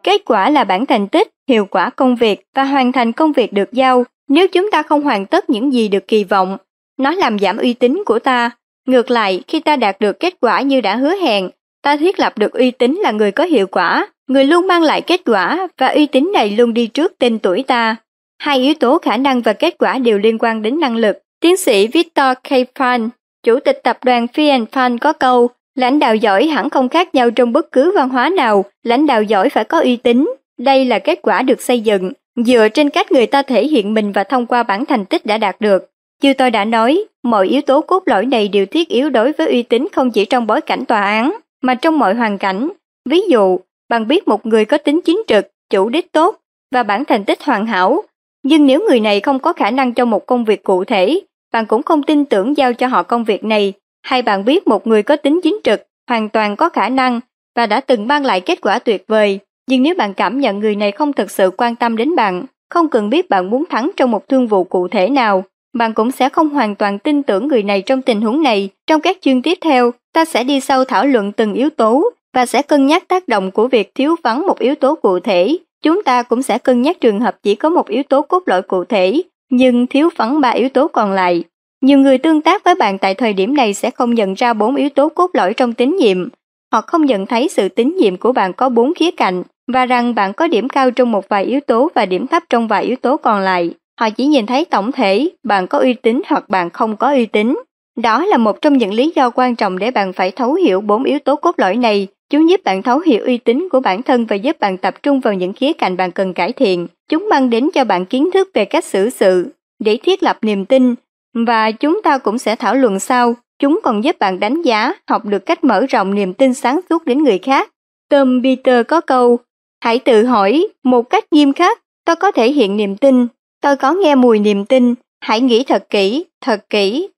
Kết 0.02 0.22
quả 0.24 0.50
là 0.50 0.64
bản 0.64 0.86
thành 0.86 1.08
tích, 1.08 1.28
hiệu 1.48 1.64
quả 1.64 1.90
công 1.90 2.16
việc 2.16 2.46
và 2.54 2.64
hoàn 2.64 2.92
thành 2.92 3.12
công 3.12 3.32
việc 3.32 3.52
được 3.52 3.72
giao. 3.72 4.04
Nếu 4.28 4.48
chúng 4.48 4.70
ta 4.70 4.82
không 4.82 5.02
hoàn 5.02 5.26
tất 5.26 5.50
những 5.50 5.72
gì 5.72 5.88
được 5.88 6.08
kỳ 6.08 6.24
vọng, 6.24 6.56
nó 6.98 7.10
làm 7.10 7.38
giảm 7.38 7.56
uy 7.56 7.72
tín 7.72 8.02
của 8.06 8.18
ta. 8.18 8.50
Ngược 8.89 9.10
lại, 9.10 9.40
khi 9.48 9.60
ta 9.60 9.77
đạt 9.77 10.01
được 10.01 10.20
kết 10.20 10.35
quả 10.40 10.60
như 10.60 10.81
đã 10.81 10.97
hứa 10.97 11.15
hẹn, 11.16 11.51
ta 11.82 11.97
thiết 11.97 12.20
lập 12.20 12.39
được 12.39 12.52
uy 12.52 12.70
tín 12.70 13.01
là 13.02 13.10
người 13.10 13.31
có 13.31 13.44
hiệu 13.44 13.66
quả, 13.66 14.06
người 14.28 14.44
luôn 14.44 14.66
mang 14.66 14.82
lại 14.82 15.01
kết 15.01 15.20
quả 15.27 15.69
và 15.78 15.89
uy 15.89 16.06
tín 16.06 16.31
này 16.35 16.51
luôn 16.51 16.74
đi 16.74 16.86
trước 16.86 17.12
tên 17.19 17.39
tuổi 17.39 17.62
ta. 17.62 17.97
Hai 18.39 18.59
yếu 18.59 18.74
tố 18.74 18.98
khả 18.98 19.16
năng 19.16 19.40
và 19.40 19.52
kết 19.52 19.74
quả 19.78 19.98
đều 19.98 20.19
liên 20.19 20.39
quan 20.39 20.62
đến 20.62 20.81
năng 20.81 20.97
lực. 20.97 21.19
Tiến 21.40 21.56
sĩ 21.56 21.86
Victor 21.86 22.27
K. 22.44 22.51
Fan, 22.74 23.09
chủ 23.43 23.60
tịch 23.60 23.81
tập 23.85 23.98
đoàn 24.05 24.27
Fiat 24.35 24.66
Fan 24.73 24.98
có 24.98 25.12
câu, 25.12 25.51
lãnh 25.74 25.98
đạo 25.98 26.15
giỏi 26.15 26.47
hẳn 26.47 26.70
không 26.70 26.89
khác 26.89 27.15
nhau 27.15 27.31
trong 27.31 27.52
bất 27.52 27.73
cứ 27.73 27.93
văn 27.94 28.09
hóa 28.09 28.28
nào, 28.28 28.65
lãnh 28.82 29.06
đạo 29.06 29.23
giỏi 29.23 29.48
phải 29.48 29.65
có 29.65 29.81
uy 29.81 29.97
tín. 29.97 30.35
Đây 30.59 30.85
là 30.85 30.98
kết 30.98 31.19
quả 31.23 31.43
được 31.43 31.60
xây 31.60 31.81
dựng, 31.81 32.12
dựa 32.36 32.69
trên 32.69 32.90
cách 32.90 33.12
người 33.12 33.27
ta 33.27 33.43
thể 33.43 33.66
hiện 33.66 33.94
mình 33.94 34.12
và 34.12 34.24
thông 34.24 34.47
qua 34.47 34.62
bản 34.62 34.85
thành 34.86 35.05
tích 35.05 35.27
đã 35.27 35.39
đạt 35.39 35.60
được. 35.60 35.90
Như 36.22 36.34
tôi 36.34 36.50
đã 36.50 36.64
nói, 36.64 37.04
mọi 37.22 37.48
yếu 37.48 37.62
tố 37.62 37.80
cốt 37.80 38.02
lõi 38.06 38.26
này 38.26 38.48
đều 38.48 38.66
thiết 38.66 38.88
yếu 38.88 39.10
đối 39.10 39.32
với 39.32 39.46
uy 39.46 39.62
tín 39.62 39.88
không 39.92 40.10
chỉ 40.10 40.24
trong 40.24 40.46
bối 40.46 40.60
cảnh 40.60 40.84
tòa 40.84 41.00
án, 41.00 41.36
mà 41.62 41.74
trong 41.74 41.98
mọi 41.98 42.14
hoàn 42.14 42.38
cảnh. 42.38 42.68
Ví 43.08 43.20
dụ, 43.28 43.58
bạn 43.88 44.08
biết 44.08 44.28
một 44.28 44.46
người 44.46 44.64
có 44.64 44.78
tính 44.78 45.00
chính 45.04 45.22
trực, 45.26 45.46
chủ 45.70 45.88
đích 45.88 46.12
tốt 46.12 46.36
và 46.74 46.82
bản 46.82 47.04
thành 47.04 47.24
tích 47.24 47.42
hoàn 47.42 47.66
hảo, 47.66 48.02
nhưng 48.42 48.66
nếu 48.66 48.86
người 48.88 49.00
này 49.00 49.20
không 49.20 49.38
có 49.38 49.52
khả 49.52 49.70
năng 49.70 49.92
trong 49.92 50.10
một 50.10 50.26
công 50.26 50.44
việc 50.44 50.62
cụ 50.62 50.84
thể, 50.84 51.20
bạn 51.52 51.66
cũng 51.66 51.82
không 51.82 52.02
tin 52.02 52.24
tưởng 52.24 52.56
giao 52.56 52.72
cho 52.72 52.86
họ 52.86 53.02
công 53.02 53.24
việc 53.24 53.44
này, 53.44 53.72
hay 54.02 54.22
bạn 54.22 54.44
biết 54.44 54.68
một 54.68 54.86
người 54.86 55.02
có 55.02 55.16
tính 55.16 55.40
chính 55.42 55.58
trực, 55.64 55.82
hoàn 56.08 56.28
toàn 56.28 56.56
có 56.56 56.68
khả 56.68 56.88
năng 56.88 57.20
và 57.56 57.66
đã 57.66 57.80
từng 57.80 58.06
mang 58.06 58.24
lại 58.24 58.40
kết 58.40 58.60
quả 58.60 58.78
tuyệt 58.78 59.04
vời, 59.08 59.38
nhưng 59.66 59.82
nếu 59.82 59.94
bạn 59.94 60.14
cảm 60.14 60.40
nhận 60.40 60.58
người 60.58 60.76
này 60.76 60.92
không 60.92 61.12
thực 61.12 61.30
sự 61.30 61.50
quan 61.56 61.76
tâm 61.76 61.96
đến 61.96 62.16
bạn, 62.16 62.44
không 62.70 62.88
cần 62.88 63.10
biết 63.10 63.30
bạn 63.30 63.50
muốn 63.50 63.64
thắng 63.70 63.90
trong 63.96 64.10
một 64.10 64.28
thương 64.28 64.46
vụ 64.46 64.64
cụ 64.64 64.88
thể 64.88 65.08
nào, 65.08 65.44
bạn 65.72 65.94
cũng 65.94 66.10
sẽ 66.10 66.28
không 66.28 66.48
hoàn 66.48 66.74
toàn 66.74 66.98
tin 66.98 67.22
tưởng 67.22 67.48
người 67.48 67.62
này 67.62 67.82
trong 67.82 68.02
tình 68.02 68.20
huống 68.20 68.42
này. 68.42 68.68
Trong 68.86 69.00
các 69.00 69.16
chương 69.20 69.42
tiếp 69.42 69.58
theo, 69.60 69.90
ta 70.12 70.24
sẽ 70.24 70.44
đi 70.44 70.60
sâu 70.60 70.84
thảo 70.84 71.06
luận 71.06 71.32
từng 71.32 71.54
yếu 71.54 71.70
tố 71.70 72.10
và 72.34 72.46
sẽ 72.46 72.62
cân 72.62 72.86
nhắc 72.86 73.08
tác 73.08 73.28
động 73.28 73.50
của 73.50 73.68
việc 73.68 73.94
thiếu 73.94 74.16
vắng 74.24 74.46
một 74.46 74.58
yếu 74.58 74.74
tố 74.74 74.94
cụ 74.94 75.20
thể 75.20 75.58
Chúng 75.82 76.02
ta 76.02 76.22
cũng 76.22 76.42
sẽ 76.42 76.58
cân 76.58 76.82
nhắc 76.82 77.00
trường 77.00 77.20
hợp 77.20 77.36
chỉ 77.42 77.54
có 77.54 77.68
một 77.68 77.88
yếu 77.88 78.02
tố 78.02 78.22
cốt 78.22 78.42
lõi 78.46 78.62
cụ 78.62 78.84
thể, 78.84 79.22
nhưng 79.50 79.86
thiếu 79.86 80.08
vắng 80.16 80.40
ba 80.40 80.50
yếu 80.50 80.68
tố 80.68 80.88
còn 80.88 81.12
lại. 81.12 81.44
Nhiều 81.80 81.98
người 81.98 82.18
tương 82.18 82.40
tác 82.40 82.64
với 82.64 82.74
bạn 82.74 82.98
tại 82.98 83.14
thời 83.14 83.32
điểm 83.32 83.56
này 83.56 83.74
sẽ 83.74 83.90
không 83.90 84.14
nhận 84.14 84.34
ra 84.34 84.52
bốn 84.52 84.76
yếu 84.76 84.88
tố 84.88 85.08
cốt 85.08 85.30
lõi 85.34 85.54
trong 85.54 85.72
tín 85.74 85.96
nhiệm. 85.96 86.28
Họ 86.72 86.80
không 86.80 87.04
nhận 87.04 87.26
thấy 87.26 87.48
sự 87.48 87.68
tín 87.68 87.96
nhiệm 87.96 88.16
của 88.16 88.32
bạn 88.32 88.52
có 88.52 88.68
bốn 88.68 88.94
khía 88.94 89.10
cạnh 89.10 89.42
và 89.72 89.86
rằng 89.86 90.14
bạn 90.14 90.32
có 90.32 90.48
điểm 90.48 90.68
cao 90.68 90.90
trong 90.90 91.12
một 91.12 91.28
vài 91.28 91.44
yếu 91.44 91.60
tố 91.60 91.90
và 91.94 92.06
điểm 92.06 92.26
thấp 92.26 92.42
trong 92.50 92.68
vài 92.68 92.84
yếu 92.84 92.96
tố 92.96 93.16
còn 93.16 93.40
lại. 93.40 93.70
Họ 93.98 94.10
chỉ 94.10 94.26
nhìn 94.26 94.46
thấy 94.46 94.64
tổng 94.64 94.92
thể, 94.92 95.28
bạn 95.42 95.66
có 95.66 95.78
uy 95.78 95.94
tín 95.94 96.20
hoặc 96.26 96.48
bạn 96.48 96.70
không 96.70 96.96
có 96.96 97.10
uy 97.10 97.26
tín. 97.26 97.58
Đó 97.96 98.24
là 98.24 98.36
một 98.36 98.60
trong 98.62 98.78
những 98.78 98.94
lý 98.94 99.12
do 99.16 99.30
quan 99.30 99.56
trọng 99.56 99.78
để 99.78 99.90
bạn 99.90 100.12
phải 100.12 100.30
thấu 100.30 100.54
hiểu 100.54 100.80
bốn 100.80 101.04
yếu 101.04 101.18
tố 101.18 101.36
cốt 101.36 101.54
lõi 101.58 101.76
này 101.76 102.08
Chúng 102.30 102.50
giúp 102.50 102.60
bạn 102.64 102.82
thấu 102.82 102.98
hiểu 102.98 103.24
uy 103.24 103.38
tín 103.38 103.68
của 103.70 103.80
bản 103.80 104.02
thân 104.02 104.26
và 104.26 104.36
giúp 104.36 104.60
bạn 104.60 104.76
tập 104.76 104.94
trung 105.02 105.20
vào 105.20 105.34
những 105.34 105.52
khía 105.52 105.72
cạnh 105.72 105.96
bạn 105.96 106.10
cần 106.10 106.32
cải 106.32 106.52
thiện. 106.52 106.86
Chúng 107.08 107.28
mang 107.30 107.50
đến 107.50 107.70
cho 107.74 107.84
bạn 107.84 108.04
kiến 108.04 108.30
thức 108.30 108.50
về 108.54 108.64
cách 108.64 108.84
xử 108.84 109.10
sự, 109.10 109.48
để 109.78 109.98
thiết 110.02 110.22
lập 110.22 110.38
niềm 110.42 110.64
tin, 110.64 110.94
và 111.34 111.70
chúng 111.70 112.02
ta 112.02 112.18
cũng 112.18 112.38
sẽ 112.38 112.56
thảo 112.56 112.74
luận 112.74 113.00
sau. 113.00 113.34
Chúng 113.58 113.80
còn 113.82 114.04
giúp 114.04 114.18
bạn 114.18 114.40
đánh 114.40 114.62
giá, 114.62 114.92
học 115.08 115.24
được 115.24 115.46
cách 115.46 115.64
mở 115.64 115.86
rộng 115.88 116.14
niềm 116.14 116.34
tin 116.34 116.54
sáng 116.54 116.80
suốt 116.90 117.04
đến 117.04 117.24
người 117.24 117.38
khác. 117.38 117.70
Tom 118.10 118.42
Peter 118.42 118.86
có 118.86 119.00
câu, 119.00 119.38
hãy 119.84 119.98
tự 119.98 120.24
hỏi 120.24 120.68
một 120.84 121.10
cách 121.10 121.24
nghiêm 121.30 121.52
khắc, 121.52 121.78
tôi 122.04 122.16
có 122.16 122.32
thể 122.32 122.52
hiện 122.52 122.76
niềm 122.76 122.96
tin, 122.96 123.26
tôi 123.60 123.76
có 123.76 123.93
nghe 123.93 124.14
mùi 124.14 124.39
niềm 124.39 124.64
tin, 124.64 124.94
hãy 125.20 125.40
nghĩ 125.40 125.64
thật 125.64 125.90
kỹ, 125.90 126.24
thật 126.40 126.64
kỹ. 126.70 127.09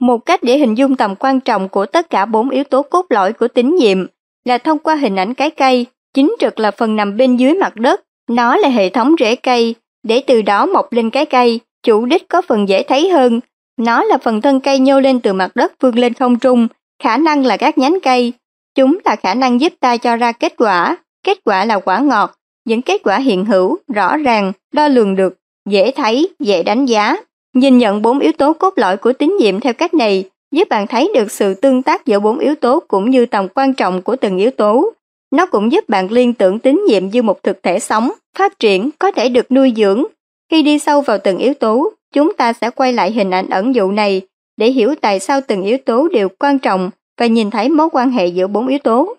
Một 0.00 0.18
cách 0.18 0.42
để 0.42 0.58
hình 0.58 0.74
dung 0.74 0.96
tầm 0.96 1.16
quan 1.16 1.40
trọng 1.40 1.68
của 1.68 1.86
tất 1.86 2.10
cả 2.10 2.26
bốn 2.26 2.50
yếu 2.50 2.64
tố 2.64 2.82
cốt 2.82 3.06
lõi 3.08 3.32
của 3.32 3.48
tín 3.48 3.76
nhiệm 3.76 4.06
là 4.44 4.58
thông 4.58 4.78
qua 4.78 4.94
hình 4.94 5.16
ảnh 5.16 5.34
cái 5.34 5.50
cây, 5.50 5.86
chính 6.14 6.34
trực 6.40 6.58
là 6.58 6.70
phần 6.70 6.96
nằm 6.96 7.16
bên 7.16 7.36
dưới 7.36 7.54
mặt 7.54 7.76
đất, 7.76 8.00
nó 8.30 8.56
là 8.56 8.68
hệ 8.68 8.88
thống 8.88 9.14
rễ 9.18 9.36
cây, 9.36 9.74
để 10.02 10.22
từ 10.26 10.42
đó 10.42 10.66
mọc 10.66 10.92
lên 10.92 11.10
cái 11.10 11.26
cây, 11.26 11.60
chủ 11.82 12.06
đích 12.06 12.28
có 12.28 12.42
phần 12.42 12.68
dễ 12.68 12.82
thấy 12.82 13.08
hơn. 13.08 13.40
Nó 13.78 14.04
là 14.04 14.18
phần 14.18 14.40
thân 14.40 14.60
cây 14.60 14.78
nhô 14.78 15.00
lên 15.00 15.20
từ 15.20 15.32
mặt 15.32 15.56
đất 15.56 15.72
vươn 15.80 15.98
lên 15.98 16.14
không 16.14 16.38
trung, 16.38 16.68
khả 17.02 17.16
năng 17.16 17.46
là 17.46 17.56
các 17.56 17.78
nhánh 17.78 17.98
cây. 18.02 18.32
Chúng 18.74 18.98
là 19.04 19.16
khả 19.16 19.34
năng 19.34 19.60
giúp 19.60 19.72
ta 19.80 19.96
cho 19.96 20.16
ra 20.16 20.32
kết 20.32 20.54
quả, 20.56 20.96
kết 21.24 21.38
quả 21.44 21.64
là 21.64 21.78
quả 21.78 21.98
ngọt, 21.98 22.34
những 22.64 22.82
kết 22.82 23.00
quả 23.04 23.18
hiện 23.18 23.44
hữu, 23.44 23.78
rõ 23.94 24.16
ràng, 24.16 24.52
đo 24.72 24.88
lường 24.88 25.16
được, 25.16 25.38
dễ 25.68 25.90
thấy, 25.90 26.28
dễ 26.38 26.62
đánh 26.62 26.86
giá. 26.86 27.16
Nhìn 27.54 27.78
nhận 27.78 28.02
bốn 28.02 28.18
yếu 28.18 28.32
tố 28.32 28.52
cốt 28.52 28.72
lõi 28.76 28.96
của 28.96 29.12
tín 29.12 29.36
nhiệm 29.40 29.60
theo 29.60 29.72
cách 29.72 29.94
này 29.94 30.24
giúp 30.52 30.68
bạn 30.68 30.86
thấy 30.86 31.10
được 31.14 31.30
sự 31.30 31.54
tương 31.54 31.82
tác 31.82 32.06
giữa 32.06 32.20
bốn 32.20 32.38
yếu 32.38 32.54
tố 32.54 32.82
cũng 32.88 33.10
như 33.10 33.26
tầm 33.26 33.48
quan 33.54 33.74
trọng 33.74 34.02
của 34.02 34.16
từng 34.16 34.36
yếu 34.38 34.50
tố. 34.50 34.92
Nó 35.30 35.46
cũng 35.46 35.72
giúp 35.72 35.88
bạn 35.88 36.12
liên 36.12 36.34
tưởng 36.34 36.58
tín 36.58 36.84
nhiệm 36.88 37.08
như 37.08 37.22
một 37.22 37.42
thực 37.42 37.62
thể 37.62 37.78
sống, 37.78 38.12
phát 38.38 38.58
triển, 38.58 38.90
có 38.98 39.12
thể 39.12 39.28
được 39.28 39.52
nuôi 39.52 39.72
dưỡng. 39.76 40.04
Khi 40.50 40.62
đi 40.62 40.78
sâu 40.78 41.00
vào 41.00 41.18
từng 41.18 41.38
yếu 41.38 41.54
tố, 41.54 41.92
chúng 42.14 42.34
ta 42.34 42.52
sẽ 42.52 42.70
quay 42.70 42.92
lại 42.92 43.12
hình 43.12 43.30
ảnh 43.30 43.50
ẩn 43.50 43.74
dụ 43.74 43.90
này 43.90 44.20
để 44.56 44.70
hiểu 44.70 44.94
tại 45.00 45.20
sao 45.20 45.40
từng 45.46 45.62
yếu 45.62 45.78
tố 45.78 46.08
đều 46.08 46.28
quan 46.38 46.58
trọng 46.58 46.90
và 47.18 47.26
nhìn 47.26 47.50
thấy 47.50 47.68
mối 47.68 47.88
quan 47.92 48.10
hệ 48.10 48.26
giữa 48.26 48.46
bốn 48.46 48.66
yếu 48.68 48.78
tố. 48.78 49.16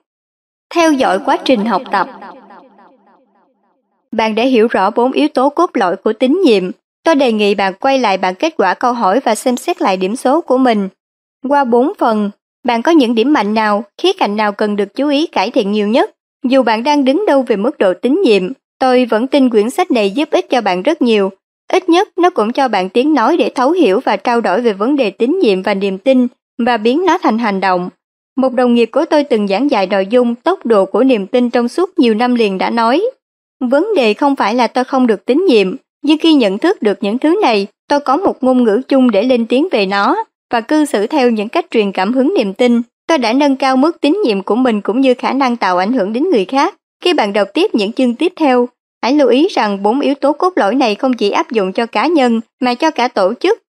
Theo 0.76 0.92
dõi 0.92 1.20
quá 1.26 1.38
trình 1.46 1.66
học 1.66 1.82
tập 1.92 2.08
bạn 4.16 4.36
đã 4.36 4.44
hiểu 4.44 4.68
rõ 4.68 4.90
bốn 4.90 5.12
yếu 5.12 5.28
tố 5.28 5.50
cốt 5.50 5.70
lõi 5.74 5.96
của 5.96 6.14
tín 6.14 6.42
nhiệm. 6.46 6.72
Tôi 7.04 7.16
đề 7.16 7.32
nghị 7.32 7.56
bạn 7.56 7.74
quay 7.80 8.00
lại 8.00 8.18
bản 8.18 8.36
kết 8.36 8.54
quả 8.58 8.74
câu 8.74 8.94
hỏi 8.94 9.20
và 9.20 9.36
xem 9.36 9.58
xét 9.58 9.82
lại 9.82 9.98
điểm 9.98 10.16
số 10.16 10.42
của 10.42 10.58
mình 10.58 10.90
qua 11.50 11.64
bốn 11.64 11.94
phần, 11.98 12.30
bạn 12.64 12.82
có 12.82 12.92
những 12.92 13.16
điểm 13.16 13.34
mạnh 13.34 13.54
nào, 13.54 13.84
khía 14.02 14.14
cạnh 14.14 14.36
nào 14.36 14.52
cần 14.52 14.76
được 14.76 14.96
chú 14.96 15.08
ý 15.10 15.28
cải 15.28 15.52
thiện 15.52 15.72
nhiều 15.72 15.88
nhất? 15.88 16.12
Dù 16.44 16.64
bạn 16.64 16.84
đang 16.84 17.06
đứng 17.06 17.26
đâu 17.28 17.42
về 17.48 17.56
mức 17.56 17.78
độ 17.78 17.94
tín 17.94 18.22
nhiệm, 18.24 18.44
tôi 18.80 19.06
vẫn 19.06 19.28
tin 19.28 19.50
quyển 19.50 19.70
sách 19.70 19.92
này 19.92 20.12
giúp 20.12 20.30
ích 20.32 20.50
cho 20.50 20.62
bạn 20.62 20.82
rất 20.82 21.02
nhiều. 21.02 21.32
Ít 21.72 21.90
nhất 21.90 22.10
nó 22.18 22.30
cũng 22.30 22.52
cho 22.52 22.68
bạn 22.68 22.90
tiếng 22.90 23.14
nói 23.14 23.38
để 23.38 23.52
thấu 23.56 23.72
hiểu 23.72 24.00
và 24.00 24.18
trao 24.18 24.42
đổi 24.42 24.62
về 24.62 24.74
vấn 24.74 24.96
đề 24.96 25.10
tín 25.12 25.40
nhiệm 25.40 25.62
và 25.62 25.74
niềm 25.74 25.98
tin 25.98 26.28
và 26.66 26.78
biến 26.78 27.06
nó 27.06 27.18
thành 27.18 27.38
hành 27.38 27.60
động. 27.60 27.90
Một 28.38 28.54
đồng 28.54 28.74
nghiệp 28.74 28.90
của 28.92 29.06
tôi 29.06 29.24
từng 29.24 29.48
giảng 29.48 29.72
dạy 29.72 29.88
nội 29.88 30.06
dung 30.06 30.36
tốc 30.36 30.66
độ 30.66 30.86
của 30.86 31.04
niềm 31.04 31.28
tin 31.28 31.50
trong 31.50 31.68
suốt 31.68 32.00
nhiều 32.00 32.14
năm 32.14 32.36
liền 32.36 32.58
đã 32.58 32.70
nói, 32.70 33.06
vấn 33.60 33.88
đề 33.96 34.14
không 34.14 34.36
phải 34.36 34.56
là 34.56 34.68
tôi 34.68 34.84
không 34.84 35.08
được 35.08 35.26
tín 35.26 35.46
nhiệm, 35.48 35.76
nhưng 36.04 36.18
khi 36.18 36.34
nhận 36.34 36.58
thức 36.58 36.82
được 36.82 36.98
những 37.02 37.18
thứ 37.18 37.40
này, 37.42 37.68
tôi 37.88 38.00
có 38.00 38.18
một 38.18 38.44
ngôn 38.44 38.64
ngữ 38.64 38.82
chung 38.88 39.12
để 39.12 39.24
lên 39.24 39.46
tiếng 39.46 39.68
về 39.72 39.86
nó 39.86 40.16
và 40.54 40.62
cư 40.62 40.86
xử 40.86 41.08
theo 41.08 41.30
những 41.30 41.50
cách 41.50 41.66
truyền 41.72 41.92
cảm 41.92 42.14
hứng 42.14 42.34
niềm 42.38 42.54
tin, 42.54 42.82
tôi 43.08 43.18
đã 43.18 43.34
nâng 43.34 43.56
cao 43.56 43.78
mức 43.78 44.02
tín 44.02 44.22
nhiệm 44.26 44.44
của 44.44 44.56
mình 44.56 44.82
cũng 44.82 45.02
như 45.02 45.14
khả 45.14 45.34
năng 45.34 45.58
tạo 45.58 45.78
ảnh 45.78 45.94
hưởng 45.94 46.14
đến 46.14 46.30
người 46.30 46.46
khác. 46.46 46.76
Khi 47.04 47.14
bạn 47.14 47.34
đọc 47.34 47.48
tiếp 47.54 47.76
những 47.76 47.92
chương 47.92 48.16
tiếp 48.16 48.34
theo, 48.36 48.70
hãy 49.04 49.14
lưu 49.14 49.28
ý 49.28 49.48
rằng 49.52 49.84
bốn 49.84 50.00
yếu 50.00 50.16
tố 50.16 50.34
cốt 50.34 50.54
lõi 50.56 50.76
này 50.76 50.96
không 50.96 51.14
chỉ 51.14 51.30
áp 51.30 51.52
dụng 51.52 51.74
cho 51.74 51.86
cá 51.86 52.08
nhân 52.08 52.42
mà 52.60 52.76
cho 52.76 52.92
cả 52.92 53.08
tổ 53.08 53.34
chức. 53.40 53.60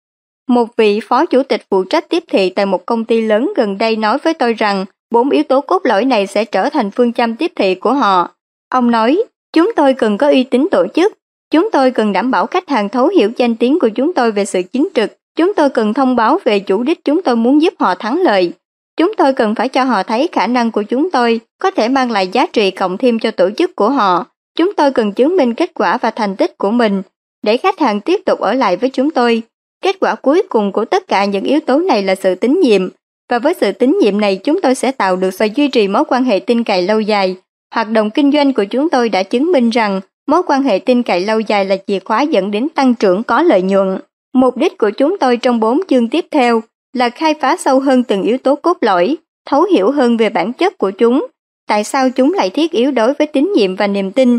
Một 0.49 0.77
vị 0.77 1.01
phó 1.01 1.27
chủ 1.27 1.43
tịch 1.43 1.63
phụ 1.71 1.85
trách 1.85 2.09
tiếp 2.09 2.25
thị 2.29 2.51
tại 2.51 2.67
một 2.67 2.87
công 2.87 3.05
ty 3.05 3.21
lớn 3.21 3.53
gần 3.57 3.79
đây 3.79 3.97
nói 3.97 4.19
với 4.19 4.35
tôi 4.35 4.55
rằng 4.55 4.85
bốn 5.11 5.31
yếu 5.31 5.43
tố 5.43 5.61
cốt 5.61 5.87
lõi 5.87 6.05
này 6.05 6.27
sẽ 6.27 6.45
trở 6.45 6.71
thành 6.71 6.91
phương 6.91 7.13
châm 7.13 7.37
tiếp 7.37 7.53
thị 7.57 7.75
của 7.75 7.93
họ. 7.93 8.31
Ông 8.69 8.91
nói, 8.91 9.23
chúng 9.55 9.73
tôi 9.77 9.95
cần 9.95 10.19
có 10.19 10.29
uy 10.29 10.45
tín 10.45 10.69
tổ 10.71 10.87
chức, 10.95 11.13
chúng 11.51 11.71
tôi 11.73 11.91
cần 11.91 12.13
đảm 12.13 12.31
bảo 12.31 12.47
khách 12.47 12.69
hàng 12.69 12.89
thấu 12.89 13.09
hiểu 13.09 13.31
danh 13.37 13.57
tiếng 13.57 13.79
của 13.79 13.89
chúng 13.89 14.13
tôi 14.13 14.33
về 14.33 14.45
sự 14.45 14.63
chính 14.73 14.89
trực, 14.95 15.11
Chúng 15.37 15.55
tôi 15.55 15.71
cần 15.71 15.95
thông 15.95 16.17
báo 16.17 16.39
về 16.45 16.59
chủ 16.59 16.83
đích 16.83 17.05
chúng 17.05 17.23
tôi 17.23 17.37
muốn 17.37 17.63
giúp 17.63 17.75
họ 17.79 17.95
thắng 17.95 18.23
lợi. 18.23 18.53
Chúng 18.97 19.13
tôi 19.17 19.33
cần 19.33 19.55
phải 19.55 19.69
cho 19.69 19.85
họ 19.85 20.03
thấy 20.03 20.29
khả 20.33 20.47
năng 20.47 20.71
của 20.71 20.83
chúng 20.83 21.11
tôi 21.11 21.41
có 21.59 21.71
thể 21.71 21.89
mang 21.89 22.11
lại 22.11 22.29
giá 22.29 22.47
trị 22.47 22.71
cộng 22.71 22.97
thêm 22.97 23.19
cho 23.19 23.31
tổ 23.31 23.51
chức 23.51 23.77
của 23.77 23.91
họ. 23.91 24.27
Chúng 24.57 24.75
tôi 24.75 24.91
cần 24.91 25.13
chứng 25.13 25.37
minh 25.37 25.55
kết 25.55 25.71
quả 25.75 25.99
và 25.99 26.11
thành 26.11 26.37
tích 26.37 26.59
của 26.59 26.71
mình 26.71 27.03
để 27.43 27.57
khách 27.57 27.79
hàng 27.79 28.01
tiếp 28.01 28.21
tục 28.27 28.41
ở 28.41 28.53
lại 28.53 28.77
với 28.77 28.91
chúng 28.91 29.11
tôi. 29.11 29.43
Kết 29.83 29.97
quả 30.01 30.15
cuối 30.15 30.43
cùng 30.49 30.73
của 30.73 30.85
tất 30.85 31.09
cả 31.09 31.25
những 31.25 31.45
yếu 31.45 31.61
tố 31.61 31.79
này 31.79 32.03
là 32.03 32.15
sự 32.15 32.35
tín 32.35 32.61
nhiệm. 32.61 32.89
Và 33.31 33.39
với 33.39 33.55
sự 33.61 33.73
tín 33.73 33.99
nhiệm 34.01 34.21
này 34.21 34.37
chúng 34.37 34.61
tôi 34.61 34.75
sẽ 34.75 34.93
tạo 34.93 35.17
được 35.17 35.31
và 35.39 35.47
duy 35.47 35.69
trì 35.69 35.89
mối 35.89 36.05
quan 36.05 36.25
hệ 36.25 36.39
tin 36.39 36.65
cậy 36.65 36.83
lâu 36.83 37.01
dài. 37.01 37.37
Hoạt 37.75 37.91
động 37.91 38.11
kinh 38.11 38.33
doanh 38.33 38.53
của 38.53 38.65
chúng 38.65 38.89
tôi 38.89 39.09
đã 39.09 39.23
chứng 39.23 39.53
minh 39.53 39.71
rằng 39.71 40.01
mối 40.27 40.43
quan 40.47 40.63
hệ 40.63 40.79
tin 40.79 41.03
cậy 41.03 41.21
lâu 41.21 41.41
dài 41.41 41.65
là 41.65 41.77
chìa 41.87 41.99
khóa 41.99 42.23
dẫn 42.23 42.51
đến 42.51 42.69
tăng 42.69 42.95
trưởng 42.95 43.23
có 43.23 43.43
lợi 43.43 43.63
nhuận. 43.63 43.99
Mục 44.35 44.57
đích 44.57 44.79
của 44.79 44.91
chúng 44.91 45.19
tôi 45.19 45.37
trong 45.37 45.61
bốn 45.61 45.81
chương 45.89 46.09
tiếp 46.09 46.27
theo 46.31 46.63
là 46.93 47.09
khai 47.09 47.35
phá 47.41 47.57
sâu 47.57 47.81
hơn 47.81 48.03
từng 48.03 48.23
yếu 48.23 48.39
tố 48.39 48.55
cốt 48.55 48.77
lõi, 48.81 49.17
thấu 49.47 49.63
hiểu 49.63 49.91
hơn 49.91 50.17
về 50.17 50.29
bản 50.29 50.53
chất 50.53 50.79
của 50.79 50.91
chúng, 50.91 51.27
tại 51.69 51.85
sao 51.85 52.11
chúng 52.11 52.33
lại 52.33 52.51
thiết 52.51 52.73
yếu 52.73 52.91
đối 52.91 53.15
với 53.15 53.27
tín 53.27 53.53
nhiệm 53.57 53.77
và 53.77 53.87
niềm 53.87 54.13
tin, 54.13 54.39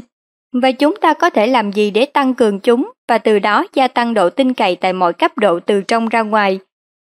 và 0.62 0.72
chúng 0.72 0.96
ta 0.96 1.14
có 1.14 1.30
thể 1.30 1.48
làm 1.48 1.72
gì 1.72 1.92
để 1.92 2.06
tăng 2.06 2.34
cường 2.34 2.60
chúng 2.60 2.92
và 3.08 3.18
từ 3.18 3.40
đó 3.40 3.66
gia 3.74 3.88
tăng 3.88 4.14
độ 4.14 4.30
tin 4.30 4.54
cậy 4.54 4.76
tại 4.76 4.94
mọi 4.94 5.14
cấp 5.14 5.38
độ 5.38 5.60
từ 5.60 5.82
trong 5.82 6.10
ra 6.10 6.22
ngoài. 6.22 6.60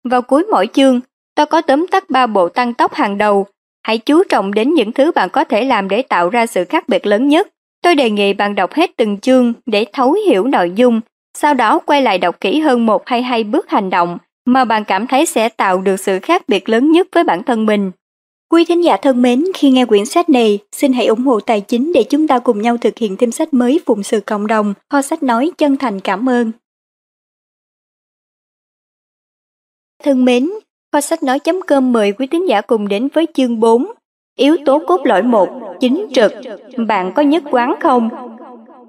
Vào 0.09 0.21
cuối 0.21 0.43
mỗi 0.51 0.67
chương, 0.73 0.99
tôi 1.35 1.45
có 1.45 1.61
tóm 1.61 1.87
tắt 1.87 2.09
ba 2.09 2.27
bộ 2.27 2.49
tăng 2.49 2.73
tốc 2.73 2.93
hàng 2.93 3.17
đầu. 3.17 3.47
Hãy 3.85 3.97
chú 3.97 4.23
trọng 4.23 4.53
đến 4.53 4.73
những 4.73 4.91
thứ 4.91 5.11
bạn 5.11 5.29
có 5.29 5.43
thể 5.43 5.65
làm 5.65 5.89
để 5.89 6.01
tạo 6.01 6.29
ra 6.29 6.45
sự 6.45 6.65
khác 6.65 6.89
biệt 6.89 7.05
lớn 7.05 7.27
nhất. 7.27 7.47
Tôi 7.81 7.95
đề 7.95 8.09
nghị 8.09 8.33
bạn 8.33 8.55
đọc 8.55 8.73
hết 8.73 8.91
từng 8.97 9.19
chương 9.19 9.53
để 9.65 9.85
thấu 9.93 10.15
hiểu 10.27 10.43
nội 10.43 10.71
dung, 10.75 11.01
sau 11.37 11.53
đó 11.53 11.79
quay 11.79 12.01
lại 12.01 12.17
đọc 12.17 12.41
kỹ 12.41 12.59
hơn 12.59 12.85
một 12.85 13.03
hay 13.05 13.23
hai 13.23 13.43
bước 13.43 13.69
hành 13.69 13.89
động 13.89 14.17
mà 14.45 14.65
bạn 14.65 14.83
cảm 14.85 15.07
thấy 15.07 15.25
sẽ 15.25 15.49
tạo 15.49 15.81
được 15.81 15.99
sự 15.99 16.19
khác 16.19 16.49
biệt 16.49 16.69
lớn 16.69 16.91
nhất 16.91 17.07
với 17.11 17.23
bản 17.23 17.43
thân 17.43 17.65
mình. 17.65 17.91
Quý 18.49 18.65
thính 18.65 18.83
giả 18.83 18.97
thân 18.97 19.21
mến, 19.21 19.43
khi 19.55 19.69
nghe 19.69 19.85
quyển 19.85 20.05
sách 20.05 20.29
này, 20.29 20.59
xin 20.71 20.93
hãy 20.93 21.05
ủng 21.05 21.25
hộ 21.25 21.39
tài 21.39 21.61
chính 21.61 21.93
để 21.93 22.03
chúng 22.03 22.27
ta 22.27 22.39
cùng 22.39 22.61
nhau 22.61 22.77
thực 22.77 22.97
hiện 22.97 23.17
thêm 23.17 23.31
sách 23.31 23.53
mới 23.53 23.79
phụng 23.85 24.03
sự 24.03 24.19
cộng 24.19 24.47
đồng. 24.47 24.73
Kho 24.89 25.01
sách 25.01 25.23
nói 25.23 25.51
chân 25.57 25.77
thành 25.77 25.99
cảm 25.99 26.29
ơn. 26.29 26.51
Thân 30.03 30.25
mến, 30.25 30.49
kho 30.95 31.01
sách 31.01 31.23
nói.com 31.23 31.91
mời 31.91 32.11
quý 32.11 32.27
tín 32.27 32.45
giả 32.45 32.61
cùng 32.61 32.87
đến 32.87 33.07
với 33.13 33.27
chương 33.33 33.59
4. 33.59 33.85
Yếu 34.37 34.57
tố 34.65 34.81
cốt 34.87 35.01
lõi 35.05 35.23
1, 35.23 35.49
chính 35.79 36.07
trực. 36.13 36.33
Bạn 36.87 37.11
có 37.15 37.21
nhất 37.21 37.43
quán 37.51 37.75
không? 37.79 38.09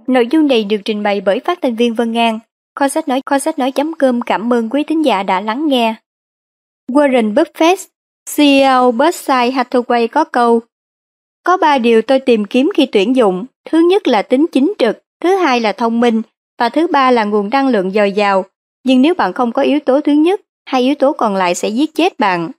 Nội 0.06 0.26
dung 0.30 0.48
này 0.48 0.64
được 0.64 0.76
trình 0.84 1.02
bày 1.02 1.20
bởi 1.20 1.40
phát 1.40 1.58
thanh 1.62 1.76
viên 1.76 1.94
Vân 1.94 2.16
An. 2.16 2.38
Kho 2.76 2.88
sách 2.88 3.08
nói 3.08 3.20
kho 3.26 3.38
sách 3.38 3.58
nói.com 3.58 4.20
cảm 4.20 4.52
ơn 4.52 4.68
quý 4.68 4.84
tín 4.84 5.02
giả 5.02 5.22
đã 5.22 5.40
lắng 5.40 5.66
nghe. 5.66 5.94
Warren 6.92 7.34
Buffett 7.34 7.76
CEO 8.36 8.92
Berkshire 8.92 9.50
Hathaway 9.50 10.08
có 10.08 10.24
câu 10.24 10.60
Có 11.44 11.56
ba 11.56 11.78
điều 11.78 12.02
tôi 12.02 12.18
tìm 12.18 12.44
kiếm 12.44 12.70
khi 12.74 12.86
tuyển 12.86 13.16
dụng, 13.16 13.44
thứ 13.70 13.78
nhất 13.78 14.08
là 14.08 14.22
tính 14.22 14.46
chính 14.52 14.72
trực, 14.78 15.02
thứ 15.22 15.34
hai 15.36 15.60
là 15.60 15.72
thông 15.72 16.00
minh, 16.00 16.22
và 16.58 16.68
thứ 16.68 16.86
ba 16.86 17.10
là 17.10 17.24
nguồn 17.24 17.50
năng 17.50 17.68
lượng 17.68 17.90
dồi 17.90 18.12
dào. 18.12 18.44
Nhưng 18.84 19.02
nếu 19.02 19.14
bạn 19.14 19.32
không 19.32 19.52
có 19.52 19.62
yếu 19.62 19.80
tố 19.80 20.00
thứ 20.00 20.12
nhất, 20.12 20.40
hai 20.66 20.82
yếu 20.82 20.94
tố 20.94 21.12
còn 21.12 21.36
lại 21.36 21.54
sẽ 21.54 21.68
giết 21.68 21.94
chết 21.94 22.18
bạn. 22.18 22.50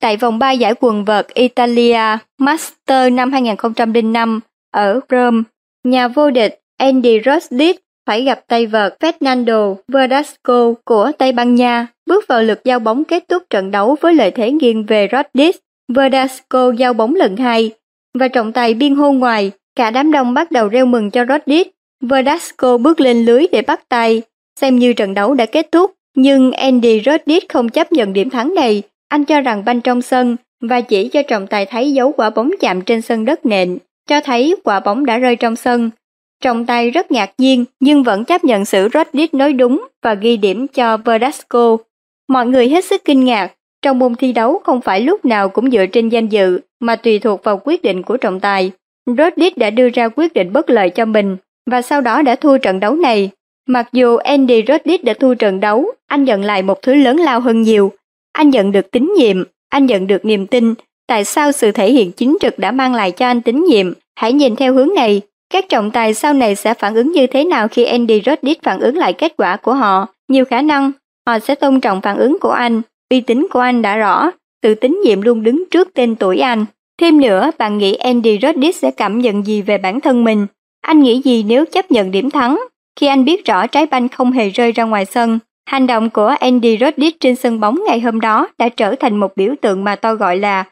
Tại 0.00 0.16
vòng 0.16 0.38
3 0.38 0.50
giải 0.50 0.74
quần 0.80 1.04
vợt 1.04 1.26
Italia 1.34 2.18
Master 2.38 3.12
năm 3.12 3.32
2005 3.32 4.40
ở 4.72 5.00
Rome, 5.10 5.42
nhà 5.84 6.08
vô 6.08 6.30
địch 6.30 6.60
Andy 6.78 7.18
Roddick 7.24 7.82
phải 8.06 8.22
gặp 8.22 8.40
tay 8.46 8.66
vợt 8.66 8.96
Fernando 9.00 9.76
Verdasco 9.88 10.72
của 10.84 11.12
Tây 11.18 11.32
Ban 11.32 11.54
Nha 11.54 11.86
bước 12.06 12.24
vào 12.28 12.42
lượt 12.42 12.60
giao 12.64 12.78
bóng 12.78 13.04
kết 13.04 13.24
thúc 13.28 13.42
trận 13.50 13.70
đấu 13.70 13.96
với 14.00 14.14
lợi 14.14 14.30
thế 14.30 14.50
nghiêng 14.50 14.86
về 14.86 15.08
Roddick. 15.12 15.60
Verdasco 15.94 16.72
giao 16.72 16.92
bóng 16.92 17.14
lần 17.14 17.36
hai 17.36 17.70
và 18.18 18.28
trọng 18.28 18.52
tài 18.52 18.74
biên 18.74 18.94
hô 18.94 19.12
ngoài, 19.12 19.50
cả 19.76 19.90
đám 19.90 20.12
đông 20.12 20.34
bắt 20.34 20.50
đầu 20.50 20.68
reo 20.68 20.86
mừng 20.86 21.10
cho 21.10 21.24
Roddick. 21.24 21.74
Verdasco 22.00 22.78
bước 22.78 23.00
lên 23.00 23.24
lưới 23.24 23.46
để 23.52 23.62
bắt 23.62 23.88
tay, 23.88 24.22
xem 24.60 24.78
như 24.78 24.92
trận 24.92 25.14
đấu 25.14 25.34
đã 25.34 25.46
kết 25.46 25.72
thúc, 25.72 25.94
nhưng 26.16 26.52
Andy 26.52 27.02
Roddick 27.06 27.48
không 27.48 27.68
chấp 27.68 27.92
nhận 27.92 28.12
điểm 28.12 28.30
thắng 28.30 28.54
này, 28.54 28.82
anh 29.08 29.24
cho 29.24 29.40
rằng 29.40 29.64
banh 29.64 29.80
trong 29.80 30.02
sân 30.02 30.36
và 30.60 30.80
chỉ 30.80 31.08
cho 31.08 31.22
trọng 31.22 31.46
tài 31.46 31.66
thấy 31.66 31.92
dấu 31.92 32.12
quả 32.12 32.30
bóng 32.30 32.50
chạm 32.60 32.80
trên 32.80 33.02
sân 33.02 33.24
đất 33.24 33.46
nện, 33.46 33.78
cho 34.08 34.20
thấy 34.20 34.56
quả 34.64 34.80
bóng 34.80 35.06
đã 35.06 35.18
rơi 35.18 35.36
trong 35.36 35.56
sân. 35.56 35.90
Trọng 36.42 36.66
tài 36.66 36.90
rất 36.90 37.10
ngạc 37.10 37.30
nhiên 37.38 37.64
nhưng 37.80 38.02
vẫn 38.02 38.24
chấp 38.24 38.44
nhận 38.44 38.64
sự 38.64 38.88
Roddick 38.94 39.34
nói 39.34 39.52
đúng 39.52 39.86
và 40.02 40.14
ghi 40.14 40.36
điểm 40.36 40.66
cho 40.68 40.96
Verdasco. 40.96 41.76
Mọi 42.28 42.46
người 42.46 42.68
hết 42.68 42.84
sức 42.84 43.04
kinh 43.04 43.24
ngạc, 43.24 43.52
trong 43.82 43.98
môn 43.98 44.14
thi 44.14 44.32
đấu 44.32 44.60
không 44.64 44.80
phải 44.80 45.00
lúc 45.00 45.24
nào 45.24 45.48
cũng 45.48 45.70
dựa 45.70 45.86
trên 45.86 46.08
danh 46.08 46.28
dự 46.28 46.60
mà 46.80 46.96
tùy 46.96 47.18
thuộc 47.18 47.44
vào 47.44 47.60
quyết 47.64 47.82
định 47.82 48.02
của 48.02 48.16
trọng 48.16 48.40
tài. 48.40 48.70
Roddick 49.06 49.58
đã 49.58 49.70
đưa 49.70 49.88
ra 49.88 50.08
quyết 50.08 50.32
định 50.32 50.52
bất 50.52 50.70
lợi 50.70 50.90
cho 50.90 51.04
mình 51.04 51.36
và 51.70 51.82
sau 51.82 52.00
đó 52.00 52.22
đã 52.22 52.36
thua 52.36 52.58
trận 52.58 52.80
đấu 52.80 52.94
này. 52.94 53.30
Mặc 53.68 53.88
dù 53.92 54.16
Andy 54.16 54.62
Roddick 54.68 55.04
đã 55.04 55.14
thua 55.20 55.34
trận 55.34 55.60
đấu, 55.60 55.84
anh 56.06 56.24
nhận 56.24 56.44
lại 56.44 56.62
một 56.62 56.82
thứ 56.82 56.94
lớn 56.94 57.16
lao 57.16 57.40
hơn 57.40 57.62
nhiều. 57.62 57.92
Anh 58.32 58.50
nhận 58.50 58.72
được 58.72 58.90
tín 58.90 59.12
nhiệm, 59.16 59.42
anh 59.68 59.86
nhận 59.86 60.06
được 60.06 60.24
niềm 60.24 60.46
tin. 60.46 60.74
Tại 61.06 61.24
sao 61.24 61.52
sự 61.52 61.72
thể 61.72 61.92
hiện 61.92 62.12
chính 62.12 62.36
trực 62.40 62.58
đã 62.58 62.70
mang 62.70 62.94
lại 62.94 63.10
cho 63.10 63.26
anh 63.26 63.40
tín 63.40 63.64
nhiệm? 63.64 63.92
Hãy 64.16 64.32
nhìn 64.32 64.56
theo 64.56 64.74
hướng 64.74 64.94
này, 64.94 65.20
các 65.52 65.68
trọng 65.68 65.90
tài 65.90 66.14
sau 66.14 66.32
này 66.34 66.54
sẽ 66.54 66.74
phản 66.74 66.94
ứng 66.94 67.12
như 67.12 67.26
thế 67.26 67.44
nào 67.44 67.68
khi 67.68 67.84
Andy 67.84 68.22
Roddick 68.26 68.62
phản 68.62 68.80
ứng 68.80 68.96
lại 68.96 69.12
kết 69.12 69.32
quả 69.36 69.56
của 69.56 69.74
họ? 69.74 70.06
Nhiều 70.28 70.44
khả 70.44 70.62
năng, 70.62 70.92
họ 71.26 71.38
sẽ 71.38 71.54
tôn 71.54 71.80
trọng 71.80 72.00
phản 72.00 72.18
ứng 72.18 72.38
của 72.40 72.50
anh, 72.50 72.82
uy 73.10 73.20
tín 73.20 73.46
của 73.50 73.60
anh 73.60 73.82
đã 73.82 73.96
rõ, 73.96 74.30
sự 74.62 74.74
tín 74.74 75.00
nhiệm 75.04 75.22
luôn 75.22 75.42
đứng 75.42 75.64
trước 75.70 75.94
tên 75.94 76.16
tuổi 76.16 76.38
anh. 76.38 76.64
Thêm 77.00 77.20
nữa, 77.20 77.50
bạn 77.58 77.78
nghĩ 77.78 77.94
Andy 77.94 78.38
Roddick 78.42 78.76
sẽ 78.76 78.90
cảm 78.90 79.18
nhận 79.18 79.46
gì 79.46 79.62
về 79.62 79.78
bản 79.78 80.00
thân 80.00 80.24
mình? 80.24 80.46
Anh 80.80 81.02
nghĩ 81.02 81.22
gì 81.24 81.42
nếu 81.42 81.64
chấp 81.64 81.90
nhận 81.90 82.10
điểm 82.10 82.30
thắng? 82.30 82.60
Khi 83.00 83.06
anh 83.06 83.24
biết 83.24 83.44
rõ 83.44 83.66
trái 83.66 83.86
banh 83.86 84.08
không 84.08 84.32
hề 84.32 84.48
rơi 84.48 84.72
ra 84.72 84.84
ngoài 84.84 85.04
sân, 85.04 85.38
hành 85.66 85.86
động 85.86 86.10
của 86.10 86.34
Andy 86.40 86.78
Roddick 86.78 87.20
trên 87.20 87.36
sân 87.36 87.60
bóng 87.60 87.80
ngày 87.86 88.00
hôm 88.00 88.20
đó 88.20 88.48
đã 88.58 88.68
trở 88.68 88.94
thành 88.94 89.16
một 89.16 89.36
biểu 89.36 89.54
tượng 89.60 89.84
mà 89.84 89.96
tôi 89.96 90.16
gọi 90.16 90.36
là 90.36 90.64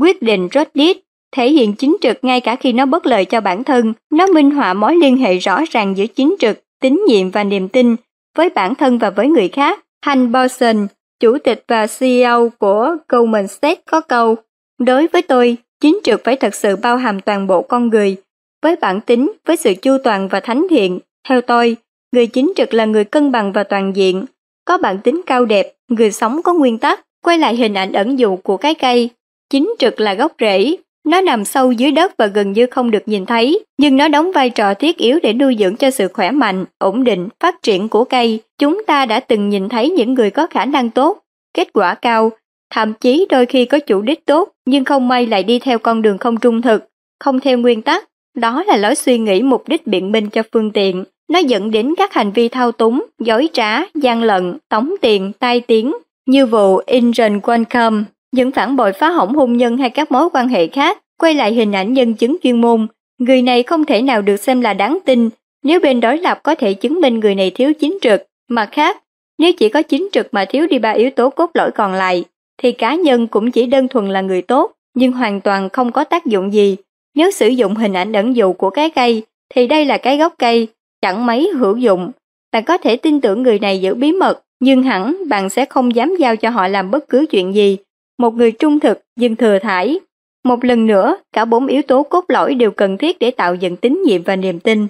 quyết 0.00 0.22
định 0.22 0.48
Roddick 0.54 1.04
thể 1.36 1.50
hiện 1.50 1.72
chính 1.72 1.96
trực 2.00 2.24
ngay 2.24 2.40
cả 2.40 2.56
khi 2.56 2.72
nó 2.72 2.86
bất 2.86 3.06
lợi 3.06 3.24
cho 3.24 3.40
bản 3.40 3.64
thân, 3.64 3.92
nó 4.12 4.26
minh 4.26 4.50
họa 4.50 4.74
mối 4.74 4.96
liên 4.96 5.16
hệ 5.16 5.38
rõ 5.38 5.60
ràng 5.70 5.96
giữa 5.96 6.06
chính 6.06 6.34
trực, 6.38 6.60
tín 6.80 7.02
nhiệm 7.08 7.30
và 7.30 7.44
niềm 7.44 7.68
tin 7.68 7.96
với 8.36 8.50
bản 8.50 8.74
thân 8.74 8.98
và 8.98 9.10
với 9.10 9.28
người 9.28 9.48
khác. 9.48 9.80
Hank 10.06 10.30
Boston, 10.30 10.86
chủ 11.20 11.38
tịch 11.38 11.64
và 11.68 11.86
CEO 11.98 12.48
của 12.58 12.96
Goldman 13.08 13.48
Sachs 13.48 13.80
có 13.90 14.00
câu, 14.00 14.36
đối 14.78 15.06
với 15.06 15.22
tôi, 15.22 15.56
chính 15.80 16.00
trực 16.04 16.24
phải 16.24 16.36
thật 16.36 16.54
sự 16.54 16.76
bao 16.76 16.96
hàm 16.96 17.20
toàn 17.20 17.46
bộ 17.46 17.62
con 17.62 17.88
người, 17.88 18.16
với 18.62 18.76
bản 18.76 19.00
tính, 19.00 19.32
với 19.46 19.56
sự 19.56 19.74
chu 19.82 19.98
toàn 20.04 20.28
và 20.28 20.40
thánh 20.40 20.66
thiện. 20.70 20.98
Theo 21.28 21.40
tôi, 21.40 21.76
người 22.12 22.26
chính 22.26 22.52
trực 22.56 22.74
là 22.74 22.84
người 22.84 23.04
cân 23.04 23.32
bằng 23.32 23.52
và 23.52 23.64
toàn 23.64 23.96
diện, 23.96 24.24
có 24.64 24.78
bản 24.78 24.98
tính 24.98 25.20
cao 25.26 25.44
đẹp, 25.44 25.72
người 25.88 26.12
sống 26.12 26.42
có 26.42 26.54
nguyên 26.54 26.78
tắc, 26.78 27.00
quay 27.24 27.38
lại 27.38 27.56
hình 27.56 27.74
ảnh 27.74 27.92
ẩn 27.92 28.18
dụ 28.18 28.36
của 28.36 28.56
cái 28.56 28.74
cây. 28.74 29.10
Chính 29.50 29.74
trực 29.78 30.00
là 30.00 30.14
gốc 30.14 30.32
rễ, 30.40 30.76
nó 31.04 31.20
nằm 31.20 31.44
sâu 31.44 31.72
dưới 31.72 31.90
đất 31.90 32.16
và 32.18 32.26
gần 32.26 32.52
như 32.52 32.66
không 32.66 32.90
được 32.90 33.02
nhìn 33.06 33.26
thấy, 33.26 33.64
nhưng 33.78 33.96
nó 33.96 34.08
đóng 34.08 34.32
vai 34.32 34.50
trò 34.50 34.74
thiết 34.74 34.96
yếu 34.96 35.18
để 35.22 35.32
nuôi 35.32 35.56
dưỡng 35.58 35.76
cho 35.76 35.90
sự 35.90 36.08
khỏe 36.08 36.30
mạnh, 36.30 36.64
ổn 36.78 37.04
định, 37.04 37.28
phát 37.40 37.62
triển 37.62 37.88
của 37.88 38.04
cây. 38.04 38.40
Chúng 38.58 38.82
ta 38.86 39.06
đã 39.06 39.20
từng 39.20 39.48
nhìn 39.48 39.68
thấy 39.68 39.90
những 39.90 40.14
người 40.14 40.30
có 40.30 40.46
khả 40.46 40.64
năng 40.64 40.90
tốt, 40.90 41.18
kết 41.54 41.72
quả 41.72 41.94
cao, 41.94 42.30
thậm 42.70 42.92
chí 42.92 43.26
đôi 43.28 43.46
khi 43.46 43.64
có 43.64 43.78
chủ 43.78 44.02
đích 44.02 44.26
tốt, 44.26 44.48
nhưng 44.66 44.84
không 44.84 45.08
may 45.08 45.26
lại 45.26 45.42
đi 45.42 45.58
theo 45.58 45.78
con 45.78 46.02
đường 46.02 46.18
không 46.18 46.36
trung 46.36 46.62
thực, 46.62 46.88
không 47.20 47.40
theo 47.40 47.58
nguyên 47.58 47.82
tắc. 47.82 48.08
Đó 48.36 48.64
là 48.66 48.76
lối 48.76 48.94
suy 48.94 49.18
nghĩ 49.18 49.42
mục 49.42 49.68
đích 49.68 49.86
biện 49.86 50.12
minh 50.12 50.30
cho 50.30 50.42
phương 50.52 50.70
tiện. 50.70 51.04
Nó 51.30 51.38
dẫn 51.38 51.70
đến 51.70 51.94
các 51.96 52.12
hành 52.12 52.32
vi 52.32 52.48
thao 52.48 52.72
túng, 52.72 53.06
dối 53.18 53.48
trá, 53.52 53.80
gian 53.94 54.22
lận, 54.22 54.58
tống 54.68 54.94
tiền, 55.00 55.32
tai 55.38 55.60
tiếng, 55.60 55.92
như 56.26 56.46
vụ 56.46 56.76
Incheon 56.86 57.40
Qualcomm 57.40 58.04
những 58.32 58.50
phản 58.50 58.76
bội 58.76 58.92
phá 58.92 59.08
hỏng 59.08 59.34
hôn 59.34 59.56
nhân 59.56 59.76
hay 59.76 59.90
các 59.90 60.12
mối 60.12 60.28
quan 60.32 60.48
hệ 60.48 60.66
khác, 60.66 60.98
quay 61.18 61.34
lại 61.34 61.54
hình 61.54 61.72
ảnh 61.72 61.92
nhân 61.92 62.14
chứng 62.14 62.36
chuyên 62.42 62.60
môn. 62.60 62.86
Người 63.18 63.42
này 63.42 63.62
không 63.62 63.84
thể 63.84 64.02
nào 64.02 64.22
được 64.22 64.36
xem 64.36 64.60
là 64.60 64.74
đáng 64.74 64.98
tin 65.04 65.30
nếu 65.64 65.80
bên 65.80 66.00
đối 66.00 66.18
lập 66.18 66.40
có 66.42 66.54
thể 66.54 66.74
chứng 66.74 67.00
minh 67.00 67.20
người 67.20 67.34
này 67.34 67.50
thiếu 67.50 67.72
chính 67.80 67.98
trực. 68.02 68.26
Mặt 68.48 68.68
khác, 68.72 69.02
nếu 69.38 69.52
chỉ 69.52 69.68
có 69.68 69.82
chính 69.82 70.08
trực 70.12 70.34
mà 70.34 70.44
thiếu 70.44 70.66
đi 70.66 70.78
ba 70.78 70.90
yếu 70.90 71.10
tố 71.10 71.30
cốt 71.30 71.50
lõi 71.54 71.70
còn 71.70 71.92
lại, 71.92 72.24
thì 72.62 72.72
cá 72.72 72.94
nhân 72.94 73.26
cũng 73.26 73.50
chỉ 73.50 73.66
đơn 73.66 73.88
thuần 73.88 74.08
là 74.08 74.20
người 74.20 74.42
tốt, 74.42 74.72
nhưng 74.94 75.12
hoàn 75.12 75.40
toàn 75.40 75.68
không 75.68 75.92
có 75.92 76.04
tác 76.04 76.26
dụng 76.26 76.52
gì. 76.52 76.76
Nếu 77.14 77.30
sử 77.30 77.48
dụng 77.48 77.74
hình 77.74 77.92
ảnh 77.92 78.12
ẩn 78.12 78.36
dụ 78.36 78.52
của 78.52 78.70
cái 78.70 78.90
cây, 78.90 79.22
thì 79.54 79.66
đây 79.66 79.84
là 79.84 79.98
cái 79.98 80.16
gốc 80.18 80.34
cây, 80.38 80.68
chẳng 81.04 81.26
mấy 81.26 81.50
hữu 81.54 81.76
dụng. 81.76 82.10
Bạn 82.52 82.64
có 82.64 82.78
thể 82.78 82.96
tin 82.96 83.20
tưởng 83.20 83.42
người 83.42 83.58
này 83.58 83.80
giữ 83.80 83.94
bí 83.94 84.12
mật, 84.12 84.42
nhưng 84.60 84.82
hẳn 84.82 85.16
bạn 85.28 85.48
sẽ 85.48 85.64
không 85.64 85.94
dám 85.94 86.16
giao 86.18 86.36
cho 86.36 86.50
họ 86.50 86.68
làm 86.68 86.90
bất 86.90 87.08
cứ 87.08 87.26
chuyện 87.30 87.54
gì, 87.54 87.76
một 88.18 88.34
người 88.34 88.52
trung 88.52 88.80
thực 88.80 89.00
nhưng 89.16 89.36
thừa 89.36 89.58
thải. 89.58 89.98
Một 90.44 90.64
lần 90.64 90.86
nữa, 90.86 91.16
cả 91.32 91.44
bốn 91.44 91.66
yếu 91.66 91.82
tố 91.82 92.02
cốt 92.02 92.24
lõi 92.28 92.54
đều 92.54 92.70
cần 92.70 92.98
thiết 92.98 93.18
để 93.18 93.30
tạo 93.30 93.54
dựng 93.54 93.76
tín 93.76 94.02
nhiệm 94.06 94.22
và 94.22 94.36
niềm 94.36 94.60
tin. 94.60 94.86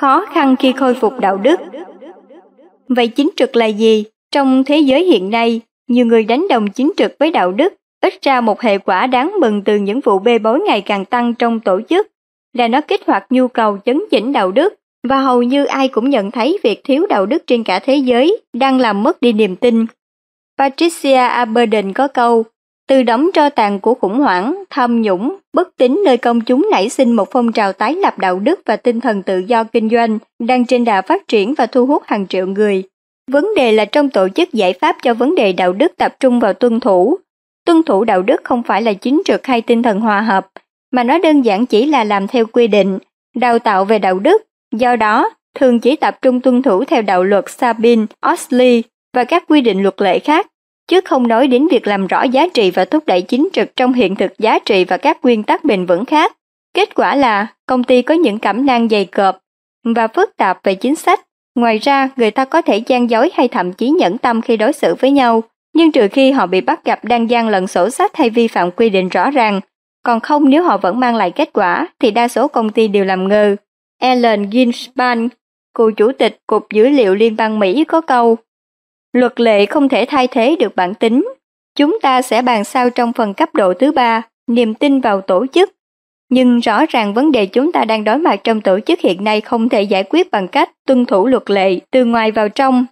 Khó 0.00 0.24
khăn 0.32 0.56
khi 0.58 0.72
khôi 0.72 0.94
phục 0.94 1.20
đạo 1.20 1.36
đức. 1.36 1.60
Vậy 2.88 3.08
chính 3.08 3.30
trực 3.36 3.56
là 3.56 3.66
gì? 3.66 4.04
Trong 4.32 4.64
thế 4.64 4.78
giới 4.78 5.04
hiện 5.04 5.30
nay, 5.30 5.60
nhiều 5.88 6.06
người 6.06 6.24
đánh 6.24 6.46
đồng 6.48 6.70
chính 6.70 6.92
trực 6.96 7.14
với 7.18 7.30
đạo 7.30 7.52
đức, 7.52 7.74
ít 8.02 8.14
ra 8.22 8.40
một 8.40 8.60
hệ 8.60 8.78
quả 8.78 9.06
đáng 9.06 9.32
mừng 9.40 9.62
từ 9.62 9.76
những 9.76 10.00
vụ 10.00 10.18
bê 10.18 10.38
bối 10.38 10.60
ngày 10.60 10.80
càng 10.80 11.04
tăng 11.04 11.34
trong 11.34 11.60
tổ 11.60 11.80
chức, 11.88 12.08
là 12.52 12.68
nó 12.68 12.80
kích 12.80 13.00
hoạt 13.06 13.26
nhu 13.30 13.48
cầu 13.48 13.78
chấn 13.84 14.02
chỉnh 14.10 14.32
đạo 14.32 14.52
đức, 14.52 14.74
và 15.08 15.20
hầu 15.20 15.42
như 15.42 15.64
ai 15.64 15.88
cũng 15.88 16.10
nhận 16.10 16.30
thấy 16.30 16.58
việc 16.62 16.80
thiếu 16.84 17.06
đạo 17.06 17.26
đức 17.26 17.46
trên 17.46 17.64
cả 17.64 17.78
thế 17.78 17.96
giới 17.96 18.40
đang 18.52 18.78
làm 18.78 19.02
mất 19.02 19.20
đi 19.20 19.32
niềm 19.32 19.56
tin. 19.56 19.86
Patricia 20.58 21.16
Aberdeen 21.16 21.92
có 21.92 22.08
câu, 22.08 22.44
từ 22.88 23.02
đống 23.02 23.30
tro 23.34 23.50
tàn 23.50 23.80
của 23.80 23.94
khủng 23.94 24.18
hoảng, 24.18 24.64
tham 24.70 25.02
nhũng, 25.02 25.36
bất 25.52 25.68
tín 25.76 26.02
nơi 26.04 26.16
công 26.16 26.40
chúng 26.40 26.68
nảy 26.70 26.88
sinh 26.88 27.12
một 27.12 27.28
phong 27.30 27.52
trào 27.52 27.72
tái 27.72 27.94
lập 27.94 28.18
đạo 28.18 28.38
đức 28.38 28.60
và 28.66 28.76
tinh 28.76 29.00
thần 29.00 29.22
tự 29.22 29.38
do 29.38 29.64
kinh 29.64 29.90
doanh 29.90 30.18
đang 30.38 30.64
trên 30.64 30.84
đà 30.84 31.02
phát 31.02 31.28
triển 31.28 31.54
và 31.54 31.66
thu 31.66 31.86
hút 31.86 32.02
hàng 32.06 32.26
triệu 32.26 32.46
người. 32.46 32.82
Vấn 33.30 33.48
đề 33.56 33.72
là 33.72 33.84
trong 33.84 34.10
tổ 34.10 34.28
chức 34.28 34.52
giải 34.52 34.72
pháp 34.72 34.96
cho 35.02 35.14
vấn 35.14 35.34
đề 35.34 35.52
đạo 35.52 35.72
đức 35.72 35.92
tập 35.96 36.16
trung 36.20 36.40
vào 36.40 36.52
tuân 36.52 36.80
thủ. 36.80 37.18
Tuân 37.66 37.82
thủ 37.82 38.04
đạo 38.04 38.22
đức 38.22 38.40
không 38.44 38.62
phải 38.62 38.82
là 38.82 38.92
chính 38.92 39.22
trực 39.24 39.46
hay 39.46 39.60
tinh 39.60 39.82
thần 39.82 40.00
hòa 40.00 40.20
hợp, 40.20 40.48
mà 40.92 41.04
nó 41.04 41.18
đơn 41.18 41.42
giản 41.42 41.66
chỉ 41.66 41.86
là 41.86 42.04
làm 42.04 42.28
theo 42.28 42.46
quy 42.46 42.66
định, 42.66 42.98
đào 43.36 43.58
tạo 43.58 43.84
về 43.84 43.98
đạo 43.98 44.18
đức. 44.18 44.42
Do 44.72 44.96
đó, 44.96 45.30
thường 45.54 45.80
chỉ 45.80 45.96
tập 45.96 46.18
trung 46.22 46.40
tuân 46.40 46.62
thủ 46.62 46.84
theo 46.84 47.02
đạo 47.02 47.24
luật 47.24 47.44
Sabin, 47.48 48.06
Osley 48.32 48.82
và 49.14 49.24
các 49.24 49.44
quy 49.48 49.60
định 49.60 49.82
luật 49.82 50.00
lệ 50.00 50.18
khác, 50.18 50.46
chứ 50.88 51.00
không 51.04 51.28
nói 51.28 51.46
đến 51.46 51.68
việc 51.68 51.86
làm 51.86 52.06
rõ 52.06 52.22
giá 52.22 52.48
trị 52.54 52.70
và 52.70 52.84
thúc 52.84 53.06
đẩy 53.06 53.22
chính 53.22 53.48
trực 53.52 53.76
trong 53.76 53.92
hiện 53.92 54.14
thực 54.14 54.38
giá 54.38 54.58
trị 54.58 54.84
và 54.84 54.96
các 54.96 55.18
nguyên 55.22 55.42
tắc 55.42 55.64
bền 55.64 55.86
vững 55.86 56.04
khác. 56.04 56.32
Kết 56.74 56.94
quả 56.94 57.14
là 57.14 57.46
công 57.66 57.84
ty 57.84 58.02
có 58.02 58.14
những 58.14 58.38
cảm 58.38 58.66
năng 58.66 58.88
dày 58.88 59.04
cộp 59.04 59.38
và 59.84 60.08
phức 60.08 60.36
tạp 60.36 60.58
về 60.64 60.74
chính 60.74 60.96
sách. 60.96 61.20
Ngoài 61.54 61.78
ra, 61.78 62.08
người 62.16 62.30
ta 62.30 62.44
có 62.44 62.62
thể 62.62 62.76
gian 62.78 63.10
dối 63.10 63.30
hay 63.34 63.48
thậm 63.48 63.72
chí 63.72 63.90
nhẫn 63.90 64.18
tâm 64.18 64.42
khi 64.42 64.56
đối 64.56 64.72
xử 64.72 64.94
với 64.94 65.10
nhau, 65.10 65.42
nhưng 65.74 65.92
trừ 65.92 66.08
khi 66.08 66.30
họ 66.30 66.46
bị 66.46 66.60
bắt 66.60 66.84
gặp 66.84 67.04
đang 67.04 67.30
gian 67.30 67.48
lận 67.48 67.66
sổ 67.66 67.90
sách 67.90 68.16
hay 68.16 68.30
vi 68.30 68.48
phạm 68.48 68.70
quy 68.70 68.90
định 68.90 69.08
rõ 69.08 69.30
ràng, 69.30 69.60
còn 70.04 70.20
không 70.20 70.50
nếu 70.50 70.62
họ 70.62 70.76
vẫn 70.76 71.00
mang 71.00 71.16
lại 71.16 71.30
kết 71.30 71.52
quả 71.52 71.86
thì 71.98 72.10
đa 72.10 72.28
số 72.28 72.48
công 72.48 72.70
ty 72.70 72.88
đều 72.88 73.04
làm 73.04 73.28
ngơ. 73.28 73.56
Ellen 74.02 74.50
Ginspan, 74.52 75.28
cựu 75.74 75.90
chủ 75.90 76.12
tịch 76.12 76.38
Cục 76.46 76.66
Dữ 76.72 76.88
liệu 76.88 77.14
Liên 77.14 77.36
bang 77.36 77.58
Mỹ 77.58 77.84
có 77.84 78.00
câu 78.00 78.36
Luật 79.12 79.40
lệ 79.40 79.66
không 79.66 79.88
thể 79.88 80.04
thay 80.08 80.26
thế 80.26 80.56
được 80.58 80.76
bản 80.76 80.94
tính. 80.94 81.32
Chúng 81.76 81.98
ta 82.02 82.22
sẽ 82.22 82.42
bàn 82.42 82.64
sau 82.64 82.90
trong 82.90 83.12
phần 83.12 83.34
cấp 83.34 83.54
độ 83.54 83.74
thứ 83.74 83.92
ba, 83.92 84.22
niềm 84.46 84.74
tin 84.74 85.00
vào 85.00 85.20
tổ 85.20 85.46
chức. 85.52 85.70
Nhưng 86.30 86.58
rõ 86.58 86.86
ràng 86.88 87.14
vấn 87.14 87.32
đề 87.32 87.46
chúng 87.46 87.72
ta 87.72 87.84
đang 87.84 88.04
đối 88.04 88.18
mặt 88.18 88.40
trong 88.44 88.60
tổ 88.60 88.80
chức 88.80 89.00
hiện 89.00 89.24
nay 89.24 89.40
không 89.40 89.68
thể 89.68 89.82
giải 89.82 90.04
quyết 90.04 90.30
bằng 90.30 90.48
cách 90.48 90.70
tuân 90.86 91.06
thủ 91.06 91.26
luật 91.26 91.50
lệ 91.50 91.78
từ 91.90 92.04
ngoài 92.04 92.30
vào 92.30 92.48
trong. 92.48 92.86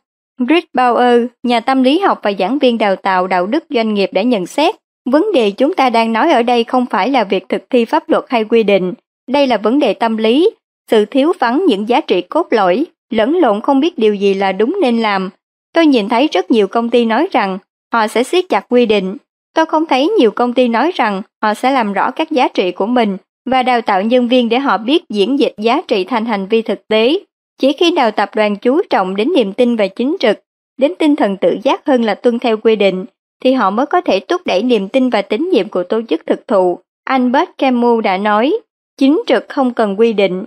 Rick 0.49 0.75
Bauer, 0.75 1.27
nhà 1.43 1.61
tâm 1.61 1.83
lý 1.83 1.99
học 1.99 2.21
và 2.23 2.33
giảng 2.39 2.59
viên 2.59 2.79
đào 2.79 2.97
tạo 2.97 3.27
đạo 3.27 3.47
đức 3.47 3.65
doanh 3.71 3.95
nghiệp 3.95 4.11
đã 4.13 4.23
nhận 4.23 4.47
xét, 4.47 4.75
vấn 5.11 5.33
đề 5.35 5.51
chúng 5.51 5.75
ta 5.75 5.91
đang 5.91 6.13
nói 6.13 6.33
ở 6.33 6.43
đây 6.43 6.65
không 6.65 6.87
phải 6.87 7.09
là 7.09 7.25
việc 7.25 7.49
thực 7.49 7.71
thi 7.71 7.85
pháp 7.85 8.09
luật 8.09 8.25
hay 8.29 8.45
quy 8.45 8.63
định, 8.63 8.95
đây 9.31 9.47
là 9.47 9.57
vấn 9.57 9.79
đề 9.79 9.95
tâm 9.95 10.17
lý, 10.17 10.51
sự 10.91 11.05
thiếu 11.05 11.33
vắng 11.39 11.65
những 11.67 11.89
giá 11.89 12.01
trị 12.01 12.21
cốt 12.21 12.47
lõi, 12.51 12.87
lẫn 13.11 13.37
lộn 13.37 13.61
không 13.61 13.81
biết 13.81 13.99
điều 13.99 14.15
gì 14.15 14.35
là 14.35 14.53
đúng 14.53 14.79
nên 14.83 15.01
làm, 15.01 15.31
Tôi 15.73 15.87
nhìn 15.87 16.09
thấy 16.09 16.29
rất 16.33 16.51
nhiều 16.51 16.69
công 16.69 16.91
ty 16.91 17.05
nói 17.05 17.29
rằng 17.31 17.59
họ 17.93 18.07
sẽ 18.07 18.23
siết 18.23 18.49
chặt 18.49 18.67
quy 18.69 18.87
định. 18.87 19.17
Tôi 19.55 19.67
không 19.67 19.87
thấy 19.87 20.09
nhiều 20.19 20.31
công 20.31 20.53
ty 20.53 20.69
nói 20.69 20.93
rằng 20.95 21.23
họ 21.43 21.55
sẽ 21.55 21.71
làm 21.71 21.93
rõ 21.93 22.11
các 22.11 22.31
giá 22.31 22.49
trị 22.49 22.73
của 22.73 22.87
mình 22.87 23.17
và 23.51 23.63
đào 23.63 23.81
tạo 23.81 24.03
nhân 24.03 24.29
viên 24.29 24.49
để 24.49 24.59
họ 24.59 24.79
biết 24.79 25.05
diễn 25.09 25.39
dịch 25.39 25.55
giá 25.59 25.81
trị 25.89 26.05
thành 26.05 26.25
hành 26.25 26.47
vi 26.47 26.63
thực 26.63 26.89
tế. 26.89 27.19
Chỉ 27.61 27.73
khi 27.73 27.91
nào 27.91 28.11
tập 28.11 28.31
đoàn 28.35 28.57
chú 28.57 28.83
trọng 28.91 29.17
đến 29.17 29.33
niềm 29.37 29.53
tin 29.53 29.77
và 29.77 29.87
chính 29.87 30.17
trực, 30.21 30.41
đến 30.79 30.93
tinh 30.99 31.17
thần 31.17 31.37
tự 31.37 31.57
giác 31.63 31.87
hơn 31.87 32.03
là 32.03 32.15
tuân 32.15 32.39
theo 32.39 32.57
quy 32.57 32.77
định, 32.77 33.05
thì 33.45 33.53
họ 33.53 33.71
mới 33.71 33.87
có 33.87 34.01
thể 34.01 34.21
thúc 34.21 34.41
đẩy 34.45 34.63
niềm 34.63 34.89
tin 34.89 35.11
và 35.11 35.23
tín 35.23 35.51
nhiệm 35.53 35.69
của 35.69 35.83
tổ 35.83 36.01
chức 36.09 36.27
thực 36.27 36.49
thụ. 36.49 36.79
Albert 37.05 37.49
Camus 37.59 38.05
đã 38.05 38.17
nói, 38.17 38.53
chính 38.99 39.23
trực 39.27 39.49
không 39.49 39.75
cần 39.75 39.97
quy 39.99 40.13
định. 40.13 40.45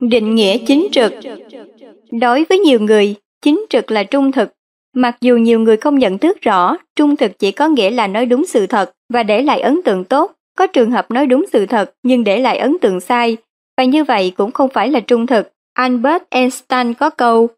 Định 0.00 0.34
nghĩa 0.34 0.58
chính 0.66 0.88
trực 0.92 1.12
Đối 2.10 2.44
với 2.44 2.58
nhiều 2.58 2.80
người, 2.80 3.14
chính 3.42 3.66
trực 3.70 3.90
là 3.90 4.02
trung 4.02 4.32
thực, 4.32 4.56
Mặc 4.98 5.16
dù 5.20 5.36
nhiều 5.36 5.60
người 5.60 5.76
không 5.76 5.98
nhận 5.98 6.18
thức 6.18 6.40
rõ, 6.40 6.76
trung 6.96 7.16
thực 7.16 7.38
chỉ 7.38 7.52
có 7.52 7.68
nghĩa 7.68 7.90
là 7.90 8.06
nói 8.06 8.26
đúng 8.26 8.46
sự 8.46 8.66
thật 8.66 8.92
và 9.12 9.22
để 9.22 9.42
lại 9.42 9.60
ấn 9.60 9.82
tượng 9.82 10.04
tốt, 10.04 10.32
có 10.58 10.66
trường 10.66 10.90
hợp 10.90 11.10
nói 11.10 11.26
đúng 11.26 11.44
sự 11.52 11.66
thật 11.66 11.94
nhưng 12.02 12.24
để 12.24 12.38
lại 12.38 12.58
ấn 12.58 12.76
tượng 12.80 13.00
sai, 13.00 13.36
và 13.76 13.84
như 13.84 14.04
vậy 14.04 14.32
cũng 14.36 14.50
không 14.50 14.68
phải 14.68 14.88
là 14.88 15.00
trung 15.00 15.26
thực. 15.26 15.52
Albert 15.72 16.22
Einstein 16.30 16.94
có 16.94 17.10
câu, 17.10 17.48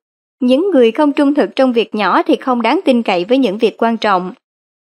những 0.41 0.71
người 0.71 0.91
không 0.91 1.13
trung 1.13 1.35
thực 1.35 1.57
trong 1.57 1.73
việc 1.73 1.95
nhỏ 1.95 2.23
thì 2.23 2.37
không 2.37 2.63
đáng 2.63 2.81
tin 2.85 3.03
cậy 3.03 3.25
với 3.25 3.39
những 3.39 3.59
việc 3.59 3.83
quan 3.83 3.97
trọng. 3.97 4.33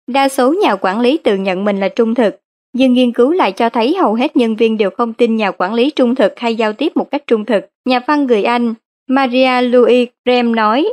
Đa 0.07 0.29
số 0.29 0.55
nhà 0.63 0.77
quản 0.77 1.01
lý 1.01 1.19
tự 1.19 1.37
nhận 1.37 1.65
mình 1.65 1.81
là 1.81 1.89
trung 1.89 2.15
thực, 2.15 2.41
nhưng 2.73 2.93
nghiên 2.93 3.13
cứu 3.13 3.33
lại 3.33 3.53
cho 3.53 3.69
thấy 3.69 3.95
hầu 3.95 4.15
hết 4.15 4.37
nhân 4.37 4.57
viên 4.57 4.79
đều 4.79 4.91
không 4.91 5.13
tin 5.13 5.37
nhà 5.37 5.51
quản 5.51 5.75
lý 5.75 5.91
trung 5.91 6.15
thực 6.15 6.39
hay 6.39 6.57
giao 6.57 6.73
tiếp 6.73 6.93
một 6.97 7.11
cách 7.11 7.23
trung 7.27 7.45
thực. 7.45 7.65
Nhà 7.85 8.01
văn 8.07 8.27
người 8.27 8.43
Anh 8.43 8.75
Maria 9.09 9.61
Louise 9.63 10.13
Graham 10.25 10.55
nói, 10.55 10.89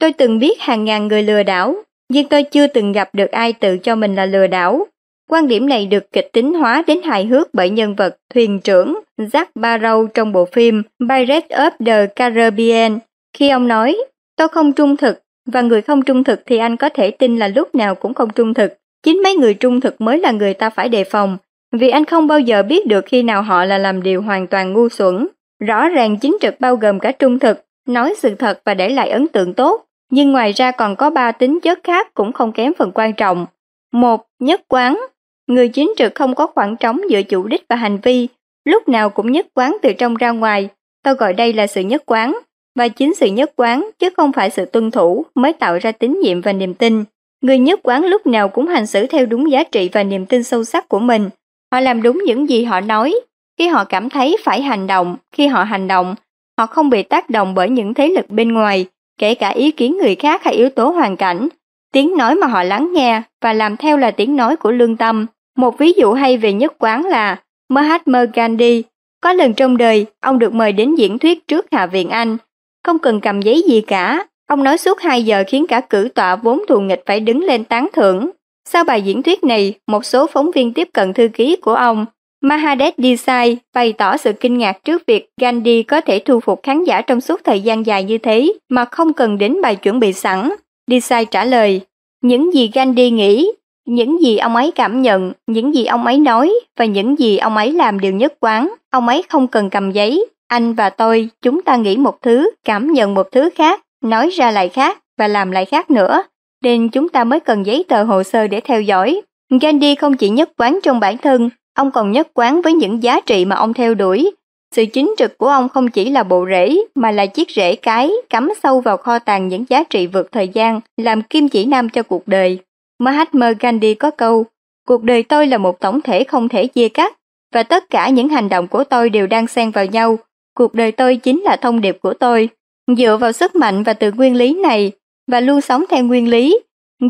Tôi 0.00 0.12
từng 0.12 0.38
biết 0.38 0.60
hàng 0.60 0.84
ngàn 0.84 1.08
người 1.08 1.22
lừa 1.22 1.42
đảo, 1.42 1.76
nhưng 2.08 2.28
tôi 2.28 2.42
chưa 2.42 2.66
từng 2.66 2.92
gặp 2.92 3.10
được 3.12 3.30
ai 3.30 3.52
tự 3.52 3.78
cho 3.78 3.96
mình 3.96 4.14
là 4.14 4.26
lừa 4.26 4.46
đảo. 4.46 4.86
Quan 5.30 5.48
điểm 5.48 5.68
này 5.68 5.86
được 5.86 6.12
kịch 6.12 6.28
tính 6.32 6.54
hóa 6.54 6.84
đến 6.86 7.02
hài 7.02 7.26
hước 7.26 7.48
bởi 7.54 7.70
nhân 7.70 7.94
vật 7.94 8.16
thuyền 8.34 8.60
trưởng 8.60 8.98
Jack 9.18 9.46
Barrow 9.54 10.06
trong 10.06 10.32
bộ 10.32 10.44
phim 10.44 10.82
Pirates 11.08 11.50
of 11.50 11.70
the 11.86 12.06
Caribbean, 12.06 12.98
khi 13.36 13.48
ông 13.48 13.68
nói, 13.68 13.96
tôi 14.36 14.48
không 14.48 14.72
trung 14.72 14.96
thực, 14.96 15.22
và 15.46 15.60
người 15.60 15.82
không 15.82 16.02
trung 16.02 16.24
thực 16.24 16.42
thì 16.46 16.58
anh 16.58 16.76
có 16.76 16.88
thể 16.88 17.10
tin 17.10 17.38
là 17.38 17.48
lúc 17.48 17.74
nào 17.74 17.94
cũng 17.94 18.14
không 18.14 18.30
trung 18.30 18.54
thực. 18.54 18.81
Chính 19.02 19.22
mấy 19.22 19.34
người 19.34 19.54
trung 19.54 19.80
thực 19.80 20.00
mới 20.00 20.18
là 20.18 20.30
người 20.30 20.54
ta 20.54 20.70
phải 20.70 20.88
đề 20.88 21.04
phòng, 21.04 21.36
vì 21.72 21.88
anh 21.88 22.04
không 22.04 22.26
bao 22.26 22.40
giờ 22.40 22.62
biết 22.62 22.86
được 22.86 23.04
khi 23.06 23.22
nào 23.22 23.42
họ 23.42 23.64
là 23.64 23.78
làm 23.78 24.02
điều 24.02 24.22
hoàn 24.22 24.46
toàn 24.46 24.72
ngu 24.72 24.88
xuẩn. 24.88 25.28
Rõ 25.60 25.88
ràng 25.88 26.16
chính 26.18 26.36
trực 26.40 26.60
bao 26.60 26.76
gồm 26.76 27.00
cả 27.00 27.12
trung 27.12 27.38
thực, 27.38 27.64
nói 27.88 28.14
sự 28.18 28.34
thật 28.34 28.60
và 28.64 28.74
để 28.74 28.88
lại 28.88 29.10
ấn 29.10 29.28
tượng 29.28 29.54
tốt 29.54 29.86
nhưng 30.12 30.32
ngoài 30.32 30.52
ra 30.52 30.70
còn 30.70 30.96
có 30.96 31.10
ba 31.10 31.32
tính 31.32 31.60
chất 31.60 31.78
khác 31.84 32.14
cũng 32.14 32.32
không 32.32 32.52
kém 32.52 32.72
phần 32.78 32.90
quan 32.94 33.12
trọng. 33.12 33.46
Một, 33.92 34.26
nhất 34.38 34.60
quán. 34.68 35.00
Người 35.46 35.68
chính 35.68 35.92
trực 35.96 36.14
không 36.14 36.34
có 36.34 36.46
khoảng 36.46 36.76
trống 36.76 37.00
giữa 37.10 37.22
chủ 37.22 37.46
đích 37.46 37.64
và 37.68 37.76
hành 37.76 37.98
vi, 38.02 38.28
lúc 38.64 38.88
nào 38.88 39.10
cũng 39.10 39.32
nhất 39.32 39.46
quán 39.54 39.76
từ 39.82 39.92
trong 39.92 40.16
ra 40.16 40.30
ngoài. 40.30 40.68
Tôi 41.04 41.14
gọi 41.14 41.32
đây 41.32 41.52
là 41.52 41.66
sự 41.66 41.80
nhất 41.80 42.02
quán. 42.06 42.38
Và 42.78 42.88
chính 42.88 43.14
sự 43.14 43.26
nhất 43.26 43.52
quán, 43.56 43.90
chứ 43.98 44.10
không 44.16 44.32
phải 44.32 44.50
sự 44.50 44.64
tuân 44.64 44.90
thủ, 44.90 45.24
mới 45.34 45.52
tạo 45.52 45.78
ra 45.78 45.92
tín 45.92 46.20
nhiệm 46.22 46.40
và 46.40 46.52
niềm 46.52 46.74
tin. 46.74 47.04
Người 47.42 47.58
nhất 47.58 47.80
quán 47.82 48.04
lúc 48.04 48.26
nào 48.26 48.48
cũng 48.48 48.66
hành 48.66 48.86
xử 48.86 49.06
theo 49.06 49.26
đúng 49.26 49.50
giá 49.50 49.64
trị 49.64 49.90
và 49.92 50.04
niềm 50.04 50.26
tin 50.26 50.42
sâu 50.42 50.64
sắc 50.64 50.88
của 50.88 50.98
mình. 50.98 51.30
Họ 51.72 51.80
làm 51.80 52.02
đúng 52.02 52.22
những 52.26 52.48
gì 52.48 52.64
họ 52.64 52.80
nói. 52.80 53.14
Khi 53.58 53.68
họ 53.68 53.84
cảm 53.84 54.10
thấy 54.10 54.36
phải 54.44 54.62
hành 54.62 54.86
động, 54.86 55.16
khi 55.32 55.46
họ 55.46 55.62
hành 55.62 55.88
động, 55.88 56.14
họ 56.58 56.66
không 56.66 56.90
bị 56.90 57.02
tác 57.02 57.30
động 57.30 57.54
bởi 57.54 57.70
những 57.70 57.94
thế 57.94 58.08
lực 58.08 58.30
bên 58.30 58.52
ngoài, 58.52 58.86
kể 59.18 59.34
cả 59.34 59.48
ý 59.48 59.70
kiến 59.70 59.96
người 59.98 60.14
khác 60.14 60.44
hay 60.44 60.54
yếu 60.54 60.68
tố 60.68 60.90
hoàn 60.90 61.16
cảnh. 61.16 61.48
Tiếng 61.92 62.16
nói 62.16 62.34
mà 62.34 62.46
họ 62.46 62.62
lắng 62.62 62.92
nghe 62.92 63.22
và 63.40 63.52
làm 63.52 63.76
theo 63.76 63.96
là 63.96 64.10
tiếng 64.10 64.36
nói 64.36 64.56
của 64.56 64.70
lương 64.70 64.96
tâm. 64.96 65.26
Một 65.56 65.78
ví 65.78 65.92
dụ 65.92 66.12
hay 66.12 66.36
về 66.36 66.52
nhất 66.52 66.74
quán 66.78 67.04
là 67.04 67.36
Mahatma 67.68 68.24
Gandhi. 68.34 68.82
Có 69.20 69.32
lần 69.32 69.54
trong 69.54 69.76
đời, 69.76 70.06
ông 70.20 70.38
được 70.38 70.54
mời 70.54 70.72
đến 70.72 70.94
diễn 70.94 71.18
thuyết 71.18 71.48
trước 71.48 71.66
Hạ 71.72 71.86
viện 71.86 72.08
Anh. 72.08 72.36
Không 72.84 72.98
cần 72.98 73.20
cầm 73.20 73.42
giấy 73.42 73.62
gì 73.68 73.80
cả, 73.80 74.26
ông 74.52 74.64
nói 74.64 74.78
suốt 74.78 75.00
2 75.00 75.22
giờ 75.22 75.44
khiến 75.46 75.66
cả 75.66 75.80
cử 75.80 76.08
tọa 76.14 76.36
vốn 76.36 76.62
thù 76.68 76.80
nghịch 76.80 77.02
phải 77.06 77.20
đứng 77.20 77.44
lên 77.44 77.64
tán 77.64 77.88
thưởng. 77.92 78.30
Sau 78.68 78.84
bài 78.84 79.02
diễn 79.02 79.22
thuyết 79.22 79.44
này, 79.44 79.74
một 79.86 80.04
số 80.04 80.26
phóng 80.26 80.50
viên 80.50 80.72
tiếp 80.72 80.88
cận 80.92 81.12
thư 81.12 81.28
ký 81.28 81.56
của 81.56 81.74
ông 81.74 82.06
Mahadev 82.42 82.94
Desai 82.98 83.58
bày 83.74 83.92
tỏ 83.92 84.16
sự 84.16 84.32
kinh 84.32 84.58
ngạc 84.58 84.84
trước 84.84 85.02
việc 85.06 85.30
Gandhi 85.40 85.82
có 85.82 86.00
thể 86.00 86.18
thu 86.18 86.40
phục 86.40 86.60
khán 86.62 86.84
giả 86.84 87.00
trong 87.00 87.20
suốt 87.20 87.40
thời 87.44 87.60
gian 87.60 87.86
dài 87.86 88.04
như 88.04 88.18
thế 88.18 88.52
mà 88.68 88.84
không 88.84 89.12
cần 89.12 89.38
đến 89.38 89.62
bài 89.62 89.76
chuẩn 89.76 90.00
bị 90.00 90.12
sẵn. 90.12 90.52
Desai 90.90 91.24
trả 91.24 91.44
lời, 91.44 91.80
những 92.22 92.54
gì 92.54 92.70
Gandhi 92.74 93.10
nghĩ, 93.10 93.52
những 93.86 94.22
gì 94.22 94.36
ông 94.36 94.56
ấy 94.56 94.70
cảm 94.74 95.02
nhận, 95.02 95.32
những 95.46 95.74
gì 95.74 95.84
ông 95.84 96.06
ấy 96.06 96.18
nói 96.18 96.52
và 96.78 96.84
những 96.84 97.18
gì 97.18 97.38
ông 97.38 97.56
ấy 97.56 97.72
làm 97.72 98.00
đều 98.00 98.12
nhất 98.12 98.34
quán. 98.40 98.74
Ông 98.90 99.08
ấy 99.08 99.22
không 99.28 99.46
cần 99.46 99.70
cầm 99.70 99.90
giấy. 99.90 100.26
Anh 100.48 100.74
và 100.74 100.90
tôi, 100.90 101.28
chúng 101.42 101.62
ta 101.62 101.76
nghĩ 101.76 101.96
một 101.96 102.22
thứ, 102.22 102.50
cảm 102.64 102.92
nhận 102.92 103.14
một 103.14 103.32
thứ 103.32 103.50
khác, 103.54 103.80
nói 104.02 104.30
ra 104.30 104.50
lại 104.50 104.68
khác 104.68 104.98
và 105.18 105.28
làm 105.28 105.50
lại 105.50 105.64
khác 105.64 105.90
nữa. 105.90 106.22
Nên 106.64 106.88
chúng 106.88 107.08
ta 107.08 107.24
mới 107.24 107.40
cần 107.40 107.66
giấy 107.66 107.84
tờ 107.88 108.04
hồ 108.04 108.22
sơ 108.22 108.46
để 108.46 108.60
theo 108.60 108.82
dõi. 108.82 109.20
Gandhi 109.60 109.94
không 109.94 110.16
chỉ 110.16 110.28
nhất 110.28 110.50
quán 110.56 110.78
trong 110.82 111.00
bản 111.00 111.18
thân 111.18 111.50
Ông 111.74 111.90
còn 111.90 112.12
nhất 112.12 112.28
quán 112.34 112.62
với 112.62 112.72
những 112.72 113.02
giá 113.02 113.20
trị 113.20 113.44
mà 113.44 113.56
ông 113.56 113.74
theo 113.74 113.94
đuổi. 113.94 114.30
Sự 114.74 114.84
chính 114.86 115.14
trực 115.18 115.38
của 115.38 115.48
ông 115.48 115.68
không 115.68 115.88
chỉ 115.88 116.10
là 116.10 116.22
bộ 116.22 116.46
rễ, 116.50 116.76
mà 116.94 117.10
là 117.10 117.26
chiếc 117.26 117.50
rễ 117.50 117.76
cái 117.76 118.10
cắm 118.30 118.48
sâu 118.62 118.80
vào 118.80 118.96
kho 118.96 119.18
tàng 119.18 119.48
những 119.48 119.64
giá 119.68 119.84
trị 119.84 120.06
vượt 120.06 120.32
thời 120.32 120.48
gian, 120.48 120.80
làm 120.96 121.22
kim 121.22 121.48
chỉ 121.48 121.64
nam 121.64 121.88
cho 121.88 122.02
cuộc 122.02 122.28
đời. 122.28 122.58
Mahatma 122.98 123.52
Gandhi 123.60 123.94
có 123.94 124.10
câu, 124.10 124.46
cuộc 124.86 125.02
đời 125.02 125.22
tôi 125.22 125.46
là 125.46 125.58
một 125.58 125.80
tổng 125.80 126.00
thể 126.00 126.24
không 126.24 126.48
thể 126.48 126.66
chia 126.66 126.88
cắt, 126.88 127.18
và 127.54 127.62
tất 127.62 127.90
cả 127.90 128.08
những 128.08 128.28
hành 128.28 128.48
động 128.48 128.68
của 128.68 128.84
tôi 128.84 129.10
đều 129.10 129.26
đang 129.26 129.46
xen 129.46 129.70
vào 129.70 129.86
nhau. 129.86 130.18
Cuộc 130.56 130.74
đời 130.74 130.92
tôi 130.92 131.16
chính 131.16 131.42
là 131.42 131.56
thông 131.56 131.80
điệp 131.80 131.98
của 132.02 132.14
tôi. 132.14 132.48
Dựa 132.96 133.16
vào 133.16 133.32
sức 133.32 133.54
mạnh 133.54 133.82
và 133.82 133.92
từ 133.92 134.12
nguyên 134.12 134.36
lý 134.36 134.54
này, 134.54 134.92
và 135.30 135.40
luôn 135.40 135.60
sống 135.60 135.84
theo 135.90 136.04
nguyên 136.04 136.28
lý, 136.28 136.58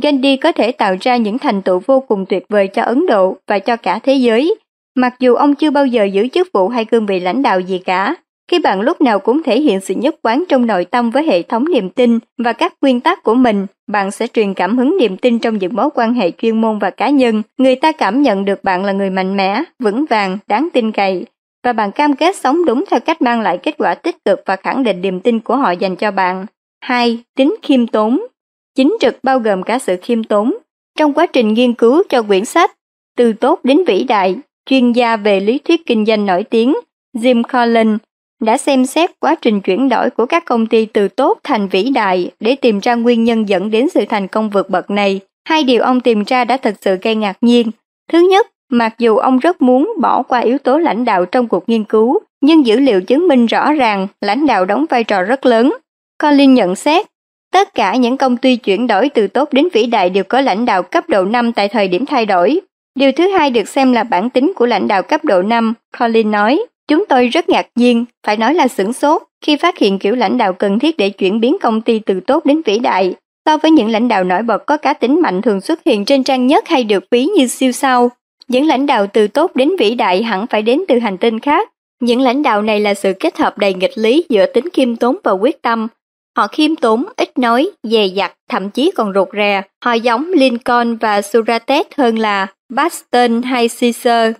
Gandhi 0.02 0.36
có 0.36 0.52
thể 0.52 0.72
tạo 0.72 0.96
ra 1.00 1.16
những 1.16 1.38
thành 1.38 1.62
tựu 1.62 1.82
vô 1.86 2.00
cùng 2.00 2.26
tuyệt 2.28 2.44
vời 2.48 2.68
cho 2.68 2.82
Ấn 2.82 3.06
Độ 3.06 3.36
và 3.46 3.58
cho 3.58 3.76
cả 3.76 3.98
thế 3.98 4.14
giới, 4.14 4.54
mặc 4.94 5.14
dù 5.18 5.34
ông 5.34 5.54
chưa 5.54 5.70
bao 5.70 5.86
giờ 5.86 6.04
giữ 6.04 6.28
chức 6.28 6.48
vụ 6.52 6.68
hay 6.68 6.84
cương 6.84 7.06
vị 7.06 7.20
lãnh 7.20 7.42
đạo 7.42 7.60
gì 7.60 7.78
cả. 7.78 8.14
Khi 8.50 8.58
bạn 8.58 8.80
lúc 8.80 9.00
nào 9.00 9.18
cũng 9.18 9.42
thể 9.42 9.60
hiện 9.60 9.80
sự 9.80 9.94
nhất 9.94 10.14
quán 10.22 10.44
trong 10.48 10.66
nội 10.66 10.84
tâm 10.84 11.10
với 11.10 11.24
hệ 11.24 11.42
thống 11.42 11.64
niềm 11.72 11.90
tin 11.90 12.18
và 12.38 12.52
các 12.52 12.74
nguyên 12.80 13.00
tắc 13.00 13.22
của 13.22 13.34
mình, 13.34 13.66
bạn 13.86 14.10
sẽ 14.10 14.26
truyền 14.26 14.54
cảm 14.54 14.78
hứng 14.78 14.96
niềm 14.98 15.16
tin 15.16 15.38
trong 15.38 15.58
những 15.58 15.76
mối 15.76 15.88
quan 15.94 16.14
hệ 16.14 16.30
chuyên 16.30 16.60
môn 16.60 16.78
và 16.78 16.90
cá 16.90 17.10
nhân. 17.10 17.42
Người 17.58 17.74
ta 17.74 17.92
cảm 17.92 18.22
nhận 18.22 18.44
được 18.44 18.64
bạn 18.64 18.84
là 18.84 18.92
người 18.92 19.10
mạnh 19.10 19.36
mẽ, 19.36 19.62
vững 19.78 20.04
vàng, 20.10 20.38
đáng 20.46 20.68
tin 20.72 20.92
cậy, 20.92 21.24
và 21.62 21.72
bạn 21.72 21.92
cam 21.92 22.16
kết 22.16 22.36
sống 22.36 22.64
đúng 22.64 22.84
theo 22.90 23.00
cách 23.00 23.22
mang 23.22 23.40
lại 23.40 23.58
kết 23.62 23.74
quả 23.78 23.94
tích 23.94 24.24
cực 24.24 24.42
và 24.46 24.56
khẳng 24.56 24.82
định 24.82 25.00
niềm 25.00 25.20
tin 25.20 25.40
của 25.40 25.56
họ 25.56 25.70
dành 25.70 25.96
cho 25.96 26.10
bạn. 26.10 26.46
2. 26.80 27.18
Tính 27.36 27.54
khiêm 27.62 27.86
tốn 27.86 28.26
Chính 28.74 28.96
trực 29.00 29.18
bao 29.22 29.38
gồm 29.38 29.62
cả 29.62 29.78
sự 29.78 29.96
khiêm 30.02 30.24
tốn. 30.24 30.56
Trong 30.98 31.12
quá 31.12 31.26
trình 31.26 31.54
nghiên 31.54 31.74
cứu 31.74 32.02
cho 32.08 32.22
quyển 32.22 32.44
sách 32.44 32.70
Từ 33.16 33.32
tốt 33.32 33.60
đến 33.64 33.84
vĩ 33.86 34.04
đại, 34.04 34.36
chuyên 34.66 34.92
gia 34.92 35.16
về 35.16 35.40
lý 35.40 35.58
thuyết 35.58 35.86
kinh 35.86 36.06
doanh 36.06 36.26
nổi 36.26 36.42
tiếng 36.42 36.74
Jim 37.16 37.42
Collins 37.52 38.00
đã 38.42 38.58
xem 38.58 38.86
xét 38.86 39.10
quá 39.20 39.34
trình 39.34 39.60
chuyển 39.60 39.88
đổi 39.88 40.10
của 40.10 40.26
các 40.26 40.44
công 40.44 40.66
ty 40.66 40.86
từ 40.86 41.08
tốt 41.08 41.38
thành 41.44 41.68
vĩ 41.68 41.90
đại 41.90 42.30
để 42.40 42.56
tìm 42.56 42.78
ra 42.78 42.94
nguyên 42.94 43.24
nhân 43.24 43.48
dẫn 43.48 43.70
đến 43.70 43.88
sự 43.88 44.04
thành 44.08 44.28
công 44.28 44.50
vượt 44.50 44.70
bậc 44.70 44.90
này. 44.90 45.20
Hai 45.48 45.64
điều 45.64 45.82
ông 45.82 46.00
tìm 46.00 46.24
ra 46.24 46.44
đã 46.44 46.56
thật 46.56 46.74
sự 46.80 46.96
gây 47.02 47.14
ngạc 47.14 47.36
nhiên. 47.40 47.70
Thứ 48.12 48.18
nhất, 48.30 48.46
mặc 48.72 48.94
dù 48.98 49.16
ông 49.16 49.38
rất 49.38 49.62
muốn 49.62 49.92
bỏ 50.00 50.22
qua 50.22 50.40
yếu 50.40 50.58
tố 50.58 50.78
lãnh 50.78 51.04
đạo 51.04 51.24
trong 51.24 51.48
cuộc 51.48 51.68
nghiên 51.68 51.84
cứu, 51.84 52.18
nhưng 52.40 52.66
dữ 52.66 52.78
liệu 52.80 53.00
chứng 53.00 53.28
minh 53.28 53.46
rõ 53.46 53.72
ràng 53.72 54.06
lãnh 54.20 54.46
đạo 54.46 54.64
đóng 54.64 54.84
vai 54.90 55.04
trò 55.04 55.22
rất 55.22 55.46
lớn. 55.46 55.74
Colin 56.22 56.54
nhận 56.54 56.74
xét, 56.74 57.06
tất 57.52 57.74
cả 57.74 57.96
những 57.96 58.16
công 58.16 58.36
ty 58.36 58.56
chuyển 58.56 58.86
đổi 58.86 59.08
từ 59.08 59.26
tốt 59.26 59.52
đến 59.52 59.68
vĩ 59.72 59.86
đại 59.86 60.10
đều 60.10 60.24
có 60.24 60.40
lãnh 60.40 60.64
đạo 60.64 60.82
cấp 60.82 61.08
độ 61.08 61.24
5 61.24 61.52
tại 61.52 61.68
thời 61.68 61.88
điểm 61.88 62.06
thay 62.06 62.26
đổi. 62.26 62.60
Điều 62.94 63.12
thứ 63.12 63.28
hai 63.28 63.50
được 63.50 63.68
xem 63.68 63.92
là 63.92 64.04
bản 64.04 64.30
tính 64.30 64.52
của 64.56 64.66
lãnh 64.66 64.88
đạo 64.88 65.02
cấp 65.02 65.24
độ 65.24 65.42
5, 65.42 65.74
Colin 66.00 66.30
nói. 66.30 66.64
Chúng 66.88 67.04
tôi 67.08 67.26
rất 67.26 67.48
ngạc 67.48 67.66
nhiên, 67.74 68.04
phải 68.26 68.36
nói 68.36 68.54
là 68.54 68.68
sửng 68.68 68.92
sốt, 68.92 69.22
khi 69.44 69.56
phát 69.56 69.78
hiện 69.78 69.98
kiểu 69.98 70.14
lãnh 70.14 70.38
đạo 70.38 70.52
cần 70.52 70.78
thiết 70.78 70.96
để 70.96 71.10
chuyển 71.10 71.40
biến 71.40 71.56
công 71.62 71.80
ty 71.80 71.98
từ 71.98 72.20
tốt 72.20 72.46
đến 72.46 72.62
vĩ 72.66 72.78
đại. 72.78 73.14
So 73.46 73.56
với 73.56 73.70
những 73.70 73.90
lãnh 73.90 74.08
đạo 74.08 74.24
nổi 74.24 74.42
bật 74.42 74.66
có 74.66 74.76
cá 74.76 74.94
tính 74.94 75.20
mạnh 75.22 75.42
thường 75.42 75.60
xuất 75.60 75.80
hiện 75.84 76.04
trên 76.04 76.24
trang 76.24 76.46
nhất 76.46 76.68
hay 76.68 76.84
được 76.84 77.04
ví 77.10 77.24
như 77.24 77.46
siêu 77.46 77.72
sao, 77.72 78.10
những 78.48 78.66
lãnh 78.66 78.86
đạo 78.86 79.06
từ 79.06 79.28
tốt 79.28 79.56
đến 79.56 79.70
vĩ 79.78 79.94
đại 79.94 80.22
hẳn 80.22 80.46
phải 80.46 80.62
đến 80.62 80.82
từ 80.88 80.98
hành 80.98 81.18
tinh 81.18 81.40
khác. 81.40 81.68
Những 82.00 82.20
lãnh 82.20 82.42
đạo 82.42 82.62
này 82.62 82.80
là 82.80 82.94
sự 82.94 83.12
kết 83.20 83.38
hợp 83.38 83.58
đầy 83.58 83.74
nghịch 83.74 83.98
lý 83.98 84.24
giữa 84.28 84.46
tính 84.46 84.68
khiêm 84.72 84.96
tốn 84.96 85.16
và 85.24 85.32
quyết 85.32 85.62
tâm. 85.62 85.88
Họ 86.36 86.46
khiêm 86.46 86.76
tốn, 86.76 87.04
ít 87.16 87.38
nói, 87.38 87.70
dè 87.82 88.06
dặt, 88.06 88.32
thậm 88.48 88.70
chí 88.70 88.90
còn 88.94 89.12
rụt 89.14 89.28
rè. 89.32 89.62
Họ 89.84 89.92
giống 89.92 90.32
Lincoln 90.32 90.96
và 90.96 91.22
Socrates 91.22 91.86
hơn 91.96 92.18
là 92.18 92.46
Baston 92.68 93.42
hay 93.42 93.68
Caesar. 93.80 94.32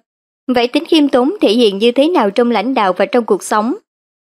Vậy 0.55 0.69
tính 0.69 0.85
khiêm 0.85 1.09
tốn 1.09 1.33
thể 1.41 1.53
hiện 1.53 1.79
như 1.79 1.93
thế 1.93 2.09
nào 2.09 2.31
trong 2.31 2.51
lãnh 2.51 2.75
đạo 2.75 2.93
và 2.93 3.07
trong 3.07 3.25
cuộc 3.25 3.43
sống? 3.43 3.75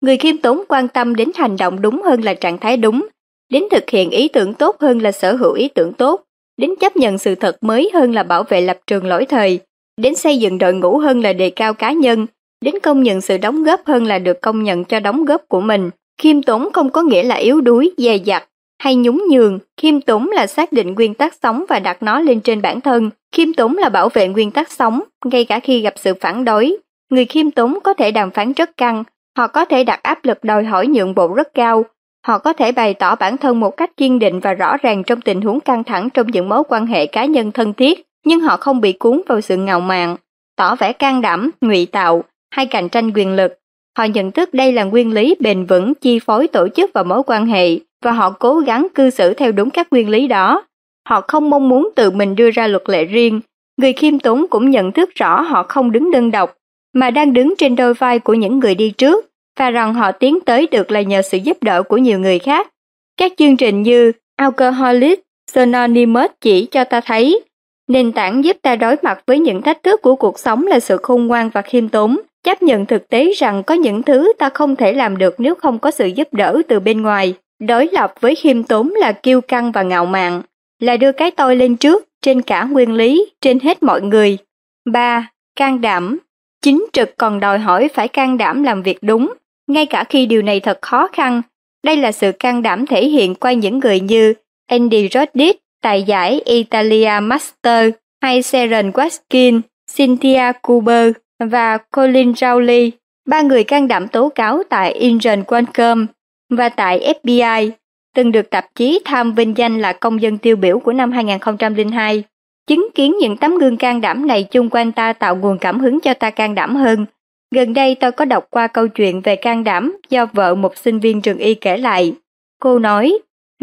Người 0.01 0.17
khiêm 0.17 0.37
tốn 0.39 0.63
quan 0.69 0.89
tâm 0.89 1.15
đến 1.17 1.31
hành 1.35 1.57
động 1.57 1.83
đúng 1.83 2.03
hơn 2.03 2.23
là 2.23 2.35
trạng 2.35 2.59
thái 2.59 2.77
đúng, 2.77 3.07
đến 3.51 3.65
thực 3.71 3.91
hiện 3.91 4.11
ý 4.11 4.29
tưởng 4.29 4.55
tốt 4.55 4.77
hơn 4.81 5.03
là 5.03 5.13
sở 5.13 5.37
hữu 5.37 5.53
ý 5.53 5.69
tưởng 5.69 5.93
tốt, 5.93 6.23
đến 6.57 6.71
chấp 6.81 6.97
nhận 6.97 7.19
sự 7.19 7.35
thật 7.35 7.57
mới 7.61 7.91
hơn 7.95 8.13
là 8.13 8.23
bảo 8.23 8.43
vệ 8.43 8.61
lập 8.61 8.79
trường 8.87 9.07
lỗi 9.07 9.27
thời, 9.27 9.61
đến 9.97 10.15
xây 10.15 10.39
dựng 10.39 10.59
đội 10.59 10.75
ngũ 10.75 10.99
hơn 10.99 11.21
là 11.21 11.33
đề 11.33 11.51
cao 11.51 11.75
cá 11.75 11.93
nhân, 11.93 12.27
đến 12.65 12.75
công 12.83 13.03
nhận 13.03 13.21
sự 13.21 13.39
đóng 13.39 13.65
góp 13.65 13.81
hơn 13.87 14.05
là 14.05 14.19
được 14.19 14.41
công 14.41 14.63
nhận 14.63 14.85
cho 14.85 15.01
đóng 15.01 15.25
góp 15.25 15.49
của 15.49 15.61
mình. 15.61 15.91
Khiêm 16.21 16.43
tốn 16.43 16.73
không 16.73 16.91
có 16.91 17.03
nghĩa 17.03 17.23
là 17.23 17.35
yếu 17.35 17.61
đuối, 17.61 17.95
dè 17.97 18.17
dặt 18.17 18.49
hay 18.79 18.95
nhún 18.95 19.23
nhường, 19.31 19.59
khiêm 19.77 20.01
tốn 20.01 20.31
là 20.31 20.47
xác 20.47 20.73
định 20.73 20.95
nguyên 20.95 21.15
tắc 21.15 21.35
sống 21.43 21.65
và 21.69 21.79
đặt 21.79 22.03
nó 22.03 22.21
lên 22.21 22.41
trên 22.41 22.63
bản 22.63 22.81
thân. 22.81 23.11
Khiêm 23.33 23.53
tốn 23.53 23.77
là 23.79 23.89
bảo 23.89 24.09
vệ 24.09 24.29
nguyên 24.29 24.51
tắc 24.51 24.73
sống, 24.73 25.01
ngay 25.25 25.45
cả 25.45 25.61
khi 25.61 25.81
gặp 25.81 25.95
sự 25.97 26.15
phản 26.21 26.45
đối. 26.45 26.77
Người 27.11 27.25
khiêm 27.25 27.51
tốn 27.51 27.79
có 27.85 27.95
thể 27.95 28.11
đàm 28.11 28.31
phán 28.31 28.53
rất 28.53 28.77
căng, 28.77 29.05
họ 29.39 29.47
có 29.47 29.65
thể 29.65 29.85
đặt 29.85 30.03
áp 30.03 30.25
lực 30.25 30.45
đòi 30.45 30.65
hỏi 30.65 30.87
nhượng 30.87 31.15
bộ 31.15 31.35
rất 31.35 31.55
cao, 31.55 31.85
họ 32.25 32.39
có 32.39 32.53
thể 32.53 32.73
bày 32.73 32.95
tỏ 32.95 33.17
bản 33.17 33.37
thân 33.37 33.61
một 33.61 33.77
cách 33.77 33.97
kiên 33.97 34.19
định 34.19 34.41
và 34.41 34.55
rõ 34.55 34.77
ràng 34.77 35.05
trong 35.05 35.21
tình 35.21 35.41
huống 35.41 35.61
căng 35.61 35.85
thẳng 35.85 36.11
trong 36.11 36.27
những 36.27 36.49
mối 36.49 36.63
quan 36.69 36.87
hệ 36.87 37.07
cá 37.07 37.25
nhân 37.25 37.53
thân 37.53 37.75
thiết, 37.75 38.07
nhưng 38.25 38.41
họ 38.41 38.57
không 38.57 38.81
bị 38.81 38.93
cuốn 38.93 39.21
vào 39.27 39.41
sự 39.41 39.57
ngạo 39.57 39.81
mạn, 39.81 40.17
tỏ 40.57 40.75
vẻ 40.75 40.93
can 40.93 41.21
đảm, 41.21 41.51
ngụy 41.61 41.87
tạo 41.87 42.25
hay 42.51 42.67
cạnh 42.67 42.89
tranh 42.89 43.11
quyền 43.15 43.37
lực. 43.37 43.59
Họ 43.99 44.05
nhận 44.05 44.31
thức 44.33 44.55
đây 44.55 44.73
là 44.73 44.85
nguyên 44.85 45.13
lý 45.13 45.35
bền 45.41 45.67
vững 45.67 45.95
chi 45.95 46.19
phối 46.19 46.49
tổ 46.49 46.69
chức 46.69 46.91
và 46.95 47.03
mối 47.03 47.23
quan 47.27 47.47
hệ 47.47 47.79
và 48.05 48.13
họ 48.13 48.31
cố 48.31 48.59
gắng 48.59 48.87
cư 48.95 49.11
xử 49.11 49.35
theo 49.35 49.53
đúng 49.53 49.71
các 49.71 49.89
nguyên 49.91 50.09
lý 50.09 50.29
đó. 50.29 50.65
Họ 51.09 51.21
không 51.29 51.51
mong 51.51 51.69
muốn 51.69 51.91
tự 51.97 52.11
mình 52.11 52.37
đưa 52.37 52.51
ra 52.51 52.67
luật 52.67 52.83
lệ 52.87 53.05
riêng. 53.05 53.41
Người 53.77 53.93
khiêm 53.93 54.19
tốn 54.19 54.47
cũng 54.51 54.71
nhận 54.71 54.93
thức 54.93 55.11
rõ 55.15 55.41
họ 55.41 55.63
không 55.63 55.93
đứng 55.93 56.11
đơn 56.11 56.31
độc, 56.31 56.57
mà 56.93 57.11
đang 57.11 57.33
đứng 57.33 57.55
trên 57.59 57.77
đôi 57.77 57.95
vai 57.95 58.19
của 58.19 58.35
những 58.35 58.59
người 58.59 58.75
đi 58.75 58.91
trước 58.91 59.34
và 59.59 59.71
rằng 59.71 59.95
họ 59.95 60.13
tiến 60.13 60.39
tới 60.41 60.67
được 60.71 60.91
là 60.91 61.03
nhờ 61.03 61.23
sự 61.23 61.39
giúp 61.39 61.63
đỡ 61.63 61.83
của 61.83 61.97
nhiều 61.97 62.19
người 62.19 62.39
khác. 62.39 62.69
Các 63.17 63.33
chương 63.39 63.57
trình 63.57 63.83
như 63.83 64.13
Alcoholics 64.37 65.23
Anonymous 65.55 66.31
chỉ 66.41 66.67
cho 66.67 66.85
ta 66.85 67.01
thấy 67.01 67.41
nền 67.89 68.13
tảng 68.13 68.45
giúp 68.45 68.57
ta 68.63 68.77
đối 68.77 68.97
mặt 69.03 69.23
với 69.27 69.39
những 69.39 69.63
thách 69.63 69.83
thức 69.83 70.03
của 70.03 70.17
cuộc 70.17 70.39
sống 70.39 70.67
là 70.67 70.81
sự 70.81 70.97
khôn 71.03 71.27
ngoan 71.27 71.51
và 71.51 71.63
khiêm 71.63 71.89
tốn, 71.89 72.21
chấp 72.45 72.63
nhận 72.63 72.87
thực 72.87 73.09
tế 73.09 73.33
rằng 73.33 73.63
có 73.63 73.75
những 73.75 74.03
thứ 74.03 74.33
ta 74.39 74.49
không 74.49 74.77
thể 74.77 74.93
làm 74.93 75.17
được 75.17 75.35
nếu 75.39 75.55
không 75.55 75.79
có 75.79 75.91
sự 75.91 76.07
giúp 76.07 76.29
đỡ 76.33 76.63
từ 76.69 76.81
bên 76.81 77.03
ngoài. 77.03 77.35
Đối 77.61 77.89
lập 77.93 78.15
với 78.21 78.35
khiêm 78.35 78.63
tốn 78.63 78.91
là 78.91 79.13
kiêu 79.13 79.41
căng 79.41 79.73
và 79.73 79.83
ngạo 79.83 80.07
mạn, 80.07 80.43
là 80.81 80.97
đưa 80.97 81.13
cái 81.13 81.31
tôi 81.31 81.57
lên 81.57 81.77
trước, 81.77 82.05
trên 82.23 82.43
cả 82.43 82.65
nguyên 82.65 82.93
lý, 82.93 83.27
trên 83.41 83.61
hết 83.61 83.83
mọi 83.83 84.03
người. 84.03 84.39
3. 84.85 85.31
Can 85.57 85.81
đảm 85.81 86.19
Chính 86.63 86.87
trực 86.93 87.17
còn 87.17 87.41
đòi 87.41 87.59
hỏi 87.59 87.89
phải 87.95 88.09
can 88.09 88.39
đảm 88.39 88.63
làm 88.63 88.83
việc 88.83 88.99
đúng, 89.03 89.33
ngay 89.67 89.87
cả 89.87 90.05
khi 90.05 90.27
điều 90.27 90.43
này 90.43 90.61
thật 90.61 90.79
khó 90.83 91.09
khăn. 91.13 91.43
Đây 91.85 91.97
là 91.97 92.13
sự 92.13 92.33
can 92.33 92.63
đảm 92.63 92.87
thể 92.87 93.07
hiện 93.07 93.35
qua 93.35 93.53
những 93.53 93.79
người 93.79 94.01
như 94.01 94.35
Andy 94.67 95.09
Roddick, 95.09 95.61
tài 95.83 96.03
giải 96.03 96.41
Italia 96.45 97.21
Master, 97.23 97.91
hay 98.23 98.43
Sharon 98.43 98.91
Watkin, 98.91 99.61
Cynthia 99.97 100.53
Cooper 100.63 101.13
và 101.39 101.79
Colin 101.79 102.33
Rowley, 102.33 102.91
ba 103.29 103.43
người 103.43 103.65
can 103.65 103.89
đảm 103.89 104.09
tố 104.09 104.29
cáo 104.29 104.63
tại 104.71 104.99
Injured 105.01 105.45
Qualcomm 105.45 106.07
và 106.51 106.69
tại 106.69 107.15
FBI, 107.23 107.71
từng 108.15 108.33
được 108.33 108.51
tạp 108.51 108.67
chí 108.75 109.01
Tham 109.05 109.35
vinh 109.35 109.57
danh 109.57 109.81
là 109.81 109.93
công 109.93 110.23
dân 110.23 110.39
tiêu 110.39 110.57
biểu 110.57 110.79
của 110.79 110.93
năm 110.93 111.13
2002. 111.13 112.23
Chứng 112.67 112.89
kiến 112.95 113.17
những 113.21 113.37
tấm 113.37 113.59
gương 113.59 113.77
can 113.77 114.01
đảm 114.01 114.27
này 114.27 114.45
chung 114.45 114.71
quanh 114.71 114.93
ta 114.93 115.13
tạo 115.13 115.37
nguồn 115.37 115.59
cảm 115.59 115.81
hứng 115.81 116.01
cho 116.01 116.15
ta 116.15 116.31
can 116.31 116.55
đảm 116.55 116.77
hơn. 116.77 117.07
Gần 117.55 117.75
đây 117.75 117.95
tôi 117.95 118.13
có 118.13 118.25
đọc 118.25 118.47
qua 118.51 118.67
câu 118.67 118.89
chuyện 118.89 119.21
về 119.21 119.37
can 119.37 119.65
đảm 119.65 119.97
do 120.11 120.27
vợ 120.27 120.55
một 120.55 120.77
sinh 120.77 121.01
viên 121.01 121.21
trường 121.21 121.39
y 121.39 121.55
kể 121.55 121.77
lại. 121.77 122.15
Cô 122.61 122.79
nói, 122.79 123.19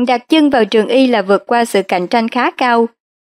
đặt 0.08 0.30
chân 0.30 0.50
vào 0.50 0.66
trường 0.66 0.88
y 0.88 1.08
là 1.08 1.22
vượt 1.22 1.44
qua 1.48 1.66
sự 1.66 1.82
cạnh 1.88 2.08
tranh 2.08 2.30
khá 2.30 2.52
cao, 2.52 2.88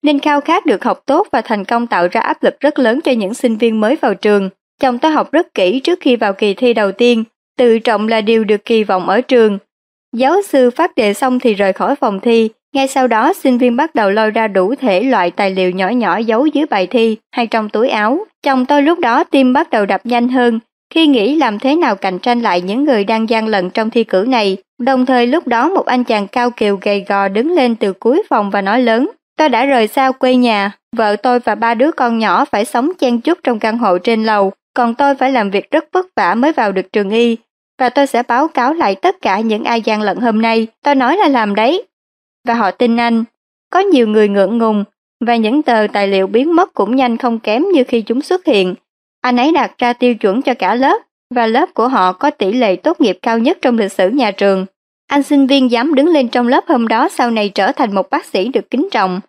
nên 0.04 0.20
khao 0.20 0.42
khát 0.42 0.66
được 0.66 0.84
học 0.84 1.04
tốt 1.06 1.28
và 1.32 1.42
thành 1.42 1.66
công 1.66 1.88
tạo 1.88 2.08
ra 2.12 2.22
áp 2.22 2.44
lực 2.44 2.60
rất 2.60 2.80
lớn 2.80 3.00
cho 3.04 3.12
những 3.12 3.34
sinh 3.34 3.58
viên 3.58 3.82
mới 3.82 3.96
vào 3.96 4.14
trường. 4.14 4.50
Chồng 4.82 5.00
tôi 5.00 5.12
học 5.12 5.32
rất 5.32 5.54
kỹ 5.54 5.80
trước 5.80 6.00
khi 6.02 6.16
vào 6.16 6.34
kỳ 6.34 6.54
thi 6.54 6.74
đầu 6.74 6.92
tiên, 6.92 7.24
Tự 7.58 7.80
trọng 7.80 8.08
là 8.08 8.22
điều 8.22 8.44
được 8.44 8.66
kỳ 8.66 8.84
vọng 8.84 9.10
ở 9.10 9.22
trường. 9.22 9.58
Giáo 10.16 10.42
sư 10.42 10.70
phát 10.72 10.96
đề 10.96 11.14
xong 11.14 11.40
thì 11.40 11.54
rời 11.54 11.74
khỏi 11.74 11.96
phòng 11.96 12.20
thi, 12.20 12.50
ngay 12.74 12.88
sau 12.88 13.08
đó 13.08 13.34
sinh 13.34 13.58
viên 13.58 13.76
bắt 13.76 13.96
đầu 13.96 14.10
lôi 14.10 14.32
ra 14.32 14.48
đủ 14.48 14.76
thể 14.76 15.04
loại 15.04 15.32
tài 15.32 15.52
liệu 15.52 15.72
nhỏ 15.72 15.90
nhỏ 15.90 16.18
giấu 16.18 16.46
dưới 16.46 16.66
bài 16.66 16.88
thi 16.88 17.18
hay 17.32 17.48
trong 17.48 17.70
túi 17.70 17.90
áo. 17.90 18.26
Chồng 18.44 18.66
tôi 18.66 18.82
lúc 18.82 19.00
đó 19.00 19.24
tim 19.24 19.54
bắt 19.54 19.70
đầu 19.70 19.86
đập 19.86 20.02
nhanh 20.04 20.30
hơn, 20.30 20.60
khi 20.94 21.08
nghĩ 21.08 21.36
làm 21.36 21.60
thế 21.60 21.76
nào 21.76 21.96
cạnh 21.96 22.20
tranh 22.20 22.42
lại 22.42 22.62
những 22.62 22.84
người 22.84 23.04
đang 23.04 23.30
gian 23.30 23.48
lận 23.48 23.70
trong 23.70 23.90
thi 23.90 24.04
cử 24.04 24.26
này. 24.28 24.58
Đồng 24.82 25.06
thời 25.06 25.28
lúc 25.28 25.48
đó 25.48 25.70
một 25.70 25.86
anh 25.86 26.04
chàng 26.04 26.28
cao 26.28 26.52
kiều 26.52 26.80
gầy 26.82 27.06
gò 27.08 27.28
đứng 27.28 27.52
lên 27.52 27.76
từ 27.76 27.94
cuối 27.94 28.24
phòng 28.30 28.50
và 28.50 28.62
nói 28.62 28.82
lớn, 28.82 29.10
tôi 29.38 29.50
đã 29.50 29.66
rời 29.66 29.88
xa 29.88 30.12
quê 30.12 30.36
nhà, 30.36 30.72
vợ 30.96 31.16
tôi 31.16 31.40
và 31.40 31.56
ba 31.56 31.74
đứa 31.74 31.92
con 31.92 32.20
nhỏ 32.20 32.46
phải 32.46 32.66
sống 32.66 32.92
chen 33.00 33.22
chúc 33.22 33.38
trong 33.44 33.60
căn 33.60 33.78
hộ 33.78 33.98
trên 33.98 34.24
lầu, 34.24 34.52
còn 34.76 34.96
tôi 34.96 35.16
phải 35.16 35.32
làm 35.32 35.50
việc 35.50 35.72
rất 35.72 35.86
vất 35.94 36.06
vả 36.16 36.36
mới 36.36 36.52
vào 36.54 36.72
được 36.72 36.92
trường 36.92 37.10
y, 37.10 37.38
và 37.80 37.90
tôi 37.90 38.08
sẽ 38.08 38.24
báo 38.24 38.48
cáo 38.48 38.74
lại 38.74 38.96
tất 38.96 39.16
cả 39.22 39.40
những 39.40 39.64
ai 39.64 39.82
gian 39.82 40.02
lận 40.02 40.18
hôm 40.18 40.42
nay, 40.42 40.68
tôi 40.84 40.96
nói 40.96 41.18
là 41.18 41.28
làm 41.28 41.56
đấy. 41.56 41.84
Và 42.48 42.54
họ 42.54 42.72
tin 42.72 42.98
anh. 42.98 43.24
Có 43.70 43.80
nhiều 43.80 44.08
người 44.08 44.28
ngượng 44.28 44.58
ngùng, 44.58 44.84
và 45.26 45.36
những 45.36 45.62
tờ 45.62 45.88
tài 45.94 46.08
liệu 46.08 46.28
biến 46.28 46.56
mất 46.56 46.74
cũng 46.74 46.96
nhanh 46.96 47.18
không 47.18 47.40
kém 47.40 47.64
như 47.74 47.84
khi 47.84 48.02
chúng 48.02 48.22
xuất 48.22 48.46
hiện. 48.46 48.76
Anh 49.22 49.38
ấy 49.38 49.52
đặt 49.52 49.72
ra 49.78 49.94
tiêu 49.94 50.16
chuẩn 50.16 50.42
cho 50.42 50.54
cả 50.54 50.76
lớp, 50.76 51.02
và 51.36 51.48
lớp 51.48 51.74
của 51.74 51.88
họ 51.88 52.14
có 52.14 52.30
tỷ 52.30 52.52
lệ 52.52 52.76
tốt 52.76 53.02
nghiệp 53.02 53.20
cao 53.22 53.40
nhất 53.40 53.58
trong 53.62 53.78
lịch 53.78 53.92
sử 53.92 54.10
nhà 54.10 54.32
trường. 54.32 54.66
Anh 55.08 55.24
sinh 55.24 55.48
viên 55.48 55.72
dám 55.72 55.96
đứng 55.96 56.08
lên 56.08 56.28
trong 56.28 56.48
lớp 56.48 56.64
hôm 56.68 56.88
đó 56.88 57.10
sau 57.10 57.32
này 57.32 57.50
trở 57.50 57.72
thành 57.72 57.96
một 57.96 58.10
bác 58.10 58.26
sĩ 58.26 58.48
được 58.48 58.70
kính 58.70 58.88
trọng. 58.92 59.22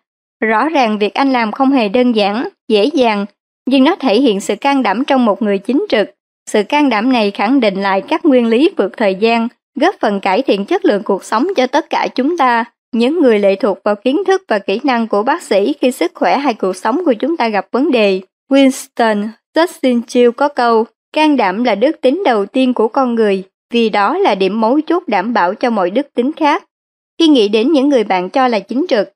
Rõ 0.43 0.69
ràng 0.69 0.99
việc 0.99 1.13
anh 1.13 1.31
làm 1.31 1.51
không 1.51 1.71
hề 1.71 1.89
đơn 1.89 2.11
giản, 2.11 2.49
dễ 2.67 2.85
dàng, 2.85 3.25
nhưng 3.65 3.83
nó 3.83 3.95
thể 3.95 4.21
hiện 4.21 4.41
sự 4.41 4.55
can 4.55 4.83
đảm 4.83 5.03
trong 5.05 5.25
một 5.25 5.41
người 5.41 5.57
chính 5.57 5.85
trực. 5.89 6.09
Sự 6.49 6.63
can 6.63 6.89
đảm 6.89 7.13
này 7.13 7.31
khẳng 7.31 7.59
định 7.59 7.81
lại 7.81 8.01
các 8.01 8.25
nguyên 8.25 8.47
lý 8.47 8.69
vượt 8.77 8.97
thời 8.97 9.15
gian, 9.15 9.47
góp 9.75 9.95
phần 9.99 10.19
cải 10.19 10.41
thiện 10.41 10.65
chất 10.65 10.85
lượng 10.85 11.03
cuộc 11.03 11.23
sống 11.23 11.47
cho 11.55 11.67
tất 11.67 11.89
cả 11.89 12.07
chúng 12.15 12.37
ta. 12.37 12.65
Những 12.95 13.21
người 13.21 13.39
lệ 13.39 13.55
thuộc 13.55 13.79
vào 13.83 13.95
kiến 13.95 14.23
thức 14.27 14.43
và 14.47 14.59
kỹ 14.59 14.79
năng 14.83 15.07
của 15.07 15.23
bác 15.23 15.41
sĩ 15.41 15.73
khi 15.81 15.91
sức 15.91 16.11
khỏe 16.15 16.37
hay 16.37 16.53
cuộc 16.53 16.75
sống 16.75 17.05
của 17.05 17.13
chúng 17.13 17.37
ta 17.37 17.47
gặp 17.47 17.67
vấn 17.71 17.91
đề. 17.91 18.21
Winston 18.49 19.27
Churchill 19.55 20.29
có 20.31 20.47
câu, 20.47 20.85
can 21.13 21.37
đảm 21.37 21.63
là 21.63 21.75
đức 21.75 22.01
tính 22.01 22.23
đầu 22.25 22.45
tiên 22.45 22.73
của 22.73 22.87
con 22.87 23.15
người, 23.15 23.43
vì 23.73 23.89
đó 23.89 24.17
là 24.17 24.35
điểm 24.35 24.61
mấu 24.61 24.79
chốt 24.87 25.03
đảm 25.07 25.33
bảo 25.33 25.53
cho 25.53 25.69
mọi 25.69 25.89
đức 25.89 26.07
tính 26.15 26.31
khác. 26.31 26.63
Khi 27.19 27.27
nghĩ 27.27 27.47
đến 27.47 27.71
những 27.71 27.89
người 27.89 28.03
bạn 28.03 28.29
cho 28.29 28.47
là 28.47 28.59
chính 28.59 28.85
trực, 28.89 29.09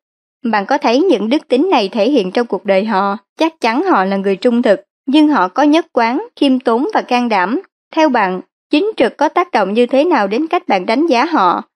bạn 0.45 0.65
có 0.65 0.77
thấy 0.77 1.01
những 1.01 1.29
đức 1.29 1.47
tính 1.47 1.69
này 1.69 1.89
thể 1.89 2.09
hiện 2.09 2.31
trong 2.31 2.47
cuộc 2.47 2.65
đời 2.65 2.85
họ, 2.85 3.17
chắc 3.39 3.61
chắn 3.61 3.83
họ 3.83 4.05
là 4.05 4.17
người 4.17 4.35
trung 4.35 4.61
thực, 4.61 4.81
nhưng 5.05 5.27
họ 5.27 5.47
có 5.47 5.63
nhất 5.63 5.85
quán, 5.93 6.27
khiêm 6.35 6.59
tốn 6.59 6.87
và 6.93 7.01
can 7.01 7.29
đảm. 7.29 7.61
Theo 7.95 8.09
bạn, 8.09 8.41
chính 8.69 8.91
trực 8.97 9.17
có 9.17 9.29
tác 9.29 9.51
động 9.51 9.73
như 9.73 9.85
thế 9.85 10.03
nào 10.03 10.27
đến 10.27 10.47
cách 10.47 10.67
bạn 10.67 10.85
đánh 10.85 11.07
giá 11.07 11.25
họ? 11.25 11.68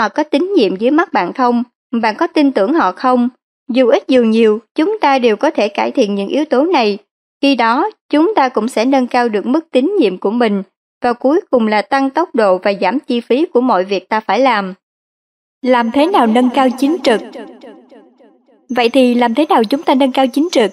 Họ 0.00 0.08
có 0.08 0.22
tín 0.22 0.52
nhiệm 0.56 0.76
dưới 0.76 0.90
mắt 0.90 1.12
bạn 1.12 1.32
không? 1.32 1.62
Bạn 2.02 2.14
có 2.18 2.26
tin 2.26 2.52
tưởng 2.52 2.74
họ 2.74 2.92
không? 2.92 3.28
Dù 3.72 3.88
ít 3.88 4.08
dù 4.08 4.22
nhiều, 4.22 4.58
chúng 4.74 4.98
ta 5.00 5.18
đều 5.18 5.36
có 5.36 5.50
thể 5.50 5.68
cải 5.68 5.90
thiện 5.90 6.14
những 6.14 6.28
yếu 6.28 6.44
tố 6.44 6.64
này. 6.64 6.98
Khi 7.42 7.56
đó, 7.56 7.90
chúng 8.10 8.34
ta 8.36 8.48
cũng 8.48 8.68
sẽ 8.68 8.84
nâng 8.84 9.06
cao 9.06 9.28
được 9.28 9.46
mức 9.46 9.70
tín 9.70 9.96
nhiệm 9.98 10.18
của 10.18 10.30
mình 10.30 10.62
và 11.02 11.12
cuối 11.12 11.40
cùng 11.50 11.66
là 11.66 11.82
tăng 11.82 12.10
tốc 12.10 12.34
độ 12.34 12.58
và 12.58 12.72
giảm 12.80 12.98
chi 13.00 13.20
phí 13.20 13.46
của 13.46 13.60
mọi 13.60 13.84
việc 13.84 14.08
ta 14.08 14.20
phải 14.20 14.40
làm. 14.40 14.74
Làm 15.62 15.90
thế 15.90 16.06
nào 16.06 16.26
nâng 16.26 16.50
cao 16.54 16.68
chính 16.78 16.96
trực? 17.02 17.20
Vậy 18.68 18.88
thì 18.88 19.14
làm 19.14 19.34
thế 19.34 19.46
nào 19.48 19.64
chúng 19.64 19.82
ta 19.82 19.94
nâng 19.94 20.12
cao 20.12 20.26
chính 20.26 20.48
trực? 20.52 20.70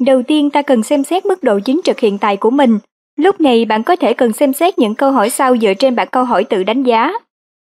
Đầu 0.00 0.22
tiên 0.22 0.50
ta 0.50 0.62
cần 0.62 0.82
xem 0.82 1.04
xét 1.04 1.26
mức 1.26 1.42
độ 1.42 1.58
chính 1.64 1.80
trực 1.84 2.00
hiện 2.00 2.18
tại 2.18 2.36
của 2.36 2.50
mình. 2.50 2.78
Lúc 3.16 3.40
này 3.40 3.64
bạn 3.64 3.82
có 3.82 3.96
thể 3.96 4.14
cần 4.14 4.32
xem 4.32 4.52
xét 4.52 4.78
những 4.78 4.94
câu 4.94 5.12
hỏi 5.12 5.30
sau 5.30 5.56
dựa 5.56 5.74
trên 5.74 5.96
bản 5.96 6.08
câu 6.12 6.24
hỏi 6.24 6.44
tự 6.44 6.62
đánh 6.64 6.82
giá. 6.82 7.12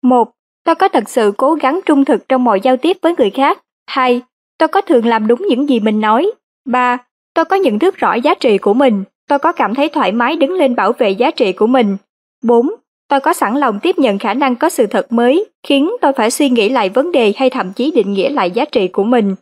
1. 0.03 0.31
Tôi 0.71 0.75
có 0.75 0.89
thật 0.89 1.09
sự 1.09 1.33
cố 1.37 1.55
gắng 1.55 1.81
trung 1.87 2.05
thực 2.05 2.29
trong 2.29 2.45
mọi 2.45 2.61
giao 2.61 2.77
tiếp 2.77 2.97
với 3.03 3.15
người 3.19 3.31
khác? 3.31 3.59
2. 3.87 4.23
Tôi 4.59 4.69
có 4.69 4.81
thường 4.81 5.07
làm 5.07 5.27
đúng 5.27 5.47
những 5.49 5.69
gì 5.69 5.81
mình 5.81 6.01
nói? 6.01 6.31
3. 6.65 6.99
Tôi 7.35 7.45
có 7.45 7.57
nhận 7.57 7.79
thức 7.79 7.97
rõ 7.97 8.15
giá 8.15 8.35
trị 8.35 8.59
của 8.59 8.75
mình? 8.75 9.05
Tôi 9.29 9.39
có 9.39 9.53
cảm 9.53 9.75
thấy 9.75 9.89
thoải 9.89 10.13
mái 10.13 10.37
đứng 10.37 10.53
lên 10.53 10.75
bảo 10.75 10.93
vệ 10.93 11.11
giá 11.11 11.31
trị 11.31 11.53
của 11.53 11.67
mình? 11.67 11.97
4. 12.45 12.71
Tôi 13.09 13.21
có 13.21 13.33
sẵn 13.33 13.55
lòng 13.57 13.79
tiếp 13.83 13.99
nhận 13.99 14.19
khả 14.19 14.35
năng 14.35 14.57
có 14.57 14.69
sự 14.69 14.87
thật 14.87 15.13
mới, 15.13 15.45
khiến 15.67 15.91
tôi 16.01 16.13
phải 16.13 16.31
suy 16.31 16.51
nghĩ 16.51 16.69
lại 16.69 16.89
vấn 16.89 17.13
đề 17.13 17.33
hay 17.37 17.51
thậm 17.51 17.73
chí 17.73 17.93
định 17.95 18.13
nghĩa 18.13 18.29
lại 18.29 18.51
giá 18.51 18.65
trị 18.65 18.89
của 18.89 19.05
mình. 19.05 19.35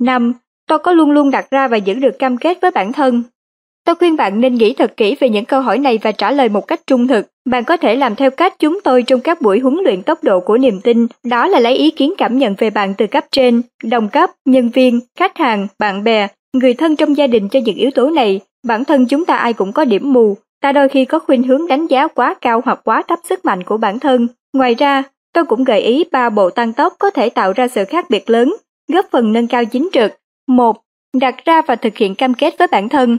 5. 0.00 0.32
Tôi 0.68 0.78
có 0.78 0.92
luôn 0.92 1.10
luôn 1.10 1.30
đặt 1.30 1.50
ra 1.50 1.68
và 1.68 1.76
giữ 1.76 1.94
được 1.94 2.18
cam 2.18 2.36
kết 2.36 2.58
với 2.62 2.70
bản 2.70 2.92
thân. 2.92 3.22
Tôi 3.84 3.94
khuyên 3.94 4.16
bạn 4.16 4.40
nên 4.40 4.54
nghĩ 4.54 4.74
thật 4.74 4.96
kỹ 4.96 5.16
về 5.20 5.28
những 5.28 5.44
câu 5.44 5.60
hỏi 5.60 5.78
này 5.78 5.98
và 6.02 6.12
trả 6.12 6.30
lời 6.30 6.48
một 6.48 6.66
cách 6.66 6.80
trung 6.86 7.08
thực. 7.08 7.26
Bạn 7.50 7.64
có 7.64 7.76
thể 7.76 7.96
làm 7.96 8.16
theo 8.16 8.30
cách 8.30 8.54
chúng 8.58 8.80
tôi 8.84 9.02
trong 9.02 9.20
các 9.20 9.42
buổi 9.42 9.60
huấn 9.60 9.74
luyện 9.84 10.02
tốc 10.02 10.24
độ 10.24 10.40
của 10.40 10.58
niềm 10.58 10.80
tin, 10.80 11.06
đó 11.24 11.46
là 11.46 11.60
lấy 11.60 11.74
ý 11.74 11.90
kiến 11.90 12.14
cảm 12.18 12.38
nhận 12.38 12.54
về 12.58 12.70
bạn 12.70 12.94
từ 12.98 13.06
cấp 13.06 13.24
trên, 13.30 13.62
đồng 13.82 14.08
cấp, 14.08 14.30
nhân 14.44 14.68
viên, 14.68 15.00
khách 15.18 15.36
hàng, 15.36 15.66
bạn 15.78 16.04
bè, 16.04 16.28
người 16.52 16.74
thân 16.74 16.96
trong 16.96 17.16
gia 17.16 17.26
đình 17.26 17.48
cho 17.48 17.60
những 17.64 17.76
yếu 17.76 17.90
tố 17.90 18.10
này. 18.10 18.40
Bản 18.66 18.84
thân 18.84 19.06
chúng 19.06 19.24
ta 19.24 19.36
ai 19.36 19.52
cũng 19.52 19.72
có 19.72 19.84
điểm 19.84 20.12
mù, 20.12 20.36
ta 20.62 20.72
đôi 20.72 20.88
khi 20.88 21.04
có 21.04 21.18
khuynh 21.18 21.42
hướng 21.42 21.66
đánh 21.66 21.86
giá 21.86 22.08
quá 22.08 22.34
cao 22.40 22.62
hoặc 22.64 22.80
quá 22.84 23.02
thấp 23.08 23.18
sức 23.24 23.44
mạnh 23.44 23.62
của 23.62 23.76
bản 23.76 23.98
thân. 23.98 24.28
Ngoài 24.52 24.74
ra, 24.74 25.02
tôi 25.34 25.44
cũng 25.44 25.64
gợi 25.64 25.80
ý 25.80 26.04
ba 26.12 26.30
bộ 26.30 26.50
tăng 26.50 26.72
tốc 26.72 26.94
có 26.98 27.10
thể 27.10 27.30
tạo 27.30 27.52
ra 27.52 27.68
sự 27.68 27.84
khác 27.84 28.10
biệt 28.10 28.30
lớn, 28.30 28.56
góp 28.92 29.06
phần 29.10 29.32
nâng 29.32 29.46
cao 29.46 29.64
chính 29.64 29.88
trực. 29.92 30.12
một 30.48 30.76
Đặt 31.16 31.44
ra 31.44 31.62
và 31.62 31.76
thực 31.76 31.96
hiện 31.96 32.14
cam 32.14 32.34
kết 32.34 32.54
với 32.58 32.68
bản 32.68 32.88
thân. 32.88 33.18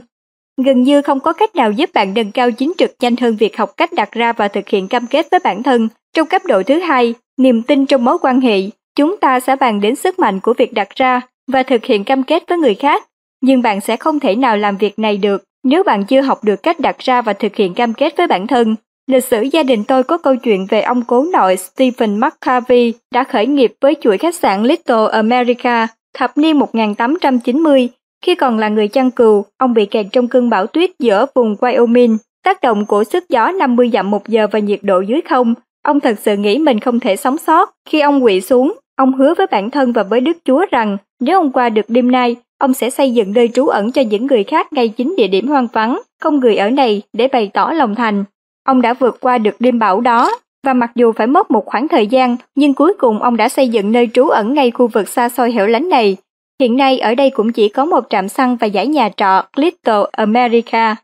Gần 0.64 0.82
như 0.82 1.02
không 1.02 1.20
có 1.20 1.32
cách 1.32 1.56
nào 1.56 1.72
giúp 1.72 1.90
bạn 1.94 2.14
nâng 2.14 2.32
cao 2.32 2.50
chính 2.50 2.72
trực 2.78 2.94
nhanh 3.00 3.16
hơn 3.16 3.36
việc 3.36 3.56
học 3.56 3.72
cách 3.76 3.92
đặt 3.92 4.12
ra 4.12 4.32
và 4.32 4.48
thực 4.48 4.68
hiện 4.68 4.88
cam 4.88 5.06
kết 5.06 5.26
với 5.30 5.40
bản 5.44 5.62
thân. 5.62 5.88
Trong 6.14 6.26
cấp 6.26 6.42
độ 6.44 6.62
thứ 6.62 6.78
hai, 6.78 7.14
niềm 7.38 7.62
tin 7.62 7.86
trong 7.86 8.04
mối 8.04 8.18
quan 8.18 8.40
hệ, 8.40 8.60
chúng 8.96 9.16
ta 9.16 9.40
sẽ 9.40 9.56
bàn 9.56 9.80
đến 9.80 9.96
sức 9.96 10.18
mạnh 10.18 10.40
của 10.40 10.54
việc 10.54 10.72
đặt 10.72 10.88
ra 10.94 11.20
và 11.52 11.62
thực 11.62 11.84
hiện 11.84 12.04
cam 12.04 12.22
kết 12.22 12.42
với 12.48 12.58
người 12.58 12.74
khác. 12.74 13.04
Nhưng 13.42 13.62
bạn 13.62 13.80
sẽ 13.80 13.96
không 13.96 14.20
thể 14.20 14.34
nào 14.34 14.56
làm 14.56 14.76
việc 14.76 14.98
này 14.98 15.16
được 15.16 15.44
nếu 15.64 15.82
bạn 15.82 16.04
chưa 16.04 16.20
học 16.20 16.44
được 16.44 16.62
cách 16.62 16.80
đặt 16.80 16.98
ra 16.98 17.22
và 17.22 17.32
thực 17.32 17.56
hiện 17.56 17.74
cam 17.74 17.94
kết 17.94 18.16
với 18.16 18.26
bản 18.26 18.46
thân. 18.46 18.76
Lịch 19.06 19.24
sử 19.24 19.42
gia 19.42 19.62
đình 19.62 19.84
tôi 19.84 20.02
có 20.02 20.18
câu 20.18 20.36
chuyện 20.36 20.66
về 20.70 20.80
ông 20.80 21.02
cố 21.02 21.24
nội 21.32 21.56
Stephen 21.56 22.20
McCarvey 22.20 22.94
đã 23.12 23.24
khởi 23.24 23.46
nghiệp 23.46 23.74
với 23.80 23.96
chuỗi 24.00 24.18
khách 24.18 24.34
sạn 24.34 24.62
Little 24.62 25.06
America 25.12 25.88
thập 26.18 26.38
niên 26.38 26.58
1890 26.58 27.88
khi 28.26 28.34
còn 28.34 28.58
là 28.58 28.68
người 28.68 28.88
chăn 28.88 29.10
cừu, 29.10 29.44
ông 29.58 29.74
bị 29.74 29.86
kẹt 29.86 30.06
trong 30.12 30.28
cơn 30.28 30.50
bão 30.50 30.66
tuyết 30.66 30.90
giữa 30.98 31.26
vùng 31.34 31.54
Wyoming. 31.54 32.16
Tác 32.44 32.60
động 32.60 32.86
của 32.86 33.04
sức 33.04 33.28
gió 33.28 33.52
50 33.52 33.90
dặm 33.92 34.10
một 34.10 34.28
giờ 34.28 34.46
và 34.52 34.58
nhiệt 34.58 34.80
độ 34.82 35.00
dưới 35.00 35.20
không, 35.20 35.54
ông 35.84 36.00
thật 36.00 36.18
sự 36.18 36.36
nghĩ 36.36 36.58
mình 36.58 36.80
không 36.80 37.00
thể 37.00 37.16
sống 37.16 37.38
sót. 37.38 37.70
Khi 37.88 38.00
ông 38.00 38.22
quỵ 38.22 38.40
xuống, 38.40 38.78
ông 38.96 39.12
hứa 39.12 39.34
với 39.34 39.46
bản 39.50 39.70
thân 39.70 39.92
và 39.92 40.02
với 40.02 40.20
Đức 40.20 40.36
Chúa 40.44 40.66
rằng 40.70 40.96
nếu 41.20 41.40
ông 41.40 41.52
qua 41.52 41.68
được 41.68 41.86
đêm 41.88 42.10
nay, 42.10 42.36
ông 42.58 42.74
sẽ 42.74 42.90
xây 42.90 43.10
dựng 43.10 43.32
nơi 43.32 43.50
trú 43.54 43.66
ẩn 43.66 43.92
cho 43.92 44.02
những 44.02 44.26
người 44.26 44.44
khác 44.44 44.72
ngay 44.72 44.88
chính 44.88 45.16
địa 45.16 45.28
điểm 45.28 45.48
hoang 45.48 45.68
vắng, 45.72 46.00
không 46.22 46.40
người 46.40 46.56
ở 46.56 46.70
này 46.70 47.02
để 47.12 47.28
bày 47.28 47.50
tỏ 47.54 47.72
lòng 47.74 47.94
thành. 47.94 48.24
Ông 48.66 48.82
đã 48.82 48.94
vượt 48.94 49.16
qua 49.20 49.38
được 49.38 49.54
đêm 49.58 49.78
bão 49.78 50.00
đó, 50.00 50.30
và 50.66 50.74
mặc 50.74 50.90
dù 50.94 51.12
phải 51.12 51.26
mất 51.26 51.50
một 51.50 51.66
khoảng 51.66 51.88
thời 51.88 52.06
gian, 52.06 52.36
nhưng 52.54 52.74
cuối 52.74 52.94
cùng 52.98 53.22
ông 53.22 53.36
đã 53.36 53.48
xây 53.48 53.68
dựng 53.68 53.92
nơi 53.92 54.08
trú 54.14 54.28
ẩn 54.28 54.54
ngay 54.54 54.70
khu 54.70 54.86
vực 54.86 55.08
xa 55.08 55.28
xôi 55.28 55.52
hẻo 55.52 55.66
lánh 55.66 55.88
này. 55.88 56.16
Hiện 56.60 56.76
nay 56.76 56.98
ở 56.98 57.14
đây 57.14 57.30
cũng 57.30 57.52
chỉ 57.52 57.68
có 57.68 57.84
một 57.84 58.04
trạm 58.10 58.28
xăng 58.28 58.56
và 58.56 58.66
giải 58.66 58.86
nhà 58.86 59.08
trọ 59.16 59.42
Little 59.56 60.02
America. 60.12 60.96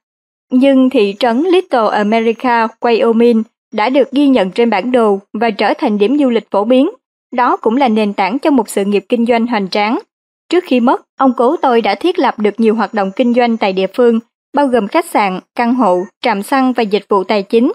Nhưng 0.50 0.90
thị 0.90 1.14
trấn 1.18 1.42
Little 1.42 1.88
America, 1.92 2.66
Wyoming 2.80 3.42
đã 3.72 3.88
được 3.88 4.10
ghi 4.12 4.28
nhận 4.28 4.50
trên 4.50 4.70
bản 4.70 4.92
đồ 4.92 5.20
và 5.32 5.50
trở 5.50 5.74
thành 5.78 5.98
điểm 5.98 6.18
du 6.18 6.30
lịch 6.30 6.50
phổ 6.50 6.64
biến. 6.64 6.90
Đó 7.32 7.56
cũng 7.56 7.76
là 7.76 7.88
nền 7.88 8.12
tảng 8.12 8.38
cho 8.38 8.50
một 8.50 8.68
sự 8.68 8.84
nghiệp 8.84 9.04
kinh 9.08 9.26
doanh 9.26 9.46
hoành 9.46 9.68
tráng. 9.68 9.98
Trước 10.48 10.64
khi 10.66 10.80
mất, 10.80 11.02
ông 11.18 11.32
cố 11.36 11.56
tôi 11.56 11.80
đã 11.80 11.94
thiết 11.94 12.18
lập 12.18 12.38
được 12.38 12.60
nhiều 12.60 12.74
hoạt 12.74 12.94
động 12.94 13.10
kinh 13.16 13.34
doanh 13.34 13.56
tại 13.56 13.72
địa 13.72 13.86
phương, 13.86 14.20
bao 14.54 14.66
gồm 14.66 14.88
khách 14.88 15.06
sạn, 15.06 15.40
căn 15.54 15.74
hộ, 15.74 15.98
trạm 16.20 16.42
xăng 16.42 16.72
và 16.72 16.82
dịch 16.82 17.04
vụ 17.08 17.24
tài 17.24 17.42
chính. 17.42 17.72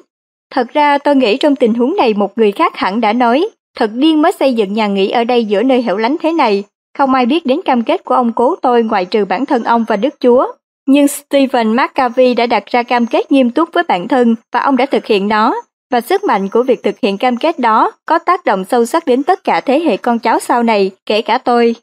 Thật 0.52 0.68
ra 0.74 0.98
tôi 0.98 1.16
nghĩ 1.16 1.38
trong 1.38 1.56
tình 1.56 1.74
huống 1.74 1.96
này 1.96 2.14
một 2.14 2.38
người 2.38 2.52
khác 2.52 2.76
hẳn 2.76 3.02
đã 3.02 3.14
nói, 3.14 3.50
thật 3.78 3.92
điên 3.94 4.22
mới 4.22 4.32
xây 4.32 4.54
dựng 4.54 4.74
nhà 4.74 4.88
nghỉ 4.88 5.10
ở 5.10 5.24
đây 5.24 5.46
giữa 5.46 5.64
nơi 5.64 5.82
hẻo 5.82 5.98
lánh 5.98 6.16
thế 6.22 6.32
này. 6.32 6.64
Không 6.98 7.14
ai 7.14 7.26
biết 7.26 7.46
đến 7.46 7.62
cam 7.66 7.84
kết 7.84 8.06
của 8.06 8.16
ông 8.16 8.34
cố 8.34 8.56
tôi 8.56 8.84
ngoại 8.84 9.06
trừ 9.06 9.26
bản 9.26 9.46
thân 9.46 9.64
ông 9.64 9.86
và 9.88 9.96
Đức 9.96 10.16
Chúa. 10.20 10.48
Nhưng 10.88 11.08
Stephen 11.08 11.76
McCarvey 11.76 12.34
đã 12.34 12.46
đặt 12.46 12.66
ra 12.66 12.84
cam 12.84 13.06
kết 13.06 13.32
nghiêm 13.32 13.52
túc 13.52 13.70
với 13.74 13.84
bản 13.88 14.08
thân 14.08 14.36
và 14.54 14.60
ông 14.60 14.78
đã 14.78 14.86
thực 14.86 15.06
hiện 15.06 15.28
nó. 15.28 15.56
Và 15.92 16.02
sức 16.02 16.24
mạnh 16.24 16.50
của 16.50 16.64
việc 16.64 16.84
thực 16.84 17.00
hiện 17.02 17.18
cam 17.18 17.38
kết 17.38 17.60
đó 17.60 17.92
có 18.06 18.20
tác 18.20 18.46
động 18.46 18.66
sâu 18.66 18.86
sắc 18.86 19.06
đến 19.06 19.24
tất 19.24 19.44
cả 19.44 19.62
thế 19.62 19.80
hệ 19.80 19.98
con 19.98 20.20
cháu 20.20 20.40
sau 20.40 20.64
này, 20.64 20.92
kể 21.06 21.22
cả 21.22 21.38
tôi. 21.38 21.76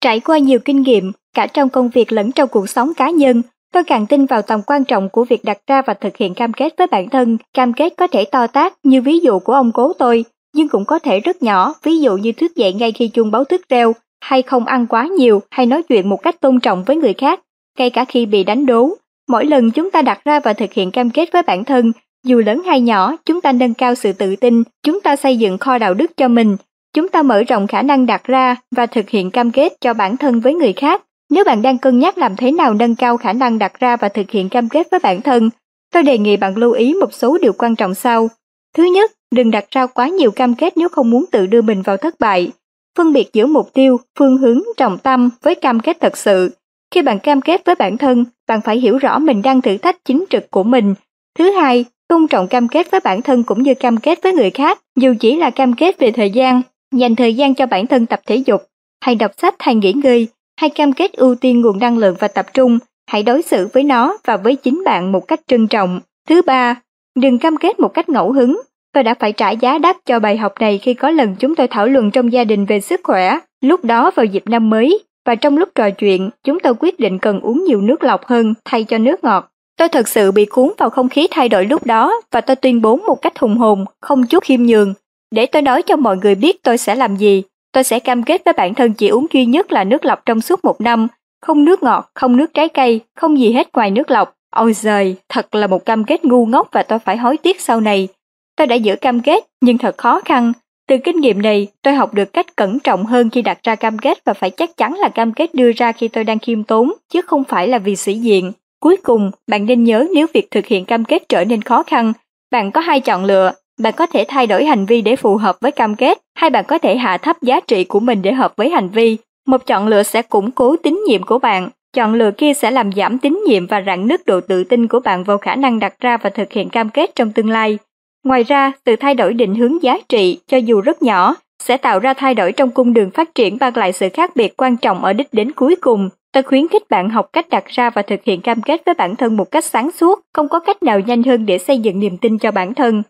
Trải 0.00 0.20
qua 0.20 0.38
nhiều 0.38 0.58
kinh 0.58 0.82
nghiệm, 0.82 1.12
cả 1.34 1.46
trong 1.46 1.68
công 1.68 1.88
việc 1.88 2.12
lẫn 2.12 2.32
trong 2.32 2.48
cuộc 2.48 2.68
sống 2.68 2.94
cá 2.94 3.10
nhân, 3.10 3.42
tôi 3.72 3.84
càng 3.84 4.06
tin 4.06 4.26
vào 4.26 4.42
tầm 4.42 4.62
quan 4.66 4.84
trọng 4.84 5.08
của 5.08 5.24
việc 5.24 5.44
đặt 5.44 5.58
ra 5.66 5.82
và 5.86 5.94
thực 5.94 6.16
hiện 6.16 6.34
cam 6.34 6.52
kết 6.52 6.74
với 6.78 6.86
bản 6.86 7.08
thân. 7.08 7.38
Cam 7.54 7.72
kết 7.72 7.94
có 7.96 8.06
thể 8.06 8.24
to 8.24 8.46
tác 8.46 8.74
như 8.82 9.02
ví 9.02 9.18
dụ 9.18 9.38
của 9.38 9.52
ông 9.52 9.72
cố 9.72 9.92
tôi, 9.92 10.24
nhưng 10.54 10.68
cũng 10.68 10.84
có 10.84 10.98
thể 10.98 11.20
rất 11.20 11.42
nhỏ, 11.42 11.74
ví 11.82 11.98
dụ 11.98 12.16
như 12.16 12.32
thức 12.32 12.56
dậy 12.56 12.72
ngay 12.72 12.92
khi 12.92 13.08
chuông 13.08 13.30
báo 13.30 13.44
thức 13.44 13.68
reo, 13.68 13.94
hay 14.22 14.42
không 14.42 14.66
ăn 14.66 14.86
quá 14.86 15.06
nhiều 15.06 15.42
hay 15.50 15.66
nói 15.66 15.82
chuyện 15.82 16.08
một 16.08 16.22
cách 16.22 16.40
tôn 16.40 16.60
trọng 16.60 16.84
với 16.84 16.96
người 16.96 17.14
khác, 17.14 17.40
ngay 17.78 17.90
cả 17.90 18.04
khi 18.04 18.26
bị 18.26 18.44
đánh 18.44 18.66
đố. 18.66 18.90
Mỗi 19.28 19.44
lần 19.44 19.70
chúng 19.70 19.90
ta 19.90 20.02
đặt 20.02 20.24
ra 20.24 20.40
và 20.40 20.52
thực 20.52 20.72
hiện 20.72 20.90
cam 20.90 21.10
kết 21.10 21.32
với 21.32 21.42
bản 21.42 21.64
thân, 21.64 21.92
dù 22.24 22.38
lớn 22.46 22.62
hay 22.66 22.80
nhỏ, 22.80 23.16
chúng 23.24 23.40
ta 23.40 23.52
nâng 23.52 23.74
cao 23.74 23.94
sự 23.94 24.12
tự 24.12 24.36
tin, 24.36 24.62
chúng 24.82 25.00
ta 25.00 25.16
xây 25.16 25.36
dựng 25.36 25.58
kho 25.58 25.78
đạo 25.78 25.94
đức 25.94 26.16
cho 26.16 26.28
mình, 26.28 26.56
chúng 26.94 27.08
ta 27.08 27.22
mở 27.22 27.42
rộng 27.42 27.66
khả 27.66 27.82
năng 27.82 28.06
đặt 28.06 28.24
ra 28.24 28.56
và 28.76 28.86
thực 28.86 29.10
hiện 29.10 29.30
cam 29.30 29.50
kết 29.50 29.72
cho 29.80 29.94
bản 29.94 30.16
thân 30.16 30.40
với 30.40 30.54
người 30.54 30.72
khác. 30.72 31.02
Nếu 31.30 31.44
bạn 31.44 31.62
đang 31.62 31.78
cân 31.78 31.98
nhắc 31.98 32.18
làm 32.18 32.36
thế 32.36 32.52
nào 32.52 32.74
nâng 32.74 32.94
cao 32.94 33.16
khả 33.16 33.32
năng 33.32 33.58
đặt 33.58 33.80
ra 33.80 33.96
và 33.96 34.08
thực 34.08 34.30
hiện 34.30 34.48
cam 34.48 34.68
kết 34.68 34.88
với 34.90 35.00
bản 35.00 35.22
thân, 35.22 35.50
tôi 35.92 36.02
đề 36.02 36.18
nghị 36.18 36.36
bạn 36.36 36.56
lưu 36.56 36.72
ý 36.72 36.94
một 36.94 37.14
số 37.14 37.38
điều 37.42 37.52
quan 37.52 37.76
trọng 37.76 37.94
sau. 37.94 38.28
Thứ 38.76 38.84
nhất, 38.84 39.10
đừng 39.34 39.50
đặt 39.50 39.64
ra 39.70 39.86
quá 39.86 40.08
nhiều 40.08 40.30
cam 40.30 40.54
kết 40.54 40.76
nếu 40.76 40.88
không 40.88 41.10
muốn 41.10 41.24
tự 41.30 41.46
đưa 41.46 41.62
mình 41.62 41.82
vào 41.82 41.96
thất 41.96 42.14
bại 42.20 42.52
phân 42.98 43.12
biệt 43.12 43.32
giữa 43.32 43.46
mục 43.46 43.72
tiêu, 43.72 44.00
phương 44.18 44.38
hướng, 44.38 44.60
trọng 44.76 44.98
tâm 44.98 45.30
với 45.42 45.54
cam 45.54 45.80
kết 45.80 45.96
thật 46.00 46.16
sự. 46.16 46.50
Khi 46.94 47.02
bạn 47.02 47.18
cam 47.18 47.40
kết 47.40 47.64
với 47.64 47.74
bản 47.74 47.98
thân, 47.98 48.24
bạn 48.48 48.60
phải 48.60 48.78
hiểu 48.78 48.98
rõ 48.98 49.18
mình 49.18 49.42
đang 49.42 49.62
thử 49.62 49.76
thách 49.76 50.04
chính 50.04 50.24
trực 50.30 50.50
của 50.50 50.62
mình. 50.62 50.94
Thứ 51.38 51.50
hai, 51.50 51.84
tôn 52.08 52.28
trọng 52.28 52.48
cam 52.48 52.68
kết 52.68 52.90
với 52.90 53.00
bản 53.04 53.22
thân 53.22 53.42
cũng 53.42 53.62
như 53.62 53.74
cam 53.74 53.96
kết 53.96 54.22
với 54.22 54.32
người 54.32 54.50
khác, 54.50 54.80
dù 54.96 55.14
chỉ 55.20 55.36
là 55.36 55.50
cam 55.50 55.72
kết 55.72 55.98
về 55.98 56.10
thời 56.10 56.30
gian, 56.30 56.62
dành 56.94 57.16
thời 57.16 57.34
gian 57.34 57.54
cho 57.54 57.66
bản 57.66 57.86
thân 57.86 58.06
tập 58.06 58.20
thể 58.26 58.36
dục, 58.36 58.62
hay 59.00 59.14
đọc 59.14 59.30
sách 59.38 59.54
hay 59.58 59.74
nghỉ 59.74 59.92
ngơi, 59.92 60.28
hay 60.56 60.70
cam 60.70 60.92
kết 60.92 61.12
ưu 61.12 61.34
tiên 61.34 61.60
nguồn 61.60 61.78
năng 61.78 61.98
lượng 61.98 62.16
và 62.18 62.28
tập 62.28 62.46
trung, 62.54 62.78
hãy 63.06 63.22
đối 63.22 63.42
xử 63.42 63.68
với 63.72 63.82
nó 63.82 64.16
và 64.24 64.36
với 64.36 64.56
chính 64.56 64.82
bạn 64.84 65.12
một 65.12 65.28
cách 65.28 65.40
trân 65.46 65.68
trọng. 65.68 66.00
Thứ 66.28 66.42
ba, 66.42 66.80
đừng 67.14 67.38
cam 67.38 67.56
kết 67.56 67.80
một 67.80 67.94
cách 67.94 68.08
ngẫu 68.08 68.32
hứng, 68.32 68.60
Tôi 68.92 69.02
đã 69.02 69.14
phải 69.20 69.32
trả 69.32 69.50
giá 69.50 69.78
đắt 69.78 69.96
cho 70.06 70.18
bài 70.18 70.36
học 70.36 70.52
này 70.60 70.78
khi 70.78 70.94
có 70.94 71.10
lần 71.10 71.36
chúng 71.38 71.54
tôi 71.54 71.68
thảo 71.68 71.86
luận 71.86 72.10
trong 72.10 72.32
gia 72.32 72.44
đình 72.44 72.66
về 72.66 72.80
sức 72.80 73.00
khỏe, 73.04 73.38
lúc 73.60 73.84
đó 73.84 74.10
vào 74.14 74.26
dịp 74.26 74.42
năm 74.46 74.70
mới, 74.70 75.04
và 75.26 75.34
trong 75.34 75.58
lúc 75.58 75.68
trò 75.74 75.90
chuyện, 75.90 76.30
chúng 76.44 76.60
tôi 76.60 76.74
quyết 76.78 77.00
định 77.00 77.18
cần 77.18 77.40
uống 77.40 77.64
nhiều 77.64 77.80
nước 77.80 78.04
lọc 78.04 78.26
hơn 78.26 78.54
thay 78.64 78.84
cho 78.84 78.98
nước 78.98 79.24
ngọt. 79.24 79.48
Tôi 79.78 79.88
thật 79.88 80.08
sự 80.08 80.32
bị 80.32 80.44
cuốn 80.44 80.72
vào 80.78 80.90
không 80.90 81.08
khí 81.08 81.28
thay 81.30 81.48
đổi 81.48 81.64
lúc 81.66 81.86
đó 81.86 82.20
và 82.30 82.40
tôi 82.40 82.56
tuyên 82.56 82.82
bố 82.82 82.96
một 82.96 83.22
cách 83.22 83.38
hùng 83.38 83.56
hồn, 83.56 83.84
không 84.00 84.26
chút 84.26 84.44
khiêm 84.44 84.62
nhường. 84.62 84.94
Để 85.30 85.46
tôi 85.46 85.62
nói 85.62 85.82
cho 85.82 85.96
mọi 85.96 86.16
người 86.16 86.34
biết 86.34 86.62
tôi 86.62 86.78
sẽ 86.78 86.94
làm 86.94 87.16
gì, 87.16 87.42
tôi 87.72 87.84
sẽ 87.84 87.98
cam 87.98 88.22
kết 88.22 88.42
với 88.44 88.54
bản 88.56 88.74
thân 88.74 88.92
chỉ 88.92 89.08
uống 89.08 89.26
duy 89.32 89.46
nhất 89.46 89.72
là 89.72 89.84
nước 89.84 90.04
lọc 90.04 90.26
trong 90.26 90.40
suốt 90.40 90.64
một 90.64 90.80
năm, 90.80 91.08
không 91.42 91.64
nước 91.64 91.82
ngọt, 91.82 92.10
không 92.14 92.36
nước 92.36 92.54
trái 92.54 92.68
cây, 92.68 93.00
không 93.16 93.38
gì 93.38 93.52
hết 93.52 93.68
ngoài 93.72 93.90
nước 93.90 94.10
lọc. 94.10 94.34
Ôi 94.50 94.72
giời, 94.72 95.16
thật 95.28 95.54
là 95.54 95.66
một 95.66 95.84
cam 95.84 96.04
kết 96.04 96.24
ngu 96.24 96.46
ngốc 96.46 96.68
và 96.72 96.82
tôi 96.82 96.98
phải 96.98 97.16
hối 97.16 97.36
tiếc 97.36 97.60
sau 97.60 97.80
này. 97.80 98.08
Tôi 98.56 98.66
đã 98.66 98.74
giữ 98.74 98.96
cam 98.96 99.20
kết, 99.20 99.44
nhưng 99.60 99.78
thật 99.78 99.98
khó 99.98 100.20
khăn. 100.24 100.52
Từ 100.88 100.96
kinh 101.04 101.20
nghiệm 101.20 101.42
này, 101.42 101.66
tôi 101.82 101.94
học 101.94 102.14
được 102.14 102.32
cách 102.32 102.56
cẩn 102.56 102.78
trọng 102.78 103.06
hơn 103.06 103.30
khi 103.30 103.42
đặt 103.42 103.58
ra 103.62 103.74
cam 103.74 103.98
kết 103.98 104.18
và 104.24 104.34
phải 104.34 104.50
chắc 104.50 104.76
chắn 104.76 104.94
là 104.94 105.08
cam 105.08 105.32
kết 105.32 105.54
đưa 105.54 105.72
ra 105.72 105.92
khi 105.92 106.08
tôi 106.08 106.24
đang 106.24 106.38
khiêm 106.38 106.64
tốn, 106.64 106.92
chứ 107.12 107.22
không 107.22 107.44
phải 107.44 107.68
là 107.68 107.78
vì 107.78 107.96
sĩ 107.96 108.14
diện. 108.14 108.52
Cuối 108.80 108.96
cùng, 109.02 109.30
bạn 109.46 109.66
nên 109.66 109.84
nhớ 109.84 110.06
nếu 110.14 110.26
việc 110.34 110.50
thực 110.50 110.66
hiện 110.66 110.84
cam 110.84 111.04
kết 111.04 111.28
trở 111.28 111.44
nên 111.44 111.62
khó 111.62 111.82
khăn, 111.82 112.12
bạn 112.50 112.70
có 112.70 112.80
hai 112.80 113.00
chọn 113.00 113.24
lựa, 113.24 113.52
bạn 113.80 113.94
có 113.96 114.06
thể 114.06 114.24
thay 114.28 114.46
đổi 114.46 114.64
hành 114.64 114.86
vi 114.86 115.00
để 115.00 115.16
phù 115.16 115.36
hợp 115.36 115.56
với 115.60 115.72
cam 115.72 115.94
kết, 115.94 116.18
hay 116.34 116.50
bạn 116.50 116.64
có 116.68 116.78
thể 116.78 116.96
hạ 116.96 117.16
thấp 117.16 117.36
giá 117.42 117.60
trị 117.60 117.84
của 117.84 118.00
mình 118.00 118.22
để 118.22 118.32
hợp 118.32 118.56
với 118.56 118.70
hành 118.70 118.88
vi. 118.88 119.16
Một 119.46 119.66
chọn 119.66 119.88
lựa 119.88 120.02
sẽ 120.02 120.22
củng 120.22 120.50
cố 120.50 120.76
tín 120.76 121.00
nhiệm 121.06 121.22
của 121.22 121.38
bạn, 121.38 121.70
chọn 121.92 122.14
lựa 122.14 122.30
kia 122.30 122.54
sẽ 122.54 122.70
làm 122.70 122.92
giảm 122.92 123.18
tín 123.18 123.40
nhiệm 123.46 123.66
và 123.66 123.82
rạn 123.86 124.06
nứt 124.06 124.26
độ 124.26 124.40
tự 124.40 124.64
tin 124.64 124.88
của 124.88 125.00
bạn 125.00 125.24
vào 125.24 125.38
khả 125.38 125.56
năng 125.56 125.78
đặt 125.78 125.94
ra 126.00 126.16
và 126.16 126.30
thực 126.30 126.52
hiện 126.52 126.68
cam 126.68 126.88
kết 126.88 127.10
trong 127.14 127.32
tương 127.32 127.50
lai. 127.50 127.78
Ngoài 128.24 128.42
ra, 128.42 128.72
sự 128.86 128.96
thay 128.96 129.14
đổi 129.14 129.34
định 129.34 129.54
hướng 129.54 129.82
giá 129.82 129.98
trị, 130.08 130.40
cho 130.46 130.56
dù 130.56 130.80
rất 130.80 131.02
nhỏ, 131.02 131.34
sẽ 131.62 131.76
tạo 131.76 131.98
ra 131.98 132.14
thay 132.14 132.34
đổi 132.34 132.52
trong 132.52 132.70
cung 132.70 132.92
đường 132.92 133.10
phát 133.10 133.34
triển 133.34 133.56
mang 133.60 133.76
lại 133.76 133.92
sự 133.92 134.08
khác 134.14 134.36
biệt 134.36 134.56
quan 134.56 134.76
trọng 134.76 135.04
ở 135.04 135.12
đích 135.12 135.28
đến 135.32 135.52
cuối 135.52 135.76
cùng. 135.80 136.08
Tôi 136.32 136.42
khuyến 136.42 136.68
khích 136.68 136.90
bạn 136.90 137.10
học 137.10 137.28
cách 137.32 137.48
đặt 137.48 137.64
ra 137.66 137.90
và 137.90 138.02
thực 138.02 138.24
hiện 138.24 138.40
cam 138.40 138.62
kết 138.62 138.82
với 138.86 138.94
bản 138.94 139.16
thân 139.16 139.36
một 139.36 139.50
cách 139.50 139.64
sáng 139.64 139.90
suốt, 139.90 140.20
không 140.34 140.48
có 140.48 140.60
cách 140.60 140.82
nào 140.82 141.00
nhanh 141.00 141.22
hơn 141.22 141.46
để 141.46 141.58
xây 141.58 141.78
dựng 141.78 142.00
niềm 142.00 142.16
tin 142.16 142.38
cho 142.38 142.50
bản 142.50 142.74
thân. 142.74 143.02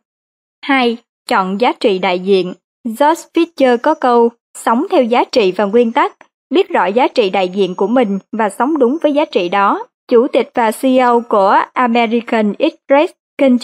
2. 0.65 0.97
Chọn 1.29 1.61
giá 1.61 1.73
trị 1.73 1.99
đại 1.99 2.19
diện. 2.19 2.55
George 2.85 3.23
Fisher 3.35 3.77
có 3.83 3.95
câu, 3.95 4.29
sống 4.59 4.87
theo 4.91 5.03
giá 5.03 5.25
trị 5.25 5.53
và 5.57 5.65
nguyên 5.65 5.93
tắc, 5.93 6.17
biết 6.51 6.69
rõ 6.69 6.87
giá 6.87 7.09
trị 7.09 7.31
đại 7.31 7.49
diện 7.49 7.75
của 7.75 7.87
mình 7.87 8.19
và 8.33 8.49
sống 8.49 8.79
đúng 8.79 8.99
với 9.03 9.13
giá 9.13 9.25
trị 9.25 9.49
đó. 9.49 9.87
Chủ 10.09 10.27
tịch 10.29 10.51
và 10.55 10.71
CEO 10.71 11.23
của 11.29 11.61
American 11.73 12.53
Express 12.59 13.13
Ken 13.39 13.59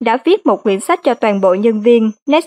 đã 0.00 0.18
viết 0.24 0.46
một 0.46 0.62
quyển 0.62 0.80
sách 0.80 1.00
cho 1.02 1.14
toàn 1.14 1.40
bộ 1.40 1.54
nhân 1.54 1.80
viên 1.80 2.10
Next 2.26 2.46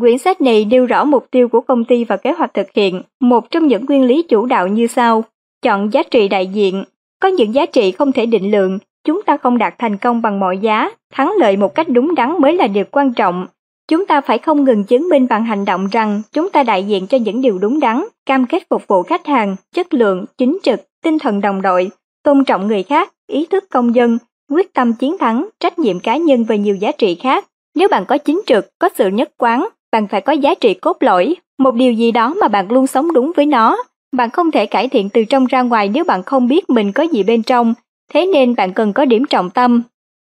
Quyển 0.00 0.18
sách 0.18 0.40
này 0.40 0.64
nêu 0.64 0.86
rõ 0.86 1.04
mục 1.04 1.26
tiêu 1.30 1.48
của 1.48 1.60
công 1.60 1.84
ty 1.84 2.04
và 2.04 2.16
kế 2.16 2.32
hoạch 2.32 2.54
thực 2.54 2.66
hiện. 2.74 3.02
Một 3.20 3.50
trong 3.50 3.66
những 3.66 3.84
nguyên 3.84 4.04
lý 4.04 4.22
chủ 4.22 4.46
đạo 4.46 4.68
như 4.68 4.86
sau. 4.86 5.24
Chọn 5.62 5.92
giá 5.92 6.02
trị 6.02 6.28
đại 6.28 6.46
diện. 6.46 6.84
Có 7.22 7.28
những 7.28 7.54
giá 7.54 7.66
trị 7.66 7.92
không 7.92 8.12
thể 8.12 8.26
định 8.26 8.50
lượng, 8.50 8.78
chúng 9.04 9.22
ta 9.22 9.36
không 9.36 9.58
đạt 9.58 9.74
thành 9.78 9.96
công 9.96 10.22
bằng 10.22 10.40
mọi 10.40 10.58
giá, 10.58 10.90
thắng 11.12 11.32
lợi 11.38 11.56
một 11.56 11.74
cách 11.74 11.88
đúng 11.88 12.14
đắn 12.14 12.34
mới 12.38 12.56
là 12.56 12.66
điều 12.66 12.84
quan 12.90 13.12
trọng. 13.12 13.46
Chúng 13.88 14.06
ta 14.06 14.20
phải 14.20 14.38
không 14.38 14.64
ngừng 14.64 14.84
chứng 14.84 15.08
minh 15.08 15.26
bằng 15.30 15.44
hành 15.44 15.64
động 15.64 15.88
rằng 15.92 16.22
chúng 16.32 16.50
ta 16.50 16.62
đại 16.62 16.84
diện 16.84 17.06
cho 17.06 17.18
những 17.18 17.40
điều 17.40 17.58
đúng 17.58 17.80
đắn, 17.80 18.04
cam 18.26 18.46
kết 18.46 18.62
phục 18.70 18.86
vụ 18.86 19.02
khách 19.02 19.26
hàng, 19.26 19.56
chất 19.74 19.94
lượng, 19.94 20.24
chính 20.38 20.58
trực, 20.62 20.80
tinh 21.04 21.18
thần 21.18 21.40
đồng 21.40 21.62
đội, 21.62 21.90
tôn 22.24 22.44
trọng 22.44 22.66
người 22.66 22.82
khác, 22.82 23.12
ý 23.26 23.46
thức 23.50 23.64
công 23.70 23.94
dân, 23.94 24.18
quyết 24.52 24.74
tâm 24.74 24.92
chiến 24.92 25.18
thắng, 25.18 25.48
trách 25.60 25.78
nhiệm 25.78 26.00
cá 26.00 26.16
nhân 26.16 26.44
và 26.44 26.54
nhiều 26.54 26.76
giá 26.76 26.92
trị 26.92 27.14
khác. 27.14 27.44
Nếu 27.74 27.88
bạn 27.88 28.04
có 28.06 28.18
chính 28.18 28.42
trực, 28.46 28.78
có 28.78 28.88
sự 28.94 29.08
nhất 29.08 29.30
quán, 29.38 29.68
bạn 29.92 30.08
phải 30.08 30.20
có 30.20 30.32
giá 30.32 30.54
trị 30.54 30.74
cốt 30.74 30.96
lõi, 31.00 31.36
một 31.58 31.74
điều 31.74 31.92
gì 31.92 32.12
đó 32.12 32.34
mà 32.40 32.48
bạn 32.48 32.72
luôn 32.72 32.86
sống 32.86 33.12
đúng 33.12 33.32
với 33.36 33.46
nó. 33.46 33.76
Bạn 34.16 34.30
không 34.30 34.50
thể 34.50 34.66
cải 34.66 34.88
thiện 34.88 35.08
từ 35.08 35.24
trong 35.24 35.46
ra 35.46 35.62
ngoài 35.62 35.90
nếu 35.94 36.04
bạn 36.04 36.22
không 36.22 36.48
biết 36.48 36.70
mình 36.70 36.92
có 36.92 37.02
gì 37.02 37.22
bên 37.22 37.42
trong, 37.42 37.74
thế 38.12 38.26
nên 38.26 38.54
bạn 38.54 38.72
cần 38.72 38.92
có 38.92 39.04
điểm 39.04 39.24
trọng 39.24 39.50
tâm. 39.50 39.82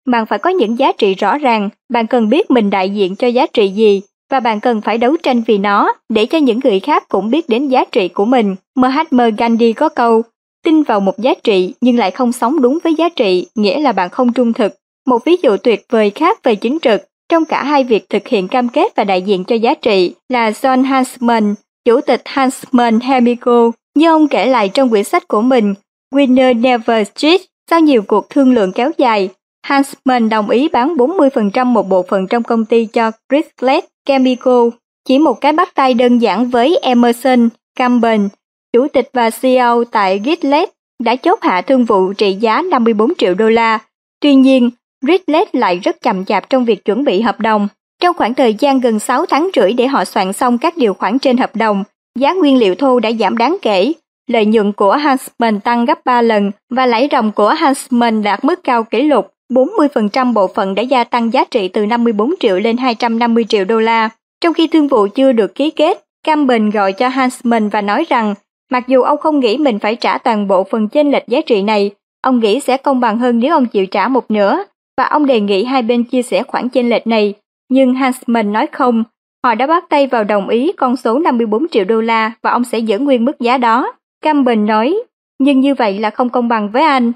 Bạn 0.07 0.25
phải 0.25 0.39
có 0.39 0.49
những 0.49 0.79
giá 0.79 0.91
trị 0.91 1.15
rõ 1.15 1.37
ràng, 1.37 1.69
bạn 1.89 2.07
cần 2.07 2.29
biết 2.29 2.51
mình 2.51 2.69
đại 2.69 2.89
diện 2.89 3.15
cho 3.15 3.27
giá 3.27 3.45
trị 3.53 3.67
gì, 3.67 4.01
và 4.31 4.39
bạn 4.39 4.59
cần 4.59 4.81
phải 4.81 4.97
đấu 4.97 5.15
tranh 5.23 5.41
vì 5.47 5.57
nó 5.57 5.93
để 6.09 6.25
cho 6.25 6.37
những 6.37 6.59
người 6.63 6.79
khác 6.79 7.09
cũng 7.09 7.29
biết 7.29 7.49
đến 7.49 7.67
giá 7.67 7.85
trị 7.85 8.07
của 8.07 8.25
mình. 8.25 8.55
Mahatma 8.75 9.29
Gandhi 9.29 9.73
có 9.73 9.89
câu, 9.89 10.23
tin 10.63 10.83
vào 10.83 10.99
một 10.99 11.19
giá 11.19 11.33
trị 11.43 11.73
nhưng 11.81 11.97
lại 11.97 12.11
không 12.11 12.31
sống 12.31 12.61
đúng 12.61 12.79
với 12.83 12.93
giá 12.93 13.09
trị, 13.09 13.47
nghĩa 13.55 13.79
là 13.79 13.91
bạn 13.91 14.09
không 14.09 14.33
trung 14.33 14.53
thực. 14.53 14.73
Một 15.07 15.25
ví 15.25 15.35
dụ 15.43 15.57
tuyệt 15.57 15.85
vời 15.89 16.09
khác 16.09 16.43
về 16.43 16.55
chính 16.55 16.79
trực, 16.81 17.01
trong 17.29 17.45
cả 17.45 17.63
hai 17.63 17.83
việc 17.83 18.09
thực 18.09 18.27
hiện 18.27 18.47
cam 18.47 18.69
kết 18.69 18.95
và 18.95 19.03
đại 19.03 19.21
diện 19.21 19.43
cho 19.43 19.55
giá 19.55 19.73
trị 19.73 20.13
là 20.29 20.49
John 20.49 20.95
Huntsman, 20.95 21.55
chủ 21.85 22.01
tịch 22.01 22.21
Huntsman 22.35 22.99
Chemical. 22.99 23.69
Như 23.95 24.09
ông 24.09 24.27
kể 24.27 24.45
lại 24.45 24.69
trong 24.69 24.89
quyển 24.89 25.03
sách 25.03 25.27
của 25.27 25.41
mình, 25.41 25.73
Winner 26.13 26.61
Never 26.61 27.07
Street, 27.15 27.41
sau 27.69 27.79
nhiều 27.79 28.01
cuộc 28.01 28.29
thương 28.29 28.53
lượng 28.53 28.71
kéo 28.71 28.91
dài, 28.97 29.29
Huntsman 29.67 30.29
đồng 30.29 30.49
ý 30.49 30.67
bán 30.67 30.95
40% 30.95 31.65
một 31.65 31.89
bộ 31.89 32.05
phận 32.09 32.27
trong 32.27 32.43
công 32.43 32.65
ty 32.65 32.85
cho 32.85 33.11
Chrysler 33.29 33.83
Chemical. 34.05 34.69
Chỉ 35.07 35.19
một 35.19 35.41
cái 35.41 35.51
bắt 35.51 35.75
tay 35.75 35.93
đơn 35.93 36.17
giản 36.17 36.49
với 36.49 36.79
Emerson, 36.81 37.49
Campbell 37.75 38.25
chủ 38.73 38.87
tịch 38.87 39.09
và 39.13 39.29
CEO 39.29 39.83
tại 39.83 40.21
Gitlet 40.25 40.69
đã 41.03 41.15
chốt 41.15 41.39
hạ 41.41 41.61
thương 41.61 41.85
vụ 41.85 42.13
trị 42.13 42.33
giá 42.33 42.61
54 42.61 43.13
triệu 43.17 43.33
đô 43.33 43.49
la. 43.49 43.79
Tuy 44.21 44.35
nhiên, 44.35 44.69
Gitlet 45.07 45.55
lại 45.55 45.79
rất 45.83 46.01
chậm 46.01 46.25
chạp 46.25 46.49
trong 46.49 46.65
việc 46.65 46.85
chuẩn 46.85 47.03
bị 47.03 47.21
hợp 47.21 47.39
đồng. 47.39 47.67
Trong 48.01 48.15
khoảng 48.17 48.33
thời 48.33 48.53
gian 48.53 48.79
gần 48.79 48.99
6 48.99 49.25
tháng 49.25 49.49
rưỡi 49.55 49.73
để 49.73 49.87
họ 49.87 50.05
soạn 50.05 50.33
xong 50.33 50.57
các 50.57 50.77
điều 50.77 50.93
khoản 50.93 51.19
trên 51.19 51.37
hợp 51.37 51.55
đồng, 51.55 51.83
giá 52.19 52.33
nguyên 52.33 52.57
liệu 52.57 52.75
thô 52.75 52.99
đã 52.99 53.11
giảm 53.19 53.37
đáng 53.37 53.57
kể. 53.61 53.93
Lợi 54.27 54.45
nhuận 54.45 54.71
của 54.71 54.97
Huntsman 54.97 55.59
tăng 55.59 55.85
gấp 55.85 56.05
3 56.05 56.21
lần 56.21 56.51
và 56.69 56.85
lãi 56.85 57.07
ròng 57.11 57.31
của 57.31 57.55
Huntsman 57.61 58.23
đạt 58.23 58.43
mức 58.43 58.63
cao 58.63 58.83
kỷ 58.83 59.01
lục. 59.01 59.31
40% 59.53 60.33
bộ 60.33 60.47
phận 60.47 60.75
đã 60.75 60.83
gia 60.83 61.03
tăng 61.03 61.33
giá 61.33 61.45
trị 61.51 61.67
từ 61.67 61.85
54 61.85 62.33
triệu 62.39 62.59
lên 62.59 62.77
250 62.77 63.45
triệu 63.49 63.65
đô 63.65 63.79
la. 63.79 64.09
Trong 64.41 64.53
khi 64.53 64.67
thương 64.67 64.87
vụ 64.87 65.07
chưa 65.15 65.31
được 65.31 65.55
ký 65.55 65.71
kết, 65.71 66.05
Campbell 66.23 66.69
gọi 66.69 66.93
cho 66.93 67.09
Huntsman 67.09 67.69
và 67.69 67.81
nói 67.81 68.05
rằng 68.09 68.35
Mặc 68.71 68.87
dù 68.87 69.01
ông 69.01 69.17
không 69.17 69.39
nghĩ 69.39 69.57
mình 69.57 69.79
phải 69.79 69.95
trả 69.95 70.17
toàn 70.17 70.47
bộ 70.47 70.63
phần 70.63 70.87
chênh 70.87 71.11
lệch 71.11 71.27
giá 71.27 71.41
trị 71.41 71.63
này, 71.63 71.91
ông 72.21 72.39
nghĩ 72.39 72.59
sẽ 72.59 72.77
công 72.77 72.99
bằng 72.99 73.19
hơn 73.19 73.39
nếu 73.39 73.53
ông 73.53 73.65
chịu 73.65 73.85
trả 73.85 74.07
một 74.07 74.31
nửa, 74.31 74.63
và 74.97 75.05
ông 75.05 75.25
đề 75.25 75.39
nghị 75.39 75.63
hai 75.63 75.81
bên 75.81 76.03
chia 76.03 76.21
sẻ 76.21 76.43
khoản 76.43 76.69
chênh 76.69 76.89
lệch 76.89 77.07
này. 77.07 77.33
Nhưng 77.69 77.93
Hansman 77.93 78.53
nói 78.53 78.67
không, 78.71 79.03
họ 79.43 79.55
đã 79.55 79.67
bắt 79.67 79.83
tay 79.89 80.07
vào 80.07 80.23
đồng 80.23 80.49
ý 80.49 80.71
con 80.77 80.95
số 80.95 81.19
54 81.19 81.67
triệu 81.67 81.83
đô 81.83 82.01
la 82.01 82.31
và 82.41 82.51
ông 82.51 82.63
sẽ 82.63 82.79
giữ 82.79 82.99
nguyên 82.99 83.25
mức 83.25 83.39
giá 83.39 83.57
đó. 83.57 83.93
Campbell 84.21 84.61
nói, 84.61 85.03
nhưng 85.39 85.59
như 85.59 85.75
vậy 85.75 85.99
là 85.99 86.09
không 86.09 86.29
công 86.29 86.47
bằng 86.47 86.69
với 86.71 86.83
anh. 86.83 87.11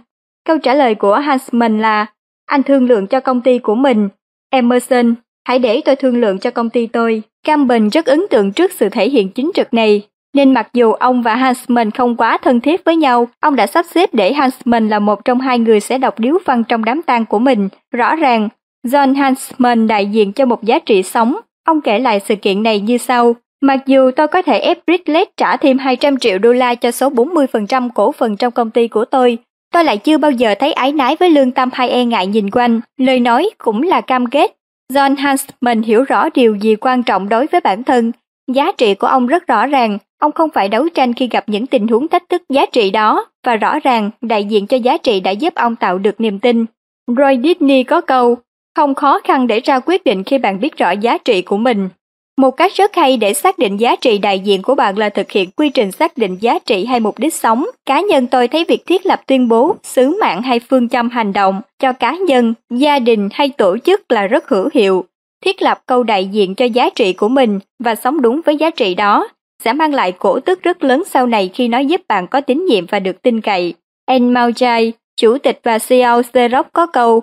Câu 0.45 0.57
trả 0.57 0.73
lời 0.73 0.95
của 0.95 1.15
Hansman 1.15 1.79
là, 1.79 2.05
anh 2.45 2.63
thương 2.63 2.87
lượng 2.87 3.07
cho 3.07 3.19
công 3.19 3.41
ty 3.41 3.59
của 3.59 3.75
mình. 3.75 4.09
Emerson, 4.49 5.15
hãy 5.47 5.59
để 5.59 5.81
tôi 5.85 5.95
thương 5.95 6.21
lượng 6.21 6.39
cho 6.39 6.51
công 6.51 6.69
ty 6.69 6.87
tôi. 6.87 7.21
Campbell 7.43 7.87
rất 7.87 8.05
ấn 8.05 8.23
tượng 8.29 8.51
trước 8.51 8.71
sự 8.71 8.89
thể 8.89 9.09
hiện 9.09 9.29
chính 9.29 9.51
trực 9.53 9.73
này, 9.73 10.07
nên 10.33 10.53
mặc 10.53 10.67
dù 10.73 10.91
ông 10.91 11.21
và 11.21 11.35
Hansman 11.35 11.91
không 11.91 12.15
quá 12.15 12.37
thân 12.37 12.59
thiết 12.59 12.83
với 12.83 12.95
nhau, 12.95 13.27
ông 13.39 13.55
đã 13.55 13.67
sắp 13.67 13.85
xếp 13.85 14.13
để 14.13 14.33
Hansman 14.33 14.89
là 14.89 14.99
một 14.99 15.25
trong 15.25 15.39
hai 15.39 15.59
người 15.59 15.79
sẽ 15.79 15.97
đọc 15.97 16.19
điếu 16.19 16.37
văn 16.45 16.63
trong 16.63 16.85
đám 16.85 17.01
tang 17.01 17.25
của 17.25 17.39
mình. 17.39 17.69
Rõ 17.91 18.15
ràng, 18.15 18.49
John 18.87 19.15
Hansman 19.15 19.87
đại 19.87 20.05
diện 20.05 20.33
cho 20.33 20.45
một 20.45 20.63
giá 20.63 20.79
trị 20.79 21.03
sống. 21.03 21.37
Ông 21.67 21.81
kể 21.81 21.99
lại 21.99 22.19
sự 22.19 22.35
kiện 22.35 22.63
này 22.63 22.79
như 22.79 22.97
sau. 22.97 23.35
Mặc 23.61 23.79
dù 23.85 24.11
tôi 24.11 24.27
có 24.27 24.41
thể 24.41 24.59
ép 24.59 24.77
Bridget 24.87 25.37
trả 25.37 25.57
thêm 25.57 25.77
200 25.77 26.17
triệu 26.17 26.37
đô 26.37 26.53
la 26.53 26.75
cho 26.75 26.91
số 26.91 27.09
40% 27.09 27.89
cổ 27.95 28.11
phần 28.11 28.37
trong 28.37 28.51
công 28.51 28.69
ty 28.69 28.87
của 28.87 29.05
tôi, 29.05 29.37
tôi 29.73 29.83
lại 29.83 29.97
chưa 29.97 30.17
bao 30.17 30.31
giờ 30.31 30.55
thấy 30.59 30.73
ái 30.73 30.91
nái 30.91 31.15
với 31.19 31.29
lương 31.29 31.51
tâm 31.51 31.69
hay 31.73 31.89
e 31.89 32.05
ngại 32.05 32.27
nhìn 32.27 32.49
quanh. 32.51 32.81
Lời 32.97 33.19
nói 33.19 33.49
cũng 33.57 33.83
là 33.83 34.01
cam 34.01 34.25
kết. 34.25 34.55
John 34.93 35.15
Hansman 35.17 35.81
hiểu 35.81 36.03
rõ 36.03 36.29
điều 36.29 36.55
gì 36.55 36.75
quan 36.75 37.03
trọng 37.03 37.29
đối 37.29 37.47
với 37.47 37.61
bản 37.61 37.83
thân. 37.83 38.11
Giá 38.51 38.71
trị 38.77 38.95
của 38.95 39.07
ông 39.07 39.27
rất 39.27 39.47
rõ 39.47 39.67
ràng, 39.67 39.97
Ông 40.23 40.31
không 40.31 40.49
phải 40.53 40.69
đấu 40.69 40.89
tranh 40.89 41.13
khi 41.13 41.27
gặp 41.27 41.43
những 41.47 41.67
tình 41.67 41.87
huống 41.87 42.07
thách 42.07 42.29
thức 42.29 42.41
giá 42.49 42.65
trị 42.65 42.91
đó, 42.91 43.25
và 43.45 43.55
rõ 43.55 43.79
ràng 43.79 44.09
đại 44.21 44.43
diện 44.43 44.67
cho 44.67 44.77
giá 44.77 44.97
trị 44.97 45.19
đã 45.19 45.31
giúp 45.31 45.55
ông 45.55 45.75
tạo 45.75 45.97
được 45.97 46.21
niềm 46.21 46.39
tin. 46.39 46.65
Roy 47.17 47.39
Disney 47.43 47.83
có 47.83 48.01
câu, 48.01 48.37
không 48.75 48.95
khó 48.95 49.19
khăn 49.23 49.47
để 49.47 49.59
ra 49.59 49.79
quyết 49.79 50.03
định 50.03 50.23
khi 50.23 50.37
bạn 50.37 50.59
biết 50.59 50.77
rõ 50.77 50.91
giá 50.91 51.17
trị 51.17 51.41
của 51.41 51.57
mình. 51.57 51.89
Một 52.37 52.51
cách 52.51 52.71
rất 52.75 52.95
hay 52.95 53.17
để 53.17 53.33
xác 53.33 53.57
định 53.57 53.77
giá 53.77 53.95
trị 53.95 54.17
đại 54.17 54.39
diện 54.39 54.61
của 54.61 54.75
bạn 54.75 54.97
là 54.97 55.09
thực 55.09 55.31
hiện 55.31 55.49
quy 55.51 55.69
trình 55.69 55.91
xác 55.91 56.17
định 56.17 56.37
giá 56.41 56.59
trị 56.59 56.85
hay 56.85 56.99
mục 56.99 57.19
đích 57.19 57.33
sống. 57.33 57.65
Cá 57.85 58.01
nhân 58.01 58.27
tôi 58.27 58.47
thấy 58.47 58.65
việc 58.67 58.85
thiết 58.85 59.05
lập 59.05 59.21
tuyên 59.27 59.47
bố, 59.47 59.75
sứ 59.83 60.17
mạng 60.21 60.41
hay 60.41 60.59
phương 60.59 60.89
châm 60.89 61.09
hành 61.09 61.33
động 61.33 61.61
cho 61.79 61.93
cá 61.93 62.15
nhân, 62.27 62.53
gia 62.69 62.99
đình 62.99 63.29
hay 63.33 63.49
tổ 63.49 63.77
chức 63.77 64.11
là 64.11 64.27
rất 64.27 64.49
hữu 64.49 64.69
hiệu. 64.73 65.05
Thiết 65.45 65.61
lập 65.61 65.79
câu 65.85 66.03
đại 66.03 66.25
diện 66.25 66.55
cho 66.55 66.65
giá 66.65 66.89
trị 66.89 67.13
của 67.13 67.29
mình 67.29 67.59
và 67.83 67.95
sống 67.95 68.21
đúng 68.21 68.41
với 68.45 68.57
giá 68.57 68.69
trị 68.69 68.95
đó 68.95 69.27
sẽ 69.63 69.73
mang 69.73 69.93
lại 69.93 70.11
cổ 70.11 70.39
tức 70.39 70.63
rất 70.63 70.83
lớn 70.83 71.03
sau 71.07 71.27
này 71.27 71.49
khi 71.53 71.67
nó 71.67 71.79
giúp 71.79 72.01
bạn 72.07 72.27
có 72.27 72.41
tín 72.41 72.65
nhiệm 72.65 72.85
và 72.85 72.99
được 72.99 73.21
tin 73.21 73.41
cậy. 73.41 73.73
En 74.05 74.33
Maujai, 74.33 74.91
chủ 75.17 75.37
tịch 75.37 75.59
và 75.63 75.79
CEO 75.79 76.21
Xerox 76.21 76.65
có 76.73 76.85
câu, 76.85 77.21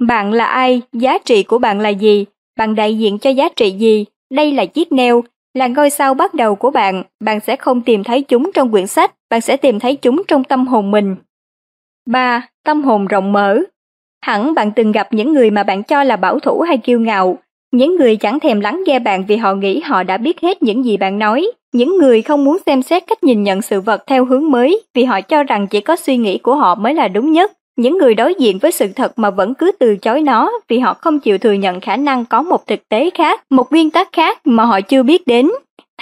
bạn 0.00 0.32
là 0.32 0.44
ai, 0.44 0.82
giá 0.92 1.18
trị 1.18 1.42
của 1.42 1.58
bạn 1.58 1.80
là 1.80 1.88
gì, 1.88 2.24
bạn 2.58 2.74
đại 2.74 2.98
diện 2.98 3.18
cho 3.18 3.30
giá 3.30 3.48
trị 3.56 3.70
gì, 3.70 4.04
đây 4.32 4.52
là 4.52 4.66
chiếc 4.66 4.92
neo, 4.92 5.24
là 5.54 5.66
ngôi 5.66 5.90
sao 5.90 6.14
bắt 6.14 6.34
đầu 6.34 6.54
của 6.54 6.70
bạn, 6.70 7.02
bạn 7.20 7.40
sẽ 7.40 7.56
không 7.56 7.80
tìm 7.80 8.04
thấy 8.04 8.22
chúng 8.22 8.50
trong 8.54 8.70
quyển 8.70 8.86
sách, 8.86 9.14
bạn 9.30 9.40
sẽ 9.40 9.56
tìm 9.56 9.80
thấy 9.80 9.96
chúng 9.96 10.22
trong 10.28 10.44
tâm 10.44 10.66
hồn 10.66 10.90
mình. 10.90 11.16
3. 12.06 12.48
Tâm 12.64 12.82
hồn 12.82 13.06
rộng 13.06 13.32
mở 13.32 13.58
Hẳn 14.24 14.54
bạn 14.54 14.70
từng 14.76 14.92
gặp 14.92 15.08
những 15.12 15.32
người 15.32 15.50
mà 15.50 15.62
bạn 15.62 15.82
cho 15.82 16.04
là 16.04 16.16
bảo 16.16 16.38
thủ 16.38 16.60
hay 16.60 16.78
kiêu 16.78 17.00
ngạo, 17.00 17.38
những 17.72 17.96
người 17.96 18.16
chẳng 18.16 18.40
thèm 18.40 18.60
lắng 18.60 18.82
nghe 18.86 18.98
bạn 18.98 19.24
vì 19.28 19.36
họ 19.36 19.54
nghĩ 19.54 19.80
họ 19.80 20.02
đã 20.02 20.16
biết 20.16 20.40
hết 20.40 20.62
những 20.62 20.84
gì 20.84 20.96
bạn 20.96 21.18
nói, 21.18 21.50
những 21.72 21.98
người 21.98 22.22
không 22.22 22.44
muốn 22.44 22.58
xem 22.66 22.82
xét 22.82 23.06
cách 23.06 23.24
nhìn 23.24 23.42
nhận 23.42 23.62
sự 23.62 23.80
vật 23.80 24.02
theo 24.06 24.24
hướng 24.24 24.50
mới 24.50 24.82
vì 24.94 25.04
họ 25.04 25.20
cho 25.20 25.42
rằng 25.42 25.66
chỉ 25.66 25.80
có 25.80 25.96
suy 25.96 26.16
nghĩ 26.16 26.38
của 26.38 26.54
họ 26.54 26.74
mới 26.74 26.94
là 26.94 27.08
đúng 27.08 27.32
nhất. 27.32 27.52
Những 27.76 27.98
người 27.98 28.14
đối 28.14 28.34
diện 28.34 28.58
với 28.58 28.72
sự 28.72 28.88
thật 28.96 29.12
mà 29.16 29.30
vẫn 29.30 29.54
cứ 29.54 29.72
từ 29.78 29.96
chối 29.96 30.20
nó 30.20 30.52
vì 30.68 30.78
họ 30.78 30.94
không 30.94 31.20
chịu 31.20 31.38
thừa 31.38 31.52
nhận 31.52 31.80
khả 31.80 31.96
năng 31.96 32.24
có 32.24 32.42
một 32.42 32.66
thực 32.66 32.88
tế 32.88 33.10
khác, 33.10 33.40
một 33.50 33.72
nguyên 33.72 33.90
tắc 33.90 34.08
khác 34.12 34.38
mà 34.44 34.64
họ 34.64 34.80
chưa 34.80 35.02
biết 35.02 35.26
đến. 35.26 35.50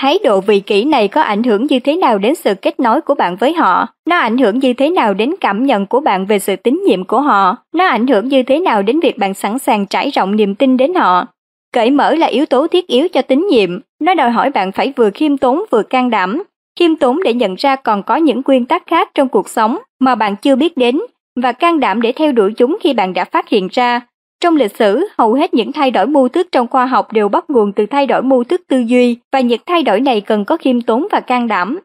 Thái 0.01 0.19
độ 0.25 0.41
vị 0.41 0.61
kỷ 0.61 0.85
này 0.85 1.09
có 1.09 1.21
ảnh 1.21 1.43
hưởng 1.43 1.67
như 1.67 1.81
thế 1.81 1.97
nào 1.97 2.19
đến 2.19 2.35
sự 2.35 2.55
kết 2.55 2.81
nối 2.81 3.01
của 3.01 3.15
bạn 3.15 3.37
với 3.37 3.53
họ? 3.53 3.87
Nó 4.09 4.19
ảnh 4.19 4.39
hưởng 4.39 4.59
như 4.59 4.73
thế 4.73 4.91
nào 4.91 5.15
đến 5.15 5.35
cảm 5.41 5.67
nhận 5.67 5.87
của 5.87 6.01
bạn 6.01 6.27
về 6.27 6.39
sự 6.39 6.57
tín 6.57 6.83
nhiệm 6.87 7.05
của 7.05 7.21
họ? 7.21 7.57
Nó 7.75 7.87
ảnh 7.87 8.07
hưởng 8.07 8.29
như 8.29 8.43
thế 8.43 8.59
nào 8.59 8.83
đến 8.83 9.01
việc 9.01 9.19
bạn 9.19 9.35
sẵn 9.35 9.59
sàng 9.59 9.87
trải 9.87 10.11
rộng 10.11 10.37
niềm 10.37 10.55
tin 10.55 10.77
đến 10.77 10.95
họ? 10.95 11.27
Cởi 11.73 11.91
mở 11.91 12.15
là 12.15 12.27
yếu 12.27 12.47
tố 12.47 12.67
thiết 12.67 12.87
yếu 12.87 13.09
cho 13.09 13.23
tín 13.23 13.47
nhiệm, 13.51 13.79
nó 14.01 14.15
đòi 14.15 14.31
hỏi 14.31 14.51
bạn 14.51 14.73
phải 14.73 14.93
vừa 14.97 15.11
khiêm 15.11 15.39
tốn 15.39 15.65
vừa 15.71 15.83
can 15.83 16.11
đảm, 16.11 16.43
khiêm 16.79 16.97
tốn 16.97 17.23
để 17.23 17.35
nhận 17.35 17.55
ra 17.55 17.77
còn 17.77 18.03
có 18.03 18.17
những 18.17 18.43
nguyên 18.45 18.65
tắc 18.65 18.87
khác 18.87 19.11
trong 19.15 19.29
cuộc 19.29 19.49
sống 19.49 19.79
mà 20.01 20.15
bạn 20.15 20.37
chưa 20.37 20.57
biết 20.57 20.77
đến 20.77 21.01
và 21.43 21.53
can 21.53 21.81
đảm 21.81 22.03
để 22.03 22.13
theo 22.13 22.33
đuổi 22.33 22.53
chúng 22.57 22.79
khi 22.81 22.93
bạn 22.93 23.15
đã 23.15 23.25
phát 23.25 23.49
hiện 23.49 23.69
ra. 23.73 24.01
Trong 24.41 24.57
lịch 24.57 24.77
sử, 24.77 25.09
hầu 25.19 25.35
hết 25.35 25.55
những 25.55 25.73
thay 25.73 25.91
đổi 25.91 26.07
mô 26.07 26.29
thức 26.29 26.49
trong 26.53 26.67
khoa 26.67 26.87
học 26.87 27.13
đều 27.13 27.29
bắt 27.29 27.51
nguồn 27.51 27.73
từ 27.73 27.87
thay 27.87 28.07
đổi 28.07 28.23
mô 28.23 28.45
thức 28.45 28.61
tư 28.69 28.79
duy 28.79 29.17
và 29.33 29.41
những 29.41 29.61
thay 29.67 29.83
đổi 29.83 30.01
này 30.01 30.21
cần 30.21 30.45
có 30.45 30.57
khiêm 30.57 30.81
tốn 30.81 31.07
và 31.11 31.21
can 31.21 31.49
đảm. 31.49 31.79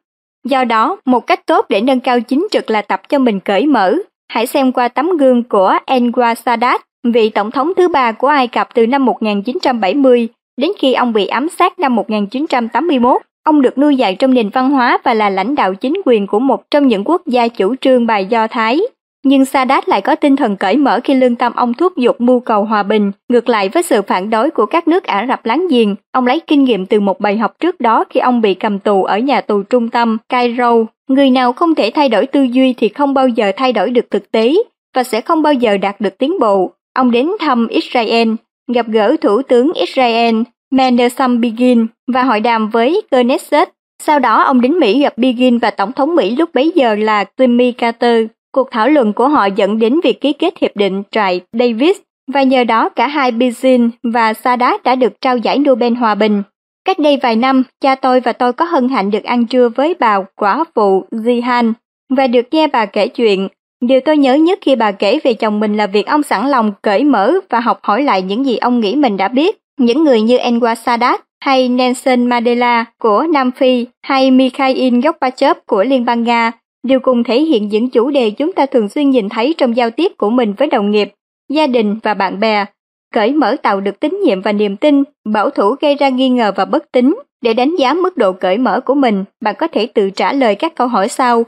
Do 0.45 0.63
đó, 0.63 0.97
một 1.05 1.27
cách 1.27 1.45
tốt 1.45 1.65
để 1.69 1.81
nâng 1.81 1.99
cao 1.99 2.21
chính 2.21 2.47
trực 2.51 2.71
là 2.71 2.81
tập 2.81 3.09
cho 3.09 3.19
mình 3.19 3.39
cởi 3.39 3.65
mở. 3.65 3.95
Hãy 4.27 4.47
xem 4.47 4.71
qua 4.71 4.87
tấm 4.87 5.17
gương 5.17 5.43
của 5.43 5.77
Enwa 5.85 6.35
Sadat, 6.35 6.81
vị 7.03 7.29
tổng 7.29 7.51
thống 7.51 7.71
thứ 7.77 7.87
ba 7.87 8.11
của 8.11 8.27
Ai 8.27 8.47
Cập 8.47 8.69
từ 8.73 8.87
năm 8.87 9.05
1970 9.05 10.27
đến 10.57 10.71
khi 10.79 10.93
ông 10.93 11.13
bị 11.13 11.27
ám 11.27 11.49
sát 11.49 11.79
năm 11.79 11.95
1981. 11.95 13.21
Ông 13.43 13.61
được 13.61 13.77
nuôi 13.77 13.95
dạy 13.95 14.15
trong 14.15 14.33
nền 14.33 14.49
văn 14.49 14.69
hóa 14.69 14.97
và 15.03 15.13
là 15.13 15.29
lãnh 15.29 15.55
đạo 15.55 15.73
chính 15.73 16.01
quyền 16.05 16.27
của 16.27 16.39
một 16.39 16.71
trong 16.71 16.87
những 16.87 17.03
quốc 17.03 17.21
gia 17.27 17.47
chủ 17.47 17.75
trương 17.81 18.05
bài 18.05 18.25
Do 18.25 18.47
Thái. 18.47 18.81
Nhưng 19.25 19.45
Sadat 19.45 19.89
lại 19.89 20.01
có 20.01 20.15
tinh 20.15 20.35
thần 20.35 20.55
cởi 20.55 20.77
mở 20.77 20.99
khi 21.03 21.13
lương 21.13 21.35
tâm 21.35 21.53
ông 21.55 21.73
thúc 21.73 21.97
giục 21.97 22.21
mưu 22.21 22.39
cầu 22.39 22.63
hòa 22.63 22.83
bình, 22.83 23.11
ngược 23.29 23.49
lại 23.49 23.69
với 23.69 23.83
sự 23.83 24.01
phản 24.01 24.29
đối 24.29 24.49
của 24.51 24.65
các 24.65 24.87
nước 24.87 25.03
Ả 25.03 25.25
Rập 25.27 25.45
láng 25.45 25.67
giềng. 25.69 25.95
Ông 26.11 26.27
lấy 26.27 26.39
kinh 26.39 26.63
nghiệm 26.63 26.85
từ 26.85 26.99
một 26.99 27.19
bài 27.19 27.37
học 27.37 27.59
trước 27.59 27.79
đó 27.79 28.03
khi 28.09 28.19
ông 28.19 28.41
bị 28.41 28.53
cầm 28.53 28.79
tù 28.79 29.03
ở 29.03 29.17
nhà 29.17 29.41
tù 29.41 29.63
trung 29.63 29.89
tâm 29.89 30.17
Cairo. 30.29 30.73
Người 31.09 31.29
nào 31.29 31.53
không 31.53 31.75
thể 31.75 31.91
thay 31.93 32.09
đổi 32.09 32.25
tư 32.25 32.43
duy 32.43 32.73
thì 32.73 32.89
không 32.89 33.13
bao 33.13 33.27
giờ 33.27 33.51
thay 33.55 33.73
đổi 33.73 33.89
được 33.89 34.11
thực 34.11 34.31
tế 34.31 34.53
và 34.95 35.03
sẽ 35.03 35.21
không 35.21 35.41
bao 35.41 35.53
giờ 35.53 35.77
đạt 35.77 36.01
được 36.01 36.17
tiến 36.17 36.39
bộ. 36.39 36.71
Ông 36.93 37.11
đến 37.11 37.29
thăm 37.39 37.67
Israel, 37.67 38.29
gặp 38.73 38.87
gỡ 38.87 39.15
Thủ 39.21 39.41
tướng 39.41 39.73
Israel 39.73 40.35
Menachem 40.71 41.41
Begin 41.41 41.87
và 42.13 42.23
hội 42.23 42.39
đàm 42.39 42.69
với 42.69 43.01
Knesset. 43.11 43.69
Sau 44.03 44.19
đó 44.19 44.43
ông 44.43 44.61
đến 44.61 44.79
Mỹ 44.79 45.01
gặp 45.01 45.17
Begin 45.17 45.57
và 45.57 45.71
Tổng 45.71 45.91
thống 45.91 46.15
Mỹ 46.15 46.35
lúc 46.35 46.49
bấy 46.53 46.71
giờ 46.75 46.95
là 46.95 47.25
Jimmy 47.37 47.71
Carter. 47.71 48.25
Cuộc 48.51 48.71
thảo 48.71 48.89
luận 48.89 49.13
của 49.13 49.27
họ 49.27 49.45
dẫn 49.45 49.79
đến 49.79 49.99
việc 50.03 50.21
ký 50.21 50.33
kết 50.33 50.53
hiệp 50.61 50.75
định 50.75 51.03
Trại 51.11 51.41
Davis 51.53 51.97
và 52.33 52.43
nhờ 52.43 52.63
đó 52.63 52.89
cả 52.89 53.07
hai 53.07 53.31
Begin 53.31 53.89
và 54.13 54.33
Sadat 54.33 54.83
đã 54.83 54.95
được 54.95 55.21
trao 55.21 55.37
giải 55.37 55.59
Nobel 55.59 55.93
Hòa 55.93 56.15
bình. 56.15 56.43
Cách 56.85 56.99
đây 56.99 57.19
vài 57.21 57.35
năm, 57.35 57.63
cha 57.81 57.95
tôi 57.95 58.19
và 58.19 58.33
tôi 58.33 58.53
có 58.53 58.65
hân 58.65 58.89
hạnh 58.89 59.11
được 59.11 59.23
ăn 59.23 59.45
trưa 59.45 59.69
với 59.69 59.95
bà 59.99 60.19
quả 60.35 60.63
phụ 60.75 61.05
Zihan 61.11 61.73
và 62.09 62.27
được 62.27 62.45
nghe 62.51 62.67
bà 62.67 62.85
kể 62.85 63.07
chuyện. 63.07 63.47
Điều 63.87 63.99
tôi 63.99 64.17
nhớ 64.17 64.35
nhất 64.35 64.59
khi 64.61 64.75
bà 64.75 64.91
kể 64.91 65.19
về 65.23 65.33
chồng 65.33 65.59
mình 65.59 65.77
là 65.77 65.87
việc 65.87 66.07
ông 66.07 66.23
sẵn 66.23 66.49
lòng 66.49 66.71
cởi 66.81 67.03
mở 67.03 67.33
và 67.49 67.59
học 67.59 67.79
hỏi 67.83 68.03
lại 68.03 68.21
những 68.21 68.45
gì 68.45 68.57
ông 68.57 68.79
nghĩ 68.79 68.95
mình 68.95 69.17
đã 69.17 69.27
biết. 69.27 69.57
Những 69.79 70.03
người 70.03 70.21
như 70.21 70.37
Enwa 70.37 70.75
Sadat 70.75 71.21
hay 71.39 71.69
Nelson 71.69 72.25
Mandela 72.25 72.85
của 72.99 73.25
Nam 73.33 73.51
Phi 73.51 73.87
hay 74.01 74.31
Mikhail 74.31 74.99
Gorbachev 74.99 75.57
của 75.65 75.83
Liên 75.83 76.05
bang 76.05 76.23
Nga 76.23 76.51
đều 76.83 76.99
cùng 76.99 77.23
thể 77.23 77.41
hiện 77.41 77.67
những 77.67 77.89
chủ 77.89 78.09
đề 78.09 78.29
chúng 78.29 78.53
ta 78.53 78.65
thường 78.65 78.89
xuyên 78.89 79.09
nhìn 79.09 79.29
thấy 79.29 79.55
trong 79.57 79.75
giao 79.75 79.89
tiếp 79.89 80.11
của 80.17 80.29
mình 80.29 80.53
với 80.57 80.67
đồng 80.67 80.91
nghiệp, 80.91 81.13
gia 81.49 81.67
đình 81.67 81.99
và 82.03 82.13
bạn 82.13 82.39
bè. 82.39 82.65
Cởi 83.13 83.31
mở 83.31 83.55
tạo 83.63 83.81
được 83.81 83.99
tín 83.99 84.19
nhiệm 84.25 84.41
và 84.41 84.51
niềm 84.51 84.77
tin, 84.77 85.03
bảo 85.25 85.49
thủ 85.49 85.75
gây 85.81 85.95
ra 85.95 86.09
nghi 86.09 86.29
ngờ 86.29 86.51
và 86.55 86.65
bất 86.65 86.91
tín. 86.91 87.15
Để 87.41 87.53
đánh 87.53 87.75
giá 87.75 87.93
mức 87.93 88.17
độ 88.17 88.33
cởi 88.33 88.57
mở 88.57 88.79
của 88.79 88.95
mình, 88.95 89.23
bạn 89.41 89.55
có 89.57 89.67
thể 89.67 89.85
tự 89.85 90.09
trả 90.09 90.33
lời 90.33 90.55
các 90.55 90.75
câu 90.75 90.87
hỏi 90.87 91.09
sau. 91.09 91.43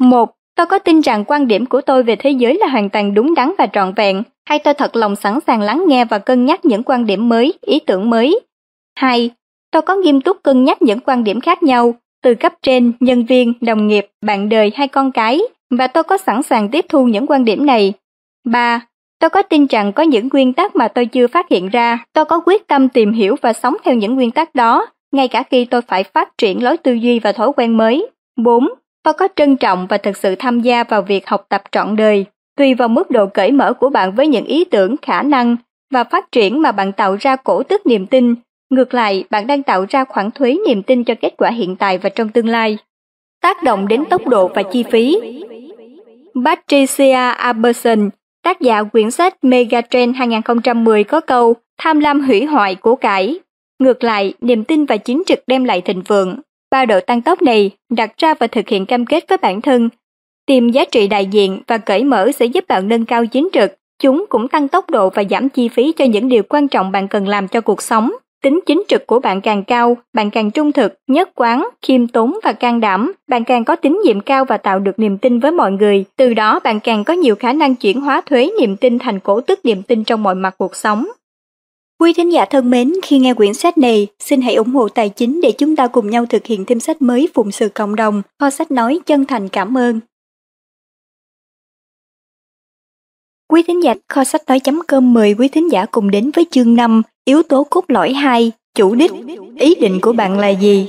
một 0.00 0.37
Tôi 0.58 0.66
có 0.66 0.78
tin 0.78 1.00
rằng 1.00 1.24
quan 1.24 1.46
điểm 1.46 1.66
của 1.66 1.80
tôi 1.80 2.02
về 2.02 2.16
thế 2.16 2.30
giới 2.30 2.58
là 2.60 2.66
hoàn 2.66 2.90
toàn 2.90 3.14
đúng 3.14 3.34
đắn 3.34 3.52
và 3.58 3.66
trọn 3.72 3.92
vẹn, 3.96 4.22
hay 4.48 4.58
tôi 4.58 4.74
thật 4.74 4.96
lòng 4.96 5.16
sẵn 5.16 5.38
sàng 5.46 5.60
lắng 5.60 5.84
nghe 5.86 6.04
và 6.04 6.18
cân 6.18 6.44
nhắc 6.44 6.64
những 6.64 6.82
quan 6.82 7.06
điểm 7.06 7.28
mới, 7.28 7.54
ý 7.60 7.80
tưởng 7.80 8.10
mới. 8.10 8.40
2. 8.94 9.30
Tôi 9.70 9.82
có 9.82 9.94
nghiêm 9.94 10.20
túc 10.20 10.42
cân 10.42 10.64
nhắc 10.64 10.82
những 10.82 11.00
quan 11.00 11.24
điểm 11.24 11.40
khác 11.40 11.62
nhau, 11.62 11.94
từ 12.22 12.34
cấp 12.34 12.52
trên, 12.62 12.92
nhân 13.00 13.24
viên, 13.24 13.52
đồng 13.60 13.88
nghiệp, 13.88 14.06
bạn 14.26 14.48
đời 14.48 14.72
hay 14.74 14.88
con 14.88 15.12
cái, 15.12 15.40
và 15.70 15.86
tôi 15.86 16.02
có 16.02 16.18
sẵn 16.18 16.42
sàng 16.42 16.68
tiếp 16.68 16.86
thu 16.88 17.04
những 17.04 17.26
quan 17.26 17.44
điểm 17.44 17.66
này. 17.66 17.92
3. 18.44 18.80
Tôi 19.20 19.30
có 19.30 19.42
tin 19.42 19.66
rằng 19.66 19.92
có 19.92 20.02
những 20.02 20.28
nguyên 20.32 20.52
tắc 20.52 20.76
mà 20.76 20.88
tôi 20.88 21.06
chưa 21.06 21.26
phát 21.26 21.48
hiện 21.48 21.68
ra, 21.68 22.04
tôi 22.12 22.24
có 22.24 22.40
quyết 22.46 22.66
tâm 22.66 22.88
tìm 22.88 23.12
hiểu 23.12 23.36
và 23.42 23.52
sống 23.52 23.76
theo 23.84 23.94
những 23.94 24.14
nguyên 24.14 24.30
tắc 24.30 24.54
đó, 24.54 24.86
ngay 25.12 25.28
cả 25.28 25.42
khi 25.42 25.64
tôi 25.64 25.82
phải 25.82 26.04
phát 26.04 26.38
triển 26.38 26.62
lối 26.62 26.76
tư 26.76 26.92
duy 26.92 27.18
và 27.18 27.32
thói 27.32 27.52
quen 27.56 27.76
mới. 27.76 28.06
4 28.36 28.68
và 29.08 29.12
có 29.12 29.28
trân 29.36 29.56
trọng 29.56 29.86
và 29.86 29.98
thực 29.98 30.16
sự 30.16 30.34
tham 30.34 30.60
gia 30.60 30.84
vào 30.84 31.02
việc 31.02 31.28
học 31.28 31.46
tập 31.48 31.62
trọn 31.72 31.96
đời, 31.96 32.24
tùy 32.56 32.74
vào 32.74 32.88
mức 32.88 33.10
độ 33.10 33.26
cởi 33.26 33.52
mở 33.52 33.72
của 33.72 33.88
bạn 33.88 34.12
với 34.12 34.26
những 34.26 34.44
ý 34.44 34.64
tưởng, 34.64 34.96
khả 35.02 35.22
năng 35.22 35.56
và 35.92 36.04
phát 36.04 36.32
triển 36.32 36.62
mà 36.62 36.72
bạn 36.72 36.92
tạo 36.92 37.16
ra 37.20 37.36
cổ 37.36 37.62
tức 37.62 37.86
niềm 37.86 38.06
tin. 38.06 38.34
Ngược 38.70 38.94
lại, 38.94 39.24
bạn 39.30 39.46
đang 39.46 39.62
tạo 39.62 39.86
ra 39.88 40.04
khoản 40.04 40.30
thuế 40.30 40.56
niềm 40.66 40.82
tin 40.82 41.04
cho 41.04 41.14
kết 41.20 41.34
quả 41.38 41.50
hiện 41.50 41.76
tại 41.76 41.98
và 41.98 42.08
trong 42.08 42.28
tương 42.28 42.48
lai. 42.48 42.78
Tác 43.42 43.62
động 43.62 43.88
đến 43.88 44.04
tốc 44.04 44.26
độ 44.26 44.48
và 44.54 44.62
chi 44.62 44.84
phí 44.90 45.20
Patricia 46.44 47.30
Aberson, 47.36 48.10
tác 48.42 48.60
giả 48.60 48.82
quyển 48.82 49.10
sách 49.10 49.44
Megatrend 49.44 50.16
2010 50.16 51.04
có 51.04 51.20
câu 51.20 51.54
tham 51.78 52.00
lam 52.00 52.20
hủy 52.20 52.44
hoại 52.44 52.74
của 52.74 52.96
cải. 52.96 53.38
Ngược 53.78 54.04
lại, 54.04 54.34
niềm 54.40 54.64
tin 54.64 54.84
và 54.84 54.96
chính 54.96 55.22
trực 55.26 55.38
đem 55.46 55.64
lại 55.64 55.80
thịnh 55.80 56.02
vượng. 56.02 56.36
Ba 56.70 56.84
độ 56.84 57.00
tăng 57.00 57.22
tốc 57.22 57.42
này 57.42 57.70
đặt 57.90 58.10
ra 58.18 58.34
và 58.34 58.46
thực 58.46 58.68
hiện 58.68 58.86
cam 58.86 59.06
kết 59.06 59.24
với 59.28 59.38
bản 59.38 59.60
thân. 59.60 59.88
Tìm 60.46 60.68
giá 60.68 60.84
trị 60.84 61.06
đại 61.06 61.26
diện 61.26 61.60
và 61.66 61.78
cởi 61.78 62.04
mở 62.04 62.30
sẽ 62.32 62.46
giúp 62.46 62.64
bạn 62.68 62.88
nâng 62.88 63.04
cao 63.04 63.26
chính 63.26 63.48
trực. 63.52 63.74
Chúng 64.02 64.24
cũng 64.28 64.48
tăng 64.48 64.68
tốc 64.68 64.90
độ 64.90 65.10
và 65.10 65.24
giảm 65.30 65.48
chi 65.48 65.68
phí 65.68 65.92
cho 65.92 66.04
những 66.04 66.28
điều 66.28 66.42
quan 66.48 66.68
trọng 66.68 66.92
bạn 66.92 67.08
cần 67.08 67.28
làm 67.28 67.48
cho 67.48 67.60
cuộc 67.60 67.82
sống. 67.82 68.12
Tính 68.42 68.60
chính 68.66 68.82
trực 68.88 69.06
của 69.06 69.18
bạn 69.18 69.40
càng 69.40 69.64
cao, 69.64 69.96
bạn 70.14 70.30
càng 70.30 70.50
trung 70.50 70.72
thực, 70.72 70.94
nhất 71.06 71.30
quán, 71.34 71.68
khiêm 71.82 72.08
tốn 72.08 72.38
và 72.42 72.52
can 72.52 72.80
đảm, 72.80 73.12
bạn 73.28 73.44
càng 73.44 73.64
có 73.64 73.76
tín 73.76 74.00
nhiệm 74.04 74.20
cao 74.20 74.44
và 74.44 74.56
tạo 74.56 74.78
được 74.78 74.98
niềm 74.98 75.18
tin 75.18 75.40
với 75.40 75.50
mọi 75.50 75.72
người. 75.72 76.04
Từ 76.16 76.34
đó 76.34 76.60
bạn 76.64 76.80
càng 76.80 77.04
có 77.04 77.14
nhiều 77.14 77.34
khả 77.34 77.52
năng 77.52 77.74
chuyển 77.74 78.00
hóa 78.00 78.20
thuế 78.26 78.50
niềm 78.60 78.76
tin 78.76 78.98
thành 78.98 79.20
cổ 79.20 79.40
tức 79.40 79.60
niềm 79.64 79.82
tin 79.82 80.04
trong 80.04 80.22
mọi 80.22 80.34
mặt 80.34 80.54
cuộc 80.58 80.76
sống. 80.76 81.06
Quý 82.00 82.12
thính 82.12 82.32
giả 82.32 82.44
thân 82.44 82.70
mến, 82.70 82.92
khi 83.02 83.18
nghe 83.18 83.34
quyển 83.34 83.54
sách 83.54 83.78
này, 83.78 84.06
xin 84.18 84.40
hãy 84.40 84.54
ủng 84.54 84.74
hộ 84.74 84.88
tài 84.88 85.08
chính 85.08 85.40
để 85.40 85.52
chúng 85.58 85.76
ta 85.76 85.86
cùng 85.86 86.10
nhau 86.10 86.26
thực 86.26 86.46
hiện 86.46 86.64
thêm 86.64 86.80
sách 86.80 87.02
mới 87.02 87.28
phụng 87.34 87.52
sự 87.52 87.68
cộng 87.68 87.96
đồng. 87.96 88.22
Kho 88.40 88.50
sách 88.50 88.70
nói 88.70 89.00
chân 89.06 89.24
thành 89.24 89.48
cảm 89.48 89.78
ơn. 89.78 90.00
Quý 93.48 93.62
thính 93.62 93.82
giả 93.82 93.94
kho 94.08 94.24
sách 94.24 94.42
nói.com 94.48 95.14
mời 95.14 95.34
quý 95.38 95.48
thính 95.48 95.72
giả 95.72 95.86
cùng 95.86 96.10
đến 96.10 96.30
với 96.34 96.46
chương 96.50 96.74
5, 96.74 97.02
yếu 97.24 97.42
tố 97.42 97.64
cốt 97.70 97.84
lõi 97.88 98.12
2, 98.12 98.52
chủ 98.74 98.94
đích, 98.94 99.12
ý 99.56 99.74
định 99.74 99.98
của 100.02 100.12
bạn 100.12 100.38
là 100.38 100.48
gì? 100.48 100.88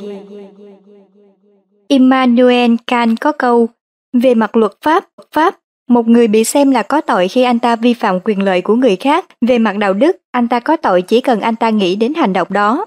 Immanuel 1.88 2.76
Kant 2.88 3.20
có 3.22 3.32
câu, 3.32 3.68
về 4.14 4.36
mặt 4.36 4.56
luật 4.56 4.72
pháp, 4.82 5.08
pháp 5.32 5.60
một 5.90 6.08
người 6.08 6.28
bị 6.28 6.44
xem 6.44 6.72
là 6.72 6.84
có 6.84 7.02
tội 7.02 7.28
khi 7.28 7.44
anh 7.44 7.60
ta 7.60 7.76
vi 7.76 7.94
phạm 7.94 8.20
quyền 8.24 8.44
lợi 8.44 8.62
của 8.62 8.76
người 8.76 8.96
khác, 8.96 9.26
về 9.42 9.58
mặt 9.58 9.78
đạo 9.78 9.94
đức, 9.94 10.18
anh 10.32 10.48
ta 10.48 10.60
có 10.60 10.78
tội 10.78 11.02
chỉ 11.02 11.22
cần 11.22 11.42
anh 11.42 11.56
ta 11.56 11.70
nghĩ 11.70 11.96
đến 11.96 12.14
hành 12.14 12.34
động 12.34 12.48
đó. 12.52 12.86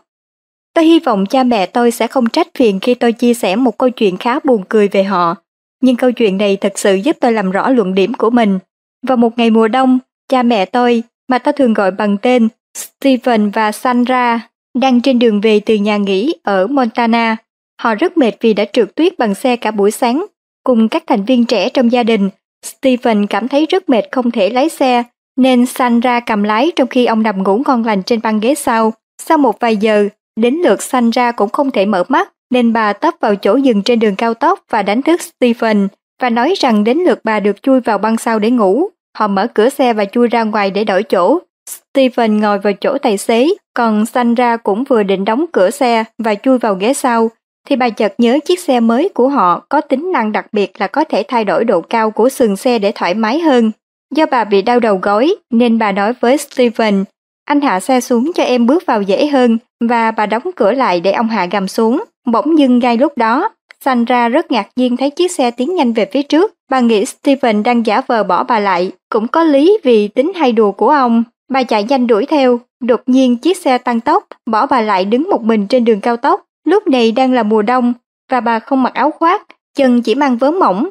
Tôi 0.75 0.85
hy 0.85 0.99
vọng 0.99 1.27
cha 1.27 1.43
mẹ 1.43 1.67
tôi 1.67 1.91
sẽ 1.91 2.07
không 2.07 2.29
trách 2.29 2.49
phiền 2.59 2.81
khi 2.81 2.95
tôi 2.95 3.13
chia 3.13 3.35
sẻ 3.35 3.57
một 3.57 3.79
câu 3.79 3.91
chuyện 3.91 4.17
khá 4.17 4.39
buồn 4.45 4.63
cười 4.69 4.89
về 4.89 5.05
họ. 5.05 5.35
Nhưng 5.83 5.97
câu 5.97 6.13
chuyện 6.13 6.39
này 6.39 6.57
thật 6.57 6.73
sự 6.79 6.95
giúp 6.95 7.17
tôi 7.21 7.33
làm 7.33 7.51
rõ 7.51 7.71
luận 7.71 7.95
điểm 7.95 8.15
của 8.15 8.31
mình. 8.31 8.59
Vào 9.07 9.17
một 9.17 9.39
ngày 9.39 9.51
mùa 9.51 9.69
đông, 9.69 9.99
cha 10.29 10.43
mẹ 10.43 10.65
tôi, 10.65 11.03
mà 11.29 11.39
tôi 11.39 11.53
thường 11.53 11.75
gọi 11.75 11.91
bằng 11.91 12.17
tên 12.19 12.49
steven 12.75 13.51
và 13.51 13.73
Sandra, 13.73 14.49
đang 14.79 15.01
trên 15.01 15.19
đường 15.19 15.41
về 15.41 15.61
từ 15.61 15.75
nhà 15.75 15.97
nghỉ 15.97 16.35
ở 16.43 16.67
Montana. 16.67 17.37
Họ 17.83 17.95
rất 17.95 18.17
mệt 18.17 18.33
vì 18.41 18.55
đã 18.55 18.65
trượt 18.73 18.97
tuyết 18.97 19.19
bằng 19.19 19.35
xe 19.35 19.57
cả 19.57 19.71
buổi 19.71 19.91
sáng. 19.91 20.27
Cùng 20.65 20.89
các 20.89 21.05
thành 21.07 21.25
viên 21.25 21.45
trẻ 21.45 21.69
trong 21.69 21.93
gia 21.93 22.03
đình, 22.03 22.31
Stephen 22.67 23.27
cảm 23.27 23.49
thấy 23.49 23.67
rất 23.67 23.89
mệt 23.89 24.03
không 24.13 24.31
thể 24.31 24.51
lái 24.51 24.69
xe, 24.69 25.03
nên 25.37 25.67
Sandra 25.67 26.21
cầm 26.21 26.43
lái 26.43 26.73
trong 26.77 26.89
khi 26.89 27.07
ông 27.07 27.23
nằm 27.23 27.43
ngủ 27.43 27.63
ngon 27.67 27.85
lành 27.85 28.03
trên 28.03 28.21
băng 28.23 28.41
ghế 28.41 28.55
sau. 28.55 28.93
Sau 29.23 29.39
một 29.39 29.61
vài 29.61 29.77
giờ, 29.77 30.09
đến 30.37 30.55
lượt 30.55 30.83
Sandra 30.83 31.33
cũng 31.33 31.49
không 31.49 31.71
thể 31.71 31.87
mở 31.87 32.05
mắt, 32.09 32.33
nên 32.51 32.73
bà 32.73 32.93
tấp 32.93 33.15
vào 33.21 33.35
chỗ 33.37 33.57
dừng 33.57 33.83
trên 33.83 33.99
đường 33.99 34.17
cao 34.17 34.35
tốc 34.35 34.61
và 34.71 34.83
đánh 34.83 35.03
thức 35.03 35.21
Stephen 35.23 35.89
và 36.23 36.31
nói 36.31 36.55
rằng 36.59 36.85
đến 36.85 36.99
lượt 36.99 37.21
bà 37.25 37.41
được 37.41 37.63
chui 37.63 37.81
vào 37.81 37.99
băng 37.99 38.17
sau 38.17 38.39
để 38.39 38.51
ngủ. 38.51 38.89
Họ 39.19 39.27
mở 39.27 39.47
cửa 39.55 39.69
xe 39.69 39.93
và 39.93 40.05
chui 40.05 40.29
ra 40.29 40.43
ngoài 40.43 40.71
để 40.71 40.85
đổi 40.85 41.03
chỗ. 41.03 41.39
Stephen 41.71 42.41
ngồi 42.41 42.59
vào 42.59 42.73
chỗ 42.73 42.99
tài 42.99 43.19
xế, 43.19 43.49
còn 43.75 44.07
Sandra 44.07 44.57
cũng 44.57 44.85
vừa 44.85 45.03
định 45.03 45.25
đóng 45.25 45.45
cửa 45.53 45.71
xe 45.71 46.05
và 46.19 46.35
chui 46.35 46.59
vào 46.59 46.75
ghế 46.75 46.95
sau, 46.95 47.31
thì 47.69 47.77
bà 47.77 47.91
chợt 47.91 48.15
nhớ 48.19 48.39
chiếc 48.45 48.61
xe 48.61 48.81
mới 48.81 49.09
của 49.09 49.29
họ 49.29 49.67
có 49.69 49.81
tính 49.81 50.13
năng 50.13 50.33
đặc 50.33 50.47
biệt 50.53 50.81
là 50.81 50.87
có 50.87 51.05
thể 51.05 51.23
thay 51.29 51.45
đổi 51.45 51.65
độ 51.65 51.81
cao 51.81 52.11
của 52.11 52.29
sườn 52.29 52.57
xe 52.57 52.79
để 52.79 52.93
thoải 52.95 53.15
mái 53.15 53.41
hơn. 53.41 53.71
Do 54.15 54.27
bà 54.31 54.45
bị 54.45 54.63
đau 54.63 54.81
đầu 54.81 54.99
gối 55.03 55.35
nên 55.51 55.79
bà 55.79 55.93
nói 55.93 56.13
với 56.21 56.39
Steven, 56.39 57.05
anh 57.45 57.61
hạ 57.61 57.81
xe 57.81 58.01
xuống 58.01 58.33
cho 58.35 58.43
em 58.43 58.67
bước 58.67 58.87
vào 58.87 59.03
dễ 59.03 59.27
hơn 59.27 59.59
và 59.81 60.11
bà 60.11 60.27
đóng 60.27 60.43
cửa 60.57 60.73
lại 60.73 61.01
để 61.01 61.13
ông 61.13 61.29
hạ 61.29 61.47
gầm 61.51 61.69
xuống. 61.69 62.05
Bỗng 62.27 62.59
dưng 62.59 62.79
ngay 62.79 62.97
lúc 62.97 63.13
đó, 63.19 63.51
Sandra 63.85 64.29
rất 64.29 64.51
ngạc 64.51 64.69
nhiên 64.77 64.97
thấy 64.97 65.11
chiếc 65.11 65.31
xe 65.31 65.51
tiến 65.51 65.75
nhanh 65.75 65.93
về 65.93 66.07
phía 66.13 66.23
trước. 66.23 66.55
Bà 66.71 66.81
nghĩ 66.81 67.05
Steven 67.05 67.63
đang 67.63 67.87
giả 67.87 68.01
vờ 68.07 68.25
bỏ 68.25 68.45
bà 68.45 68.59
lại, 68.59 68.93
cũng 69.09 69.29
có 69.29 69.45
lý 69.45 69.79
vì 69.83 70.09
tính 70.09 70.33
hay 70.35 70.53
đùa 70.53 70.73
của 70.73 70.89
ông. 70.89 71.25
Bà 71.51 71.63
chạy 71.63 71.85
nhanh 71.85 72.07
đuổi 72.07 72.27
theo, 72.27 72.61
đột 72.81 73.01
nhiên 73.07 73.37
chiếc 73.37 73.57
xe 73.57 73.79
tăng 73.79 74.01
tốc, 74.01 74.27
bỏ 74.51 74.67
bà 74.67 74.81
lại 74.81 75.05
đứng 75.05 75.31
một 75.31 75.43
mình 75.43 75.67
trên 75.67 75.85
đường 75.85 76.01
cao 76.01 76.17
tốc. 76.17 76.43
Lúc 76.65 76.87
này 76.87 77.13
đang 77.13 77.33
là 77.33 77.43
mùa 77.43 77.63
đông, 77.63 77.95
và 78.31 78.41
bà 78.41 78.59
không 78.59 78.83
mặc 78.83 78.95
áo 78.95 79.11
khoác, 79.11 79.43
chân 79.75 80.03
chỉ 80.03 80.15
mang 80.15 80.37
vớ 80.37 80.51
mỏng. 80.51 80.89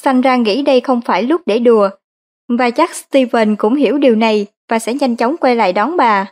Sandra 0.00 0.36
nghĩ 0.36 0.62
đây 0.62 0.80
không 0.80 1.00
phải 1.00 1.22
lúc 1.22 1.40
để 1.46 1.58
đùa. 1.58 1.88
Và 2.58 2.70
chắc 2.70 2.94
Steven 2.94 3.56
cũng 3.56 3.74
hiểu 3.74 3.98
điều 3.98 4.14
này 4.14 4.46
và 4.68 4.78
sẽ 4.78 4.94
nhanh 4.94 5.16
chóng 5.16 5.36
quay 5.36 5.56
lại 5.56 5.72
đón 5.72 5.96
bà. 5.96 6.26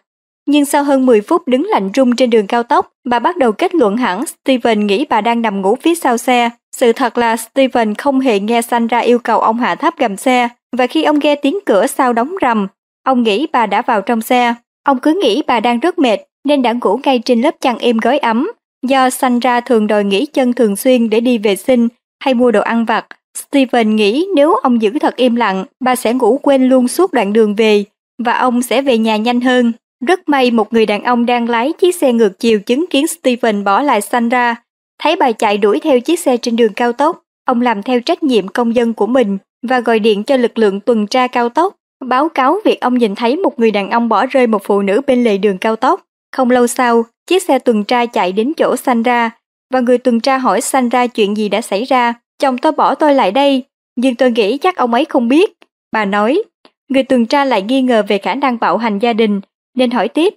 Nhưng 0.47 0.65
sau 0.65 0.85
hơn 0.85 1.07
10 1.07 1.21
phút 1.21 1.49
đứng 1.49 1.67
lạnh 1.67 1.91
rung 1.95 2.17
trên 2.17 2.31
đường 2.31 2.47
cao 2.47 2.63
tốc, 2.63 2.93
bà 3.05 3.19
bắt 3.19 3.37
đầu 3.37 3.53
kết 3.53 3.75
luận 3.75 3.97
hẳn 3.97 4.25
Steven 4.27 4.87
nghĩ 4.87 5.07
bà 5.09 5.21
đang 5.21 5.43
nằm 5.43 5.63
ngủ 5.63 5.77
phía 5.83 5.95
sau 5.95 6.17
xe. 6.17 6.51
Sự 6.77 6.93
thật 6.93 7.19
là 7.19 7.37
Steven 7.37 7.95
không 7.95 8.21
hề 8.21 8.41
nghe 8.41 8.63
Sandra 8.63 8.99
yêu 8.99 9.19
cầu 9.19 9.41
ông 9.41 9.59
hạ 9.59 9.75
tháp 9.75 9.99
gầm 9.99 10.17
xe, 10.17 10.49
và 10.77 10.87
khi 10.87 11.05
ông 11.05 11.19
nghe 11.19 11.35
tiếng 11.35 11.59
cửa 11.67 11.87
sau 11.87 12.13
đóng 12.13 12.35
rầm, 12.43 12.67
ông 13.05 13.23
nghĩ 13.23 13.47
bà 13.53 13.67
đã 13.67 13.83
vào 13.83 14.03
trong 14.03 14.21
xe. 14.21 14.55
Ông 14.85 14.99
cứ 14.99 15.21
nghĩ 15.23 15.43
bà 15.47 15.61
đang 15.61 15.79
rất 15.79 15.99
mệt 15.99 16.19
nên 16.45 16.63
đã 16.63 16.73
ngủ 16.73 17.01
ngay 17.05 17.19
trên 17.25 17.41
lớp 17.41 17.55
chăn 17.61 17.79
êm 17.79 17.99
gói 17.99 18.19
ấm. 18.19 18.51
Do 18.87 19.11
Sandra 19.11 19.61
thường 19.61 19.87
đòi 19.87 20.05
nghỉ 20.05 20.27
chân 20.27 20.53
thường 20.53 20.77
xuyên 20.77 21.11
để 21.11 21.21
đi 21.21 21.39
vệ 21.39 21.57
sinh 21.57 21.89
hay 22.25 22.35
mua 22.35 22.51
đồ 22.51 22.61
ăn 22.61 22.85
vặt, 22.85 23.07
Steven 23.39 23.97
nghĩ 23.97 24.27
nếu 24.35 24.55
ông 24.55 24.83
giữ 24.83 24.91
thật 25.01 25.17
im 25.17 25.37
lặng, 25.37 25.65
bà 25.81 25.97
sẽ 25.97 26.13
ngủ 26.13 26.41
quên 26.43 26.69
luôn 26.69 26.89
suốt 26.89 27.13
đoạn 27.13 27.33
đường 27.33 27.55
về 27.55 27.85
và 28.25 28.33
ông 28.39 28.63
sẽ 28.63 28.83
về 28.83 28.99
nhà 28.99 29.17
nhanh 29.17 29.41
hơn. 29.41 29.73
Rất 30.07 30.29
may 30.29 30.51
một 30.51 30.73
người 30.73 30.87
đàn 30.87 31.05
ông 31.05 31.27
đang 31.27 31.49
lái 31.49 31.73
chiếc 31.73 31.97
xe 31.97 32.13
ngược 32.13 32.39
chiều 32.39 32.61
chứng 32.61 32.87
kiến 32.91 33.07
Steven 33.07 33.65
bỏ 33.65 33.83
lại 33.83 34.01
Sandra. 34.01 34.55
Thấy 35.03 35.17
bà 35.17 35.33
chạy 35.33 35.59
đuổi 35.59 35.81
theo 35.81 36.01
chiếc 36.01 36.21
xe 36.21 36.37
trên 36.37 36.57
đường 36.57 36.73
cao 36.73 36.93
tốc, 36.93 37.23
ông 37.45 37.61
làm 37.61 37.83
theo 37.83 38.01
trách 38.01 38.23
nhiệm 38.23 38.49
công 38.49 38.75
dân 38.75 38.95
của 38.95 39.07
mình 39.07 39.39
và 39.67 39.81
gọi 39.81 39.99
điện 39.99 40.25
cho 40.25 40.37
lực 40.37 40.59
lượng 40.59 40.81
tuần 40.81 41.07
tra 41.07 41.27
cao 41.27 41.49
tốc, 41.49 41.77
báo 42.05 42.29
cáo 42.29 42.59
việc 42.65 42.81
ông 42.81 42.99
nhìn 42.99 43.15
thấy 43.15 43.37
một 43.37 43.59
người 43.59 43.71
đàn 43.71 43.91
ông 43.91 44.09
bỏ 44.09 44.27
rơi 44.27 44.47
một 44.47 44.63
phụ 44.65 44.83
nữ 44.83 45.01
bên 45.07 45.25
lề 45.25 45.39
đường 45.39 45.59
cao 45.59 45.77
tốc. 45.77 46.01
Không 46.37 46.51
lâu 46.51 46.67
sau, 46.67 47.05
chiếc 47.31 47.43
xe 47.43 47.59
tuần 47.59 47.85
tra 47.85 48.07
chạy 48.07 48.33
đến 48.33 48.53
chỗ 48.57 48.77
Sandra 48.77 49.31
và 49.73 49.81
người 49.81 49.99
tuần 49.99 50.21
tra 50.21 50.39
hỏi 50.39 50.61
Sandra 50.61 51.07
chuyện 51.07 51.37
gì 51.37 51.49
đã 51.49 51.61
xảy 51.61 51.85
ra. 51.85 52.15
Chồng 52.39 52.59
tôi 52.59 52.73
bỏ 52.73 52.95
tôi 52.95 53.15
lại 53.15 53.33
đây, 53.33 53.65
nhưng 53.97 54.15
tôi 54.15 54.31
nghĩ 54.31 54.59
chắc 54.59 54.77
ông 54.77 54.95
ấy 54.95 55.05
không 55.05 55.29
biết. 55.29 55.53
Bà 55.93 56.05
nói, 56.05 56.43
người 56.89 57.03
tuần 57.03 57.27
tra 57.27 57.45
lại 57.45 57.63
nghi 57.63 57.83
ngờ 57.83 58.03
về 58.09 58.19
khả 58.19 58.35
năng 58.35 58.59
bạo 58.59 58.77
hành 58.77 58.99
gia 58.99 59.13
đình 59.13 59.41
nên 59.75 59.91
hỏi 59.91 60.09
tiếp. 60.09 60.35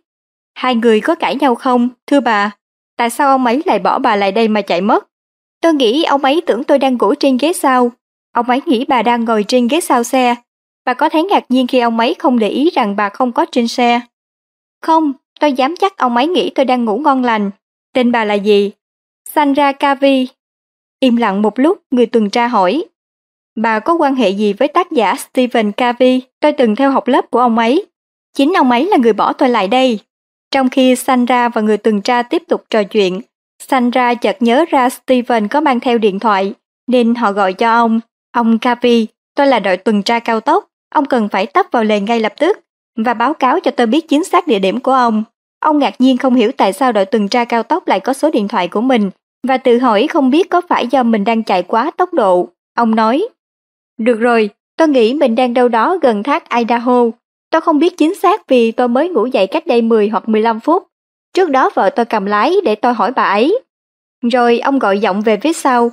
Hai 0.56 0.76
người 0.76 1.02
có 1.02 1.16
cãi 1.16 1.36
nhau 1.36 1.56
không, 1.56 1.90
thưa 2.08 2.20
bà? 2.20 2.52
Tại 2.98 3.10
sao 3.10 3.30
ông 3.30 3.46
ấy 3.46 3.62
lại 3.66 3.80
bỏ 3.80 4.00
bà 4.00 4.16
lại 4.16 4.32
đây 4.32 4.48
mà 4.48 4.62
chạy 4.62 4.82
mất? 4.82 5.08
Tôi 5.62 5.74
nghĩ 5.74 6.04
ông 6.04 6.24
ấy 6.24 6.42
tưởng 6.46 6.64
tôi 6.64 6.80
đang 6.80 6.98
ngủ 6.98 7.14
trên 7.20 7.38
ghế 7.38 7.54
sau. 7.54 7.92
Ông 8.34 8.50
ấy 8.50 8.62
nghĩ 8.66 8.86
bà 8.88 9.02
đang 9.02 9.26
ngồi 9.26 9.46
trên 9.48 9.68
ghế 9.68 9.80
sau 9.82 10.04
xe. 10.04 10.36
Bà 10.86 10.94
có 10.94 11.10
thấy 11.10 11.24
ngạc 11.24 11.44
nhiên 11.50 11.68
khi 11.68 11.80
ông 11.80 12.00
ấy 12.00 12.14
không 12.20 12.40
để 12.40 12.50
ý 12.50 12.70
rằng 12.70 12.96
bà 12.96 13.10
không 13.10 13.32
có 13.32 13.46
trên 13.52 13.68
xe? 13.68 14.02
Không, 14.82 15.14
tôi 15.44 15.54
dám 15.54 15.76
chắc 15.80 15.98
ông 15.98 16.16
ấy 16.16 16.28
nghĩ 16.28 16.50
tôi 16.50 16.66
đang 16.66 16.86
ngủ 16.86 16.98
ngon 16.98 17.24
lành. 17.24 17.52
Tên 17.94 18.12
bà 18.12 18.26
là 18.26 18.34
gì? 18.34 18.72
Sandra 19.30 19.72
Kavi. 19.72 20.28
Im 21.00 21.16
lặng 21.16 21.42
một 21.42 21.60
lúc, 21.60 21.82
người 21.92 22.06
tuần 22.06 22.30
tra 22.30 22.48
hỏi. 22.48 22.86
Bà 23.56 23.80
có 23.80 23.94
quan 23.94 24.16
hệ 24.16 24.30
gì 24.30 24.54
với 24.54 24.68
tác 24.68 24.92
giả 24.92 25.16
Stephen 25.16 25.72
Covey? 25.72 26.22
Tôi 26.40 26.52
từng 26.52 26.76
theo 26.76 26.92
học 26.92 27.08
lớp 27.08 27.32
của 27.32 27.40
ông 27.40 27.58
ấy. 27.58 27.86
Chính 28.34 28.54
ông 28.54 28.72
ấy 28.72 28.86
là 28.86 28.98
người 28.98 29.14
bỏ 29.14 29.34
tôi 29.34 29.50
lại 29.50 29.68
đây. 29.68 30.00
Trong 30.52 30.70
khi 30.70 30.96
Sandra 30.96 31.50
và 31.50 31.62
người 31.62 31.78
tuần 31.78 32.02
tra 32.02 32.24
tiếp 32.24 32.44
tục 32.48 32.64
trò 32.70 32.84
chuyện, 32.84 33.22
Sandra 33.60 34.14
chợt 34.14 34.38
nhớ 34.40 34.66
ra 34.70 34.90
Stephen 34.90 35.48
có 35.48 35.62
mang 35.62 35.80
theo 35.80 35.98
điện 35.98 36.20
thoại, 36.20 36.54
nên 36.88 37.16
họ 37.16 37.32
gọi 37.32 37.54
cho 37.54 37.74
ông. 37.74 38.00
Ông 38.32 38.60
Kavi 38.60 39.08
tôi 39.36 39.48
là 39.48 39.60
đội 39.60 39.78
tuần 39.78 40.04
tra 40.04 40.20
cao 40.20 40.40
tốc, 40.40 40.70
ông 40.90 41.06
cần 41.06 41.30
phải 41.30 41.46
tấp 41.46 41.66
vào 41.72 41.84
lề 41.84 42.00
ngay 42.00 42.20
lập 42.20 42.34
tức 42.40 42.60
và 42.96 43.14
báo 43.14 43.34
cáo 43.34 43.60
cho 43.60 43.72
tôi 43.72 43.88
biết 43.88 44.10
chính 44.10 44.24
xác 44.24 44.48
địa 44.48 44.60
điểm 44.60 44.80
của 44.80 44.92
ông. 44.92 45.24
Ông 45.64 45.80
ngạc 45.80 46.02
nhiên 46.02 46.18
không 46.18 46.36
hiểu 46.36 46.52
tại 46.58 46.74
sao 46.74 46.92
đội 46.92 47.06
tuần 47.06 47.28
tra 47.28 47.46
cao 47.46 47.64
tốc 47.64 47.88
lại 47.88 48.00
có 48.00 48.14
số 48.14 48.30
điện 48.30 48.48
thoại 48.48 48.68
của 48.68 48.82
mình 48.82 49.10
và 49.48 49.58
tự 49.58 49.80
hỏi 49.80 50.08
không 50.08 50.30
biết 50.30 50.50
có 50.50 50.62
phải 50.70 50.88
do 50.88 51.04
mình 51.04 51.24
đang 51.24 51.44
chạy 51.44 51.64
quá 51.64 51.92
tốc 51.98 52.14
độ. 52.14 52.50
Ông 52.76 52.96
nói, 52.96 53.28
được 54.00 54.20
rồi, 54.20 54.50
tôi 54.78 54.88
nghĩ 54.88 55.14
mình 55.14 55.36
đang 55.36 55.54
đâu 55.54 55.68
đó 55.68 55.98
gần 56.02 56.24
thác 56.24 56.50
Idaho 56.50 57.06
Tôi 57.52 57.62
không 57.62 57.80
biết 57.80 57.98
chính 57.98 58.16
xác 58.16 58.48
vì 58.48 58.72
tôi 58.72 58.88
mới 58.88 59.10
ngủ 59.10 59.26
dậy 59.26 59.48
cách 59.48 59.68
đây 59.68 59.82
10 59.82 60.10
hoặc 60.10 60.30
15 60.30 60.60
phút. 60.60 60.88
Trước 61.34 61.50
đó 61.50 61.70
vợ 61.74 61.90
tôi 61.90 62.06
cầm 62.06 62.26
lái 62.26 62.56
để 62.64 62.76
tôi 62.76 62.94
hỏi 62.94 63.12
bà 63.12 63.24
ấy. 63.24 63.60
Rồi 64.32 64.60
ông 64.60 64.80
gọi 64.80 65.00
giọng 65.00 65.22
về 65.22 65.38
phía 65.38 65.54
sau. 65.54 65.92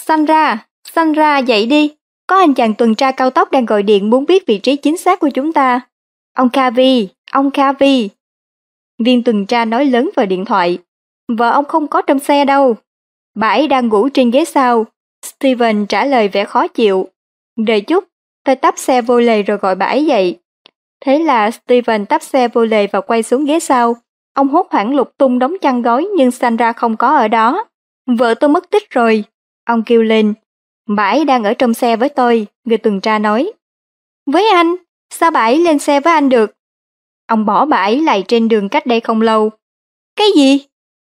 Sandra, 0.00 0.66
Sandra 0.94 1.38
dậy 1.38 1.66
đi. 1.66 1.94
Có 2.26 2.38
anh 2.38 2.54
chàng 2.54 2.74
tuần 2.74 2.94
tra 2.94 3.10
cao 3.10 3.30
tốc 3.30 3.50
đang 3.50 3.66
gọi 3.66 3.82
điện 3.82 4.10
muốn 4.10 4.24
biết 4.24 4.46
vị 4.46 4.58
trí 4.58 4.76
chính 4.76 4.96
xác 4.96 5.20
của 5.20 5.30
chúng 5.34 5.52
ta. 5.52 5.80
Ông 6.36 6.48
Kavi, 6.48 7.08
ông 7.30 7.50
Kavi. 7.50 8.08
Viên 8.98 9.22
tuần 9.22 9.46
tra 9.46 9.64
nói 9.64 9.84
lớn 9.84 10.10
vào 10.16 10.26
điện 10.26 10.44
thoại. 10.44 10.78
Vợ 11.28 11.50
ông 11.50 11.64
không 11.64 11.86
có 11.86 12.02
trong 12.02 12.18
xe 12.18 12.44
đâu. 12.44 12.76
Bà 13.34 13.48
ấy 13.48 13.68
đang 13.68 13.88
ngủ 13.88 14.08
trên 14.08 14.30
ghế 14.30 14.44
sau. 14.44 14.86
Steven 15.26 15.86
trả 15.86 16.04
lời 16.04 16.28
vẻ 16.28 16.44
khó 16.44 16.68
chịu. 16.68 17.08
Đợi 17.56 17.80
chút, 17.80 18.04
tôi 18.44 18.56
tắp 18.56 18.78
xe 18.78 19.02
vô 19.02 19.20
lề 19.20 19.42
rồi 19.42 19.56
gọi 19.58 19.74
bà 19.74 19.86
ấy 19.86 20.06
dậy. 20.06 20.38
Thế 21.00 21.18
là 21.18 21.50
Steven 21.50 22.06
tắp 22.06 22.22
xe 22.22 22.48
vô 22.48 22.64
lề 22.64 22.86
và 22.86 23.00
quay 23.00 23.22
xuống 23.22 23.44
ghế 23.44 23.60
sau. 23.60 23.96
Ông 24.34 24.48
hốt 24.48 24.66
hoảng 24.70 24.96
lục 24.96 25.12
tung 25.18 25.38
đống 25.38 25.54
chăn 25.60 25.82
gói 25.82 26.08
nhưng 26.16 26.30
Sandra 26.30 26.72
không 26.72 26.96
có 26.96 27.16
ở 27.16 27.28
đó. 27.28 27.64
Vợ 28.06 28.34
tôi 28.34 28.50
mất 28.50 28.70
tích 28.70 28.90
rồi. 28.90 29.24
Ông 29.64 29.82
kêu 29.82 30.02
lên. 30.02 30.34
Bà 30.88 31.08
ấy 31.08 31.24
đang 31.24 31.44
ở 31.44 31.54
trong 31.54 31.74
xe 31.74 31.96
với 31.96 32.08
tôi, 32.08 32.46
người 32.64 32.78
tuần 32.78 33.00
tra 33.00 33.18
nói. 33.18 33.52
Với 34.26 34.48
anh? 34.48 34.76
Sao 35.10 35.30
bà 35.30 35.40
ấy 35.40 35.58
lên 35.58 35.78
xe 35.78 36.00
với 36.00 36.12
anh 36.12 36.28
được? 36.28 36.57
Ông 37.28 37.46
bỏ 37.46 37.64
bà 37.64 37.76
ấy 37.76 38.00
lại 38.00 38.24
trên 38.28 38.48
đường 38.48 38.68
cách 38.68 38.86
đây 38.86 39.00
không 39.00 39.20
lâu. 39.20 39.50
Cái 40.16 40.26
gì? 40.36 40.60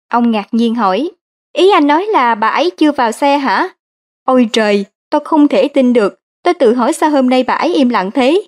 Ông 0.10 0.32
ngạc 0.32 0.48
nhiên 0.52 0.76
hỏi. 0.76 1.12
Ý 1.54 1.72
anh 1.72 1.88
nói 1.88 2.06
là 2.06 2.36
bà 2.36 2.48
ấy 2.48 2.70
chưa 2.78 2.92
vào 2.92 3.12
xe 3.12 3.38
hả? 3.38 3.70
Ôi 4.26 4.50
trời, 4.54 4.86
tôi 5.10 5.22
không 5.26 5.48
thể 5.48 5.68
tin 5.68 5.94
được. 5.94 6.20
Tôi 6.44 6.54
tự 6.54 6.74
hỏi 6.74 6.94
sao 6.94 7.10
hôm 7.10 7.30
nay 7.30 7.44
bà 7.44 7.54
ấy 7.54 7.76
im 7.76 7.90
lặng 7.90 8.12
thế. 8.12 8.44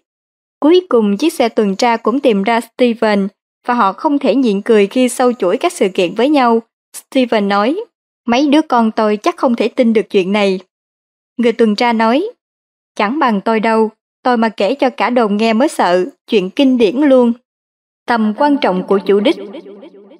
Cuối 0.59 0.85
cùng 0.89 1.17
chiếc 1.17 1.33
xe 1.33 1.49
tuần 1.49 1.75
tra 1.75 1.97
cũng 1.97 2.19
tìm 2.19 2.43
ra 2.43 2.59
Steven 2.61 3.27
và 3.65 3.73
họ 3.73 3.93
không 3.93 4.19
thể 4.19 4.35
nhịn 4.35 4.61
cười 4.61 4.87
khi 4.87 5.09
sâu 5.09 5.33
chuỗi 5.33 5.57
các 5.57 5.73
sự 5.73 5.87
kiện 5.93 6.15
với 6.15 6.29
nhau. 6.29 6.61
Steven 6.97 7.47
nói, 7.47 7.79
mấy 8.27 8.47
đứa 8.47 8.61
con 8.61 8.91
tôi 8.91 9.17
chắc 9.17 9.37
không 9.37 9.55
thể 9.55 9.67
tin 9.67 9.93
được 9.93 10.09
chuyện 10.09 10.31
này. 10.31 10.59
Người 11.37 11.51
tuần 11.51 11.75
tra 11.75 11.93
nói, 11.93 12.29
chẳng 12.95 13.19
bằng 13.19 13.41
tôi 13.41 13.59
đâu, 13.59 13.89
tôi 14.23 14.37
mà 14.37 14.49
kể 14.49 14.75
cho 14.75 14.89
cả 14.89 15.09
đồn 15.09 15.37
nghe 15.37 15.53
mới 15.53 15.67
sợ, 15.67 16.05
chuyện 16.27 16.49
kinh 16.49 16.77
điển 16.77 16.95
luôn. 16.95 17.33
Tầm 18.09 18.33
quan 18.37 18.57
trọng 18.57 18.83
của 18.83 18.97
chủ 18.97 19.19
đích 19.19 19.35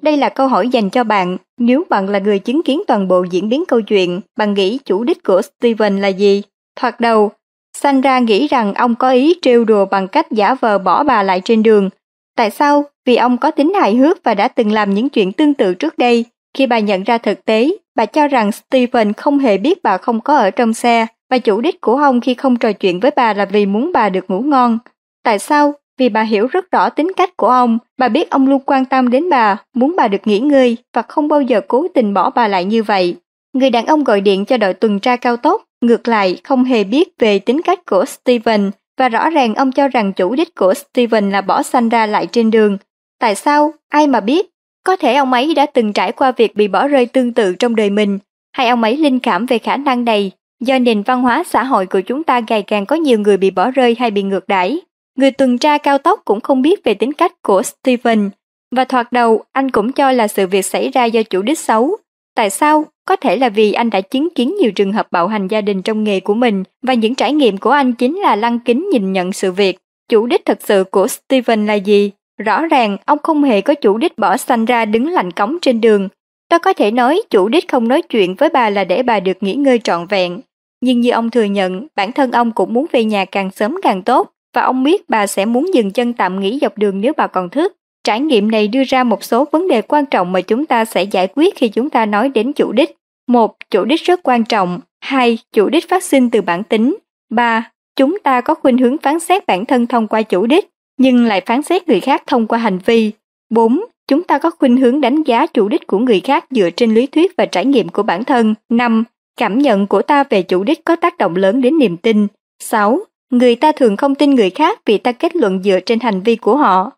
Đây 0.02 0.16
là 0.16 0.28
câu 0.28 0.48
hỏi 0.48 0.68
dành 0.68 0.90
cho 0.90 1.04
bạn, 1.04 1.36
nếu 1.58 1.84
bạn 1.90 2.08
là 2.08 2.18
người 2.18 2.38
chứng 2.38 2.62
kiến 2.62 2.82
toàn 2.86 3.08
bộ 3.08 3.24
diễn 3.30 3.48
biến 3.48 3.64
câu 3.68 3.80
chuyện, 3.80 4.20
bạn 4.36 4.54
nghĩ 4.54 4.78
chủ 4.84 5.04
đích 5.04 5.24
của 5.24 5.42
Steven 5.42 6.00
là 6.00 6.08
gì? 6.08 6.42
Thoạt 6.80 7.00
đầu, 7.00 7.30
Sandra 7.76 8.18
nghĩ 8.18 8.48
rằng 8.48 8.74
ông 8.74 8.94
có 8.94 9.10
ý 9.10 9.34
trêu 9.42 9.64
đùa 9.64 9.84
bằng 9.84 10.08
cách 10.08 10.26
giả 10.30 10.54
vờ 10.54 10.78
bỏ 10.78 11.04
bà 11.04 11.22
lại 11.22 11.40
trên 11.44 11.62
đường. 11.62 11.90
Tại 12.36 12.50
sao? 12.50 12.84
Vì 13.06 13.16
ông 13.16 13.38
có 13.38 13.50
tính 13.50 13.74
hài 13.74 13.96
hước 13.96 14.24
và 14.24 14.34
đã 14.34 14.48
từng 14.48 14.72
làm 14.72 14.94
những 14.94 15.08
chuyện 15.08 15.32
tương 15.32 15.54
tự 15.54 15.74
trước 15.74 15.98
đây. 15.98 16.24
Khi 16.54 16.66
bà 16.66 16.78
nhận 16.78 17.02
ra 17.02 17.18
thực 17.18 17.44
tế, 17.44 17.70
bà 17.94 18.06
cho 18.06 18.28
rằng 18.28 18.52
Stephen 18.52 19.12
không 19.12 19.38
hề 19.38 19.58
biết 19.58 19.82
bà 19.82 19.96
không 19.96 20.20
có 20.20 20.36
ở 20.36 20.50
trong 20.50 20.74
xe 20.74 21.06
và 21.30 21.38
chủ 21.38 21.60
đích 21.60 21.80
của 21.80 21.96
ông 21.96 22.20
khi 22.20 22.34
không 22.34 22.56
trò 22.56 22.72
chuyện 22.72 23.00
với 23.00 23.10
bà 23.16 23.34
là 23.34 23.44
vì 23.44 23.66
muốn 23.66 23.90
bà 23.94 24.08
được 24.08 24.30
ngủ 24.30 24.40
ngon. 24.40 24.78
Tại 25.24 25.38
sao? 25.38 25.74
Vì 26.00 26.08
bà 26.08 26.22
hiểu 26.22 26.46
rất 26.46 26.70
rõ 26.70 26.90
tính 26.90 27.12
cách 27.16 27.36
của 27.36 27.48
ông, 27.48 27.78
bà 27.98 28.08
biết 28.08 28.30
ông 28.30 28.48
luôn 28.48 28.62
quan 28.66 28.84
tâm 28.84 29.10
đến 29.10 29.30
bà, 29.30 29.56
muốn 29.74 29.94
bà 29.96 30.08
được 30.08 30.26
nghỉ 30.26 30.38
ngơi 30.38 30.76
và 30.94 31.02
không 31.02 31.28
bao 31.28 31.40
giờ 31.40 31.60
cố 31.68 31.86
tình 31.94 32.14
bỏ 32.14 32.30
bà 32.30 32.48
lại 32.48 32.64
như 32.64 32.82
vậy. 32.82 33.16
Người 33.52 33.70
đàn 33.70 33.86
ông 33.86 34.04
gọi 34.04 34.20
điện 34.20 34.44
cho 34.44 34.56
đội 34.56 34.74
tuần 34.74 35.00
tra 35.00 35.16
cao 35.16 35.36
tốc 35.36 35.62
Ngược 35.80 36.08
lại, 36.08 36.40
không 36.44 36.64
hề 36.64 36.84
biết 36.84 37.08
về 37.18 37.38
tính 37.38 37.62
cách 37.62 37.78
của 37.86 38.04
Steven 38.04 38.70
và 38.98 39.08
rõ 39.08 39.30
ràng 39.30 39.54
ông 39.54 39.72
cho 39.72 39.88
rằng 39.88 40.12
chủ 40.12 40.34
đích 40.34 40.54
của 40.54 40.74
Steven 40.74 41.30
là 41.30 41.40
bỏ 41.40 41.62
Sandra 41.62 42.06
lại 42.06 42.26
trên 42.26 42.50
đường. 42.50 42.78
Tại 43.18 43.34
sao? 43.34 43.72
Ai 43.88 44.06
mà 44.06 44.20
biết? 44.20 44.50
Có 44.84 44.96
thể 44.96 45.14
ông 45.14 45.32
ấy 45.32 45.54
đã 45.54 45.66
từng 45.66 45.92
trải 45.92 46.12
qua 46.12 46.32
việc 46.32 46.56
bị 46.56 46.68
bỏ 46.68 46.88
rơi 46.88 47.06
tương 47.06 47.32
tự 47.32 47.54
trong 47.54 47.76
đời 47.76 47.90
mình, 47.90 48.18
hay 48.52 48.68
ông 48.68 48.82
ấy 48.82 48.96
linh 48.96 49.18
cảm 49.18 49.46
về 49.46 49.58
khả 49.58 49.76
năng 49.76 50.04
này 50.04 50.30
do 50.60 50.78
nền 50.78 51.02
văn 51.02 51.22
hóa 51.22 51.44
xã 51.46 51.64
hội 51.64 51.86
của 51.86 52.00
chúng 52.00 52.24
ta 52.24 52.40
ngày 52.48 52.62
càng 52.62 52.86
có 52.86 52.96
nhiều 52.96 53.18
người 53.18 53.36
bị 53.36 53.50
bỏ 53.50 53.70
rơi 53.70 53.96
hay 53.98 54.10
bị 54.10 54.22
ngược 54.22 54.48
đãi. 54.48 54.80
Người 55.20 55.30
tuần 55.30 55.58
tra 55.58 55.78
cao 55.78 55.98
tốc 55.98 56.20
cũng 56.24 56.40
không 56.40 56.62
biết 56.62 56.84
về 56.84 56.94
tính 56.94 57.12
cách 57.12 57.42
của 57.42 57.62
Steven, 57.62 58.30
và 58.76 58.84
thoạt 58.84 59.12
đầu 59.12 59.42
anh 59.52 59.70
cũng 59.70 59.92
cho 59.92 60.12
là 60.12 60.28
sự 60.28 60.46
việc 60.46 60.62
xảy 60.62 60.88
ra 60.88 61.04
do 61.04 61.22
chủ 61.22 61.42
đích 61.42 61.58
xấu. 61.58 61.96
Tại 62.34 62.50
sao? 62.50 62.84
Có 63.04 63.16
thể 63.16 63.36
là 63.36 63.48
vì 63.48 63.72
anh 63.72 63.90
đã 63.90 64.00
chứng 64.00 64.28
kiến 64.34 64.56
nhiều 64.60 64.72
trường 64.72 64.92
hợp 64.92 65.06
bạo 65.10 65.28
hành 65.28 65.48
gia 65.48 65.60
đình 65.60 65.82
trong 65.82 66.04
nghề 66.04 66.20
của 66.20 66.34
mình 66.34 66.64
và 66.82 66.94
những 66.94 67.14
trải 67.14 67.32
nghiệm 67.32 67.58
của 67.58 67.70
anh 67.70 67.92
chính 67.92 68.16
là 68.16 68.36
lăng 68.36 68.58
kính 68.58 68.88
nhìn 68.92 69.12
nhận 69.12 69.32
sự 69.32 69.52
việc. 69.52 69.78
Chủ 70.08 70.26
đích 70.26 70.44
thật 70.44 70.58
sự 70.62 70.84
của 70.84 71.06
Steven 71.08 71.66
là 71.66 71.74
gì? 71.74 72.10
Rõ 72.38 72.66
ràng 72.66 72.96
ông 73.04 73.18
không 73.22 73.42
hề 73.42 73.60
có 73.60 73.74
chủ 73.74 73.98
đích 73.98 74.18
bỏ 74.18 74.36
xanh 74.36 74.64
ra 74.64 74.84
đứng 74.84 75.08
lạnh 75.08 75.30
cống 75.30 75.58
trên 75.62 75.80
đường. 75.80 76.08
Tôi 76.48 76.58
có 76.58 76.72
thể 76.72 76.90
nói 76.90 77.22
chủ 77.30 77.48
đích 77.48 77.68
không 77.68 77.88
nói 77.88 78.02
chuyện 78.02 78.34
với 78.34 78.48
bà 78.48 78.70
là 78.70 78.84
để 78.84 79.02
bà 79.02 79.20
được 79.20 79.36
nghỉ 79.42 79.54
ngơi 79.54 79.78
trọn 79.78 80.06
vẹn. 80.06 80.40
Nhưng 80.80 81.00
như 81.00 81.10
ông 81.10 81.30
thừa 81.30 81.44
nhận, 81.44 81.86
bản 81.96 82.12
thân 82.12 82.32
ông 82.32 82.52
cũng 82.52 82.74
muốn 82.74 82.86
về 82.92 83.04
nhà 83.04 83.24
càng 83.24 83.50
sớm 83.50 83.76
càng 83.82 84.02
tốt 84.02 84.32
và 84.54 84.62
ông 84.62 84.84
biết 84.84 85.08
bà 85.08 85.26
sẽ 85.26 85.44
muốn 85.44 85.74
dừng 85.74 85.90
chân 85.90 86.12
tạm 86.12 86.40
nghỉ 86.40 86.58
dọc 86.62 86.78
đường 86.78 87.00
nếu 87.00 87.12
bà 87.16 87.26
còn 87.26 87.48
thức. 87.48 87.76
Trải 88.04 88.20
nghiệm 88.20 88.50
này 88.50 88.68
đưa 88.68 88.82
ra 88.84 89.04
một 89.04 89.24
số 89.24 89.44
vấn 89.52 89.68
đề 89.68 89.82
quan 89.82 90.06
trọng 90.06 90.32
mà 90.32 90.40
chúng 90.40 90.66
ta 90.66 90.84
sẽ 90.84 91.02
giải 91.02 91.28
quyết 91.34 91.56
khi 91.56 91.68
chúng 91.68 91.90
ta 91.90 92.06
nói 92.06 92.28
đến 92.28 92.52
chủ 92.52 92.72
đích. 92.72 92.96
Một, 93.28 93.56
chủ 93.70 93.84
đích 93.84 94.04
rất 94.04 94.20
quan 94.22 94.44
trọng. 94.44 94.80
Hai, 95.00 95.38
chủ 95.52 95.68
đích 95.68 95.88
phát 95.88 96.04
sinh 96.04 96.30
từ 96.30 96.40
bản 96.40 96.64
tính. 96.64 96.96
Ba, 97.30 97.70
chúng 97.96 98.18
ta 98.18 98.40
có 98.40 98.54
khuynh 98.54 98.78
hướng 98.78 98.98
phán 98.98 99.20
xét 99.20 99.46
bản 99.46 99.64
thân 99.64 99.86
thông 99.86 100.08
qua 100.08 100.22
chủ 100.22 100.46
đích, 100.46 100.68
nhưng 100.98 101.24
lại 101.24 101.40
phán 101.46 101.62
xét 101.62 101.88
người 101.88 102.00
khác 102.00 102.22
thông 102.26 102.46
qua 102.46 102.58
hành 102.58 102.78
vi. 102.84 103.12
4. 103.50 103.84
Chúng 104.08 104.22
ta 104.22 104.38
có 104.38 104.50
khuynh 104.50 104.76
hướng 104.76 105.00
đánh 105.00 105.22
giá 105.22 105.46
chủ 105.46 105.68
đích 105.68 105.86
của 105.86 105.98
người 105.98 106.20
khác 106.20 106.44
dựa 106.50 106.70
trên 106.70 106.94
lý 106.94 107.06
thuyết 107.06 107.32
và 107.36 107.46
trải 107.46 107.64
nghiệm 107.64 107.88
của 107.88 108.02
bản 108.02 108.24
thân. 108.24 108.54
5. 108.68 109.04
Cảm 109.36 109.58
nhận 109.58 109.86
của 109.86 110.02
ta 110.02 110.24
về 110.24 110.42
chủ 110.42 110.64
đích 110.64 110.84
có 110.84 110.96
tác 110.96 111.18
động 111.18 111.36
lớn 111.36 111.60
đến 111.60 111.78
niềm 111.78 111.96
tin. 111.96 112.26
6. 112.58 113.00
Người 113.30 113.56
ta 113.56 113.72
thường 113.72 113.96
không 113.96 114.14
tin 114.14 114.34
người 114.34 114.50
khác 114.50 114.80
vì 114.86 114.98
ta 114.98 115.12
kết 115.12 115.36
luận 115.36 115.62
dựa 115.62 115.80
trên 115.80 116.00
hành 116.00 116.20
vi 116.20 116.36
của 116.36 116.56
họ. 116.56 116.90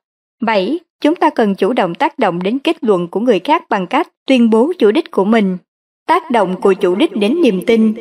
7. 0.42 0.78
Chúng 1.00 1.14
ta 1.14 1.30
cần 1.30 1.54
chủ 1.54 1.72
động 1.72 1.94
tác 1.94 2.18
động 2.18 2.42
đến 2.42 2.58
kết 2.58 2.76
luận 2.84 3.08
của 3.08 3.20
người 3.20 3.38
khác 3.38 3.68
bằng 3.68 3.86
cách 3.86 4.08
tuyên 4.26 4.50
bố 4.50 4.72
chủ 4.78 4.90
đích 4.90 5.10
của 5.10 5.24
mình. 5.24 5.56
Tác 6.06 6.30
động 6.30 6.60
của 6.60 6.72
chủ 6.72 6.94
đích 6.94 7.16
đến 7.16 7.40
niềm 7.42 7.62
tin. 7.66 7.94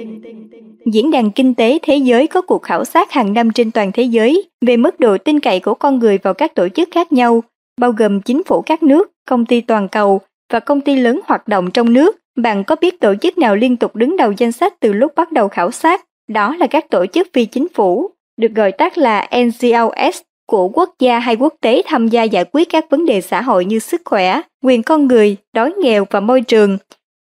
Diễn 0.85 1.11
đàn 1.11 1.31
Kinh 1.31 1.53
tế 1.53 1.79
Thế 1.81 1.95
giới 1.95 2.27
có 2.27 2.41
cuộc 2.41 2.63
khảo 2.63 2.85
sát 2.85 3.11
hàng 3.11 3.33
năm 3.33 3.51
trên 3.51 3.71
toàn 3.71 3.91
thế 3.91 4.03
giới 4.03 4.49
về 4.61 4.77
mức 4.77 4.99
độ 4.99 5.17
tin 5.17 5.39
cậy 5.39 5.59
của 5.59 5.73
con 5.73 5.99
người 5.99 6.17
vào 6.17 6.33
các 6.33 6.55
tổ 6.55 6.69
chức 6.69 6.89
khác 6.91 7.11
nhau, 7.11 7.43
bao 7.79 7.91
gồm 7.91 8.21
chính 8.21 8.43
phủ 8.43 8.61
các 8.61 8.83
nước, 8.83 9.11
công 9.27 9.45
ty 9.45 9.61
toàn 9.61 9.87
cầu 9.87 10.21
và 10.53 10.59
công 10.59 10.81
ty 10.81 10.95
lớn 10.95 11.19
hoạt 11.25 11.47
động 11.47 11.71
trong 11.71 11.93
nước. 11.93 12.17
Bạn 12.37 12.63
có 12.63 12.75
biết 12.75 12.99
tổ 12.99 13.15
chức 13.21 13.37
nào 13.37 13.55
liên 13.55 13.77
tục 13.77 13.95
đứng 13.95 14.17
đầu 14.17 14.31
danh 14.37 14.51
sách 14.51 14.79
từ 14.79 14.93
lúc 14.93 15.11
bắt 15.15 15.31
đầu 15.31 15.47
khảo 15.47 15.71
sát? 15.71 16.05
Đó 16.27 16.55
là 16.55 16.67
các 16.67 16.89
tổ 16.89 17.05
chức 17.05 17.27
phi 17.33 17.45
chính 17.45 17.67
phủ, 17.69 18.11
được 18.37 18.51
gọi 18.55 18.71
tắt 18.71 18.97
là 18.97 19.29
NGOs 19.37 20.21
của 20.47 20.67
quốc 20.67 20.95
gia 20.99 21.19
hay 21.19 21.35
quốc 21.35 21.53
tế 21.61 21.81
tham 21.85 22.07
gia 22.07 22.23
giải 22.23 22.45
quyết 22.53 22.69
các 22.69 22.85
vấn 22.89 23.05
đề 23.05 23.21
xã 23.21 23.41
hội 23.41 23.65
như 23.65 23.79
sức 23.79 24.01
khỏe, 24.05 24.41
quyền 24.63 24.83
con 24.83 25.07
người, 25.07 25.37
đói 25.53 25.73
nghèo 25.81 26.07
và 26.09 26.19
môi 26.19 26.41
trường. 26.41 26.77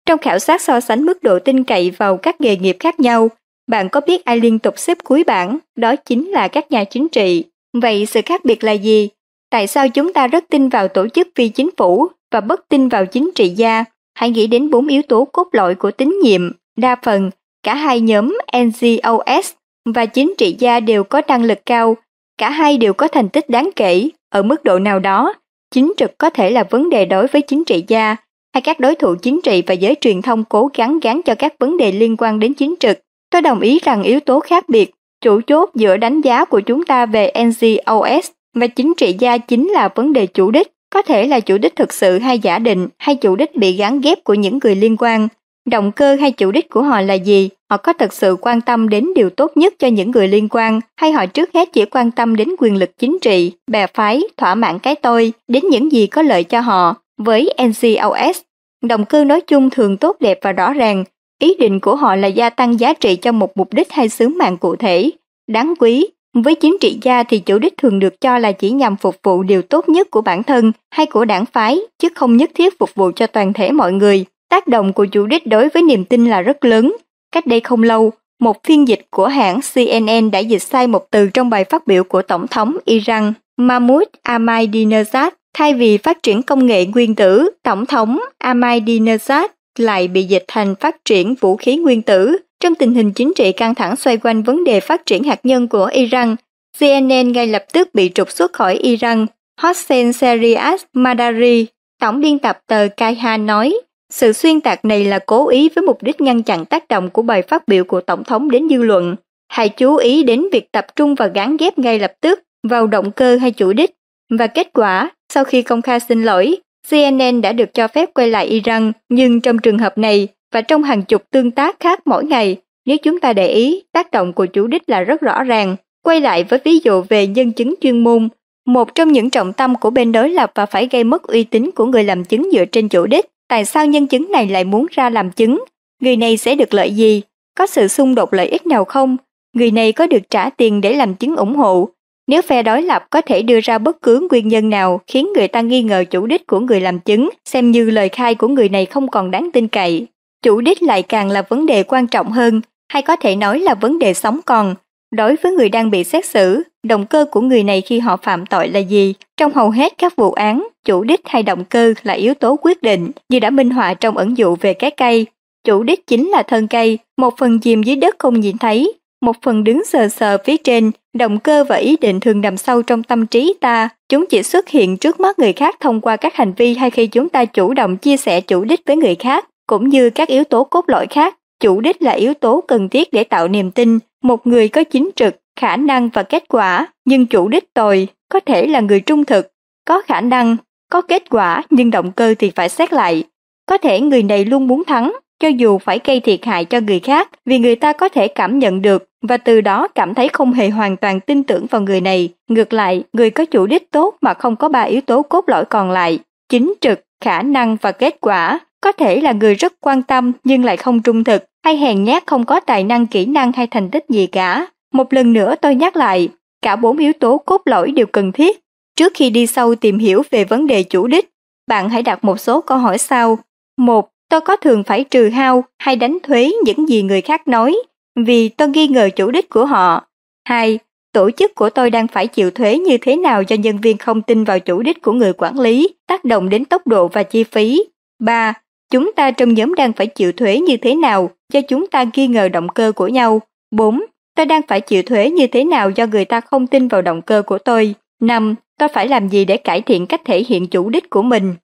Trong 0.05 0.19
khảo 0.19 0.39
sát 0.39 0.61
so 0.61 0.79
sánh 0.79 1.05
mức 1.05 1.23
độ 1.23 1.39
tin 1.39 1.63
cậy 1.63 1.91
vào 1.91 2.17
các 2.17 2.41
nghề 2.41 2.55
nghiệp 2.55 2.77
khác 2.79 2.99
nhau, 2.99 3.29
bạn 3.67 3.89
có 3.89 4.01
biết 4.01 4.25
ai 4.25 4.39
liên 4.39 4.59
tục 4.59 4.73
xếp 4.77 4.97
cuối 5.03 5.23
bảng, 5.23 5.57
đó 5.75 5.95
chính 5.95 6.27
là 6.27 6.47
các 6.47 6.71
nhà 6.71 6.83
chính 6.83 7.09
trị. 7.09 7.43
Vậy 7.73 8.05
sự 8.05 8.21
khác 8.25 8.45
biệt 8.45 8.63
là 8.63 8.71
gì? 8.71 9.09
Tại 9.49 9.67
sao 9.67 9.89
chúng 9.89 10.13
ta 10.13 10.27
rất 10.27 10.43
tin 10.49 10.69
vào 10.69 10.87
tổ 10.87 11.07
chức 11.07 11.27
phi 11.35 11.49
chính 11.49 11.69
phủ 11.77 12.07
và 12.31 12.41
bất 12.41 12.69
tin 12.69 12.89
vào 12.89 13.05
chính 13.05 13.31
trị 13.35 13.49
gia? 13.49 13.83
Hãy 14.13 14.29
nghĩ 14.29 14.47
đến 14.47 14.69
bốn 14.69 14.87
yếu 14.87 15.01
tố 15.01 15.25
cốt 15.25 15.47
lõi 15.51 15.75
của 15.75 15.91
tín 15.91 16.19
nhiệm. 16.23 16.51
Đa 16.77 16.95
phần, 17.03 17.31
cả 17.63 17.75
hai 17.75 17.99
nhóm 17.99 18.37
NGOs 18.57 19.53
và 19.93 20.05
chính 20.05 20.33
trị 20.37 20.55
gia 20.59 20.79
đều 20.79 21.03
có 21.03 21.21
năng 21.27 21.43
lực 21.43 21.59
cao, 21.65 21.97
cả 22.37 22.49
hai 22.49 22.77
đều 22.77 22.93
có 22.93 23.07
thành 23.07 23.29
tích 23.29 23.49
đáng 23.49 23.69
kể 23.75 24.09
ở 24.29 24.43
mức 24.43 24.63
độ 24.63 24.79
nào 24.79 24.99
đó. 24.99 25.33
Chính 25.71 25.93
trực 25.97 26.17
có 26.17 26.29
thể 26.29 26.49
là 26.49 26.63
vấn 26.63 26.89
đề 26.89 27.05
đối 27.05 27.27
với 27.27 27.41
chính 27.41 27.63
trị 27.63 27.83
gia, 27.87 28.15
hay 28.53 28.61
các 28.61 28.79
đối 28.79 28.95
thủ 28.95 29.15
chính 29.21 29.41
trị 29.41 29.63
và 29.67 29.73
giới 29.73 29.95
truyền 30.01 30.21
thông 30.21 30.43
cố 30.43 30.69
gắng 30.73 30.99
gắn 31.01 31.21
cho 31.25 31.35
các 31.35 31.53
vấn 31.59 31.77
đề 31.77 31.91
liên 31.91 32.15
quan 32.17 32.39
đến 32.39 32.53
chính 32.53 32.75
trực. 32.79 32.99
Tôi 33.29 33.41
đồng 33.41 33.59
ý 33.59 33.79
rằng 33.83 34.03
yếu 34.03 34.19
tố 34.19 34.39
khác 34.39 34.69
biệt, 34.69 34.91
chủ 35.21 35.41
chốt 35.47 35.69
giữa 35.75 35.97
đánh 35.97 36.21
giá 36.21 36.45
của 36.45 36.59
chúng 36.59 36.85
ta 36.85 37.05
về 37.05 37.31
NGOs 37.45 38.31
và 38.55 38.67
chính 38.67 38.93
trị 38.97 39.15
gia 39.19 39.37
chính 39.37 39.69
là 39.69 39.89
vấn 39.95 40.13
đề 40.13 40.25
chủ 40.25 40.51
đích, 40.51 40.67
có 40.89 41.01
thể 41.01 41.27
là 41.27 41.39
chủ 41.39 41.57
đích 41.57 41.75
thực 41.75 41.93
sự 41.93 42.19
hay 42.19 42.39
giả 42.39 42.59
định 42.59 42.87
hay 42.97 43.15
chủ 43.15 43.35
đích 43.35 43.55
bị 43.55 43.71
gắn 43.71 44.01
ghép 44.01 44.23
của 44.23 44.33
những 44.33 44.59
người 44.63 44.75
liên 44.75 44.97
quan. 44.99 45.27
Động 45.65 45.91
cơ 45.91 46.15
hay 46.15 46.31
chủ 46.31 46.51
đích 46.51 46.69
của 46.69 46.81
họ 46.81 47.01
là 47.01 47.13
gì? 47.13 47.49
Họ 47.69 47.77
có 47.77 47.93
thực 47.93 48.13
sự 48.13 48.37
quan 48.41 48.61
tâm 48.61 48.89
đến 48.89 49.13
điều 49.15 49.29
tốt 49.29 49.51
nhất 49.55 49.73
cho 49.79 49.87
những 49.87 50.11
người 50.11 50.27
liên 50.27 50.47
quan 50.49 50.79
hay 50.95 51.11
họ 51.11 51.25
trước 51.25 51.49
hết 51.53 51.69
chỉ 51.73 51.85
quan 51.85 52.11
tâm 52.11 52.35
đến 52.35 52.49
quyền 52.59 52.75
lực 52.75 52.97
chính 52.97 53.17
trị, 53.21 53.51
bè 53.71 53.87
phái, 53.87 54.21
thỏa 54.37 54.55
mãn 54.55 54.79
cái 54.79 54.95
tôi, 54.95 55.33
đến 55.47 55.63
những 55.69 55.91
gì 55.91 56.07
có 56.07 56.21
lợi 56.21 56.43
cho 56.43 56.59
họ? 56.59 56.95
Với 57.17 57.53
NCOS, 57.67 58.41
động 58.83 59.05
cơ 59.05 59.23
nói 59.23 59.41
chung 59.41 59.69
thường 59.69 59.97
tốt 59.97 60.17
đẹp 60.19 60.39
và 60.41 60.51
rõ 60.51 60.73
ràng, 60.73 61.03
ý 61.39 61.55
định 61.59 61.79
của 61.79 61.95
họ 61.95 62.15
là 62.15 62.27
gia 62.27 62.49
tăng 62.49 62.79
giá 62.79 62.93
trị 62.93 63.15
cho 63.15 63.31
một 63.31 63.57
mục 63.57 63.73
đích 63.73 63.91
hay 63.91 64.09
sứ 64.09 64.27
mạng 64.27 64.57
cụ 64.57 64.75
thể. 64.75 65.11
Đáng 65.47 65.73
quý, 65.79 66.07
với 66.33 66.55
chính 66.55 66.77
trị 66.81 66.99
gia 67.01 67.23
thì 67.23 67.39
chủ 67.39 67.59
đích 67.59 67.77
thường 67.77 67.99
được 67.99 68.21
cho 68.21 68.37
là 68.37 68.51
chỉ 68.51 68.71
nhằm 68.71 68.95
phục 68.95 69.15
vụ 69.23 69.43
điều 69.43 69.61
tốt 69.61 69.89
nhất 69.89 70.11
của 70.11 70.21
bản 70.21 70.43
thân 70.43 70.71
hay 70.91 71.05
của 71.05 71.25
đảng 71.25 71.45
phái, 71.45 71.79
chứ 71.99 72.07
không 72.15 72.37
nhất 72.37 72.51
thiết 72.55 72.79
phục 72.79 72.95
vụ 72.95 73.11
cho 73.15 73.27
toàn 73.27 73.53
thể 73.53 73.71
mọi 73.71 73.93
người. 73.93 74.25
Tác 74.49 74.67
động 74.67 74.93
của 74.93 75.05
chủ 75.05 75.25
đích 75.25 75.47
đối 75.47 75.69
với 75.69 75.83
niềm 75.83 76.05
tin 76.05 76.25
là 76.25 76.41
rất 76.41 76.65
lớn. 76.65 76.95
Cách 77.37 77.47
đây 77.47 77.59
không 77.59 77.83
lâu, 77.83 78.13
một 78.39 78.63
phiên 78.63 78.87
dịch 78.87 79.07
của 79.09 79.27
hãng 79.27 79.59
CNN 79.73 80.31
đã 80.31 80.39
dịch 80.39 80.61
sai 80.61 80.87
một 80.87 81.11
từ 81.11 81.29
trong 81.33 81.49
bài 81.49 81.63
phát 81.63 81.87
biểu 81.87 82.03
của 82.03 82.21
Tổng 82.21 82.47
thống 82.47 82.77
Iran 82.85 83.33
Mahmoud 83.57 84.07
Ahmadinejad. 84.23 85.29
Thay 85.53 85.73
vì 85.73 85.97
phát 85.97 86.23
triển 86.23 86.43
công 86.43 86.65
nghệ 86.65 86.85
nguyên 86.85 87.15
tử, 87.15 87.49
Tổng 87.63 87.85
thống 87.85 88.19
Ahmadinejad 88.43 89.47
lại 89.79 90.07
bị 90.07 90.23
dịch 90.23 90.45
thành 90.47 90.75
phát 90.75 91.05
triển 91.05 91.35
vũ 91.35 91.55
khí 91.55 91.77
nguyên 91.77 92.01
tử. 92.01 92.37
Trong 92.59 92.75
tình 92.75 92.95
hình 92.95 93.11
chính 93.11 93.33
trị 93.35 93.51
căng 93.51 93.75
thẳng 93.75 93.95
xoay 93.95 94.17
quanh 94.17 94.43
vấn 94.43 94.63
đề 94.63 94.79
phát 94.79 95.05
triển 95.05 95.23
hạt 95.23 95.39
nhân 95.43 95.67
của 95.67 95.85
Iran, 95.85 96.35
CNN 96.79 97.31
ngay 97.31 97.47
lập 97.47 97.65
tức 97.73 97.89
bị 97.93 98.11
trục 98.15 98.31
xuất 98.31 98.53
khỏi 98.53 98.75
Iran. 98.75 99.25
Hossein 99.61 100.13
Serias 100.13 100.83
Madari, 100.93 101.65
tổng 102.01 102.21
biên 102.21 102.39
tập 102.39 102.59
tờ 102.67 102.87
Kaihan 102.97 103.45
nói, 103.45 103.73
sự 104.09 104.33
xuyên 104.33 104.61
tạc 104.61 104.85
này 104.85 105.05
là 105.05 105.19
cố 105.19 105.49
ý 105.49 105.69
với 105.75 105.81
mục 105.81 106.03
đích 106.03 106.21
ngăn 106.21 106.43
chặn 106.43 106.65
tác 106.65 106.87
động 106.87 107.09
của 107.09 107.21
bài 107.21 107.41
phát 107.41 107.67
biểu 107.67 107.83
của 107.83 108.01
Tổng 108.01 108.23
thống 108.23 108.51
đến 108.51 108.69
dư 108.69 108.83
luận. 108.83 109.15
Hãy 109.49 109.69
chú 109.69 109.95
ý 109.95 110.23
đến 110.23 110.45
việc 110.51 110.71
tập 110.71 110.85
trung 110.95 111.15
và 111.15 111.27
gắn 111.27 111.57
ghép 111.57 111.79
ngay 111.79 111.99
lập 111.99 112.13
tức 112.21 112.43
vào 112.67 112.87
động 112.87 113.11
cơ 113.11 113.37
hay 113.37 113.51
chủ 113.51 113.73
đích. 113.73 113.91
Và 114.29 114.47
kết 114.47 114.73
quả, 114.73 115.11
sau 115.33 115.43
khi 115.43 115.61
công 115.61 115.81
khai 115.81 115.99
xin 115.99 116.23
lỗi, 116.23 116.57
CNN 116.89 117.41
đã 117.41 117.51
được 117.51 117.73
cho 117.73 117.87
phép 117.87 118.09
quay 118.13 118.29
lại 118.29 118.45
Iran, 118.45 118.91
nhưng 119.09 119.41
trong 119.41 119.59
trường 119.59 119.77
hợp 119.77 119.97
này 119.97 120.27
và 120.53 120.61
trong 120.61 120.83
hàng 120.83 121.01
chục 121.01 121.23
tương 121.31 121.51
tác 121.51 121.79
khác 121.79 121.99
mỗi 122.05 122.25
ngày, 122.25 122.57
nếu 122.85 122.97
chúng 122.97 123.19
ta 123.19 123.33
để 123.33 123.47
ý, 123.47 123.83
tác 123.93 124.11
động 124.11 124.33
của 124.33 124.45
chủ 124.45 124.67
đích 124.67 124.89
là 124.89 125.01
rất 125.01 125.21
rõ 125.21 125.43
ràng. 125.43 125.75
Quay 126.03 126.21
lại 126.21 126.43
với 126.43 126.59
ví 126.63 126.79
dụ 126.83 127.01
về 127.09 127.27
nhân 127.27 127.51
chứng 127.51 127.75
chuyên 127.81 128.03
môn, 128.03 128.29
một 128.65 128.95
trong 128.95 129.11
những 129.11 129.29
trọng 129.29 129.53
tâm 129.53 129.75
của 129.75 129.89
bên 129.89 130.11
đối 130.11 130.29
lập 130.29 130.51
và 130.55 130.65
phải 130.65 130.87
gây 130.91 131.03
mất 131.03 131.23
uy 131.23 131.43
tín 131.43 131.69
của 131.75 131.85
người 131.85 132.03
làm 132.03 132.23
chứng 132.23 132.49
dựa 132.53 132.65
trên 132.65 132.89
chủ 132.89 133.05
đích. 133.05 133.25
Tại 133.47 133.65
sao 133.65 133.85
nhân 133.85 134.07
chứng 134.07 134.31
này 134.31 134.47
lại 134.47 134.63
muốn 134.63 134.85
ra 134.91 135.09
làm 135.09 135.31
chứng? 135.31 135.63
Người 136.01 136.17
này 136.17 136.37
sẽ 136.37 136.55
được 136.55 136.73
lợi 136.73 136.91
gì? 136.91 137.21
Có 137.57 137.67
sự 137.67 137.87
xung 137.87 138.15
đột 138.15 138.33
lợi 138.33 138.47
ích 138.47 138.65
nào 138.65 138.85
không? 138.85 139.17
Người 139.53 139.71
này 139.71 139.91
có 139.91 140.07
được 140.07 140.29
trả 140.29 140.49
tiền 140.49 140.81
để 140.81 140.93
làm 140.93 141.15
chứng 141.15 141.35
ủng 141.35 141.55
hộ? 141.55 141.89
Nếu 142.27 142.41
phe 142.41 142.63
đối 142.63 142.81
lập 142.81 143.05
có 143.09 143.21
thể 143.21 143.41
đưa 143.41 143.59
ra 143.59 143.77
bất 143.77 144.01
cứ 144.01 144.27
nguyên 144.31 144.47
nhân 144.47 144.69
nào 144.69 145.01
khiến 145.07 145.29
người 145.35 145.47
ta 145.47 145.61
nghi 145.61 145.81
ngờ 145.81 146.03
chủ 146.09 146.25
đích 146.25 146.47
của 146.47 146.59
người 146.59 146.81
làm 146.81 146.99
chứng, 146.99 147.29
xem 147.45 147.71
như 147.71 147.89
lời 147.89 148.09
khai 148.09 148.35
của 148.35 148.47
người 148.47 148.69
này 148.69 148.85
không 148.85 149.07
còn 149.07 149.31
đáng 149.31 149.49
tin 149.53 149.67
cậy. 149.67 150.07
Chủ 150.43 150.61
đích 150.61 150.83
lại 150.83 151.03
càng 151.03 151.29
là 151.29 151.41
vấn 151.41 151.65
đề 151.65 151.83
quan 151.83 152.07
trọng 152.07 152.31
hơn, 152.31 152.61
hay 152.89 153.01
có 153.01 153.15
thể 153.15 153.35
nói 153.35 153.59
là 153.59 153.73
vấn 153.73 153.99
đề 153.99 154.13
sống 154.13 154.39
còn. 154.45 154.75
Đối 155.15 155.35
với 155.35 155.51
người 155.51 155.69
đang 155.69 155.91
bị 155.91 156.03
xét 156.03 156.25
xử, 156.25 156.63
động 156.83 157.05
cơ 157.05 157.25
của 157.31 157.41
người 157.41 157.63
này 157.63 157.81
khi 157.81 157.99
họ 157.99 158.17
phạm 158.17 158.45
tội 158.45 158.67
là 158.67 158.79
gì? 158.79 159.13
Trong 159.37 159.53
hầu 159.53 159.69
hết 159.69 159.93
các 159.97 160.15
vụ 160.15 160.31
án, 160.31 160.67
chủ 160.85 161.03
đích 161.03 161.21
hay 161.25 161.43
động 161.43 161.63
cơ 161.65 161.93
là 162.03 162.13
yếu 162.13 162.33
tố 162.33 162.57
quyết 162.61 162.81
định, 162.81 163.11
như 163.29 163.39
đã 163.39 163.49
minh 163.49 163.69
họa 163.69 163.93
trong 163.93 164.17
ẩn 164.17 164.37
dụ 164.37 164.55
về 164.55 164.73
cái 164.73 164.91
cây. 164.91 165.25
Chủ 165.63 165.83
đích 165.83 166.07
chính 166.07 166.29
là 166.29 166.43
thân 166.43 166.67
cây, 166.67 166.99
một 167.17 167.37
phần 167.37 167.59
chìm 167.59 167.83
dưới 167.83 167.95
đất 167.95 168.15
không 168.19 168.39
nhìn 168.39 168.57
thấy, 168.57 168.93
một 169.21 169.35
phần 169.41 169.63
đứng 169.63 169.85
sờ 169.85 170.07
sờ 170.07 170.37
phía 170.45 170.57
trên, 170.57 170.91
động 171.17 171.39
cơ 171.39 171.63
và 171.63 171.75
ý 171.75 171.97
định 172.01 172.19
thường 172.19 172.41
nằm 172.41 172.57
sâu 172.57 172.81
trong 172.81 173.03
tâm 173.03 173.27
trí 173.27 173.53
ta. 173.61 173.89
Chúng 174.09 174.25
chỉ 174.29 174.43
xuất 174.43 174.69
hiện 174.69 174.97
trước 174.97 175.19
mắt 175.19 175.39
người 175.39 175.53
khác 175.53 175.75
thông 175.79 176.01
qua 176.01 176.15
các 176.15 176.35
hành 176.35 176.53
vi 176.57 176.73
hay 176.73 176.89
khi 176.89 177.07
chúng 177.07 177.29
ta 177.29 177.45
chủ 177.45 177.73
động 177.73 177.97
chia 177.97 178.17
sẻ 178.17 178.41
chủ 178.41 178.63
đích 178.63 178.81
với 178.85 178.97
người 178.97 179.15
khác, 179.15 179.45
cũng 179.67 179.89
như 179.89 180.09
các 180.09 180.27
yếu 180.27 180.43
tố 180.43 180.63
cốt 180.63 180.89
lõi 180.89 181.07
khác. 181.07 181.35
Chủ 181.59 181.81
đích 181.81 182.01
là 182.01 182.11
yếu 182.11 182.33
tố 182.33 182.63
cần 182.67 182.89
thiết 182.89 183.13
để 183.13 183.23
tạo 183.23 183.47
niềm 183.47 183.71
tin. 183.71 183.99
Một 184.23 184.47
người 184.47 184.67
có 184.67 184.83
chính 184.83 185.09
trực, 185.15 185.35
khả 185.59 185.77
năng 185.77 186.09
và 186.09 186.23
kết 186.23 186.43
quả, 186.47 186.87
nhưng 187.05 187.25
chủ 187.25 187.47
đích 187.47 187.73
tồi, 187.73 188.07
có 188.29 188.39
thể 188.39 188.67
là 188.67 188.79
người 188.79 188.99
trung 188.99 189.25
thực, 189.25 189.51
có 189.85 190.01
khả 190.01 190.21
năng, 190.21 190.57
có 190.91 191.01
kết 191.01 191.29
quả 191.29 191.63
nhưng 191.69 191.91
động 191.91 192.11
cơ 192.11 192.35
thì 192.39 192.51
phải 192.55 192.69
xét 192.69 192.93
lại. 192.93 193.23
Có 193.65 193.77
thể 193.77 193.99
người 194.01 194.23
này 194.23 194.45
luôn 194.45 194.67
muốn 194.67 194.83
thắng, 194.83 195.13
cho 195.39 195.47
dù 195.47 195.77
phải 195.77 195.99
gây 196.03 196.19
thiệt 196.19 196.45
hại 196.45 196.65
cho 196.65 196.79
người 196.79 196.99
khác 196.99 197.29
vì 197.45 197.59
người 197.59 197.75
ta 197.75 197.93
có 197.93 198.09
thể 198.09 198.27
cảm 198.27 198.59
nhận 198.59 198.81
được 198.81 199.09
và 199.21 199.37
từ 199.37 199.61
đó 199.61 199.87
cảm 199.87 200.13
thấy 200.13 200.27
không 200.27 200.53
hề 200.53 200.69
hoàn 200.69 200.97
toàn 200.97 201.19
tin 201.19 201.43
tưởng 201.43 201.65
vào 201.65 201.81
người 201.81 202.01
này. 202.01 202.29
Ngược 202.47 202.73
lại, 202.73 203.03
người 203.13 203.29
có 203.29 203.45
chủ 203.45 203.65
đích 203.65 203.91
tốt 203.91 204.15
mà 204.21 204.33
không 204.33 204.55
có 204.55 204.69
ba 204.69 204.81
yếu 204.81 205.01
tố 205.01 205.21
cốt 205.21 205.49
lõi 205.49 205.65
còn 205.65 205.91
lại, 205.91 206.19
chính 206.49 206.73
trực, 206.81 207.01
khả 207.23 207.41
năng 207.41 207.77
và 207.81 207.91
kết 207.91 208.17
quả, 208.21 208.59
có 208.81 208.91
thể 208.91 209.21
là 209.21 209.31
người 209.31 209.55
rất 209.55 209.73
quan 209.79 210.03
tâm 210.03 210.31
nhưng 210.43 210.65
lại 210.65 210.77
không 210.77 211.01
trung 211.01 211.23
thực, 211.23 211.43
hay 211.65 211.77
hèn 211.77 212.03
nhát 212.03 212.27
không 212.27 212.45
có 212.45 212.59
tài 212.59 212.83
năng 212.83 213.07
kỹ 213.07 213.25
năng 213.25 213.51
hay 213.51 213.67
thành 213.67 213.89
tích 213.89 214.05
gì 214.09 214.27
cả. 214.27 214.67
Một 214.93 215.13
lần 215.13 215.33
nữa 215.33 215.55
tôi 215.61 215.75
nhắc 215.75 215.95
lại, 215.95 216.29
cả 216.61 216.75
bốn 216.75 216.97
yếu 216.97 217.13
tố 217.13 217.37
cốt 217.37 217.61
lõi 217.65 217.91
đều 217.91 218.05
cần 218.05 218.31
thiết. 218.31 218.59
Trước 218.95 219.13
khi 219.15 219.29
đi 219.29 219.47
sâu 219.47 219.75
tìm 219.75 219.99
hiểu 219.99 220.23
về 220.29 220.43
vấn 220.43 220.67
đề 220.67 220.83
chủ 220.83 221.07
đích, 221.07 221.29
bạn 221.67 221.89
hãy 221.89 222.03
đặt 222.03 222.23
một 222.23 222.39
số 222.39 222.61
câu 222.61 222.77
hỏi 222.77 222.97
sau. 222.97 223.37
Một, 223.77 224.09
tôi 224.29 224.41
có 224.41 224.57
thường 224.57 224.83
phải 224.83 225.03
trừ 225.03 225.29
hao 225.29 225.63
hay 225.79 225.95
đánh 225.95 226.17
thuế 226.23 226.51
những 226.65 226.89
gì 226.89 227.01
người 227.01 227.21
khác 227.21 227.47
nói 227.47 227.77
vì 228.15 228.49
tôi 228.49 228.67
nghi 228.67 228.87
ngờ 228.87 229.09
chủ 229.15 229.31
đích 229.31 229.49
của 229.49 229.65
họ. 229.65 230.07
Hai, 230.45 230.79
tổ 231.13 231.31
chức 231.31 231.55
của 231.55 231.69
tôi 231.69 231.89
đang 231.89 232.07
phải 232.07 232.27
chịu 232.27 232.51
thuế 232.51 232.77
như 232.77 232.97
thế 233.01 233.15
nào 233.15 233.41
do 233.41 233.55
nhân 233.55 233.77
viên 233.77 233.97
không 233.97 234.21
tin 234.21 234.43
vào 234.43 234.59
chủ 234.59 234.81
đích 234.81 235.01
của 235.01 235.11
người 235.11 235.33
quản 235.33 235.59
lý, 235.59 235.89
tác 236.07 236.25
động 236.25 236.49
đến 236.49 236.65
tốc 236.65 236.87
độ 236.87 237.07
và 237.07 237.23
chi 237.23 237.43
phí. 237.43 237.83
3. 238.19 238.53
Chúng 238.91 239.11
ta 239.15 239.31
trong 239.31 239.53
nhóm 239.53 239.75
đang 239.75 239.93
phải 239.93 240.07
chịu 240.07 240.31
thuế 240.31 240.59
như 240.59 240.77
thế 240.77 240.95
nào 240.95 241.29
do 241.53 241.61
chúng 241.61 241.87
ta 241.87 242.05
nghi 242.13 242.27
ngờ 242.27 242.49
động 242.49 242.69
cơ 242.69 242.91
của 242.91 243.07
nhau. 243.07 243.41
4. 243.71 244.03
Tôi 244.35 244.45
đang 244.45 244.61
phải 244.67 244.81
chịu 244.81 245.03
thuế 245.03 245.29
như 245.29 245.47
thế 245.47 245.63
nào 245.63 245.89
do 245.89 246.05
người 246.05 246.25
ta 246.25 246.41
không 246.41 246.67
tin 246.67 246.87
vào 246.87 247.01
động 247.01 247.21
cơ 247.21 247.41
của 247.41 247.57
tôi. 247.57 247.95
5. 248.21 248.55
Tôi 248.79 248.89
phải 248.93 249.07
làm 249.07 249.27
gì 249.27 249.45
để 249.45 249.57
cải 249.57 249.81
thiện 249.81 250.05
cách 250.05 250.21
thể 250.25 250.43
hiện 250.43 250.67
chủ 250.67 250.89
đích 250.89 251.09
của 251.09 251.21
mình? 251.21 251.55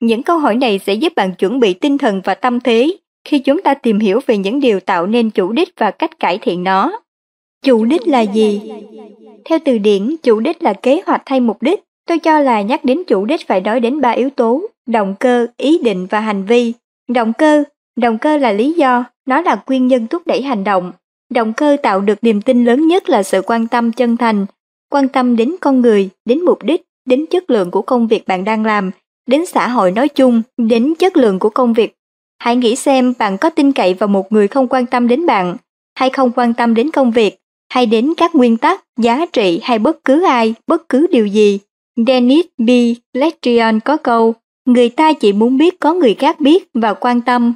Những 0.00 0.22
câu 0.22 0.38
hỏi 0.38 0.56
này 0.56 0.78
sẽ 0.78 0.94
giúp 0.94 1.12
bạn 1.16 1.34
chuẩn 1.34 1.60
bị 1.60 1.74
tinh 1.74 1.98
thần 1.98 2.20
và 2.24 2.34
tâm 2.34 2.60
thế 2.60 2.96
khi 3.24 3.38
chúng 3.38 3.62
ta 3.62 3.74
tìm 3.74 3.98
hiểu 3.98 4.20
về 4.26 4.36
những 4.36 4.60
điều 4.60 4.80
tạo 4.80 5.06
nên 5.06 5.30
chủ 5.30 5.52
đích 5.52 5.68
và 5.76 5.90
cách 5.90 6.18
cải 6.20 6.38
thiện 6.38 6.64
nó. 6.64 7.00
Chủ 7.64 7.84
đích 7.84 8.08
là 8.08 8.20
gì? 8.20 8.60
Theo 9.44 9.58
từ 9.64 9.78
điển, 9.78 10.16
chủ 10.22 10.40
đích 10.40 10.62
là 10.62 10.72
kế 10.72 11.00
hoạch 11.06 11.22
thay 11.26 11.40
mục 11.40 11.62
đích. 11.62 11.80
Tôi 12.06 12.18
cho 12.18 12.40
là 12.40 12.62
nhắc 12.62 12.84
đến 12.84 13.02
chủ 13.06 13.24
đích 13.24 13.46
phải 13.46 13.60
nói 13.60 13.80
đến 13.80 14.00
ba 14.00 14.10
yếu 14.10 14.30
tố, 14.30 14.62
động 14.88 15.14
cơ, 15.20 15.46
ý 15.56 15.78
định 15.78 16.06
và 16.06 16.20
hành 16.20 16.44
vi. 16.44 16.72
Động 17.08 17.32
cơ, 17.32 17.64
động 17.96 18.18
cơ 18.18 18.36
là 18.36 18.52
lý 18.52 18.72
do, 18.72 19.04
nó 19.26 19.40
là 19.40 19.62
nguyên 19.66 19.86
nhân 19.86 20.06
thúc 20.06 20.22
đẩy 20.26 20.42
hành 20.42 20.64
động. 20.64 20.92
Động 21.30 21.52
cơ 21.52 21.76
tạo 21.82 22.00
được 22.00 22.24
niềm 22.24 22.42
tin 22.42 22.64
lớn 22.64 22.88
nhất 22.88 23.08
là 23.08 23.22
sự 23.22 23.42
quan 23.46 23.66
tâm 23.66 23.92
chân 23.92 24.16
thành, 24.16 24.46
quan 24.90 25.08
tâm 25.08 25.36
đến 25.36 25.54
con 25.60 25.80
người, 25.80 26.08
đến 26.24 26.44
mục 26.44 26.62
đích, 26.62 26.82
đến 27.06 27.26
chất 27.30 27.50
lượng 27.50 27.70
của 27.70 27.82
công 27.82 28.06
việc 28.06 28.26
bạn 28.26 28.44
đang 28.44 28.64
làm, 28.64 28.90
đến 29.26 29.46
xã 29.46 29.68
hội 29.68 29.90
nói 29.90 30.08
chung, 30.08 30.42
đến 30.56 30.94
chất 30.98 31.16
lượng 31.16 31.38
của 31.38 31.50
công 31.50 31.72
việc. 31.72 31.94
Hãy 32.38 32.56
nghĩ 32.56 32.76
xem 32.76 33.14
bạn 33.18 33.38
có 33.38 33.50
tin 33.50 33.72
cậy 33.72 33.94
vào 33.94 34.08
một 34.08 34.32
người 34.32 34.48
không 34.48 34.68
quan 34.68 34.86
tâm 34.86 35.08
đến 35.08 35.26
bạn, 35.26 35.56
hay 35.94 36.10
không 36.10 36.30
quan 36.36 36.54
tâm 36.54 36.74
đến 36.74 36.90
công 36.90 37.10
việc, 37.10 37.38
hay 37.68 37.86
đến 37.86 38.12
các 38.16 38.34
nguyên 38.34 38.56
tắc, 38.56 38.84
giá 38.96 39.26
trị 39.32 39.60
hay 39.62 39.78
bất 39.78 40.04
cứ 40.04 40.24
ai, 40.24 40.54
bất 40.66 40.88
cứ 40.88 41.06
điều 41.10 41.26
gì. 41.26 41.58
Dennis 42.06 42.46
B. 42.58 42.70
Lestrian 43.12 43.80
có 43.80 43.96
câu, 43.96 44.34
người 44.68 44.88
ta 44.88 45.12
chỉ 45.12 45.32
muốn 45.32 45.58
biết 45.58 45.80
có 45.80 45.94
người 45.94 46.14
khác 46.14 46.40
biết 46.40 46.68
và 46.74 46.94
quan 46.94 47.20
tâm. 47.20 47.54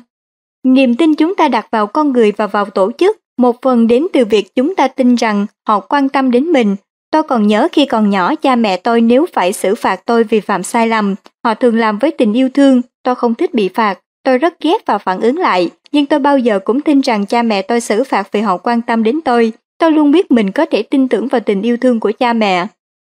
Niềm 0.65 0.95
tin 0.95 1.15
chúng 1.15 1.35
ta 1.35 1.49
đặt 1.49 1.67
vào 1.71 1.87
con 1.87 2.13
người 2.13 2.33
và 2.33 2.47
vào 2.47 2.65
tổ 2.65 2.91
chức, 2.99 3.17
một 3.39 3.63
phần 3.63 3.87
đến 3.87 4.07
từ 4.13 4.25
việc 4.25 4.55
chúng 4.55 4.75
ta 4.75 4.89
tin 4.89 5.15
rằng 5.15 5.47
họ 5.69 5.81
quan 5.81 6.09
tâm 6.09 6.31
đến 6.31 6.45
mình. 6.45 6.77
Tôi 7.11 7.23
còn 7.23 7.47
nhớ 7.47 7.69
khi 7.73 7.87
còn 7.87 8.11
nhỏ 8.11 8.35
cha 8.35 8.57
mẹ 8.57 8.77
tôi 8.77 9.01
nếu 9.01 9.27
phải 9.33 9.53
xử 9.53 9.75
phạt 9.75 10.07
tôi 10.07 10.25
vì 10.25 10.41
phạm 10.41 10.63
sai 10.63 10.89
lầm, 10.89 11.15
họ 11.45 11.55
thường 11.55 11.77
làm 11.77 11.99
với 11.99 12.11
tình 12.11 12.33
yêu 12.33 12.49
thương, 12.55 12.83
tôi 13.03 13.15
không 13.15 13.35
thích 13.35 13.55
bị 13.55 13.69
phạt, 13.69 13.99
tôi 14.25 14.39
rất 14.39 14.61
ghét 14.61 14.87
và 14.87 14.99
phản 14.99 15.21
ứng 15.21 15.39
lại, 15.39 15.71
nhưng 15.93 16.07
tôi 16.07 16.19
bao 16.19 16.39
giờ 16.39 16.59
cũng 16.59 16.81
tin 16.81 17.01
rằng 17.01 17.27
cha 17.27 17.43
mẹ 17.43 17.63
tôi 17.63 17.81
xử 17.81 18.05
phạt 18.05 18.33
vì 18.33 18.41
họ 18.41 18.57
quan 18.57 18.83
tâm 18.83 19.03
đến 19.03 19.21
tôi, 19.21 19.53
tôi 19.79 19.93
luôn 19.93 20.11
biết 20.11 20.31
mình 20.31 20.51
có 20.51 20.67
thể 20.67 20.83
tin 20.83 21.09
tưởng 21.09 21.29
vào 21.29 21.41
tình 21.41 21.63
yêu 21.63 21.77
thương 21.77 22.01
của 22.01 22.13
cha 22.19 22.33
mẹ. 22.33 22.67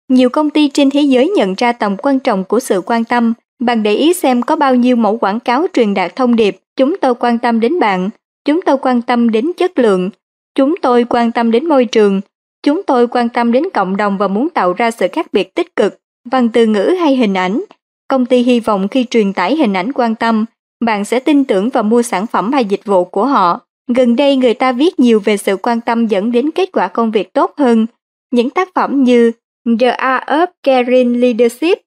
Nhiều 0.10 0.30
công 0.30 0.50
ty 0.50 0.70
trên 0.70 0.90
thế 0.90 1.02
giới 1.02 1.30
nhận 1.30 1.54
ra 1.58 1.72
tầm 1.72 1.98
quan 1.98 2.20
trọng 2.20 2.44
của 2.44 2.60
sự 2.60 2.82
quan 2.86 3.04
tâm. 3.04 3.34
Bạn 3.66 3.84
để 3.84 3.94
ý 3.94 4.14
xem 4.14 4.42
có 4.42 4.56
bao 4.56 4.76
nhiêu 4.76 4.96
mẫu 4.96 5.18
quảng 5.18 5.40
cáo 5.40 5.68
truyền 5.74 5.94
đạt 5.94 6.16
thông 6.16 6.36
điệp, 6.36 6.58
chúng 6.76 6.98
tôi 6.98 7.16
quan 7.16 7.40
tâm 7.40 7.60
đến 7.60 7.80
bạn, 7.80 8.10
chúng 8.46 8.62
tôi 8.62 8.78
quan 8.78 9.02
tâm 9.02 9.32
đến 9.32 9.52
chất 9.58 9.80
lượng, 9.80 10.10
chúng 10.56 10.76
tôi 10.82 11.06
quan 11.10 11.32
tâm 11.32 11.52
đến 11.52 11.68
môi 11.68 11.86
trường, 11.86 12.22
chúng 12.64 12.84
tôi 12.84 13.08
quan 13.08 13.30
tâm 13.30 13.52
đến 13.52 13.64
cộng 13.74 13.98
đồng 13.98 14.18
và 14.18 14.28
muốn 14.28 14.50
tạo 14.50 14.74
ra 14.74 14.92
sự 14.92 15.08
khác 15.12 15.28
biệt 15.32 15.56
tích 15.56 15.76
cực, 15.76 16.00
bằng 16.32 16.50
từ 16.50 16.66
ngữ 16.66 16.96
hay 17.00 17.16
hình 17.16 17.34
ảnh. 17.34 17.64
Công 18.08 18.26
ty 18.26 18.38
hy 18.38 18.60
vọng 18.60 18.88
khi 18.88 19.06
truyền 19.10 19.34
tải 19.34 19.56
hình 19.56 19.74
ảnh 19.74 19.92
quan 19.94 20.16
tâm, 20.16 20.46
bạn 20.86 21.06
sẽ 21.06 21.20
tin 21.20 21.44
tưởng 21.44 21.70
và 21.70 21.82
mua 21.82 22.02
sản 22.02 22.28
phẩm 22.28 22.52
hay 22.52 22.66
dịch 22.66 22.86
vụ 22.86 23.06
của 23.06 23.26
họ. 23.26 23.60
Gần 23.96 24.16
đây 24.16 24.36
người 24.36 24.54
ta 24.54 24.72
viết 24.72 25.00
nhiều 25.00 25.20
về 25.20 25.38
sự 25.38 25.58
quan 25.58 25.82
tâm 25.82 26.08
dẫn 26.08 26.32
đến 26.32 26.52
kết 26.52 26.70
quả 26.72 26.88
công 26.88 27.12
việc 27.12 27.34
tốt 27.34 27.54
hơn. 27.58 27.86
Những 28.32 28.50
tác 28.50 28.70
phẩm 28.76 29.04
như 29.04 29.32
The 29.80 29.90
Art 29.90 30.24
of 30.24 30.48
Caring 30.64 31.22
Leadership 31.22 31.85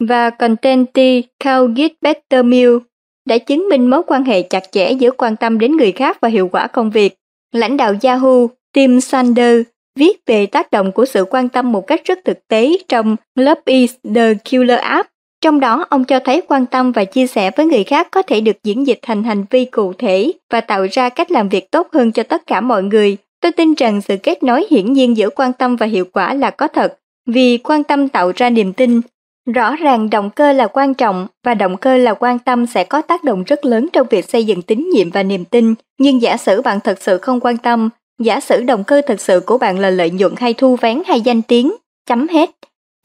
và 0.00 0.30
Contenti 0.30 1.22
Calgit 1.44 1.92
Bettermill 2.02 2.76
đã 3.28 3.38
chứng 3.38 3.68
minh 3.68 3.90
mối 3.90 4.02
quan 4.06 4.24
hệ 4.24 4.42
chặt 4.42 4.72
chẽ 4.72 4.92
giữa 4.92 5.10
quan 5.10 5.36
tâm 5.36 5.58
đến 5.58 5.76
người 5.76 5.92
khác 5.92 6.18
và 6.20 6.28
hiệu 6.28 6.48
quả 6.48 6.66
công 6.66 6.90
việc. 6.90 7.14
Lãnh 7.52 7.76
đạo 7.76 7.94
Yahoo, 8.02 8.46
Tim 8.72 9.00
sander 9.00 9.62
viết 9.98 10.20
về 10.26 10.46
tác 10.46 10.70
động 10.70 10.92
của 10.92 11.04
sự 11.04 11.24
quan 11.30 11.48
tâm 11.48 11.72
một 11.72 11.86
cách 11.86 12.00
rất 12.04 12.18
thực 12.24 12.48
tế 12.48 12.76
trong 12.88 13.16
Love 13.34 13.60
is 13.64 13.94
the 14.14 14.34
Killer 14.34 14.78
App 14.78 15.08
trong 15.40 15.60
đó, 15.60 15.86
ông 15.90 16.04
cho 16.04 16.20
thấy 16.20 16.42
quan 16.48 16.66
tâm 16.66 16.92
và 16.92 17.04
chia 17.04 17.26
sẻ 17.26 17.50
với 17.56 17.66
người 17.66 17.84
khác 17.84 18.08
có 18.10 18.22
thể 18.22 18.40
được 18.40 18.56
diễn 18.64 18.86
dịch 18.86 18.98
thành 19.02 19.24
hành 19.24 19.44
vi 19.50 19.64
cụ 19.64 19.92
thể 19.92 20.32
và 20.50 20.60
tạo 20.60 20.86
ra 20.92 21.08
cách 21.08 21.30
làm 21.30 21.48
việc 21.48 21.70
tốt 21.70 21.88
hơn 21.92 22.12
cho 22.12 22.22
tất 22.22 22.46
cả 22.46 22.60
mọi 22.60 22.82
người. 22.82 23.16
Tôi 23.40 23.52
tin 23.52 23.74
rằng 23.74 24.00
sự 24.00 24.16
kết 24.22 24.42
nối 24.42 24.66
hiển 24.70 24.92
nhiên 24.92 25.16
giữa 25.16 25.30
quan 25.30 25.52
tâm 25.52 25.76
và 25.76 25.86
hiệu 25.86 26.04
quả 26.12 26.34
là 26.34 26.50
có 26.50 26.68
thật, 26.68 26.98
vì 27.26 27.58
quan 27.58 27.84
tâm 27.84 28.08
tạo 28.08 28.32
ra 28.36 28.50
niềm 28.50 28.72
tin. 28.72 29.00
Rõ 29.54 29.76
ràng 29.76 30.10
động 30.10 30.30
cơ 30.30 30.52
là 30.52 30.66
quan 30.66 30.94
trọng 30.94 31.26
và 31.44 31.54
động 31.54 31.76
cơ 31.76 31.96
là 31.96 32.14
quan 32.14 32.38
tâm 32.38 32.66
sẽ 32.66 32.84
có 32.84 33.02
tác 33.02 33.24
động 33.24 33.44
rất 33.44 33.64
lớn 33.64 33.88
trong 33.92 34.06
việc 34.10 34.28
xây 34.28 34.44
dựng 34.46 34.62
tín 34.62 34.88
nhiệm 34.92 35.10
và 35.10 35.22
niềm 35.22 35.44
tin. 35.44 35.74
Nhưng 35.98 36.22
giả 36.22 36.36
sử 36.36 36.62
bạn 36.62 36.80
thật 36.80 37.02
sự 37.02 37.18
không 37.18 37.40
quan 37.40 37.56
tâm, 37.56 37.88
giả 38.18 38.40
sử 38.40 38.62
động 38.62 38.84
cơ 38.84 39.02
thật 39.06 39.20
sự 39.20 39.40
của 39.40 39.58
bạn 39.58 39.78
là 39.78 39.90
lợi 39.90 40.10
nhuận 40.10 40.34
hay 40.36 40.54
thu 40.54 40.76
vén 40.76 41.02
hay 41.06 41.20
danh 41.20 41.42
tiếng, 41.42 41.72
chấm 42.06 42.28
hết 42.28 42.50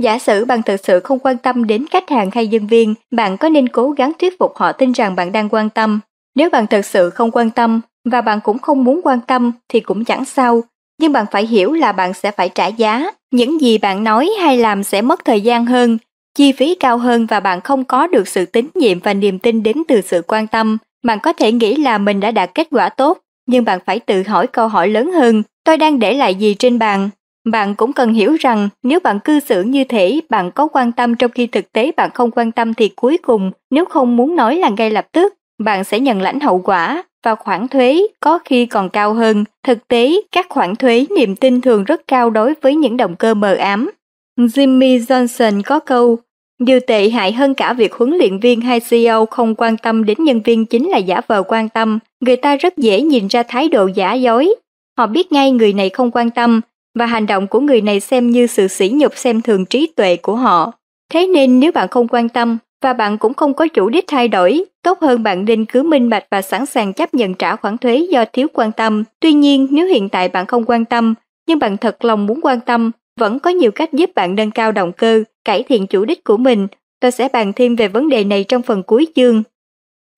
Giả 0.01 0.19
sử 0.19 0.45
bạn 0.45 0.61
thực 0.63 0.85
sự 0.85 0.99
không 0.99 1.19
quan 1.19 1.37
tâm 1.37 1.67
đến 1.67 1.85
khách 1.91 2.09
hàng 2.09 2.29
hay 2.33 2.47
nhân 2.47 2.67
viên, 2.67 2.93
bạn 3.11 3.37
có 3.37 3.49
nên 3.49 3.69
cố 3.69 3.91
gắng 3.91 4.11
thuyết 4.19 4.39
phục 4.39 4.55
họ 4.55 4.71
tin 4.71 4.91
rằng 4.91 5.15
bạn 5.15 5.31
đang 5.31 5.49
quan 5.49 5.69
tâm. 5.69 5.99
Nếu 6.35 6.49
bạn 6.49 6.67
thực 6.67 6.85
sự 6.85 7.09
không 7.09 7.31
quan 7.31 7.49
tâm 7.49 7.81
và 8.09 8.21
bạn 8.21 8.39
cũng 8.43 8.59
không 8.59 8.83
muốn 8.83 9.01
quan 9.03 9.19
tâm 9.27 9.51
thì 9.69 9.79
cũng 9.79 10.05
chẳng 10.05 10.25
sao, 10.25 10.61
nhưng 11.01 11.11
bạn 11.11 11.25
phải 11.31 11.45
hiểu 11.45 11.73
là 11.73 11.91
bạn 11.91 12.13
sẽ 12.13 12.31
phải 12.31 12.49
trả 12.49 12.67
giá. 12.67 13.11
Những 13.31 13.61
gì 13.61 13.77
bạn 13.77 14.03
nói 14.03 14.29
hay 14.41 14.57
làm 14.57 14.83
sẽ 14.83 15.01
mất 15.01 15.25
thời 15.25 15.41
gian 15.41 15.65
hơn, 15.65 15.97
chi 16.35 16.51
phí 16.51 16.75
cao 16.75 16.97
hơn 16.97 17.25
và 17.25 17.39
bạn 17.39 17.61
không 17.61 17.83
có 17.83 18.07
được 18.07 18.27
sự 18.27 18.45
tín 18.45 18.67
nhiệm 18.75 18.99
và 18.99 19.13
niềm 19.13 19.39
tin 19.39 19.63
đến 19.63 19.77
từ 19.87 20.01
sự 20.01 20.21
quan 20.27 20.47
tâm. 20.47 20.77
Bạn 21.03 21.19
có 21.19 21.33
thể 21.33 21.51
nghĩ 21.51 21.75
là 21.75 21.97
mình 21.97 22.19
đã 22.19 22.31
đạt 22.31 22.51
kết 22.55 22.67
quả 22.71 22.89
tốt, 22.89 23.17
nhưng 23.47 23.65
bạn 23.65 23.79
phải 23.85 23.99
tự 23.99 24.23
hỏi 24.23 24.47
câu 24.47 24.67
hỏi 24.67 24.87
lớn 24.87 25.11
hơn, 25.11 25.43
tôi 25.63 25.77
đang 25.77 25.99
để 25.99 26.13
lại 26.13 26.35
gì 26.35 26.53
trên 26.53 26.79
bàn? 26.79 27.09
Bạn 27.45 27.75
cũng 27.75 27.93
cần 27.93 28.13
hiểu 28.13 28.35
rằng 28.39 28.69
nếu 28.83 28.99
bạn 28.99 29.19
cư 29.19 29.39
xử 29.39 29.63
như 29.63 29.83
thế, 29.83 30.21
bạn 30.29 30.51
có 30.51 30.67
quan 30.67 30.91
tâm 30.91 31.15
trong 31.15 31.31
khi 31.31 31.47
thực 31.47 31.71
tế 31.71 31.91
bạn 31.97 32.09
không 32.13 32.31
quan 32.31 32.51
tâm 32.51 32.73
thì 32.73 32.89
cuối 32.89 33.17
cùng, 33.17 33.51
nếu 33.69 33.85
không 33.85 34.15
muốn 34.15 34.35
nói 34.35 34.55
là 34.55 34.69
ngay 34.69 34.89
lập 34.89 35.07
tức, 35.11 35.33
bạn 35.63 35.83
sẽ 35.83 35.99
nhận 35.99 36.21
lãnh 36.21 36.39
hậu 36.39 36.59
quả 36.59 37.03
và 37.25 37.35
khoản 37.35 37.67
thuế 37.67 38.01
có 38.19 38.39
khi 38.45 38.65
còn 38.65 38.89
cao 38.89 39.13
hơn. 39.13 39.43
Thực 39.63 39.87
tế, 39.87 40.21
các 40.31 40.45
khoản 40.49 40.75
thuế 40.75 41.05
niềm 41.17 41.35
tin 41.35 41.61
thường 41.61 41.83
rất 41.83 42.01
cao 42.07 42.29
đối 42.29 42.53
với 42.61 42.75
những 42.75 42.97
động 42.97 43.15
cơ 43.15 43.33
mờ 43.33 43.53
ám. 43.53 43.91
Jimmy 44.37 44.99
Johnson 44.99 45.61
có 45.65 45.79
câu, 45.79 46.17
điều 46.59 46.79
tệ 46.79 47.09
hại 47.09 47.31
hơn 47.31 47.53
cả 47.53 47.73
việc 47.73 47.93
huấn 47.93 48.17
luyện 48.17 48.39
viên 48.39 48.61
hay 48.61 48.79
CEO 48.79 49.25
không 49.25 49.55
quan 49.55 49.77
tâm 49.77 50.05
đến 50.05 50.17
nhân 50.23 50.41
viên 50.41 50.65
chính 50.65 50.89
là 50.89 50.97
giả 50.97 51.21
vờ 51.27 51.43
quan 51.43 51.69
tâm. 51.69 51.99
Người 52.19 52.35
ta 52.35 52.55
rất 52.55 52.77
dễ 52.77 53.01
nhìn 53.01 53.27
ra 53.27 53.43
thái 53.43 53.69
độ 53.69 53.87
giả 53.95 54.13
dối. 54.13 54.55
Họ 54.97 55.07
biết 55.07 55.31
ngay 55.31 55.51
người 55.51 55.73
này 55.73 55.89
không 55.89 56.11
quan 56.11 56.29
tâm, 56.29 56.61
và 56.99 57.05
hành 57.05 57.25
động 57.25 57.47
của 57.47 57.59
người 57.59 57.81
này 57.81 57.99
xem 57.99 58.29
như 58.29 58.47
sự 58.47 58.67
sỉ 58.67 58.89
nhục 58.89 59.17
xem 59.17 59.41
thường 59.41 59.65
trí 59.65 59.87
tuệ 59.95 60.15
của 60.15 60.35
họ. 60.35 60.71
Thế 61.11 61.27
nên 61.27 61.59
nếu 61.59 61.71
bạn 61.71 61.87
không 61.87 62.07
quan 62.07 62.29
tâm 62.29 62.57
và 62.81 62.93
bạn 62.93 63.17
cũng 63.17 63.33
không 63.33 63.53
có 63.53 63.67
chủ 63.67 63.89
đích 63.89 64.05
thay 64.07 64.27
đổi, 64.27 64.65
tốt 64.83 64.99
hơn 65.01 65.23
bạn 65.23 65.45
nên 65.45 65.65
cứ 65.65 65.83
minh 65.83 66.09
bạch 66.09 66.23
và 66.31 66.41
sẵn 66.41 66.65
sàng 66.65 66.93
chấp 66.93 67.13
nhận 67.13 67.33
trả 67.33 67.55
khoản 67.55 67.77
thuế 67.77 68.07
do 68.11 68.25
thiếu 68.33 68.47
quan 68.53 68.71
tâm. 68.71 69.03
Tuy 69.19 69.33
nhiên, 69.33 69.67
nếu 69.71 69.85
hiện 69.87 70.09
tại 70.09 70.29
bạn 70.29 70.45
không 70.45 70.63
quan 70.67 70.85
tâm, 70.85 71.13
nhưng 71.47 71.59
bạn 71.59 71.77
thật 71.77 72.05
lòng 72.05 72.25
muốn 72.25 72.39
quan 72.41 72.59
tâm, 72.59 72.91
vẫn 73.19 73.39
có 73.39 73.49
nhiều 73.49 73.71
cách 73.71 73.93
giúp 73.93 74.09
bạn 74.15 74.35
nâng 74.35 74.51
cao 74.51 74.71
động 74.71 74.91
cơ, 74.91 75.23
cải 75.45 75.63
thiện 75.63 75.87
chủ 75.87 76.05
đích 76.05 76.23
của 76.23 76.37
mình. 76.37 76.67
Tôi 76.99 77.11
sẽ 77.11 77.29
bàn 77.33 77.53
thêm 77.55 77.75
về 77.75 77.87
vấn 77.87 78.09
đề 78.09 78.23
này 78.23 78.43
trong 78.43 78.61
phần 78.61 78.83
cuối 78.83 79.07
chương. 79.15 79.43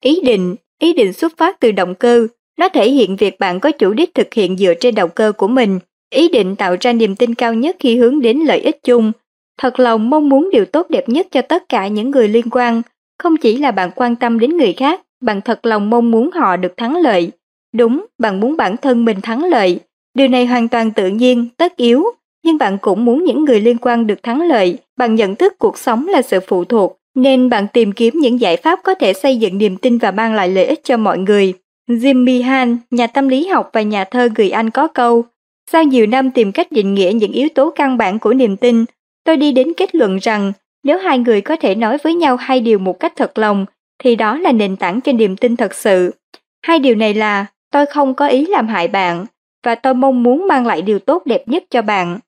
Ý 0.03 0.19
định, 0.23 0.55
ý 0.79 0.93
định 0.93 1.13
xuất 1.13 1.37
phát 1.37 1.59
từ 1.59 1.71
động 1.71 1.95
cơ, 1.95 2.27
nó 2.57 2.69
thể 2.69 2.89
hiện 2.89 3.15
việc 3.15 3.39
bạn 3.39 3.59
có 3.59 3.71
chủ 3.71 3.93
đích 3.93 4.13
thực 4.13 4.33
hiện 4.33 4.57
dựa 4.57 4.73
trên 4.79 4.95
động 4.95 5.09
cơ 5.15 5.31
của 5.31 5.47
mình 5.47 5.79
ý 6.09 6.29
định 6.29 6.55
tạo 6.55 6.75
ra 6.79 6.93
niềm 6.93 7.15
tin 7.15 7.35
cao 7.35 7.53
nhất 7.53 7.75
khi 7.79 7.97
hướng 7.97 8.21
đến 8.21 8.39
lợi 8.39 8.59
ích 8.59 8.83
chung, 8.83 9.11
thật 9.57 9.79
lòng 9.79 10.09
mong 10.09 10.29
muốn 10.29 10.49
điều 10.51 10.65
tốt 10.65 10.89
đẹp 10.89 11.09
nhất 11.09 11.27
cho 11.31 11.41
tất 11.41 11.69
cả 11.69 11.87
những 11.87 12.11
người 12.11 12.27
liên 12.27 12.49
quan, 12.51 12.81
không 13.19 13.37
chỉ 13.37 13.57
là 13.57 13.71
bạn 13.71 13.91
quan 13.95 14.15
tâm 14.15 14.39
đến 14.39 14.57
người 14.57 14.73
khác, 14.73 15.01
bạn 15.21 15.41
thật 15.41 15.65
lòng 15.65 15.89
mong 15.89 16.11
muốn 16.11 16.31
họ 16.31 16.57
được 16.57 16.77
thắng 16.77 16.95
lợi. 16.95 17.31
Đúng, 17.73 18.05
bạn 18.17 18.39
muốn 18.39 18.57
bản 18.57 18.77
thân 18.77 19.05
mình 19.05 19.21
thắng 19.21 19.43
lợi, 19.43 19.79
điều 20.13 20.27
này 20.27 20.45
hoàn 20.45 20.67
toàn 20.67 20.91
tự 20.91 21.07
nhiên, 21.07 21.47
tất 21.57 21.77
yếu, 21.77 22.03
nhưng 22.43 22.57
bạn 22.57 22.77
cũng 22.81 23.05
muốn 23.05 23.23
những 23.23 23.45
người 23.45 23.61
liên 23.61 23.77
quan 23.77 24.07
được 24.07 24.23
thắng 24.23 24.41
lợi, 24.41 24.77
bạn 24.97 25.15
nhận 25.15 25.35
thức 25.35 25.53
cuộc 25.59 25.77
sống 25.77 26.07
là 26.07 26.21
sự 26.21 26.39
phụ 26.47 26.63
thuộc, 26.63 26.97
nên 27.15 27.49
bạn 27.49 27.67
tìm 27.73 27.91
kiếm 27.91 28.13
những 28.17 28.39
giải 28.39 28.57
pháp 28.57 28.79
có 28.83 28.93
thể 28.93 29.13
xây 29.13 29.37
dựng 29.37 29.57
niềm 29.57 29.77
tin 29.77 29.97
và 29.97 30.11
mang 30.11 30.33
lại 30.33 30.49
lợi 30.49 30.65
ích 30.65 30.83
cho 30.83 30.97
mọi 30.97 31.17
người. 31.17 31.53
Jimmy 31.89 32.43
Han, 32.43 32.77
nhà 32.91 33.07
tâm 33.07 33.27
lý 33.27 33.47
học 33.47 33.69
và 33.73 33.81
nhà 33.81 34.03
thơ 34.03 34.29
người 34.37 34.49
Anh 34.49 34.69
có 34.69 34.87
câu, 34.87 35.25
sau 35.71 35.83
nhiều 35.83 36.05
năm 36.05 36.31
tìm 36.31 36.51
cách 36.51 36.71
định 36.71 36.93
nghĩa 36.93 37.11
những 37.15 37.31
yếu 37.31 37.47
tố 37.55 37.71
căn 37.75 37.97
bản 37.97 38.19
của 38.19 38.33
niềm 38.33 38.57
tin, 38.57 38.85
tôi 39.23 39.37
đi 39.37 39.51
đến 39.51 39.73
kết 39.77 39.95
luận 39.95 40.17
rằng 40.17 40.53
nếu 40.83 40.97
hai 40.97 41.19
người 41.19 41.41
có 41.41 41.55
thể 41.55 41.75
nói 41.75 41.97
với 42.03 42.15
nhau 42.15 42.35
hai 42.35 42.59
điều 42.59 42.79
một 42.79 42.99
cách 42.99 43.13
thật 43.15 43.37
lòng, 43.37 43.65
thì 44.03 44.15
đó 44.15 44.37
là 44.37 44.51
nền 44.51 44.75
tảng 44.75 45.01
cho 45.01 45.11
niềm 45.11 45.35
tin 45.35 45.55
thật 45.55 45.73
sự. 45.73 46.13
Hai 46.61 46.79
điều 46.79 46.95
này 46.95 47.13
là 47.13 47.45
tôi 47.71 47.85
không 47.85 48.13
có 48.13 48.27
ý 48.27 48.45
làm 48.45 48.67
hại 48.67 48.87
bạn 48.87 49.25
và 49.65 49.75
tôi 49.75 49.93
mong 49.93 50.23
muốn 50.23 50.47
mang 50.47 50.65
lại 50.65 50.81
điều 50.81 50.99
tốt 50.99 51.25
đẹp 51.25 51.43
nhất 51.47 51.63
cho 51.69 51.81
bạn. 51.81 52.19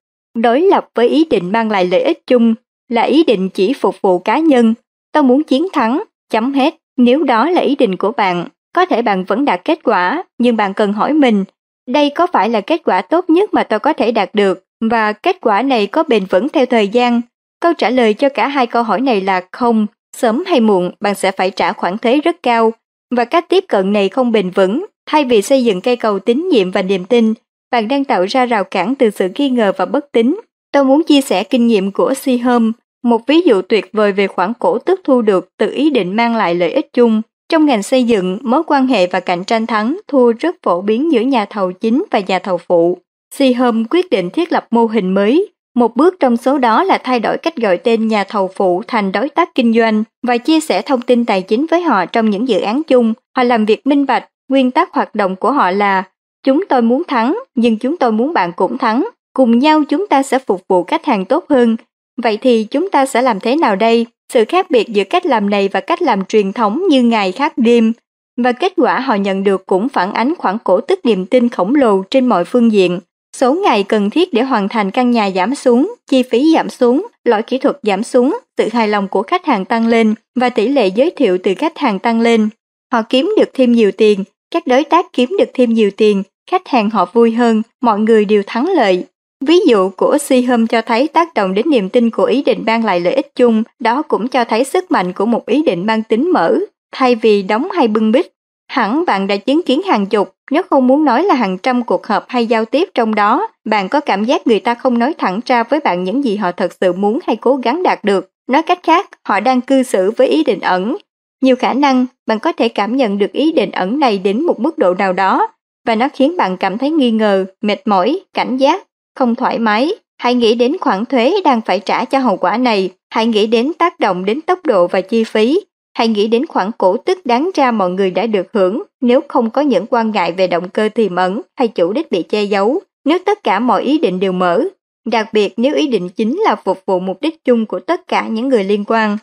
Đối 0.41 0.61
lập 0.61 0.89
với 0.95 1.07
ý 1.07 1.25
định 1.29 1.51
mang 1.51 1.71
lại 1.71 1.85
lợi 1.85 2.01
ích 2.01 2.27
chung 2.27 2.55
là 2.89 3.01
ý 3.01 3.23
định 3.23 3.49
chỉ 3.49 3.73
phục 3.73 4.01
vụ 4.01 4.19
cá 4.19 4.39
nhân. 4.39 4.73
Tôi 5.11 5.23
muốn 5.23 5.43
chiến 5.43 5.67
thắng, 5.73 6.03
chấm 6.29 6.53
hết. 6.53 6.75
Nếu 6.97 7.23
đó 7.23 7.49
là 7.49 7.61
ý 7.61 7.75
định 7.75 7.97
của 7.97 8.11
bạn, 8.11 8.47
có 8.75 8.85
thể 8.85 9.01
bạn 9.01 9.23
vẫn 9.23 9.45
đạt 9.45 9.61
kết 9.65 9.79
quả, 9.83 10.23
nhưng 10.37 10.55
bạn 10.55 10.73
cần 10.73 10.93
hỏi 10.93 11.13
mình, 11.13 11.45
đây 11.87 12.09
có 12.09 12.27
phải 12.27 12.49
là 12.49 12.61
kết 12.61 12.81
quả 12.85 13.01
tốt 13.01 13.29
nhất 13.29 13.53
mà 13.53 13.63
tôi 13.63 13.79
có 13.79 13.93
thể 13.93 14.11
đạt 14.11 14.35
được 14.35 14.65
và 14.81 15.13
kết 15.13 15.37
quả 15.41 15.61
này 15.61 15.87
có 15.87 16.03
bền 16.03 16.25
vững 16.25 16.49
theo 16.49 16.65
thời 16.65 16.87
gian? 16.87 17.21
Câu 17.61 17.73
trả 17.73 17.89
lời 17.89 18.13
cho 18.13 18.29
cả 18.29 18.47
hai 18.47 18.67
câu 18.67 18.83
hỏi 18.83 19.01
này 19.01 19.21
là 19.21 19.41
không, 19.51 19.87
sớm 20.17 20.43
hay 20.47 20.59
muộn 20.59 20.91
bạn 20.99 21.15
sẽ 21.15 21.31
phải 21.31 21.51
trả 21.51 21.73
khoản 21.73 21.97
thuế 21.97 22.19
rất 22.19 22.35
cao 22.43 22.73
và 23.15 23.25
cách 23.25 23.49
tiếp 23.49 23.65
cận 23.67 23.93
này 23.93 24.09
không 24.09 24.31
bền 24.31 24.49
vững. 24.49 24.85
Thay 25.05 25.23
vì 25.23 25.41
xây 25.41 25.63
dựng 25.63 25.81
cây 25.81 25.95
cầu 25.95 26.19
tín 26.19 26.49
nhiệm 26.51 26.71
và 26.71 26.81
niềm 26.81 27.05
tin, 27.05 27.33
bạn 27.71 27.87
đang 27.87 28.05
tạo 28.05 28.25
ra 28.25 28.45
rào 28.45 28.63
cản 28.63 28.95
từ 28.95 29.09
sự 29.09 29.29
nghi 29.35 29.49
ngờ 29.49 29.71
và 29.77 29.85
bất 29.85 30.11
tín. 30.11 30.39
Tôi 30.71 30.83
muốn 30.83 31.03
chia 31.03 31.21
sẻ 31.21 31.43
kinh 31.43 31.67
nghiệm 31.67 31.91
của 31.91 32.13
Sihom, 32.13 32.71
một 33.03 33.21
ví 33.27 33.41
dụ 33.41 33.61
tuyệt 33.61 33.89
vời 33.93 34.11
về 34.11 34.27
khoản 34.27 34.53
cổ 34.59 34.77
tức 34.77 35.01
thu 35.03 35.21
được 35.21 35.49
từ 35.57 35.71
ý 35.71 35.89
định 35.89 36.15
mang 36.15 36.35
lại 36.35 36.55
lợi 36.55 36.71
ích 36.71 36.93
chung. 36.93 37.21
Trong 37.49 37.65
ngành 37.65 37.83
xây 37.83 38.03
dựng, 38.03 38.37
mối 38.41 38.63
quan 38.67 38.87
hệ 38.87 39.07
và 39.07 39.19
cạnh 39.19 39.43
tranh 39.43 39.65
thắng 39.65 39.97
thua 40.07 40.31
rất 40.31 40.55
phổ 40.63 40.81
biến 40.81 41.11
giữa 41.11 41.21
nhà 41.21 41.45
thầu 41.45 41.71
chính 41.71 42.03
và 42.11 42.19
nhà 42.19 42.39
thầu 42.39 42.57
phụ. 42.57 42.97
Sihom 43.35 43.85
quyết 43.89 44.09
định 44.09 44.29
thiết 44.29 44.51
lập 44.51 44.67
mô 44.71 44.85
hình 44.85 45.13
mới. 45.13 45.51
Một 45.75 45.95
bước 45.95 46.15
trong 46.19 46.37
số 46.37 46.57
đó 46.57 46.83
là 46.83 46.97
thay 46.97 47.19
đổi 47.19 47.37
cách 47.37 47.55
gọi 47.55 47.77
tên 47.77 48.07
nhà 48.07 48.23
thầu 48.23 48.49
phụ 48.55 48.83
thành 48.87 49.11
đối 49.11 49.29
tác 49.29 49.55
kinh 49.55 49.73
doanh 49.73 50.03
và 50.27 50.37
chia 50.37 50.59
sẻ 50.59 50.81
thông 50.81 51.01
tin 51.01 51.25
tài 51.25 51.41
chính 51.41 51.65
với 51.65 51.81
họ 51.81 52.05
trong 52.05 52.29
những 52.29 52.47
dự 52.47 52.59
án 52.59 52.83
chung. 52.83 53.13
Họ 53.37 53.43
làm 53.43 53.65
việc 53.65 53.87
minh 53.87 54.05
bạch, 54.05 54.25
nguyên 54.49 54.71
tắc 54.71 54.93
hoạt 54.93 55.15
động 55.15 55.35
của 55.35 55.51
họ 55.51 55.71
là 55.71 56.03
Chúng 56.43 56.65
tôi 56.69 56.81
muốn 56.81 57.03
thắng, 57.07 57.39
nhưng 57.55 57.77
chúng 57.77 57.97
tôi 57.97 58.11
muốn 58.11 58.33
bạn 58.33 58.51
cũng 58.55 58.77
thắng. 58.77 59.09
Cùng 59.33 59.59
nhau 59.59 59.83
chúng 59.89 60.07
ta 60.07 60.23
sẽ 60.23 60.39
phục 60.39 60.61
vụ 60.67 60.83
khách 60.83 61.05
hàng 61.05 61.25
tốt 61.25 61.45
hơn. 61.49 61.77
Vậy 62.21 62.37
thì 62.37 62.63
chúng 62.63 62.89
ta 62.89 63.05
sẽ 63.05 63.21
làm 63.21 63.39
thế 63.39 63.55
nào 63.55 63.75
đây? 63.75 64.05
Sự 64.33 64.45
khác 64.45 64.71
biệt 64.71 64.87
giữa 64.89 65.03
cách 65.03 65.25
làm 65.25 65.49
này 65.49 65.69
và 65.71 65.79
cách 65.79 66.01
làm 66.01 66.25
truyền 66.25 66.53
thống 66.53 66.87
như 66.89 67.03
ngày 67.03 67.31
khác 67.31 67.53
đêm. 67.57 67.93
Và 68.37 68.51
kết 68.51 68.73
quả 68.77 68.99
họ 68.99 69.15
nhận 69.15 69.43
được 69.43 69.65
cũng 69.65 69.89
phản 69.89 70.13
ánh 70.13 70.33
khoảng 70.37 70.57
cổ 70.63 70.81
tức 70.81 70.99
niềm 71.05 71.25
tin 71.25 71.49
khổng 71.49 71.75
lồ 71.75 72.03
trên 72.11 72.25
mọi 72.25 72.45
phương 72.45 72.71
diện. 72.71 72.99
Số 73.37 73.53
ngày 73.53 73.83
cần 73.83 74.09
thiết 74.09 74.33
để 74.33 74.41
hoàn 74.41 74.69
thành 74.69 74.91
căn 74.91 75.11
nhà 75.11 75.31
giảm 75.31 75.55
xuống, 75.55 75.95
chi 76.07 76.23
phí 76.23 76.53
giảm 76.53 76.69
xuống, 76.69 77.07
loại 77.23 77.41
kỹ 77.41 77.57
thuật 77.57 77.79
giảm 77.83 78.03
xuống, 78.03 78.39
sự 78.57 78.69
hài 78.73 78.87
lòng 78.87 79.07
của 79.07 79.23
khách 79.23 79.45
hàng 79.45 79.65
tăng 79.65 79.87
lên 79.87 80.15
và 80.35 80.49
tỷ 80.49 80.67
lệ 80.67 80.87
giới 80.87 81.11
thiệu 81.11 81.37
từ 81.43 81.53
khách 81.57 81.77
hàng 81.77 81.99
tăng 81.99 82.21
lên. 82.21 82.49
Họ 82.93 83.01
kiếm 83.01 83.33
được 83.37 83.49
thêm 83.53 83.71
nhiều 83.71 83.91
tiền, 83.91 84.23
các 84.51 84.67
đối 84.67 84.83
tác 84.83 85.05
kiếm 85.13 85.35
được 85.39 85.49
thêm 85.53 85.73
nhiều 85.73 85.91
tiền, 85.97 86.23
khách 86.51 86.67
hàng 86.67 86.89
họ 86.89 87.05
vui 87.13 87.31
hơn, 87.31 87.61
mọi 87.81 87.99
người 87.99 88.25
đều 88.25 88.43
thắng 88.47 88.67
lợi. 88.67 89.05
Ví 89.45 89.59
dụ 89.67 89.89
của 89.89 90.17
Sihom 90.17 90.67
cho 90.67 90.81
thấy 90.81 91.07
tác 91.07 91.33
động 91.33 91.53
đến 91.53 91.69
niềm 91.69 91.89
tin 91.89 92.09
của 92.09 92.23
ý 92.23 92.41
định 92.41 92.63
mang 92.65 92.85
lại 92.85 92.99
lợi 92.99 93.13
ích 93.13 93.35
chung, 93.35 93.63
đó 93.79 94.01
cũng 94.01 94.27
cho 94.27 94.43
thấy 94.43 94.63
sức 94.63 94.91
mạnh 94.91 95.13
của 95.13 95.25
một 95.25 95.45
ý 95.45 95.63
định 95.63 95.85
mang 95.85 96.03
tính 96.03 96.31
mở, 96.33 96.57
thay 96.91 97.15
vì 97.15 97.41
đóng 97.41 97.71
hay 97.71 97.87
bưng 97.87 98.11
bít. 98.11 98.27
Hẳn 98.71 99.05
bạn 99.05 99.27
đã 99.27 99.37
chứng 99.37 99.61
kiến 99.63 99.81
hàng 99.81 100.05
chục, 100.05 100.35
nếu 100.51 100.63
không 100.69 100.87
muốn 100.87 101.05
nói 101.05 101.23
là 101.23 101.35
hàng 101.35 101.57
trăm 101.57 101.83
cuộc 101.83 102.07
họp 102.07 102.25
hay 102.27 102.47
giao 102.47 102.65
tiếp 102.65 102.89
trong 102.93 103.15
đó, 103.15 103.47
bạn 103.65 103.89
có 103.89 103.99
cảm 103.99 104.25
giác 104.25 104.47
người 104.47 104.59
ta 104.59 104.75
không 104.75 104.99
nói 104.99 105.13
thẳng 105.17 105.39
ra 105.45 105.63
với 105.63 105.79
bạn 105.79 106.03
những 106.03 106.23
gì 106.23 106.35
họ 106.35 106.51
thật 106.51 106.73
sự 106.81 106.93
muốn 106.93 107.19
hay 107.27 107.35
cố 107.35 107.55
gắng 107.55 107.83
đạt 107.83 108.03
được. 108.03 108.29
Nói 108.47 108.61
cách 108.63 108.79
khác, 108.83 109.09
họ 109.27 109.39
đang 109.39 109.61
cư 109.61 109.83
xử 109.83 110.11
với 110.11 110.27
ý 110.27 110.43
định 110.43 110.59
ẩn. 110.59 110.97
Nhiều 111.41 111.55
khả 111.55 111.73
năng, 111.73 112.05
bạn 112.25 112.39
có 112.39 112.51
thể 112.51 112.69
cảm 112.69 112.97
nhận 112.97 113.17
được 113.17 113.31
ý 113.31 113.51
định 113.51 113.71
ẩn 113.71 113.99
này 113.99 114.17
đến 114.17 114.41
một 114.41 114.59
mức 114.59 114.77
độ 114.77 114.93
nào 114.93 115.13
đó, 115.13 115.47
và 115.85 115.95
nó 115.95 116.07
khiến 116.13 116.37
bạn 116.37 116.57
cảm 116.57 116.77
thấy 116.77 116.91
nghi 116.91 117.11
ngờ, 117.11 117.45
mệt 117.61 117.87
mỏi, 117.87 118.19
cảnh 118.33 118.57
giác, 118.57 118.87
không 119.15 119.35
thoải 119.35 119.59
mái. 119.59 119.91
Hãy 120.17 120.35
nghĩ 120.35 120.55
đến 120.55 120.77
khoản 120.81 121.05
thuế 121.05 121.35
đang 121.43 121.61
phải 121.61 121.79
trả 121.79 122.05
cho 122.05 122.19
hậu 122.19 122.37
quả 122.37 122.57
này, 122.57 122.89
hãy 123.09 123.27
nghĩ 123.27 123.47
đến 123.47 123.73
tác 123.73 123.99
động 123.99 124.25
đến 124.25 124.41
tốc 124.41 124.65
độ 124.65 124.87
và 124.87 125.01
chi 125.01 125.23
phí, 125.23 125.61
hãy 125.93 126.07
nghĩ 126.07 126.27
đến 126.27 126.45
khoản 126.45 126.71
cổ 126.77 126.97
tức 126.97 127.25
đáng 127.25 127.49
ra 127.53 127.71
mọi 127.71 127.89
người 127.89 128.11
đã 128.11 128.25
được 128.25 128.47
hưởng 128.53 128.83
nếu 129.01 129.21
không 129.27 129.49
có 129.49 129.61
những 129.61 129.85
quan 129.89 130.11
ngại 130.11 130.31
về 130.31 130.47
động 130.47 130.69
cơ 130.69 130.89
tiềm 130.95 131.15
ẩn 131.15 131.41
hay 131.55 131.67
chủ 131.67 131.93
đích 131.93 132.11
bị 132.11 132.23
che 132.23 132.43
giấu, 132.43 132.81
nếu 133.05 133.19
tất 133.25 133.43
cả 133.43 133.59
mọi 133.59 133.83
ý 133.83 133.97
định 133.97 134.19
đều 134.19 134.31
mở, 134.31 134.63
đặc 135.05 135.33
biệt 135.33 135.53
nếu 135.57 135.75
ý 135.75 135.87
định 135.87 136.09
chính 136.09 136.39
là 136.39 136.55
phục 136.55 136.83
vụ 136.85 136.99
mục 136.99 137.21
đích 137.21 137.43
chung 137.43 137.65
của 137.65 137.79
tất 137.79 138.07
cả 138.07 138.27
những 138.27 138.49
người 138.49 138.63
liên 138.63 138.83
quan. 138.87 139.17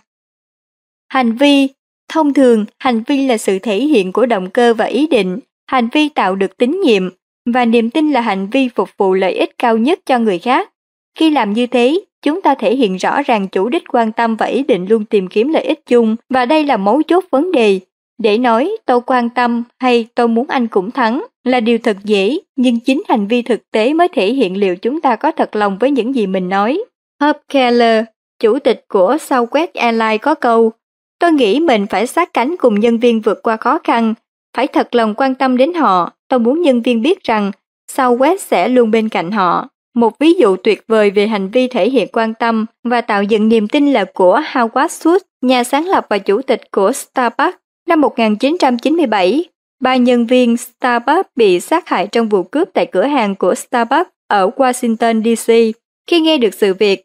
Hành 1.08 1.32
vi 1.32 1.68
Thông 2.08 2.34
thường, 2.34 2.64
hành 2.78 3.02
vi 3.06 3.26
là 3.26 3.36
sự 3.36 3.58
thể 3.58 3.78
hiện 3.78 4.12
của 4.12 4.26
động 4.26 4.50
cơ 4.50 4.74
và 4.74 4.84
ý 4.84 5.06
định, 5.06 5.38
hành 5.66 5.88
vi 5.92 6.08
tạo 6.08 6.34
được 6.34 6.56
tín 6.56 6.80
nhiệm, 6.84 7.08
và 7.46 7.64
niềm 7.64 7.90
tin 7.90 8.10
là 8.10 8.20
hành 8.20 8.46
vi 8.50 8.68
phục 8.74 8.88
vụ 8.98 9.14
lợi 9.14 9.32
ích 9.32 9.58
cao 9.58 9.76
nhất 9.78 10.00
cho 10.06 10.18
người 10.18 10.38
khác. 10.38 10.70
Khi 11.18 11.30
làm 11.30 11.52
như 11.52 11.66
thế, 11.66 12.00
chúng 12.22 12.42
ta 12.42 12.54
thể 12.54 12.76
hiện 12.76 12.96
rõ 12.96 13.22
ràng 13.22 13.48
chủ 13.48 13.68
đích 13.68 13.84
quan 13.88 14.12
tâm 14.12 14.36
và 14.36 14.46
ý 14.46 14.62
định 14.62 14.86
luôn 14.88 15.04
tìm 15.04 15.28
kiếm 15.28 15.48
lợi 15.48 15.62
ích 15.62 15.86
chung, 15.86 16.16
và 16.28 16.46
đây 16.46 16.64
là 16.64 16.76
mấu 16.76 17.02
chốt 17.02 17.24
vấn 17.30 17.52
đề. 17.52 17.80
Để 18.18 18.38
nói 18.38 18.76
tôi 18.86 19.00
quan 19.00 19.28
tâm 19.30 19.64
hay 19.78 20.06
tôi 20.14 20.28
muốn 20.28 20.46
anh 20.48 20.66
cũng 20.66 20.90
thắng 20.90 21.24
là 21.44 21.60
điều 21.60 21.78
thật 21.78 21.96
dễ, 22.04 22.38
nhưng 22.56 22.80
chính 22.80 23.02
hành 23.08 23.26
vi 23.26 23.42
thực 23.42 23.70
tế 23.70 23.92
mới 23.92 24.08
thể 24.08 24.32
hiện 24.32 24.56
liệu 24.56 24.76
chúng 24.76 25.00
ta 25.00 25.16
có 25.16 25.32
thật 25.32 25.56
lòng 25.56 25.76
với 25.80 25.90
những 25.90 26.14
gì 26.14 26.26
mình 26.26 26.48
nói. 26.48 26.84
Herb 27.20 27.36
Keller, 27.48 28.04
chủ 28.38 28.58
tịch 28.58 28.84
của 28.88 29.16
Southwest 29.16 29.68
Airlines 29.74 30.20
có 30.22 30.34
câu, 30.34 30.72
tôi 31.18 31.32
nghĩ 31.32 31.60
mình 31.60 31.86
phải 31.86 32.06
sát 32.06 32.32
cánh 32.32 32.56
cùng 32.58 32.80
nhân 32.80 32.98
viên 32.98 33.20
vượt 33.20 33.42
qua 33.42 33.56
khó 33.56 33.78
khăn, 33.84 34.14
phải 34.56 34.66
thật 34.66 34.94
lòng 34.94 35.14
quan 35.14 35.34
tâm 35.34 35.56
đến 35.56 35.74
họ, 35.74 36.12
tôi 36.28 36.40
muốn 36.40 36.62
nhân 36.62 36.82
viên 36.82 37.02
biết 37.02 37.22
rằng 37.22 37.50
Southwest 37.92 38.36
sẽ 38.36 38.68
luôn 38.68 38.90
bên 38.90 39.08
cạnh 39.08 39.30
họ. 39.30 39.68
Một 39.94 40.18
ví 40.18 40.32
dụ 40.32 40.56
tuyệt 40.56 40.84
vời 40.88 41.10
về 41.10 41.26
hành 41.26 41.48
vi 41.48 41.68
thể 41.68 41.90
hiện 41.90 42.08
quan 42.12 42.34
tâm 42.34 42.66
và 42.84 43.00
tạo 43.00 43.22
dựng 43.22 43.48
niềm 43.48 43.68
tin 43.68 43.92
là 43.92 44.04
của 44.14 44.40
Howard 44.52 44.88
Schultz, 44.88 45.18
nhà 45.42 45.64
sáng 45.64 45.86
lập 45.86 46.06
và 46.08 46.18
chủ 46.18 46.42
tịch 46.42 46.70
của 46.70 46.92
Starbucks. 46.92 47.56
Năm 47.88 48.00
1997, 48.00 49.44
ba 49.80 49.96
nhân 49.96 50.26
viên 50.26 50.56
Starbucks 50.56 51.28
bị 51.36 51.60
sát 51.60 51.88
hại 51.88 52.06
trong 52.12 52.28
vụ 52.28 52.42
cướp 52.42 52.68
tại 52.74 52.86
cửa 52.86 53.04
hàng 53.04 53.34
của 53.34 53.54
Starbucks 53.54 54.10
ở 54.28 54.50
Washington 54.56 55.22
DC. 55.36 55.78
Khi 56.10 56.20
nghe 56.20 56.38
được 56.38 56.54
sự 56.54 56.74
việc, 56.74 57.04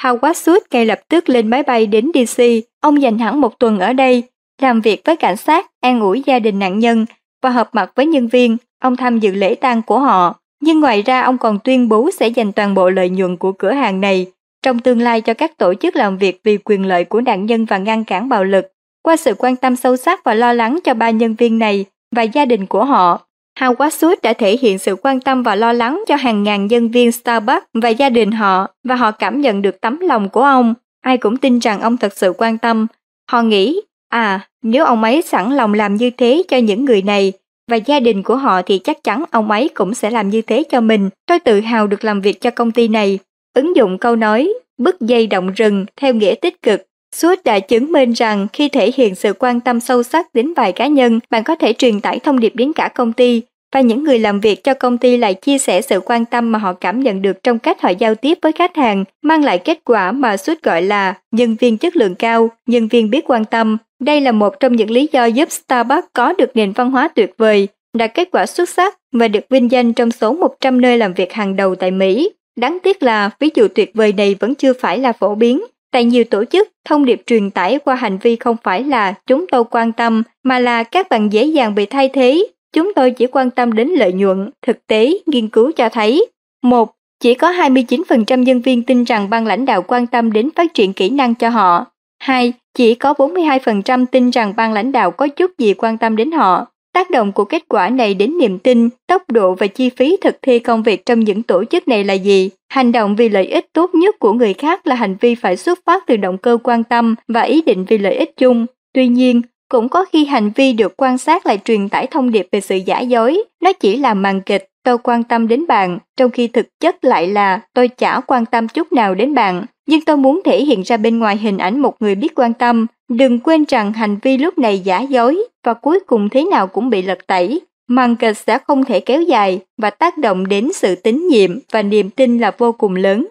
Howard 0.00 0.32
Schultz 0.32 0.60
ngay 0.70 0.86
lập 0.86 1.00
tức 1.08 1.28
lên 1.28 1.48
máy 1.48 1.62
bay 1.62 1.86
đến 1.86 2.10
DC. 2.14 2.42
Ông 2.80 3.02
dành 3.02 3.18
hẳn 3.18 3.40
một 3.40 3.58
tuần 3.58 3.78
ở 3.78 3.92
đây, 3.92 4.22
làm 4.62 4.80
việc 4.80 5.02
với 5.04 5.16
cảnh 5.16 5.36
sát, 5.36 5.66
an 5.80 6.00
ủi 6.00 6.22
gia 6.26 6.38
đình 6.38 6.58
nạn 6.58 6.78
nhân 6.78 7.06
và 7.42 7.50
họp 7.50 7.74
mặt 7.74 7.92
với 7.94 8.06
nhân 8.06 8.28
viên. 8.28 8.56
Ông 8.82 8.96
tham 8.96 9.18
dự 9.18 9.32
lễ 9.32 9.54
tang 9.54 9.82
của 9.82 9.98
họ. 9.98 10.34
Nhưng 10.60 10.80
ngoài 10.80 11.02
ra 11.02 11.20
ông 11.20 11.38
còn 11.38 11.58
tuyên 11.58 11.88
bố 11.88 12.10
sẽ 12.10 12.28
dành 12.28 12.52
toàn 12.52 12.74
bộ 12.74 12.90
lợi 12.90 13.08
nhuận 13.10 13.36
của 13.36 13.52
cửa 13.52 13.72
hàng 13.72 14.00
này 14.00 14.26
trong 14.62 14.78
tương 14.78 15.00
lai 15.00 15.20
cho 15.20 15.34
các 15.34 15.58
tổ 15.58 15.74
chức 15.74 15.96
làm 15.96 16.18
việc 16.18 16.40
vì 16.44 16.58
quyền 16.58 16.86
lợi 16.86 17.04
của 17.04 17.20
nạn 17.20 17.46
nhân 17.46 17.64
và 17.64 17.78
ngăn 17.78 18.04
cản 18.04 18.28
bạo 18.28 18.44
lực. 18.44 18.66
Qua 19.02 19.16
sự 19.16 19.34
quan 19.38 19.56
tâm 19.56 19.76
sâu 19.76 19.96
sắc 19.96 20.24
và 20.24 20.34
lo 20.34 20.52
lắng 20.52 20.78
cho 20.84 20.94
ba 20.94 21.10
nhân 21.10 21.34
viên 21.34 21.58
này 21.58 21.84
và 22.16 22.22
gia 22.22 22.44
đình 22.44 22.66
của 22.66 22.84
họ, 22.84 23.20
Howard 23.60 23.90
Schultz 23.90 24.16
đã 24.22 24.32
thể 24.32 24.56
hiện 24.56 24.78
sự 24.78 24.96
quan 25.02 25.20
tâm 25.20 25.42
và 25.42 25.54
lo 25.54 25.72
lắng 25.72 26.04
cho 26.08 26.16
hàng 26.16 26.42
ngàn 26.42 26.66
nhân 26.66 26.88
viên 26.88 27.12
Starbucks 27.12 27.66
và 27.74 27.88
gia 27.88 28.10
đình 28.10 28.32
họ 28.32 28.66
và 28.84 28.94
họ 28.94 29.10
cảm 29.10 29.40
nhận 29.40 29.62
được 29.62 29.80
tấm 29.80 30.00
lòng 30.00 30.28
của 30.28 30.42
ông. 30.42 30.74
Ai 31.00 31.18
cũng 31.18 31.36
tin 31.36 31.58
rằng 31.58 31.80
ông 31.80 31.96
thật 31.96 32.12
sự 32.16 32.32
quan 32.38 32.58
tâm. 32.58 32.86
Họ 33.30 33.42
nghĩ, 33.42 33.80
à, 34.08 34.48
nếu 34.62 34.84
ông 34.84 35.02
ấy 35.02 35.22
sẵn 35.22 35.52
lòng 35.52 35.74
làm 35.74 35.96
như 35.96 36.10
thế 36.10 36.42
cho 36.48 36.56
những 36.56 36.84
người 36.84 37.02
này 37.02 37.32
và 37.70 37.76
gia 37.76 38.00
đình 38.00 38.22
của 38.22 38.36
họ 38.36 38.62
thì 38.62 38.78
chắc 38.78 39.04
chắn 39.04 39.24
ông 39.30 39.50
ấy 39.50 39.68
cũng 39.74 39.94
sẽ 39.94 40.10
làm 40.10 40.30
như 40.30 40.42
thế 40.42 40.64
cho 40.70 40.80
mình. 40.80 41.10
Tôi 41.26 41.38
tự 41.38 41.60
hào 41.60 41.86
được 41.86 42.04
làm 42.04 42.20
việc 42.20 42.40
cho 42.40 42.50
công 42.50 42.72
ty 42.72 42.88
này. 42.88 43.18
Ứng 43.54 43.76
dụng 43.76 43.98
câu 43.98 44.16
nói, 44.16 44.52
bức 44.78 45.00
dây 45.00 45.26
động 45.26 45.52
rừng 45.52 45.86
theo 45.96 46.14
nghĩa 46.14 46.34
tích 46.34 46.62
cực. 46.62 46.86
Suốt 47.14 47.44
đã 47.44 47.60
chứng 47.60 47.92
minh 47.92 48.12
rằng 48.12 48.46
khi 48.52 48.68
thể 48.68 48.90
hiện 48.96 49.14
sự 49.14 49.32
quan 49.38 49.60
tâm 49.60 49.80
sâu 49.80 50.02
sắc 50.02 50.34
đến 50.34 50.54
vài 50.54 50.72
cá 50.72 50.86
nhân, 50.86 51.20
bạn 51.30 51.44
có 51.44 51.56
thể 51.56 51.72
truyền 51.72 52.00
tải 52.00 52.18
thông 52.18 52.40
điệp 52.40 52.56
đến 52.56 52.72
cả 52.72 52.88
công 52.88 53.12
ty 53.12 53.42
và 53.72 53.80
những 53.80 54.04
người 54.04 54.18
làm 54.18 54.40
việc 54.40 54.64
cho 54.64 54.74
công 54.74 54.98
ty 54.98 55.16
lại 55.16 55.34
chia 55.34 55.58
sẻ 55.58 55.80
sự 55.80 56.00
quan 56.00 56.24
tâm 56.24 56.52
mà 56.52 56.58
họ 56.58 56.72
cảm 56.72 57.00
nhận 57.00 57.22
được 57.22 57.42
trong 57.42 57.58
cách 57.58 57.82
họ 57.82 57.88
giao 57.88 58.14
tiếp 58.14 58.38
với 58.42 58.52
khách 58.52 58.76
hàng, 58.76 59.04
mang 59.22 59.44
lại 59.44 59.58
kết 59.58 59.78
quả 59.84 60.12
mà 60.12 60.36
suốt 60.36 60.62
gọi 60.62 60.82
là 60.82 61.14
nhân 61.30 61.56
viên 61.60 61.78
chất 61.78 61.96
lượng 61.96 62.14
cao, 62.14 62.50
nhân 62.66 62.88
viên 62.88 63.10
biết 63.10 63.24
quan 63.30 63.44
tâm. 63.44 63.76
Đây 64.00 64.20
là 64.20 64.32
một 64.32 64.60
trong 64.60 64.76
những 64.76 64.90
lý 64.90 65.08
do 65.12 65.24
giúp 65.24 65.48
Starbucks 65.50 66.08
có 66.12 66.32
được 66.38 66.56
nền 66.56 66.72
văn 66.72 66.90
hóa 66.90 67.08
tuyệt 67.08 67.34
vời, 67.38 67.68
đạt 67.96 68.14
kết 68.14 68.28
quả 68.32 68.46
xuất 68.46 68.68
sắc 68.68 68.98
và 69.12 69.28
được 69.28 69.44
vinh 69.50 69.70
danh 69.70 69.92
trong 69.92 70.10
số 70.10 70.32
100 70.32 70.80
nơi 70.80 70.98
làm 70.98 71.14
việc 71.14 71.32
hàng 71.32 71.56
đầu 71.56 71.74
tại 71.74 71.90
Mỹ. 71.90 72.30
Đáng 72.56 72.78
tiếc 72.82 73.02
là 73.02 73.30
ví 73.38 73.50
dụ 73.54 73.68
tuyệt 73.68 73.90
vời 73.94 74.12
này 74.12 74.36
vẫn 74.40 74.54
chưa 74.54 74.72
phải 74.72 74.98
là 74.98 75.12
phổ 75.12 75.34
biến. 75.34 75.60
Tại 75.92 76.04
nhiều 76.04 76.24
tổ 76.24 76.44
chức, 76.44 76.68
thông 76.84 77.04
điệp 77.04 77.22
truyền 77.26 77.50
tải 77.50 77.78
qua 77.78 77.94
hành 77.94 78.18
vi 78.18 78.36
không 78.36 78.56
phải 78.62 78.84
là 78.84 79.14
chúng 79.26 79.46
tôi 79.46 79.64
quan 79.70 79.92
tâm, 79.92 80.22
mà 80.42 80.58
là 80.58 80.82
các 80.82 81.08
bạn 81.08 81.32
dễ 81.32 81.44
dàng 81.44 81.74
bị 81.74 81.86
thay 81.86 82.08
thế. 82.08 82.46
Chúng 82.72 82.92
tôi 82.94 83.10
chỉ 83.10 83.26
quan 83.26 83.50
tâm 83.50 83.72
đến 83.72 83.88
lợi 83.88 84.12
nhuận. 84.12 84.50
Thực 84.66 84.86
tế, 84.86 85.12
nghiên 85.26 85.48
cứu 85.48 85.72
cho 85.76 85.88
thấy. 85.88 86.26
một 86.62 86.94
Chỉ 87.20 87.34
có 87.34 87.50
29% 87.50 88.42
nhân 88.42 88.60
viên 88.60 88.82
tin 88.82 89.04
rằng 89.04 89.30
ban 89.30 89.46
lãnh 89.46 89.64
đạo 89.64 89.82
quan 89.82 90.06
tâm 90.06 90.32
đến 90.32 90.50
phát 90.56 90.74
triển 90.74 90.92
kỹ 90.92 91.10
năng 91.10 91.34
cho 91.34 91.48
họ. 91.48 91.86
2. 92.18 92.52
Chỉ 92.74 92.94
có 92.94 93.12
42% 93.12 94.06
tin 94.06 94.30
rằng 94.30 94.52
ban 94.56 94.72
lãnh 94.72 94.92
đạo 94.92 95.10
có 95.10 95.28
chút 95.28 95.50
gì 95.58 95.74
quan 95.74 95.98
tâm 95.98 96.16
đến 96.16 96.32
họ. 96.32 96.66
Tác 96.92 97.10
động 97.10 97.32
của 97.32 97.44
kết 97.44 97.62
quả 97.68 97.88
này 97.88 98.14
đến 98.14 98.38
niềm 98.38 98.58
tin, 98.58 98.88
tốc 99.06 99.22
độ 99.30 99.54
và 99.54 99.66
chi 99.66 99.90
phí 99.90 100.16
thực 100.20 100.38
thi 100.42 100.58
công 100.58 100.82
việc 100.82 101.06
trong 101.06 101.20
những 101.20 101.42
tổ 101.42 101.64
chức 101.64 101.88
này 101.88 102.04
là 102.04 102.14
gì? 102.14 102.50
Hành 102.68 102.92
động 102.92 103.16
vì 103.16 103.28
lợi 103.28 103.46
ích 103.46 103.66
tốt 103.72 103.94
nhất 103.94 104.18
của 104.18 104.32
người 104.32 104.54
khác 104.54 104.86
là 104.86 104.94
hành 104.94 105.16
vi 105.20 105.34
phải 105.34 105.56
xuất 105.56 105.78
phát 105.86 106.06
từ 106.06 106.16
động 106.16 106.38
cơ 106.38 106.58
quan 106.62 106.84
tâm 106.84 107.14
và 107.28 107.42
ý 107.42 107.62
định 107.62 107.84
vì 107.84 107.98
lợi 107.98 108.14
ích 108.14 108.36
chung. 108.36 108.66
Tuy 108.94 109.08
nhiên, 109.08 109.42
cũng 109.68 109.88
có 109.88 110.04
khi 110.04 110.24
hành 110.24 110.50
vi 110.54 110.72
được 110.72 110.94
quan 110.96 111.18
sát 111.18 111.46
lại 111.46 111.58
truyền 111.64 111.88
tải 111.88 112.06
thông 112.06 112.30
điệp 112.30 112.48
về 112.52 112.60
sự 112.60 112.76
giả 112.76 113.00
dối, 113.00 113.42
nó 113.62 113.72
chỉ 113.72 113.96
là 113.96 114.14
màn 114.14 114.40
kịch, 114.40 114.68
tôi 114.84 114.98
quan 114.98 115.22
tâm 115.22 115.48
đến 115.48 115.66
bạn, 115.66 115.98
trong 116.16 116.30
khi 116.30 116.48
thực 116.48 116.66
chất 116.80 117.04
lại 117.04 117.26
là 117.26 117.60
tôi 117.74 117.88
chả 117.88 118.20
quan 118.26 118.46
tâm 118.46 118.68
chút 118.68 118.92
nào 118.92 119.14
đến 119.14 119.34
bạn, 119.34 119.64
nhưng 119.86 120.00
tôi 120.00 120.16
muốn 120.16 120.40
thể 120.44 120.64
hiện 120.64 120.82
ra 120.82 120.96
bên 120.96 121.18
ngoài 121.18 121.36
hình 121.36 121.58
ảnh 121.58 121.80
một 121.80 121.96
người 122.00 122.14
biết 122.14 122.34
quan 122.34 122.54
tâm. 122.54 122.86
Đừng 123.08 123.38
quên 123.38 123.64
rằng 123.68 123.92
hành 123.92 124.16
vi 124.22 124.38
lúc 124.38 124.58
này 124.58 124.78
giả 124.78 125.00
dối 125.00 125.44
và 125.64 125.74
cuối 125.74 126.00
cùng 126.06 126.28
thế 126.28 126.44
nào 126.44 126.66
cũng 126.66 126.90
bị 126.90 127.02
lật 127.02 127.26
tẩy. 127.26 127.60
Màn 127.88 128.16
kịch 128.16 128.36
sẽ 128.36 128.58
không 128.58 128.84
thể 128.84 129.00
kéo 129.00 129.22
dài 129.22 129.60
và 129.78 129.90
tác 129.90 130.18
động 130.18 130.48
đến 130.48 130.72
sự 130.74 130.94
tín 130.94 131.28
nhiệm 131.28 131.58
và 131.72 131.82
niềm 131.82 132.10
tin 132.10 132.38
là 132.38 132.50
vô 132.58 132.72
cùng 132.72 132.94
lớn. 132.94 133.26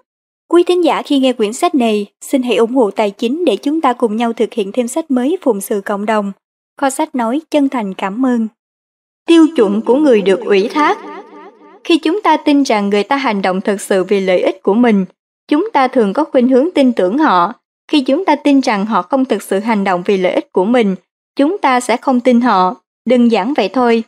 Quý 0.50 0.64
thính 0.64 0.84
giả 0.84 1.02
khi 1.02 1.20
nghe 1.20 1.34
quyển 1.34 1.54
sách 1.54 1.76
này, 1.76 2.06
xin 2.22 2.44
hãy 2.44 2.56
ủng 2.56 2.76
hộ 2.76 2.92
tài 2.92 3.12
chính 3.12 3.46
để 3.46 3.56
chúng 3.56 3.82
ta 3.82 3.94
cùng 3.94 4.16
nhau 4.18 4.34
thực 4.34 4.54
hiện 4.54 4.72
thêm 4.72 4.88
sách 4.88 5.12
mới 5.12 5.38
phụng 5.42 5.62
sự 5.62 5.82
cộng 5.86 6.06
đồng. 6.06 6.32
Kho 6.78 6.90
sách 6.90 7.16
nói 7.16 7.42
chân 7.52 7.70
thành 7.70 7.94
cảm 7.94 8.26
ơn. 8.26 8.48
Tiêu 9.28 9.48
chuẩn 9.56 9.82
của 9.82 9.96
người 9.96 10.22
được 10.22 10.40
ủy 10.46 10.68
thác 10.68 10.98
Khi 11.84 11.98
chúng 11.98 12.22
ta 12.22 12.38
tin 12.38 12.64
rằng 12.64 12.90
người 12.90 13.04
ta 13.04 13.16
hành 13.16 13.42
động 13.42 13.62
thực 13.62 13.82
sự 13.82 14.04
vì 14.04 14.20
lợi 14.20 14.42
ích 14.42 14.64
của 14.64 14.74
mình, 14.74 15.06
chúng 15.52 15.70
ta 15.74 15.88
thường 15.88 16.14
có 16.14 16.24
khuynh 16.24 16.48
hướng 16.48 16.72
tin 16.76 16.94
tưởng 16.94 17.18
họ. 17.18 17.54
Khi 17.92 18.02
chúng 18.02 18.26
ta 18.26 18.36
tin 18.36 18.60
rằng 18.60 18.86
họ 18.86 19.02
không 19.02 19.26
thực 19.26 19.42
sự 19.42 19.60
hành 19.60 19.84
động 19.84 20.04
vì 20.06 20.18
lợi 20.18 20.34
ích 20.34 20.52
của 20.52 20.66
mình, 20.66 20.96
chúng 21.36 21.58
ta 21.58 21.80
sẽ 21.80 21.98
không 21.98 22.20
tin 22.20 22.42
họ. 22.42 22.76
Đơn 23.06 23.28
giản 23.28 23.54
vậy 23.54 23.70
thôi. 23.70 24.04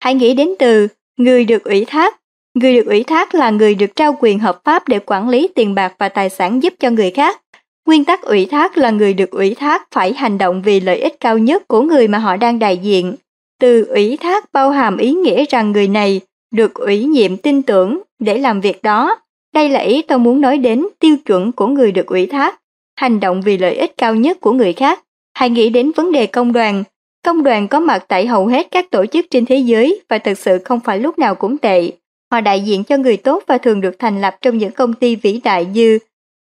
Hãy 0.00 0.14
nghĩ 0.14 0.34
đến 0.34 0.48
từ 0.58 0.88
người 1.16 1.44
được 1.44 1.64
ủy 1.64 1.84
thác 1.84 2.16
Người 2.54 2.76
được 2.76 2.86
ủy 2.86 3.02
thác 3.02 3.34
là 3.34 3.50
người 3.50 3.74
được 3.74 3.96
trao 3.96 4.16
quyền 4.20 4.38
hợp 4.38 4.60
pháp 4.64 4.88
để 4.88 4.98
quản 5.06 5.28
lý 5.28 5.48
tiền 5.54 5.74
bạc 5.74 5.94
và 5.98 6.08
tài 6.08 6.30
sản 6.30 6.62
giúp 6.62 6.74
cho 6.80 6.90
người 6.90 7.10
khác. 7.10 7.40
Nguyên 7.86 8.04
tắc 8.04 8.22
ủy 8.22 8.46
thác 8.46 8.78
là 8.78 8.90
người 8.90 9.14
được 9.14 9.30
ủy 9.30 9.54
thác 9.54 9.88
phải 9.90 10.12
hành 10.12 10.38
động 10.38 10.62
vì 10.62 10.80
lợi 10.80 10.98
ích 11.00 11.20
cao 11.20 11.38
nhất 11.38 11.68
của 11.68 11.82
người 11.82 12.08
mà 12.08 12.18
họ 12.18 12.36
đang 12.36 12.58
đại 12.58 12.76
diện. 12.76 13.14
Từ 13.60 13.84
ủy 13.84 14.16
thác 14.16 14.52
bao 14.52 14.70
hàm 14.70 14.96
ý 14.96 15.12
nghĩa 15.12 15.44
rằng 15.48 15.72
người 15.72 15.88
này 15.88 16.20
được 16.54 16.74
ủy 16.74 17.04
nhiệm 17.04 17.36
tin 17.36 17.62
tưởng 17.62 18.00
để 18.18 18.38
làm 18.38 18.60
việc 18.60 18.82
đó. 18.82 19.16
Đây 19.56 19.68
là 19.68 19.80
ý 19.80 20.02
tôi 20.02 20.18
muốn 20.18 20.40
nói 20.40 20.58
đến 20.58 20.86
tiêu 20.98 21.16
chuẩn 21.26 21.52
của 21.52 21.66
người 21.66 21.92
được 21.92 22.06
ủy 22.06 22.26
thác, 22.26 22.60
hành 22.96 23.20
động 23.20 23.40
vì 23.40 23.58
lợi 23.58 23.76
ích 23.76 23.96
cao 23.96 24.14
nhất 24.14 24.40
của 24.40 24.52
người 24.52 24.72
khác. 24.72 25.02
Hãy 25.34 25.50
nghĩ 25.50 25.70
đến 25.70 25.92
vấn 25.96 26.12
đề 26.12 26.26
công 26.26 26.52
đoàn. 26.52 26.84
Công 27.24 27.42
đoàn 27.42 27.68
có 27.68 27.80
mặt 27.80 28.04
tại 28.08 28.26
hầu 28.26 28.46
hết 28.46 28.68
các 28.70 28.90
tổ 28.90 29.06
chức 29.06 29.26
trên 29.30 29.46
thế 29.46 29.56
giới 29.56 30.00
và 30.08 30.18
thực 30.18 30.38
sự 30.38 30.58
không 30.64 30.80
phải 30.80 30.98
lúc 30.98 31.18
nào 31.18 31.34
cũng 31.34 31.58
tệ. 31.58 31.90
Họ 32.32 32.40
đại 32.40 32.60
diện 32.60 32.84
cho 32.84 32.96
người 32.96 33.16
tốt 33.16 33.42
và 33.46 33.58
thường 33.58 33.80
được 33.80 33.98
thành 33.98 34.20
lập 34.20 34.36
trong 34.42 34.58
những 34.58 34.72
công 34.72 34.94
ty 34.94 35.16
vĩ 35.16 35.40
đại 35.44 35.64
như 35.64 35.98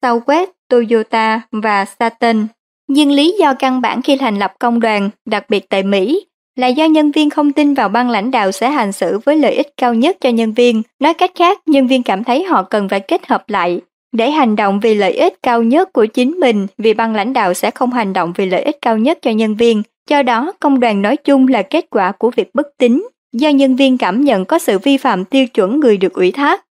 Southwest, 0.02 0.48
Toyota 0.68 1.42
và 1.52 1.86
Saturn. 1.86 2.48
Nhưng 2.88 3.12
lý 3.12 3.36
do 3.40 3.54
căn 3.54 3.82
bản 3.82 4.02
khi 4.02 4.18
thành 4.18 4.40
lập 4.40 4.54
công 4.60 4.80
đoàn, 4.80 5.10
đặc 5.26 5.50
biệt 5.50 5.70
tại 5.70 5.84
Mỹ, 5.84 6.26
là 6.60 6.68
do 6.68 6.86
nhân 6.86 7.12
viên 7.12 7.30
không 7.30 7.52
tin 7.52 7.74
vào 7.74 7.90
ban 7.90 8.10
lãnh 8.10 8.32
đạo 8.32 8.52
sẽ 8.52 8.70
hành 8.70 8.92
xử 8.92 9.20
với 9.20 9.38
lợi 9.38 9.56
ích 9.56 9.68
cao 9.78 9.94
nhất 9.94 10.18
cho 10.22 10.30
nhân 10.30 10.54
viên. 10.54 10.82
Nói 11.00 11.14
cách 11.14 11.32
khác, 11.36 11.60
nhân 11.66 11.88
viên 11.88 12.04
cảm 12.04 12.24
thấy 12.24 12.44
họ 12.44 12.64
cần 12.64 12.90
phải 12.90 13.00
kết 13.00 13.28
hợp 13.28 13.50
lại 13.50 13.82
để 14.12 14.32
hành 14.32 14.56
động 14.56 14.80
vì 14.80 14.96
lợi 14.96 15.14
ích 15.14 15.34
cao 15.44 15.64
nhất 15.64 15.94
của 15.94 16.06
chính 16.06 16.32
mình 16.32 16.68
vì 16.78 16.94
ban 16.94 17.16
lãnh 17.16 17.34
đạo 17.34 17.54
sẽ 17.54 17.72
không 17.72 17.92
hành 17.92 18.14
động 18.14 18.34
vì 18.36 18.46
lợi 18.46 18.62
ích 18.62 18.78
cao 18.82 18.98
nhất 18.98 19.20
cho 19.22 19.32
nhân 19.32 19.56
viên. 19.56 19.84
Do 20.10 20.24
đó, 20.24 20.54
công 20.60 20.80
đoàn 20.80 21.02
nói 21.02 21.18
chung 21.18 21.48
là 21.48 21.62
kết 21.62 21.86
quả 21.90 22.12
của 22.12 22.32
việc 22.32 22.50
bất 22.54 22.68
tín 22.78 23.08
do 23.34 23.50
nhân 23.50 23.76
viên 23.76 23.98
cảm 23.98 24.24
nhận 24.24 24.46
có 24.46 24.60
sự 24.60 24.80
vi 24.80 24.98
phạm 24.98 25.26
tiêu 25.26 25.48
chuẩn 25.48 25.80
người 25.80 25.98
được 25.98 26.14
ủy 26.14 26.32
thác. 26.32 26.66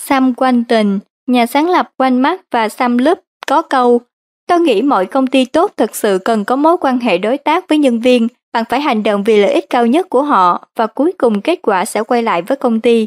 Sam 0.00 0.34
Quanton, 0.34 0.98
nhà 1.26 1.46
sáng 1.46 1.68
lập 1.68 1.90
Walmart 1.98 2.36
và 2.50 2.68
Sam 2.68 2.98
Lup 2.98 3.18
có 3.46 3.62
câu 3.62 4.00
Tôi 4.48 4.60
nghĩ 4.60 4.82
mọi 4.82 5.06
công 5.06 5.26
ty 5.26 5.44
tốt 5.44 5.72
thực 5.76 5.96
sự 5.96 6.18
cần 6.24 6.44
có 6.44 6.56
mối 6.56 6.76
quan 6.80 7.00
hệ 7.00 7.18
đối 7.18 7.38
tác 7.38 7.68
với 7.68 7.78
nhân 7.78 8.00
viên, 8.00 8.28
bạn 8.54 8.64
phải 8.68 8.80
hành 8.80 9.02
động 9.02 9.24
vì 9.24 9.36
lợi 9.36 9.52
ích 9.52 9.70
cao 9.70 9.86
nhất 9.86 10.10
của 10.10 10.22
họ 10.22 10.66
và 10.76 10.86
cuối 10.86 11.12
cùng 11.18 11.40
kết 11.40 11.58
quả 11.62 11.84
sẽ 11.84 12.02
quay 12.02 12.22
lại 12.22 12.42
với 12.42 12.56
công 12.56 12.80
ty. 12.80 13.06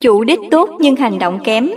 Chủ 0.00 0.24
đích 0.24 0.38
tốt 0.50 0.70
nhưng 0.78 0.96
hành 0.96 1.18
động 1.18 1.38
kém. 1.44 1.70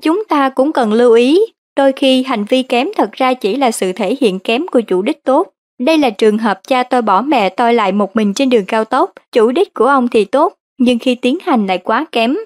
Chúng 0.00 0.24
ta 0.28 0.48
cũng 0.48 0.72
cần 0.72 0.92
lưu 0.92 1.12
ý, 1.12 1.40
đôi 1.76 1.92
khi 1.92 2.22
hành 2.22 2.44
vi 2.44 2.62
kém 2.62 2.88
thật 2.96 3.12
ra 3.12 3.34
chỉ 3.34 3.56
là 3.56 3.70
sự 3.70 3.92
thể 3.92 4.16
hiện 4.20 4.38
kém 4.38 4.66
của 4.66 4.80
chủ 4.80 5.02
đích 5.02 5.24
tốt. 5.24 5.48
Đây 5.80 5.98
là 5.98 6.10
trường 6.10 6.38
hợp 6.38 6.60
cha 6.68 6.82
tôi 6.82 7.02
bỏ 7.02 7.20
mẹ 7.20 7.48
tôi 7.48 7.74
lại 7.74 7.92
một 7.92 8.16
mình 8.16 8.34
trên 8.34 8.50
đường 8.50 8.64
cao 8.64 8.84
tốc, 8.84 9.12
chủ 9.32 9.52
đích 9.52 9.74
của 9.74 9.86
ông 9.86 10.08
thì 10.08 10.24
tốt, 10.24 10.54
nhưng 10.78 10.98
khi 10.98 11.14
tiến 11.14 11.38
hành 11.42 11.66
lại 11.66 11.78
quá 11.78 12.06
kém. 12.12 12.36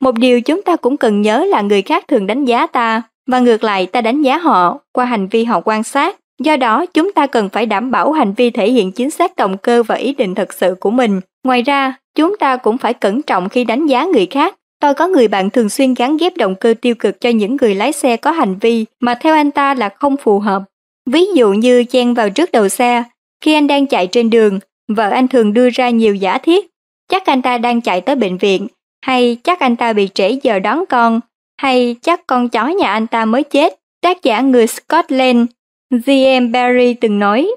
Một 0.00 0.18
điều 0.18 0.40
chúng 0.40 0.62
ta 0.62 0.76
cũng 0.76 0.96
cần 0.96 1.22
nhớ 1.22 1.44
là 1.44 1.60
người 1.60 1.82
khác 1.82 2.08
thường 2.08 2.26
đánh 2.26 2.44
giá 2.44 2.66
ta, 2.66 3.02
và 3.26 3.38
ngược 3.38 3.64
lại 3.64 3.86
ta 3.86 4.00
đánh 4.00 4.22
giá 4.22 4.38
họ 4.38 4.78
qua 4.92 5.04
hành 5.04 5.28
vi 5.28 5.44
họ 5.44 5.60
quan 5.64 5.82
sát. 5.82 6.16
Do 6.42 6.56
đó, 6.56 6.86
chúng 6.86 7.12
ta 7.12 7.26
cần 7.26 7.48
phải 7.48 7.66
đảm 7.66 7.90
bảo 7.90 8.12
hành 8.12 8.32
vi 8.36 8.50
thể 8.50 8.70
hiện 8.70 8.92
chính 8.92 9.10
xác 9.10 9.36
động 9.36 9.56
cơ 9.58 9.82
và 9.82 9.94
ý 9.94 10.14
định 10.14 10.34
thật 10.34 10.52
sự 10.52 10.74
của 10.80 10.90
mình. 10.90 11.20
Ngoài 11.44 11.62
ra, 11.62 11.94
chúng 12.14 12.36
ta 12.36 12.56
cũng 12.56 12.78
phải 12.78 12.94
cẩn 12.94 13.22
trọng 13.22 13.48
khi 13.48 13.64
đánh 13.64 13.86
giá 13.86 14.04
người 14.04 14.26
khác. 14.26 14.54
Tôi 14.80 14.94
có 14.94 15.06
người 15.06 15.28
bạn 15.28 15.50
thường 15.50 15.68
xuyên 15.68 15.94
gắn 15.94 16.16
ghép 16.16 16.36
động 16.36 16.54
cơ 16.54 16.74
tiêu 16.82 16.94
cực 16.94 17.20
cho 17.20 17.30
những 17.30 17.56
người 17.60 17.74
lái 17.74 17.92
xe 17.92 18.16
có 18.16 18.30
hành 18.30 18.54
vi 18.60 18.84
mà 19.00 19.14
theo 19.14 19.34
anh 19.34 19.50
ta 19.50 19.74
là 19.74 19.88
không 19.88 20.16
phù 20.16 20.38
hợp. 20.38 20.62
Ví 21.10 21.26
dụ 21.34 21.52
như 21.52 21.84
chen 21.84 22.14
vào 22.14 22.30
trước 22.30 22.52
đầu 22.52 22.68
xe, 22.68 23.04
khi 23.40 23.54
anh 23.54 23.66
đang 23.66 23.86
chạy 23.86 24.06
trên 24.06 24.30
đường, 24.30 24.60
vợ 24.88 25.10
anh 25.10 25.28
thường 25.28 25.52
đưa 25.52 25.70
ra 25.70 25.90
nhiều 25.90 26.14
giả 26.14 26.38
thiết. 26.38 26.66
Chắc 27.08 27.26
anh 27.26 27.42
ta 27.42 27.58
đang 27.58 27.80
chạy 27.80 28.00
tới 28.00 28.16
bệnh 28.16 28.38
viện, 28.38 28.66
hay 29.06 29.36
chắc 29.44 29.60
anh 29.60 29.76
ta 29.76 29.92
bị 29.92 30.08
trễ 30.14 30.38
giờ 30.42 30.58
đón 30.58 30.84
con, 30.88 31.20
hay 31.56 31.96
chắc 32.02 32.26
con 32.26 32.48
chó 32.48 32.68
nhà 32.68 32.92
anh 32.92 33.06
ta 33.06 33.24
mới 33.24 33.42
chết. 33.42 33.74
Tác 34.02 34.22
giả 34.22 34.40
người 34.40 34.66
Scotland, 34.66 35.46
GM 35.90 36.52
Barry 36.52 36.94
từng 36.94 37.18
nói, 37.18 37.50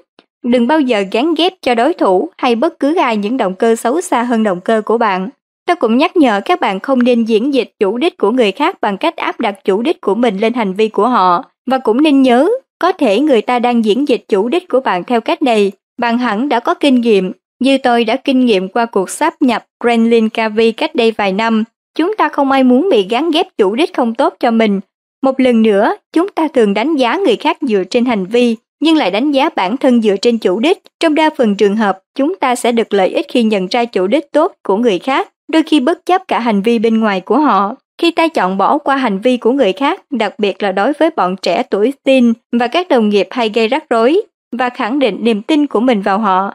đừng 0.44 0.66
bao 0.66 0.80
giờ 0.80 1.04
gắn 1.12 1.34
ghép 1.34 1.52
cho 1.62 1.74
đối 1.74 1.94
thủ 1.94 2.30
hay 2.36 2.54
bất 2.54 2.78
cứ 2.80 2.96
ai 2.96 3.16
những 3.16 3.36
động 3.36 3.54
cơ 3.54 3.76
xấu 3.76 4.00
xa 4.00 4.22
hơn 4.22 4.42
động 4.42 4.60
cơ 4.60 4.82
của 4.84 4.98
bạn. 4.98 5.28
Tôi 5.66 5.76
cũng 5.76 5.96
nhắc 5.96 6.16
nhở 6.16 6.40
các 6.44 6.60
bạn 6.60 6.80
không 6.80 7.02
nên 7.02 7.24
diễn 7.24 7.54
dịch 7.54 7.70
chủ 7.80 7.98
đích 7.98 8.16
của 8.16 8.30
người 8.30 8.52
khác 8.52 8.80
bằng 8.80 8.96
cách 8.96 9.16
áp 9.16 9.40
đặt 9.40 9.64
chủ 9.64 9.82
đích 9.82 10.00
của 10.00 10.14
mình 10.14 10.38
lên 10.38 10.54
hành 10.54 10.74
vi 10.74 10.88
của 10.88 11.08
họ, 11.08 11.44
và 11.66 11.78
cũng 11.78 12.02
nên 12.02 12.22
nhớ 12.22 12.48
có 12.78 12.92
thể 12.92 13.20
người 13.20 13.42
ta 13.42 13.58
đang 13.58 13.84
diễn 13.84 14.08
dịch 14.08 14.24
chủ 14.28 14.48
đích 14.48 14.68
của 14.68 14.80
bạn 14.80 15.04
theo 15.04 15.20
cách 15.20 15.42
này, 15.42 15.72
bạn 15.98 16.18
hẳn 16.18 16.48
đã 16.48 16.60
có 16.60 16.74
kinh 16.74 17.00
nghiệm, 17.00 17.32
như 17.60 17.78
tôi 17.78 18.04
đã 18.04 18.16
kinh 18.16 18.44
nghiệm 18.44 18.68
qua 18.68 18.86
cuộc 18.86 19.10
sáp 19.10 19.42
nhập 19.42 19.64
Gremlin 19.80 20.28
Cavi 20.28 20.72
cách 20.72 20.94
đây 20.94 21.10
vài 21.10 21.32
năm. 21.32 21.64
Chúng 21.94 22.16
ta 22.16 22.28
không 22.28 22.50
ai 22.50 22.64
muốn 22.64 22.88
bị 22.90 23.06
gắn 23.10 23.30
ghép 23.30 23.46
chủ 23.58 23.74
đích 23.74 23.94
không 23.94 24.14
tốt 24.14 24.34
cho 24.40 24.50
mình. 24.50 24.80
Một 25.22 25.40
lần 25.40 25.62
nữa, 25.62 25.96
chúng 26.12 26.28
ta 26.28 26.48
thường 26.48 26.74
đánh 26.74 26.96
giá 26.96 27.16
người 27.16 27.36
khác 27.36 27.58
dựa 27.60 27.84
trên 27.84 28.04
hành 28.04 28.26
vi, 28.26 28.56
nhưng 28.80 28.96
lại 28.96 29.10
đánh 29.10 29.32
giá 29.32 29.48
bản 29.56 29.76
thân 29.76 30.02
dựa 30.02 30.16
trên 30.16 30.38
chủ 30.38 30.60
đích. 30.60 30.78
Trong 31.00 31.14
đa 31.14 31.30
phần 31.36 31.54
trường 31.54 31.76
hợp, 31.76 31.98
chúng 32.14 32.36
ta 32.36 32.54
sẽ 32.54 32.72
được 32.72 32.94
lợi 32.94 33.08
ích 33.08 33.26
khi 33.28 33.42
nhận 33.42 33.66
ra 33.66 33.84
chủ 33.84 34.06
đích 34.06 34.32
tốt 34.32 34.52
của 34.62 34.76
người 34.76 34.98
khác, 34.98 35.28
đôi 35.52 35.62
khi 35.62 35.80
bất 35.80 36.06
chấp 36.06 36.28
cả 36.28 36.40
hành 36.40 36.62
vi 36.62 36.78
bên 36.78 37.00
ngoài 37.00 37.20
của 37.20 37.38
họ. 37.38 37.74
Khi 38.00 38.10
ta 38.10 38.28
chọn 38.28 38.58
bỏ 38.58 38.78
qua 38.78 38.96
hành 38.96 39.18
vi 39.18 39.36
của 39.36 39.52
người 39.52 39.72
khác, 39.72 40.00
đặc 40.10 40.34
biệt 40.38 40.62
là 40.62 40.72
đối 40.72 40.92
với 40.92 41.10
bọn 41.10 41.36
trẻ 41.42 41.62
tuổi 41.62 41.92
tin 42.04 42.32
và 42.52 42.66
các 42.66 42.88
đồng 42.88 43.08
nghiệp 43.08 43.26
hay 43.30 43.48
gây 43.48 43.68
rắc 43.68 43.84
rối, 43.90 44.22
và 44.52 44.70
khẳng 44.70 44.98
định 44.98 45.18
niềm 45.20 45.42
tin 45.42 45.66
của 45.66 45.80
mình 45.80 46.02
vào 46.02 46.18
họ, 46.18 46.54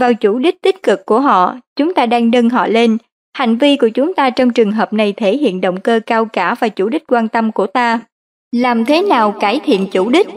vào 0.00 0.14
chủ 0.14 0.38
đích 0.38 0.62
tích 0.62 0.82
cực 0.82 1.06
của 1.06 1.20
họ, 1.20 1.56
chúng 1.76 1.94
ta 1.94 2.06
đang 2.06 2.30
nâng 2.30 2.50
họ 2.50 2.66
lên. 2.66 2.98
Hành 3.32 3.56
vi 3.56 3.76
của 3.76 3.88
chúng 3.88 4.14
ta 4.14 4.30
trong 4.30 4.50
trường 4.50 4.72
hợp 4.72 4.92
này 4.92 5.12
thể 5.12 5.36
hiện 5.36 5.60
động 5.60 5.80
cơ 5.80 6.00
cao 6.06 6.24
cả 6.24 6.54
và 6.60 6.68
chủ 6.68 6.88
đích 6.88 7.04
quan 7.08 7.28
tâm 7.28 7.52
của 7.52 7.66
ta. 7.66 8.00
Làm 8.52 8.84
thế 8.84 9.02
nào 9.02 9.34
cải 9.40 9.60
thiện 9.64 9.86
chủ 9.92 10.10
đích? 10.10 10.28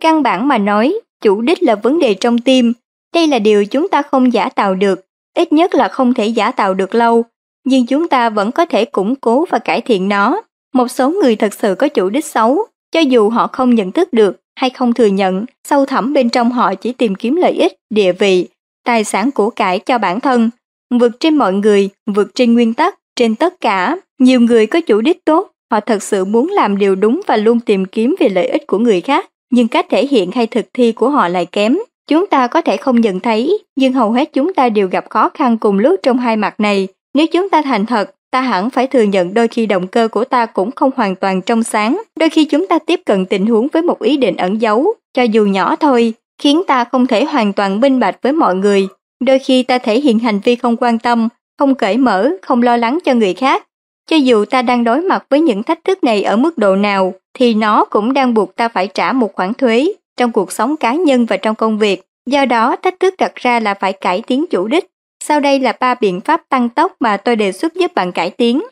Căn 0.00 0.22
bản 0.22 0.48
mà 0.48 0.58
nói, 0.58 0.94
chủ 1.20 1.40
đích 1.40 1.62
là 1.62 1.74
vấn 1.74 1.98
đề 1.98 2.14
trong 2.14 2.38
tim. 2.38 2.72
Đây 3.14 3.26
là 3.26 3.38
điều 3.38 3.64
chúng 3.64 3.88
ta 3.88 4.02
không 4.02 4.32
giả 4.32 4.48
tạo 4.48 4.74
được, 4.74 5.06
ít 5.36 5.52
nhất 5.52 5.74
là 5.74 5.88
không 5.88 6.14
thể 6.14 6.26
giả 6.26 6.50
tạo 6.50 6.74
được 6.74 6.94
lâu 6.94 7.24
nhưng 7.64 7.86
chúng 7.86 8.08
ta 8.08 8.30
vẫn 8.30 8.52
có 8.52 8.66
thể 8.66 8.84
củng 8.84 9.16
cố 9.16 9.44
và 9.50 9.58
cải 9.58 9.80
thiện 9.80 10.08
nó. 10.08 10.42
Một 10.74 10.88
số 10.88 11.10
người 11.10 11.36
thật 11.36 11.54
sự 11.54 11.74
có 11.74 11.88
chủ 11.88 12.08
đích 12.08 12.24
xấu, 12.24 12.58
cho 12.92 13.00
dù 13.00 13.30
họ 13.30 13.46
không 13.46 13.74
nhận 13.74 13.92
thức 13.92 14.12
được 14.12 14.40
hay 14.56 14.70
không 14.70 14.94
thừa 14.94 15.06
nhận, 15.06 15.44
sâu 15.68 15.86
thẳm 15.86 16.12
bên 16.12 16.30
trong 16.30 16.52
họ 16.52 16.74
chỉ 16.74 16.92
tìm 16.92 17.14
kiếm 17.14 17.36
lợi 17.36 17.52
ích, 17.52 17.72
địa 17.90 18.12
vị, 18.12 18.48
tài 18.84 19.04
sản 19.04 19.30
của 19.30 19.50
cải 19.50 19.78
cho 19.78 19.98
bản 19.98 20.20
thân, 20.20 20.50
vượt 20.98 21.20
trên 21.20 21.36
mọi 21.36 21.52
người, 21.52 21.88
vượt 22.06 22.34
trên 22.34 22.54
nguyên 22.54 22.74
tắc, 22.74 22.98
trên 23.16 23.34
tất 23.34 23.60
cả. 23.60 23.96
Nhiều 24.18 24.40
người 24.40 24.66
có 24.66 24.80
chủ 24.80 25.00
đích 25.00 25.24
tốt, 25.24 25.50
họ 25.70 25.80
thật 25.80 26.02
sự 26.02 26.24
muốn 26.24 26.50
làm 26.50 26.78
điều 26.78 26.94
đúng 26.94 27.20
và 27.26 27.36
luôn 27.36 27.60
tìm 27.60 27.84
kiếm 27.84 28.14
về 28.18 28.28
lợi 28.28 28.46
ích 28.46 28.66
của 28.66 28.78
người 28.78 29.00
khác, 29.00 29.28
nhưng 29.50 29.68
cách 29.68 29.86
thể 29.90 30.06
hiện 30.06 30.30
hay 30.30 30.46
thực 30.46 30.66
thi 30.74 30.92
của 30.92 31.10
họ 31.10 31.28
lại 31.28 31.46
kém. 31.46 31.78
Chúng 32.08 32.26
ta 32.26 32.46
có 32.46 32.60
thể 32.62 32.76
không 32.76 33.00
nhận 33.00 33.20
thấy, 33.20 33.58
nhưng 33.76 33.92
hầu 33.92 34.12
hết 34.12 34.32
chúng 34.32 34.54
ta 34.54 34.68
đều 34.68 34.88
gặp 34.88 35.04
khó 35.10 35.28
khăn 35.28 35.58
cùng 35.58 35.78
lúc 35.78 36.00
trong 36.02 36.18
hai 36.18 36.36
mặt 36.36 36.60
này, 36.60 36.88
nếu 37.14 37.26
chúng 37.26 37.48
ta 37.48 37.62
thành 37.62 37.86
thật, 37.86 38.14
ta 38.30 38.40
hẳn 38.40 38.70
phải 38.70 38.86
thừa 38.86 39.02
nhận 39.02 39.34
đôi 39.34 39.48
khi 39.48 39.66
động 39.66 39.86
cơ 39.86 40.08
của 40.08 40.24
ta 40.24 40.46
cũng 40.46 40.70
không 40.70 40.90
hoàn 40.96 41.16
toàn 41.16 41.42
trong 41.42 41.62
sáng, 41.62 42.02
đôi 42.18 42.28
khi 42.28 42.44
chúng 42.44 42.66
ta 42.66 42.78
tiếp 42.78 43.00
cận 43.06 43.26
tình 43.26 43.46
huống 43.46 43.68
với 43.72 43.82
một 43.82 44.02
ý 44.02 44.16
định 44.16 44.36
ẩn 44.36 44.60
giấu, 44.60 44.94
cho 45.14 45.22
dù 45.22 45.44
nhỏ 45.44 45.76
thôi, 45.76 46.14
khiến 46.38 46.62
ta 46.66 46.84
không 46.84 47.06
thể 47.06 47.24
hoàn 47.24 47.52
toàn 47.52 47.80
minh 47.80 48.00
bạch 48.00 48.22
với 48.22 48.32
mọi 48.32 48.54
người. 48.54 48.88
Đôi 49.24 49.38
khi 49.38 49.62
ta 49.62 49.78
thể 49.78 50.00
hiện 50.00 50.18
hành 50.18 50.40
vi 50.44 50.56
không 50.56 50.76
quan 50.76 50.98
tâm, 50.98 51.28
không 51.58 51.74
cởi 51.74 51.96
mở, 51.96 52.30
không 52.42 52.62
lo 52.62 52.76
lắng 52.76 52.98
cho 53.04 53.14
người 53.14 53.34
khác. 53.34 53.66
cho 54.10 54.16
dù 54.16 54.44
ta 54.44 54.62
đang 54.62 54.84
đối 54.84 55.00
mặt 55.00 55.26
với 55.30 55.40
những 55.40 55.62
thách 55.62 55.84
thức 55.84 56.04
này 56.04 56.22
ở 56.22 56.36
mức 56.36 56.58
độ 56.58 56.76
nào, 56.76 57.14
thì 57.34 57.54
nó 57.54 57.84
cũng 57.84 58.12
đang 58.12 58.34
buộc 58.34 58.56
ta 58.56 58.68
phải 58.68 58.88
trả 58.88 59.12
một 59.12 59.34
khoản 59.34 59.54
thuế 59.54 59.92
trong 60.16 60.32
cuộc 60.32 60.52
sống 60.52 60.76
cá 60.76 60.94
nhân 60.94 61.26
và 61.26 61.36
trong 61.36 61.54
công 61.54 61.78
việc. 61.78 62.02
Do 62.26 62.44
đó, 62.44 62.76
thách 62.76 63.00
thức 63.00 63.14
đặt 63.18 63.34
ra 63.34 63.60
là 63.60 63.74
phải 63.74 63.92
cải 63.92 64.22
tiến 64.26 64.44
chủ 64.50 64.68
đích. 64.68 64.86
Sau 65.24 65.40
đây 65.40 65.58
là 65.60 65.72
ba 65.80 65.94
biện 65.94 66.20
pháp 66.20 66.48
tăng 66.48 66.68
tốc 66.68 66.96
mà 67.00 67.16
tôi 67.16 67.36
đề 67.36 67.52
xuất 67.52 67.74
giúp 67.74 67.94
bạn 67.94 68.12
cải 68.12 68.30
tiến. 68.30 68.62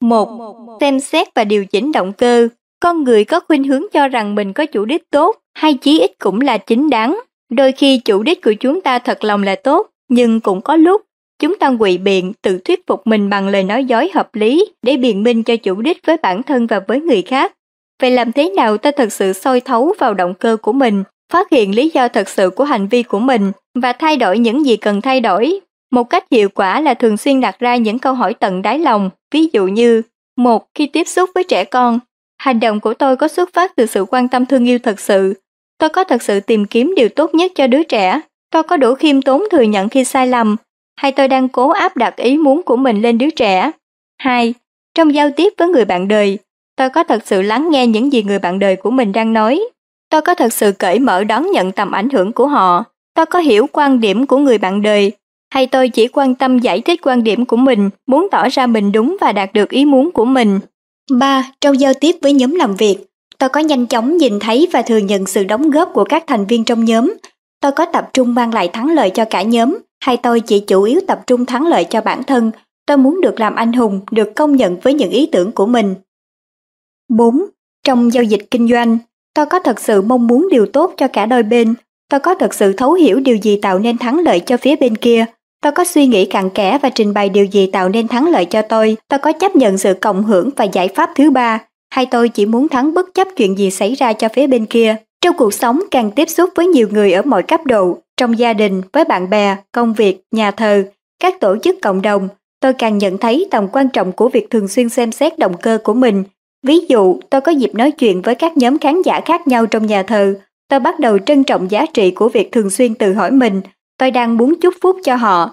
1. 0.00 0.28
Xem 0.80 1.00
xét 1.00 1.34
và 1.34 1.44
điều 1.44 1.64
chỉnh 1.64 1.92
động 1.92 2.12
cơ. 2.12 2.48
Con 2.80 3.04
người 3.04 3.24
có 3.24 3.40
khuynh 3.40 3.64
hướng 3.64 3.82
cho 3.92 4.08
rằng 4.08 4.34
mình 4.34 4.52
có 4.52 4.66
chủ 4.66 4.84
đích 4.84 5.10
tốt, 5.10 5.36
hay 5.54 5.74
chí 5.74 6.00
ít 6.00 6.12
cũng 6.18 6.40
là 6.40 6.58
chính 6.58 6.90
đáng. 6.90 7.20
Đôi 7.56 7.72
khi 7.72 7.98
chủ 7.98 8.22
đích 8.22 8.42
của 8.42 8.52
chúng 8.52 8.80
ta 8.80 8.98
thật 8.98 9.24
lòng 9.24 9.42
là 9.42 9.54
tốt, 9.54 9.86
nhưng 10.08 10.40
cũng 10.40 10.60
có 10.60 10.76
lúc 10.76 11.02
chúng 11.38 11.58
ta 11.58 11.72
quỵ 11.78 11.98
biện 11.98 12.32
tự 12.42 12.58
thuyết 12.64 12.86
phục 12.86 13.06
mình 13.06 13.30
bằng 13.30 13.48
lời 13.48 13.62
nói 13.62 13.84
dối 13.84 14.10
hợp 14.14 14.34
lý 14.34 14.66
để 14.82 14.96
biện 14.96 15.22
minh 15.22 15.42
cho 15.42 15.56
chủ 15.56 15.74
đích 15.74 16.06
với 16.06 16.16
bản 16.16 16.42
thân 16.42 16.66
và 16.66 16.80
với 16.88 17.00
người 17.00 17.22
khác. 17.22 17.52
Vậy 18.02 18.10
làm 18.10 18.32
thế 18.32 18.50
nào 18.56 18.76
ta 18.76 18.90
thật 18.96 19.12
sự 19.12 19.32
soi 19.32 19.60
thấu 19.60 19.94
vào 19.98 20.14
động 20.14 20.34
cơ 20.34 20.56
của 20.62 20.72
mình, 20.72 21.04
phát 21.32 21.50
hiện 21.50 21.74
lý 21.74 21.90
do 21.94 22.08
thật 22.08 22.28
sự 22.28 22.50
của 22.50 22.64
hành 22.64 22.88
vi 22.88 23.02
của 23.02 23.18
mình 23.18 23.52
và 23.74 23.92
thay 23.92 24.16
đổi 24.16 24.38
những 24.38 24.66
gì 24.66 24.76
cần 24.76 25.00
thay 25.00 25.20
đổi? 25.20 25.60
Một 25.90 26.04
cách 26.04 26.24
hiệu 26.30 26.48
quả 26.48 26.80
là 26.80 26.94
thường 26.94 27.16
xuyên 27.16 27.40
đặt 27.40 27.58
ra 27.58 27.76
những 27.76 27.98
câu 27.98 28.14
hỏi 28.14 28.34
tận 28.34 28.62
đáy 28.62 28.78
lòng, 28.78 29.10
ví 29.34 29.48
dụ 29.52 29.66
như 29.66 30.02
một 30.36 30.66
Khi 30.74 30.86
tiếp 30.86 31.08
xúc 31.08 31.30
với 31.34 31.44
trẻ 31.44 31.64
con, 31.64 31.98
hành 32.38 32.60
động 32.60 32.80
của 32.80 32.94
tôi 32.94 33.16
có 33.16 33.28
xuất 33.28 33.52
phát 33.52 33.76
từ 33.76 33.86
sự 33.86 34.04
quan 34.04 34.28
tâm 34.28 34.46
thương 34.46 34.68
yêu 34.68 34.78
thật 34.78 35.00
sự. 35.00 35.34
Tôi 35.82 35.90
có 35.90 36.04
thật 36.04 36.22
sự 36.22 36.40
tìm 36.40 36.64
kiếm 36.64 36.94
điều 36.96 37.08
tốt 37.08 37.34
nhất 37.34 37.52
cho 37.54 37.66
đứa 37.66 37.82
trẻ. 37.82 38.20
Tôi 38.50 38.62
có 38.62 38.76
đủ 38.76 38.94
khiêm 38.94 39.22
tốn 39.22 39.42
thừa 39.50 39.62
nhận 39.62 39.88
khi 39.88 40.04
sai 40.04 40.26
lầm, 40.26 40.56
hay 40.96 41.12
tôi 41.12 41.28
đang 41.28 41.48
cố 41.48 41.70
áp 41.70 41.96
đặt 41.96 42.16
ý 42.16 42.38
muốn 42.38 42.62
của 42.62 42.76
mình 42.76 43.02
lên 43.02 43.18
đứa 43.18 43.30
trẻ. 43.30 43.70
2. 44.18 44.54
Trong 44.94 45.14
giao 45.14 45.30
tiếp 45.36 45.52
với 45.58 45.68
người 45.68 45.84
bạn 45.84 46.08
đời, 46.08 46.38
tôi 46.76 46.90
có 46.90 47.04
thật 47.04 47.22
sự 47.26 47.42
lắng 47.42 47.68
nghe 47.70 47.86
những 47.86 48.12
gì 48.12 48.22
người 48.22 48.38
bạn 48.38 48.58
đời 48.58 48.76
của 48.76 48.90
mình 48.90 49.12
đang 49.12 49.32
nói. 49.32 49.60
Tôi 50.10 50.22
có 50.22 50.34
thật 50.34 50.52
sự 50.52 50.72
cởi 50.72 50.98
mở 50.98 51.24
đón 51.24 51.50
nhận 51.50 51.72
tầm 51.72 51.90
ảnh 51.92 52.10
hưởng 52.10 52.32
của 52.32 52.46
họ. 52.46 52.84
Tôi 53.14 53.26
có 53.26 53.38
hiểu 53.38 53.66
quan 53.72 54.00
điểm 54.00 54.26
của 54.26 54.38
người 54.38 54.58
bạn 54.58 54.82
đời 54.82 55.12
hay 55.50 55.66
tôi 55.66 55.88
chỉ 55.88 56.08
quan 56.08 56.34
tâm 56.34 56.58
giải 56.58 56.80
thích 56.80 57.00
quan 57.02 57.24
điểm 57.24 57.44
của 57.44 57.56
mình, 57.56 57.90
muốn 58.06 58.28
tỏ 58.30 58.48
ra 58.48 58.66
mình 58.66 58.92
đúng 58.92 59.16
và 59.20 59.32
đạt 59.32 59.52
được 59.52 59.70
ý 59.70 59.84
muốn 59.84 60.10
của 60.10 60.24
mình. 60.24 60.60
3. 61.10 61.50
Trong 61.60 61.80
giao 61.80 61.94
tiếp 61.94 62.16
với 62.22 62.32
nhóm 62.32 62.54
làm 62.54 62.74
việc, 62.76 62.96
tôi 63.42 63.48
có 63.48 63.60
nhanh 63.60 63.86
chóng 63.86 64.16
nhìn 64.16 64.38
thấy 64.40 64.68
và 64.72 64.82
thừa 64.82 64.96
nhận 64.96 65.26
sự 65.26 65.44
đóng 65.44 65.70
góp 65.70 65.90
của 65.92 66.04
các 66.04 66.24
thành 66.26 66.46
viên 66.46 66.64
trong 66.64 66.84
nhóm. 66.84 67.14
Tôi 67.60 67.72
có 67.72 67.86
tập 67.86 68.10
trung 68.12 68.34
mang 68.34 68.54
lại 68.54 68.68
thắng 68.68 68.94
lợi 68.94 69.10
cho 69.10 69.24
cả 69.24 69.42
nhóm, 69.42 69.78
hay 70.00 70.16
tôi 70.16 70.40
chỉ 70.40 70.60
chủ 70.60 70.82
yếu 70.82 71.00
tập 71.06 71.20
trung 71.26 71.46
thắng 71.46 71.66
lợi 71.66 71.84
cho 71.84 72.00
bản 72.00 72.22
thân. 72.22 72.50
Tôi 72.86 72.96
muốn 72.96 73.20
được 73.20 73.40
làm 73.40 73.54
anh 73.54 73.72
hùng, 73.72 74.00
được 74.10 74.34
công 74.36 74.56
nhận 74.56 74.80
với 74.80 74.94
những 74.94 75.10
ý 75.10 75.26
tưởng 75.32 75.52
của 75.52 75.66
mình. 75.66 75.94
4. 77.08 77.44
Trong 77.84 78.12
giao 78.12 78.22
dịch 78.22 78.46
kinh 78.50 78.68
doanh, 78.68 78.98
tôi 79.34 79.46
có 79.46 79.58
thật 79.58 79.80
sự 79.80 80.02
mong 80.02 80.26
muốn 80.26 80.48
điều 80.50 80.66
tốt 80.66 80.94
cho 80.96 81.08
cả 81.08 81.26
đôi 81.26 81.42
bên. 81.42 81.74
Tôi 82.10 82.20
có 82.20 82.34
thật 82.34 82.54
sự 82.54 82.72
thấu 82.72 82.92
hiểu 82.92 83.20
điều 83.20 83.36
gì 83.36 83.58
tạo 83.62 83.78
nên 83.78 83.98
thắng 83.98 84.18
lợi 84.18 84.40
cho 84.40 84.56
phía 84.56 84.76
bên 84.76 84.96
kia. 84.96 85.24
Tôi 85.62 85.72
có 85.72 85.84
suy 85.84 86.06
nghĩ 86.06 86.24
cặn 86.24 86.50
kẽ 86.50 86.78
và 86.82 86.88
trình 86.88 87.14
bày 87.14 87.28
điều 87.28 87.44
gì 87.44 87.66
tạo 87.66 87.88
nên 87.88 88.08
thắng 88.08 88.30
lợi 88.30 88.44
cho 88.44 88.62
tôi. 88.62 88.96
Tôi 89.08 89.18
có 89.18 89.32
chấp 89.32 89.56
nhận 89.56 89.78
sự 89.78 89.94
cộng 90.00 90.24
hưởng 90.24 90.50
và 90.56 90.64
giải 90.64 90.88
pháp 90.88 91.10
thứ 91.16 91.30
ba. 91.30 91.60
Hay 91.92 92.06
tôi 92.06 92.28
chỉ 92.28 92.46
muốn 92.46 92.68
thắng 92.68 92.94
bất 92.94 93.14
chấp 93.14 93.28
chuyện 93.36 93.58
gì 93.58 93.70
xảy 93.70 93.94
ra 93.94 94.12
cho 94.12 94.28
phía 94.28 94.46
bên 94.46 94.66
kia. 94.66 94.96
Trong 95.20 95.36
cuộc 95.36 95.54
sống 95.54 95.80
càng 95.90 96.10
tiếp 96.10 96.28
xúc 96.28 96.50
với 96.54 96.66
nhiều 96.66 96.88
người 96.90 97.12
ở 97.12 97.22
mọi 97.22 97.42
cấp 97.42 97.60
độ, 97.66 97.98
trong 98.16 98.38
gia 98.38 98.52
đình, 98.52 98.82
với 98.92 99.04
bạn 99.04 99.30
bè, 99.30 99.56
công 99.72 99.94
việc, 99.94 100.20
nhà 100.30 100.50
thờ, 100.50 100.84
các 101.22 101.40
tổ 101.40 101.56
chức 101.62 101.76
cộng 101.82 102.02
đồng, 102.02 102.28
tôi 102.60 102.72
càng 102.72 102.98
nhận 102.98 103.18
thấy 103.18 103.46
tầm 103.50 103.68
quan 103.72 103.88
trọng 103.88 104.12
của 104.12 104.28
việc 104.28 104.50
thường 104.50 104.68
xuyên 104.68 104.88
xem 104.88 105.12
xét 105.12 105.38
động 105.38 105.56
cơ 105.62 105.78
của 105.84 105.94
mình. 105.94 106.24
Ví 106.66 106.78
dụ, 106.88 107.20
tôi 107.30 107.40
có 107.40 107.52
dịp 107.52 107.74
nói 107.74 107.90
chuyện 107.90 108.22
với 108.22 108.34
các 108.34 108.56
nhóm 108.56 108.78
khán 108.78 109.02
giả 109.02 109.20
khác 109.24 109.48
nhau 109.48 109.66
trong 109.66 109.86
nhà 109.86 110.02
thờ, 110.02 110.34
tôi 110.68 110.80
bắt 110.80 111.00
đầu 111.00 111.18
trân 111.18 111.44
trọng 111.44 111.70
giá 111.70 111.86
trị 111.86 112.10
của 112.10 112.28
việc 112.28 112.52
thường 112.52 112.70
xuyên 112.70 112.94
tự 112.94 113.14
hỏi 113.14 113.30
mình 113.30 113.60
tôi 113.98 114.10
đang 114.10 114.36
muốn 114.36 114.54
chúc 114.60 114.74
phúc 114.80 114.96
cho 115.04 115.16
họ, 115.16 115.50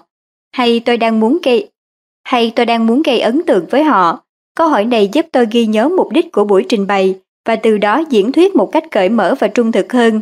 hay 0.52 0.80
tôi 0.80 0.96
đang 0.96 1.20
muốn 1.20 1.38
gây 1.42 1.68
hay 2.24 2.52
tôi 2.56 2.66
đang 2.66 2.86
muốn 2.86 3.02
gây 3.02 3.20
ấn 3.20 3.42
tượng 3.46 3.66
với 3.70 3.84
họ. 3.84 4.24
Câu 4.56 4.68
hỏi 4.68 4.84
này 4.84 5.08
giúp 5.12 5.26
tôi 5.32 5.46
ghi 5.50 5.66
nhớ 5.66 5.88
mục 5.88 6.12
đích 6.12 6.32
của 6.32 6.44
buổi 6.44 6.66
trình 6.68 6.86
bày 6.86 7.14
và 7.46 7.56
từ 7.56 7.78
đó 7.78 8.02
diễn 8.10 8.32
thuyết 8.32 8.54
một 8.54 8.72
cách 8.72 8.84
cởi 8.90 9.08
mở 9.08 9.34
và 9.38 9.48
trung 9.48 9.72
thực 9.72 9.92
hơn. 9.92 10.20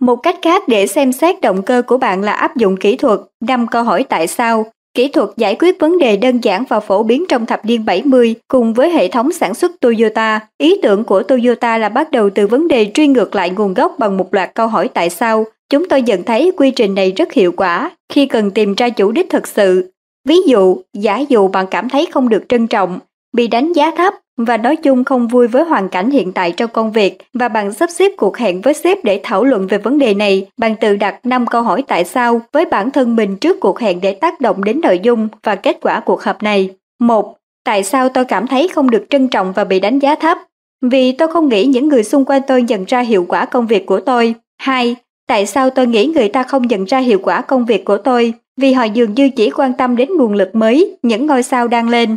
Một 0.00 0.16
cách 0.16 0.36
khác 0.42 0.68
để 0.68 0.86
xem 0.86 1.12
xét 1.12 1.40
động 1.40 1.62
cơ 1.62 1.82
của 1.82 1.98
bạn 1.98 2.22
là 2.22 2.32
áp 2.32 2.56
dụng 2.56 2.76
kỹ 2.76 2.96
thuật 2.96 3.20
5 3.40 3.66
câu 3.66 3.82
hỏi 3.82 4.04
tại 4.08 4.26
sao. 4.26 4.66
Kỹ 4.94 5.08
thuật 5.08 5.28
giải 5.36 5.56
quyết 5.60 5.80
vấn 5.80 5.98
đề 5.98 6.16
đơn 6.16 6.40
giản 6.40 6.64
và 6.68 6.80
phổ 6.80 7.02
biến 7.02 7.24
trong 7.28 7.46
thập 7.46 7.64
niên 7.64 7.84
70 7.84 8.34
cùng 8.48 8.74
với 8.74 8.90
hệ 8.90 9.08
thống 9.08 9.32
sản 9.32 9.54
xuất 9.54 9.80
Toyota. 9.80 10.40
Ý 10.58 10.80
tưởng 10.82 11.04
của 11.04 11.22
Toyota 11.22 11.78
là 11.78 11.88
bắt 11.88 12.10
đầu 12.10 12.30
từ 12.30 12.46
vấn 12.46 12.68
đề 12.68 12.90
truy 12.94 13.06
ngược 13.06 13.34
lại 13.34 13.50
nguồn 13.50 13.74
gốc 13.74 13.94
bằng 13.98 14.16
một 14.16 14.34
loạt 14.34 14.54
câu 14.54 14.66
hỏi 14.66 14.88
tại 14.94 15.10
sao 15.10 15.44
Chúng 15.70 15.88
tôi 15.88 16.02
nhận 16.02 16.22
thấy 16.22 16.52
quy 16.56 16.70
trình 16.70 16.94
này 16.94 17.12
rất 17.12 17.32
hiệu 17.32 17.52
quả 17.52 17.90
khi 18.08 18.26
cần 18.26 18.50
tìm 18.50 18.74
ra 18.74 18.88
chủ 18.88 19.12
đích 19.12 19.30
thực 19.30 19.48
sự. 19.48 19.90
Ví 20.28 20.36
dụ, 20.46 20.76
giả 20.94 21.18
dụ 21.28 21.48
bạn 21.48 21.66
cảm 21.70 21.88
thấy 21.88 22.06
không 22.12 22.28
được 22.28 22.44
trân 22.48 22.66
trọng, 22.66 22.98
bị 23.32 23.46
đánh 23.46 23.72
giá 23.72 23.90
thấp 23.96 24.14
và 24.36 24.56
nói 24.56 24.76
chung 24.76 25.04
không 25.04 25.28
vui 25.28 25.48
với 25.48 25.64
hoàn 25.64 25.88
cảnh 25.88 26.10
hiện 26.10 26.32
tại 26.32 26.52
trong 26.52 26.70
công 26.70 26.92
việc 26.92 27.18
và 27.34 27.48
bạn 27.48 27.72
sắp 27.72 27.90
xếp 27.90 28.12
cuộc 28.16 28.36
hẹn 28.36 28.60
với 28.60 28.74
sếp 28.74 29.04
để 29.04 29.20
thảo 29.22 29.44
luận 29.44 29.66
về 29.66 29.78
vấn 29.78 29.98
đề 29.98 30.14
này, 30.14 30.46
bạn 30.56 30.76
tự 30.80 30.96
đặt 30.96 31.26
5 31.26 31.46
câu 31.46 31.62
hỏi 31.62 31.84
tại 31.88 32.04
sao 32.04 32.40
với 32.52 32.64
bản 32.64 32.90
thân 32.90 33.16
mình 33.16 33.36
trước 33.36 33.60
cuộc 33.60 33.80
hẹn 33.80 34.00
để 34.00 34.14
tác 34.14 34.40
động 34.40 34.64
đến 34.64 34.80
nội 34.82 35.00
dung 35.02 35.28
và 35.42 35.54
kết 35.54 35.78
quả 35.80 36.00
cuộc 36.00 36.22
họp 36.22 36.42
này. 36.42 36.70
1. 37.00 37.36
Tại 37.64 37.84
sao 37.84 38.08
tôi 38.08 38.24
cảm 38.24 38.46
thấy 38.46 38.68
không 38.68 38.90
được 38.90 39.06
trân 39.10 39.28
trọng 39.28 39.52
và 39.52 39.64
bị 39.64 39.80
đánh 39.80 39.98
giá 39.98 40.14
thấp? 40.14 40.38
Vì 40.82 41.12
tôi 41.12 41.28
không 41.28 41.48
nghĩ 41.48 41.64
những 41.66 41.88
người 41.88 42.04
xung 42.04 42.24
quanh 42.24 42.42
tôi 42.46 42.62
nhận 42.62 42.84
ra 42.84 43.00
hiệu 43.00 43.26
quả 43.28 43.44
công 43.44 43.66
việc 43.66 43.86
của 43.86 44.00
tôi. 44.00 44.34
2. 44.58 44.96
Tại 45.28 45.46
sao 45.46 45.70
tôi 45.70 45.86
nghĩ 45.86 46.06
người 46.06 46.28
ta 46.28 46.42
không 46.42 46.66
nhận 46.66 46.84
ra 46.84 46.98
hiệu 46.98 47.18
quả 47.22 47.40
công 47.40 47.64
việc 47.64 47.84
của 47.84 47.96
tôi? 47.96 48.32
Vì 48.56 48.72
họ 48.72 48.84
dường 48.84 49.14
như 49.14 49.30
chỉ 49.30 49.50
quan 49.50 49.72
tâm 49.72 49.96
đến 49.96 50.08
nguồn 50.16 50.32
lực 50.32 50.54
mới, 50.54 50.96
những 51.02 51.26
ngôi 51.26 51.42
sao 51.42 51.68
đang 51.68 51.88
lên. 51.88 52.16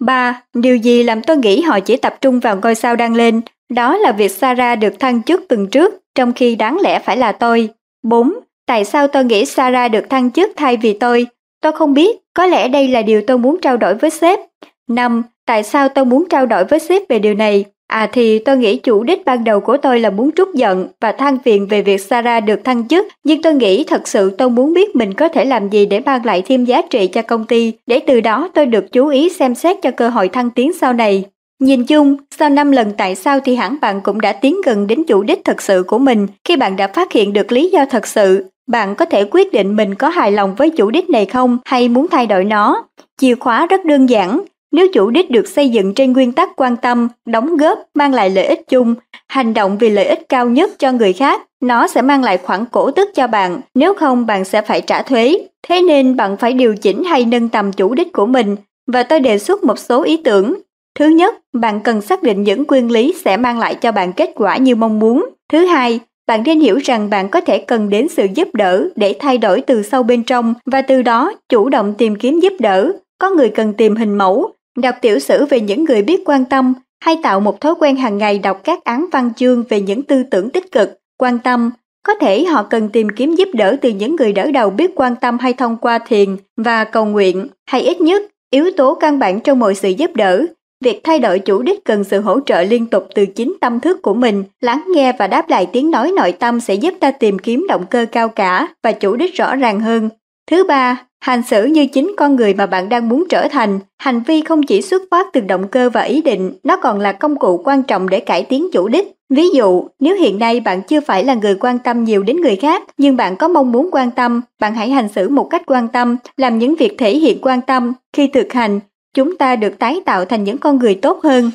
3. 0.00 0.42
Điều 0.54 0.76
gì 0.76 1.02
làm 1.02 1.22
tôi 1.22 1.36
nghĩ 1.36 1.60
họ 1.60 1.80
chỉ 1.80 1.96
tập 1.96 2.16
trung 2.20 2.40
vào 2.40 2.56
ngôi 2.62 2.74
sao 2.74 2.96
đang 2.96 3.14
lên? 3.14 3.40
Đó 3.68 3.96
là 3.96 4.12
việc 4.12 4.30
Sarah 4.30 4.78
được 4.78 5.00
thăng 5.00 5.22
chức 5.22 5.48
tuần 5.48 5.66
trước, 5.66 5.94
trong 6.14 6.32
khi 6.32 6.54
đáng 6.54 6.78
lẽ 6.80 6.98
phải 6.98 7.16
là 7.16 7.32
tôi. 7.32 7.68
4. 8.02 8.32
Tại 8.66 8.84
sao 8.84 9.08
tôi 9.08 9.24
nghĩ 9.24 9.44
Sarah 9.44 9.90
được 9.90 10.10
thăng 10.10 10.30
chức 10.30 10.50
thay 10.56 10.76
vì 10.76 10.92
tôi? 10.92 11.26
Tôi 11.60 11.72
không 11.72 11.94
biết, 11.94 12.16
có 12.34 12.46
lẽ 12.46 12.68
đây 12.68 12.88
là 12.88 13.02
điều 13.02 13.22
tôi 13.26 13.38
muốn 13.38 13.58
trao 13.62 13.76
đổi 13.76 13.94
với 13.94 14.10
sếp. 14.10 14.40
5. 14.88 15.22
Tại 15.46 15.62
sao 15.62 15.88
tôi 15.88 16.04
muốn 16.04 16.28
trao 16.28 16.46
đổi 16.46 16.64
với 16.64 16.78
sếp 16.78 17.02
về 17.08 17.18
điều 17.18 17.34
này? 17.34 17.64
À 17.86 18.08
thì 18.12 18.38
tôi 18.38 18.56
nghĩ 18.56 18.76
chủ 18.76 19.02
đích 19.02 19.24
ban 19.24 19.44
đầu 19.44 19.60
của 19.60 19.76
tôi 19.76 20.00
là 20.00 20.10
muốn 20.10 20.30
trút 20.32 20.54
giận 20.54 20.88
và 21.00 21.12
than 21.12 21.38
phiền 21.38 21.66
về 21.66 21.82
việc 21.82 22.00
Sarah 22.00 22.44
được 22.44 22.64
thăng 22.64 22.88
chức, 22.88 23.06
nhưng 23.24 23.42
tôi 23.42 23.54
nghĩ 23.54 23.84
thật 23.84 24.08
sự 24.08 24.30
tôi 24.30 24.50
muốn 24.50 24.74
biết 24.74 24.96
mình 24.96 25.14
có 25.14 25.28
thể 25.28 25.44
làm 25.44 25.68
gì 25.68 25.86
để 25.86 26.00
mang 26.00 26.26
lại 26.26 26.42
thêm 26.46 26.64
giá 26.64 26.82
trị 26.90 27.06
cho 27.06 27.22
công 27.22 27.44
ty, 27.44 27.72
để 27.86 28.00
từ 28.06 28.20
đó 28.20 28.48
tôi 28.54 28.66
được 28.66 28.92
chú 28.92 29.08
ý 29.08 29.28
xem 29.28 29.54
xét 29.54 29.76
cho 29.82 29.90
cơ 29.90 30.08
hội 30.08 30.28
thăng 30.28 30.50
tiến 30.50 30.72
sau 30.72 30.92
này. 30.92 31.24
Nhìn 31.60 31.84
chung, 31.84 32.16
sau 32.38 32.48
5 32.48 32.72
lần 32.72 32.92
tại 32.98 33.14
sao 33.14 33.40
thì 33.40 33.56
hẳn 33.56 33.76
bạn 33.80 34.00
cũng 34.00 34.20
đã 34.20 34.32
tiến 34.32 34.60
gần 34.64 34.86
đến 34.86 35.04
chủ 35.04 35.22
đích 35.22 35.44
thật 35.44 35.62
sự 35.62 35.82
của 35.82 35.98
mình 35.98 36.26
khi 36.44 36.56
bạn 36.56 36.76
đã 36.76 36.88
phát 36.88 37.12
hiện 37.12 37.32
được 37.32 37.52
lý 37.52 37.70
do 37.70 37.84
thật 37.90 38.06
sự. 38.06 38.44
Bạn 38.66 38.94
có 38.94 39.04
thể 39.04 39.24
quyết 39.30 39.52
định 39.52 39.76
mình 39.76 39.94
có 39.94 40.08
hài 40.08 40.32
lòng 40.32 40.54
với 40.54 40.70
chủ 40.70 40.90
đích 40.90 41.10
này 41.10 41.26
không 41.26 41.58
hay 41.64 41.88
muốn 41.88 42.06
thay 42.08 42.26
đổi 42.26 42.44
nó. 42.44 42.84
Chìa 43.20 43.34
khóa 43.34 43.66
rất 43.66 43.84
đơn 43.84 44.06
giản, 44.06 44.40
nếu 44.76 44.88
chủ 44.92 45.10
đích 45.10 45.30
được 45.30 45.48
xây 45.48 45.68
dựng 45.68 45.94
trên 45.94 46.12
nguyên 46.12 46.32
tắc 46.32 46.56
quan 46.56 46.76
tâm, 46.76 47.08
đóng 47.26 47.56
góp, 47.56 47.78
mang 47.94 48.14
lại 48.14 48.30
lợi 48.30 48.46
ích 48.46 48.68
chung, 48.68 48.94
hành 49.28 49.54
động 49.54 49.78
vì 49.78 49.90
lợi 49.90 50.04
ích 50.04 50.28
cao 50.28 50.48
nhất 50.48 50.70
cho 50.78 50.92
người 50.92 51.12
khác, 51.12 51.42
nó 51.62 51.86
sẽ 51.86 52.02
mang 52.02 52.24
lại 52.24 52.38
khoản 52.38 52.64
cổ 52.64 52.90
tức 52.90 53.08
cho 53.14 53.26
bạn, 53.26 53.60
nếu 53.74 53.94
không 53.94 54.26
bạn 54.26 54.44
sẽ 54.44 54.62
phải 54.62 54.80
trả 54.80 55.02
thuế. 55.02 55.38
Thế 55.68 55.82
nên 55.82 56.16
bạn 56.16 56.36
phải 56.36 56.52
điều 56.52 56.76
chỉnh 56.76 57.04
hay 57.04 57.24
nâng 57.24 57.48
tầm 57.48 57.72
chủ 57.72 57.94
đích 57.94 58.12
của 58.12 58.26
mình 58.26 58.56
và 58.86 59.02
tôi 59.02 59.20
đề 59.20 59.38
xuất 59.38 59.64
một 59.64 59.78
số 59.78 60.02
ý 60.02 60.16
tưởng. 60.16 60.54
Thứ 60.98 61.06
nhất, 61.06 61.34
bạn 61.52 61.80
cần 61.80 62.00
xác 62.00 62.22
định 62.22 62.42
những 62.42 62.64
nguyên 62.68 62.90
lý 62.90 63.14
sẽ 63.24 63.36
mang 63.36 63.58
lại 63.58 63.74
cho 63.74 63.92
bạn 63.92 64.12
kết 64.12 64.30
quả 64.34 64.56
như 64.56 64.76
mong 64.76 64.98
muốn. 64.98 65.26
Thứ 65.52 65.64
hai, 65.64 66.00
bạn 66.26 66.42
nên 66.46 66.60
hiểu 66.60 66.78
rằng 66.84 67.10
bạn 67.10 67.28
có 67.28 67.40
thể 67.40 67.58
cần 67.58 67.88
đến 67.88 68.08
sự 68.08 68.26
giúp 68.34 68.48
đỡ 68.54 68.88
để 68.96 69.14
thay 69.20 69.38
đổi 69.38 69.60
từ 69.60 69.82
sâu 69.82 70.02
bên 70.02 70.22
trong 70.22 70.54
và 70.66 70.82
từ 70.82 71.02
đó 71.02 71.32
chủ 71.48 71.68
động 71.68 71.94
tìm 71.98 72.16
kiếm 72.16 72.40
giúp 72.40 72.52
đỡ. 72.58 72.92
Có 73.18 73.30
người 73.30 73.48
cần 73.48 73.72
tìm 73.72 73.96
hình 73.96 74.18
mẫu, 74.18 74.50
Đọc 74.76 74.94
tiểu 75.02 75.18
sử 75.18 75.46
về 75.46 75.60
những 75.60 75.84
người 75.84 76.02
biết 76.02 76.22
quan 76.24 76.44
tâm 76.44 76.74
hay 77.00 77.18
tạo 77.22 77.40
một 77.40 77.60
thói 77.60 77.74
quen 77.78 77.96
hàng 77.96 78.18
ngày 78.18 78.38
đọc 78.38 78.60
các 78.64 78.84
án 78.84 79.06
văn 79.12 79.30
chương 79.36 79.64
về 79.68 79.80
những 79.80 80.02
tư 80.02 80.22
tưởng 80.30 80.50
tích 80.50 80.72
cực, 80.72 80.98
quan 81.18 81.38
tâm. 81.38 81.70
Có 82.02 82.14
thể 82.14 82.44
họ 82.44 82.62
cần 82.62 82.88
tìm 82.88 83.08
kiếm 83.08 83.34
giúp 83.34 83.48
đỡ 83.54 83.76
từ 83.82 83.90
những 83.90 84.16
người 84.16 84.32
đỡ 84.32 84.50
đầu 84.50 84.70
biết 84.70 84.90
quan 84.94 85.16
tâm 85.16 85.38
hay 85.38 85.52
thông 85.52 85.76
qua 85.76 85.98
thiền 85.98 86.36
và 86.56 86.84
cầu 86.84 87.04
nguyện, 87.04 87.48
hay 87.66 87.82
ít 87.82 88.00
nhất, 88.00 88.22
yếu 88.50 88.70
tố 88.76 88.94
căn 88.94 89.18
bản 89.18 89.40
trong 89.40 89.58
mọi 89.58 89.74
sự 89.74 89.88
giúp 89.88 90.10
đỡ. 90.14 90.46
Việc 90.84 91.00
thay 91.04 91.18
đổi 91.18 91.38
chủ 91.38 91.62
đích 91.62 91.84
cần 91.84 92.04
sự 92.04 92.20
hỗ 92.20 92.40
trợ 92.46 92.62
liên 92.62 92.86
tục 92.86 93.08
từ 93.14 93.26
chính 93.26 93.54
tâm 93.60 93.80
thức 93.80 94.02
của 94.02 94.14
mình, 94.14 94.44
lắng 94.60 94.84
nghe 94.94 95.12
và 95.18 95.26
đáp 95.26 95.48
lại 95.50 95.66
tiếng 95.72 95.90
nói 95.90 96.12
nội 96.16 96.32
tâm 96.32 96.60
sẽ 96.60 96.74
giúp 96.74 96.94
ta 97.00 97.10
tìm 97.10 97.38
kiếm 97.38 97.66
động 97.68 97.84
cơ 97.90 98.06
cao 98.12 98.28
cả 98.28 98.68
và 98.82 98.92
chủ 98.92 99.16
đích 99.16 99.34
rõ 99.34 99.56
ràng 99.56 99.80
hơn. 99.80 100.08
Thứ 100.50 100.64
ba, 100.64 101.02
hành 101.20 101.42
xử 101.42 101.64
như 101.64 101.86
chính 101.86 102.14
con 102.16 102.36
người 102.36 102.54
mà 102.54 102.66
bạn 102.66 102.88
đang 102.88 103.08
muốn 103.08 103.24
trở 103.28 103.48
thành. 103.48 103.78
Hành 103.98 104.20
vi 104.26 104.40
không 104.40 104.62
chỉ 104.62 104.82
xuất 104.82 105.02
phát 105.10 105.26
từ 105.32 105.40
động 105.40 105.68
cơ 105.68 105.90
và 105.90 106.02
ý 106.02 106.22
định, 106.22 106.52
nó 106.64 106.76
còn 106.76 106.98
là 107.00 107.12
công 107.12 107.36
cụ 107.36 107.60
quan 107.64 107.82
trọng 107.82 108.08
để 108.08 108.20
cải 108.20 108.42
tiến 108.42 108.68
chủ 108.72 108.88
đích. 108.88 109.12
Ví 109.30 109.48
dụ, 109.48 109.84
nếu 110.00 110.16
hiện 110.16 110.38
nay 110.38 110.60
bạn 110.60 110.82
chưa 110.82 111.00
phải 111.00 111.24
là 111.24 111.34
người 111.34 111.54
quan 111.60 111.78
tâm 111.78 112.04
nhiều 112.04 112.22
đến 112.22 112.40
người 112.40 112.56
khác, 112.56 112.82
nhưng 112.98 113.16
bạn 113.16 113.36
có 113.36 113.48
mong 113.48 113.72
muốn 113.72 113.88
quan 113.92 114.10
tâm, 114.10 114.40
bạn 114.60 114.74
hãy 114.74 114.90
hành 114.90 115.08
xử 115.08 115.28
một 115.28 115.44
cách 115.50 115.62
quan 115.66 115.88
tâm, 115.88 116.16
làm 116.36 116.58
những 116.58 116.74
việc 116.74 116.94
thể 116.98 117.16
hiện 117.16 117.38
quan 117.42 117.60
tâm. 117.60 117.92
Khi 118.12 118.26
thực 118.26 118.52
hành, 118.52 118.80
chúng 119.14 119.36
ta 119.36 119.56
được 119.56 119.78
tái 119.78 120.00
tạo 120.04 120.24
thành 120.24 120.44
những 120.44 120.58
con 120.58 120.78
người 120.78 120.94
tốt 120.94 121.20
hơn. 121.22 121.50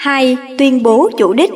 2. 0.00 0.36
Tuyên 0.58 0.82
bố 0.82 1.10
chủ 1.16 1.32
đích 1.32 1.50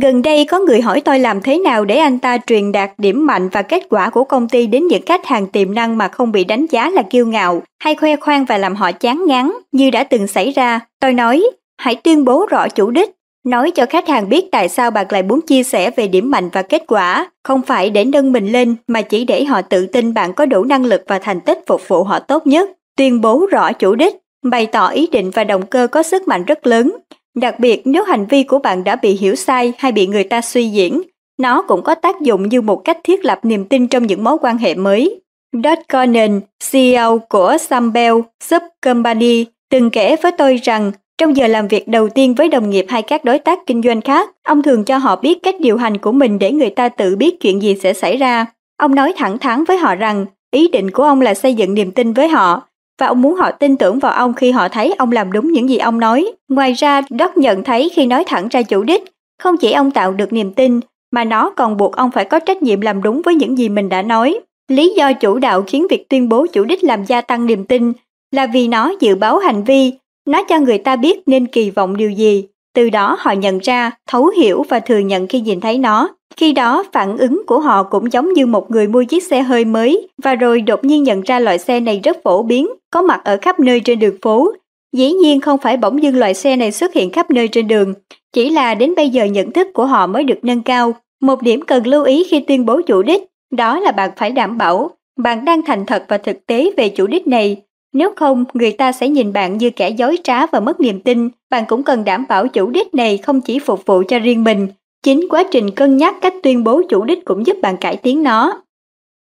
Gần 0.00 0.22
đây 0.22 0.44
có 0.44 0.58
người 0.58 0.80
hỏi 0.80 1.00
tôi 1.00 1.18
làm 1.18 1.40
thế 1.40 1.58
nào 1.58 1.84
để 1.84 1.98
anh 1.98 2.18
ta 2.18 2.38
truyền 2.46 2.72
đạt 2.72 2.90
điểm 2.98 3.26
mạnh 3.26 3.48
và 3.48 3.62
kết 3.62 3.82
quả 3.90 4.10
của 4.10 4.24
công 4.24 4.48
ty 4.48 4.66
đến 4.66 4.86
những 4.86 5.02
khách 5.06 5.26
hàng 5.26 5.46
tiềm 5.46 5.74
năng 5.74 5.98
mà 5.98 6.08
không 6.08 6.32
bị 6.32 6.44
đánh 6.44 6.66
giá 6.70 6.90
là 6.90 7.02
kiêu 7.02 7.26
ngạo 7.26 7.62
hay 7.78 7.94
khoe 7.94 8.16
khoang 8.16 8.44
và 8.44 8.58
làm 8.58 8.74
họ 8.74 8.92
chán 8.92 9.24
ngán 9.26 9.52
như 9.72 9.90
đã 9.90 10.04
từng 10.04 10.26
xảy 10.26 10.50
ra. 10.50 10.80
Tôi 11.00 11.12
nói, 11.12 11.44
hãy 11.78 11.94
tuyên 11.94 12.24
bố 12.24 12.46
rõ 12.46 12.68
chủ 12.68 12.90
đích, 12.90 13.10
nói 13.46 13.70
cho 13.70 13.86
khách 13.86 14.08
hàng 14.08 14.28
biết 14.28 14.44
tại 14.52 14.68
sao 14.68 14.90
bạn 14.90 15.06
lại 15.10 15.22
muốn 15.22 15.40
chia 15.40 15.62
sẻ 15.62 15.90
về 15.90 16.08
điểm 16.08 16.30
mạnh 16.30 16.48
và 16.52 16.62
kết 16.62 16.82
quả, 16.86 17.30
không 17.42 17.62
phải 17.62 17.90
để 17.90 18.04
nâng 18.04 18.32
mình 18.32 18.52
lên 18.52 18.76
mà 18.86 19.02
chỉ 19.02 19.24
để 19.24 19.44
họ 19.44 19.62
tự 19.62 19.86
tin 19.86 20.14
bạn 20.14 20.32
có 20.32 20.46
đủ 20.46 20.64
năng 20.64 20.84
lực 20.84 21.02
và 21.06 21.18
thành 21.18 21.40
tích 21.40 21.58
phục 21.66 21.88
vụ 21.88 22.04
họ 22.04 22.18
tốt 22.18 22.46
nhất. 22.46 22.70
Tuyên 22.96 23.20
bố 23.20 23.46
rõ 23.50 23.72
chủ 23.72 23.94
đích, 23.94 24.16
bày 24.42 24.66
tỏ 24.66 24.88
ý 24.88 25.06
định 25.12 25.30
và 25.30 25.44
động 25.44 25.66
cơ 25.66 25.86
có 25.86 26.02
sức 26.02 26.28
mạnh 26.28 26.44
rất 26.44 26.66
lớn, 26.66 26.96
Đặc 27.34 27.60
biệt 27.60 27.82
nếu 27.84 28.04
hành 28.04 28.26
vi 28.26 28.42
của 28.42 28.58
bạn 28.58 28.84
đã 28.84 28.96
bị 28.96 29.12
hiểu 29.12 29.34
sai 29.34 29.72
hay 29.78 29.92
bị 29.92 30.06
người 30.06 30.24
ta 30.24 30.40
suy 30.40 30.68
diễn, 30.68 31.02
nó 31.38 31.62
cũng 31.62 31.82
có 31.82 31.94
tác 31.94 32.20
dụng 32.20 32.48
như 32.48 32.60
một 32.60 32.76
cách 32.76 32.98
thiết 33.04 33.24
lập 33.24 33.40
niềm 33.42 33.64
tin 33.64 33.88
trong 33.88 34.06
những 34.06 34.24
mối 34.24 34.36
quan 34.40 34.58
hệ 34.58 34.74
mới. 34.74 35.20
Dot 35.52 35.78
Conan, 35.92 36.40
CEO 36.72 37.18
của 37.18 37.56
Sambel 37.60 38.14
Sub 38.40 38.62
Company, 38.82 39.46
từng 39.70 39.90
kể 39.90 40.16
với 40.22 40.32
tôi 40.32 40.56
rằng 40.56 40.92
trong 41.18 41.36
giờ 41.36 41.46
làm 41.46 41.68
việc 41.68 41.88
đầu 41.88 42.08
tiên 42.08 42.34
với 42.34 42.48
đồng 42.48 42.70
nghiệp 42.70 42.86
hay 42.88 43.02
các 43.02 43.24
đối 43.24 43.38
tác 43.38 43.58
kinh 43.66 43.82
doanh 43.82 44.00
khác, 44.00 44.30
ông 44.42 44.62
thường 44.62 44.84
cho 44.84 44.98
họ 44.98 45.16
biết 45.16 45.38
cách 45.42 45.54
điều 45.60 45.76
hành 45.76 45.98
của 45.98 46.12
mình 46.12 46.38
để 46.38 46.52
người 46.52 46.70
ta 46.70 46.88
tự 46.88 47.16
biết 47.16 47.40
chuyện 47.40 47.62
gì 47.62 47.76
sẽ 47.82 47.92
xảy 47.92 48.16
ra. 48.16 48.46
Ông 48.76 48.94
nói 48.94 49.12
thẳng 49.16 49.38
thắn 49.38 49.64
với 49.64 49.76
họ 49.76 49.94
rằng 49.94 50.26
ý 50.50 50.68
định 50.68 50.90
của 50.90 51.02
ông 51.02 51.20
là 51.20 51.34
xây 51.34 51.54
dựng 51.54 51.74
niềm 51.74 51.90
tin 51.90 52.12
với 52.12 52.28
họ 52.28 52.62
và 53.00 53.06
ông 53.06 53.22
muốn 53.22 53.34
họ 53.34 53.50
tin 53.50 53.76
tưởng 53.76 53.98
vào 53.98 54.12
ông 54.12 54.34
khi 54.34 54.50
họ 54.50 54.68
thấy 54.68 54.94
ông 54.98 55.12
làm 55.12 55.32
đúng 55.32 55.52
những 55.52 55.68
gì 55.68 55.78
ông 55.78 56.00
nói. 56.00 56.32
Ngoài 56.48 56.72
ra, 56.72 57.02
Doc 57.18 57.36
nhận 57.36 57.64
thấy 57.64 57.90
khi 57.94 58.06
nói 58.06 58.24
thẳng 58.26 58.48
ra 58.48 58.62
chủ 58.62 58.82
đích, 58.82 59.04
không 59.42 59.56
chỉ 59.56 59.72
ông 59.72 59.90
tạo 59.90 60.12
được 60.12 60.32
niềm 60.32 60.52
tin, 60.52 60.80
mà 61.12 61.24
nó 61.24 61.50
còn 61.50 61.76
buộc 61.76 61.96
ông 61.96 62.10
phải 62.10 62.24
có 62.24 62.38
trách 62.38 62.62
nhiệm 62.62 62.80
làm 62.80 63.02
đúng 63.02 63.22
với 63.22 63.34
những 63.34 63.58
gì 63.58 63.68
mình 63.68 63.88
đã 63.88 64.02
nói. 64.02 64.40
Lý 64.68 64.94
do 64.96 65.12
chủ 65.12 65.38
đạo 65.38 65.62
khiến 65.66 65.86
việc 65.90 66.08
tuyên 66.08 66.28
bố 66.28 66.46
chủ 66.52 66.64
đích 66.64 66.84
làm 66.84 67.04
gia 67.04 67.20
tăng 67.20 67.46
niềm 67.46 67.64
tin 67.64 67.92
là 68.30 68.46
vì 68.46 68.68
nó 68.68 68.92
dự 69.00 69.14
báo 69.14 69.38
hành 69.38 69.64
vi, 69.64 69.92
nó 70.28 70.44
cho 70.48 70.58
người 70.58 70.78
ta 70.78 70.96
biết 70.96 71.22
nên 71.26 71.46
kỳ 71.46 71.70
vọng 71.70 71.96
điều 71.96 72.10
gì. 72.10 72.44
Từ 72.74 72.90
đó 72.90 73.16
họ 73.20 73.32
nhận 73.32 73.58
ra, 73.58 73.90
thấu 74.06 74.26
hiểu 74.26 74.64
và 74.68 74.80
thừa 74.80 74.98
nhận 74.98 75.26
khi 75.26 75.40
nhìn 75.40 75.60
thấy 75.60 75.78
nó. 75.78 76.08
Khi 76.36 76.52
đó, 76.52 76.84
phản 76.92 77.18
ứng 77.18 77.42
của 77.46 77.60
họ 77.60 77.82
cũng 77.82 78.12
giống 78.12 78.32
như 78.32 78.46
một 78.46 78.70
người 78.70 78.88
mua 78.88 79.04
chiếc 79.04 79.22
xe 79.22 79.42
hơi 79.42 79.64
mới 79.64 80.08
và 80.22 80.34
rồi 80.34 80.60
đột 80.60 80.84
nhiên 80.84 81.02
nhận 81.02 81.20
ra 81.20 81.40
loại 81.40 81.58
xe 81.58 81.80
này 81.80 82.00
rất 82.04 82.16
phổ 82.24 82.42
biến, 82.42 82.68
có 82.90 83.02
mặt 83.02 83.20
ở 83.24 83.38
khắp 83.42 83.60
nơi 83.60 83.80
trên 83.80 83.98
đường 83.98 84.16
phố. 84.22 84.52
Dĩ 84.96 85.12
nhiên 85.12 85.40
không 85.40 85.58
phải 85.58 85.76
bỗng 85.76 86.02
dưng 86.02 86.16
loại 86.16 86.34
xe 86.34 86.56
này 86.56 86.72
xuất 86.72 86.94
hiện 86.94 87.10
khắp 87.10 87.30
nơi 87.30 87.48
trên 87.48 87.68
đường, 87.68 87.94
chỉ 88.32 88.50
là 88.50 88.74
đến 88.74 88.94
bây 88.96 89.10
giờ 89.10 89.24
nhận 89.24 89.52
thức 89.52 89.68
của 89.74 89.86
họ 89.86 90.06
mới 90.06 90.24
được 90.24 90.38
nâng 90.42 90.62
cao. 90.62 90.92
Một 91.22 91.42
điểm 91.42 91.62
cần 91.62 91.86
lưu 91.86 92.04
ý 92.04 92.24
khi 92.30 92.40
tuyên 92.40 92.66
bố 92.66 92.80
chủ 92.86 93.02
đích, 93.02 93.22
đó 93.50 93.80
là 93.80 93.92
bạn 93.92 94.10
phải 94.16 94.30
đảm 94.30 94.58
bảo 94.58 94.90
bạn 95.16 95.44
đang 95.44 95.62
thành 95.62 95.86
thật 95.86 96.04
và 96.08 96.18
thực 96.18 96.46
tế 96.46 96.70
về 96.76 96.88
chủ 96.88 97.06
đích 97.06 97.26
này. 97.26 97.62
Nếu 97.92 98.12
không, 98.16 98.44
người 98.54 98.72
ta 98.72 98.92
sẽ 98.92 99.08
nhìn 99.08 99.32
bạn 99.32 99.58
như 99.58 99.70
kẻ 99.70 99.90
dối 99.90 100.18
trá 100.24 100.46
và 100.46 100.60
mất 100.60 100.80
niềm 100.80 101.00
tin. 101.00 101.28
Bạn 101.50 101.64
cũng 101.68 101.82
cần 101.82 102.04
đảm 102.04 102.24
bảo 102.28 102.48
chủ 102.48 102.70
đích 102.70 102.94
này 102.94 103.18
không 103.18 103.40
chỉ 103.40 103.58
phục 103.58 103.86
vụ 103.86 104.02
cho 104.08 104.18
riêng 104.18 104.44
mình, 104.44 104.68
Chính 105.04 105.28
quá 105.30 105.44
trình 105.50 105.70
cân 105.70 105.96
nhắc 105.96 106.14
cách 106.20 106.34
tuyên 106.42 106.64
bố 106.64 106.82
chủ 106.88 107.04
đích 107.04 107.24
cũng 107.24 107.46
giúp 107.46 107.56
bạn 107.62 107.76
cải 107.76 107.96
tiến 107.96 108.22
nó. 108.22 108.62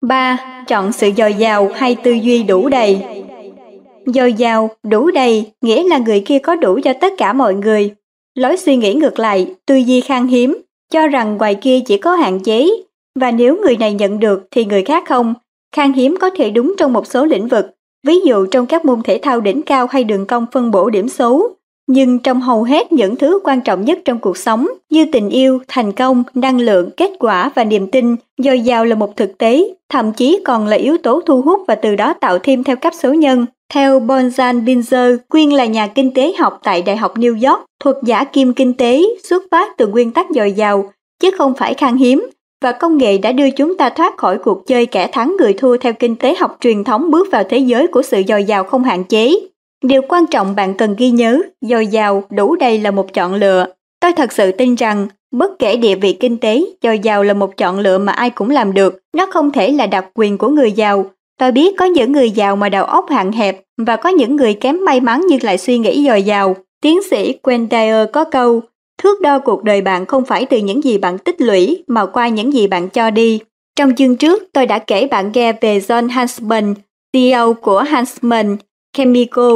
3. 0.02 0.64
Chọn 0.68 0.92
sự 0.92 1.10
dồi 1.16 1.34
dào 1.34 1.70
hay 1.74 1.94
tư 1.94 2.12
duy 2.12 2.42
đủ 2.42 2.68
đầy. 2.68 3.00
Dồi 4.06 4.32
dào, 4.32 4.70
đủ 4.82 5.10
đầy 5.10 5.52
nghĩa 5.60 5.88
là 5.88 5.98
người 5.98 6.20
kia 6.20 6.38
có 6.38 6.54
đủ 6.54 6.80
cho 6.84 6.92
tất 7.00 7.12
cả 7.18 7.32
mọi 7.32 7.54
người. 7.54 7.94
Lối 8.34 8.56
suy 8.56 8.76
nghĩ 8.76 8.94
ngược 8.94 9.18
lại, 9.18 9.54
tư 9.66 9.74
duy 9.76 10.00
khan 10.00 10.26
hiếm, 10.26 10.58
cho 10.92 11.06
rằng 11.06 11.36
ngoài 11.36 11.54
kia 11.54 11.80
chỉ 11.86 11.96
có 11.96 12.14
hạn 12.14 12.40
chế, 12.40 12.68
và 13.20 13.30
nếu 13.30 13.56
người 13.62 13.76
này 13.76 13.94
nhận 13.94 14.18
được 14.18 14.48
thì 14.50 14.64
người 14.64 14.82
khác 14.82 15.04
không. 15.08 15.34
Khan 15.76 15.92
hiếm 15.92 16.16
có 16.20 16.30
thể 16.30 16.50
đúng 16.50 16.74
trong 16.78 16.92
một 16.92 17.06
số 17.06 17.24
lĩnh 17.24 17.48
vực, 17.48 17.66
ví 18.06 18.20
dụ 18.20 18.46
trong 18.46 18.66
các 18.66 18.84
môn 18.84 19.02
thể 19.02 19.18
thao 19.22 19.40
đỉnh 19.40 19.62
cao 19.62 19.86
hay 19.86 20.04
đường 20.04 20.26
cong 20.26 20.46
phân 20.52 20.70
bổ 20.70 20.90
điểm 20.90 21.08
số, 21.08 21.55
nhưng 21.86 22.18
trong 22.18 22.40
hầu 22.40 22.62
hết 22.62 22.92
những 22.92 23.16
thứ 23.16 23.40
quan 23.44 23.60
trọng 23.60 23.84
nhất 23.84 23.98
trong 24.04 24.18
cuộc 24.18 24.36
sống 24.36 24.68
như 24.90 25.06
tình 25.12 25.28
yêu, 25.28 25.58
thành 25.68 25.92
công, 25.92 26.22
năng 26.34 26.60
lượng, 26.60 26.90
kết 26.96 27.10
quả 27.18 27.50
và 27.54 27.64
niềm 27.64 27.90
tin, 27.90 28.16
dồi 28.38 28.60
dào 28.60 28.84
là 28.84 28.94
một 28.94 29.16
thực 29.16 29.38
tế, 29.38 29.74
thậm 29.88 30.12
chí 30.12 30.40
còn 30.44 30.66
là 30.66 30.76
yếu 30.76 30.98
tố 30.98 31.20
thu 31.26 31.42
hút 31.42 31.60
và 31.68 31.74
từ 31.74 31.96
đó 31.96 32.14
tạo 32.20 32.38
thêm 32.38 32.64
theo 32.64 32.76
cấp 32.76 32.92
số 33.02 33.12
nhân. 33.12 33.46
Theo 33.74 34.00
Bonzan 34.00 34.64
Binzer, 34.64 35.16
Quyên 35.28 35.50
là 35.50 35.64
nhà 35.64 35.86
kinh 35.86 36.14
tế 36.14 36.32
học 36.38 36.60
tại 36.62 36.82
Đại 36.82 36.96
học 36.96 37.18
New 37.18 37.50
York, 37.50 37.64
thuật 37.80 37.96
giả 38.02 38.24
kim 38.24 38.52
kinh 38.52 38.74
tế 38.74 39.02
xuất 39.28 39.42
phát 39.50 39.76
từ 39.76 39.86
nguyên 39.86 40.10
tắc 40.10 40.26
dồi 40.30 40.52
dào, 40.52 40.92
chứ 41.20 41.30
không 41.38 41.54
phải 41.54 41.74
khan 41.74 41.96
hiếm, 41.96 42.30
và 42.62 42.72
công 42.72 42.98
nghệ 42.98 43.18
đã 43.18 43.32
đưa 43.32 43.50
chúng 43.50 43.76
ta 43.76 43.90
thoát 43.90 44.16
khỏi 44.16 44.38
cuộc 44.38 44.66
chơi 44.66 44.86
kẻ 44.86 45.06
thắng 45.12 45.36
người 45.38 45.52
thua 45.52 45.76
theo 45.76 45.92
kinh 45.92 46.16
tế 46.16 46.34
học 46.34 46.56
truyền 46.60 46.84
thống 46.84 47.10
bước 47.10 47.28
vào 47.32 47.44
thế 47.44 47.58
giới 47.58 47.86
của 47.86 48.02
sự 48.02 48.22
dồi 48.28 48.44
dào 48.44 48.64
không 48.64 48.84
hạn 48.84 49.04
chế. 49.04 49.34
Điều 49.84 50.02
quan 50.08 50.26
trọng 50.26 50.56
bạn 50.56 50.74
cần 50.74 50.94
ghi 50.98 51.10
nhớ, 51.10 51.38
dồi 51.60 51.86
dào, 51.86 52.24
đủ 52.30 52.56
đầy 52.56 52.78
là 52.78 52.90
một 52.90 53.12
chọn 53.12 53.34
lựa. 53.34 53.66
Tôi 54.00 54.12
thật 54.12 54.32
sự 54.32 54.52
tin 54.52 54.74
rằng, 54.74 55.06
bất 55.32 55.58
kể 55.58 55.76
địa 55.76 55.94
vị 55.94 56.12
kinh 56.12 56.36
tế, 56.36 56.64
dồi 56.82 56.98
dào 56.98 57.22
là 57.22 57.34
một 57.34 57.56
chọn 57.56 57.78
lựa 57.78 57.98
mà 57.98 58.12
ai 58.12 58.30
cũng 58.30 58.50
làm 58.50 58.74
được. 58.74 58.98
Nó 59.16 59.26
không 59.26 59.50
thể 59.50 59.72
là 59.72 59.86
đặc 59.86 60.06
quyền 60.14 60.38
của 60.38 60.48
người 60.48 60.72
giàu. 60.72 61.10
Tôi 61.38 61.52
biết 61.52 61.74
có 61.78 61.84
những 61.84 62.12
người 62.12 62.30
giàu 62.30 62.56
mà 62.56 62.68
đầu 62.68 62.84
óc 62.84 63.06
hạn 63.10 63.32
hẹp 63.32 63.62
và 63.86 63.96
có 63.96 64.08
những 64.08 64.36
người 64.36 64.54
kém 64.54 64.84
may 64.84 65.00
mắn 65.00 65.22
nhưng 65.28 65.42
lại 65.42 65.58
suy 65.58 65.78
nghĩ 65.78 66.06
dồi 66.06 66.22
dào. 66.22 66.56
Tiến 66.82 67.02
sĩ 67.10 67.32
Quentin 67.32 67.92
có 68.12 68.24
câu, 68.24 68.60
thước 69.02 69.20
đo 69.20 69.38
cuộc 69.38 69.64
đời 69.64 69.80
bạn 69.80 70.06
không 70.06 70.24
phải 70.24 70.46
từ 70.46 70.58
những 70.58 70.84
gì 70.84 70.98
bạn 70.98 71.18
tích 71.18 71.40
lũy 71.40 71.84
mà 71.86 72.06
qua 72.06 72.28
những 72.28 72.52
gì 72.52 72.66
bạn 72.66 72.88
cho 72.88 73.10
đi. 73.10 73.40
Trong 73.76 73.94
chương 73.94 74.16
trước, 74.16 74.42
tôi 74.52 74.66
đã 74.66 74.78
kể 74.78 75.06
bạn 75.06 75.30
nghe 75.34 75.52
về 75.52 75.78
John 75.78 76.08
Hansman, 76.08 76.74
CEO 77.12 77.54
của 77.54 77.82
Hansman, 77.82 78.56
Chemical, 78.96 79.54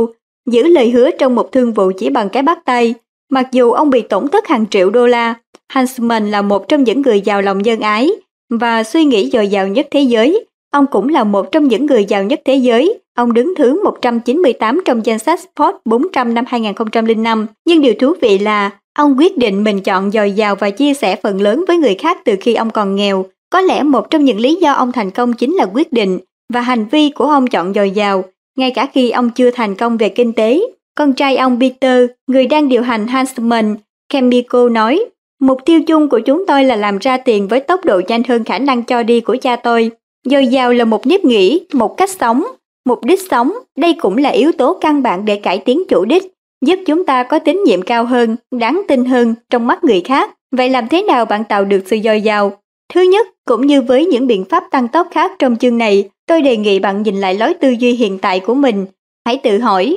giữ 0.50 0.66
lời 0.66 0.90
hứa 0.90 1.10
trong 1.10 1.34
một 1.34 1.52
thương 1.52 1.72
vụ 1.72 1.92
chỉ 1.98 2.10
bằng 2.10 2.28
cái 2.28 2.42
bắt 2.42 2.58
tay. 2.64 2.94
Mặc 3.32 3.46
dù 3.52 3.72
ông 3.72 3.90
bị 3.90 4.02
tổn 4.02 4.28
thất 4.28 4.48
hàng 4.48 4.66
triệu 4.70 4.90
đô 4.90 5.06
la, 5.06 5.34
Huntsman 5.74 6.30
là 6.30 6.42
một 6.42 6.68
trong 6.68 6.84
những 6.84 7.02
người 7.02 7.20
giàu 7.20 7.42
lòng 7.42 7.62
nhân 7.62 7.80
ái 7.80 8.10
và 8.50 8.82
suy 8.84 9.04
nghĩ 9.04 9.30
dồi 9.32 9.48
dào 9.48 9.68
nhất 9.68 9.88
thế 9.90 10.00
giới. 10.00 10.46
Ông 10.72 10.86
cũng 10.86 11.08
là 11.08 11.24
một 11.24 11.52
trong 11.52 11.68
những 11.68 11.86
người 11.86 12.04
giàu 12.04 12.24
nhất 12.24 12.40
thế 12.44 12.54
giới. 12.54 12.98
Ông 13.16 13.32
đứng 13.32 13.54
thứ 13.56 13.84
198 13.84 14.80
trong 14.84 15.06
danh 15.06 15.18
sách 15.18 15.40
Forbes 15.56 15.78
400 15.84 16.34
năm 16.34 16.44
2005. 16.48 17.46
Nhưng 17.66 17.80
điều 17.80 17.94
thú 17.94 18.14
vị 18.20 18.38
là 18.38 18.70
ông 18.98 19.18
quyết 19.18 19.38
định 19.38 19.64
mình 19.64 19.80
chọn 19.80 20.10
dồi 20.10 20.32
dào 20.32 20.54
và 20.54 20.70
chia 20.70 20.94
sẻ 20.94 21.16
phần 21.22 21.40
lớn 21.40 21.64
với 21.68 21.78
người 21.78 21.94
khác 21.94 22.18
từ 22.24 22.34
khi 22.40 22.54
ông 22.54 22.70
còn 22.70 22.96
nghèo. 22.96 23.24
Có 23.50 23.60
lẽ 23.60 23.82
một 23.82 24.10
trong 24.10 24.24
những 24.24 24.40
lý 24.40 24.54
do 24.54 24.72
ông 24.72 24.92
thành 24.92 25.10
công 25.10 25.32
chính 25.32 25.54
là 25.54 25.66
quyết 25.74 25.92
định 25.92 26.18
và 26.52 26.60
hành 26.60 26.86
vi 26.90 27.10
của 27.10 27.24
ông 27.24 27.46
chọn 27.46 27.74
dồi 27.74 27.90
dào 27.90 28.24
ngay 28.56 28.70
cả 28.70 28.86
khi 28.92 29.10
ông 29.10 29.30
chưa 29.30 29.50
thành 29.50 29.74
công 29.74 29.96
về 29.96 30.08
kinh 30.08 30.32
tế. 30.32 30.60
Con 30.94 31.12
trai 31.12 31.36
ông 31.36 31.60
Peter, 31.60 32.06
người 32.26 32.46
đang 32.46 32.68
điều 32.68 32.82
hành 32.82 33.06
Huntsman 33.06 33.76
Chemical 34.12 34.70
nói, 34.70 35.04
mục 35.40 35.58
tiêu 35.64 35.80
chung 35.86 36.08
của 36.08 36.20
chúng 36.20 36.46
tôi 36.46 36.64
là 36.64 36.76
làm 36.76 36.98
ra 36.98 37.16
tiền 37.16 37.48
với 37.48 37.60
tốc 37.60 37.84
độ 37.84 38.00
nhanh 38.08 38.22
hơn 38.28 38.44
khả 38.44 38.58
năng 38.58 38.82
cho 38.82 39.02
đi 39.02 39.20
của 39.20 39.36
cha 39.42 39.56
tôi. 39.56 39.90
Dồi 40.24 40.46
dào 40.46 40.72
là 40.72 40.84
một 40.84 41.06
nếp 41.06 41.24
nghĩ, 41.24 41.66
một 41.72 41.96
cách 41.96 42.10
sống, 42.10 42.44
mục 42.86 43.04
đích 43.04 43.20
sống, 43.30 43.52
đây 43.78 43.94
cũng 44.00 44.16
là 44.16 44.28
yếu 44.28 44.52
tố 44.52 44.78
căn 44.80 45.02
bản 45.02 45.24
để 45.24 45.36
cải 45.36 45.58
tiến 45.58 45.82
chủ 45.88 46.04
đích, 46.04 46.32
giúp 46.66 46.78
chúng 46.86 47.04
ta 47.04 47.22
có 47.22 47.38
tín 47.38 47.62
nhiệm 47.64 47.82
cao 47.82 48.04
hơn, 48.04 48.36
đáng 48.50 48.82
tin 48.88 49.04
hơn 49.04 49.34
trong 49.50 49.66
mắt 49.66 49.84
người 49.84 50.00
khác. 50.00 50.30
Vậy 50.56 50.68
làm 50.68 50.88
thế 50.88 51.02
nào 51.02 51.24
bạn 51.24 51.44
tạo 51.44 51.64
được 51.64 51.82
sự 51.86 51.98
dồi 52.04 52.20
dào? 52.20 52.59
Thứ 52.94 53.00
nhất, 53.02 53.26
cũng 53.44 53.66
như 53.66 53.82
với 53.82 54.06
những 54.06 54.26
biện 54.26 54.44
pháp 54.44 54.64
tăng 54.70 54.88
tốc 54.88 55.08
khác 55.10 55.32
trong 55.38 55.56
chương 55.56 55.78
này, 55.78 56.08
tôi 56.26 56.42
đề 56.42 56.56
nghị 56.56 56.78
bạn 56.78 57.02
nhìn 57.02 57.20
lại 57.20 57.34
lối 57.34 57.54
tư 57.54 57.70
duy 57.70 57.92
hiện 57.92 58.18
tại 58.18 58.40
của 58.40 58.54
mình. 58.54 58.86
Hãy 59.26 59.40
tự 59.42 59.58
hỏi. 59.58 59.96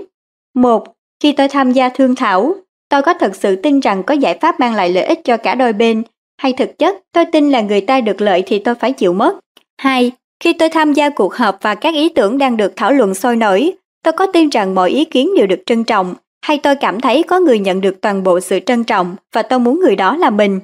một 0.55 0.83
Khi 1.23 1.31
tôi 1.31 1.47
tham 1.47 1.71
gia 1.71 1.89
thương 1.89 2.15
thảo, 2.15 2.55
tôi 2.89 3.01
có 3.01 3.13
thật 3.13 3.35
sự 3.35 3.55
tin 3.55 3.79
rằng 3.79 4.03
có 4.03 4.13
giải 4.13 4.37
pháp 4.41 4.59
mang 4.59 4.73
lại 4.73 4.89
lợi 4.89 5.03
ích 5.03 5.19
cho 5.23 5.37
cả 5.37 5.55
đôi 5.55 5.73
bên, 5.73 6.03
hay 6.37 6.53
thực 6.53 6.77
chất 6.77 6.95
tôi 7.11 7.25
tin 7.25 7.49
là 7.49 7.61
người 7.61 7.81
ta 7.81 8.01
được 8.01 8.21
lợi 8.21 8.43
thì 8.45 8.59
tôi 8.59 8.75
phải 8.75 8.93
chịu 8.93 9.13
mất. 9.13 9.39
2. 9.77 10.11
Khi 10.43 10.53
tôi 10.53 10.69
tham 10.69 10.93
gia 10.93 11.09
cuộc 11.09 11.35
họp 11.35 11.57
và 11.61 11.75
các 11.75 11.93
ý 11.93 12.09
tưởng 12.09 12.37
đang 12.37 12.57
được 12.57 12.73
thảo 12.75 12.91
luận 12.91 13.13
sôi 13.13 13.35
nổi, 13.35 13.73
tôi 14.03 14.11
có 14.11 14.27
tin 14.33 14.49
rằng 14.49 14.75
mọi 14.75 14.89
ý 14.89 15.05
kiến 15.05 15.29
đều 15.37 15.47
được 15.47 15.59
trân 15.65 15.83
trọng, 15.83 16.15
hay 16.41 16.57
tôi 16.57 16.75
cảm 16.75 17.01
thấy 17.01 17.23
có 17.23 17.39
người 17.39 17.59
nhận 17.59 17.81
được 17.81 18.01
toàn 18.01 18.23
bộ 18.23 18.39
sự 18.39 18.59
trân 18.65 18.83
trọng 18.83 19.15
và 19.33 19.41
tôi 19.41 19.59
muốn 19.59 19.79
người 19.79 19.95
đó 19.95 20.17
là 20.17 20.29
mình. 20.29 20.59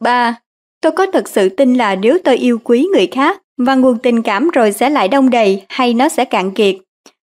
3. 0.00 0.34
Tôi 0.80 0.92
có 0.92 1.06
thật 1.12 1.28
sự 1.28 1.48
tin 1.48 1.74
là 1.74 1.94
nếu 1.94 2.18
tôi 2.24 2.36
yêu 2.36 2.58
quý 2.64 2.86
người 2.92 3.06
khác, 3.06 3.42
và 3.58 3.74
nguồn 3.74 3.98
tình 3.98 4.22
cảm 4.22 4.48
rồi 4.48 4.72
sẽ 4.72 4.90
lại 4.90 5.08
đông 5.08 5.30
đầy 5.30 5.62
hay 5.68 5.94
nó 5.94 6.08
sẽ 6.08 6.24
cạn 6.24 6.50
kiệt. 6.50 6.76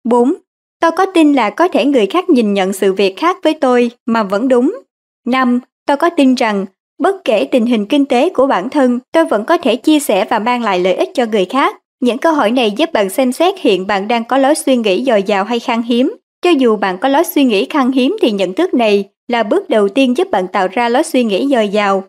4. 0.04 0.34
Tôi 0.82 0.92
có 0.92 1.06
tin 1.06 1.34
là 1.34 1.50
có 1.50 1.68
thể 1.68 1.86
người 1.86 2.06
khác 2.06 2.30
nhìn 2.30 2.54
nhận 2.54 2.74
sự 2.74 2.94
việc 2.94 3.18
khác 3.18 3.38
với 3.44 3.54
tôi 3.54 3.92
mà 4.06 4.24
vẫn 4.24 4.48
đúng. 4.48 4.80
5. 5.28 5.60
Tôi 5.88 5.98
có 5.98 6.10
tin 6.10 6.36
rằng 6.36 6.66
bất 7.00 7.16
kể 7.24 7.48
tình 7.52 7.66
hình 7.66 7.86
kinh 7.86 8.06
tế 8.06 8.30
của 8.30 8.48
bản 8.48 8.70
thân, 8.70 9.00
tôi 9.12 9.26
vẫn 9.26 9.46
có 9.46 9.58
thể 9.58 9.76
chia 9.76 10.00
sẻ 10.00 10.26
và 10.30 10.40
mang 10.40 10.64
lại 10.64 10.80
lợi 10.80 10.94
ích 10.94 11.10
cho 11.14 11.26
người 11.26 11.46
khác. 11.46 11.76
Những 12.02 12.18
câu 12.18 12.34
hỏi 12.34 12.52
này 12.52 12.72
giúp 12.72 12.94
bạn 12.94 13.10
xem 13.10 13.32
xét 13.32 13.54
hiện 13.60 13.88
bạn 13.88 14.08
đang 14.08 14.24
có 14.24 14.38
lối 14.38 14.56
suy 14.56 14.78
nghĩ 14.78 15.04
dồi 15.04 15.24
dào 15.24 15.44
hay 15.44 15.60
khan 15.60 15.82
hiếm. 15.82 16.16
Cho 16.42 16.50
dù 16.50 16.76
bạn 16.76 16.98
có 16.98 17.10
lối 17.10 17.24
suy 17.24 17.44
nghĩ 17.44 17.66
khan 17.66 17.92
hiếm 17.92 18.18
thì 18.22 18.32
nhận 18.32 18.54
thức 18.54 18.74
này 18.74 19.10
là 19.28 19.44
bước 19.44 19.70
đầu 19.70 19.90
tiên 19.90 20.18
giúp 20.18 20.32
bạn 20.32 20.48
tạo 20.48 20.68
ra 20.72 20.90
lối 20.90 21.04
suy 21.04 21.24
nghĩ 21.24 21.48
dồi 21.48 21.70
dào. 21.70 22.04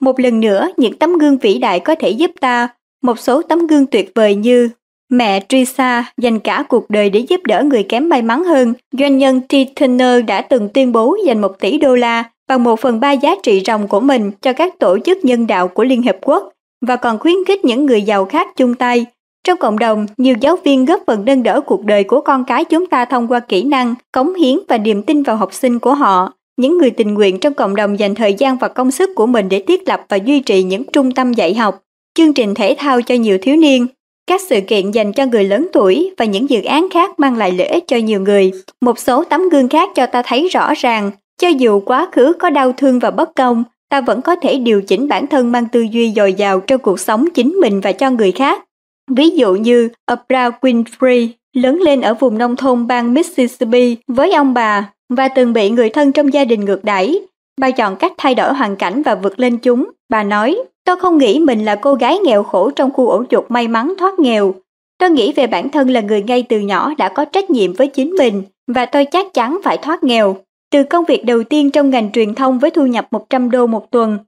Một 0.00 0.20
lần 0.20 0.40
nữa, 0.40 0.68
những 0.76 0.98
tấm 0.98 1.18
gương 1.18 1.38
vĩ 1.38 1.58
đại 1.58 1.80
có 1.80 1.94
thể 1.94 2.10
giúp 2.10 2.30
ta, 2.40 2.68
một 3.02 3.18
số 3.18 3.42
tấm 3.42 3.66
gương 3.66 3.86
tuyệt 3.86 4.12
vời 4.14 4.34
như 4.34 4.70
Mẹ 5.12 5.40
Trisa 5.48 6.04
dành 6.18 6.38
cả 6.38 6.64
cuộc 6.68 6.90
đời 6.90 7.10
để 7.10 7.20
giúp 7.20 7.40
đỡ 7.44 7.62
người 7.62 7.82
kém 7.82 8.08
may 8.08 8.22
mắn 8.22 8.44
hơn. 8.44 8.74
Doanh 8.92 9.18
nhân 9.18 9.40
T. 9.40 9.54
Turner 9.80 10.24
đã 10.26 10.40
từng 10.40 10.68
tuyên 10.68 10.92
bố 10.92 11.16
dành 11.26 11.40
1 11.40 11.60
tỷ 11.60 11.78
đô 11.78 11.94
la 11.94 12.24
bằng 12.48 12.64
một 12.64 12.80
phần 12.80 13.00
ba 13.00 13.12
giá 13.12 13.34
trị 13.42 13.62
ròng 13.66 13.88
của 13.88 14.00
mình 14.00 14.30
cho 14.40 14.52
các 14.52 14.78
tổ 14.78 14.98
chức 15.04 15.24
nhân 15.24 15.46
đạo 15.46 15.68
của 15.68 15.84
Liên 15.84 16.02
Hiệp 16.02 16.16
Quốc 16.22 16.52
và 16.86 16.96
còn 16.96 17.18
khuyến 17.18 17.44
khích 17.46 17.64
những 17.64 17.86
người 17.86 18.02
giàu 18.02 18.24
khác 18.24 18.48
chung 18.56 18.74
tay. 18.74 19.06
Trong 19.44 19.58
cộng 19.58 19.78
đồng, 19.78 20.06
nhiều 20.16 20.34
giáo 20.40 20.56
viên 20.64 20.84
góp 20.84 21.02
phần 21.06 21.24
nâng 21.24 21.42
đỡ 21.42 21.60
cuộc 21.60 21.84
đời 21.84 22.04
của 22.04 22.20
con 22.20 22.44
cái 22.44 22.64
chúng 22.64 22.86
ta 22.86 23.04
thông 23.04 23.28
qua 23.28 23.40
kỹ 23.40 23.62
năng, 23.64 23.94
cống 24.12 24.34
hiến 24.34 24.58
và 24.68 24.78
niềm 24.78 25.02
tin 25.02 25.22
vào 25.22 25.36
học 25.36 25.54
sinh 25.54 25.78
của 25.78 25.94
họ. 25.94 26.32
Những 26.58 26.78
người 26.78 26.90
tình 26.90 27.14
nguyện 27.14 27.38
trong 27.38 27.54
cộng 27.54 27.76
đồng 27.76 27.98
dành 27.98 28.14
thời 28.14 28.34
gian 28.34 28.58
và 28.58 28.68
công 28.68 28.90
sức 28.90 29.10
của 29.14 29.26
mình 29.26 29.48
để 29.48 29.64
thiết 29.68 29.88
lập 29.88 30.00
và 30.08 30.16
duy 30.16 30.40
trì 30.40 30.62
những 30.62 30.84
trung 30.92 31.12
tâm 31.12 31.32
dạy 31.32 31.54
học, 31.54 31.82
chương 32.14 32.34
trình 32.34 32.54
thể 32.54 32.76
thao 32.78 33.02
cho 33.02 33.14
nhiều 33.14 33.38
thiếu 33.42 33.56
niên, 33.56 33.86
các 34.26 34.40
sự 34.48 34.60
kiện 34.60 34.90
dành 34.90 35.12
cho 35.12 35.26
người 35.26 35.44
lớn 35.44 35.68
tuổi 35.72 36.14
và 36.18 36.24
những 36.24 36.50
dự 36.50 36.62
án 36.62 36.88
khác 36.90 37.18
mang 37.18 37.36
lại 37.36 37.52
lợi 37.52 37.66
ích 37.66 37.84
cho 37.86 37.96
nhiều 37.96 38.20
người. 38.20 38.52
Một 38.80 38.98
số 38.98 39.24
tấm 39.24 39.48
gương 39.48 39.68
khác 39.68 39.90
cho 39.94 40.06
ta 40.06 40.22
thấy 40.26 40.48
rõ 40.48 40.74
ràng, 40.74 41.10
cho 41.42 41.48
dù 41.48 41.80
quá 41.80 42.08
khứ 42.12 42.32
có 42.38 42.50
đau 42.50 42.72
thương 42.72 42.98
và 42.98 43.10
bất 43.10 43.30
công, 43.36 43.64
ta 43.90 44.00
vẫn 44.00 44.22
có 44.22 44.36
thể 44.36 44.58
điều 44.58 44.82
chỉnh 44.82 45.08
bản 45.08 45.26
thân 45.26 45.52
mang 45.52 45.68
tư 45.72 45.80
duy 45.80 46.12
dồi 46.16 46.32
dào 46.32 46.60
trong 46.60 46.80
cuộc 46.80 47.00
sống 47.00 47.28
chính 47.34 47.50
mình 47.60 47.80
và 47.80 47.92
cho 47.92 48.10
người 48.10 48.32
khác. 48.32 48.64
Ví 49.10 49.30
dụ 49.30 49.54
như 49.54 49.88
Oprah 50.12 50.54
Winfrey 50.64 51.28
lớn 51.52 51.80
lên 51.80 52.00
ở 52.00 52.14
vùng 52.14 52.38
nông 52.38 52.56
thôn 52.56 52.86
bang 52.86 53.14
Mississippi 53.14 53.96
với 54.08 54.32
ông 54.32 54.54
bà 54.54 54.90
và 55.08 55.28
từng 55.28 55.52
bị 55.52 55.70
người 55.70 55.90
thân 55.90 56.12
trong 56.12 56.32
gia 56.32 56.44
đình 56.44 56.64
ngược 56.64 56.84
đẩy. 56.84 57.26
Bà 57.60 57.70
chọn 57.70 57.96
cách 57.96 58.12
thay 58.18 58.34
đổi 58.34 58.54
hoàn 58.54 58.76
cảnh 58.76 59.02
và 59.02 59.14
vượt 59.14 59.40
lên 59.40 59.58
chúng. 59.58 59.90
Bà 60.08 60.22
nói, 60.22 60.58
tôi 60.84 60.96
không 60.96 61.18
nghĩ 61.18 61.38
mình 61.38 61.64
là 61.64 61.74
cô 61.74 61.94
gái 61.94 62.18
nghèo 62.18 62.42
khổ 62.42 62.70
trong 62.70 62.92
khu 62.92 63.08
ổ 63.08 63.24
chuột 63.30 63.44
may 63.48 63.68
mắn 63.68 63.94
thoát 63.98 64.18
nghèo. 64.18 64.54
Tôi 64.98 65.10
nghĩ 65.10 65.32
về 65.32 65.46
bản 65.46 65.68
thân 65.68 65.90
là 65.90 66.00
người 66.00 66.22
ngay 66.22 66.42
từ 66.48 66.60
nhỏ 66.60 66.94
đã 66.98 67.08
có 67.08 67.24
trách 67.24 67.50
nhiệm 67.50 67.72
với 67.72 67.86
chính 67.86 68.10
mình 68.10 68.42
và 68.66 68.86
tôi 68.86 69.04
chắc 69.04 69.34
chắn 69.34 69.58
phải 69.64 69.76
thoát 69.76 70.04
nghèo. 70.04 70.36
Từ 70.70 70.84
công 70.84 71.04
việc 71.04 71.24
đầu 71.24 71.42
tiên 71.44 71.70
trong 71.70 71.90
ngành 71.90 72.12
truyền 72.12 72.34
thông 72.34 72.58
với 72.58 72.70
thu 72.70 72.86
nhập 72.86 73.06
100 73.10 73.50
đô 73.50 73.66
một 73.66 73.90
tuần, 73.90 74.18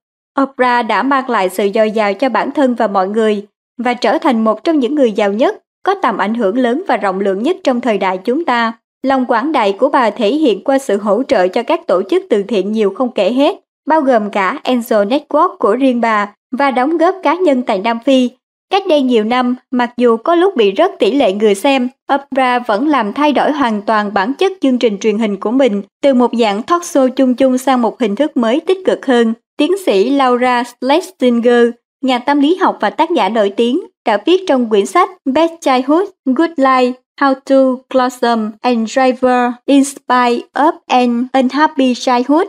Oprah 0.43 0.87
đã 0.87 1.03
mang 1.03 1.31
lại 1.31 1.49
sự 1.49 1.69
dồi 1.75 1.91
dào 1.91 2.15
cho 2.15 2.29
bản 2.29 2.51
thân 2.51 2.75
và 2.75 2.87
mọi 2.87 3.09
người 3.09 3.47
và 3.79 3.95
trở 3.95 4.19
thành 4.19 4.45
một 4.45 4.65
trong 4.65 4.79
những 4.79 4.95
người 4.95 5.13
giàu 5.13 5.33
nhất, 5.33 5.57
có 5.83 5.95
tầm 6.03 6.19
ảnh 6.19 6.35
hưởng 6.35 6.59
lớn 6.59 6.83
và 6.89 6.97
rộng 6.97 7.21
lượng 7.21 7.43
nhất 7.43 7.57
trong 7.65 7.81
thời 7.81 7.99
đại 7.99 8.19
chúng 8.19 8.45
ta. 8.45 8.73
Lòng 9.07 9.27
quảng 9.27 9.53
đại 9.53 9.73
của 9.73 9.89
bà 9.89 10.11
thể 10.11 10.31
hiện 10.31 10.65
qua 10.65 10.79
sự 10.79 10.97
hỗ 10.97 11.23
trợ 11.23 11.49
cho 11.49 11.63
các 11.63 11.87
tổ 11.87 12.03
chức 12.11 12.23
từ 12.31 12.43
thiện 12.43 12.73
nhiều 12.73 12.91
không 12.91 13.11
kể 13.11 13.33
hết, 13.33 13.57
bao 13.89 14.01
gồm 14.01 14.31
cả 14.31 14.59
Angel 14.63 15.09
Network 15.09 15.57
của 15.59 15.77
riêng 15.77 16.01
bà 16.01 16.35
và 16.59 16.71
đóng 16.71 16.99
góp 16.99 17.15
cá 17.23 17.35
nhân 17.35 17.63
tại 17.63 17.79
Nam 17.79 17.99
Phi. 18.05 18.31
Cách 18.71 18.83
đây 18.89 19.03
nhiều 19.03 19.25
năm, 19.25 19.57
mặc 19.71 19.91
dù 19.97 20.17
có 20.17 20.35
lúc 20.35 20.57
bị 20.57 20.71
rất 20.71 20.93
tỷ 20.99 21.13
lệ 21.13 21.33
người 21.33 21.55
xem, 21.55 21.89
Oprah 22.15 22.67
vẫn 22.67 22.89
làm 22.89 23.13
thay 23.13 23.33
đổi 23.33 23.53
hoàn 23.53 23.83
toàn 23.83 24.15
bản 24.15 24.35
chất 24.35 24.53
chương 24.61 24.79
trình 24.79 24.99
truyền 24.99 25.19
hình 25.19 25.37
của 25.37 25.51
mình 25.51 25.83
từ 26.03 26.15
một 26.15 26.31
dạng 26.33 26.63
talk 26.63 26.83
show 26.83 27.09
chung 27.09 27.35
chung 27.35 27.59
sang 27.59 27.83
một 27.83 28.01
hình 28.01 28.17
thức 28.17 28.37
mới 28.37 28.61
tích 28.61 28.79
cực 28.85 29.07
hơn. 29.07 29.35
Tiến 29.57 29.73
sĩ 29.87 30.11
Laura 30.11 30.65
Schlesinger, 30.65 31.69
nhà 32.05 32.19
tâm 32.19 32.41
lý 32.41 32.57
học 32.57 32.79
và 32.81 32.91
tác 32.91 33.11
giả 33.11 33.29
nổi 33.29 33.51
tiếng, 33.57 33.81
đã 34.07 34.19
viết 34.27 34.41
trong 34.49 34.71
quyển 34.71 34.87
sách 34.87 35.11
Best 35.25 35.53
Childhood, 35.61 36.09
Good 36.25 36.51
Life, 36.57 36.93
How 37.21 37.35
to 37.35 37.57
Blossom 37.95 38.51
and 38.61 38.91
Driver 38.91 39.53
Inspire 39.67 40.41
of 40.55 40.73
an 40.87 41.27
Unhappy 41.33 41.95
Childhood. 41.95 42.47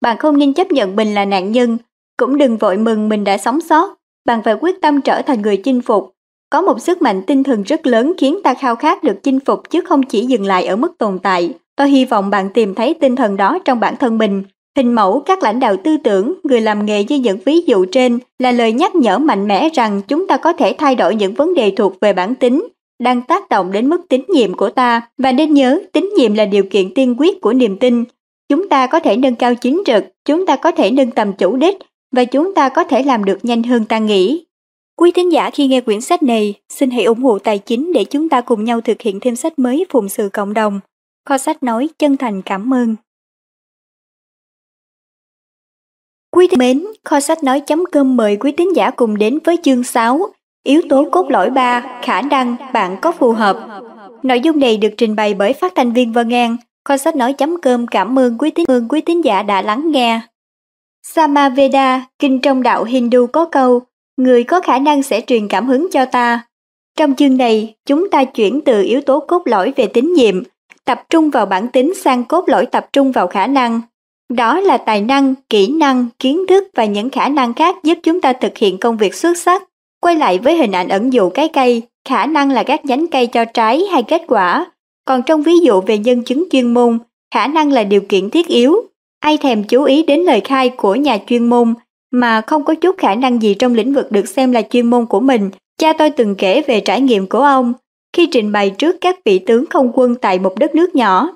Bạn 0.00 0.18
không 0.18 0.38
nên 0.38 0.52
chấp 0.52 0.72
nhận 0.72 0.96
mình 0.96 1.14
là 1.14 1.24
nạn 1.24 1.52
nhân, 1.52 1.78
cũng 2.16 2.38
đừng 2.38 2.56
vội 2.56 2.76
mừng 2.76 3.08
mình 3.08 3.24
đã 3.24 3.38
sống 3.38 3.60
sót. 3.60 3.94
Bạn 4.26 4.42
phải 4.42 4.54
quyết 4.60 4.80
tâm 4.80 5.00
trở 5.00 5.22
thành 5.22 5.42
người 5.42 5.56
chinh 5.56 5.80
phục. 5.80 6.12
Có 6.50 6.62
một 6.62 6.80
sức 6.80 7.02
mạnh 7.02 7.22
tinh 7.26 7.42
thần 7.42 7.62
rất 7.62 7.86
lớn 7.86 8.12
khiến 8.18 8.40
ta 8.44 8.54
khao 8.54 8.76
khát 8.76 9.02
được 9.02 9.22
chinh 9.22 9.40
phục 9.40 9.70
chứ 9.70 9.80
không 9.80 10.02
chỉ 10.02 10.26
dừng 10.26 10.46
lại 10.46 10.66
ở 10.66 10.76
mức 10.76 10.98
tồn 10.98 11.18
tại. 11.18 11.54
Tôi 11.76 11.88
hy 11.88 12.04
vọng 12.04 12.30
bạn 12.30 12.50
tìm 12.54 12.74
thấy 12.74 12.94
tinh 12.94 13.16
thần 13.16 13.36
đó 13.36 13.58
trong 13.64 13.80
bản 13.80 13.96
thân 13.96 14.18
mình. 14.18 14.42
Hình 14.76 14.92
mẫu 14.92 15.22
các 15.26 15.42
lãnh 15.42 15.60
đạo 15.60 15.76
tư 15.84 15.96
tưởng, 15.96 16.34
người 16.44 16.60
làm 16.60 16.86
nghề 16.86 17.04
như 17.04 17.16
những 17.16 17.38
ví 17.44 17.60
dụ 17.60 17.84
trên 17.92 18.18
là 18.38 18.52
lời 18.52 18.72
nhắc 18.72 18.94
nhở 18.94 19.18
mạnh 19.18 19.48
mẽ 19.48 19.68
rằng 19.74 20.00
chúng 20.08 20.26
ta 20.26 20.36
có 20.36 20.52
thể 20.52 20.74
thay 20.78 20.94
đổi 20.94 21.14
những 21.14 21.34
vấn 21.34 21.54
đề 21.54 21.72
thuộc 21.76 22.00
về 22.00 22.12
bản 22.12 22.34
tính, 22.34 22.68
đang 22.98 23.22
tác 23.22 23.48
động 23.48 23.72
đến 23.72 23.88
mức 23.88 24.00
tín 24.08 24.24
nhiệm 24.28 24.54
của 24.54 24.70
ta 24.70 25.08
và 25.18 25.32
nên 25.32 25.54
nhớ 25.54 25.80
tín 25.92 26.10
nhiệm 26.16 26.34
là 26.34 26.44
điều 26.44 26.64
kiện 26.70 26.94
tiên 26.94 27.14
quyết 27.18 27.40
của 27.40 27.52
niềm 27.52 27.78
tin. 27.78 28.04
Chúng 28.48 28.68
ta 28.68 28.86
có 28.86 29.00
thể 29.00 29.16
nâng 29.16 29.36
cao 29.36 29.54
chính 29.54 29.82
trực, 29.86 30.04
chúng 30.24 30.46
ta 30.46 30.56
có 30.56 30.70
thể 30.70 30.90
nâng 30.90 31.10
tầm 31.10 31.32
chủ 31.32 31.56
đích 31.56 31.78
và 32.12 32.24
chúng 32.24 32.54
ta 32.54 32.68
có 32.68 32.84
thể 32.84 33.02
làm 33.02 33.24
được 33.24 33.38
nhanh 33.42 33.62
hơn 33.62 33.84
ta 33.84 33.98
nghĩ. 33.98 34.44
Quý 34.96 35.10
thính 35.10 35.32
giả 35.32 35.50
khi 35.50 35.66
nghe 35.66 35.80
quyển 35.80 36.00
sách 36.00 36.22
này, 36.22 36.54
xin 36.68 36.90
hãy 36.90 37.04
ủng 37.04 37.22
hộ 37.22 37.38
tài 37.38 37.58
chính 37.58 37.92
để 37.92 38.04
chúng 38.04 38.28
ta 38.28 38.40
cùng 38.40 38.64
nhau 38.64 38.80
thực 38.80 39.00
hiện 39.00 39.20
thêm 39.20 39.36
sách 39.36 39.58
mới 39.58 39.86
phụng 39.88 40.08
sự 40.08 40.28
cộng 40.32 40.54
đồng. 40.54 40.80
Kho 41.28 41.38
sách 41.38 41.62
nói 41.62 41.88
chân 41.98 42.16
thành 42.16 42.42
cảm 42.42 42.74
ơn. 42.74 42.96
Quý 46.30 46.46
thính 46.48 46.58
mến, 46.58 46.84
kho 47.04 47.20
sách 47.20 47.44
nói.com 47.44 48.16
mời 48.16 48.36
quý 48.36 48.52
tín 48.52 48.68
giả 48.76 48.90
cùng 48.90 49.18
đến 49.18 49.38
với 49.44 49.56
chương 49.62 49.84
6, 49.84 50.32
yếu 50.64 50.82
tố 50.88 51.08
cốt 51.12 51.30
lõi 51.30 51.50
3, 51.50 51.84
khả 52.02 52.22
năng 52.22 52.56
bạn 52.72 52.96
có 53.02 53.12
phù 53.12 53.32
hợp. 53.32 53.58
Nội 54.22 54.40
dung 54.40 54.60
này 54.60 54.76
được 54.76 54.94
trình 54.96 55.16
bày 55.16 55.34
bởi 55.34 55.52
phát 55.52 55.72
thanh 55.74 55.92
viên 55.92 56.12
Vân 56.12 56.30
An. 56.30 56.56
Kho 56.84 56.96
sách 56.96 57.16
nói 57.16 57.32
chấm 57.32 57.60
cơm 57.60 57.86
cảm 57.86 58.18
ơn 58.18 58.38
quý 58.38 58.50
tín 58.50 58.64
ơn 58.68 58.88
quý 58.88 59.00
tín 59.00 59.20
giả 59.20 59.42
đã 59.42 59.62
lắng 59.62 59.90
nghe. 59.90 60.20
Samaveda, 61.02 62.06
kinh 62.18 62.40
trong 62.40 62.62
đạo 62.62 62.84
Hindu 62.84 63.26
có 63.26 63.44
câu, 63.44 63.82
người 64.16 64.44
có 64.44 64.60
khả 64.60 64.78
năng 64.78 65.02
sẽ 65.02 65.20
truyền 65.20 65.48
cảm 65.48 65.66
hứng 65.66 65.88
cho 65.92 66.04
ta. 66.04 66.46
Trong 66.96 67.14
chương 67.14 67.36
này, 67.36 67.74
chúng 67.86 68.10
ta 68.10 68.24
chuyển 68.24 68.60
từ 68.60 68.82
yếu 68.82 69.00
tố 69.00 69.20
cốt 69.20 69.42
lõi 69.44 69.72
về 69.76 69.86
tín 69.86 70.12
nhiệm, 70.12 70.42
tập 70.84 71.02
trung 71.10 71.30
vào 71.30 71.46
bản 71.46 71.68
tính 71.68 71.92
sang 71.94 72.24
cốt 72.24 72.48
lõi 72.48 72.66
tập 72.66 72.86
trung 72.92 73.12
vào 73.12 73.26
khả 73.26 73.46
năng. 73.46 73.80
Đó 74.32 74.60
là 74.60 74.76
tài 74.76 75.00
năng, 75.00 75.34
kỹ 75.50 75.66
năng, 75.66 76.06
kiến 76.18 76.46
thức 76.48 76.64
và 76.74 76.84
những 76.84 77.10
khả 77.10 77.28
năng 77.28 77.54
khác 77.54 77.76
giúp 77.82 77.98
chúng 78.02 78.20
ta 78.20 78.32
thực 78.32 78.58
hiện 78.58 78.78
công 78.78 78.96
việc 78.96 79.14
xuất 79.14 79.38
sắc. 79.38 79.62
Quay 80.04 80.16
lại 80.16 80.38
với 80.38 80.56
hình 80.56 80.72
ảnh 80.72 80.88
ẩn 80.88 81.12
dụ 81.12 81.30
cái 81.30 81.48
cây, 81.48 81.82
khả 82.08 82.26
năng 82.26 82.50
là 82.50 82.62
các 82.62 82.84
nhánh 82.84 83.06
cây 83.06 83.26
cho 83.26 83.44
trái 83.44 83.84
hay 83.92 84.02
kết 84.02 84.22
quả. 84.28 84.66
Còn 85.04 85.22
trong 85.22 85.42
ví 85.42 85.58
dụ 85.58 85.80
về 85.80 85.98
nhân 85.98 86.22
chứng 86.22 86.44
chuyên 86.50 86.74
môn, 86.74 86.98
khả 87.34 87.46
năng 87.46 87.72
là 87.72 87.84
điều 87.84 88.00
kiện 88.00 88.30
thiết 88.30 88.46
yếu. 88.46 88.76
Ai 89.20 89.36
thèm 89.36 89.64
chú 89.64 89.84
ý 89.84 90.02
đến 90.02 90.20
lời 90.20 90.40
khai 90.40 90.68
của 90.68 90.94
nhà 90.94 91.18
chuyên 91.26 91.46
môn 91.46 91.74
mà 92.10 92.40
không 92.40 92.64
có 92.64 92.74
chút 92.74 92.96
khả 92.98 93.14
năng 93.14 93.42
gì 93.42 93.54
trong 93.54 93.74
lĩnh 93.74 93.94
vực 93.94 94.12
được 94.12 94.28
xem 94.28 94.52
là 94.52 94.62
chuyên 94.62 94.86
môn 94.86 95.06
của 95.06 95.20
mình. 95.20 95.50
Cha 95.78 95.92
tôi 95.92 96.10
từng 96.10 96.34
kể 96.34 96.62
về 96.66 96.80
trải 96.80 97.00
nghiệm 97.00 97.26
của 97.26 97.40
ông 97.40 97.72
khi 98.16 98.26
trình 98.26 98.52
bày 98.52 98.70
trước 98.70 98.96
các 99.00 99.18
vị 99.24 99.38
tướng 99.38 99.64
không 99.70 99.90
quân 99.94 100.14
tại 100.14 100.38
một 100.38 100.58
đất 100.58 100.74
nước 100.74 100.94
nhỏ. 100.94 101.28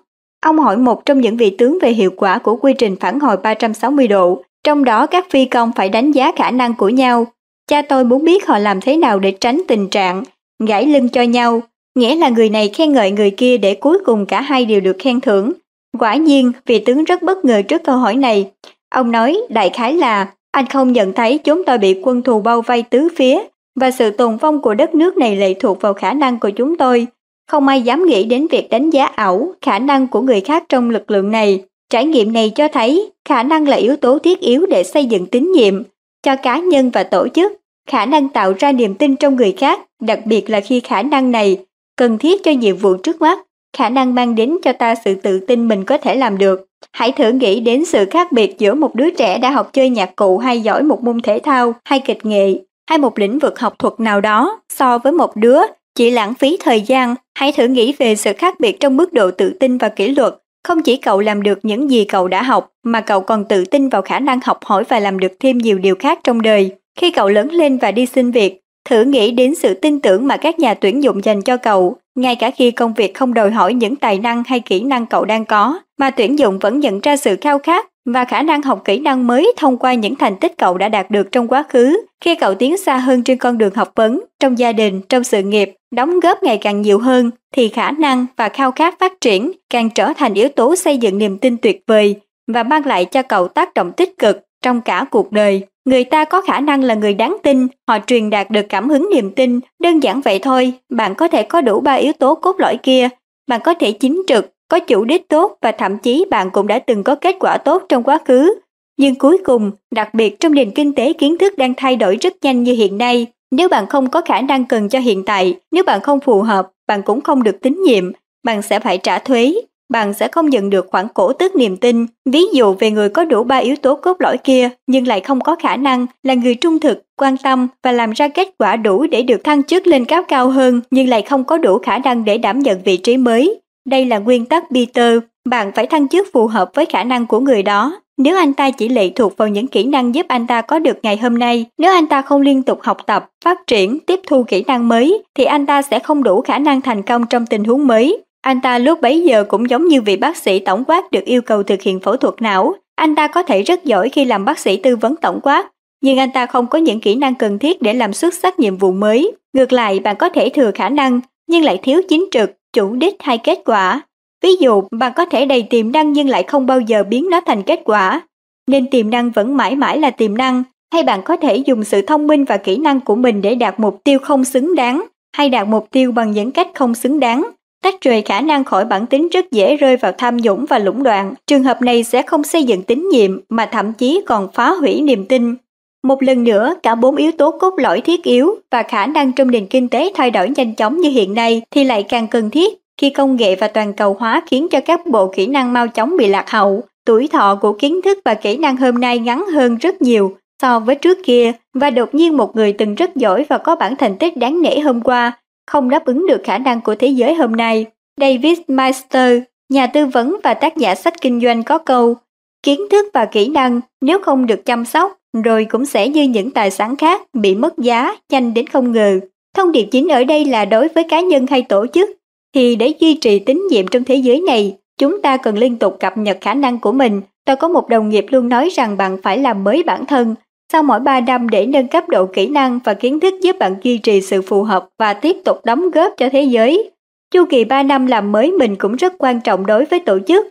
Ông 0.46 0.58
hỏi 0.58 0.76
một 0.76 1.04
trong 1.04 1.20
những 1.20 1.36
vị 1.36 1.50
tướng 1.58 1.78
về 1.82 1.90
hiệu 1.90 2.10
quả 2.16 2.38
của 2.38 2.56
quy 2.56 2.72
trình 2.78 2.96
phản 3.00 3.20
hồi 3.20 3.36
360 3.36 4.08
độ, 4.08 4.42
trong 4.64 4.84
đó 4.84 5.06
các 5.06 5.26
phi 5.30 5.44
công 5.44 5.72
phải 5.76 5.88
đánh 5.88 6.12
giá 6.12 6.32
khả 6.36 6.50
năng 6.50 6.74
của 6.74 6.88
nhau. 6.88 7.26
Cha 7.68 7.82
tôi 7.82 8.04
muốn 8.04 8.24
biết 8.24 8.46
họ 8.46 8.58
làm 8.58 8.80
thế 8.80 8.96
nào 8.96 9.18
để 9.18 9.30
tránh 9.30 9.62
tình 9.68 9.88
trạng 9.88 10.22
gãy 10.66 10.86
lưng 10.86 11.08
cho 11.08 11.22
nhau, 11.22 11.62
nghĩa 11.94 12.16
là 12.16 12.28
người 12.28 12.48
này 12.48 12.68
khen 12.68 12.92
ngợi 12.92 13.10
người 13.10 13.30
kia 13.30 13.58
để 13.58 13.74
cuối 13.74 13.98
cùng 14.04 14.26
cả 14.26 14.40
hai 14.40 14.64
đều 14.64 14.80
được 14.80 14.96
khen 14.98 15.20
thưởng. 15.20 15.52
Quả 15.98 16.14
nhiên, 16.14 16.52
vị 16.66 16.78
tướng 16.78 17.04
rất 17.04 17.22
bất 17.22 17.44
ngờ 17.44 17.62
trước 17.62 17.82
câu 17.84 17.96
hỏi 17.96 18.16
này. 18.16 18.50
Ông 18.94 19.12
nói 19.12 19.40
đại 19.48 19.70
khái 19.70 19.92
là 19.92 20.26
anh 20.52 20.66
không 20.66 20.92
nhận 20.92 21.12
thấy 21.12 21.38
chúng 21.38 21.64
tôi 21.64 21.78
bị 21.78 22.00
quân 22.02 22.22
thù 22.22 22.40
bao 22.40 22.62
vây 22.62 22.82
tứ 22.82 23.08
phía 23.16 23.38
và 23.80 23.90
sự 23.90 24.10
tồn 24.10 24.36
vong 24.36 24.60
của 24.62 24.74
đất 24.74 24.94
nước 24.94 25.16
này 25.16 25.36
lệ 25.36 25.54
thuộc 25.54 25.80
vào 25.80 25.94
khả 25.94 26.12
năng 26.12 26.38
của 26.38 26.50
chúng 26.50 26.76
tôi. 26.76 27.06
Không 27.50 27.68
ai 27.68 27.82
dám 27.82 28.06
nghĩ 28.06 28.24
đến 28.24 28.46
việc 28.50 28.70
đánh 28.70 28.90
giá 28.90 29.06
ảo 29.06 29.52
khả 29.62 29.78
năng 29.78 30.06
của 30.06 30.20
người 30.20 30.40
khác 30.40 30.64
trong 30.68 30.90
lực 30.90 31.10
lượng 31.10 31.30
này. 31.30 31.62
Trải 31.90 32.04
nghiệm 32.04 32.32
này 32.32 32.50
cho 32.50 32.68
thấy 32.68 33.10
khả 33.28 33.42
năng 33.42 33.68
là 33.68 33.76
yếu 33.76 33.96
tố 33.96 34.18
thiết 34.18 34.40
yếu 34.40 34.66
để 34.66 34.84
xây 34.84 35.04
dựng 35.04 35.26
tín 35.26 35.52
nhiệm 35.52 35.82
cho 36.22 36.36
cá 36.36 36.58
nhân 36.58 36.90
và 36.90 37.02
tổ 37.02 37.28
chức, 37.28 37.52
khả 37.90 38.06
năng 38.06 38.28
tạo 38.28 38.52
ra 38.58 38.72
niềm 38.72 38.94
tin 38.94 39.16
trong 39.16 39.36
người 39.36 39.52
khác, 39.52 39.80
đặc 40.00 40.20
biệt 40.24 40.50
là 40.50 40.60
khi 40.60 40.80
khả 40.80 41.02
năng 41.02 41.30
này 41.30 41.58
cần 41.96 42.18
thiết 42.18 42.44
cho 42.44 42.50
nhiệm 42.50 42.76
vụ 42.76 42.96
trước 42.96 43.20
mắt, 43.20 43.38
khả 43.76 43.88
năng 43.88 44.14
mang 44.14 44.34
đến 44.34 44.56
cho 44.62 44.72
ta 44.72 44.94
sự 45.04 45.14
tự 45.14 45.38
tin 45.38 45.68
mình 45.68 45.84
có 45.84 45.98
thể 45.98 46.14
làm 46.14 46.38
được. 46.38 46.66
Hãy 46.92 47.12
thử 47.12 47.30
nghĩ 47.30 47.60
đến 47.60 47.84
sự 47.84 48.04
khác 48.10 48.32
biệt 48.32 48.58
giữa 48.58 48.74
một 48.74 48.94
đứa 48.94 49.10
trẻ 49.10 49.38
đã 49.38 49.50
học 49.50 49.70
chơi 49.72 49.90
nhạc 49.90 50.16
cụ 50.16 50.38
hay 50.38 50.60
giỏi 50.60 50.82
một 50.82 51.04
môn 51.04 51.20
thể 51.20 51.38
thao 51.38 51.74
hay 51.84 52.00
kịch 52.00 52.26
nghệ 52.26 52.54
hay 52.90 52.98
một 52.98 53.18
lĩnh 53.18 53.38
vực 53.38 53.58
học 53.58 53.78
thuật 53.78 54.00
nào 54.00 54.20
đó 54.20 54.60
so 54.68 54.98
với 54.98 55.12
một 55.12 55.36
đứa 55.36 55.60
chỉ 55.94 56.10
lãng 56.10 56.34
phí 56.34 56.56
thời 56.60 56.80
gian, 56.80 57.14
hãy 57.34 57.52
thử 57.52 57.66
nghĩ 57.66 57.94
về 57.98 58.16
sự 58.16 58.32
khác 58.38 58.60
biệt 58.60 58.80
trong 58.80 58.96
mức 58.96 59.12
độ 59.12 59.30
tự 59.30 59.50
tin 59.60 59.78
và 59.78 59.88
kỷ 59.88 60.08
luật. 60.08 60.34
Không 60.68 60.82
chỉ 60.82 60.96
cậu 60.96 61.20
làm 61.20 61.42
được 61.42 61.58
những 61.62 61.90
gì 61.90 62.04
cậu 62.04 62.28
đã 62.28 62.42
học, 62.42 62.70
mà 62.84 63.00
cậu 63.00 63.20
còn 63.20 63.44
tự 63.44 63.64
tin 63.64 63.88
vào 63.88 64.02
khả 64.02 64.18
năng 64.18 64.40
học 64.44 64.58
hỏi 64.64 64.84
và 64.88 65.00
làm 65.00 65.18
được 65.18 65.32
thêm 65.40 65.58
nhiều 65.58 65.78
điều 65.78 65.94
khác 65.94 66.18
trong 66.24 66.42
đời. 66.42 66.70
Khi 66.98 67.10
cậu 67.10 67.28
lớn 67.28 67.50
lên 67.50 67.78
và 67.78 67.90
đi 67.90 68.06
xin 68.06 68.30
việc, 68.30 68.60
thử 68.88 69.02
nghĩ 69.02 69.30
đến 69.30 69.54
sự 69.54 69.74
tin 69.74 70.00
tưởng 70.00 70.26
mà 70.26 70.36
các 70.36 70.58
nhà 70.58 70.74
tuyển 70.74 71.02
dụng 71.02 71.24
dành 71.24 71.42
cho 71.42 71.56
cậu, 71.56 71.96
ngay 72.14 72.36
cả 72.36 72.50
khi 72.50 72.70
công 72.70 72.94
việc 72.94 73.14
không 73.14 73.34
đòi 73.34 73.50
hỏi 73.50 73.74
những 73.74 73.96
tài 73.96 74.18
năng 74.18 74.42
hay 74.46 74.60
kỹ 74.60 74.80
năng 74.80 75.06
cậu 75.06 75.24
đang 75.24 75.44
có, 75.44 75.80
mà 75.98 76.10
tuyển 76.10 76.38
dụng 76.38 76.58
vẫn 76.58 76.80
nhận 76.80 77.00
ra 77.00 77.16
sự 77.16 77.36
khao 77.40 77.58
khát 77.58 77.86
và 78.12 78.24
khả 78.24 78.42
năng 78.42 78.62
học 78.62 78.82
kỹ 78.84 78.98
năng 78.98 79.26
mới 79.26 79.52
thông 79.56 79.76
qua 79.76 79.94
những 79.94 80.16
thành 80.16 80.36
tích 80.36 80.58
cậu 80.58 80.78
đã 80.78 80.88
đạt 80.88 81.10
được 81.10 81.32
trong 81.32 81.48
quá 81.48 81.64
khứ. 81.68 82.00
Khi 82.20 82.34
cậu 82.34 82.54
tiến 82.54 82.76
xa 82.76 82.98
hơn 82.98 83.22
trên 83.22 83.38
con 83.38 83.58
đường 83.58 83.74
học 83.74 83.92
vấn, 83.94 84.20
trong 84.40 84.58
gia 84.58 84.72
đình, 84.72 85.00
trong 85.08 85.24
sự 85.24 85.42
nghiệp, 85.42 85.74
đóng 85.90 86.20
góp 86.20 86.42
ngày 86.42 86.58
càng 86.58 86.82
nhiều 86.82 86.98
hơn, 86.98 87.30
thì 87.54 87.68
khả 87.68 87.90
năng 87.90 88.26
và 88.36 88.48
khao 88.48 88.72
khát 88.72 88.98
phát 88.98 89.12
triển 89.20 89.52
càng 89.70 89.90
trở 89.90 90.12
thành 90.16 90.34
yếu 90.34 90.48
tố 90.48 90.76
xây 90.76 90.98
dựng 90.98 91.18
niềm 91.18 91.38
tin 91.38 91.56
tuyệt 91.56 91.82
vời 91.86 92.16
và 92.52 92.62
mang 92.62 92.86
lại 92.86 93.04
cho 93.04 93.22
cậu 93.22 93.48
tác 93.48 93.74
động 93.74 93.92
tích 93.92 94.18
cực 94.18 94.44
trong 94.62 94.80
cả 94.80 95.04
cuộc 95.10 95.32
đời. 95.32 95.62
Người 95.84 96.04
ta 96.04 96.24
có 96.24 96.40
khả 96.40 96.60
năng 96.60 96.84
là 96.84 96.94
người 96.94 97.14
đáng 97.14 97.36
tin, 97.42 97.66
họ 97.88 97.98
truyền 98.06 98.30
đạt 98.30 98.50
được 98.50 98.66
cảm 98.68 98.88
hứng 98.88 99.08
niềm 99.14 99.30
tin, 99.30 99.60
đơn 99.82 100.02
giản 100.02 100.20
vậy 100.20 100.38
thôi, 100.38 100.72
bạn 100.90 101.14
có 101.14 101.28
thể 101.28 101.42
có 101.42 101.60
đủ 101.60 101.80
ba 101.80 101.92
yếu 101.92 102.12
tố 102.12 102.34
cốt 102.34 102.60
lõi 102.60 102.76
kia, 102.82 103.08
bạn 103.48 103.60
có 103.64 103.74
thể 103.74 103.92
chính 103.92 104.22
trực, 104.26 104.52
có 104.68 104.78
chủ 104.78 105.04
đích 105.04 105.28
tốt 105.28 105.58
và 105.62 105.72
thậm 105.72 105.98
chí 105.98 106.24
bạn 106.30 106.50
cũng 106.50 106.66
đã 106.66 106.78
từng 106.78 107.04
có 107.04 107.14
kết 107.14 107.36
quả 107.40 107.58
tốt 107.58 107.82
trong 107.88 108.02
quá 108.02 108.18
khứ. 108.24 108.54
Nhưng 108.98 109.14
cuối 109.14 109.38
cùng, 109.44 109.70
đặc 109.90 110.14
biệt 110.14 110.40
trong 110.40 110.54
nền 110.54 110.70
kinh 110.70 110.94
tế 110.94 111.12
kiến 111.12 111.38
thức 111.38 111.58
đang 111.58 111.74
thay 111.76 111.96
đổi 111.96 112.16
rất 112.20 112.34
nhanh 112.42 112.62
như 112.62 112.72
hiện 112.72 112.98
nay, 112.98 113.26
nếu 113.50 113.68
bạn 113.68 113.86
không 113.86 114.10
có 114.10 114.20
khả 114.20 114.40
năng 114.40 114.64
cần 114.64 114.88
cho 114.88 114.98
hiện 114.98 115.24
tại, 115.24 115.54
nếu 115.72 115.84
bạn 115.84 116.00
không 116.00 116.20
phù 116.20 116.42
hợp, 116.42 116.68
bạn 116.86 117.02
cũng 117.02 117.20
không 117.20 117.42
được 117.42 117.56
tín 117.62 117.82
nhiệm, 117.82 118.12
bạn 118.44 118.62
sẽ 118.62 118.80
phải 118.80 118.98
trả 118.98 119.18
thuế, 119.18 119.54
bạn 119.92 120.14
sẽ 120.14 120.28
không 120.28 120.50
nhận 120.50 120.70
được 120.70 120.86
khoản 120.90 121.08
cổ 121.14 121.32
tức 121.32 121.56
niềm 121.56 121.76
tin. 121.76 122.06
Ví 122.24 122.44
dụ 122.52 122.74
về 122.74 122.90
người 122.90 123.08
có 123.08 123.24
đủ 123.24 123.44
ba 123.44 123.56
yếu 123.56 123.76
tố 123.76 123.94
cốt 123.94 124.20
lõi 124.20 124.38
kia 124.38 124.70
nhưng 124.86 125.06
lại 125.06 125.20
không 125.20 125.40
có 125.40 125.56
khả 125.56 125.76
năng 125.76 126.06
là 126.22 126.34
người 126.34 126.54
trung 126.54 126.78
thực, 126.78 127.02
quan 127.16 127.36
tâm 127.36 127.68
và 127.82 127.92
làm 127.92 128.12
ra 128.12 128.28
kết 128.28 128.48
quả 128.58 128.76
đủ 128.76 129.06
để 129.06 129.22
được 129.22 129.44
thăng 129.44 129.62
chức 129.62 129.86
lên 129.86 130.04
cấp 130.04 130.24
cao 130.28 130.50
hơn 130.50 130.80
nhưng 130.90 131.08
lại 131.08 131.22
không 131.22 131.44
có 131.44 131.58
đủ 131.58 131.78
khả 131.78 131.98
năng 131.98 132.24
để 132.24 132.38
đảm 132.38 132.58
nhận 132.58 132.80
vị 132.84 132.96
trí 132.96 133.16
mới. 133.16 133.60
Đây 133.88 134.06
là 134.06 134.18
nguyên 134.18 134.44
tắc 134.44 134.64
Peter, 134.74 135.18
bạn 135.48 135.72
phải 135.74 135.86
thăng 135.86 136.08
chức 136.08 136.28
phù 136.32 136.46
hợp 136.46 136.70
với 136.74 136.86
khả 136.86 137.04
năng 137.04 137.26
của 137.26 137.40
người 137.40 137.62
đó. 137.62 138.00
Nếu 138.18 138.36
anh 138.36 138.52
ta 138.52 138.70
chỉ 138.70 138.88
lệ 138.88 139.10
thuộc 139.14 139.36
vào 139.36 139.48
những 139.48 139.66
kỹ 139.66 139.84
năng 139.84 140.14
giúp 140.14 140.26
anh 140.28 140.46
ta 140.46 140.60
có 140.60 140.78
được 140.78 140.98
ngày 141.02 141.16
hôm 141.16 141.38
nay, 141.38 141.66
nếu 141.78 141.92
anh 141.92 142.06
ta 142.06 142.22
không 142.22 142.40
liên 142.40 142.62
tục 142.62 142.78
học 142.82 142.96
tập, 143.06 143.30
phát 143.44 143.66
triển, 143.66 143.98
tiếp 144.00 144.20
thu 144.26 144.42
kỹ 144.42 144.64
năng 144.66 144.88
mới, 144.88 145.22
thì 145.34 145.44
anh 145.44 145.66
ta 145.66 145.82
sẽ 145.82 145.98
không 145.98 146.22
đủ 146.22 146.40
khả 146.40 146.58
năng 146.58 146.80
thành 146.80 147.02
công 147.02 147.26
trong 147.26 147.46
tình 147.46 147.64
huống 147.64 147.86
mới. 147.86 148.22
Anh 148.40 148.60
ta 148.60 148.78
lúc 148.78 149.00
bấy 149.00 149.22
giờ 149.22 149.44
cũng 149.44 149.70
giống 149.70 149.88
như 149.88 150.02
vị 150.02 150.16
bác 150.16 150.36
sĩ 150.36 150.58
tổng 150.58 150.84
quát 150.84 151.12
được 151.12 151.24
yêu 151.24 151.42
cầu 151.42 151.62
thực 151.62 151.82
hiện 151.82 152.00
phẫu 152.00 152.16
thuật 152.16 152.34
não. 152.40 152.74
Anh 152.96 153.14
ta 153.14 153.26
có 153.26 153.42
thể 153.42 153.62
rất 153.62 153.84
giỏi 153.84 154.08
khi 154.08 154.24
làm 154.24 154.44
bác 154.44 154.58
sĩ 154.58 154.76
tư 154.76 154.96
vấn 154.96 155.16
tổng 155.16 155.40
quát, 155.42 155.70
nhưng 156.02 156.18
anh 156.18 156.30
ta 156.34 156.46
không 156.46 156.66
có 156.66 156.78
những 156.78 157.00
kỹ 157.00 157.14
năng 157.14 157.34
cần 157.34 157.58
thiết 157.58 157.82
để 157.82 157.94
làm 157.94 158.12
xuất 158.12 158.34
sắc 158.34 158.58
nhiệm 158.58 158.76
vụ 158.76 158.92
mới. 158.92 159.32
Ngược 159.52 159.72
lại, 159.72 160.00
bạn 160.00 160.16
có 160.16 160.28
thể 160.28 160.48
thừa 160.48 160.70
khả 160.74 160.88
năng, 160.88 161.20
nhưng 161.48 161.64
lại 161.64 161.78
thiếu 161.82 162.00
chính 162.08 162.28
trực, 162.30 162.50
chủ 162.72 162.94
đích 162.94 163.16
hay 163.18 163.38
kết 163.38 163.58
quả. 163.64 164.02
Ví 164.42 164.56
dụ, 164.56 164.82
bạn 164.90 165.12
có 165.16 165.24
thể 165.24 165.46
đầy 165.46 165.62
tiềm 165.62 165.92
năng 165.92 166.12
nhưng 166.12 166.28
lại 166.28 166.42
không 166.42 166.66
bao 166.66 166.80
giờ 166.80 167.04
biến 167.04 167.30
nó 167.30 167.40
thành 167.46 167.62
kết 167.62 167.80
quả. 167.84 168.22
Nên 168.66 168.90
tiềm 168.90 169.10
năng 169.10 169.30
vẫn 169.30 169.56
mãi 169.56 169.76
mãi 169.76 169.98
là 169.98 170.10
tiềm 170.10 170.36
năng, 170.36 170.62
hay 170.92 171.02
bạn 171.02 171.22
có 171.24 171.36
thể 171.36 171.56
dùng 171.56 171.84
sự 171.84 172.02
thông 172.02 172.26
minh 172.26 172.44
và 172.44 172.56
kỹ 172.56 172.76
năng 172.76 173.00
của 173.00 173.14
mình 173.14 173.42
để 173.42 173.54
đạt 173.54 173.80
mục 173.80 174.00
tiêu 174.04 174.18
không 174.18 174.44
xứng 174.44 174.74
đáng, 174.74 175.04
hay 175.36 175.48
đạt 175.48 175.68
mục 175.68 175.86
tiêu 175.90 176.12
bằng 176.12 176.30
những 176.32 176.50
cách 176.50 176.68
không 176.74 176.94
xứng 176.94 177.20
đáng. 177.20 177.50
Tách 177.82 178.00
rời 178.00 178.22
khả 178.22 178.40
năng 178.40 178.64
khỏi 178.64 178.84
bản 178.84 179.06
tính 179.06 179.28
rất 179.28 179.50
dễ 179.50 179.76
rơi 179.76 179.96
vào 179.96 180.12
tham 180.18 180.36
nhũng 180.36 180.66
và 180.66 180.78
lũng 180.78 181.02
đoạn. 181.02 181.34
Trường 181.46 181.62
hợp 181.62 181.82
này 181.82 182.04
sẽ 182.04 182.22
không 182.22 182.44
xây 182.44 182.64
dựng 182.64 182.82
tín 182.82 183.08
nhiệm 183.12 183.40
mà 183.48 183.68
thậm 183.72 183.92
chí 183.92 184.20
còn 184.26 184.48
phá 184.52 184.70
hủy 184.70 185.00
niềm 185.00 185.24
tin. 185.24 185.54
Một 186.02 186.22
lần 186.22 186.44
nữa, 186.44 186.74
cả 186.82 186.94
bốn 186.94 187.16
yếu 187.16 187.32
tố 187.32 187.50
cốt 187.50 187.74
lõi 187.76 188.00
thiết 188.00 188.22
yếu 188.22 188.54
và 188.70 188.82
khả 188.82 189.06
năng 189.06 189.32
trong 189.32 189.50
nền 189.50 189.66
kinh 189.66 189.88
tế 189.88 190.12
thay 190.14 190.30
đổi 190.30 190.48
nhanh 190.56 190.74
chóng 190.74 191.00
như 191.00 191.10
hiện 191.10 191.34
nay 191.34 191.62
thì 191.70 191.84
lại 191.84 192.02
càng 192.02 192.28
cần 192.28 192.50
thiết 192.50 192.78
khi 193.00 193.10
công 193.10 193.36
nghệ 193.36 193.54
và 193.54 193.68
toàn 193.68 193.92
cầu 193.92 194.16
hóa 194.18 194.42
khiến 194.46 194.68
cho 194.70 194.80
các 194.80 195.06
bộ 195.06 195.32
kỹ 195.36 195.46
năng 195.46 195.72
mau 195.72 195.88
chóng 195.88 196.16
bị 196.16 196.28
lạc 196.28 196.50
hậu. 196.50 196.82
Tuổi 197.06 197.28
thọ 197.28 197.54
của 197.54 197.72
kiến 197.72 198.02
thức 198.02 198.18
và 198.24 198.34
kỹ 198.34 198.56
năng 198.56 198.76
hôm 198.76 198.94
nay 198.94 199.18
ngắn 199.18 199.44
hơn 199.52 199.76
rất 199.76 200.02
nhiều 200.02 200.36
so 200.62 200.80
với 200.80 200.94
trước 200.94 201.18
kia 201.24 201.52
và 201.74 201.90
đột 201.90 202.14
nhiên 202.14 202.36
một 202.36 202.56
người 202.56 202.72
từng 202.72 202.94
rất 202.94 203.16
giỏi 203.16 203.44
và 203.48 203.58
có 203.58 203.76
bản 203.76 203.96
thành 203.96 204.16
tích 204.16 204.36
đáng 204.36 204.62
nể 204.62 204.78
hôm 204.78 205.00
qua 205.00 205.32
không 205.66 205.90
đáp 205.90 206.04
ứng 206.04 206.26
được 206.26 206.40
khả 206.44 206.58
năng 206.58 206.80
của 206.80 206.94
thế 206.94 207.08
giới 207.08 207.34
hôm 207.34 207.52
nay. 207.52 207.86
David 208.20 208.58
Meister, 208.68 209.38
nhà 209.68 209.86
tư 209.86 210.06
vấn 210.06 210.36
và 210.44 210.54
tác 210.54 210.76
giả 210.76 210.94
sách 210.94 211.20
kinh 211.20 211.40
doanh 211.40 211.62
có 211.62 211.78
câu 211.78 212.16
Kiến 212.62 212.80
thức 212.90 213.06
và 213.14 213.24
kỹ 213.24 213.48
năng 213.48 213.80
nếu 214.00 214.18
không 214.18 214.46
được 214.46 214.64
chăm 214.64 214.84
sóc 214.84 215.12
rồi 215.44 215.64
cũng 215.64 215.84
sẽ 215.84 216.08
như 216.08 216.22
những 216.22 216.50
tài 216.50 216.70
sản 216.70 216.96
khác 216.96 217.22
bị 217.32 217.54
mất 217.54 217.78
giá 217.78 218.16
nhanh 218.32 218.54
đến 218.54 218.66
không 218.66 218.92
ngờ. 218.92 219.20
Thông 219.56 219.72
điệp 219.72 219.84
chính 219.90 220.08
ở 220.08 220.24
đây 220.24 220.44
là 220.44 220.64
đối 220.64 220.88
với 220.88 221.04
cá 221.04 221.20
nhân 221.20 221.46
hay 221.46 221.62
tổ 221.62 221.86
chức, 221.86 222.10
thì 222.54 222.76
để 222.76 222.94
duy 222.98 223.14
trì 223.14 223.38
tín 223.38 223.66
nhiệm 223.70 223.86
trong 223.86 224.04
thế 224.04 224.14
giới 224.14 224.40
này, 224.40 224.76
chúng 224.98 225.22
ta 225.22 225.36
cần 225.36 225.58
liên 225.58 225.76
tục 225.76 225.96
cập 226.00 226.18
nhật 226.18 226.38
khả 226.40 226.54
năng 226.54 226.78
của 226.78 226.92
mình. 226.92 227.22
Tôi 227.44 227.56
có 227.56 227.68
một 227.68 227.88
đồng 227.88 228.08
nghiệp 228.08 228.26
luôn 228.28 228.48
nói 228.48 228.68
rằng 228.68 228.96
bạn 228.96 229.16
phải 229.22 229.38
làm 229.38 229.64
mới 229.64 229.82
bản 229.82 230.06
thân 230.06 230.34
sau 230.72 230.82
mỗi 230.82 231.00
3 231.00 231.20
năm 231.20 231.48
để 231.48 231.66
nâng 231.66 231.88
cấp 231.88 232.08
độ 232.08 232.26
kỹ 232.26 232.46
năng 232.46 232.78
và 232.84 232.94
kiến 232.94 233.20
thức 233.20 233.34
giúp 233.42 233.56
bạn 233.58 233.74
duy 233.82 233.98
trì 233.98 234.20
sự 234.20 234.42
phù 234.42 234.62
hợp 234.62 234.88
và 234.98 235.14
tiếp 235.14 235.36
tục 235.44 235.60
đóng 235.64 235.90
góp 235.90 236.12
cho 236.16 236.28
thế 236.32 236.42
giới. 236.42 236.90
Chu 237.30 237.44
kỳ 237.50 237.64
3 237.64 237.82
năm 237.82 238.06
làm 238.06 238.32
mới 238.32 238.52
mình 238.52 238.76
cũng 238.76 238.96
rất 238.96 239.12
quan 239.18 239.40
trọng 239.40 239.66
đối 239.66 239.84
với 239.84 240.00
tổ 240.00 240.18
chức. 240.26 240.46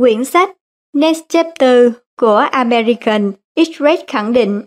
Quyển 0.00 0.24
sách 0.24 0.50
Next 0.94 1.20
Chapter 1.28 1.92
của 2.20 2.46
American 2.50 3.32
Express 3.56 4.02
khẳng 4.06 4.32
định, 4.32 4.62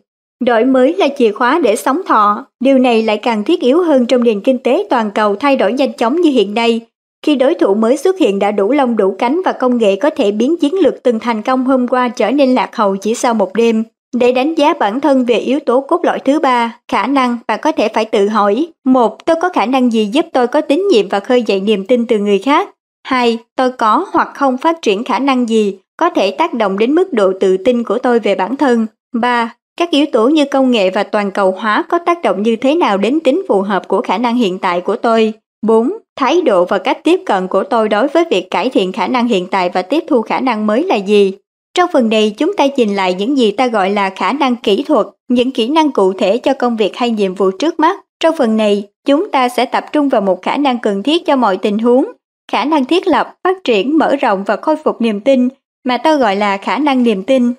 đổi 0.46 0.66
mới 0.66 0.96
là 0.98 1.08
chìa 1.18 1.32
khóa 1.32 1.60
để 1.64 1.76
sống 1.76 2.02
thọ. 2.08 2.46
Điều 2.60 2.78
này 2.78 3.04
lại 3.04 3.18
càng 3.18 3.44
thiết 3.44 3.62
yếu 3.62 3.84
hơn 3.84 4.06
trong 4.06 4.24
nền 4.24 4.42
kinh 4.42 4.58
tế 4.60 4.88
toàn 4.90 5.12
cầu 5.12 5.36
thay 5.36 5.56
đổi 5.56 5.74
nhanh 5.74 5.94
chóng 5.94 6.22
như 6.22 6.30
hiện 6.30 6.54
nay. 6.54 6.82
Khi 7.26 7.36
đối 7.36 7.54
thủ 7.54 7.74
mới 7.74 7.98
xuất 7.98 8.18
hiện 8.18 8.40
đã 8.40 8.52
đủ 8.52 8.72
lông 8.72 8.98
đủ 8.98 9.16
cánh 9.20 9.42
và 9.46 9.52
công 9.52 9.78
nghệ 9.78 9.96
có 9.96 10.10
thể 10.10 10.32
biến 10.32 10.58
chiến 10.58 10.74
lược 10.76 11.04
từng 11.04 11.20
thành 11.20 11.42
công 11.42 11.66
hôm 11.66 11.88
qua 11.88 12.10
trở 12.10 12.32
nên 12.32 12.56
lạc 12.56 12.76
hậu 12.76 12.96
chỉ 12.96 13.16
sau 13.16 13.34
một 13.34 13.56
đêm. 13.56 13.84
Để 14.16 14.32
đánh 14.32 14.56
giá 14.56 14.74
bản 14.74 15.00
thân 15.00 15.26
về 15.26 15.36
yếu 15.36 15.60
tố 15.60 15.82
cốt 15.82 16.06
lõi 16.06 16.20
thứ 16.20 16.40
ba, 16.40 16.80
khả 16.88 17.08
năng, 17.08 17.38
bạn 17.48 17.60
có 17.62 17.72
thể 17.72 17.90
phải 17.94 18.06
tự 18.06 18.28
hỏi. 18.28 18.68
một 18.84 19.26
Tôi 19.26 19.36
có 19.42 19.50
khả 19.50 19.66
năng 19.66 19.92
gì 19.92 20.06
giúp 20.06 20.26
tôi 20.34 20.48
có 20.48 20.62
tín 20.62 20.84
nhiệm 20.92 21.10
và 21.10 21.20
khơi 21.20 21.44
dậy 21.44 21.62
niềm 21.62 21.86
tin 21.86 22.06
từ 22.06 22.18
người 22.18 22.40
khác? 22.40 22.70
hai 23.04 23.38
Tôi 23.56 23.72
có 23.72 24.06
hoặc 24.12 24.30
không 24.36 24.58
phát 24.58 24.82
triển 24.82 25.04
khả 25.04 25.20
năng 25.20 25.50
gì 25.50 25.78
có 25.98 26.10
thể 26.10 26.32
tác 26.32 26.54
động 26.54 26.80
đến 26.80 26.96
mức 26.96 27.14
độ 27.14 27.34
tự 27.40 27.58
tin 27.58 27.84
của 27.84 27.98
tôi 27.98 28.20
về 28.20 28.36
bản 28.36 28.56
thân. 28.56 28.88
3. 29.14 29.54
Các 29.78 29.92
yếu 29.92 30.06
tố 30.12 30.30
như 30.30 30.46
công 30.46 30.72
nghệ 30.72 30.90
và 30.90 31.04
toàn 31.04 31.32
cầu 31.32 31.52
hóa 31.52 31.84
có 31.90 32.00
tác 32.06 32.22
động 32.22 32.44
như 32.44 32.56
thế 32.56 32.76
nào 32.76 32.98
đến 32.98 33.20
tính 33.20 33.42
phù 33.48 33.62
hợp 33.62 33.88
của 33.88 34.02
khả 34.02 34.18
năng 34.18 34.36
hiện 34.36 34.60
tại 34.60 34.82
của 34.82 34.96
tôi? 34.96 35.34
4. 35.62 35.92
Thái 36.16 36.42
độ 36.42 36.66
và 36.66 36.78
cách 36.78 37.04
tiếp 37.04 37.20
cận 37.26 37.48
của 37.48 37.64
tôi 37.64 37.90
đối 37.90 38.08
với 38.08 38.26
việc 38.32 38.52
cải 38.52 38.70
thiện 38.70 38.92
khả 38.92 39.08
năng 39.08 39.28
hiện 39.28 39.48
tại 39.48 39.70
và 39.70 39.82
tiếp 39.82 40.04
thu 40.08 40.22
khả 40.22 40.40
năng 40.40 40.68
mới 40.68 40.84
là 40.84 40.96
gì? 40.96 41.34
Trong 41.74 41.90
phần 41.94 42.10
này 42.10 42.34
chúng 42.38 42.56
ta 42.58 42.66
nhìn 42.78 42.96
lại 42.96 43.14
những 43.14 43.38
gì 43.38 43.52
ta 43.52 43.68
gọi 43.68 43.90
là 43.90 44.10
khả 44.10 44.34
năng 44.34 44.56
kỹ 44.56 44.84
thuật, 44.88 45.08
những 45.28 45.52
kỹ 45.52 45.68
năng 45.68 45.92
cụ 45.92 46.14
thể 46.14 46.38
cho 46.38 46.54
công 46.54 46.78
việc 46.78 46.96
hay 46.96 47.10
nhiệm 47.10 47.36
vụ 47.36 47.52
trước 47.52 47.80
mắt. 47.80 48.00
Trong 48.20 48.36
phần 48.38 48.58
này, 48.58 48.84
chúng 49.06 49.32
ta 49.32 49.50
sẽ 49.50 49.66
tập 49.66 49.86
trung 49.94 50.10
vào 50.10 50.22
một 50.22 50.42
khả 50.42 50.58
năng 50.58 50.80
cần 50.80 51.04
thiết 51.04 51.26
cho 51.26 51.36
mọi 51.36 51.58
tình 51.58 51.80
huống, 51.80 52.06
khả 52.52 52.66
năng 52.66 52.86
thiết 52.86 53.08
lập, 53.08 53.36
phát 53.44 53.58
triển, 53.64 53.98
mở 53.98 54.16
rộng 54.16 54.44
và 54.44 54.56
khôi 54.56 54.76
phục 54.76 55.02
niềm 55.02 55.20
tin 55.20 55.50
mà 55.88 55.98
ta 55.98 56.16
gọi 56.16 56.36
là 56.36 56.58
khả 56.58 56.78
năng 56.78 57.04
niềm 57.04 57.24
tin. 57.24 57.54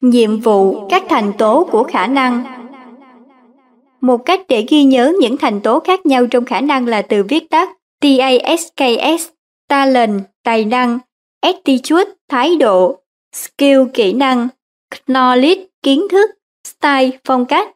Nhiệm 0.00 0.40
vụ, 0.40 0.88
các 0.88 1.02
thành 1.08 1.32
tố 1.38 1.68
của 1.70 1.82
khả 1.82 2.06
năng 2.06 2.44
Một 4.00 4.16
cách 4.16 4.40
để 4.48 4.66
ghi 4.68 4.84
nhớ 4.84 5.12
những 5.20 5.36
thành 5.36 5.60
tố 5.60 5.80
khác 5.80 6.06
nhau 6.06 6.26
trong 6.26 6.44
khả 6.44 6.60
năng 6.60 6.86
là 6.86 7.02
từ 7.02 7.22
viết 7.22 7.50
tắt 7.50 7.68
TASKS, 8.00 9.28
talent, 9.68 10.20
tài 10.44 10.64
năng, 10.64 10.98
attitude, 11.40 12.10
thái 12.28 12.56
độ, 12.56 12.98
skill, 13.34 13.80
kỹ 13.94 14.12
năng, 14.12 14.48
knowledge, 15.06 15.64
kiến 15.82 16.06
thức, 16.10 16.30
style, 16.66 17.10
phong 17.24 17.44
cách. 17.44 17.68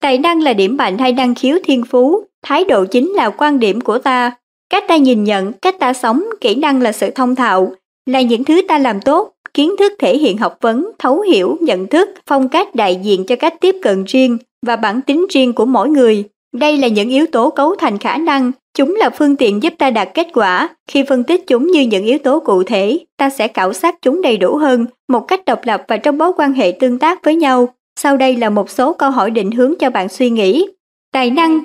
Tài 0.00 0.18
năng 0.18 0.42
là 0.42 0.52
điểm 0.52 0.76
mạnh 0.76 0.98
hay 0.98 1.12
năng 1.12 1.34
khiếu 1.34 1.58
thiên 1.64 1.84
phú, 1.84 2.24
thái 2.42 2.64
độ 2.64 2.84
chính 2.84 3.12
là 3.12 3.30
quan 3.30 3.58
điểm 3.58 3.80
của 3.80 3.98
ta. 3.98 4.32
Cách 4.70 4.84
ta 4.88 4.96
nhìn 4.96 5.24
nhận, 5.24 5.52
cách 5.52 5.76
ta 5.78 5.92
sống, 5.92 6.24
kỹ 6.40 6.54
năng 6.54 6.82
là 6.82 6.92
sự 6.92 7.10
thông 7.10 7.34
thạo, 7.34 7.74
là 8.06 8.20
những 8.20 8.44
thứ 8.44 8.60
ta 8.68 8.78
làm 8.78 9.00
tốt, 9.00 9.30
kiến 9.54 9.70
thức 9.78 9.92
thể 9.98 10.18
hiện 10.18 10.38
học 10.38 10.58
vấn, 10.60 10.90
thấu 10.98 11.20
hiểu, 11.20 11.56
nhận 11.60 11.86
thức, 11.86 12.08
phong 12.26 12.48
cách 12.48 12.74
đại 12.74 13.00
diện 13.02 13.24
cho 13.24 13.36
cách 13.36 13.54
tiếp 13.60 13.76
cận 13.82 14.04
riêng 14.04 14.38
và 14.66 14.76
bản 14.76 15.00
tính 15.00 15.26
riêng 15.30 15.52
của 15.52 15.64
mỗi 15.64 15.88
người. 15.88 16.24
Đây 16.54 16.78
là 16.78 16.88
những 16.88 17.08
yếu 17.08 17.26
tố 17.26 17.50
cấu 17.50 17.74
thành 17.74 17.98
khả 17.98 18.16
năng, 18.16 18.52
chúng 18.74 18.94
là 18.94 19.10
phương 19.10 19.36
tiện 19.36 19.62
giúp 19.62 19.74
ta 19.78 19.90
đạt 19.90 20.08
kết 20.14 20.28
quả. 20.34 20.68
Khi 20.88 21.04
phân 21.08 21.24
tích 21.24 21.44
chúng 21.46 21.66
như 21.66 21.80
những 21.80 22.04
yếu 22.04 22.18
tố 22.18 22.40
cụ 22.40 22.62
thể, 22.62 22.98
ta 23.16 23.30
sẽ 23.30 23.48
khảo 23.48 23.72
sát 23.72 24.02
chúng 24.02 24.22
đầy 24.22 24.36
đủ 24.36 24.56
hơn, 24.56 24.86
một 25.08 25.20
cách 25.20 25.44
độc 25.44 25.60
lập 25.64 25.82
và 25.88 25.96
trong 25.96 26.18
mối 26.18 26.32
quan 26.36 26.52
hệ 26.52 26.72
tương 26.80 26.98
tác 26.98 27.24
với 27.24 27.36
nhau. 27.36 27.68
Sau 28.00 28.16
đây 28.16 28.36
là 28.36 28.50
một 28.50 28.70
số 28.70 28.92
câu 28.92 29.10
hỏi 29.10 29.30
định 29.30 29.50
hướng 29.50 29.74
cho 29.78 29.90
bạn 29.90 30.08
suy 30.08 30.30
nghĩ. 30.30 30.66
Tài 31.12 31.30
năng, 31.30 31.64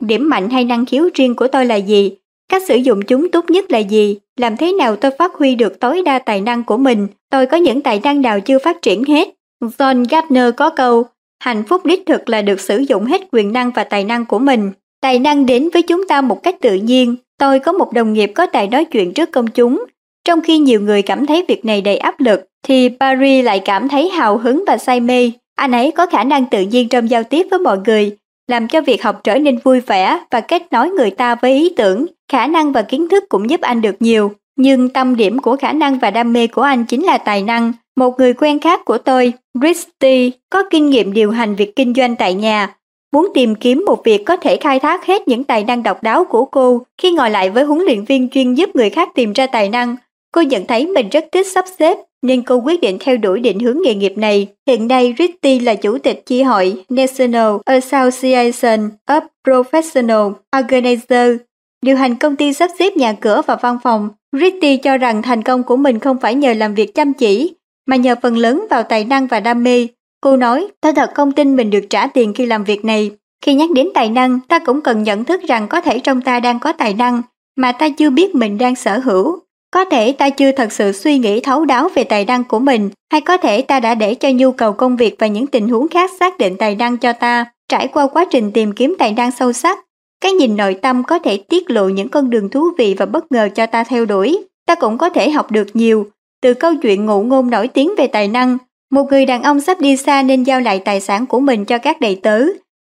điểm 0.00 0.28
mạnh 0.28 0.50
hay 0.50 0.64
năng 0.64 0.86
khiếu 0.86 1.08
riêng 1.14 1.34
của 1.34 1.48
tôi 1.48 1.66
là 1.66 1.76
gì? 1.76 2.16
Cách 2.52 2.62
sử 2.68 2.76
dụng 2.76 3.02
chúng 3.02 3.30
tốt 3.30 3.50
nhất 3.50 3.70
là 3.70 3.78
gì? 3.78 4.16
Làm 4.36 4.56
thế 4.56 4.72
nào 4.72 4.96
tôi 4.96 5.10
phát 5.18 5.34
huy 5.34 5.54
được 5.54 5.80
tối 5.80 6.02
đa 6.04 6.18
tài 6.18 6.40
năng 6.40 6.64
của 6.64 6.76
mình? 6.76 7.06
Tôi 7.30 7.46
có 7.46 7.56
những 7.56 7.80
tài 7.80 8.00
năng 8.04 8.22
nào 8.22 8.40
chưa 8.40 8.58
phát 8.58 8.82
triển 8.82 9.04
hết? 9.04 9.28
John 9.60 10.04
Gardner 10.10 10.54
có 10.56 10.70
câu, 10.70 11.04
hạnh 11.40 11.62
phúc 11.68 11.86
đích 11.86 12.06
thực 12.06 12.28
là 12.28 12.42
được 12.42 12.60
sử 12.60 12.78
dụng 12.78 13.04
hết 13.04 13.20
quyền 13.32 13.52
năng 13.52 13.70
và 13.70 13.84
tài 13.84 14.04
năng 14.04 14.24
của 14.24 14.38
mình. 14.38 14.70
Tài 15.00 15.18
năng 15.18 15.46
đến 15.46 15.68
với 15.72 15.82
chúng 15.82 16.08
ta 16.08 16.20
một 16.20 16.42
cách 16.42 16.60
tự 16.60 16.74
nhiên. 16.74 17.16
Tôi 17.38 17.58
có 17.58 17.72
một 17.72 17.92
đồng 17.92 18.12
nghiệp 18.12 18.32
có 18.34 18.46
tài 18.46 18.66
nói 18.66 18.84
chuyện 18.84 19.12
trước 19.12 19.32
công 19.32 19.46
chúng. 19.46 19.84
Trong 20.24 20.40
khi 20.40 20.58
nhiều 20.58 20.80
người 20.80 21.02
cảm 21.02 21.26
thấy 21.26 21.44
việc 21.48 21.64
này 21.64 21.80
đầy 21.80 21.96
áp 21.96 22.20
lực, 22.20 22.46
thì 22.62 22.90
Paris 23.00 23.44
lại 23.44 23.58
cảm 23.58 23.88
thấy 23.88 24.08
hào 24.08 24.38
hứng 24.38 24.64
và 24.66 24.78
say 24.78 25.00
mê. 25.00 25.30
Anh 25.54 25.72
ấy 25.72 25.90
có 25.90 26.06
khả 26.06 26.24
năng 26.24 26.44
tự 26.44 26.60
nhiên 26.62 26.88
trong 26.88 27.10
giao 27.10 27.22
tiếp 27.22 27.46
với 27.50 27.58
mọi 27.58 27.78
người, 27.86 28.16
làm 28.48 28.68
cho 28.68 28.80
việc 28.80 29.02
học 29.02 29.20
trở 29.24 29.38
nên 29.38 29.58
vui 29.58 29.80
vẻ 29.80 30.20
và 30.30 30.40
kết 30.40 30.62
nối 30.72 30.90
người 30.90 31.10
ta 31.10 31.34
với 31.34 31.52
ý 31.52 31.74
tưởng, 31.76 32.06
khả 32.32 32.46
năng 32.46 32.72
và 32.72 32.82
kiến 32.82 33.08
thức 33.08 33.24
cũng 33.28 33.50
giúp 33.50 33.60
anh 33.60 33.80
được 33.80 33.96
nhiều. 34.00 34.32
Nhưng 34.56 34.88
tâm 34.88 35.16
điểm 35.16 35.38
của 35.38 35.56
khả 35.56 35.72
năng 35.72 35.98
và 35.98 36.10
đam 36.10 36.32
mê 36.32 36.46
của 36.46 36.62
anh 36.62 36.84
chính 36.84 37.04
là 37.04 37.18
tài 37.18 37.42
năng. 37.42 37.72
Một 37.96 38.18
người 38.18 38.34
quen 38.34 38.58
khác 38.58 38.84
của 38.84 38.98
tôi, 38.98 39.32
Christy, 39.60 40.32
có 40.50 40.62
kinh 40.70 40.90
nghiệm 40.90 41.12
điều 41.12 41.30
hành 41.30 41.54
việc 41.54 41.76
kinh 41.76 41.94
doanh 41.94 42.16
tại 42.16 42.34
nhà. 42.34 42.74
Muốn 43.12 43.28
tìm 43.34 43.54
kiếm 43.54 43.84
một 43.86 44.04
việc 44.04 44.22
có 44.26 44.36
thể 44.36 44.56
khai 44.56 44.78
thác 44.78 45.06
hết 45.06 45.28
những 45.28 45.44
tài 45.44 45.64
năng 45.64 45.82
độc 45.82 46.02
đáo 46.02 46.24
của 46.24 46.44
cô 46.44 46.82
khi 46.98 47.12
ngồi 47.12 47.30
lại 47.30 47.50
với 47.50 47.64
huấn 47.64 47.80
luyện 47.80 48.04
viên 48.04 48.28
chuyên 48.28 48.54
giúp 48.54 48.76
người 48.76 48.90
khác 48.90 49.08
tìm 49.14 49.32
ra 49.32 49.46
tài 49.46 49.68
năng. 49.68 49.96
Cô 50.32 50.40
nhận 50.40 50.66
thấy 50.66 50.86
mình 50.86 51.08
rất 51.08 51.24
thích 51.32 51.46
sắp 51.46 51.64
xếp 51.78 51.98
nên 52.22 52.42
cô 52.42 52.56
quyết 52.56 52.80
định 52.80 52.96
theo 53.00 53.16
đuổi 53.16 53.40
định 53.40 53.58
hướng 53.58 53.78
nghề 53.84 53.94
nghiệp 53.94 54.12
này. 54.16 54.48
Hiện 54.66 54.88
nay, 54.88 55.14
Ritty 55.18 55.58
là 55.58 55.74
chủ 55.74 55.98
tịch 55.98 56.22
chi 56.26 56.42
hội 56.42 56.84
National 56.88 57.56
Association 57.64 58.90
of 59.06 59.20
Professional 59.46 60.32
Organizers, 60.56 61.36
điều 61.82 61.96
hành 61.96 62.16
công 62.16 62.36
ty 62.36 62.52
sắp 62.52 62.70
xếp 62.78 62.96
nhà 62.96 63.12
cửa 63.12 63.42
và 63.46 63.56
văn 63.56 63.78
phòng. 63.82 64.08
Ritty 64.40 64.76
cho 64.76 64.98
rằng 64.98 65.22
thành 65.22 65.42
công 65.42 65.62
của 65.62 65.76
mình 65.76 65.98
không 65.98 66.20
phải 66.20 66.34
nhờ 66.34 66.54
làm 66.54 66.74
việc 66.74 66.94
chăm 66.94 67.12
chỉ, 67.12 67.54
mà 67.86 67.96
nhờ 67.96 68.14
phần 68.22 68.36
lớn 68.36 68.66
vào 68.70 68.82
tài 68.82 69.04
năng 69.04 69.26
và 69.26 69.40
đam 69.40 69.62
mê. 69.62 69.86
Cô 70.20 70.36
nói, 70.36 70.68
ta 70.80 70.92
thật 70.92 71.10
không 71.14 71.32
tin 71.32 71.56
mình 71.56 71.70
được 71.70 71.84
trả 71.90 72.06
tiền 72.06 72.34
khi 72.34 72.46
làm 72.46 72.64
việc 72.64 72.84
này. 72.84 73.10
Khi 73.44 73.54
nhắc 73.54 73.70
đến 73.70 73.88
tài 73.94 74.08
năng, 74.08 74.40
ta 74.48 74.58
cũng 74.58 74.80
cần 74.80 75.02
nhận 75.02 75.24
thức 75.24 75.40
rằng 75.48 75.68
có 75.68 75.80
thể 75.80 75.98
trong 75.98 76.20
ta 76.20 76.40
đang 76.40 76.58
có 76.58 76.72
tài 76.72 76.94
năng, 76.94 77.22
mà 77.56 77.72
ta 77.72 77.88
chưa 77.88 78.10
biết 78.10 78.34
mình 78.34 78.58
đang 78.58 78.74
sở 78.74 78.98
hữu. 78.98 79.38
Có 79.72 79.84
thể 79.84 80.12
ta 80.12 80.30
chưa 80.30 80.52
thật 80.52 80.72
sự 80.72 80.92
suy 80.92 81.18
nghĩ 81.18 81.40
thấu 81.40 81.64
đáo 81.64 81.88
về 81.94 82.04
tài 82.04 82.24
năng 82.24 82.44
của 82.44 82.58
mình, 82.58 82.90
hay 83.12 83.20
có 83.20 83.36
thể 83.36 83.62
ta 83.62 83.80
đã 83.80 83.94
để 83.94 84.14
cho 84.14 84.28
nhu 84.34 84.52
cầu 84.52 84.72
công 84.72 84.96
việc 84.96 85.16
và 85.18 85.26
những 85.26 85.46
tình 85.46 85.68
huống 85.68 85.88
khác 85.88 86.10
xác 86.20 86.38
định 86.38 86.56
tài 86.56 86.74
năng 86.74 86.96
cho 86.96 87.12
ta. 87.12 87.44
Trải 87.68 87.88
qua 87.88 88.06
quá 88.06 88.24
trình 88.30 88.50
tìm 88.52 88.72
kiếm 88.72 88.96
tài 88.98 89.12
năng 89.12 89.30
sâu 89.30 89.52
sắc, 89.52 89.78
cái 90.20 90.32
nhìn 90.32 90.56
nội 90.56 90.74
tâm 90.74 91.02
có 91.04 91.18
thể 91.18 91.36
tiết 91.36 91.70
lộ 91.70 91.88
những 91.88 92.08
con 92.08 92.30
đường 92.30 92.48
thú 92.48 92.68
vị 92.78 92.94
và 92.98 93.06
bất 93.06 93.32
ngờ 93.32 93.48
cho 93.54 93.66
ta 93.66 93.84
theo 93.84 94.04
đuổi. 94.04 94.44
Ta 94.66 94.74
cũng 94.74 94.98
có 94.98 95.10
thể 95.10 95.30
học 95.30 95.50
được 95.50 95.66
nhiều 95.74 96.06
từ 96.42 96.54
câu 96.54 96.74
chuyện 96.82 97.06
ngụ 97.06 97.22
ngôn 97.22 97.50
nổi 97.50 97.68
tiếng 97.68 97.94
về 97.98 98.06
tài 98.06 98.28
năng. 98.28 98.58
Một 98.90 99.04
người 99.10 99.26
đàn 99.26 99.42
ông 99.42 99.60
sắp 99.60 99.80
đi 99.80 99.96
xa 99.96 100.22
nên 100.22 100.42
giao 100.42 100.60
lại 100.60 100.78
tài 100.78 101.00
sản 101.00 101.26
của 101.26 101.40
mình 101.40 101.64
cho 101.64 101.78
các 101.78 102.00
đầy 102.00 102.20
tớ. 102.22 102.44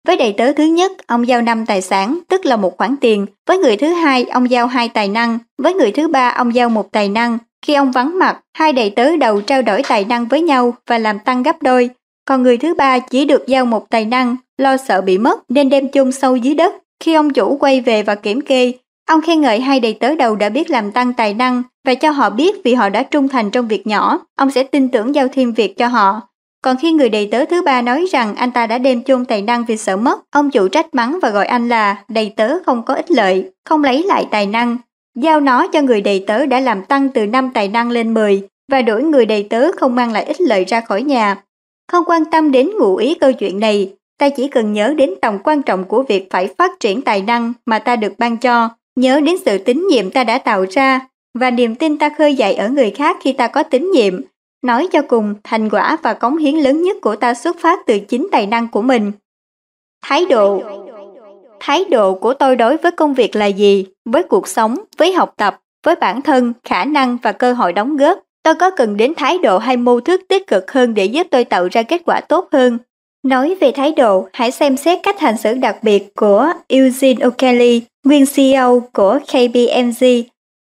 Với 0.07 0.17
đầy 0.17 0.33
tớ 0.33 0.53
thứ 0.53 0.65
nhất, 0.65 0.93
ông 1.07 1.29
giao 1.29 1.43
năm 1.43 1.67
tài 1.67 1.83
sản, 1.83 2.19
tức 2.29 2.47
là 2.47 2.57
một 2.57 2.77
khoản 2.79 2.97
tiền. 3.01 3.27
Với 3.49 3.59
người 3.59 3.77
thứ 3.77 3.87
hai, 3.87 4.25
ông 4.25 4.51
giao 4.51 4.67
hai 4.67 4.89
tài 4.89 5.09
năng. 5.09 5.39
Với 5.63 5.75
người 5.75 5.93
thứ 5.93 6.09
ba, 6.09 6.29
ông 6.29 6.55
giao 6.55 6.69
một 6.69 6.93
tài 6.93 7.09
năng. 7.09 7.39
Khi 7.67 7.75
ông 7.75 7.93
vắng 7.93 8.19
mặt, 8.19 8.41
hai 8.55 8.73
đầy 8.73 8.91
tớ 8.91 9.17
đầu 9.17 9.41
trao 9.41 9.63
đổi 9.63 9.83
tài 9.89 10.05
năng 10.05 10.27
với 10.27 10.43
nhau 10.43 10.75
và 10.87 10.99
làm 10.99 11.19
tăng 11.19 11.43
gấp 11.43 11.63
đôi. 11.63 11.91
Còn 12.25 12.43
người 12.43 12.57
thứ 12.57 12.75
ba 12.75 12.99
chỉ 12.99 13.25
được 13.25 13.47
giao 13.47 13.67
một 13.67 13.91
tài 13.91 14.05
năng, 14.05 14.37
lo 14.59 14.77
sợ 14.77 15.01
bị 15.01 15.19
mất 15.19 15.51
nên 15.51 15.69
đem 15.69 15.89
chôn 15.89 16.13
sâu 16.13 16.37
dưới 16.37 16.55
đất. 16.55 16.75
Khi 17.05 17.15
ông 17.15 17.33
chủ 17.33 17.57
quay 17.57 17.81
về 17.81 18.03
và 18.03 18.15
kiểm 18.15 18.41
kê, 18.41 18.73
ông 19.09 19.21
khen 19.21 19.41
ngợi 19.41 19.61
hai 19.61 19.81
đầy 19.81 19.95
tớ 19.95 20.15
đầu 20.15 20.37
đã 20.37 20.49
biết 20.49 20.71
làm 20.71 20.93
tăng 20.93 21.13
tài 21.13 21.35
năng 21.35 21.63
và 21.87 21.95
cho 21.95 22.11
họ 22.11 22.31
biết 22.31 22.57
vì 22.65 22.75
họ 22.75 22.89
đã 22.89 23.03
trung 23.03 23.29
thành 23.29 23.51
trong 23.51 23.69
việc 23.69 23.87
nhỏ, 23.87 24.21
ông 24.37 24.51
sẽ 24.51 24.63
tin 24.63 24.89
tưởng 24.89 25.15
giao 25.15 25.29
thêm 25.29 25.53
việc 25.53 25.77
cho 25.77 25.87
họ. 25.87 26.21
Còn 26.63 26.77
khi 26.77 26.93
người 26.93 27.09
đầy 27.09 27.29
tớ 27.33 27.45
thứ 27.45 27.63
ba 27.63 27.83
nói 27.83 28.07
rằng 28.11 28.35
anh 28.37 28.51
ta 28.51 28.67
đã 28.67 28.79
đem 28.79 29.03
chôn 29.03 29.25
tài 29.25 29.43
năng 29.43 29.65
vì 29.65 29.77
sợ 29.77 29.97
mất, 29.97 30.21
ông 30.31 30.51
chủ 30.51 30.69
trách 30.69 30.95
mắng 30.95 31.19
và 31.23 31.31
gọi 31.31 31.47
anh 31.47 31.69
là 31.69 32.05
đầy 32.09 32.33
tớ 32.37 32.59
không 32.67 32.83
có 32.83 32.95
ích 32.95 33.11
lợi, 33.11 33.51
không 33.65 33.85
lấy 33.85 34.03
lại 34.03 34.27
tài 34.31 34.47
năng. 34.47 34.77
Giao 35.17 35.41
nó 35.41 35.67
cho 35.67 35.83
người 35.83 36.01
đầy 36.01 36.25
tớ 36.27 36.47
đã 36.47 36.61
làm 36.61 36.85
tăng 36.85 37.09
từ 37.09 37.27
5 37.27 37.51
tài 37.55 37.69
năng 37.69 37.91
lên 37.91 38.15
10 38.15 38.43
và 38.73 38.83
đổi 38.83 39.03
người 39.03 39.27
đầy 39.27 39.47
tớ 39.51 39.73
không 39.73 39.95
mang 39.95 40.13
lại 40.13 40.25
ích 40.25 40.41
lợi 40.41 40.65
ra 40.65 40.81
khỏi 40.81 41.03
nhà. 41.03 41.43
Không 41.93 42.05
quan 42.07 42.25
tâm 42.25 42.53
đến 42.53 42.71
ngụ 42.79 42.97
ý 42.97 43.15
câu 43.15 43.33
chuyện 43.33 43.61
này, 43.61 43.93
ta 44.19 44.29
chỉ 44.29 44.49
cần 44.49 44.73
nhớ 44.73 44.95
đến 44.97 45.11
tầm 45.21 45.39
quan 45.45 45.63
trọng 45.63 45.85
của 45.85 46.03
việc 46.03 46.29
phải 46.31 46.49
phát 46.59 46.73
triển 46.81 47.03
tài 47.03 47.23
năng 47.23 47.53
mà 47.67 47.79
ta 47.79 47.97
được 47.97 48.13
ban 48.19 48.37
cho, 48.37 48.69
nhớ 48.97 49.21
đến 49.21 49.37
sự 49.45 49.59
tín 49.59 49.87
nhiệm 49.91 50.11
ta 50.11 50.25
đã 50.25 50.39
tạo 50.39 50.65
ra 50.71 51.01
và 51.39 51.51
niềm 51.51 51.75
tin 51.75 51.99
ta 51.99 52.11
khơi 52.19 52.35
dậy 52.35 52.55
ở 52.55 52.69
người 52.69 52.91
khác 52.91 53.17
khi 53.21 53.33
ta 53.33 53.49
có 53.49 53.63
tín 53.63 53.91
nhiệm. 53.91 54.21
Nói 54.63 54.89
cho 54.93 55.03
cùng, 55.03 55.35
thành 55.45 55.71
quả 55.71 55.97
và 56.03 56.15
cống 56.15 56.37
hiến 56.37 56.55
lớn 56.55 56.83
nhất 56.83 56.97
của 57.03 57.17
ta 57.17 57.35
xuất 57.35 57.57
phát 57.61 57.79
từ 57.87 57.99
chính 57.99 58.29
tài 58.33 58.47
năng 58.47 58.69
của 58.69 58.83
mình. 58.83 59.13
Thái 60.03 60.27
độ 60.27 60.63
Thái 61.61 61.85
độ 61.85 62.15
của 62.15 62.35
tôi 62.35 62.57
đối 62.57 62.77
với 62.77 62.93
công 62.93 63.15
việc 63.15 63.37
là 63.37 63.47
gì? 63.47 63.87
Với 64.05 64.23
cuộc 64.23 64.49
sống, 64.49 64.77
với 64.99 65.13
học 65.13 65.35
tập, 65.37 65.61
với 65.85 65.95
bản 65.95 66.23
thân, 66.23 66.53
khả 66.65 66.85
năng 66.85 67.19
và 67.23 67.33
cơ 67.33 67.53
hội 67.53 67.73
đóng 67.73 67.97
góp. 67.97 68.19
Tôi 68.43 68.55
có 68.55 68.71
cần 68.71 68.97
đến 68.97 69.15
thái 69.17 69.39
độ 69.39 69.59
hay 69.59 69.77
mô 69.77 70.01
thức 70.01 70.21
tích 70.29 70.47
cực 70.47 70.73
hơn 70.73 70.95
để 70.95 71.05
giúp 71.05 71.27
tôi 71.31 71.45
tạo 71.45 71.69
ra 71.73 71.83
kết 71.83 72.03
quả 72.07 72.21
tốt 72.21 72.49
hơn? 72.53 72.79
Nói 73.23 73.57
về 73.61 73.73
thái 73.73 73.93
độ, 73.93 74.29
hãy 74.33 74.51
xem 74.51 74.77
xét 74.77 74.99
cách 75.03 75.21
hành 75.21 75.39
xử 75.39 75.55
đặc 75.55 75.77
biệt 75.83 76.15
của 76.15 76.53
Eugene 76.69 77.27
O'Kelly, 77.27 77.81
nguyên 78.05 78.25
CEO 78.35 78.83
của 78.93 79.19
KPMG. 79.27 80.05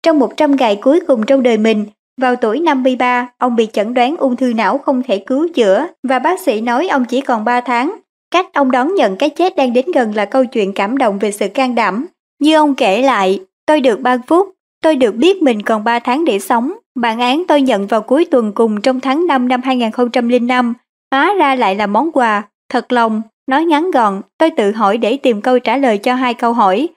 Trong 0.02 0.18
100 0.18 0.56
ngày 0.56 0.76
cuối 0.82 1.00
cùng 1.06 1.26
trong 1.26 1.42
đời 1.42 1.58
mình, 1.58 1.86
vào 2.20 2.36
tuổi 2.36 2.60
53, 2.60 3.28
ông 3.38 3.56
bị 3.56 3.68
chẩn 3.72 3.94
đoán 3.94 4.16
ung 4.16 4.36
thư 4.36 4.52
não 4.52 4.78
không 4.78 5.02
thể 5.02 5.18
cứu 5.18 5.48
chữa 5.54 5.86
và 6.02 6.18
bác 6.18 6.40
sĩ 6.40 6.60
nói 6.60 6.88
ông 6.88 7.04
chỉ 7.04 7.20
còn 7.20 7.44
3 7.44 7.60
tháng. 7.60 7.94
Cách 8.30 8.46
ông 8.52 8.70
đón 8.70 8.94
nhận 8.94 9.16
cái 9.16 9.30
chết 9.30 9.56
đang 9.56 9.72
đến 9.72 9.86
gần 9.94 10.14
là 10.14 10.24
câu 10.24 10.44
chuyện 10.44 10.72
cảm 10.72 10.98
động 10.98 11.18
về 11.18 11.32
sự 11.32 11.48
can 11.48 11.74
đảm. 11.74 12.06
Như 12.40 12.56
ông 12.56 12.74
kể 12.74 13.02
lại, 13.02 13.40
tôi 13.66 13.80
được 13.80 14.00
3 14.00 14.18
phút, 14.26 14.48
tôi 14.82 14.96
được 14.96 15.14
biết 15.14 15.42
mình 15.42 15.62
còn 15.62 15.84
3 15.84 15.98
tháng 15.98 16.24
để 16.24 16.38
sống. 16.38 16.72
Bản 16.94 17.20
án 17.20 17.44
tôi 17.48 17.62
nhận 17.62 17.86
vào 17.86 18.02
cuối 18.02 18.24
tuần 18.24 18.52
cùng 18.52 18.80
trong 18.80 19.00
tháng 19.00 19.26
5 19.26 19.48
năm 19.48 19.62
2005, 19.62 20.74
hóa 21.10 21.34
ra 21.34 21.54
lại 21.54 21.74
là 21.74 21.86
món 21.86 22.12
quà, 22.12 22.42
thật 22.68 22.92
lòng, 22.92 23.22
nói 23.46 23.64
ngắn 23.64 23.90
gọn, 23.90 24.20
tôi 24.38 24.50
tự 24.50 24.72
hỏi 24.72 24.98
để 24.98 25.16
tìm 25.16 25.40
câu 25.40 25.58
trả 25.58 25.76
lời 25.76 25.98
cho 25.98 26.14
hai 26.14 26.34
câu 26.34 26.52
hỏi. 26.52 26.88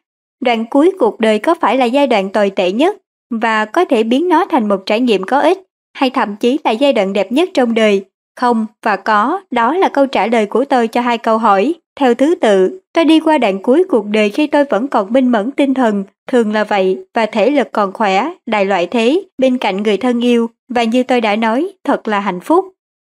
Đoạn 0.43 0.65
cuối 0.65 0.91
cuộc 0.99 1.19
đời 1.19 1.39
có 1.39 1.55
phải 1.55 1.77
là 1.77 1.85
giai 1.85 2.07
đoạn 2.07 2.29
tồi 2.29 2.49
tệ 2.49 2.71
nhất 2.71 2.97
và 3.29 3.65
có 3.65 3.85
thể 3.85 4.03
biến 4.03 4.29
nó 4.29 4.45
thành 4.45 4.67
một 4.67 4.83
trải 4.85 4.99
nghiệm 4.99 5.23
có 5.23 5.39
ích 5.39 5.61
hay 5.97 6.09
thậm 6.09 6.35
chí 6.35 6.59
là 6.63 6.71
giai 6.71 6.93
đoạn 6.93 7.13
đẹp 7.13 7.31
nhất 7.31 7.49
trong 7.53 7.73
đời? 7.73 8.05
Không 8.35 8.65
và 8.83 8.95
có, 8.95 9.41
đó 9.51 9.73
là 9.77 9.89
câu 9.89 10.05
trả 10.05 10.27
lời 10.27 10.45
của 10.45 10.65
tôi 10.65 10.87
cho 10.87 11.01
hai 11.01 11.17
câu 11.17 11.37
hỏi. 11.37 11.73
Theo 11.99 12.13
thứ 12.13 12.35
tự, 12.35 12.79
tôi 12.93 13.05
đi 13.05 13.19
qua 13.19 13.37
đoạn 13.37 13.61
cuối 13.61 13.83
cuộc 13.89 14.05
đời 14.05 14.29
khi 14.29 14.47
tôi 14.47 14.63
vẫn 14.63 14.87
còn 14.87 15.13
minh 15.13 15.31
mẫn 15.31 15.51
tinh 15.51 15.73
thần, 15.73 16.03
thường 16.27 16.53
là 16.53 16.63
vậy, 16.63 17.05
và 17.13 17.25
thể 17.25 17.49
lực 17.49 17.71
còn 17.71 17.93
khỏe, 17.93 18.31
đại 18.45 18.65
loại 18.65 18.87
thế, 18.87 19.21
bên 19.37 19.57
cạnh 19.57 19.83
người 19.83 19.97
thân 19.97 20.23
yêu, 20.23 20.49
và 20.69 20.83
như 20.83 21.03
tôi 21.03 21.21
đã 21.21 21.35
nói, 21.35 21.67
thật 21.83 22.07
là 22.07 22.19
hạnh 22.19 22.39
phúc. 22.39 22.65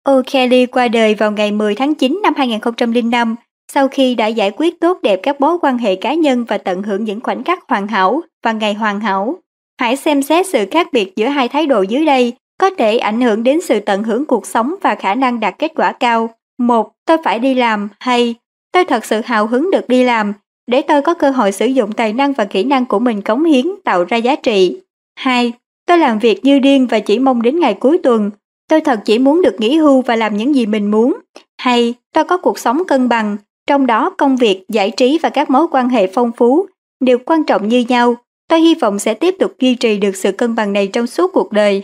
O'Kelly 0.07 0.67
qua 0.71 0.87
đời 0.87 1.15
vào 1.15 1.31
ngày 1.31 1.51
10 1.51 1.75
tháng 1.75 1.95
9 1.95 2.19
năm 2.23 2.33
2005, 2.37 3.35
sau 3.71 3.87
khi 3.87 4.15
đã 4.15 4.27
giải 4.27 4.51
quyết 4.57 4.79
tốt 4.79 4.99
đẹp 5.01 5.19
các 5.23 5.41
mối 5.41 5.57
quan 5.61 5.77
hệ 5.77 5.95
cá 5.95 6.13
nhân 6.13 6.45
và 6.47 6.57
tận 6.57 6.83
hưởng 6.83 7.03
những 7.03 7.21
khoảnh 7.21 7.43
khắc 7.43 7.59
hoàn 7.67 7.87
hảo 7.87 8.21
và 8.43 8.51
ngày 8.51 8.73
hoàn 8.73 8.99
hảo. 8.99 9.35
Hãy 9.79 9.95
xem 9.95 10.21
xét 10.21 10.47
sự 10.47 10.65
khác 10.71 10.93
biệt 10.93 11.15
giữa 11.15 11.27
hai 11.27 11.47
thái 11.47 11.65
độ 11.65 11.81
dưới 11.81 12.05
đây 12.05 12.33
có 12.59 12.69
thể 12.69 12.97
ảnh 12.97 13.21
hưởng 13.21 13.43
đến 13.43 13.61
sự 13.61 13.79
tận 13.79 14.03
hưởng 14.03 14.25
cuộc 14.25 14.47
sống 14.47 14.75
và 14.81 14.95
khả 14.95 15.15
năng 15.15 15.39
đạt 15.39 15.55
kết 15.59 15.71
quả 15.75 15.91
cao. 15.91 16.29
Một, 16.57 16.91
tôi 17.05 17.17
phải 17.23 17.39
đi 17.39 17.55
làm 17.55 17.89
hay 17.99 18.35
tôi 18.71 18.85
thật 18.85 19.05
sự 19.05 19.21
hào 19.25 19.47
hứng 19.47 19.71
được 19.71 19.87
đi 19.87 20.03
làm 20.03 20.33
để 20.67 20.81
tôi 20.81 21.01
có 21.01 21.13
cơ 21.13 21.29
hội 21.29 21.51
sử 21.51 21.65
dụng 21.65 21.91
tài 21.91 22.13
năng 22.13 22.33
và 22.33 22.45
kỹ 22.45 22.63
năng 22.63 22.85
của 22.85 22.99
mình 22.99 23.21
cống 23.21 23.43
hiến 23.43 23.65
tạo 23.83 24.03
ra 24.03 24.17
giá 24.17 24.35
trị. 24.35 24.81
Hai, 25.15 25.53
tôi 25.87 25.97
làm 25.97 26.19
việc 26.19 26.45
như 26.45 26.59
điên 26.59 26.87
và 26.87 26.99
chỉ 26.99 27.19
mong 27.19 27.41
đến 27.41 27.59
ngày 27.59 27.73
cuối 27.73 27.97
tuần. 28.03 28.31
Tôi 28.69 28.81
thật 28.81 28.99
chỉ 29.05 29.19
muốn 29.19 29.41
được 29.41 29.55
nghỉ 29.59 29.77
hưu 29.77 30.01
và 30.01 30.15
làm 30.15 30.37
những 30.37 30.55
gì 30.55 30.65
mình 30.65 30.91
muốn. 30.91 31.17
Hay 31.57 31.93
tôi 32.13 32.23
có 32.23 32.37
cuộc 32.37 32.59
sống 32.59 32.83
cân 32.87 33.09
bằng, 33.09 33.37
trong 33.67 33.87
đó 33.87 34.09
công 34.09 34.37
việc, 34.37 34.63
giải 34.69 34.91
trí 34.91 35.19
và 35.23 35.29
các 35.29 35.49
mối 35.49 35.67
quan 35.71 35.89
hệ 35.89 36.07
phong 36.07 36.31
phú 36.31 36.65
đều 36.99 37.17
quan 37.25 37.43
trọng 37.43 37.67
như 37.67 37.85
nhau. 37.89 38.15
Tôi 38.53 38.61
hy 38.61 38.75
vọng 38.75 38.99
sẽ 38.99 39.13
tiếp 39.13 39.35
tục 39.39 39.55
duy 39.59 39.75
trì 39.75 39.97
được 39.97 40.15
sự 40.15 40.31
cân 40.31 40.55
bằng 40.55 40.73
này 40.73 40.87
trong 40.87 41.07
suốt 41.07 41.31
cuộc 41.33 41.51
đời. 41.51 41.83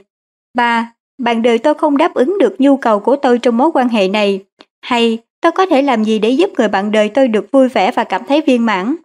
3. 0.54 0.94
Bạn 1.18 1.42
đời 1.42 1.58
tôi 1.58 1.74
không 1.74 1.98
đáp 1.98 2.14
ứng 2.14 2.38
được 2.40 2.56
nhu 2.62 2.78
cầu 2.78 3.00
của 3.00 3.16
tôi 3.16 3.40
trong 3.40 3.58
mối 3.58 3.72
quan 3.74 3.90
hệ 3.90 4.08
này. 4.08 4.40
Hay 4.82 5.18
tôi 5.42 5.52
có 5.52 5.66
thể 5.66 5.82
làm 5.82 6.04
gì 6.04 6.20
để 6.20 6.30
giúp 6.30 6.50
người 6.58 6.68
bạn 6.68 6.92
đời 6.92 7.10
tôi 7.10 7.28
được 7.28 7.52
vui 7.52 7.70
vẻ 7.70 7.92
và 7.92 8.04
cảm 8.04 8.22
thấy 8.28 8.42
viên 8.42 8.66
mãn? 8.66 8.96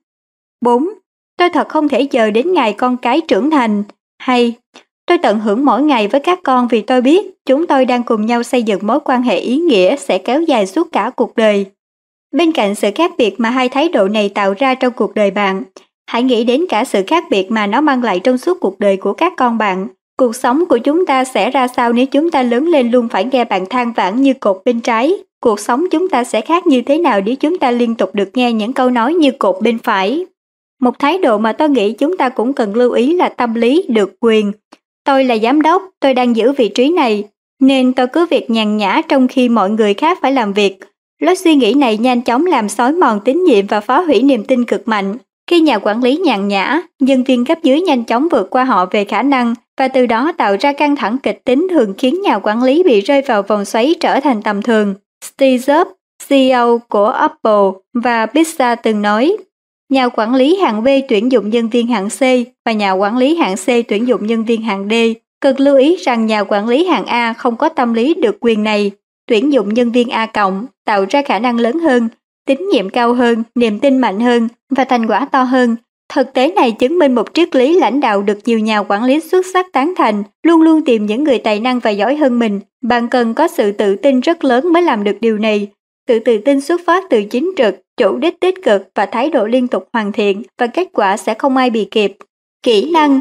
4. 0.60 0.89
Tôi 1.39 1.51
thật 1.51 1.68
không 1.68 1.89
thể 1.89 2.05
chờ 2.05 2.31
đến 2.31 2.52
ngày 2.52 2.73
con 2.73 2.97
cái 2.97 3.20
trưởng 3.20 3.51
thành. 3.51 3.83
Hay 4.18 4.55
Tôi 5.07 5.18
tận 5.18 5.41
hưởng 5.41 5.65
mỗi 5.65 5.83
ngày 5.83 6.09
với 6.09 6.20
các 6.20 6.41
con 6.44 6.68
vì 6.68 6.81
tôi 6.81 7.01
biết 7.01 7.26
chúng 7.47 7.67
tôi 7.67 7.84
đang 7.84 8.02
cùng 8.02 8.26
nhau 8.26 8.43
xây 8.43 8.62
dựng 8.62 8.86
mối 8.86 9.01
quan 9.05 9.23
hệ 9.23 9.39
ý 9.39 9.57
nghĩa 9.57 9.97
sẽ 9.97 10.18
kéo 10.18 10.43
dài 10.43 10.67
suốt 10.67 10.93
cả 10.93 11.10
cuộc 11.17 11.36
đời. 11.36 11.67
Bên 12.33 12.52
cạnh 12.52 12.75
sự 12.75 12.91
khác 12.94 13.12
biệt 13.18 13.34
mà 13.39 13.51
hai 13.51 13.68
thái 13.68 13.89
độ 13.89 14.09
này 14.09 14.28
tạo 14.28 14.55
ra 14.59 14.75
trong 14.75 14.93
cuộc 14.93 15.15
đời 15.15 15.31
bạn, 15.31 15.62
hãy 16.07 16.23
nghĩ 16.23 16.44
đến 16.44 16.65
cả 16.68 16.84
sự 16.84 17.02
khác 17.07 17.24
biệt 17.31 17.50
mà 17.50 17.66
nó 17.66 17.81
mang 17.81 18.02
lại 18.02 18.20
trong 18.20 18.39
suốt 18.39 18.60
cuộc 18.60 18.78
đời 18.78 18.97
của 18.97 19.12
các 19.12 19.33
con 19.36 19.58
bạn. 19.58 19.89
Cuộc 20.18 20.36
sống 20.36 20.65
của 20.68 20.78
chúng 20.78 21.07
ta 21.07 21.24
sẽ 21.24 21.50
ra 21.50 21.68
sao 21.68 21.92
nếu 21.92 22.07
chúng 22.07 22.31
ta 22.31 22.42
lớn 22.42 22.66
lên 22.66 22.91
luôn 22.91 23.08
phải 23.08 23.24
nghe 23.24 23.44
bạn 23.44 23.66
than 23.66 23.92
vãn 23.92 24.23
như 24.23 24.34
cột 24.34 24.62
bên 24.65 24.81
trái? 24.81 25.15
Cuộc 25.41 25.60
sống 25.60 25.84
chúng 25.91 26.08
ta 26.08 26.24
sẽ 26.24 26.41
khác 26.41 26.66
như 26.66 26.83
thế 26.83 26.99
nào 26.99 27.20
nếu 27.24 27.34
chúng 27.36 27.58
ta 27.58 27.70
liên 27.70 27.94
tục 27.94 28.15
được 28.15 28.31
nghe 28.34 28.52
những 28.52 28.73
câu 28.73 28.91
nói 28.91 29.15
như 29.15 29.31
cột 29.31 29.57
bên 29.62 29.78
phải? 29.78 30.26
Một 30.81 30.99
thái 30.99 31.18
độ 31.18 31.39
mà 31.39 31.52
tôi 31.52 31.68
nghĩ 31.68 31.92
chúng 31.92 32.16
ta 32.16 32.28
cũng 32.28 32.52
cần 32.52 32.76
lưu 32.76 32.92
ý 32.92 33.15
là 33.15 33.28
tâm 33.28 33.55
lý 33.55 33.84
được 33.89 34.12
quyền. 34.20 34.52
Tôi 35.05 35.24
là 35.24 35.36
giám 35.36 35.62
đốc, 35.62 35.83
tôi 36.00 36.15
đang 36.15 36.36
giữ 36.36 36.52
vị 36.52 36.68
trí 36.68 36.89
này, 36.89 37.24
nên 37.60 37.92
tôi 37.92 38.07
cứ 38.07 38.26
việc 38.26 38.50
nhàn 38.50 38.76
nhã 38.76 39.02
trong 39.08 39.28
khi 39.28 39.49
mọi 39.49 39.70
người 39.70 39.94
khác 39.94 40.18
phải 40.23 40.33
làm 40.33 40.52
việc. 40.52 40.78
Lối 41.20 41.36
suy 41.36 41.55
nghĩ 41.55 41.74
này 41.74 41.97
nhanh 41.97 42.23
chóng 42.23 42.47
làm 42.47 42.68
xói 42.68 42.92
mòn 42.92 43.20
tín 43.24 43.44
nhiệm 43.44 43.66
và 43.66 43.81
phá 43.81 44.00
hủy 44.00 44.23
niềm 44.23 44.44
tin 44.44 44.65
cực 44.65 44.89
mạnh. 44.89 45.15
Khi 45.50 45.60
nhà 45.60 45.78
quản 45.78 46.02
lý 46.02 46.16
nhàn 46.16 46.48
nhã, 46.48 46.81
nhân 47.00 47.24
viên 47.24 47.44
cấp 47.44 47.58
dưới 47.62 47.81
nhanh 47.81 48.05
chóng 48.05 48.28
vượt 48.31 48.50
qua 48.50 48.64
họ 48.64 48.86
về 48.86 49.05
khả 49.05 49.23
năng 49.23 49.55
và 49.78 49.89
từ 49.89 50.06
đó 50.06 50.32
tạo 50.39 50.56
ra 50.60 50.73
căng 50.73 50.97
thẳng 50.97 51.18
kịch 51.18 51.44
tính 51.44 51.66
thường 51.70 51.94
khiến 51.98 52.23
nhà 52.23 52.39
quản 52.39 52.62
lý 52.62 52.82
bị 52.82 53.00
rơi 53.00 53.23
vào 53.23 53.42
vòng 53.42 53.64
xoáy 53.64 53.94
trở 54.00 54.20
thành 54.20 54.42
tầm 54.42 54.62
thường. 54.62 54.94
Steve 55.24 55.56
Jobs, 55.56 55.84
CEO 56.28 56.78
của 56.89 57.06
Apple 57.06 57.70
và 57.94 58.26
Pizza 58.26 58.76
từng 58.82 59.02
nói, 59.02 59.36
nhà 59.89 60.08
quản 60.08 60.34
lý 60.34 60.56
hạng 60.56 60.84
B 60.84 60.89
tuyển 61.08 61.32
dụng 61.32 61.50
nhân 61.50 61.68
viên 61.68 61.86
hạng 61.86 62.08
C 62.08 62.20
và 62.64 62.73
nhà 62.73 62.92
quản 62.92 63.16
lý 63.16 63.36
hạng 63.36 63.56
C 63.56 63.66
tuyển 63.89 64.08
dụng 64.08 64.26
nhân 64.26 64.44
viên 64.44 64.62
hạng 64.62 64.89
D. 64.89 64.92
Cần 65.40 65.60
lưu 65.60 65.76
ý 65.76 65.97
rằng 65.97 66.26
nhà 66.26 66.44
quản 66.44 66.68
lý 66.68 66.84
hạng 66.84 67.06
A 67.06 67.32
không 67.32 67.56
có 67.56 67.68
tâm 67.68 67.94
lý 67.94 68.14
được 68.14 68.36
quyền 68.40 68.62
này, 68.62 68.90
tuyển 69.26 69.52
dụng 69.52 69.74
nhân 69.74 69.92
viên 69.92 70.10
A 70.10 70.26
cộng, 70.26 70.66
tạo 70.86 71.05
ra 71.10 71.23
khả 71.23 71.39
năng 71.39 71.58
lớn 71.58 71.78
hơn, 71.78 72.08
tín 72.47 72.68
nhiệm 72.73 72.90
cao 72.90 73.14
hơn, 73.14 73.42
niềm 73.55 73.78
tin 73.78 73.98
mạnh 73.98 74.20
hơn 74.20 74.48
và 74.70 74.84
thành 74.84 75.06
quả 75.06 75.24
to 75.24 75.42
hơn. 75.42 75.76
Thực 76.12 76.32
tế 76.32 76.52
này 76.52 76.73
chứng 76.73 76.98
minh 76.98 77.14
một 77.14 77.34
triết 77.34 77.56
lý 77.56 77.78
lãnh 77.78 78.00
đạo 78.00 78.23
được 78.23 78.39
nhiều 78.44 78.58
nhà 78.58 78.78
quản 78.78 79.05
lý 79.05 79.20
xuất 79.20 79.47
sắc 79.47 79.66
tán 79.73 79.92
thành, 79.97 80.23
luôn 80.42 80.62
luôn 80.62 80.84
tìm 80.84 81.06
những 81.06 81.24
người 81.24 81.39
tài 81.39 81.60
năng 81.60 81.78
và 81.78 81.90
giỏi 81.90 82.16
hơn 82.16 82.39
mình. 82.39 82.60
Bạn 82.82 83.08
cần 83.08 83.34
có 83.34 83.48
sự 83.48 83.73
tự 83.73 83.97
tin 83.97 84.20
rất 84.20 84.44
lớn 84.44 84.73
mới 84.73 84.82
làm 84.82 85.05
được 85.05 85.16
điều 85.20 85.39
này. 85.39 85.68
Sự 86.08 86.18
tự 86.18 86.39
tin 86.39 86.60
xuất 86.60 86.81
phát 86.86 87.05
từ 87.10 87.23
chính 87.23 87.52
trực, 87.56 87.74
chủ 87.97 88.16
đích 88.16 88.40
tích 88.40 88.62
cực 88.62 88.90
và 88.94 89.06
thái 89.06 89.31
độ 89.31 89.47
liên 89.47 89.68
tục 89.68 89.89
hoàn 89.92 90.12
thiện 90.12 90.42
và 90.58 90.66
kết 90.66 90.89
quả 90.92 91.16
sẽ 91.16 91.34
không 91.34 91.56
ai 91.56 91.70
bị 91.70 91.84
kịp. 91.90 92.16
Kỹ 92.62 92.90
năng 92.90 93.20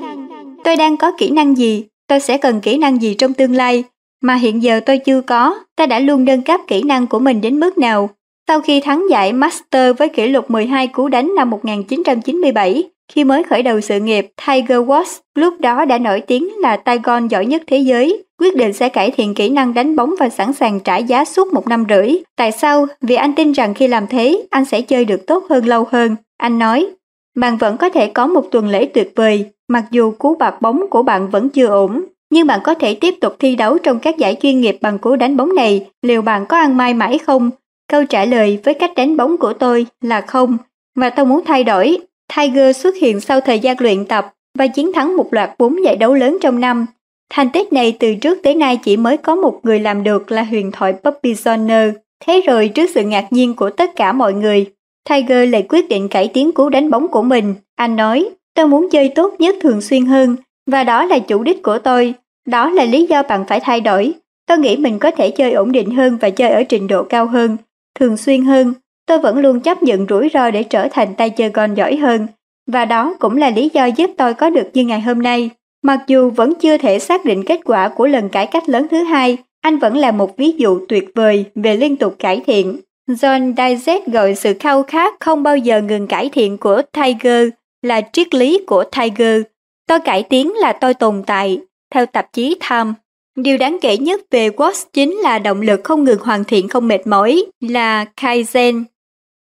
Tôi 0.63 0.75
đang 0.75 0.97
có 0.97 1.11
kỹ 1.17 1.29
năng 1.29 1.57
gì? 1.57 1.85
Tôi 2.07 2.19
sẽ 2.19 2.37
cần 2.37 2.61
kỹ 2.61 2.77
năng 2.77 3.01
gì 3.01 3.13
trong 3.13 3.33
tương 3.33 3.55
lai? 3.55 3.83
Mà 4.21 4.35
hiện 4.35 4.63
giờ 4.63 4.79
tôi 4.79 4.97
chưa 4.97 5.21
có, 5.21 5.63
tôi 5.75 5.87
đã 5.87 5.99
luôn 5.99 6.25
nâng 6.25 6.41
cấp 6.41 6.61
kỹ 6.67 6.83
năng 6.83 7.07
của 7.07 7.19
mình 7.19 7.41
đến 7.41 7.59
mức 7.59 7.77
nào? 7.77 8.09
Sau 8.47 8.61
khi 8.61 8.79
thắng 8.79 9.05
giải 9.09 9.33
Master 9.33 9.97
với 9.97 10.09
kỷ 10.09 10.27
lục 10.27 10.51
12 10.51 10.87
cú 10.87 11.07
đánh 11.07 11.35
năm 11.35 11.49
1997, 11.49 12.83
khi 13.11 13.23
mới 13.23 13.43
khởi 13.43 13.63
đầu 13.63 13.81
sự 13.81 13.99
nghiệp, 13.99 14.27
Tiger 14.47 14.77
Woods 14.77 15.19
lúc 15.35 15.53
đó 15.59 15.85
đã 15.85 15.97
nổi 15.97 16.21
tiếng 16.21 16.49
là 16.59 16.77
tay 16.77 16.99
golf 16.99 17.27
giỏi 17.27 17.45
nhất 17.45 17.63
thế 17.67 17.77
giới, 17.77 18.23
quyết 18.39 18.55
định 18.55 18.73
sẽ 18.73 18.89
cải 18.89 19.11
thiện 19.11 19.33
kỹ 19.35 19.49
năng 19.49 19.73
đánh 19.73 19.95
bóng 19.95 20.15
và 20.19 20.29
sẵn 20.29 20.53
sàng 20.53 20.79
trả 20.79 20.97
giá 20.97 21.25
suốt 21.25 21.53
một 21.53 21.67
năm 21.67 21.85
rưỡi. 21.89 22.15
Tại 22.35 22.51
sao? 22.51 22.87
Vì 23.01 23.15
anh 23.15 23.35
tin 23.35 23.51
rằng 23.51 23.73
khi 23.73 23.87
làm 23.87 24.07
thế, 24.07 24.43
anh 24.49 24.65
sẽ 24.65 24.81
chơi 24.81 25.05
được 25.05 25.27
tốt 25.27 25.43
hơn 25.49 25.65
lâu 25.65 25.87
hơn. 25.91 26.15
Anh 26.37 26.59
nói, 26.59 26.87
bạn 27.35 27.57
vẫn 27.57 27.77
có 27.77 27.89
thể 27.89 28.07
có 28.07 28.27
một 28.27 28.51
tuần 28.51 28.67
lễ 28.67 28.85
tuyệt 28.85 29.11
vời, 29.15 29.45
mặc 29.67 29.83
dù 29.91 30.11
cú 30.11 30.35
bạc 30.35 30.61
bóng 30.61 30.89
của 30.89 31.03
bạn 31.03 31.29
vẫn 31.29 31.49
chưa 31.49 31.67
ổn. 31.67 32.03
Nhưng 32.31 32.47
bạn 32.47 32.59
có 32.63 32.73
thể 32.73 32.95
tiếp 32.95 33.13
tục 33.21 33.35
thi 33.39 33.55
đấu 33.55 33.77
trong 33.77 33.99
các 33.99 34.17
giải 34.17 34.37
chuyên 34.41 34.61
nghiệp 34.61 34.77
bằng 34.81 34.97
cú 34.97 35.15
đánh 35.15 35.37
bóng 35.37 35.55
này, 35.55 35.85
liệu 36.01 36.21
bạn 36.21 36.45
có 36.45 36.57
ăn 36.57 36.77
may 36.77 36.93
mãi 36.93 37.17
không? 37.17 37.49
Câu 37.93 38.05
trả 38.05 38.25
lời 38.25 38.59
với 38.63 38.73
cách 38.73 38.91
đánh 38.95 39.17
bóng 39.17 39.37
của 39.37 39.53
tôi 39.53 39.85
là 40.01 40.21
không, 40.21 40.57
và 40.95 41.09
tôi 41.09 41.25
muốn 41.25 41.41
thay 41.45 41.63
đổi. 41.63 41.97
Tiger 42.35 42.77
xuất 42.77 42.95
hiện 42.95 43.19
sau 43.19 43.41
thời 43.41 43.59
gian 43.59 43.75
luyện 43.79 44.05
tập 44.05 44.33
và 44.57 44.67
chiến 44.67 44.93
thắng 44.93 45.17
một 45.17 45.33
loạt 45.33 45.49
bốn 45.59 45.83
giải 45.83 45.95
đấu 45.95 46.13
lớn 46.13 46.37
trong 46.41 46.59
năm. 46.59 46.85
Thành 47.29 47.49
tích 47.49 47.73
này 47.73 47.97
từ 47.99 48.15
trước 48.15 48.39
tới 48.43 48.55
nay 48.55 48.79
chỉ 48.83 48.97
mới 48.97 49.17
có 49.17 49.35
một 49.35 49.59
người 49.63 49.79
làm 49.79 50.03
được 50.03 50.31
là 50.31 50.43
huyền 50.43 50.71
thoại 50.71 50.93
Bobby 51.03 51.33
Joyner. 51.33 51.91
Thế 52.25 52.41
rồi 52.41 52.67
trước 52.67 52.89
sự 52.93 53.03
ngạc 53.03 53.27
nhiên 53.31 53.53
của 53.53 53.69
tất 53.69 53.95
cả 53.95 54.11
mọi 54.11 54.33
người, 54.33 54.65
Tiger 55.09 55.49
lại 55.49 55.65
quyết 55.69 55.89
định 55.89 56.07
cải 56.07 56.27
tiến 56.27 56.51
cú 56.51 56.69
đánh 56.69 56.89
bóng 56.89 57.07
của 57.07 57.21
mình. 57.21 57.55
Anh 57.75 57.95
nói, 57.95 58.29
tôi 58.55 58.67
muốn 58.67 58.89
chơi 58.89 59.09
tốt 59.09 59.33
nhất 59.39 59.55
thường 59.61 59.81
xuyên 59.81 60.05
hơn, 60.05 60.35
và 60.71 60.83
đó 60.83 61.05
là 61.05 61.19
chủ 61.19 61.43
đích 61.43 61.63
của 61.63 61.79
tôi. 61.79 62.13
Đó 62.47 62.69
là 62.69 62.83
lý 62.83 63.05
do 63.05 63.23
bạn 63.23 63.43
phải 63.47 63.59
thay 63.59 63.81
đổi. 63.81 64.13
Tôi 64.47 64.57
nghĩ 64.57 64.77
mình 64.77 64.99
có 64.99 65.11
thể 65.11 65.31
chơi 65.31 65.51
ổn 65.51 65.71
định 65.71 65.89
hơn 65.89 66.17
và 66.21 66.29
chơi 66.29 66.49
ở 66.49 66.63
trình 66.63 66.87
độ 66.87 67.03
cao 67.03 67.25
hơn, 67.25 67.57
thường 67.99 68.17
xuyên 68.17 68.45
hơn. 68.45 68.73
Tôi 69.05 69.19
vẫn 69.19 69.37
luôn 69.37 69.59
chấp 69.59 69.83
nhận 69.83 70.05
rủi 70.09 70.29
ro 70.33 70.51
để 70.51 70.63
trở 70.63 70.87
thành 70.91 71.15
tay 71.15 71.29
chơi 71.29 71.49
con 71.49 71.73
giỏi 71.73 71.95
hơn. 71.95 72.27
Và 72.67 72.85
đó 72.85 73.15
cũng 73.19 73.37
là 73.37 73.49
lý 73.49 73.69
do 73.73 73.85
giúp 73.85 74.11
tôi 74.17 74.33
có 74.33 74.49
được 74.49 74.69
như 74.73 74.85
ngày 74.85 75.01
hôm 75.01 75.21
nay. 75.21 75.49
Mặc 75.83 75.99
dù 76.07 76.29
vẫn 76.29 76.53
chưa 76.55 76.77
thể 76.77 76.99
xác 76.99 77.25
định 77.25 77.43
kết 77.45 77.59
quả 77.65 77.89
của 77.89 78.07
lần 78.07 78.29
cải 78.29 78.45
cách 78.45 78.69
lớn 78.69 78.87
thứ 78.91 79.03
hai, 79.03 79.37
anh 79.61 79.77
vẫn 79.77 79.97
là 79.97 80.11
một 80.11 80.37
ví 80.37 80.51
dụ 80.51 80.79
tuyệt 80.89 81.11
vời 81.15 81.45
về 81.55 81.77
liên 81.77 81.97
tục 81.97 82.15
cải 82.19 82.41
thiện. 82.45 82.79
John 83.09 83.53
Dizet 83.53 83.99
gọi 84.11 84.35
sự 84.35 84.53
khao 84.59 84.83
khát 84.83 85.13
không 85.19 85.43
bao 85.43 85.57
giờ 85.57 85.81
ngừng 85.81 86.07
cải 86.07 86.29
thiện 86.29 86.57
của 86.57 86.81
Tiger 86.91 87.49
là 87.81 88.01
triết 88.13 88.33
lý 88.33 88.59
của 88.67 88.83
Tiger. 88.83 89.41
Tôi 89.87 89.99
cải 89.99 90.23
tiến 90.23 90.53
là 90.55 90.73
tôi 90.73 90.93
tồn 90.93 91.23
tại, 91.25 91.59
theo 91.93 92.05
tạp 92.05 92.33
chí 92.33 92.55
Time. 92.69 92.93
Điều 93.35 93.57
đáng 93.57 93.77
kể 93.81 93.97
nhất 93.97 94.21
về 94.31 94.49
Watts 94.49 94.85
chính 94.93 95.15
là 95.15 95.39
động 95.39 95.61
lực 95.61 95.83
không 95.83 96.03
ngừng 96.03 96.19
hoàn 96.19 96.43
thiện 96.43 96.67
không 96.67 96.87
mệt 96.87 97.07
mỏi, 97.07 97.45
là 97.59 98.05
Kaizen. 98.21 98.83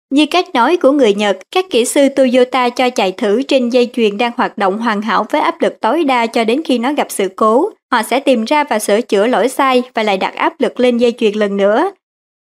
Như 0.09 0.25
cách 0.25 0.45
nói 0.53 0.77
của 0.77 0.91
người 0.91 1.13
Nhật, 1.13 1.37
các 1.51 1.65
kỹ 1.69 1.85
sư 1.85 2.09
Toyota 2.09 2.69
cho 2.69 2.89
chạy 2.89 3.11
thử 3.11 3.41
trên 3.41 3.69
dây 3.69 3.89
chuyền 3.93 4.17
đang 4.17 4.31
hoạt 4.37 4.57
động 4.57 4.77
hoàn 4.77 5.01
hảo 5.01 5.25
với 5.29 5.41
áp 5.41 5.61
lực 5.61 5.79
tối 5.81 6.03
đa 6.03 6.25
cho 6.25 6.43
đến 6.43 6.61
khi 6.65 6.77
nó 6.77 6.93
gặp 6.93 7.07
sự 7.09 7.27
cố. 7.35 7.69
Họ 7.91 8.03
sẽ 8.03 8.19
tìm 8.19 8.45
ra 8.45 8.63
và 8.63 8.79
sửa 8.79 9.01
chữa 9.01 9.27
lỗi 9.27 9.49
sai 9.49 9.83
và 9.93 10.03
lại 10.03 10.17
đặt 10.17 10.35
áp 10.35 10.61
lực 10.61 10.79
lên 10.79 10.97
dây 10.97 11.13
chuyền 11.17 11.33
lần 11.33 11.57
nữa. 11.57 11.91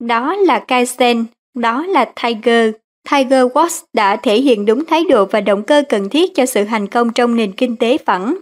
Đó 0.00 0.36
là 0.36 0.64
Kaizen, 0.68 1.24
đó 1.54 1.86
là 1.86 2.04
Tiger. 2.22 2.70
Tiger 3.10 3.46
Watts 3.46 3.82
đã 3.92 4.16
thể 4.16 4.40
hiện 4.40 4.66
đúng 4.66 4.84
thái 4.84 5.04
độ 5.08 5.24
và 5.24 5.40
động 5.40 5.62
cơ 5.62 5.82
cần 5.88 6.08
thiết 6.08 6.34
cho 6.34 6.46
sự 6.46 6.64
thành 6.64 6.86
công 6.86 7.12
trong 7.12 7.36
nền 7.36 7.52
kinh 7.52 7.76
tế 7.76 7.98
phẳng. 7.98 8.36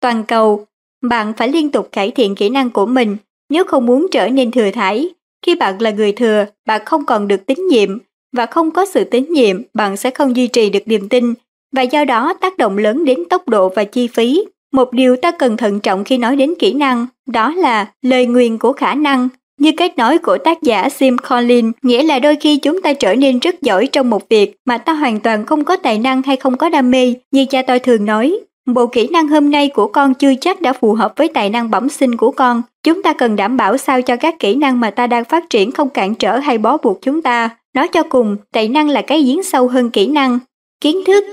Toàn 0.00 0.24
cầu, 0.24 0.66
bạn 1.02 1.32
phải 1.36 1.48
liên 1.48 1.70
tục 1.70 1.88
cải 1.92 2.10
thiện 2.10 2.34
kỹ 2.34 2.48
năng 2.48 2.70
của 2.70 2.86
mình 2.86 3.16
nếu 3.50 3.64
không 3.64 3.86
muốn 3.86 4.06
trở 4.10 4.28
nên 4.28 4.50
thừa 4.50 4.70
thải. 4.70 5.08
Khi 5.46 5.54
bạn 5.54 5.82
là 5.82 5.90
người 5.90 6.12
thừa, 6.12 6.44
bạn 6.66 6.80
không 6.84 7.04
còn 7.06 7.28
được 7.28 7.46
tín 7.46 7.66
nhiệm 7.68 7.98
và 8.36 8.46
không 8.46 8.70
có 8.70 8.86
sự 8.86 9.04
tín 9.04 9.26
nhiệm, 9.30 9.62
bạn 9.74 9.96
sẽ 9.96 10.10
không 10.10 10.36
duy 10.36 10.46
trì 10.46 10.70
được 10.70 10.82
niềm 10.86 11.08
tin 11.08 11.34
và 11.72 11.82
do 11.82 12.04
đó 12.04 12.34
tác 12.40 12.58
động 12.58 12.78
lớn 12.78 13.04
đến 13.04 13.24
tốc 13.30 13.48
độ 13.48 13.68
và 13.68 13.84
chi 13.84 14.06
phí. 14.06 14.44
Một 14.72 14.92
điều 14.92 15.16
ta 15.16 15.30
cần 15.30 15.56
thận 15.56 15.80
trọng 15.80 16.04
khi 16.04 16.18
nói 16.18 16.36
đến 16.36 16.54
kỹ 16.58 16.72
năng, 16.72 17.06
đó 17.26 17.54
là 17.54 17.86
lời 18.02 18.26
nguyền 18.26 18.58
của 18.58 18.72
khả 18.72 18.94
năng. 18.94 19.28
Như 19.58 19.72
cách 19.76 19.96
nói 19.98 20.18
của 20.18 20.38
tác 20.38 20.62
giả 20.62 20.88
Sim 20.88 21.16
Collins, 21.18 21.72
nghĩa 21.82 22.02
là 22.02 22.18
đôi 22.18 22.36
khi 22.36 22.56
chúng 22.56 22.82
ta 22.82 22.92
trở 22.92 23.14
nên 23.14 23.38
rất 23.38 23.62
giỏi 23.62 23.88
trong 23.92 24.10
một 24.10 24.28
việc 24.28 24.56
mà 24.66 24.78
ta 24.78 24.92
hoàn 24.92 25.20
toàn 25.20 25.46
không 25.46 25.64
có 25.64 25.76
tài 25.76 25.98
năng 25.98 26.22
hay 26.22 26.36
không 26.36 26.56
có 26.56 26.68
đam 26.68 26.90
mê, 26.90 27.14
như 27.30 27.46
cha 27.46 27.62
tôi 27.62 27.78
thường 27.78 28.04
nói. 28.04 28.40
Bộ 28.74 28.86
kỹ 28.86 29.08
năng 29.08 29.28
hôm 29.28 29.50
nay 29.50 29.68
của 29.68 29.86
con 29.86 30.14
chưa 30.14 30.34
chắc 30.40 30.60
đã 30.60 30.72
phù 30.72 30.92
hợp 30.92 31.12
với 31.16 31.28
tài 31.34 31.50
năng 31.50 31.70
bẩm 31.70 31.88
sinh 31.88 32.16
của 32.16 32.30
con. 32.30 32.62
Chúng 32.82 33.02
ta 33.02 33.12
cần 33.12 33.36
đảm 33.36 33.56
bảo 33.56 33.76
sao 33.76 34.02
cho 34.02 34.16
các 34.16 34.38
kỹ 34.38 34.54
năng 34.54 34.80
mà 34.80 34.90
ta 34.90 35.06
đang 35.06 35.24
phát 35.24 35.50
triển 35.50 35.72
không 35.72 35.88
cản 35.88 36.14
trở 36.14 36.38
hay 36.38 36.58
bó 36.58 36.76
buộc 36.76 36.98
chúng 37.02 37.22
ta. 37.22 37.50
Nói 37.74 37.88
cho 37.88 38.02
cùng, 38.02 38.36
tài 38.52 38.68
năng 38.68 38.88
là 38.88 39.02
cái 39.02 39.22
giếng 39.22 39.42
sâu 39.42 39.68
hơn 39.68 39.90
kỹ 39.90 40.06
năng. 40.06 40.38
Kiến 40.80 40.96
thức 41.06 41.24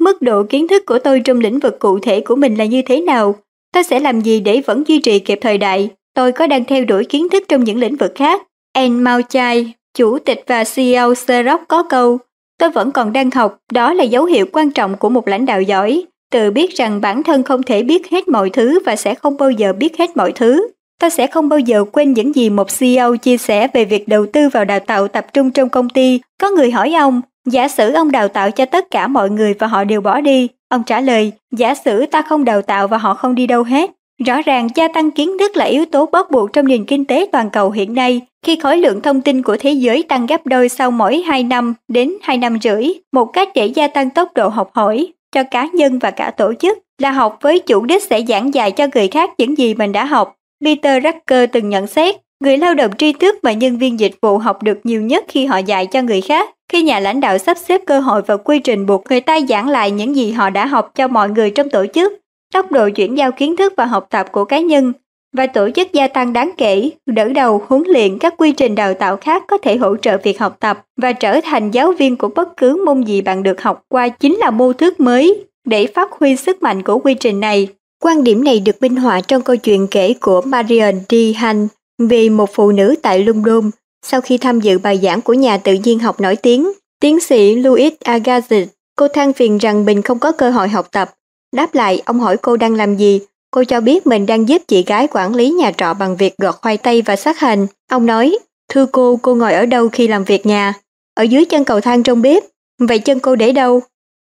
Mức 0.00 0.22
độ 0.22 0.42
kiến 0.42 0.68
thức 0.68 0.86
của 0.86 0.98
tôi 0.98 1.20
trong 1.20 1.40
lĩnh 1.40 1.58
vực 1.58 1.78
cụ 1.78 1.98
thể 1.98 2.20
của 2.20 2.36
mình 2.36 2.54
là 2.54 2.64
như 2.64 2.82
thế 2.82 3.00
nào? 3.00 3.34
Tôi 3.74 3.82
sẽ 3.82 4.00
làm 4.00 4.20
gì 4.20 4.40
để 4.40 4.62
vẫn 4.66 4.84
duy 4.86 4.98
trì 4.98 5.18
kịp 5.18 5.38
thời 5.42 5.58
đại? 5.58 5.90
Tôi 6.14 6.32
có 6.32 6.46
đang 6.46 6.64
theo 6.64 6.84
đuổi 6.84 7.04
kiến 7.04 7.28
thức 7.28 7.42
trong 7.48 7.64
những 7.64 7.78
lĩnh 7.78 7.96
vực 7.96 8.12
khác? 8.14 8.42
Anne 8.72 9.02
Mauchai, 9.02 9.72
chủ 9.94 10.18
tịch 10.18 10.44
và 10.46 10.64
CEO 10.64 11.14
Xerox 11.14 11.60
có 11.68 11.82
câu, 11.82 12.18
tôi 12.58 12.70
vẫn 12.70 12.90
còn 12.90 13.12
đang 13.12 13.30
học, 13.30 13.58
đó 13.72 13.92
là 13.92 14.04
dấu 14.04 14.24
hiệu 14.24 14.46
quan 14.52 14.70
trọng 14.70 14.96
của 14.96 15.08
một 15.08 15.28
lãnh 15.28 15.46
đạo 15.46 15.62
giỏi 15.62 16.04
tự 16.32 16.50
biết 16.50 16.76
rằng 16.76 17.00
bản 17.00 17.22
thân 17.22 17.42
không 17.42 17.62
thể 17.62 17.82
biết 17.82 18.10
hết 18.10 18.28
mọi 18.28 18.50
thứ 18.50 18.78
và 18.86 18.96
sẽ 18.96 19.14
không 19.14 19.36
bao 19.36 19.50
giờ 19.50 19.72
biết 19.72 19.98
hết 19.98 20.16
mọi 20.16 20.32
thứ. 20.32 20.68
Ta 21.00 21.10
sẽ 21.10 21.26
không 21.26 21.48
bao 21.48 21.58
giờ 21.58 21.84
quên 21.92 22.12
những 22.12 22.34
gì 22.34 22.50
một 22.50 22.68
CEO 22.78 23.16
chia 23.16 23.36
sẻ 23.36 23.68
về 23.72 23.84
việc 23.84 24.08
đầu 24.08 24.26
tư 24.26 24.48
vào 24.48 24.64
đào 24.64 24.80
tạo 24.80 25.08
tập 25.08 25.26
trung 25.32 25.50
trong 25.50 25.68
công 25.68 25.88
ty. 25.88 26.20
Có 26.40 26.50
người 26.50 26.70
hỏi 26.70 26.94
ông, 26.94 27.20
giả 27.46 27.68
sử 27.68 27.92
ông 27.92 28.12
đào 28.12 28.28
tạo 28.28 28.50
cho 28.50 28.66
tất 28.66 28.90
cả 28.90 29.06
mọi 29.06 29.30
người 29.30 29.54
và 29.54 29.66
họ 29.66 29.84
đều 29.84 30.00
bỏ 30.00 30.20
đi. 30.20 30.48
Ông 30.68 30.82
trả 30.86 31.00
lời, 31.00 31.32
giả 31.56 31.74
sử 31.74 32.06
ta 32.06 32.22
không 32.22 32.44
đào 32.44 32.62
tạo 32.62 32.88
và 32.88 32.98
họ 32.98 33.14
không 33.14 33.34
đi 33.34 33.46
đâu 33.46 33.62
hết. 33.62 33.90
Rõ 34.26 34.42
ràng 34.42 34.68
gia 34.74 34.88
tăng 34.88 35.10
kiến 35.10 35.38
thức 35.38 35.56
là 35.56 35.64
yếu 35.64 35.84
tố 35.84 36.06
bắt 36.06 36.30
buộc 36.30 36.52
trong 36.52 36.68
nền 36.68 36.84
kinh 36.84 37.04
tế 37.04 37.28
toàn 37.32 37.50
cầu 37.50 37.70
hiện 37.70 37.94
nay. 37.94 38.20
Khi 38.46 38.56
khối 38.56 38.76
lượng 38.76 39.00
thông 39.00 39.20
tin 39.20 39.42
của 39.42 39.56
thế 39.60 39.72
giới 39.72 40.02
tăng 40.02 40.26
gấp 40.26 40.46
đôi 40.46 40.68
sau 40.68 40.90
mỗi 40.90 41.22
2 41.22 41.44
năm 41.44 41.74
đến 41.88 42.14
2 42.22 42.38
năm 42.38 42.58
rưỡi, 42.62 42.88
một 43.12 43.24
cách 43.24 43.48
để 43.54 43.66
gia 43.66 43.88
tăng 43.88 44.10
tốc 44.10 44.28
độ 44.34 44.48
học 44.48 44.70
hỏi, 44.74 45.12
cho 45.32 45.42
cá 45.42 45.68
nhân 45.74 45.98
và 45.98 46.10
cả 46.10 46.30
tổ 46.30 46.54
chức 46.54 46.78
là 46.98 47.10
học 47.10 47.38
với 47.40 47.58
chủ 47.58 47.84
đích 47.84 48.02
sẽ 48.02 48.22
giảng 48.28 48.54
dạy 48.54 48.70
cho 48.70 48.86
người 48.94 49.08
khác 49.08 49.30
những 49.38 49.58
gì 49.58 49.74
mình 49.74 49.92
đã 49.92 50.04
học. 50.04 50.36
Peter 50.64 51.04
Racker 51.04 51.50
từng 51.52 51.70
nhận 51.70 51.86
xét, 51.86 52.16
người 52.40 52.58
lao 52.58 52.74
động 52.74 52.90
tri 52.98 53.12
thức 53.12 53.38
và 53.42 53.52
nhân 53.52 53.78
viên 53.78 54.00
dịch 54.00 54.14
vụ 54.22 54.38
học 54.38 54.62
được 54.62 54.78
nhiều 54.84 55.02
nhất 55.02 55.24
khi 55.28 55.46
họ 55.46 55.58
dạy 55.58 55.86
cho 55.86 56.02
người 56.02 56.20
khác. 56.20 56.50
Khi 56.72 56.82
nhà 56.82 57.00
lãnh 57.00 57.20
đạo 57.20 57.38
sắp 57.38 57.58
xếp 57.58 57.80
cơ 57.86 58.00
hội 58.00 58.22
và 58.22 58.36
quy 58.36 58.58
trình 58.58 58.86
buộc 58.86 59.04
người 59.10 59.20
ta 59.20 59.38
giảng 59.48 59.68
lại 59.68 59.90
những 59.90 60.16
gì 60.16 60.32
họ 60.32 60.50
đã 60.50 60.66
học 60.66 60.92
cho 60.94 61.08
mọi 61.08 61.30
người 61.30 61.50
trong 61.50 61.68
tổ 61.68 61.86
chức, 61.94 62.12
tốc 62.52 62.72
độ 62.72 62.88
chuyển 62.88 63.18
giao 63.18 63.32
kiến 63.32 63.56
thức 63.56 63.72
và 63.76 63.84
học 63.84 64.06
tập 64.10 64.32
của 64.32 64.44
cá 64.44 64.60
nhân 64.60 64.92
và 65.32 65.46
tổ 65.46 65.70
chức 65.74 65.92
gia 65.92 66.08
tăng 66.08 66.32
đáng 66.32 66.50
kể, 66.56 66.90
đỡ 67.06 67.28
đầu 67.28 67.62
huấn 67.66 67.82
luyện 67.86 68.18
các 68.18 68.34
quy 68.38 68.52
trình 68.52 68.74
đào 68.74 68.94
tạo 68.94 69.16
khác 69.16 69.44
có 69.48 69.58
thể 69.58 69.76
hỗ 69.76 69.96
trợ 69.96 70.18
việc 70.22 70.40
học 70.40 70.56
tập 70.60 70.84
và 70.96 71.12
trở 71.12 71.40
thành 71.44 71.70
giáo 71.70 71.92
viên 71.92 72.16
của 72.16 72.28
bất 72.28 72.56
cứ 72.56 72.82
môn 72.86 73.02
gì 73.02 73.20
bạn 73.20 73.42
được 73.42 73.62
học 73.62 73.82
qua 73.88 74.08
chính 74.08 74.36
là 74.36 74.50
mô 74.50 74.72
thức 74.72 75.00
mới 75.00 75.44
để 75.64 75.86
phát 75.86 76.12
huy 76.12 76.36
sức 76.36 76.62
mạnh 76.62 76.82
của 76.82 76.98
quy 76.98 77.14
trình 77.14 77.40
này. 77.40 77.68
Quan 78.02 78.24
điểm 78.24 78.44
này 78.44 78.60
được 78.60 78.82
minh 78.82 78.96
họa 78.96 79.20
trong 79.20 79.42
câu 79.42 79.56
chuyện 79.56 79.86
kể 79.90 80.14
của 80.20 80.40
Marion 80.40 80.94
D. 81.08 81.14
Hunt 81.40 81.68
về 81.98 82.28
một 82.28 82.50
phụ 82.54 82.72
nữ 82.72 82.94
tại 83.02 83.24
London 83.24 83.70
sau 84.06 84.20
khi 84.20 84.38
tham 84.38 84.60
dự 84.60 84.78
bài 84.78 85.00
giảng 85.02 85.20
của 85.20 85.34
nhà 85.34 85.58
tự 85.58 85.72
nhiên 85.84 85.98
học 85.98 86.20
nổi 86.20 86.36
tiếng, 86.36 86.72
tiến 87.00 87.20
sĩ 87.20 87.54
Louis 87.54 87.92
Agassiz. 88.04 88.66
Cô 88.96 89.08
than 89.08 89.32
phiền 89.32 89.58
rằng 89.58 89.84
mình 89.84 90.02
không 90.02 90.18
có 90.18 90.32
cơ 90.32 90.50
hội 90.50 90.68
học 90.68 90.88
tập. 90.92 91.10
Đáp 91.56 91.74
lại, 91.74 92.02
ông 92.04 92.20
hỏi 92.20 92.36
cô 92.36 92.56
đang 92.56 92.74
làm 92.74 92.96
gì. 92.96 93.20
Cô 93.54 93.64
cho 93.64 93.80
biết 93.80 94.06
mình 94.06 94.26
đang 94.26 94.48
giúp 94.48 94.62
chị 94.68 94.84
gái 94.86 95.08
quản 95.10 95.34
lý 95.34 95.50
nhà 95.50 95.72
trọ 95.76 95.94
bằng 95.94 96.16
việc 96.16 96.36
gọt 96.38 96.54
khoai 96.54 96.76
tây 96.76 97.02
và 97.02 97.16
sát 97.16 97.38
hành. 97.38 97.66
Ông 97.90 98.06
nói, 98.06 98.38
thưa 98.68 98.86
cô, 98.86 99.18
cô 99.22 99.34
ngồi 99.34 99.52
ở 99.52 99.66
đâu 99.66 99.88
khi 99.88 100.08
làm 100.08 100.24
việc 100.24 100.46
nhà? 100.46 100.74
Ở 101.14 101.22
dưới 101.22 101.44
chân 101.44 101.64
cầu 101.64 101.80
thang 101.80 102.02
trong 102.02 102.22
bếp. 102.22 102.42
Vậy 102.78 102.98
chân 102.98 103.20
cô 103.20 103.36
để 103.36 103.52
đâu? 103.52 103.80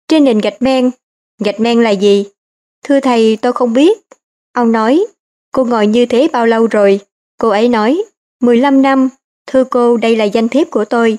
Trên 0.08 0.24
nền 0.24 0.38
gạch 0.38 0.62
men. 0.62 0.90
Gạch 1.44 1.60
men 1.60 1.82
là 1.82 1.90
gì? 1.90 2.24
Thưa 2.84 3.00
thầy, 3.00 3.38
tôi 3.42 3.52
không 3.52 3.72
biết. 3.72 3.98
Ông 4.52 4.72
nói, 4.72 5.06
cô 5.52 5.64
ngồi 5.64 5.86
như 5.86 6.06
thế 6.06 6.28
bao 6.32 6.46
lâu 6.46 6.66
rồi? 6.66 7.00
Cô 7.38 7.48
ấy 7.48 7.68
nói, 7.68 8.02
15 8.40 8.82
năm. 8.82 9.08
Thưa 9.46 9.64
cô, 9.64 9.96
đây 9.96 10.16
là 10.16 10.24
danh 10.24 10.48
thiếp 10.48 10.70
của 10.70 10.84
tôi. 10.84 11.18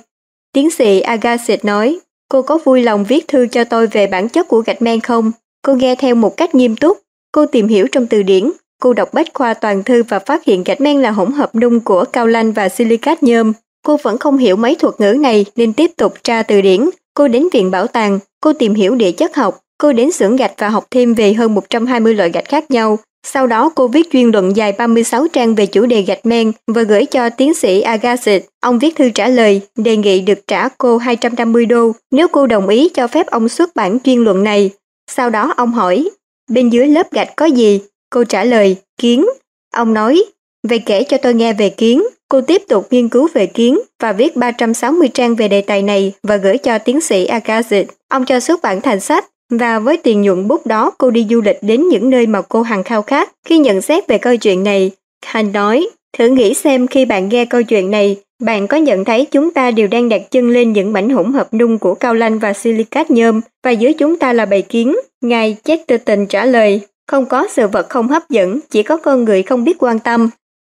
Tiến 0.53 0.69
sĩ 0.69 1.01
Agassiz 1.01 1.57
nói, 1.63 1.99
cô 2.29 2.41
có 2.41 2.57
vui 2.57 2.83
lòng 2.83 3.03
viết 3.03 3.27
thư 3.27 3.47
cho 3.47 3.63
tôi 3.63 3.87
về 3.87 4.07
bản 4.07 4.29
chất 4.29 4.47
của 4.47 4.61
gạch 4.61 4.81
men 4.81 5.01
không? 5.01 5.31
Cô 5.61 5.75
nghe 5.75 5.95
theo 5.95 6.15
một 6.15 6.37
cách 6.37 6.55
nghiêm 6.55 6.75
túc. 6.75 6.97
Cô 7.31 7.45
tìm 7.45 7.67
hiểu 7.67 7.87
trong 7.91 8.07
từ 8.07 8.23
điển. 8.23 8.51
Cô 8.81 8.93
đọc 8.93 9.13
bách 9.13 9.27
khoa 9.33 9.53
toàn 9.53 9.83
thư 9.83 10.03
và 10.03 10.19
phát 10.19 10.45
hiện 10.45 10.63
gạch 10.63 10.81
men 10.81 11.01
là 11.01 11.11
hỗn 11.11 11.31
hợp 11.31 11.55
nung 11.55 11.79
của 11.79 12.05
cao 12.13 12.27
lanh 12.27 12.51
và 12.51 12.69
silicat 12.69 13.23
nhôm. 13.23 13.53
Cô 13.85 13.97
vẫn 14.03 14.17
không 14.17 14.37
hiểu 14.37 14.55
mấy 14.55 14.75
thuật 14.75 14.95
ngữ 14.99 15.13
này 15.13 15.45
nên 15.55 15.73
tiếp 15.73 15.91
tục 15.97 16.13
tra 16.23 16.43
từ 16.43 16.61
điển. 16.61 16.89
Cô 17.13 17.27
đến 17.27 17.47
viện 17.53 17.71
bảo 17.71 17.87
tàng, 17.87 18.19
cô 18.41 18.53
tìm 18.53 18.73
hiểu 18.73 18.95
địa 18.95 19.11
chất 19.11 19.35
học, 19.35 19.59
cô 19.77 19.93
đến 19.93 20.11
xưởng 20.11 20.35
gạch 20.35 20.53
và 20.57 20.69
học 20.69 20.87
thêm 20.91 21.13
về 21.13 21.33
hơn 21.33 21.55
120 21.55 22.15
loại 22.15 22.29
gạch 22.29 22.47
khác 22.47 22.71
nhau. 22.71 22.99
Sau 23.27 23.47
đó 23.47 23.71
cô 23.75 23.87
viết 23.87 24.11
chuyên 24.11 24.31
luận 24.31 24.55
dài 24.55 24.71
36 24.71 25.27
trang 25.27 25.55
về 25.55 25.65
chủ 25.65 25.85
đề 25.85 26.01
gạch 26.01 26.25
men 26.25 26.51
và 26.67 26.81
gửi 26.81 27.05
cho 27.05 27.29
tiến 27.29 27.53
sĩ 27.53 27.81
Agassiz. 27.83 28.39
Ông 28.61 28.79
viết 28.79 28.95
thư 28.95 29.09
trả 29.09 29.27
lời, 29.27 29.61
đề 29.75 29.97
nghị 29.97 30.21
được 30.21 30.47
trả 30.47 30.69
cô 30.77 30.97
250 30.97 31.65
đô 31.65 31.91
nếu 32.11 32.27
cô 32.27 32.47
đồng 32.47 32.67
ý 32.67 32.89
cho 32.89 33.07
phép 33.07 33.27
ông 33.27 33.49
xuất 33.49 33.75
bản 33.75 33.99
chuyên 33.99 34.23
luận 34.23 34.43
này. 34.43 34.69
Sau 35.11 35.29
đó 35.29 35.53
ông 35.57 35.71
hỏi, 35.71 36.09
bên 36.51 36.69
dưới 36.69 36.87
lớp 36.87 37.11
gạch 37.11 37.35
có 37.35 37.45
gì? 37.45 37.79
Cô 38.09 38.23
trả 38.23 38.43
lời, 38.43 38.75
kiến. 38.97 39.25
Ông 39.73 39.93
nói, 39.93 40.23
vậy 40.67 40.79
kể 40.85 41.03
cho 41.03 41.17
tôi 41.17 41.33
nghe 41.33 41.53
về 41.53 41.69
kiến. 41.69 42.03
Cô 42.29 42.41
tiếp 42.41 42.61
tục 42.67 42.87
nghiên 42.91 43.09
cứu 43.09 43.27
về 43.33 43.45
kiến 43.45 43.79
và 43.99 44.13
viết 44.13 44.35
360 44.35 45.07
trang 45.07 45.35
về 45.35 45.47
đề 45.47 45.61
tài 45.61 45.81
này 45.81 46.13
và 46.23 46.37
gửi 46.37 46.57
cho 46.57 46.77
tiến 46.77 47.01
sĩ 47.01 47.27
akazit 47.27 47.85
Ông 48.09 48.25
cho 48.25 48.39
xuất 48.39 48.61
bản 48.61 48.81
thành 48.81 48.99
sách 48.99 49.25
và 49.49 49.79
với 49.79 49.97
tiền 49.97 50.21
nhuận 50.21 50.47
bút 50.47 50.67
đó 50.67 50.91
cô 50.97 51.09
đi 51.09 51.27
du 51.29 51.41
lịch 51.41 51.57
đến 51.61 51.89
những 51.89 52.09
nơi 52.09 52.27
mà 52.27 52.41
cô 52.41 52.61
hằng 52.61 52.83
khao 52.83 53.01
khát. 53.01 53.31
Khi 53.45 53.57
nhận 53.57 53.81
xét 53.81 54.07
về 54.07 54.17
câu 54.17 54.37
chuyện 54.37 54.63
này, 54.63 54.91
Hành 55.25 55.51
nói, 55.51 55.89
thử 56.17 56.27
nghĩ 56.27 56.53
xem 56.53 56.87
khi 56.87 57.05
bạn 57.05 57.29
nghe 57.29 57.45
câu 57.45 57.63
chuyện 57.63 57.91
này, 57.91 58.17
bạn 58.41 58.67
có 58.67 58.77
nhận 58.77 59.05
thấy 59.05 59.25
chúng 59.31 59.51
ta 59.51 59.71
đều 59.71 59.87
đang 59.87 60.09
đặt 60.09 60.21
chân 60.31 60.49
lên 60.49 60.73
những 60.73 60.93
mảnh 60.93 61.09
hỗn 61.09 61.33
hợp 61.33 61.53
nung 61.53 61.77
của 61.77 61.95
cao 61.95 62.13
lanh 62.13 62.39
và 62.39 62.53
silicat 62.53 63.11
nhôm 63.11 63.41
và 63.63 63.71
dưới 63.71 63.93
chúng 63.93 64.19
ta 64.19 64.33
là 64.33 64.45
bầy 64.45 64.61
kiến? 64.61 64.95
Ngài 65.21 65.57
Chesterton 65.63 66.25
trả 66.25 66.45
lời, 66.45 66.81
không 67.07 67.25
có 67.25 67.47
sự 67.49 67.67
vật 67.67 67.89
không 67.89 68.07
hấp 68.07 68.29
dẫn, 68.29 68.59
chỉ 68.69 68.83
có 68.83 68.97
con 68.97 69.23
người 69.23 69.43
không 69.43 69.63
biết 69.63 69.83
quan 69.83 69.99
tâm. 69.99 70.29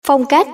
Phong 0.06 0.24
cách 0.24 0.48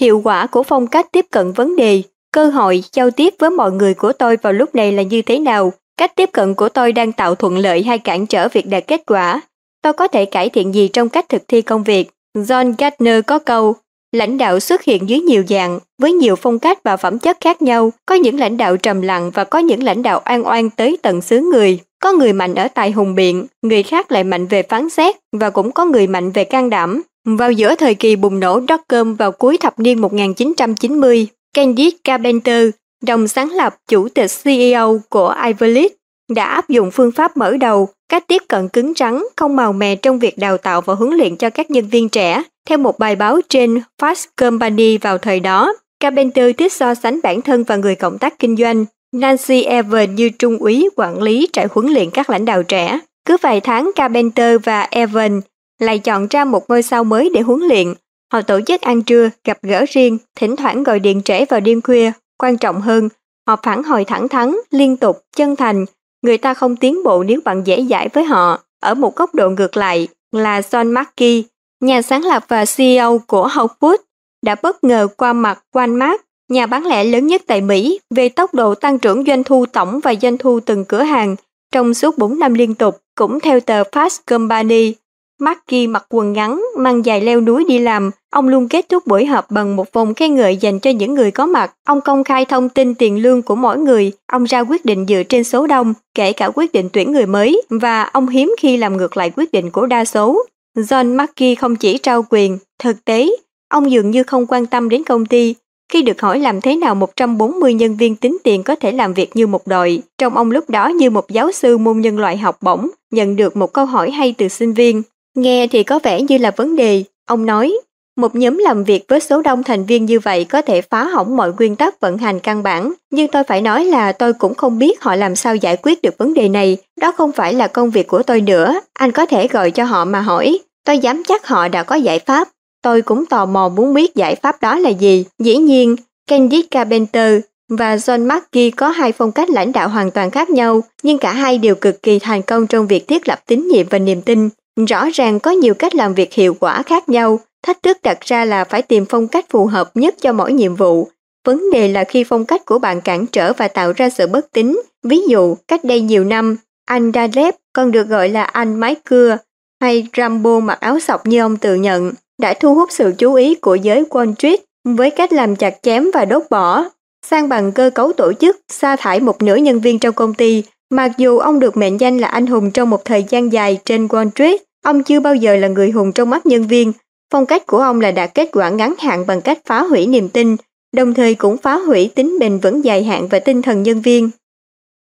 Hiệu 0.00 0.20
quả 0.24 0.46
của 0.46 0.62
phong 0.62 0.86
cách 0.86 1.06
tiếp 1.12 1.26
cận 1.30 1.52
vấn 1.52 1.76
đề, 1.76 2.02
cơ 2.32 2.46
hội 2.46 2.82
giao 2.92 3.10
tiếp 3.10 3.34
với 3.38 3.50
mọi 3.50 3.72
người 3.72 3.94
của 3.94 4.12
tôi 4.12 4.36
vào 4.36 4.52
lúc 4.52 4.74
này 4.74 4.92
là 4.92 5.02
như 5.02 5.22
thế 5.22 5.38
nào? 5.38 5.72
Cách 5.96 6.16
tiếp 6.16 6.30
cận 6.32 6.54
của 6.54 6.68
tôi 6.68 6.92
đang 6.92 7.12
tạo 7.12 7.34
thuận 7.34 7.58
lợi 7.58 7.82
hay 7.82 7.98
cản 7.98 8.26
trở 8.26 8.48
việc 8.48 8.66
đạt 8.66 8.86
kết 8.86 9.02
quả? 9.06 9.40
Tôi 9.82 9.92
có 9.92 10.08
thể 10.08 10.24
cải 10.24 10.48
thiện 10.48 10.74
gì 10.74 10.88
trong 10.88 11.08
cách 11.08 11.28
thực 11.28 11.42
thi 11.48 11.62
công 11.62 11.82
việc? 11.82 12.10
John 12.34 12.74
Gardner 12.78 13.20
có 13.26 13.38
câu, 13.38 13.76
lãnh 14.14 14.38
đạo 14.38 14.60
xuất 14.60 14.82
hiện 14.82 15.08
dưới 15.08 15.20
nhiều 15.20 15.44
dạng, 15.48 15.78
với 15.98 16.12
nhiều 16.12 16.36
phong 16.36 16.58
cách 16.58 16.82
và 16.82 16.96
phẩm 16.96 17.18
chất 17.18 17.38
khác 17.40 17.62
nhau. 17.62 17.92
Có 18.06 18.14
những 18.14 18.40
lãnh 18.40 18.56
đạo 18.56 18.76
trầm 18.76 19.02
lặng 19.02 19.30
và 19.34 19.44
có 19.44 19.58
những 19.58 19.82
lãnh 19.82 20.02
đạo 20.02 20.22
oan 20.24 20.46
oan 20.46 20.70
tới 20.70 20.98
tận 21.02 21.22
xứ 21.22 21.40
người. 21.40 21.78
Có 22.02 22.12
người 22.12 22.32
mạnh 22.32 22.54
ở 22.54 22.68
tài 22.68 22.90
hùng 22.90 23.14
biện, 23.14 23.46
người 23.62 23.82
khác 23.82 24.12
lại 24.12 24.24
mạnh 24.24 24.46
về 24.46 24.62
phán 24.62 24.88
xét 24.88 25.16
và 25.32 25.50
cũng 25.50 25.72
có 25.72 25.84
người 25.84 26.06
mạnh 26.06 26.30
về 26.30 26.44
can 26.44 26.70
đảm. 26.70 27.02
Vào 27.24 27.52
giữa 27.52 27.74
thời 27.74 27.94
kỳ 27.94 28.16
bùng 28.16 28.40
nổ 28.40 28.60
dotcom 28.68 29.14
vào 29.14 29.32
cuối 29.32 29.58
thập 29.58 29.80
niên 29.80 30.00
1990, 30.00 31.26
Candice 31.54 31.96
Carpenter, 32.04 32.70
đồng 33.06 33.28
sáng 33.28 33.50
lập 33.50 33.76
chủ 33.88 34.08
tịch 34.08 34.30
CEO 34.44 35.00
của 35.08 35.34
Ivory 35.46 35.88
đã 36.30 36.44
áp 36.44 36.68
dụng 36.68 36.90
phương 36.90 37.12
pháp 37.12 37.36
mở 37.36 37.56
đầu, 37.56 37.88
cách 38.08 38.24
tiếp 38.28 38.42
cận 38.48 38.68
cứng 38.68 38.92
rắn, 38.96 39.22
không 39.36 39.56
màu 39.56 39.72
mè 39.72 39.96
trong 39.96 40.18
việc 40.18 40.38
đào 40.38 40.58
tạo 40.58 40.80
và 40.80 40.94
huấn 40.94 41.10
luyện 41.16 41.36
cho 41.36 41.50
các 41.50 41.70
nhân 41.70 41.88
viên 41.88 42.08
trẻ. 42.08 42.42
Theo 42.68 42.78
một 42.78 42.98
bài 42.98 43.16
báo 43.16 43.40
trên 43.48 43.80
Fast 44.02 44.26
Company 44.36 44.98
vào 44.98 45.18
thời 45.18 45.40
đó, 45.40 45.74
Carpenter 46.00 46.56
thích 46.58 46.72
so 46.72 46.94
sánh 46.94 47.20
bản 47.22 47.42
thân 47.42 47.64
và 47.64 47.76
người 47.76 47.94
cộng 47.94 48.18
tác 48.18 48.38
kinh 48.38 48.56
doanh 48.56 48.84
Nancy 49.14 49.62
Evans 49.62 50.10
như 50.10 50.30
trung 50.30 50.58
úy 50.58 50.88
quản 50.96 51.22
lý 51.22 51.48
trại 51.52 51.66
huấn 51.70 51.86
luyện 51.86 52.10
các 52.10 52.30
lãnh 52.30 52.44
đạo 52.44 52.62
trẻ. 52.62 52.98
Cứ 53.24 53.36
vài 53.42 53.60
tháng 53.60 53.90
Carpenter 53.96 54.56
và 54.64 54.88
Evans 54.90 55.44
lại 55.80 55.98
chọn 55.98 56.26
ra 56.30 56.44
một 56.44 56.70
ngôi 56.70 56.82
sao 56.82 57.04
mới 57.04 57.30
để 57.34 57.40
huấn 57.40 57.60
luyện. 57.60 57.94
Họ 58.32 58.42
tổ 58.42 58.60
chức 58.60 58.80
ăn 58.80 59.02
trưa, 59.02 59.30
gặp 59.44 59.58
gỡ 59.62 59.84
riêng, 59.88 60.18
thỉnh 60.36 60.56
thoảng 60.56 60.82
gọi 60.82 61.00
điện 61.00 61.22
trễ 61.22 61.44
vào 61.44 61.60
đêm 61.60 61.80
khuya. 61.80 62.12
Quan 62.38 62.56
trọng 62.56 62.80
hơn, 62.80 63.08
họ 63.48 63.56
phản 63.62 63.82
hồi 63.82 64.04
thẳng 64.04 64.28
thắn, 64.28 64.56
liên 64.70 64.96
tục, 64.96 65.20
chân 65.36 65.56
thành. 65.56 65.84
Người 66.24 66.38
ta 66.38 66.54
không 66.54 66.76
tiến 66.76 67.02
bộ 67.04 67.22
nếu 67.22 67.40
bạn 67.44 67.62
dễ 67.64 67.84
dãi 67.90 68.08
với 68.08 68.24
họ. 68.24 68.58
Ở 68.80 68.94
một 68.94 69.16
góc 69.16 69.34
độ 69.34 69.50
ngược 69.50 69.76
lại 69.76 70.08
là 70.32 70.60
John 70.60 70.92
Mackey, 70.92 71.44
nhà 71.80 72.02
sáng 72.02 72.24
lập 72.24 72.44
và 72.48 72.64
CEO 72.76 73.18
của 73.26 73.48
Whole 73.48 73.68
Foods, 73.80 73.96
đã 74.42 74.54
bất 74.62 74.84
ngờ 74.84 75.08
qua 75.16 75.32
mặt 75.32 75.62
Walmart, 75.72 76.16
nhà 76.48 76.66
bán 76.66 76.86
lẻ 76.86 77.04
lớn 77.04 77.26
nhất 77.26 77.42
tại 77.46 77.60
Mỹ, 77.60 78.00
về 78.10 78.28
tốc 78.28 78.54
độ 78.54 78.74
tăng 78.74 78.98
trưởng 78.98 79.24
doanh 79.24 79.44
thu 79.44 79.66
tổng 79.66 80.00
và 80.00 80.14
doanh 80.22 80.38
thu 80.38 80.60
từng 80.60 80.84
cửa 80.84 81.02
hàng 81.02 81.36
trong 81.72 81.94
suốt 81.94 82.18
4 82.18 82.38
năm 82.38 82.54
liên 82.54 82.74
tục, 82.74 82.98
cũng 83.14 83.40
theo 83.40 83.60
tờ 83.60 83.82
Fast 83.82 84.18
Company. 84.26 84.94
Marky 85.40 85.86
mặc 85.86 86.06
quần 86.08 86.32
ngắn, 86.32 86.62
mang 86.76 87.02
giày 87.02 87.20
leo 87.20 87.40
núi 87.40 87.64
đi 87.68 87.78
làm. 87.78 88.10
Ông 88.30 88.48
luôn 88.48 88.68
kết 88.68 88.88
thúc 88.88 89.06
buổi 89.06 89.24
họp 89.24 89.50
bằng 89.50 89.76
một 89.76 89.92
vòng 89.92 90.14
khen 90.14 90.34
ngợi 90.34 90.56
dành 90.56 90.80
cho 90.80 90.90
những 90.90 91.14
người 91.14 91.30
có 91.30 91.46
mặt. 91.46 91.72
Ông 91.86 92.00
công 92.00 92.24
khai 92.24 92.44
thông 92.44 92.68
tin 92.68 92.94
tiền 92.94 93.22
lương 93.22 93.42
của 93.42 93.54
mỗi 93.54 93.78
người. 93.78 94.12
Ông 94.32 94.44
ra 94.44 94.60
quyết 94.60 94.84
định 94.84 95.06
dựa 95.08 95.22
trên 95.22 95.44
số 95.44 95.66
đông, 95.66 95.94
kể 96.14 96.32
cả 96.32 96.50
quyết 96.54 96.72
định 96.72 96.88
tuyển 96.92 97.12
người 97.12 97.26
mới. 97.26 97.62
Và 97.70 98.02
ông 98.02 98.28
hiếm 98.28 98.54
khi 98.60 98.76
làm 98.76 98.96
ngược 98.96 99.16
lại 99.16 99.32
quyết 99.36 99.52
định 99.52 99.70
của 99.70 99.86
đa 99.86 100.04
số. 100.04 100.44
John 100.76 101.16
Mackey 101.16 101.54
không 101.54 101.76
chỉ 101.76 101.98
trao 101.98 102.24
quyền, 102.30 102.58
thực 102.78 103.04
tế, 103.04 103.30
ông 103.68 103.90
dường 103.90 104.10
như 104.10 104.22
không 104.22 104.46
quan 104.46 104.66
tâm 104.66 104.88
đến 104.88 105.04
công 105.04 105.26
ty. 105.26 105.54
Khi 105.92 106.02
được 106.02 106.20
hỏi 106.20 106.38
làm 106.38 106.60
thế 106.60 106.76
nào 106.76 106.94
140 106.94 107.74
nhân 107.74 107.96
viên 107.96 108.16
tính 108.16 108.38
tiền 108.44 108.62
có 108.62 108.74
thể 108.74 108.92
làm 108.92 109.14
việc 109.14 109.36
như 109.36 109.46
một 109.46 109.66
đội, 109.66 110.02
trong 110.18 110.36
ông 110.36 110.50
lúc 110.50 110.70
đó 110.70 110.88
như 110.88 111.10
một 111.10 111.30
giáo 111.30 111.52
sư 111.52 111.78
môn 111.78 112.00
nhân 112.00 112.18
loại 112.18 112.36
học 112.36 112.56
bổng, 112.60 112.88
nhận 113.10 113.36
được 113.36 113.56
một 113.56 113.72
câu 113.72 113.86
hỏi 113.86 114.10
hay 114.10 114.34
từ 114.38 114.48
sinh 114.48 114.72
viên. 114.72 115.02
Nghe 115.34 115.66
thì 115.66 115.82
có 115.82 115.98
vẻ 115.98 116.22
như 116.22 116.38
là 116.38 116.50
vấn 116.50 116.76
đề, 116.76 117.04
ông 117.26 117.46
nói. 117.46 117.74
Một 118.16 118.36
nhóm 118.36 118.58
làm 118.58 118.84
việc 118.84 119.04
với 119.08 119.20
số 119.20 119.42
đông 119.42 119.62
thành 119.62 119.84
viên 119.84 120.06
như 120.06 120.20
vậy 120.20 120.44
có 120.44 120.62
thể 120.62 120.80
phá 120.80 121.04
hỏng 121.04 121.36
mọi 121.36 121.52
nguyên 121.58 121.76
tắc 121.76 122.00
vận 122.00 122.18
hành 122.18 122.40
căn 122.40 122.62
bản, 122.62 122.92
nhưng 123.10 123.28
tôi 123.28 123.44
phải 123.44 123.60
nói 123.60 123.84
là 123.84 124.12
tôi 124.12 124.32
cũng 124.32 124.54
không 124.54 124.78
biết 124.78 125.02
họ 125.02 125.16
làm 125.16 125.36
sao 125.36 125.56
giải 125.56 125.76
quyết 125.82 126.02
được 126.02 126.18
vấn 126.18 126.34
đề 126.34 126.48
này, 126.48 126.76
đó 127.00 127.12
không 127.12 127.32
phải 127.32 127.54
là 127.54 127.68
công 127.68 127.90
việc 127.90 128.06
của 128.06 128.22
tôi 128.22 128.40
nữa, 128.40 128.80
anh 128.92 129.12
có 129.12 129.26
thể 129.26 129.48
gọi 129.48 129.70
cho 129.70 129.84
họ 129.84 130.04
mà 130.04 130.20
hỏi, 130.20 130.58
tôi 130.84 130.98
dám 130.98 131.22
chắc 131.28 131.46
họ 131.46 131.68
đã 131.68 131.82
có 131.82 131.96
giải 131.96 132.18
pháp. 132.18 132.48
Tôi 132.82 133.02
cũng 133.02 133.26
tò 133.26 133.46
mò 133.46 133.68
muốn 133.68 133.94
biết 133.94 134.14
giải 134.14 134.34
pháp 134.34 134.62
đó 134.62 134.78
là 134.78 134.90
gì. 134.90 135.24
Dĩ 135.38 135.56
nhiên, 135.56 135.96
Candice 136.26 136.68
Carpenter 136.70 137.40
và 137.68 137.96
John 137.96 138.26
mackie 138.26 138.70
có 138.70 138.88
hai 138.88 139.12
phong 139.12 139.32
cách 139.32 139.50
lãnh 139.50 139.72
đạo 139.72 139.88
hoàn 139.88 140.10
toàn 140.10 140.30
khác 140.30 140.50
nhau, 140.50 140.80
nhưng 141.02 141.18
cả 141.18 141.32
hai 141.32 141.58
đều 141.58 141.74
cực 141.74 142.02
kỳ 142.02 142.18
thành 142.18 142.42
công 142.42 142.66
trong 142.66 142.86
việc 142.86 143.08
thiết 143.08 143.28
lập 143.28 143.40
tín 143.46 143.68
nhiệm 143.68 143.86
và 143.90 143.98
niềm 143.98 144.22
tin. 144.22 144.48
Rõ 144.88 145.08
ràng 145.14 145.40
có 145.40 145.50
nhiều 145.50 145.74
cách 145.74 145.94
làm 145.94 146.14
việc 146.14 146.34
hiệu 146.34 146.54
quả 146.60 146.82
khác 146.82 147.08
nhau, 147.08 147.40
thách 147.62 147.82
thức 147.82 147.98
đặt 148.02 148.20
ra 148.20 148.44
là 148.44 148.64
phải 148.64 148.82
tìm 148.82 149.04
phong 149.08 149.28
cách 149.28 149.46
phù 149.48 149.66
hợp 149.66 149.90
nhất 149.94 150.14
cho 150.20 150.32
mỗi 150.32 150.52
nhiệm 150.52 150.74
vụ. 150.74 151.08
Vấn 151.46 151.70
đề 151.70 151.88
là 151.88 152.04
khi 152.04 152.24
phong 152.24 152.44
cách 152.44 152.64
của 152.64 152.78
bạn 152.78 153.00
cản 153.00 153.26
trở 153.26 153.52
và 153.52 153.68
tạo 153.68 153.92
ra 153.96 154.10
sự 154.10 154.26
bất 154.26 154.52
tín, 154.52 154.82
ví 155.02 155.20
dụ 155.28 155.56
cách 155.68 155.84
đây 155.84 156.00
nhiều 156.00 156.24
năm, 156.24 156.56
Anh 156.86 157.12
Dalep, 157.14 157.54
còn 157.72 157.90
được 157.90 158.08
gọi 158.08 158.28
là 158.28 158.44
anh 158.44 158.80
mái 158.80 158.96
cưa 159.04 159.38
hay 159.80 160.06
Rambo 160.16 160.60
mặc 160.60 160.80
áo 160.80 161.00
sọc 161.00 161.26
như 161.26 161.40
ông 161.40 161.56
tự 161.56 161.74
nhận, 161.74 162.12
đã 162.40 162.54
thu 162.54 162.74
hút 162.74 162.88
sự 162.92 163.12
chú 163.18 163.34
ý 163.34 163.54
của 163.54 163.74
giới 163.74 164.04
Wall 164.10 164.34
Street 164.34 164.60
với 164.84 165.10
cách 165.10 165.32
làm 165.32 165.56
chặt 165.56 165.74
chém 165.82 166.10
và 166.14 166.24
đốt 166.24 166.42
bỏ, 166.50 166.84
sang 167.26 167.48
bằng 167.48 167.72
cơ 167.72 167.90
cấu 167.94 168.12
tổ 168.12 168.32
chức, 168.32 168.56
sa 168.68 168.96
thải 168.96 169.20
một 169.20 169.42
nửa 169.42 169.56
nhân 169.56 169.80
viên 169.80 169.98
trong 169.98 170.14
công 170.14 170.34
ty. 170.34 170.62
Mặc 170.94 171.10
dù 171.18 171.38
ông 171.38 171.60
được 171.60 171.76
mệnh 171.76 172.00
danh 172.00 172.18
là 172.18 172.28
anh 172.28 172.46
hùng 172.46 172.70
trong 172.70 172.90
một 172.90 173.04
thời 173.04 173.24
gian 173.28 173.52
dài 173.52 173.78
trên 173.84 174.06
Wall 174.06 174.30
Street, 174.30 174.60
ông 174.84 175.02
chưa 175.02 175.20
bao 175.20 175.34
giờ 175.34 175.56
là 175.56 175.68
người 175.68 175.90
hùng 175.90 176.12
trong 176.12 176.30
mắt 176.30 176.46
nhân 176.46 176.66
viên. 176.66 176.92
Phong 177.32 177.46
cách 177.46 177.66
của 177.66 177.78
ông 177.78 178.00
là 178.00 178.10
đạt 178.10 178.34
kết 178.34 178.48
quả 178.52 178.68
ngắn 178.68 178.94
hạn 178.98 179.26
bằng 179.26 179.40
cách 179.40 179.58
phá 179.66 179.82
hủy 179.82 180.06
niềm 180.06 180.28
tin, 180.28 180.56
đồng 180.96 181.14
thời 181.14 181.34
cũng 181.34 181.56
phá 181.56 181.76
hủy 181.76 182.10
tính 182.14 182.36
bền 182.40 182.58
vững 182.58 182.84
dài 182.84 183.04
hạn 183.04 183.28
và 183.28 183.38
tinh 183.38 183.62
thần 183.62 183.82
nhân 183.82 184.00
viên. 184.00 184.30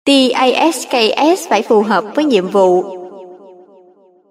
TASKS 0.06 1.50
phải 1.50 1.62
phù 1.62 1.82
hợp 1.82 2.06
với 2.16 2.26
nhiệm 2.26 2.48
vụ. 2.48 2.84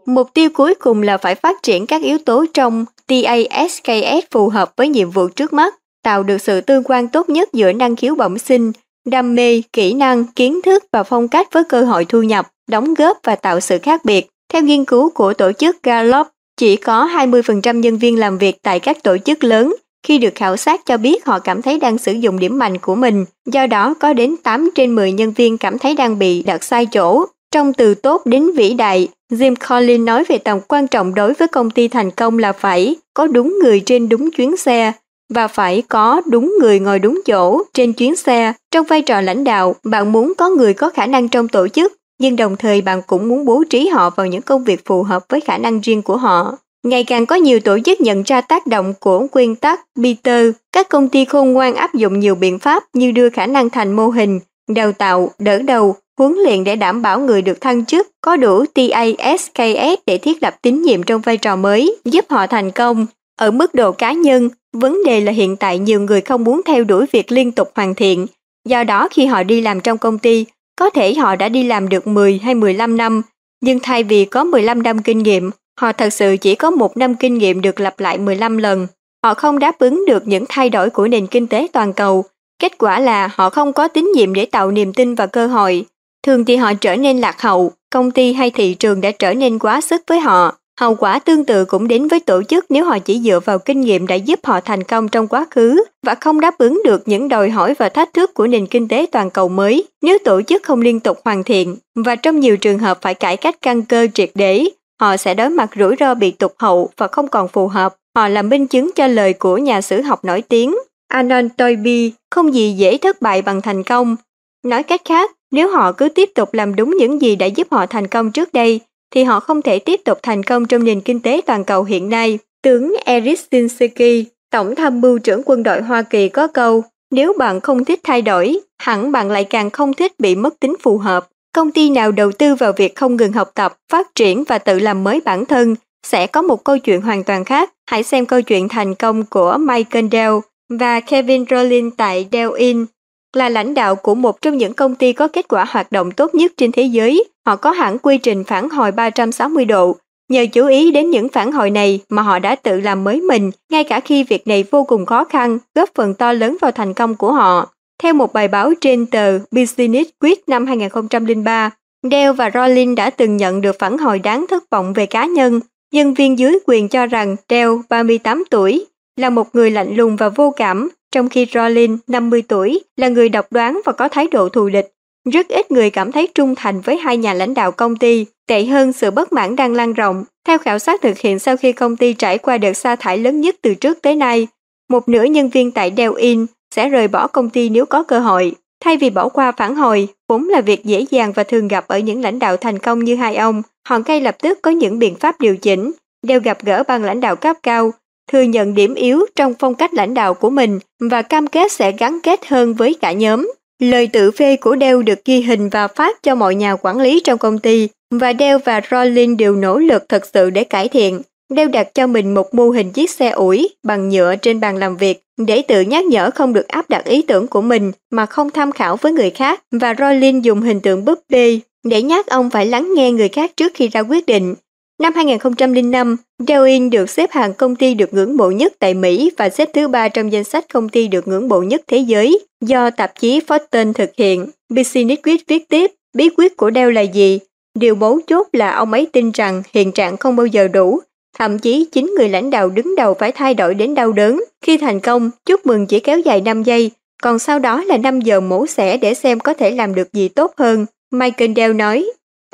Mục 0.06 0.30
tiêu 0.34 0.50
cuối 0.54 0.74
cùng 0.74 1.02
là 1.02 1.18
phải 1.18 1.34
phát 1.34 1.62
triển 1.62 1.86
các 1.86 2.02
yếu 2.02 2.18
tố 2.18 2.44
trong 2.54 2.84
TASKS 3.06 4.26
phù 4.30 4.48
hợp 4.48 4.72
với 4.76 4.88
nhiệm 4.88 5.10
vụ 5.10 5.28
trước 5.28 5.52
mắt, 5.52 5.74
tạo 6.02 6.22
được 6.22 6.38
sự 6.38 6.60
tương 6.60 6.84
quan 6.84 7.08
tốt 7.08 7.28
nhất 7.28 7.48
giữa 7.52 7.72
năng 7.72 7.96
khiếu 7.96 8.14
bẩm 8.14 8.38
sinh, 8.38 8.72
đam 9.06 9.34
mê, 9.34 9.62
kỹ 9.72 9.94
năng, 9.94 10.24
kiến 10.24 10.60
thức 10.64 10.84
và 10.92 11.02
phong 11.02 11.28
cách 11.28 11.48
với 11.52 11.64
cơ 11.64 11.82
hội 11.82 12.04
thu 12.04 12.22
nhập, 12.22 12.48
đóng 12.70 12.94
góp 12.94 13.18
và 13.24 13.36
tạo 13.36 13.60
sự 13.60 13.78
khác 13.78 14.04
biệt. 14.04 14.26
Theo 14.52 14.62
nghiên 14.62 14.84
cứu 14.84 15.10
của 15.10 15.34
tổ 15.34 15.52
chức 15.52 15.82
Gallup, 15.82 16.26
chỉ 16.56 16.76
có 16.76 17.06
20% 17.06 17.80
nhân 17.80 17.98
viên 17.98 18.18
làm 18.18 18.38
việc 18.38 18.56
tại 18.62 18.80
các 18.80 19.02
tổ 19.02 19.18
chức 19.18 19.44
lớn 19.44 19.74
khi 20.06 20.18
được 20.18 20.34
khảo 20.34 20.56
sát 20.56 20.80
cho 20.86 20.96
biết 20.96 21.24
họ 21.24 21.38
cảm 21.38 21.62
thấy 21.62 21.78
đang 21.78 21.98
sử 21.98 22.12
dụng 22.12 22.38
điểm 22.38 22.58
mạnh 22.58 22.78
của 22.78 22.94
mình, 22.94 23.24
do 23.46 23.66
đó 23.66 23.94
có 24.00 24.12
đến 24.12 24.36
8 24.42 24.70
trên 24.74 24.94
10 24.94 25.12
nhân 25.12 25.32
viên 25.32 25.58
cảm 25.58 25.78
thấy 25.78 25.94
đang 25.94 26.18
bị 26.18 26.42
đặt 26.42 26.64
sai 26.64 26.86
chỗ. 26.86 27.26
Trong 27.52 27.72
từ 27.72 27.94
tốt 27.94 28.26
đến 28.26 28.52
vĩ 28.52 28.74
đại, 28.74 29.08
Jim 29.32 29.54
Collins 29.68 30.06
nói 30.06 30.24
về 30.24 30.38
tầm 30.38 30.58
quan 30.68 30.88
trọng 30.88 31.14
đối 31.14 31.34
với 31.34 31.48
công 31.48 31.70
ty 31.70 31.88
thành 31.88 32.10
công 32.10 32.38
là 32.38 32.52
phải 32.52 32.96
có 33.14 33.26
đúng 33.26 33.58
người 33.62 33.80
trên 33.80 34.08
đúng 34.08 34.30
chuyến 34.30 34.56
xe 34.56 34.92
và 35.34 35.48
phải 35.48 35.82
có 35.88 36.22
đúng 36.26 36.54
người 36.60 36.80
ngồi 36.80 36.98
đúng 36.98 37.22
chỗ 37.26 37.62
trên 37.74 37.92
chuyến 37.92 38.16
xe. 38.16 38.52
Trong 38.70 38.86
vai 38.86 39.02
trò 39.02 39.20
lãnh 39.20 39.44
đạo, 39.44 39.74
bạn 39.84 40.12
muốn 40.12 40.32
có 40.38 40.48
người 40.48 40.74
có 40.74 40.90
khả 40.90 41.06
năng 41.06 41.28
trong 41.28 41.48
tổ 41.48 41.68
chức, 41.68 41.92
nhưng 42.20 42.36
đồng 42.36 42.56
thời 42.56 42.80
bạn 42.80 43.02
cũng 43.06 43.28
muốn 43.28 43.44
bố 43.44 43.64
trí 43.70 43.88
họ 43.88 44.10
vào 44.10 44.26
những 44.26 44.42
công 44.42 44.64
việc 44.64 44.84
phù 44.84 45.02
hợp 45.02 45.24
với 45.28 45.40
khả 45.40 45.58
năng 45.58 45.80
riêng 45.80 46.02
của 46.02 46.16
họ. 46.16 46.56
Ngày 46.84 47.04
càng 47.04 47.26
có 47.26 47.36
nhiều 47.36 47.60
tổ 47.60 47.78
chức 47.84 48.00
nhận 48.00 48.22
ra 48.22 48.40
tác 48.40 48.66
động 48.66 48.94
của 49.00 49.26
nguyên 49.32 49.56
tắc 49.56 49.80
Peter. 50.02 50.50
Các 50.72 50.88
công 50.88 51.08
ty 51.08 51.24
khôn 51.24 51.52
ngoan 51.52 51.74
áp 51.74 51.94
dụng 51.94 52.20
nhiều 52.20 52.34
biện 52.34 52.58
pháp 52.58 52.84
như 52.92 53.12
đưa 53.12 53.30
khả 53.30 53.46
năng 53.46 53.70
thành 53.70 53.92
mô 53.92 54.08
hình, 54.08 54.40
đào 54.68 54.92
tạo, 54.92 55.30
đỡ 55.38 55.58
đầu, 55.58 55.96
huấn 56.18 56.34
luyện 56.44 56.64
để 56.64 56.76
đảm 56.76 57.02
bảo 57.02 57.20
người 57.20 57.42
được 57.42 57.60
thăng 57.60 57.84
chức 57.84 58.08
có 58.20 58.36
đủ 58.36 58.64
TASKS 58.74 60.00
để 60.06 60.18
thiết 60.18 60.42
lập 60.42 60.56
tín 60.62 60.82
nhiệm 60.82 61.02
trong 61.02 61.20
vai 61.20 61.36
trò 61.36 61.56
mới, 61.56 61.96
giúp 62.04 62.24
họ 62.28 62.46
thành 62.46 62.70
công. 62.70 63.06
Ở 63.36 63.50
mức 63.50 63.74
độ 63.74 63.92
cá 63.92 64.12
nhân, 64.12 64.48
vấn 64.72 65.02
đề 65.04 65.20
là 65.20 65.32
hiện 65.32 65.56
tại 65.56 65.78
nhiều 65.78 66.00
người 66.00 66.20
không 66.20 66.44
muốn 66.44 66.60
theo 66.66 66.84
đuổi 66.84 67.06
việc 67.12 67.32
liên 67.32 67.52
tục 67.52 67.70
hoàn 67.74 67.94
thiện. 67.94 68.26
Do 68.68 68.84
đó 68.84 69.08
khi 69.10 69.26
họ 69.26 69.42
đi 69.42 69.60
làm 69.60 69.80
trong 69.80 69.98
công 69.98 70.18
ty, 70.18 70.46
có 70.76 70.90
thể 70.90 71.14
họ 71.14 71.36
đã 71.36 71.48
đi 71.48 71.62
làm 71.62 71.88
được 71.88 72.06
10 72.06 72.38
hay 72.38 72.54
15 72.54 72.96
năm, 72.96 73.22
nhưng 73.60 73.78
thay 73.82 74.04
vì 74.04 74.24
có 74.24 74.44
15 74.44 74.82
năm 74.82 75.02
kinh 75.02 75.18
nghiệm, 75.18 75.50
Họ 75.80 75.92
thật 75.92 76.10
sự 76.10 76.36
chỉ 76.40 76.54
có 76.54 76.70
một 76.70 76.96
năm 76.96 77.14
kinh 77.14 77.38
nghiệm 77.38 77.60
được 77.60 77.80
lặp 77.80 78.00
lại 78.00 78.18
15 78.18 78.58
lần. 78.58 78.86
Họ 79.24 79.34
không 79.34 79.58
đáp 79.58 79.78
ứng 79.78 80.04
được 80.06 80.26
những 80.26 80.44
thay 80.48 80.70
đổi 80.70 80.90
của 80.90 81.08
nền 81.08 81.26
kinh 81.26 81.46
tế 81.46 81.68
toàn 81.72 81.92
cầu. 81.92 82.24
Kết 82.58 82.78
quả 82.78 83.00
là 83.00 83.30
họ 83.34 83.50
không 83.50 83.72
có 83.72 83.88
tín 83.88 84.12
nhiệm 84.14 84.34
để 84.34 84.46
tạo 84.46 84.70
niềm 84.70 84.92
tin 84.92 85.14
và 85.14 85.26
cơ 85.26 85.46
hội. 85.46 85.84
Thường 86.26 86.44
thì 86.44 86.56
họ 86.56 86.74
trở 86.74 86.96
nên 86.96 87.20
lạc 87.20 87.42
hậu, 87.42 87.72
công 87.90 88.10
ty 88.10 88.32
hay 88.32 88.50
thị 88.50 88.74
trường 88.74 89.00
đã 89.00 89.10
trở 89.10 89.34
nên 89.34 89.58
quá 89.58 89.80
sức 89.80 90.02
với 90.06 90.20
họ. 90.20 90.54
Hậu 90.80 90.94
quả 90.94 91.18
tương 91.18 91.44
tự 91.44 91.64
cũng 91.64 91.88
đến 91.88 92.08
với 92.08 92.20
tổ 92.20 92.42
chức 92.42 92.66
nếu 92.68 92.84
họ 92.84 92.98
chỉ 92.98 93.20
dựa 93.20 93.40
vào 93.44 93.58
kinh 93.58 93.80
nghiệm 93.80 94.06
đã 94.06 94.14
giúp 94.14 94.40
họ 94.42 94.60
thành 94.60 94.82
công 94.82 95.08
trong 95.08 95.28
quá 95.28 95.46
khứ 95.50 95.84
và 96.06 96.14
không 96.14 96.40
đáp 96.40 96.58
ứng 96.58 96.82
được 96.84 97.02
những 97.08 97.28
đòi 97.28 97.50
hỏi 97.50 97.74
và 97.78 97.88
thách 97.88 98.14
thức 98.14 98.34
của 98.34 98.46
nền 98.46 98.66
kinh 98.66 98.88
tế 98.88 99.06
toàn 99.12 99.30
cầu 99.30 99.48
mới 99.48 99.86
nếu 100.02 100.18
tổ 100.24 100.42
chức 100.42 100.62
không 100.62 100.80
liên 100.80 101.00
tục 101.00 101.18
hoàn 101.24 101.44
thiện 101.44 101.76
và 101.94 102.16
trong 102.16 102.40
nhiều 102.40 102.56
trường 102.56 102.78
hợp 102.78 102.98
phải 103.02 103.14
cải 103.14 103.36
cách 103.36 103.56
căn 103.62 103.82
cơ 103.82 104.06
triệt 104.14 104.30
để 104.34 104.68
họ 105.00 105.16
sẽ 105.16 105.34
đối 105.34 105.50
mặt 105.50 105.70
rủi 105.78 105.94
ro 106.00 106.14
bị 106.14 106.30
tụt 106.30 106.52
hậu 106.58 106.90
và 106.96 107.08
không 107.08 107.28
còn 107.28 107.48
phù 107.48 107.68
hợp. 107.68 107.94
Họ 108.16 108.28
là 108.28 108.42
minh 108.42 108.66
chứng 108.66 108.90
cho 108.94 109.06
lời 109.06 109.32
của 109.32 109.58
nhà 109.58 109.80
sử 109.80 110.02
học 110.02 110.24
nổi 110.24 110.42
tiếng 110.42 110.76
Anon 111.08 111.48
Toynbee, 111.48 112.10
không 112.30 112.54
gì 112.54 112.72
dễ 112.72 112.98
thất 112.98 113.22
bại 113.22 113.42
bằng 113.42 113.62
thành 113.62 113.82
công. 113.82 114.16
Nói 114.64 114.82
cách 114.82 115.00
khác, 115.04 115.30
nếu 115.50 115.68
họ 115.68 115.92
cứ 115.92 116.08
tiếp 116.08 116.30
tục 116.34 116.54
làm 116.54 116.76
đúng 116.76 116.96
những 116.98 117.22
gì 117.22 117.36
đã 117.36 117.46
giúp 117.46 117.66
họ 117.70 117.86
thành 117.86 118.06
công 118.06 118.32
trước 118.32 118.52
đây, 118.52 118.80
thì 119.14 119.24
họ 119.24 119.40
không 119.40 119.62
thể 119.62 119.78
tiếp 119.78 120.00
tục 120.04 120.18
thành 120.22 120.42
công 120.42 120.66
trong 120.66 120.84
nền 120.84 121.00
kinh 121.00 121.20
tế 121.20 121.40
toàn 121.46 121.64
cầu 121.64 121.84
hiện 121.84 122.08
nay. 122.08 122.38
Tướng 122.62 122.96
Eric 123.04 123.40
Sinsky, 123.50 124.24
Tổng 124.50 124.74
tham 124.74 125.00
mưu 125.00 125.18
trưởng 125.18 125.42
quân 125.44 125.62
đội 125.62 125.82
Hoa 125.82 126.02
Kỳ 126.02 126.28
có 126.28 126.46
câu, 126.46 126.84
nếu 127.10 127.32
bạn 127.38 127.60
không 127.60 127.84
thích 127.84 128.00
thay 128.04 128.22
đổi, 128.22 128.60
hẳn 128.78 129.12
bạn 129.12 129.30
lại 129.30 129.44
càng 129.44 129.70
không 129.70 129.94
thích 129.94 130.12
bị 130.18 130.34
mất 130.34 130.60
tính 130.60 130.76
phù 130.82 130.98
hợp. 130.98 131.28
Công 131.54 131.70
ty 131.70 131.90
nào 131.90 132.12
đầu 132.12 132.32
tư 132.32 132.54
vào 132.54 132.72
việc 132.76 132.94
không 132.94 133.16
ngừng 133.16 133.32
học 133.32 133.50
tập, 133.54 133.76
phát 133.92 134.14
triển 134.14 134.44
và 134.44 134.58
tự 134.58 134.78
làm 134.78 135.04
mới 135.04 135.20
bản 135.24 135.44
thân 135.44 135.74
sẽ 136.06 136.26
có 136.26 136.42
một 136.42 136.64
câu 136.64 136.78
chuyện 136.78 137.00
hoàn 137.00 137.24
toàn 137.24 137.44
khác. 137.44 137.72
Hãy 137.90 138.02
xem 138.02 138.26
câu 138.26 138.42
chuyện 138.42 138.68
thành 138.68 138.94
công 138.94 139.24
của 139.24 139.56
Michael 139.60 140.06
Dell 140.12 140.34
và 140.68 141.00
Kevin 141.00 141.44
Rowling 141.44 141.90
tại 141.96 142.28
Dell 142.32 142.50
Inc 142.56 142.90
là 143.36 143.48
lãnh 143.48 143.74
đạo 143.74 143.96
của 143.96 144.14
một 144.14 144.42
trong 144.42 144.56
những 144.56 144.74
công 144.74 144.94
ty 144.94 145.12
có 145.12 145.28
kết 145.28 145.48
quả 145.48 145.64
hoạt 145.68 145.92
động 145.92 146.10
tốt 146.10 146.34
nhất 146.34 146.52
trên 146.56 146.72
thế 146.72 146.82
giới. 146.82 147.24
Họ 147.46 147.56
có 147.56 147.70
hẳn 147.70 147.98
quy 147.98 148.18
trình 148.18 148.44
phản 148.44 148.68
hồi 148.68 148.92
360 148.92 149.64
độ. 149.64 149.96
Nhờ 150.28 150.46
chú 150.52 150.66
ý 150.66 150.90
đến 150.90 151.10
những 151.10 151.28
phản 151.28 151.52
hồi 151.52 151.70
này 151.70 152.00
mà 152.08 152.22
họ 152.22 152.38
đã 152.38 152.54
tự 152.54 152.80
làm 152.80 153.04
mới 153.04 153.20
mình, 153.20 153.50
ngay 153.70 153.84
cả 153.84 154.00
khi 154.00 154.24
việc 154.24 154.46
này 154.46 154.64
vô 154.70 154.84
cùng 154.84 155.06
khó 155.06 155.24
khăn, 155.24 155.58
góp 155.74 155.88
phần 155.94 156.14
to 156.14 156.32
lớn 156.32 156.56
vào 156.60 156.70
thành 156.70 156.94
công 156.94 157.14
của 157.14 157.32
họ. 157.32 157.68
Theo 158.02 158.14
một 158.14 158.32
bài 158.32 158.48
báo 158.48 158.72
trên 158.80 159.06
tờ 159.06 159.38
Business 159.50 160.10
Week 160.20 160.36
năm 160.46 160.66
2003, 160.66 161.70
Dell 162.10 162.32
và 162.32 162.50
Rollin 162.54 162.94
đã 162.94 163.10
từng 163.10 163.36
nhận 163.36 163.60
được 163.60 163.76
phản 163.78 163.98
hồi 163.98 164.18
đáng 164.18 164.46
thất 164.50 164.70
vọng 164.70 164.92
về 164.92 165.06
cá 165.06 165.26
nhân. 165.26 165.60
Nhân 165.92 166.14
viên 166.14 166.38
dưới 166.38 166.58
quyền 166.66 166.88
cho 166.88 167.06
rằng 167.06 167.36
Dell, 167.48 167.70
38 167.88 168.44
tuổi, 168.50 168.86
là 169.16 169.30
một 169.30 169.54
người 169.54 169.70
lạnh 169.70 169.96
lùng 169.96 170.16
và 170.16 170.28
vô 170.28 170.50
cảm, 170.56 170.88
trong 171.12 171.28
khi 171.28 171.46
Rollins, 171.54 172.00
50 172.06 172.42
tuổi, 172.48 172.80
là 172.96 173.08
người 173.08 173.28
độc 173.28 173.52
đoán 173.52 173.80
và 173.84 173.92
có 173.92 174.08
thái 174.08 174.26
độ 174.30 174.48
thù 174.48 174.68
địch. 174.68 174.92
Rất 175.32 175.48
ít 175.48 175.70
người 175.70 175.90
cảm 175.90 176.12
thấy 176.12 176.28
trung 176.34 176.54
thành 176.54 176.80
với 176.80 176.96
hai 176.96 177.16
nhà 177.16 177.34
lãnh 177.34 177.54
đạo 177.54 177.72
công 177.72 177.96
ty, 177.96 178.26
tệ 178.48 178.64
hơn 178.64 178.92
sự 178.92 179.10
bất 179.10 179.32
mãn 179.32 179.56
đang 179.56 179.74
lan 179.74 179.92
rộng. 179.92 180.24
Theo 180.46 180.58
khảo 180.58 180.78
sát 180.78 181.02
thực 181.02 181.18
hiện 181.18 181.38
sau 181.38 181.56
khi 181.56 181.72
công 181.72 181.96
ty 181.96 182.12
trải 182.12 182.38
qua 182.38 182.58
đợt 182.58 182.72
sa 182.72 182.96
thải 182.96 183.18
lớn 183.18 183.40
nhất 183.40 183.56
từ 183.62 183.74
trước 183.74 184.02
tới 184.02 184.14
nay, 184.14 184.48
một 184.88 185.08
nửa 185.08 185.24
nhân 185.24 185.48
viên 185.48 185.70
tại 185.70 185.92
Dell 185.96 186.16
In 186.16 186.46
sẽ 186.74 186.88
rời 186.88 187.08
bỏ 187.08 187.26
công 187.26 187.50
ty 187.50 187.68
nếu 187.68 187.86
có 187.86 188.02
cơ 188.02 188.20
hội. 188.20 188.54
Thay 188.84 188.96
vì 188.96 189.10
bỏ 189.10 189.28
qua 189.28 189.52
phản 189.52 189.74
hồi, 189.74 190.08
vốn 190.28 190.48
là 190.48 190.60
việc 190.60 190.84
dễ 190.84 191.04
dàng 191.10 191.32
và 191.32 191.44
thường 191.44 191.68
gặp 191.68 191.88
ở 191.88 191.98
những 191.98 192.22
lãnh 192.22 192.38
đạo 192.38 192.56
thành 192.56 192.78
công 192.78 193.04
như 193.04 193.16
hai 193.16 193.36
ông, 193.36 193.62
họ 193.88 193.98
ngay 194.06 194.20
lập 194.20 194.36
tức 194.42 194.58
có 194.62 194.70
những 194.70 194.98
biện 194.98 195.14
pháp 195.14 195.40
điều 195.40 195.56
chỉnh, 195.56 195.92
đều 196.26 196.40
gặp 196.40 196.58
gỡ 196.64 196.82
ban 196.88 197.04
lãnh 197.04 197.20
đạo 197.20 197.36
cấp 197.36 197.56
cao, 197.62 197.92
thừa 198.32 198.42
nhận 198.42 198.74
điểm 198.74 198.94
yếu 198.94 199.26
trong 199.36 199.54
phong 199.58 199.74
cách 199.74 199.94
lãnh 199.94 200.14
đạo 200.14 200.34
của 200.34 200.50
mình 200.50 200.78
và 201.00 201.22
cam 201.22 201.46
kết 201.46 201.72
sẽ 201.72 201.92
gắn 201.98 202.20
kết 202.22 202.46
hơn 202.46 202.74
với 202.74 202.94
cả 203.00 203.12
nhóm. 203.12 203.52
Lời 203.82 204.06
tự 204.06 204.30
phê 204.30 204.56
của 204.56 204.76
Dell 204.80 205.02
được 205.02 205.24
ghi 205.24 205.40
hình 205.40 205.68
và 205.68 205.88
phát 205.88 206.22
cho 206.22 206.34
mọi 206.34 206.54
nhà 206.54 206.76
quản 206.76 207.00
lý 207.00 207.20
trong 207.24 207.38
công 207.38 207.58
ty, 207.58 207.88
và 208.10 208.32
Dell 208.38 208.58
và 208.64 208.80
Rollins 208.90 209.38
đều 209.38 209.56
nỗ 209.56 209.78
lực 209.78 210.08
thật 210.08 210.22
sự 210.34 210.50
để 210.50 210.64
cải 210.64 210.88
thiện. 210.88 211.22
Dell 211.56 211.70
đặt 211.70 211.94
cho 211.94 212.06
mình 212.06 212.34
một 212.34 212.54
mô 212.54 212.70
hình 212.70 212.92
chiếc 212.92 213.10
xe 213.10 213.30
ủi 213.30 213.68
bằng 213.82 214.08
nhựa 214.08 214.36
trên 214.36 214.60
bàn 214.60 214.76
làm 214.76 214.96
việc 214.96 215.22
để 215.46 215.62
tự 215.62 215.80
nhắc 215.80 216.04
nhở 216.04 216.30
không 216.30 216.52
được 216.52 216.68
áp 216.68 216.90
đặt 216.90 217.04
ý 217.04 217.22
tưởng 217.22 217.46
của 217.46 217.60
mình 217.60 217.92
mà 218.12 218.26
không 218.26 218.50
tham 218.50 218.72
khảo 218.72 218.96
với 218.96 219.12
người 219.12 219.30
khác, 219.30 219.62
và 219.72 219.94
Rollin 219.98 220.40
dùng 220.40 220.62
hình 220.62 220.80
tượng 220.80 221.04
búp 221.04 221.18
bê 221.28 221.60
để 221.84 222.02
nhắc 222.02 222.26
ông 222.26 222.50
phải 222.50 222.66
lắng 222.66 222.92
nghe 222.94 223.12
người 223.12 223.28
khác 223.28 223.52
trước 223.56 223.72
khi 223.74 223.88
ra 223.88 224.00
quyết 224.00 224.26
định. 224.26 224.54
Năm 225.02 225.12
2005, 225.14 226.16
Dell 226.48 226.88
được 226.88 227.10
xếp 227.10 227.30
hạng 227.32 227.54
công 227.54 227.76
ty 227.76 227.94
được 227.94 228.14
ngưỡng 228.14 228.36
mộ 228.36 228.50
nhất 228.50 228.72
tại 228.78 228.94
Mỹ 228.94 229.30
và 229.36 229.48
xếp 229.48 229.68
thứ 229.74 229.88
ba 229.88 230.08
trong 230.08 230.32
danh 230.32 230.44
sách 230.44 230.64
công 230.72 230.88
ty 230.88 231.08
được 231.08 231.28
ngưỡng 231.28 231.48
mộ 231.48 231.62
nhất 231.62 231.82
thế 231.86 231.98
giới 231.98 232.40
do 232.60 232.90
tạp 232.90 233.20
chí 233.20 233.40
Fortune 233.40 233.92
thực 233.92 234.10
hiện. 234.16 234.46
Business 234.70 235.22
Week 235.22 235.38
viết 235.46 235.68
tiếp, 235.68 235.90
bí 236.16 236.28
quyết 236.36 236.56
của 236.56 236.70
Dell 236.74 236.92
là 236.92 237.00
gì? 237.00 237.38
Điều 237.78 237.94
bấu 237.94 238.20
chốt 238.26 238.46
là 238.52 238.70
ông 238.70 238.92
ấy 238.92 239.06
tin 239.12 239.30
rằng 239.30 239.62
hiện 239.74 239.92
trạng 239.92 240.16
không 240.16 240.36
bao 240.36 240.46
giờ 240.46 240.68
đủ 240.68 241.00
Thậm 241.38 241.58
chí 241.58 241.88
chính 241.92 242.14
người 242.18 242.28
lãnh 242.28 242.50
đạo 242.50 242.68
đứng 242.68 242.96
đầu 242.96 243.14
phải 243.14 243.32
thay 243.32 243.54
đổi 243.54 243.74
đến 243.74 243.94
đau 243.94 244.12
đớn. 244.12 244.44
Khi 244.62 244.76
thành 244.76 245.00
công, 245.00 245.30
chúc 245.46 245.66
mừng 245.66 245.86
chỉ 245.86 246.00
kéo 246.00 246.18
dài 246.18 246.40
5 246.40 246.62
giây, 246.62 246.90
còn 247.22 247.38
sau 247.38 247.58
đó 247.58 247.84
là 247.84 247.96
5 247.96 248.20
giờ 248.20 248.40
mổ 248.40 248.66
xẻ 248.66 248.96
để 248.96 249.14
xem 249.14 249.40
có 249.40 249.54
thể 249.54 249.70
làm 249.70 249.94
được 249.94 250.12
gì 250.12 250.28
tốt 250.28 250.52
hơn. 250.56 250.86
Michael 251.10 251.52
Dell 251.56 251.74
nói, 251.74 252.06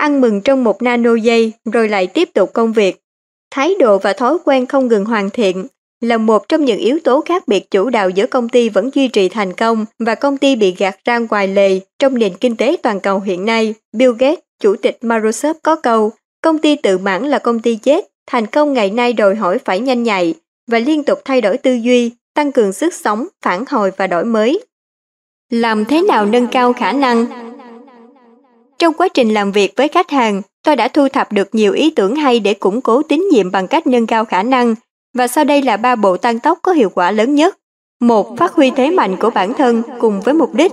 ăn 0.02 0.20
mừng 0.20 0.40
trong 0.40 0.64
một 0.64 0.82
nano 0.82 1.14
giây 1.14 1.52
rồi 1.72 1.88
lại 1.88 2.06
tiếp 2.06 2.28
tục 2.34 2.52
công 2.52 2.72
việc. 2.72 3.00
Thái 3.50 3.74
độ 3.78 3.98
và 3.98 4.12
thói 4.12 4.38
quen 4.44 4.66
không 4.66 4.88
ngừng 4.88 5.04
hoàn 5.04 5.30
thiện 5.30 5.66
là 6.00 6.16
một 6.16 6.48
trong 6.48 6.64
những 6.64 6.78
yếu 6.78 6.98
tố 7.04 7.20
khác 7.20 7.48
biệt 7.48 7.70
chủ 7.70 7.90
đạo 7.90 8.10
giữa 8.10 8.26
công 8.26 8.48
ty 8.48 8.68
vẫn 8.68 8.90
duy 8.94 9.08
trì 9.08 9.28
thành 9.28 9.52
công 9.52 9.84
và 9.98 10.14
công 10.14 10.36
ty 10.36 10.56
bị 10.56 10.74
gạt 10.78 10.96
ra 11.04 11.18
ngoài 11.18 11.48
lề 11.48 11.80
trong 11.98 12.18
nền 12.18 12.32
kinh 12.36 12.56
tế 12.56 12.76
toàn 12.82 13.00
cầu 13.00 13.20
hiện 13.20 13.44
nay. 13.44 13.74
Bill 13.92 14.12
Gates 14.18 14.38
Chủ 14.62 14.76
tịch 14.76 14.98
Microsoft 15.02 15.54
có 15.62 15.76
câu, 15.76 16.12
công 16.42 16.58
ty 16.58 16.76
tự 16.76 16.98
mãn 16.98 17.24
là 17.24 17.38
công 17.38 17.60
ty 17.60 17.76
chết, 17.76 18.04
thành 18.26 18.46
công 18.46 18.72
ngày 18.72 18.90
nay 18.90 19.12
đòi 19.12 19.34
hỏi 19.34 19.58
phải 19.64 19.80
nhanh 19.80 20.02
nhạy 20.02 20.34
và 20.70 20.78
liên 20.78 21.04
tục 21.04 21.18
thay 21.24 21.40
đổi 21.40 21.58
tư 21.58 21.74
duy, 21.74 22.10
tăng 22.34 22.52
cường 22.52 22.72
sức 22.72 22.94
sống, 22.94 23.26
phản 23.42 23.64
hồi 23.68 23.92
và 23.96 24.06
đổi 24.06 24.24
mới. 24.24 24.60
Làm 25.50 25.84
thế 25.84 26.02
nào 26.02 26.26
nâng 26.26 26.46
cao 26.46 26.72
khả 26.72 26.92
năng? 26.92 27.51
Trong 28.82 28.94
quá 28.94 29.08
trình 29.08 29.34
làm 29.34 29.52
việc 29.52 29.72
với 29.76 29.88
khách 29.88 30.10
hàng, 30.10 30.42
tôi 30.64 30.76
đã 30.76 30.88
thu 30.88 31.08
thập 31.08 31.32
được 31.32 31.54
nhiều 31.54 31.72
ý 31.72 31.90
tưởng 31.90 32.16
hay 32.16 32.40
để 32.40 32.54
củng 32.54 32.80
cố 32.80 33.02
tín 33.02 33.28
nhiệm 33.30 33.50
bằng 33.50 33.68
cách 33.68 33.86
nâng 33.86 34.06
cao 34.06 34.24
khả 34.24 34.42
năng, 34.42 34.74
và 35.14 35.26
sau 35.26 35.44
đây 35.44 35.62
là 35.62 35.76
ba 35.76 35.96
bộ 35.96 36.16
tăng 36.16 36.38
tốc 36.38 36.58
có 36.62 36.72
hiệu 36.72 36.88
quả 36.88 37.10
lớn 37.10 37.34
nhất. 37.34 37.58
Một, 38.00 38.36
phát 38.38 38.52
huy 38.52 38.70
thế 38.70 38.90
mạnh 38.90 39.16
của 39.16 39.30
bản 39.30 39.54
thân 39.54 39.82
cùng 40.00 40.20
với 40.20 40.34
mục 40.34 40.54
đích. 40.54 40.72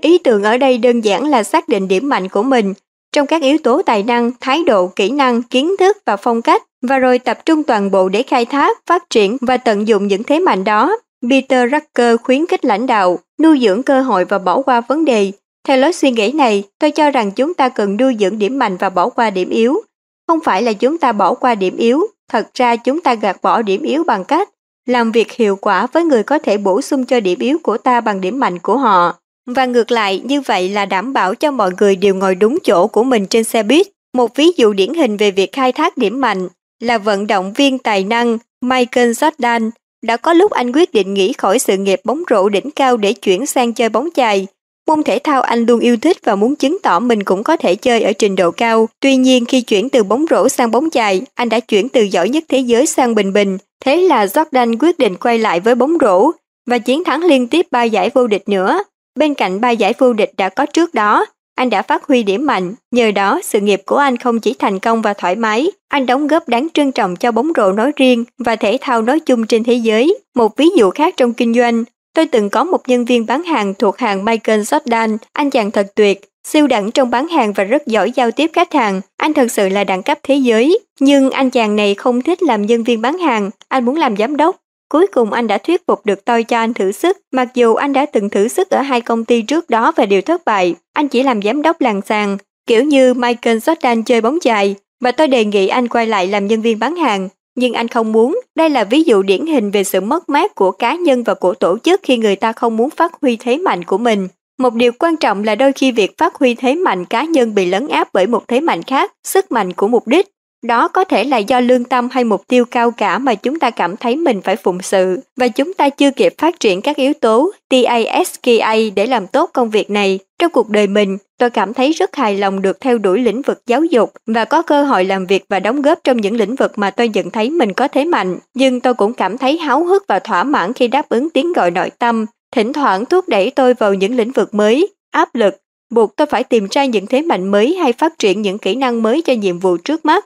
Ý 0.00 0.18
tưởng 0.18 0.42
ở 0.42 0.56
đây 0.56 0.78
đơn 0.78 1.00
giản 1.00 1.26
là 1.26 1.42
xác 1.42 1.68
định 1.68 1.88
điểm 1.88 2.08
mạnh 2.08 2.28
của 2.28 2.42
mình 2.42 2.74
trong 3.12 3.26
các 3.26 3.42
yếu 3.42 3.58
tố 3.58 3.82
tài 3.82 4.02
năng, 4.02 4.30
thái 4.40 4.64
độ, 4.64 4.86
kỹ 4.86 5.10
năng, 5.10 5.42
kiến 5.42 5.76
thức 5.78 5.96
và 6.06 6.16
phong 6.16 6.42
cách 6.42 6.62
và 6.82 6.98
rồi 6.98 7.18
tập 7.18 7.38
trung 7.44 7.62
toàn 7.62 7.90
bộ 7.90 8.08
để 8.08 8.22
khai 8.22 8.44
thác, 8.44 8.78
phát 8.86 9.10
triển 9.10 9.36
và 9.40 9.56
tận 9.56 9.88
dụng 9.88 10.06
những 10.06 10.22
thế 10.22 10.38
mạnh 10.38 10.64
đó. 10.64 10.96
Peter 11.30 11.70
Drucker 11.70 12.16
khuyến 12.22 12.46
khích 12.46 12.64
lãnh 12.64 12.86
đạo, 12.86 13.18
nuôi 13.42 13.58
dưỡng 13.62 13.82
cơ 13.82 14.02
hội 14.02 14.24
và 14.24 14.38
bỏ 14.38 14.62
qua 14.62 14.80
vấn 14.80 15.04
đề. 15.04 15.32
Theo 15.68 15.76
lối 15.76 15.92
suy 15.92 16.10
nghĩ 16.10 16.32
này, 16.32 16.64
tôi 16.78 16.90
cho 16.90 17.10
rằng 17.10 17.30
chúng 17.30 17.54
ta 17.54 17.68
cần 17.68 17.96
nuôi 17.96 18.16
dưỡng 18.20 18.38
điểm 18.38 18.58
mạnh 18.58 18.76
và 18.76 18.90
bỏ 18.90 19.08
qua 19.08 19.30
điểm 19.30 19.50
yếu. 19.50 19.80
Không 20.26 20.38
phải 20.44 20.62
là 20.62 20.72
chúng 20.72 20.98
ta 20.98 21.12
bỏ 21.12 21.34
qua 21.34 21.54
điểm 21.54 21.76
yếu, 21.76 22.06
thật 22.32 22.48
ra 22.54 22.76
chúng 22.76 23.00
ta 23.00 23.14
gạt 23.14 23.42
bỏ 23.42 23.62
điểm 23.62 23.82
yếu 23.82 24.04
bằng 24.04 24.24
cách 24.24 24.48
làm 24.86 25.12
việc 25.12 25.32
hiệu 25.32 25.56
quả 25.56 25.86
với 25.86 26.04
người 26.04 26.22
có 26.22 26.38
thể 26.38 26.58
bổ 26.58 26.80
sung 26.80 27.04
cho 27.04 27.20
điểm 27.20 27.38
yếu 27.38 27.58
của 27.62 27.78
ta 27.78 28.00
bằng 28.00 28.20
điểm 28.20 28.40
mạnh 28.40 28.58
của 28.58 28.76
họ. 28.76 29.14
Và 29.46 29.66
ngược 29.66 29.90
lại, 29.90 30.22
như 30.24 30.40
vậy 30.40 30.68
là 30.68 30.86
đảm 30.86 31.12
bảo 31.12 31.34
cho 31.34 31.50
mọi 31.50 31.70
người 31.80 31.96
đều 31.96 32.14
ngồi 32.14 32.34
đúng 32.34 32.58
chỗ 32.64 32.86
của 32.86 33.04
mình 33.04 33.26
trên 33.26 33.44
xe 33.44 33.62
buýt. 33.62 33.86
Một 34.14 34.36
ví 34.36 34.52
dụ 34.56 34.72
điển 34.72 34.94
hình 34.94 35.16
về 35.16 35.30
việc 35.30 35.52
khai 35.52 35.72
thác 35.72 35.96
điểm 35.96 36.20
mạnh 36.20 36.48
là 36.80 36.98
vận 36.98 37.26
động 37.26 37.52
viên 37.52 37.78
tài 37.78 38.04
năng 38.04 38.38
Michael 38.60 39.10
Jordan. 39.10 39.70
Đã 40.02 40.16
có 40.16 40.32
lúc 40.32 40.50
anh 40.50 40.72
quyết 40.72 40.94
định 40.94 41.14
nghỉ 41.14 41.32
khỏi 41.32 41.58
sự 41.58 41.76
nghiệp 41.76 42.00
bóng 42.04 42.22
rổ 42.30 42.48
đỉnh 42.48 42.70
cao 42.70 42.96
để 42.96 43.12
chuyển 43.12 43.46
sang 43.46 43.72
chơi 43.72 43.88
bóng 43.88 44.08
chày. 44.14 44.46
Môn 44.88 45.02
thể 45.02 45.18
thao 45.24 45.42
anh 45.42 45.66
luôn 45.66 45.80
yêu 45.80 45.96
thích 45.96 46.16
và 46.24 46.34
muốn 46.34 46.56
chứng 46.56 46.78
tỏ 46.82 47.00
mình 47.00 47.24
cũng 47.24 47.42
có 47.42 47.56
thể 47.56 47.74
chơi 47.74 48.02
ở 48.02 48.12
trình 48.12 48.36
độ 48.36 48.50
cao. 48.50 48.88
Tuy 49.00 49.16
nhiên 49.16 49.44
khi 49.44 49.60
chuyển 49.60 49.88
từ 49.88 50.02
bóng 50.02 50.24
rổ 50.30 50.48
sang 50.48 50.70
bóng 50.70 50.90
chày, 50.90 51.22
anh 51.34 51.48
đã 51.48 51.60
chuyển 51.60 51.88
từ 51.88 52.02
giỏi 52.02 52.28
nhất 52.28 52.44
thế 52.48 52.58
giới 52.58 52.86
sang 52.86 53.14
bình 53.14 53.32
bình. 53.32 53.58
Thế 53.84 53.96
là 53.96 54.26
Jordan 54.26 54.76
quyết 54.80 54.98
định 54.98 55.14
quay 55.16 55.38
lại 55.38 55.60
với 55.60 55.74
bóng 55.74 55.96
rổ 56.00 56.30
và 56.66 56.78
chiến 56.78 57.04
thắng 57.04 57.24
liên 57.24 57.46
tiếp 57.46 57.66
ba 57.70 57.82
giải 57.82 58.10
vô 58.14 58.26
địch 58.26 58.48
nữa. 58.48 58.82
Bên 59.18 59.34
cạnh 59.34 59.60
ba 59.60 59.70
giải 59.70 59.94
vô 59.98 60.12
địch 60.12 60.32
đã 60.36 60.48
có 60.48 60.66
trước 60.66 60.94
đó, 60.94 61.26
anh 61.54 61.70
đã 61.70 61.82
phát 61.82 62.04
huy 62.04 62.22
điểm 62.22 62.46
mạnh, 62.46 62.74
nhờ 62.90 63.10
đó 63.10 63.40
sự 63.44 63.60
nghiệp 63.60 63.82
của 63.86 63.96
anh 63.96 64.16
không 64.16 64.40
chỉ 64.40 64.54
thành 64.58 64.78
công 64.78 65.02
và 65.02 65.14
thoải 65.14 65.36
mái, 65.36 65.70
anh 65.88 66.06
đóng 66.06 66.26
góp 66.26 66.48
đáng 66.48 66.68
trân 66.74 66.92
trọng 66.92 67.16
cho 67.16 67.32
bóng 67.32 67.52
rổ 67.56 67.72
nói 67.72 67.92
riêng 67.96 68.24
và 68.38 68.56
thể 68.56 68.78
thao 68.80 69.02
nói 69.02 69.20
chung 69.20 69.46
trên 69.46 69.64
thế 69.64 69.74
giới. 69.74 70.18
Một 70.34 70.56
ví 70.56 70.68
dụ 70.76 70.90
khác 70.90 71.14
trong 71.16 71.32
kinh 71.32 71.54
doanh, 71.54 71.84
tôi 72.14 72.26
từng 72.26 72.50
có 72.50 72.64
một 72.64 72.88
nhân 72.88 73.04
viên 73.04 73.26
bán 73.26 73.42
hàng 73.42 73.74
thuộc 73.74 73.98
hàng 73.98 74.24
Michael 74.24 74.60
Jordan, 74.60 75.16
anh 75.32 75.50
chàng 75.50 75.70
thật 75.70 75.86
tuyệt, 75.94 76.20
siêu 76.44 76.66
đẳng 76.66 76.90
trong 76.90 77.10
bán 77.10 77.28
hàng 77.28 77.52
và 77.52 77.64
rất 77.64 77.86
giỏi 77.86 78.12
giao 78.12 78.30
tiếp 78.30 78.50
khách 78.52 78.72
hàng. 78.72 79.00
Anh 79.16 79.34
thật 79.34 79.52
sự 79.52 79.68
là 79.68 79.84
đẳng 79.84 80.02
cấp 80.02 80.18
thế 80.22 80.34
giới. 80.34 80.78
Nhưng 81.00 81.30
anh 81.30 81.50
chàng 81.50 81.76
này 81.76 81.94
không 81.94 82.22
thích 82.22 82.42
làm 82.42 82.66
nhân 82.66 82.84
viên 82.84 83.02
bán 83.02 83.18
hàng, 83.18 83.50
anh 83.68 83.84
muốn 83.84 83.96
làm 83.96 84.16
giám 84.16 84.36
đốc. 84.36 84.56
Cuối 84.88 85.06
cùng 85.06 85.32
anh 85.32 85.46
đã 85.46 85.58
thuyết 85.58 85.86
phục 85.86 86.06
được 86.06 86.24
tôi 86.24 86.42
cho 86.42 86.58
anh 86.58 86.74
thử 86.74 86.92
sức, 86.92 87.18
mặc 87.32 87.48
dù 87.54 87.74
anh 87.74 87.92
đã 87.92 88.06
từng 88.06 88.30
thử 88.30 88.48
sức 88.48 88.70
ở 88.70 88.80
hai 88.80 89.00
công 89.00 89.24
ty 89.24 89.42
trước 89.42 89.70
đó 89.70 89.92
và 89.96 90.06
đều 90.06 90.22
thất 90.22 90.44
bại. 90.44 90.74
Anh 90.92 91.08
chỉ 91.08 91.22
làm 91.22 91.42
giám 91.42 91.62
đốc 91.62 91.80
làng 91.80 92.00
sàn, 92.06 92.38
kiểu 92.66 92.84
như 92.84 93.14
Michael 93.14 93.56
Jordan 93.56 94.02
chơi 94.02 94.20
bóng 94.20 94.38
chày, 94.40 94.74
và 95.00 95.12
tôi 95.12 95.28
đề 95.28 95.44
nghị 95.44 95.68
anh 95.68 95.88
quay 95.88 96.06
lại 96.06 96.26
làm 96.26 96.46
nhân 96.46 96.62
viên 96.62 96.78
bán 96.78 96.96
hàng. 96.96 97.28
Nhưng 97.60 97.72
anh 97.72 97.88
không 97.88 98.12
muốn, 98.12 98.40
đây 98.54 98.70
là 98.70 98.84
ví 98.84 99.02
dụ 99.02 99.22
điển 99.22 99.46
hình 99.46 99.70
về 99.70 99.84
sự 99.84 100.00
mất 100.00 100.28
mát 100.28 100.54
của 100.54 100.70
cá 100.70 100.94
nhân 100.94 101.22
và 101.22 101.34
của 101.34 101.54
tổ 101.54 101.78
chức 101.78 102.00
khi 102.02 102.16
người 102.16 102.36
ta 102.36 102.52
không 102.52 102.76
muốn 102.76 102.90
phát 102.90 103.12
huy 103.22 103.36
thế 103.36 103.58
mạnh 103.58 103.84
của 103.84 103.98
mình. 103.98 104.28
Một 104.58 104.74
điều 104.74 104.92
quan 104.98 105.16
trọng 105.16 105.44
là 105.44 105.54
đôi 105.54 105.72
khi 105.72 105.92
việc 105.92 106.18
phát 106.18 106.34
huy 106.34 106.54
thế 106.54 106.74
mạnh 106.74 107.04
cá 107.04 107.24
nhân 107.24 107.54
bị 107.54 107.66
lấn 107.66 107.88
áp 107.88 108.08
bởi 108.12 108.26
một 108.26 108.48
thế 108.48 108.60
mạnh 108.60 108.82
khác, 108.82 109.12
sức 109.24 109.52
mạnh 109.52 109.72
của 109.72 109.88
mục 109.88 110.08
đích. 110.08 110.28
Đó 110.64 110.88
có 110.88 111.04
thể 111.04 111.24
là 111.24 111.36
do 111.38 111.60
lương 111.60 111.84
tâm 111.84 112.08
hay 112.12 112.24
mục 112.24 112.42
tiêu 112.48 112.64
cao 112.64 112.90
cả 112.90 113.18
mà 113.18 113.34
chúng 113.34 113.58
ta 113.58 113.70
cảm 113.70 113.96
thấy 113.96 114.16
mình 114.16 114.42
phải 114.42 114.56
phụng 114.56 114.82
sự 114.82 115.20
và 115.36 115.48
chúng 115.48 115.74
ta 115.74 115.88
chưa 115.88 116.10
kịp 116.10 116.34
phát 116.38 116.60
triển 116.60 116.82
các 116.82 116.96
yếu 116.96 117.12
tố 117.12 117.52
TASKA 117.68 118.74
để 118.96 119.06
làm 119.06 119.26
tốt 119.26 119.50
công 119.52 119.70
việc 119.70 119.90
này. 119.90 120.18
Trong 120.38 120.52
cuộc 120.52 120.68
đời 120.68 120.86
mình, 120.86 121.18
tôi 121.38 121.50
cảm 121.50 121.74
thấy 121.74 121.92
rất 121.92 122.16
hài 122.16 122.38
lòng 122.38 122.62
được 122.62 122.80
theo 122.80 122.98
đuổi 122.98 123.20
lĩnh 123.20 123.42
vực 123.42 123.62
giáo 123.66 123.84
dục 123.84 124.12
và 124.26 124.44
có 124.44 124.62
cơ 124.62 124.84
hội 124.84 125.04
làm 125.04 125.26
việc 125.26 125.44
và 125.48 125.60
đóng 125.60 125.82
góp 125.82 125.98
trong 126.04 126.16
những 126.16 126.36
lĩnh 126.36 126.54
vực 126.54 126.72
mà 126.76 126.90
tôi 126.90 127.08
nhận 127.08 127.30
thấy 127.30 127.50
mình 127.50 127.72
có 127.72 127.88
thế 127.88 128.04
mạnh. 128.04 128.38
Nhưng 128.54 128.80
tôi 128.80 128.94
cũng 128.94 129.14
cảm 129.14 129.38
thấy 129.38 129.58
háo 129.58 129.84
hức 129.84 130.04
và 130.08 130.18
thỏa 130.18 130.44
mãn 130.44 130.72
khi 130.72 130.88
đáp 130.88 131.08
ứng 131.08 131.30
tiếng 131.30 131.52
gọi 131.52 131.70
nội 131.70 131.90
tâm, 131.98 132.26
thỉnh 132.52 132.72
thoảng 132.72 133.04
thúc 133.04 133.28
đẩy 133.28 133.50
tôi 133.50 133.74
vào 133.74 133.94
những 133.94 134.16
lĩnh 134.16 134.32
vực 134.32 134.54
mới, 134.54 134.88
áp 135.10 135.34
lực, 135.34 135.54
buộc 135.90 136.16
tôi 136.16 136.26
phải 136.26 136.44
tìm 136.44 136.66
ra 136.70 136.84
những 136.84 137.06
thế 137.06 137.22
mạnh 137.22 137.48
mới 137.48 137.74
hay 137.74 137.92
phát 137.92 138.18
triển 138.18 138.42
những 138.42 138.58
kỹ 138.58 138.74
năng 138.74 139.02
mới 139.02 139.22
cho 139.22 139.32
nhiệm 139.32 139.58
vụ 139.58 139.76
trước 139.76 140.04
mắt. 140.04 140.24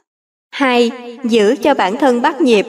2. 0.52 0.90
Giữ 1.24 1.54
cho 1.62 1.74
bản 1.74 1.96
thân 1.96 2.22
bắt 2.22 2.40
nhịp 2.40 2.66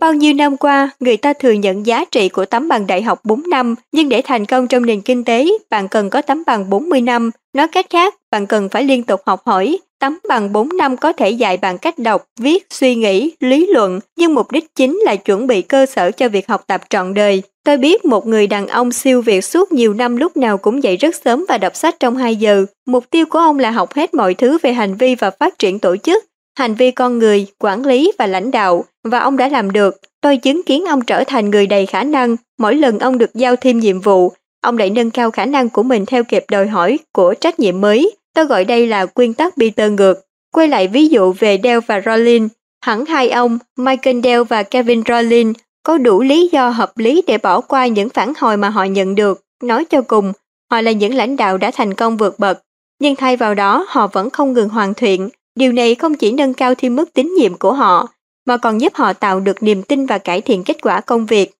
Bao 0.00 0.14
nhiêu 0.14 0.34
năm 0.34 0.56
qua, 0.56 0.90
người 1.00 1.16
ta 1.16 1.32
thừa 1.32 1.52
nhận 1.52 1.86
giá 1.86 2.04
trị 2.04 2.28
của 2.28 2.44
tấm 2.44 2.68
bằng 2.68 2.86
đại 2.86 3.02
học 3.02 3.20
4 3.24 3.42
năm, 3.50 3.74
nhưng 3.92 4.08
để 4.08 4.22
thành 4.24 4.46
công 4.46 4.66
trong 4.66 4.86
nền 4.86 5.00
kinh 5.00 5.24
tế, 5.24 5.46
bạn 5.70 5.88
cần 5.88 6.10
có 6.10 6.22
tấm 6.22 6.42
bằng 6.46 6.70
40 6.70 7.00
năm. 7.00 7.30
Nói 7.56 7.68
cách 7.68 7.86
khác, 7.90 8.14
bạn 8.30 8.46
cần 8.46 8.68
phải 8.68 8.84
liên 8.84 9.02
tục 9.02 9.20
học 9.26 9.42
hỏi. 9.46 9.78
Tấm 9.98 10.18
bằng 10.28 10.52
4 10.52 10.68
năm 10.76 10.96
có 10.96 11.12
thể 11.12 11.30
dạy 11.30 11.56
bạn 11.56 11.78
cách 11.78 11.98
đọc, 11.98 12.24
viết, 12.38 12.66
suy 12.70 12.94
nghĩ, 12.94 13.32
lý 13.40 13.66
luận, 13.66 14.00
nhưng 14.16 14.34
mục 14.34 14.52
đích 14.52 14.74
chính 14.74 15.00
là 15.04 15.16
chuẩn 15.16 15.46
bị 15.46 15.62
cơ 15.62 15.86
sở 15.86 16.10
cho 16.10 16.28
việc 16.28 16.48
học 16.48 16.64
tập 16.66 16.80
trọn 16.90 17.14
đời. 17.14 17.42
Tôi 17.64 17.76
biết 17.76 18.04
một 18.04 18.26
người 18.26 18.46
đàn 18.46 18.66
ông 18.66 18.92
siêu 18.92 19.22
việt 19.22 19.44
suốt 19.44 19.72
nhiều 19.72 19.94
năm 19.94 20.16
lúc 20.16 20.36
nào 20.36 20.58
cũng 20.58 20.82
dậy 20.82 20.96
rất 20.96 21.14
sớm 21.24 21.44
và 21.48 21.58
đọc 21.58 21.76
sách 21.76 21.96
trong 22.00 22.16
2 22.16 22.36
giờ. 22.36 22.66
Mục 22.86 23.04
tiêu 23.10 23.26
của 23.26 23.38
ông 23.38 23.58
là 23.58 23.70
học 23.70 23.94
hết 23.94 24.14
mọi 24.14 24.34
thứ 24.34 24.58
về 24.62 24.72
hành 24.72 24.96
vi 24.96 25.14
và 25.14 25.30
phát 25.30 25.58
triển 25.58 25.78
tổ 25.78 25.96
chức 25.96 26.29
hành 26.58 26.74
vi 26.74 26.90
con 26.90 27.18
người, 27.18 27.46
quản 27.58 27.86
lý 27.86 28.12
và 28.18 28.26
lãnh 28.26 28.50
đạo, 28.50 28.84
và 29.04 29.18
ông 29.18 29.36
đã 29.36 29.48
làm 29.48 29.72
được. 29.72 29.96
Tôi 30.20 30.36
chứng 30.36 30.62
kiến 30.62 30.84
ông 30.84 31.04
trở 31.04 31.24
thành 31.24 31.50
người 31.50 31.66
đầy 31.66 31.86
khả 31.86 32.04
năng, 32.04 32.36
mỗi 32.58 32.74
lần 32.74 32.98
ông 32.98 33.18
được 33.18 33.34
giao 33.34 33.56
thêm 33.56 33.80
nhiệm 33.80 34.00
vụ, 34.00 34.32
ông 34.60 34.78
lại 34.78 34.90
nâng 34.90 35.10
cao 35.10 35.30
khả 35.30 35.46
năng 35.46 35.68
của 35.68 35.82
mình 35.82 36.06
theo 36.06 36.24
kịp 36.24 36.44
đòi 36.50 36.66
hỏi 36.66 36.98
của 37.12 37.34
trách 37.34 37.60
nhiệm 37.60 37.80
mới. 37.80 38.16
Tôi 38.34 38.44
gọi 38.44 38.64
đây 38.64 38.86
là 38.86 39.06
quy 39.06 39.32
tắc 39.32 39.54
Peter 39.56 39.92
ngược. 39.92 40.14
Quay 40.54 40.68
lại 40.68 40.88
ví 40.88 41.08
dụ 41.08 41.32
về 41.32 41.58
Dell 41.62 41.80
và 41.86 42.00
Rollin, 42.06 42.48
hẳn 42.84 43.06
hai 43.06 43.30
ông, 43.30 43.58
Michael 43.76 44.20
Dell 44.24 44.42
và 44.42 44.62
Kevin 44.62 45.02
Rollin, 45.08 45.52
có 45.82 45.98
đủ 45.98 46.22
lý 46.22 46.48
do 46.52 46.68
hợp 46.68 46.98
lý 46.98 47.22
để 47.26 47.38
bỏ 47.38 47.60
qua 47.60 47.86
những 47.86 48.08
phản 48.08 48.32
hồi 48.38 48.56
mà 48.56 48.68
họ 48.68 48.84
nhận 48.84 49.14
được. 49.14 49.42
Nói 49.62 49.84
cho 49.84 50.02
cùng, 50.02 50.32
họ 50.70 50.80
là 50.80 50.90
những 50.90 51.14
lãnh 51.14 51.36
đạo 51.36 51.58
đã 51.58 51.70
thành 51.70 51.94
công 51.94 52.16
vượt 52.16 52.38
bậc, 52.38 52.62
nhưng 53.00 53.16
thay 53.16 53.36
vào 53.36 53.54
đó 53.54 53.86
họ 53.88 54.06
vẫn 54.06 54.30
không 54.30 54.52
ngừng 54.52 54.68
hoàn 54.68 54.94
thiện, 54.94 55.28
Điều 55.54 55.72
này 55.72 55.94
không 55.94 56.14
chỉ 56.14 56.32
nâng 56.32 56.54
cao 56.54 56.74
thêm 56.74 56.96
mức 56.96 57.14
tín 57.14 57.34
nhiệm 57.34 57.54
của 57.54 57.72
họ, 57.72 58.08
mà 58.46 58.56
còn 58.56 58.80
giúp 58.80 58.94
họ 58.94 59.12
tạo 59.12 59.40
được 59.40 59.62
niềm 59.62 59.82
tin 59.82 60.06
và 60.06 60.18
cải 60.18 60.40
thiện 60.40 60.64
kết 60.64 60.76
quả 60.82 61.00
công 61.00 61.26
việc. 61.26 61.50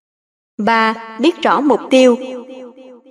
3. 0.59 1.17
Biết 1.21 1.43
rõ 1.43 1.61
mục 1.61 1.81
tiêu 1.91 2.17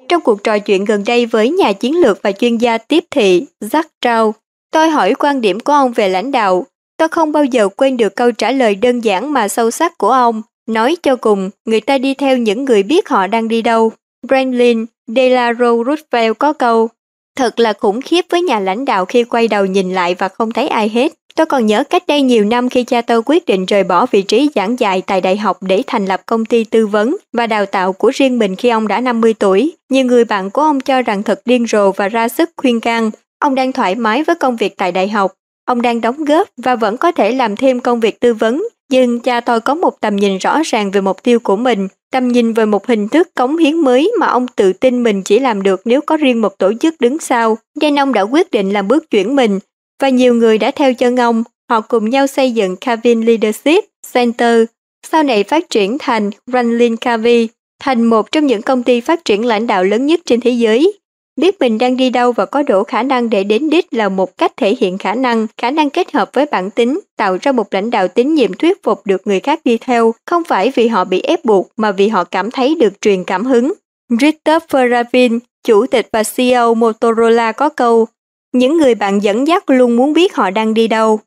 Trong 0.09 0.22
cuộc 0.22 0.43
trò 0.43 0.59
chuyện 0.59 0.85
gần 0.85 1.03
đây 1.06 1.25
với 1.25 1.49
nhà 1.49 1.74
chiến 1.74 2.01
lược 2.01 2.19
và 2.24 2.32
chuyên 2.32 2.58
gia 2.58 2.77
tiếp 2.77 3.03
thị 3.11 3.45
Jack 3.61 3.83
Trau, 4.01 4.33
tôi 4.72 4.90
hỏi 4.90 5.14
quan 5.14 5.41
điểm 5.41 5.59
của 5.59 5.74
ông 5.74 5.91
về 5.91 6.09
lãnh 6.09 6.32
đạo. 6.32 6.66
Tôi 6.98 7.08
không 7.08 7.32
bao 7.32 7.43
giờ 7.43 7.69
quên 7.69 7.98
được 7.98 8.16
câu 8.16 8.32
trả 8.32 8.51
lời 8.51 8.75
đơn 8.75 9.01
giản 9.01 9.33
mà 9.33 9.48
sâu 9.48 9.72
sắc 9.72 9.98
của 9.98 10.11
ông. 10.11 10.41
Nói 10.67 10.98
cho 11.03 11.16
cùng, 11.16 11.49
người 11.66 11.82
ta 11.82 11.98
đi 11.98 12.14
theo 12.14 12.38
những 12.38 12.66
người 12.66 12.83
biết 12.83 13.09
họ 13.09 13.27
đang 13.27 13.48
đi 13.48 13.61
đâu. 13.61 13.91
Franklin 14.27 14.85
Delano 15.08 15.83
Roosevelt 15.83 16.38
có 16.40 16.53
câu, 16.53 16.90
Thật 17.39 17.59
là 17.59 17.73
khủng 17.73 18.01
khiếp 18.01 18.25
với 18.29 18.41
nhà 18.41 18.59
lãnh 18.59 18.85
đạo 18.85 19.05
khi 19.05 19.23
quay 19.23 19.47
đầu 19.47 19.65
nhìn 19.65 19.93
lại 19.93 20.15
và 20.15 20.27
không 20.27 20.51
thấy 20.51 20.67
ai 20.67 20.89
hết. 20.89 21.13
Tôi 21.35 21.45
còn 21.45 21.65
nhớ 21.65 21.83
cách 21.83 22.03
đây 22.07 22.21
nhiều 22.21 22.45
năm 22.45 22.69
khi 22.69 22.83
cha 22.83 23.01
tôi 23.01 23.21
quyết 23.25 23.45
định 23.45 23.65
rời 23.65 23.83
bỏ 23.83 24.05
vị 24.05 24.21
trí 24.21 24.49
giảng 24.55 24.79
dạy 24.79 25.01
tại 25.01 25.21
đại 25.21 25.37
học 25.37 25.57
để 25.61 25.83
thành 25.87 26.05
lập 26.05 26.21
công 26.25 26.45
ty 26.45 26.63
tư 26.63 26.87
vấn 26.87 27.17
và 27.33 27.47
đào 27.47 27.65
tạo 27.65 27.93
của 27.93 28.11
riêng 28.13 28.39
mình 28.39 28.55
khi 28.55 28.69
ông 28.69 28.87
đã 28.87 29.01
50 29.01 29.33
tuổi. 29.33 29.75
Nhiều 29.89 30.05
người 30.05 30.25
bạn 30.25 30.49
của 30.49 30.61
ông 30.61 30.79
cho 30.79 31.01
rằng 31.01 31.23
thật 31.23 31.41
điên 31.45 31.65
rồ 31.67 31.91
và 31.91 32.07
ra 32.07 32.27
sức 32.27 32.49
khuyên 32.57 32.79
can. 32.79 33.11
Ông 33.39 33.55
đang 33.55 33.71
thoải 33.71 33.95
mái 33.95 34.23
với 34.23 34.35
công 34.35 34.55
việc 34.55 34.77
tại 34.77 34.91
đại 34.91 35.09
học. 35.09 35.33
Ông 35.65 35.81
đang 35.81 36.01
đóng 36.01 36.23
góp 36.23 36.47
và 36.57 36.75
vẫn 36.75 36.97
có 36.97 37.11
thể 37.11 37.31
làm 37.31 37.55
thêm 37.55 37.79
công 37.79 37.99
việc 37.99 38.19
tư 38.19 38.33
vấn. 38.33 38.63
Nhưng 38.91 39.19
cha 39.19 39.39
tôi 39.39 39.61
có 39.61 39.75
một 39.75 40.01
tầm 40.01 40.15
nhìn 40.15 40.37
rõ 40.37 40.61
ràng 40.65 40.91
về 40.91 41.01
mục 41.01 41.23
tiêu 41.23 41.39
của 41.39 41.55
mình 41.55 41.87
tầm 42.11 42.27
nhìn 42.27 42.53
về 42.53 42.65
một 42.65 42.87
hình 42.87 43.07
thức 43.07 43.35
cống 43.35 43.57
hiến 43.57 43.75
mới 43.75 44.11
mà 44.19 44.27
ông 44.27 44.47
tự 44.47 44.73
tin 44.73 45.03
mình 45.03 45.23
chỉ 45.23 45.39
làm 45.39 45.63
được 45.63 45.81
nếu 45.85 46.01
có 46.01 46.17
riêng 46.17 46.41
một 46.41 46.57
tổ 46.57 46.73
chức 46.79 46.95
đứng 46.99 47.19
sau, 47.19 47.57
nên 47.81 47.99
ông 47.99 48.13
đã 48.13 48.21
quyết 48.21 48.51
định 48.51 48.73
làm 48.73 48.87
bước 48.87 49.11
chuyển 49.11 49.35
mình, 49.35 49.59
và 50.01 50.09
nhiều 50.09 50.33
người 50.33 50.57
đã 50.57 50.71
theo 50.71 50.93
chân 50.93 51.17
ông, 51.19 51.43
họ 51.69 51.81
cùng 51.81 52.09
nhau 52.09 52.27
xây 52.27 52.51
dựng 52.51 52.75
Calvin 52.75 53.21
Leadership 53.21 53.85
Center, 54.13 54.63
sau 55.07 55.23
này 55.23 55.43
phát 55.43 55.69
triển 55.69 55.97
thành 55.99 56.29
Ranlin 56.47 56.97
Cavi, 56.97 57.47
thành 57.79 58.03
một 58.03 58.31
trong 58.31 58.47
những 58.47 58.61
công 58.61 58.83
ty 58.83 59.01
phát 59.01 59.25
triển 59.25 59.45
lãnh 59.45 59.67
đạo 59.67 59.83
lớn 59.83 60.05
nhất 60.05 60.19
trên 60.25 60.41
thế 60.41 60.51
giới. 60.51 60.98
Biết 61.39 61.59
mình 61.59 61.77
đang 61.77 61.97
đi 61.97 62.09
đâu 62.09 62.31
và 62.31 62.45
có 62.45 62.63
đủ 62.63 62.83
khả 62.83 63.03
năng 63.03 63.29
để 63.29 63.43
đến 63.43 63.69
đích 63.69 63.93
là 63.93 64.09
một 64.09 64.37
cách 64.37 64.57
thể 64.57 64.75
hiện 64.79 64.97
khả 64.97 65.15
năng, 65.15 65.47
khả 65.57 65.71
năng 65.71 65.89
kết 65.89 66.13
hợp 66.13 66.29
với 66.33 66.45
bản 66.45 66.69
tính, 66.69 66.99
tạo 67.17 67.37
ra 67.41 67.51
một 67.51 67.73
lãnh 67.73 67.89
đạo 67.89 68.07
tín 68.07 68.35
nhiệm 68.35 68.53
thuyết 68.53 68.83
phục 68.83 69.01
được 69.05 69.27
người 69.27 69.39
khác 69.39 69.59
đi 69.63 69.77
theo, 69.77 70.13
không 70.25 70.43
phải 70.43 70.71
vì 70.75 70.87
họ 70.87 71.03
bị 71.03 71.21
ép 71.21 71.45
buộc 71.45 71.69
mà 71.77 71.91
vì 71.91 72.07
họ 72.07 72.23
cảm 72.23 72.51
thấy 72.51 72.75
được 72.79 73.01
truyền 73.01 73.23
cảm 73.23 73.45
hứng. 73.45 73.73
Christopher 74.19 74.91
Rabin, 74.91 75.39
chủ 75.63 75.85
tịch 75.85 76.09
và 76.11 76.23
CEO 76.35 76.75
Motorola 76.75 77.51
có 77.51 77.69
câu, 77.69 78.07
những 78.53 78.77
người 78.77 78.95
bạn 78.95 79.23
dẫn 79.23 79.47
dắt 79.47 79.69
luôn 79.69 79.95
muốn 79.95 80.13
biết 80.13 80.35
họ 80.35 80.49
đang 80.49 80.73
đi 80.73 80.87
đâu. 80.87 81.19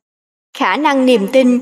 Khả 0.58 0.76
năng 0.76 1.06
niềm 1.06 1.26
tin 1.32 1.58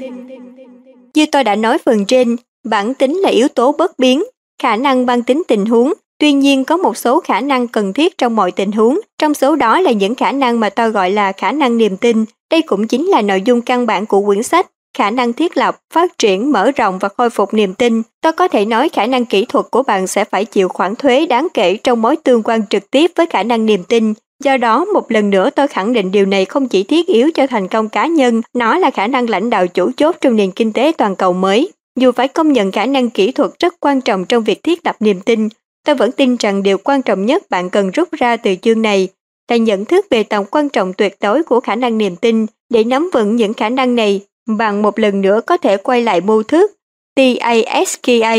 Như 1.14 1.26
tôi 1.32 1.44
đã 1.44 1.56
nói 1.56 1.78
phần 1.78 2.04
trên, 2.04 2.36
bản 2.64 2.94
tính 2.94 3.16
là 3.16 3.28
yếu 3.28 3.48
tố 3.48 3.72
bất 3.72 3.98
biến, 3.98 4.22
khả 4.62 4.76
năng 4.76 5.06
ban 5.06 5.22
tính 5.22 5.42
tình 5.48 5.66
huống, 5.66 5.92
tuy 6.20 6.32
nhiên 6.32 6.64
có 6.64 6.76
một 6.76 6.96
số 6.96 7.20
khả 7.20 7.40
năng 7.40 7.68
cần 7.68 7.92
thiết 7.92 8.18
trong 8.18 8.36
mọi 8.36 8.52
tình 8.52 8.72
huống, 8.72 9.00
trong 9.18 9.34
số 9.34 9.56
đó 9.56 9.80
là 9.80 9.92
những 9.92 10.14
khả 10.14 10.32
năng 10.32 10.60
mà 10.60 10.70
tôi 10.70 10.90
gọi 10.90 11.10
là 11.10 11.32
khả 11.32 11.52
năng 11.52 11.78
niềm 11.78 11.96
tin. 11.96 12.24
Đây 12.50 12.62
cũng 12.62 12.86
chính 12.86 13.06
là 13.06 13.22
nội 13.22 13.42
dung 13.44 13.60
căn 13.60 13.86
bản 13.86 14.06
của 14.06 14.22
quyển 14.26 14.42
sách 14.42 14.66
khả 14.98 15.10
năng 15.10 15.32
thiết 15.32 15.56
lập, 15.56 15.78
phát 15.94 16.18
triển, 16.18 16.52
mở 16.52 16.70
rộng 16.70 16.98
và 16.98 17.08
khôi 17.16 17.30
phục 17.30 17.54
niềm 17.54 17.74
tin. 17.74 18.02
Tôi 18.22 18.32
có 18.32 18.48
thể 18.48 18.64
nói 18.64 18.88
khả 18.88 19.06
năng 19.06 19.24
kỹ 19.24 19.44
thuật 19.48 19.66
của 19.70 19.82
bạn 19.82 20.06
sẽ 20.06 20.24
phải 20.24 20.44
chịu 20.44 20.68
khoản 20.68 20.96
thuế 20.96 21.26
đáng 21.26 21.48
kể 21.54 21.76
trong 21.84 22.02
mối 22.02 22.16
tương 22.16 22.42
quan 22.42 22.66
trực 22.66 22.90
tiếp 22.90 23.10
với 23.16 23.26
khả 23.26 23.42
năng 23.42 23.66
niềm 23.66 23.84
tin. 23.84 24.14
Do 24.44 24.56
đó, 24.56 24.84
một 24.84 25.10
lần 25.10 25.30
nữa 25.30 25.50
tôi 25.50 25.68
khẳng 25.68 25.92
định 25.92 26.10
điều 26.10 26.26
này 26.26 26.44
không 26.44 26.68
chỉ 26.68 26.82
thiết 26.82 27.06
yếu 27.06 27.30
cho 27.34 27.46
thành 27.46 27.68
công 27.68 27.88
cá 27.88 28.06
nhân, 28.06 28.42
nó 28.54 28.78
là 28.78 28.90
khả 28.90 29.06
năng 29.06 29.30
lãnh 29.30 29.50
đạo 29.50 29.66
chủ 29.66 29.90
chốt 29.96 30.16
trong 30.20 30.36
nền 30.36 30.50
kinh 30.50 30.72
tế 30.72 30.92
toàn 30.98 31.16
cầu 31.16 31.32
mới. 31.32 31.72
Dù 31.98 32.12
phải 32.12 32.28
công 32.28 32.52
nhận 32.52 32.72
khả 32.72 32.86
năng 32.86 33.10
kỹ 33.10 33.32
thuật 33.32 33.50
rất 33.58 33.74
quan 33.80 34.00
trọng 34.00 34.24
trong 34.24 34.44
việc 34.44 34.62
thiết 34.62 34.86
lập 34.86 34.96
niềm 35.00 35.20
tin, 35.20 35.48
tôi 35.84 35.94
vẫn 35.94 36.12
tin 36.12 36.36
rằng 36.36 36.62
điều 36.62 36.78
quan 36.78 37.02
trọng 37.02 37.26
nhất 37.26 37.50
bạn 37.50 37.70
cần 37.70 37.90
rút 37.90 38.08
ra 38.12 38.36
từ 38.36 38.54
chương 38.62 38.82
này 38.82 39.08
là 39.50 39.56
nhận 39.56 39.84
thức 39.84 40.06
về 40.10 40.22
tầm 40.22 40.44
quan 40.50 40.68
trọng 40.68 40.92
tuyệt 40.92 41.16
đối 41.20 41.42
của 41.42 41.60
khả 41.60 41.74
năng 41.74 41.98
niềm 41.98 42.16
tin. 42.16 42.46
Để 42.70 42.84
nắm 42.84 43.10
vững 43.12 43.36
những 43.36 43.54
khả 43.54 43.68
năng 43.68 43.94
này, 43.96 44.20
bạn 44.46 44.82
một 44.82 44.98
lần 44.98 45.20
nữa 45.20 45.40
có 45.46 45.56
thể 45.56 45.76
quay 45.76 46.02
lại 46.02 46.20
mô 46.20 46.42
thức 46.42 46.72
TASKA, 47.16 48.36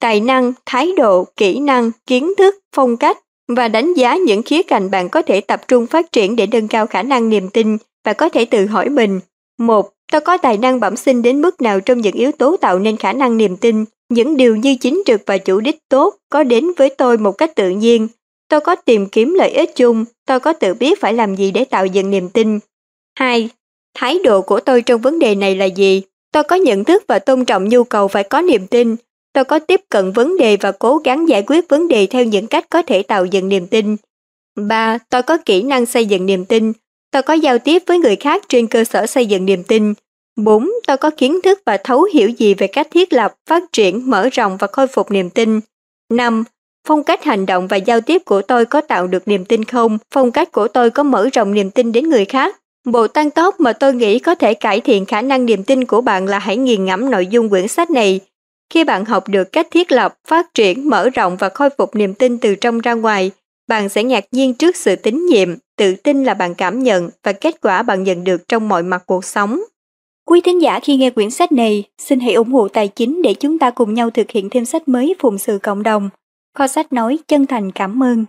tài 0.00 0.20
năng, 0.20 0.52
thái 0.66 0.92
độ, 0.96 1.24
kỹ 1.36 1.58
năng, 1.58 1.90
kiến 2.06 2.32
thức, 2.38 2.54
phong 2.76 2.96
cách 2.96 3.18
và 3.48 3.68
đánh 3.68 3.94
giá 3.94 4.16
những 4.16 4.42
khía 4.42 4.62
cạnh 4.62 4.90
bạn 4.90 5.08
có 5.08 5.22
thể 5.22 5.40
tập 5.40 5.68
trung 5.68 5.86
phát 5.86 6.12
triển 6.12 6.36
để 6.36 6.46
nâng 6.46 6.68
cao 6.68 6.86
khả 6.86 7.02
năng 7.02 7.28
niềm 7.28 7.48
tin 7.48 7.76
và 8.04 8.12
có 8.12 8.28
thể 8.28 8.44
tự 8.44 8.66
hỏi 8.66 8.88
mình. 8.88 9.20
một 9.58 9.90
Tôi 10.12 10.20
có 10.20 10.36
tài 10.36 10.58
năng 10.58 10.80
bẩm 10.80 10.96
sinh 10.96 11.22
đến 11.22 11.42
mức 11.42 11.60
nào 11.60 11.80
trong 11.80 12.00
những 12.00 12.14
yếu 12.14 12.32
tố 12.32 12.56
tạo 12.56 12.78
nên 12.78 12.96
khả 12.96 13.12
năng 13.12 13.36
niềm 13.36 13.56
tin? 13.56 13.84
Những 14.08 14.36
điều 14.36 14.56
như 14.56 14.76
chính 14.80 15.02
trực 15.06 15.20
và 15.26 15.38
chủ 15.38 15.60
đích 15.60 15.78
tốt 15.88 16.16
có 16.30 16.44
đến 16.44 16.66
với 16.76 16.90
tôi 16.90 17.18
một 17.18 17.32
cách 17.32 17.54
tự 17.54 17.70
nhiên. 17.70 18.08
Tôi 18.48 18.60
có 18.60 18.76
tìm 18.76 19.06
kiếm 19.06 19.34
lợi 19.34 19.50
ích 19.50 19.76
chung, 19.76 20.04
tôi 20.26 20.40
có 20.40 20.52
tự 20.52 20.74
biết 20.74 21.00
phải 21.00 21.12
làm 21.12 21.34
gì 21.34 21.50
để 21.50 21.64
tạo 21.64 21.86
dựng 21.86 22.10
niềm 22.10 22.28
tin. 22.28 22.58
2. 23.18 23.48
Thái 23.94 24.18
độ 24.24 24.42
của 24.42 24.60
tôi 24.60 24.82
trong 24.82 25.00
vấn 25.00 25.18
đề 25.18 25.34
này 25.34 25.54
là 25.54 25.64
gì? 25.64 26.02
Tôi 26.32 26.44
có 26.44 26.56
nhận 26.56 26.84
thức 26.84 27.04
và 27.08 27.18
tôn 27.18 27.44
trọng 27.44 27.68
nhu 27.68 27.84
cầu 27.84 28.08
phải 28.08 28.24
có 28.24 28.40
niềm 28.40 28.66
tin. 28.66 28.96
Tôi 29.32 29.44
có 29.44 29.58
tiếp 29.58 29.80
cận 29.88 30.12
vấn 30.12 30.36
đề 30.36 30.56
và 30.56 30.72
cố 30.72 30.98
gắng 30.98 31.28
giải 31.28 31.42
quyết 31.46 31.68
vấn 31.68 31.88
đề 31.88 32.06
theo 32.06 32.24
những 32.24 32.46
cách 32.46 32.66
có 32.70 32.82
thể 32.82 33.02
tạo 33.02 33.24
dựng 33.24 33.48
niềm 33.48 33.66
tin. 33.66 33.96
3. 34.56 34.98
Tôi 35.10 35.22
có 35.22 35.38
kỹ 35.44 35.62
năng 35.62 35.86
xây 35.86 36.06
dựng 36.06 36.26
niềm 36.26 36.44
tin. 36.44 36.72
Tôi 37.16 37.22
có 37.22 37.34
giao 37.34 37.58
tiếp 37.58 37.82
với 37.86 37.98
người 37.98 38.16
khác 38.16 38.42
trên 38.48 38.66
cơ 38.66 38.84
sở 38.84 39.06
xây 39.06 39.26
dựng 39.26 39.44
niềm 39.44 39.62
tin. 39.62 39.94
4. 40.36 40.70
Tôi 40.86 40.96
có 40.96 41.10
kiến 41.10 41.40
thức 41.42 41.60
và 41.66 41.76
thấu 41.76 42.02
hiểu 42.02 42.28
gì 42.28 42.54
về 42.54 42.66
cách 42.66 42.88
thiết 42.90 43.12
lập, 43.12 43.34
phát 43.48 43.62
triển, 43.72 44.10
mở 44.10 44.28
rộng 44.32 44.56
và 44.56 44.66
khôi 44.72 44.86
phục 44.86 45.10
niềm 45.10 45.30
tin. 45.30 45.60
5. 46.12 46.44
Phong 46.88 47.04
cách 47.04 47.24
hành 47.24 47.46
động 47.46 47.68
và 47.68 47.76
giao 47.76 48.00
tiếp 48.00 48.22
của 48.24 48.42
tôi 48.42 48.64
có 48.64 48.80
tạo 48.80 49.06
được 49.06 49.28
niềm 49.28 49.44
tin 49.44 49.64
không? 49.64 49.98
Phong 50.14 50.32
cách 50.32 50.52
của 50.52 50.68
tôi 50.68 50.90
có 50.90 51.02
mở 51.02 51.28
rộng 51.32 51.54
niềm 51.54 51.70
tin 51.70 51.92
đến 51.92 52.08
người 52.08 52.24
khác? 52.24 52.56
Bộ 52.84 53.08
tăng 53.08 53.30
tốc 53.30 53.60
mà 53.60 53.72
tôi 53.72 53.94
nghĩ 53.94 54.18
có 54.18 54.34
thể 54.34 54.54
cải 54.54 54.80
thiện 54.80 55.06
khả 55.06 55.22
năng 55.22 55.46
niềm 55.46 55.64
tin 55.64 55.84
của 55.84 56.00
bạn 56.00 56.26
là 56.26 56.38
hãy 56.38 56.56
nghiền 56.56 56.84
ngẫm 56.84 57.10
nội 57.10 57.26
dung 57.26 57.48
quyển 57.48 57.68
sách 57.68 57.90
này. 57.90 58.20
Khi 58.70 58.84
bạn 58.84 59.04
học 59.04 59.28
được 59.28 59.52
cách 59.52 59.66
thiết 59.70 59.92
lập, 59.92 60.14
phát 60.28 60.54
triển, 60.54 60.88
mở 60.88 61.10
rộng 61.10 61.36
và 61.36 61.48
khôi 61.48 61.70
phục 61.78 61.96
niềm 61.96 62.14
tin 62.14 62.38
từ 62.38 62.54
trong 62.54 62.80
ra 62.80 62.92
ngoài, 62.92 63.30
bạn 63.68 63.88
sẽ 63.88 64.04
ngạc 64.04 64.24
nhiên 64.32 64.54
trước 64.54 64.76
sự 64.76 64.96
tín 64.96 65.26
nhiệm, 65.26 65.48
tự 65.76 65.94
tin 65.96 66.24
là 66.24 66.34
bạn 66.34 66.54
cảm 66.54 66.82
nhận 66.82 67.10
và 67.22 67.32
kết 67.32 67.60
quả 67.60 67.82
bạn 67.82 68.02
nhận 68.02 68.24
được 68.24 68.48
trong 68.48 68.68
mọi 68.68 68.82
mặt 68.82 69.02
cuộc 69.06 69.24
sống. 69.24 69.60
Quý 70.26 70.40
thính 70.40 70.62
giả 70.62 70.80
khi 70.80 70.96
nghe 70.96 71.10
quyển 71.10 71.30
sách 71.30 71.52
này, 71.52 71.84
xin 71.98 72.20
hãy 72.20 72.34
ủng 72.34 72.52
hộ 72.52 72.68
tài 72.68 72.88
chính 72.88 73.22
để 73.22 73.34
chúng 73.34 73.58
ta 73.58 73.70
cùng 73.70 73.94
nhau 73.94 74.10
thực 74.10 74.30
hiện 74.30 74.50
thêm 74.50 74.64
sách 74.64 74.88
mới 74.88 75.14
phụng 75.18 75.38
sự 75.38 75.58
cộng 75.62 75.82
đồng. 75.82 76.10
Kho 76.54 76.66
sách 76.66 76.92
nói 76.92 77.18
chân 77.28 77.46
thành 77.46 77.72
cảm 77.72 78.02
ơn. 78.02 78.24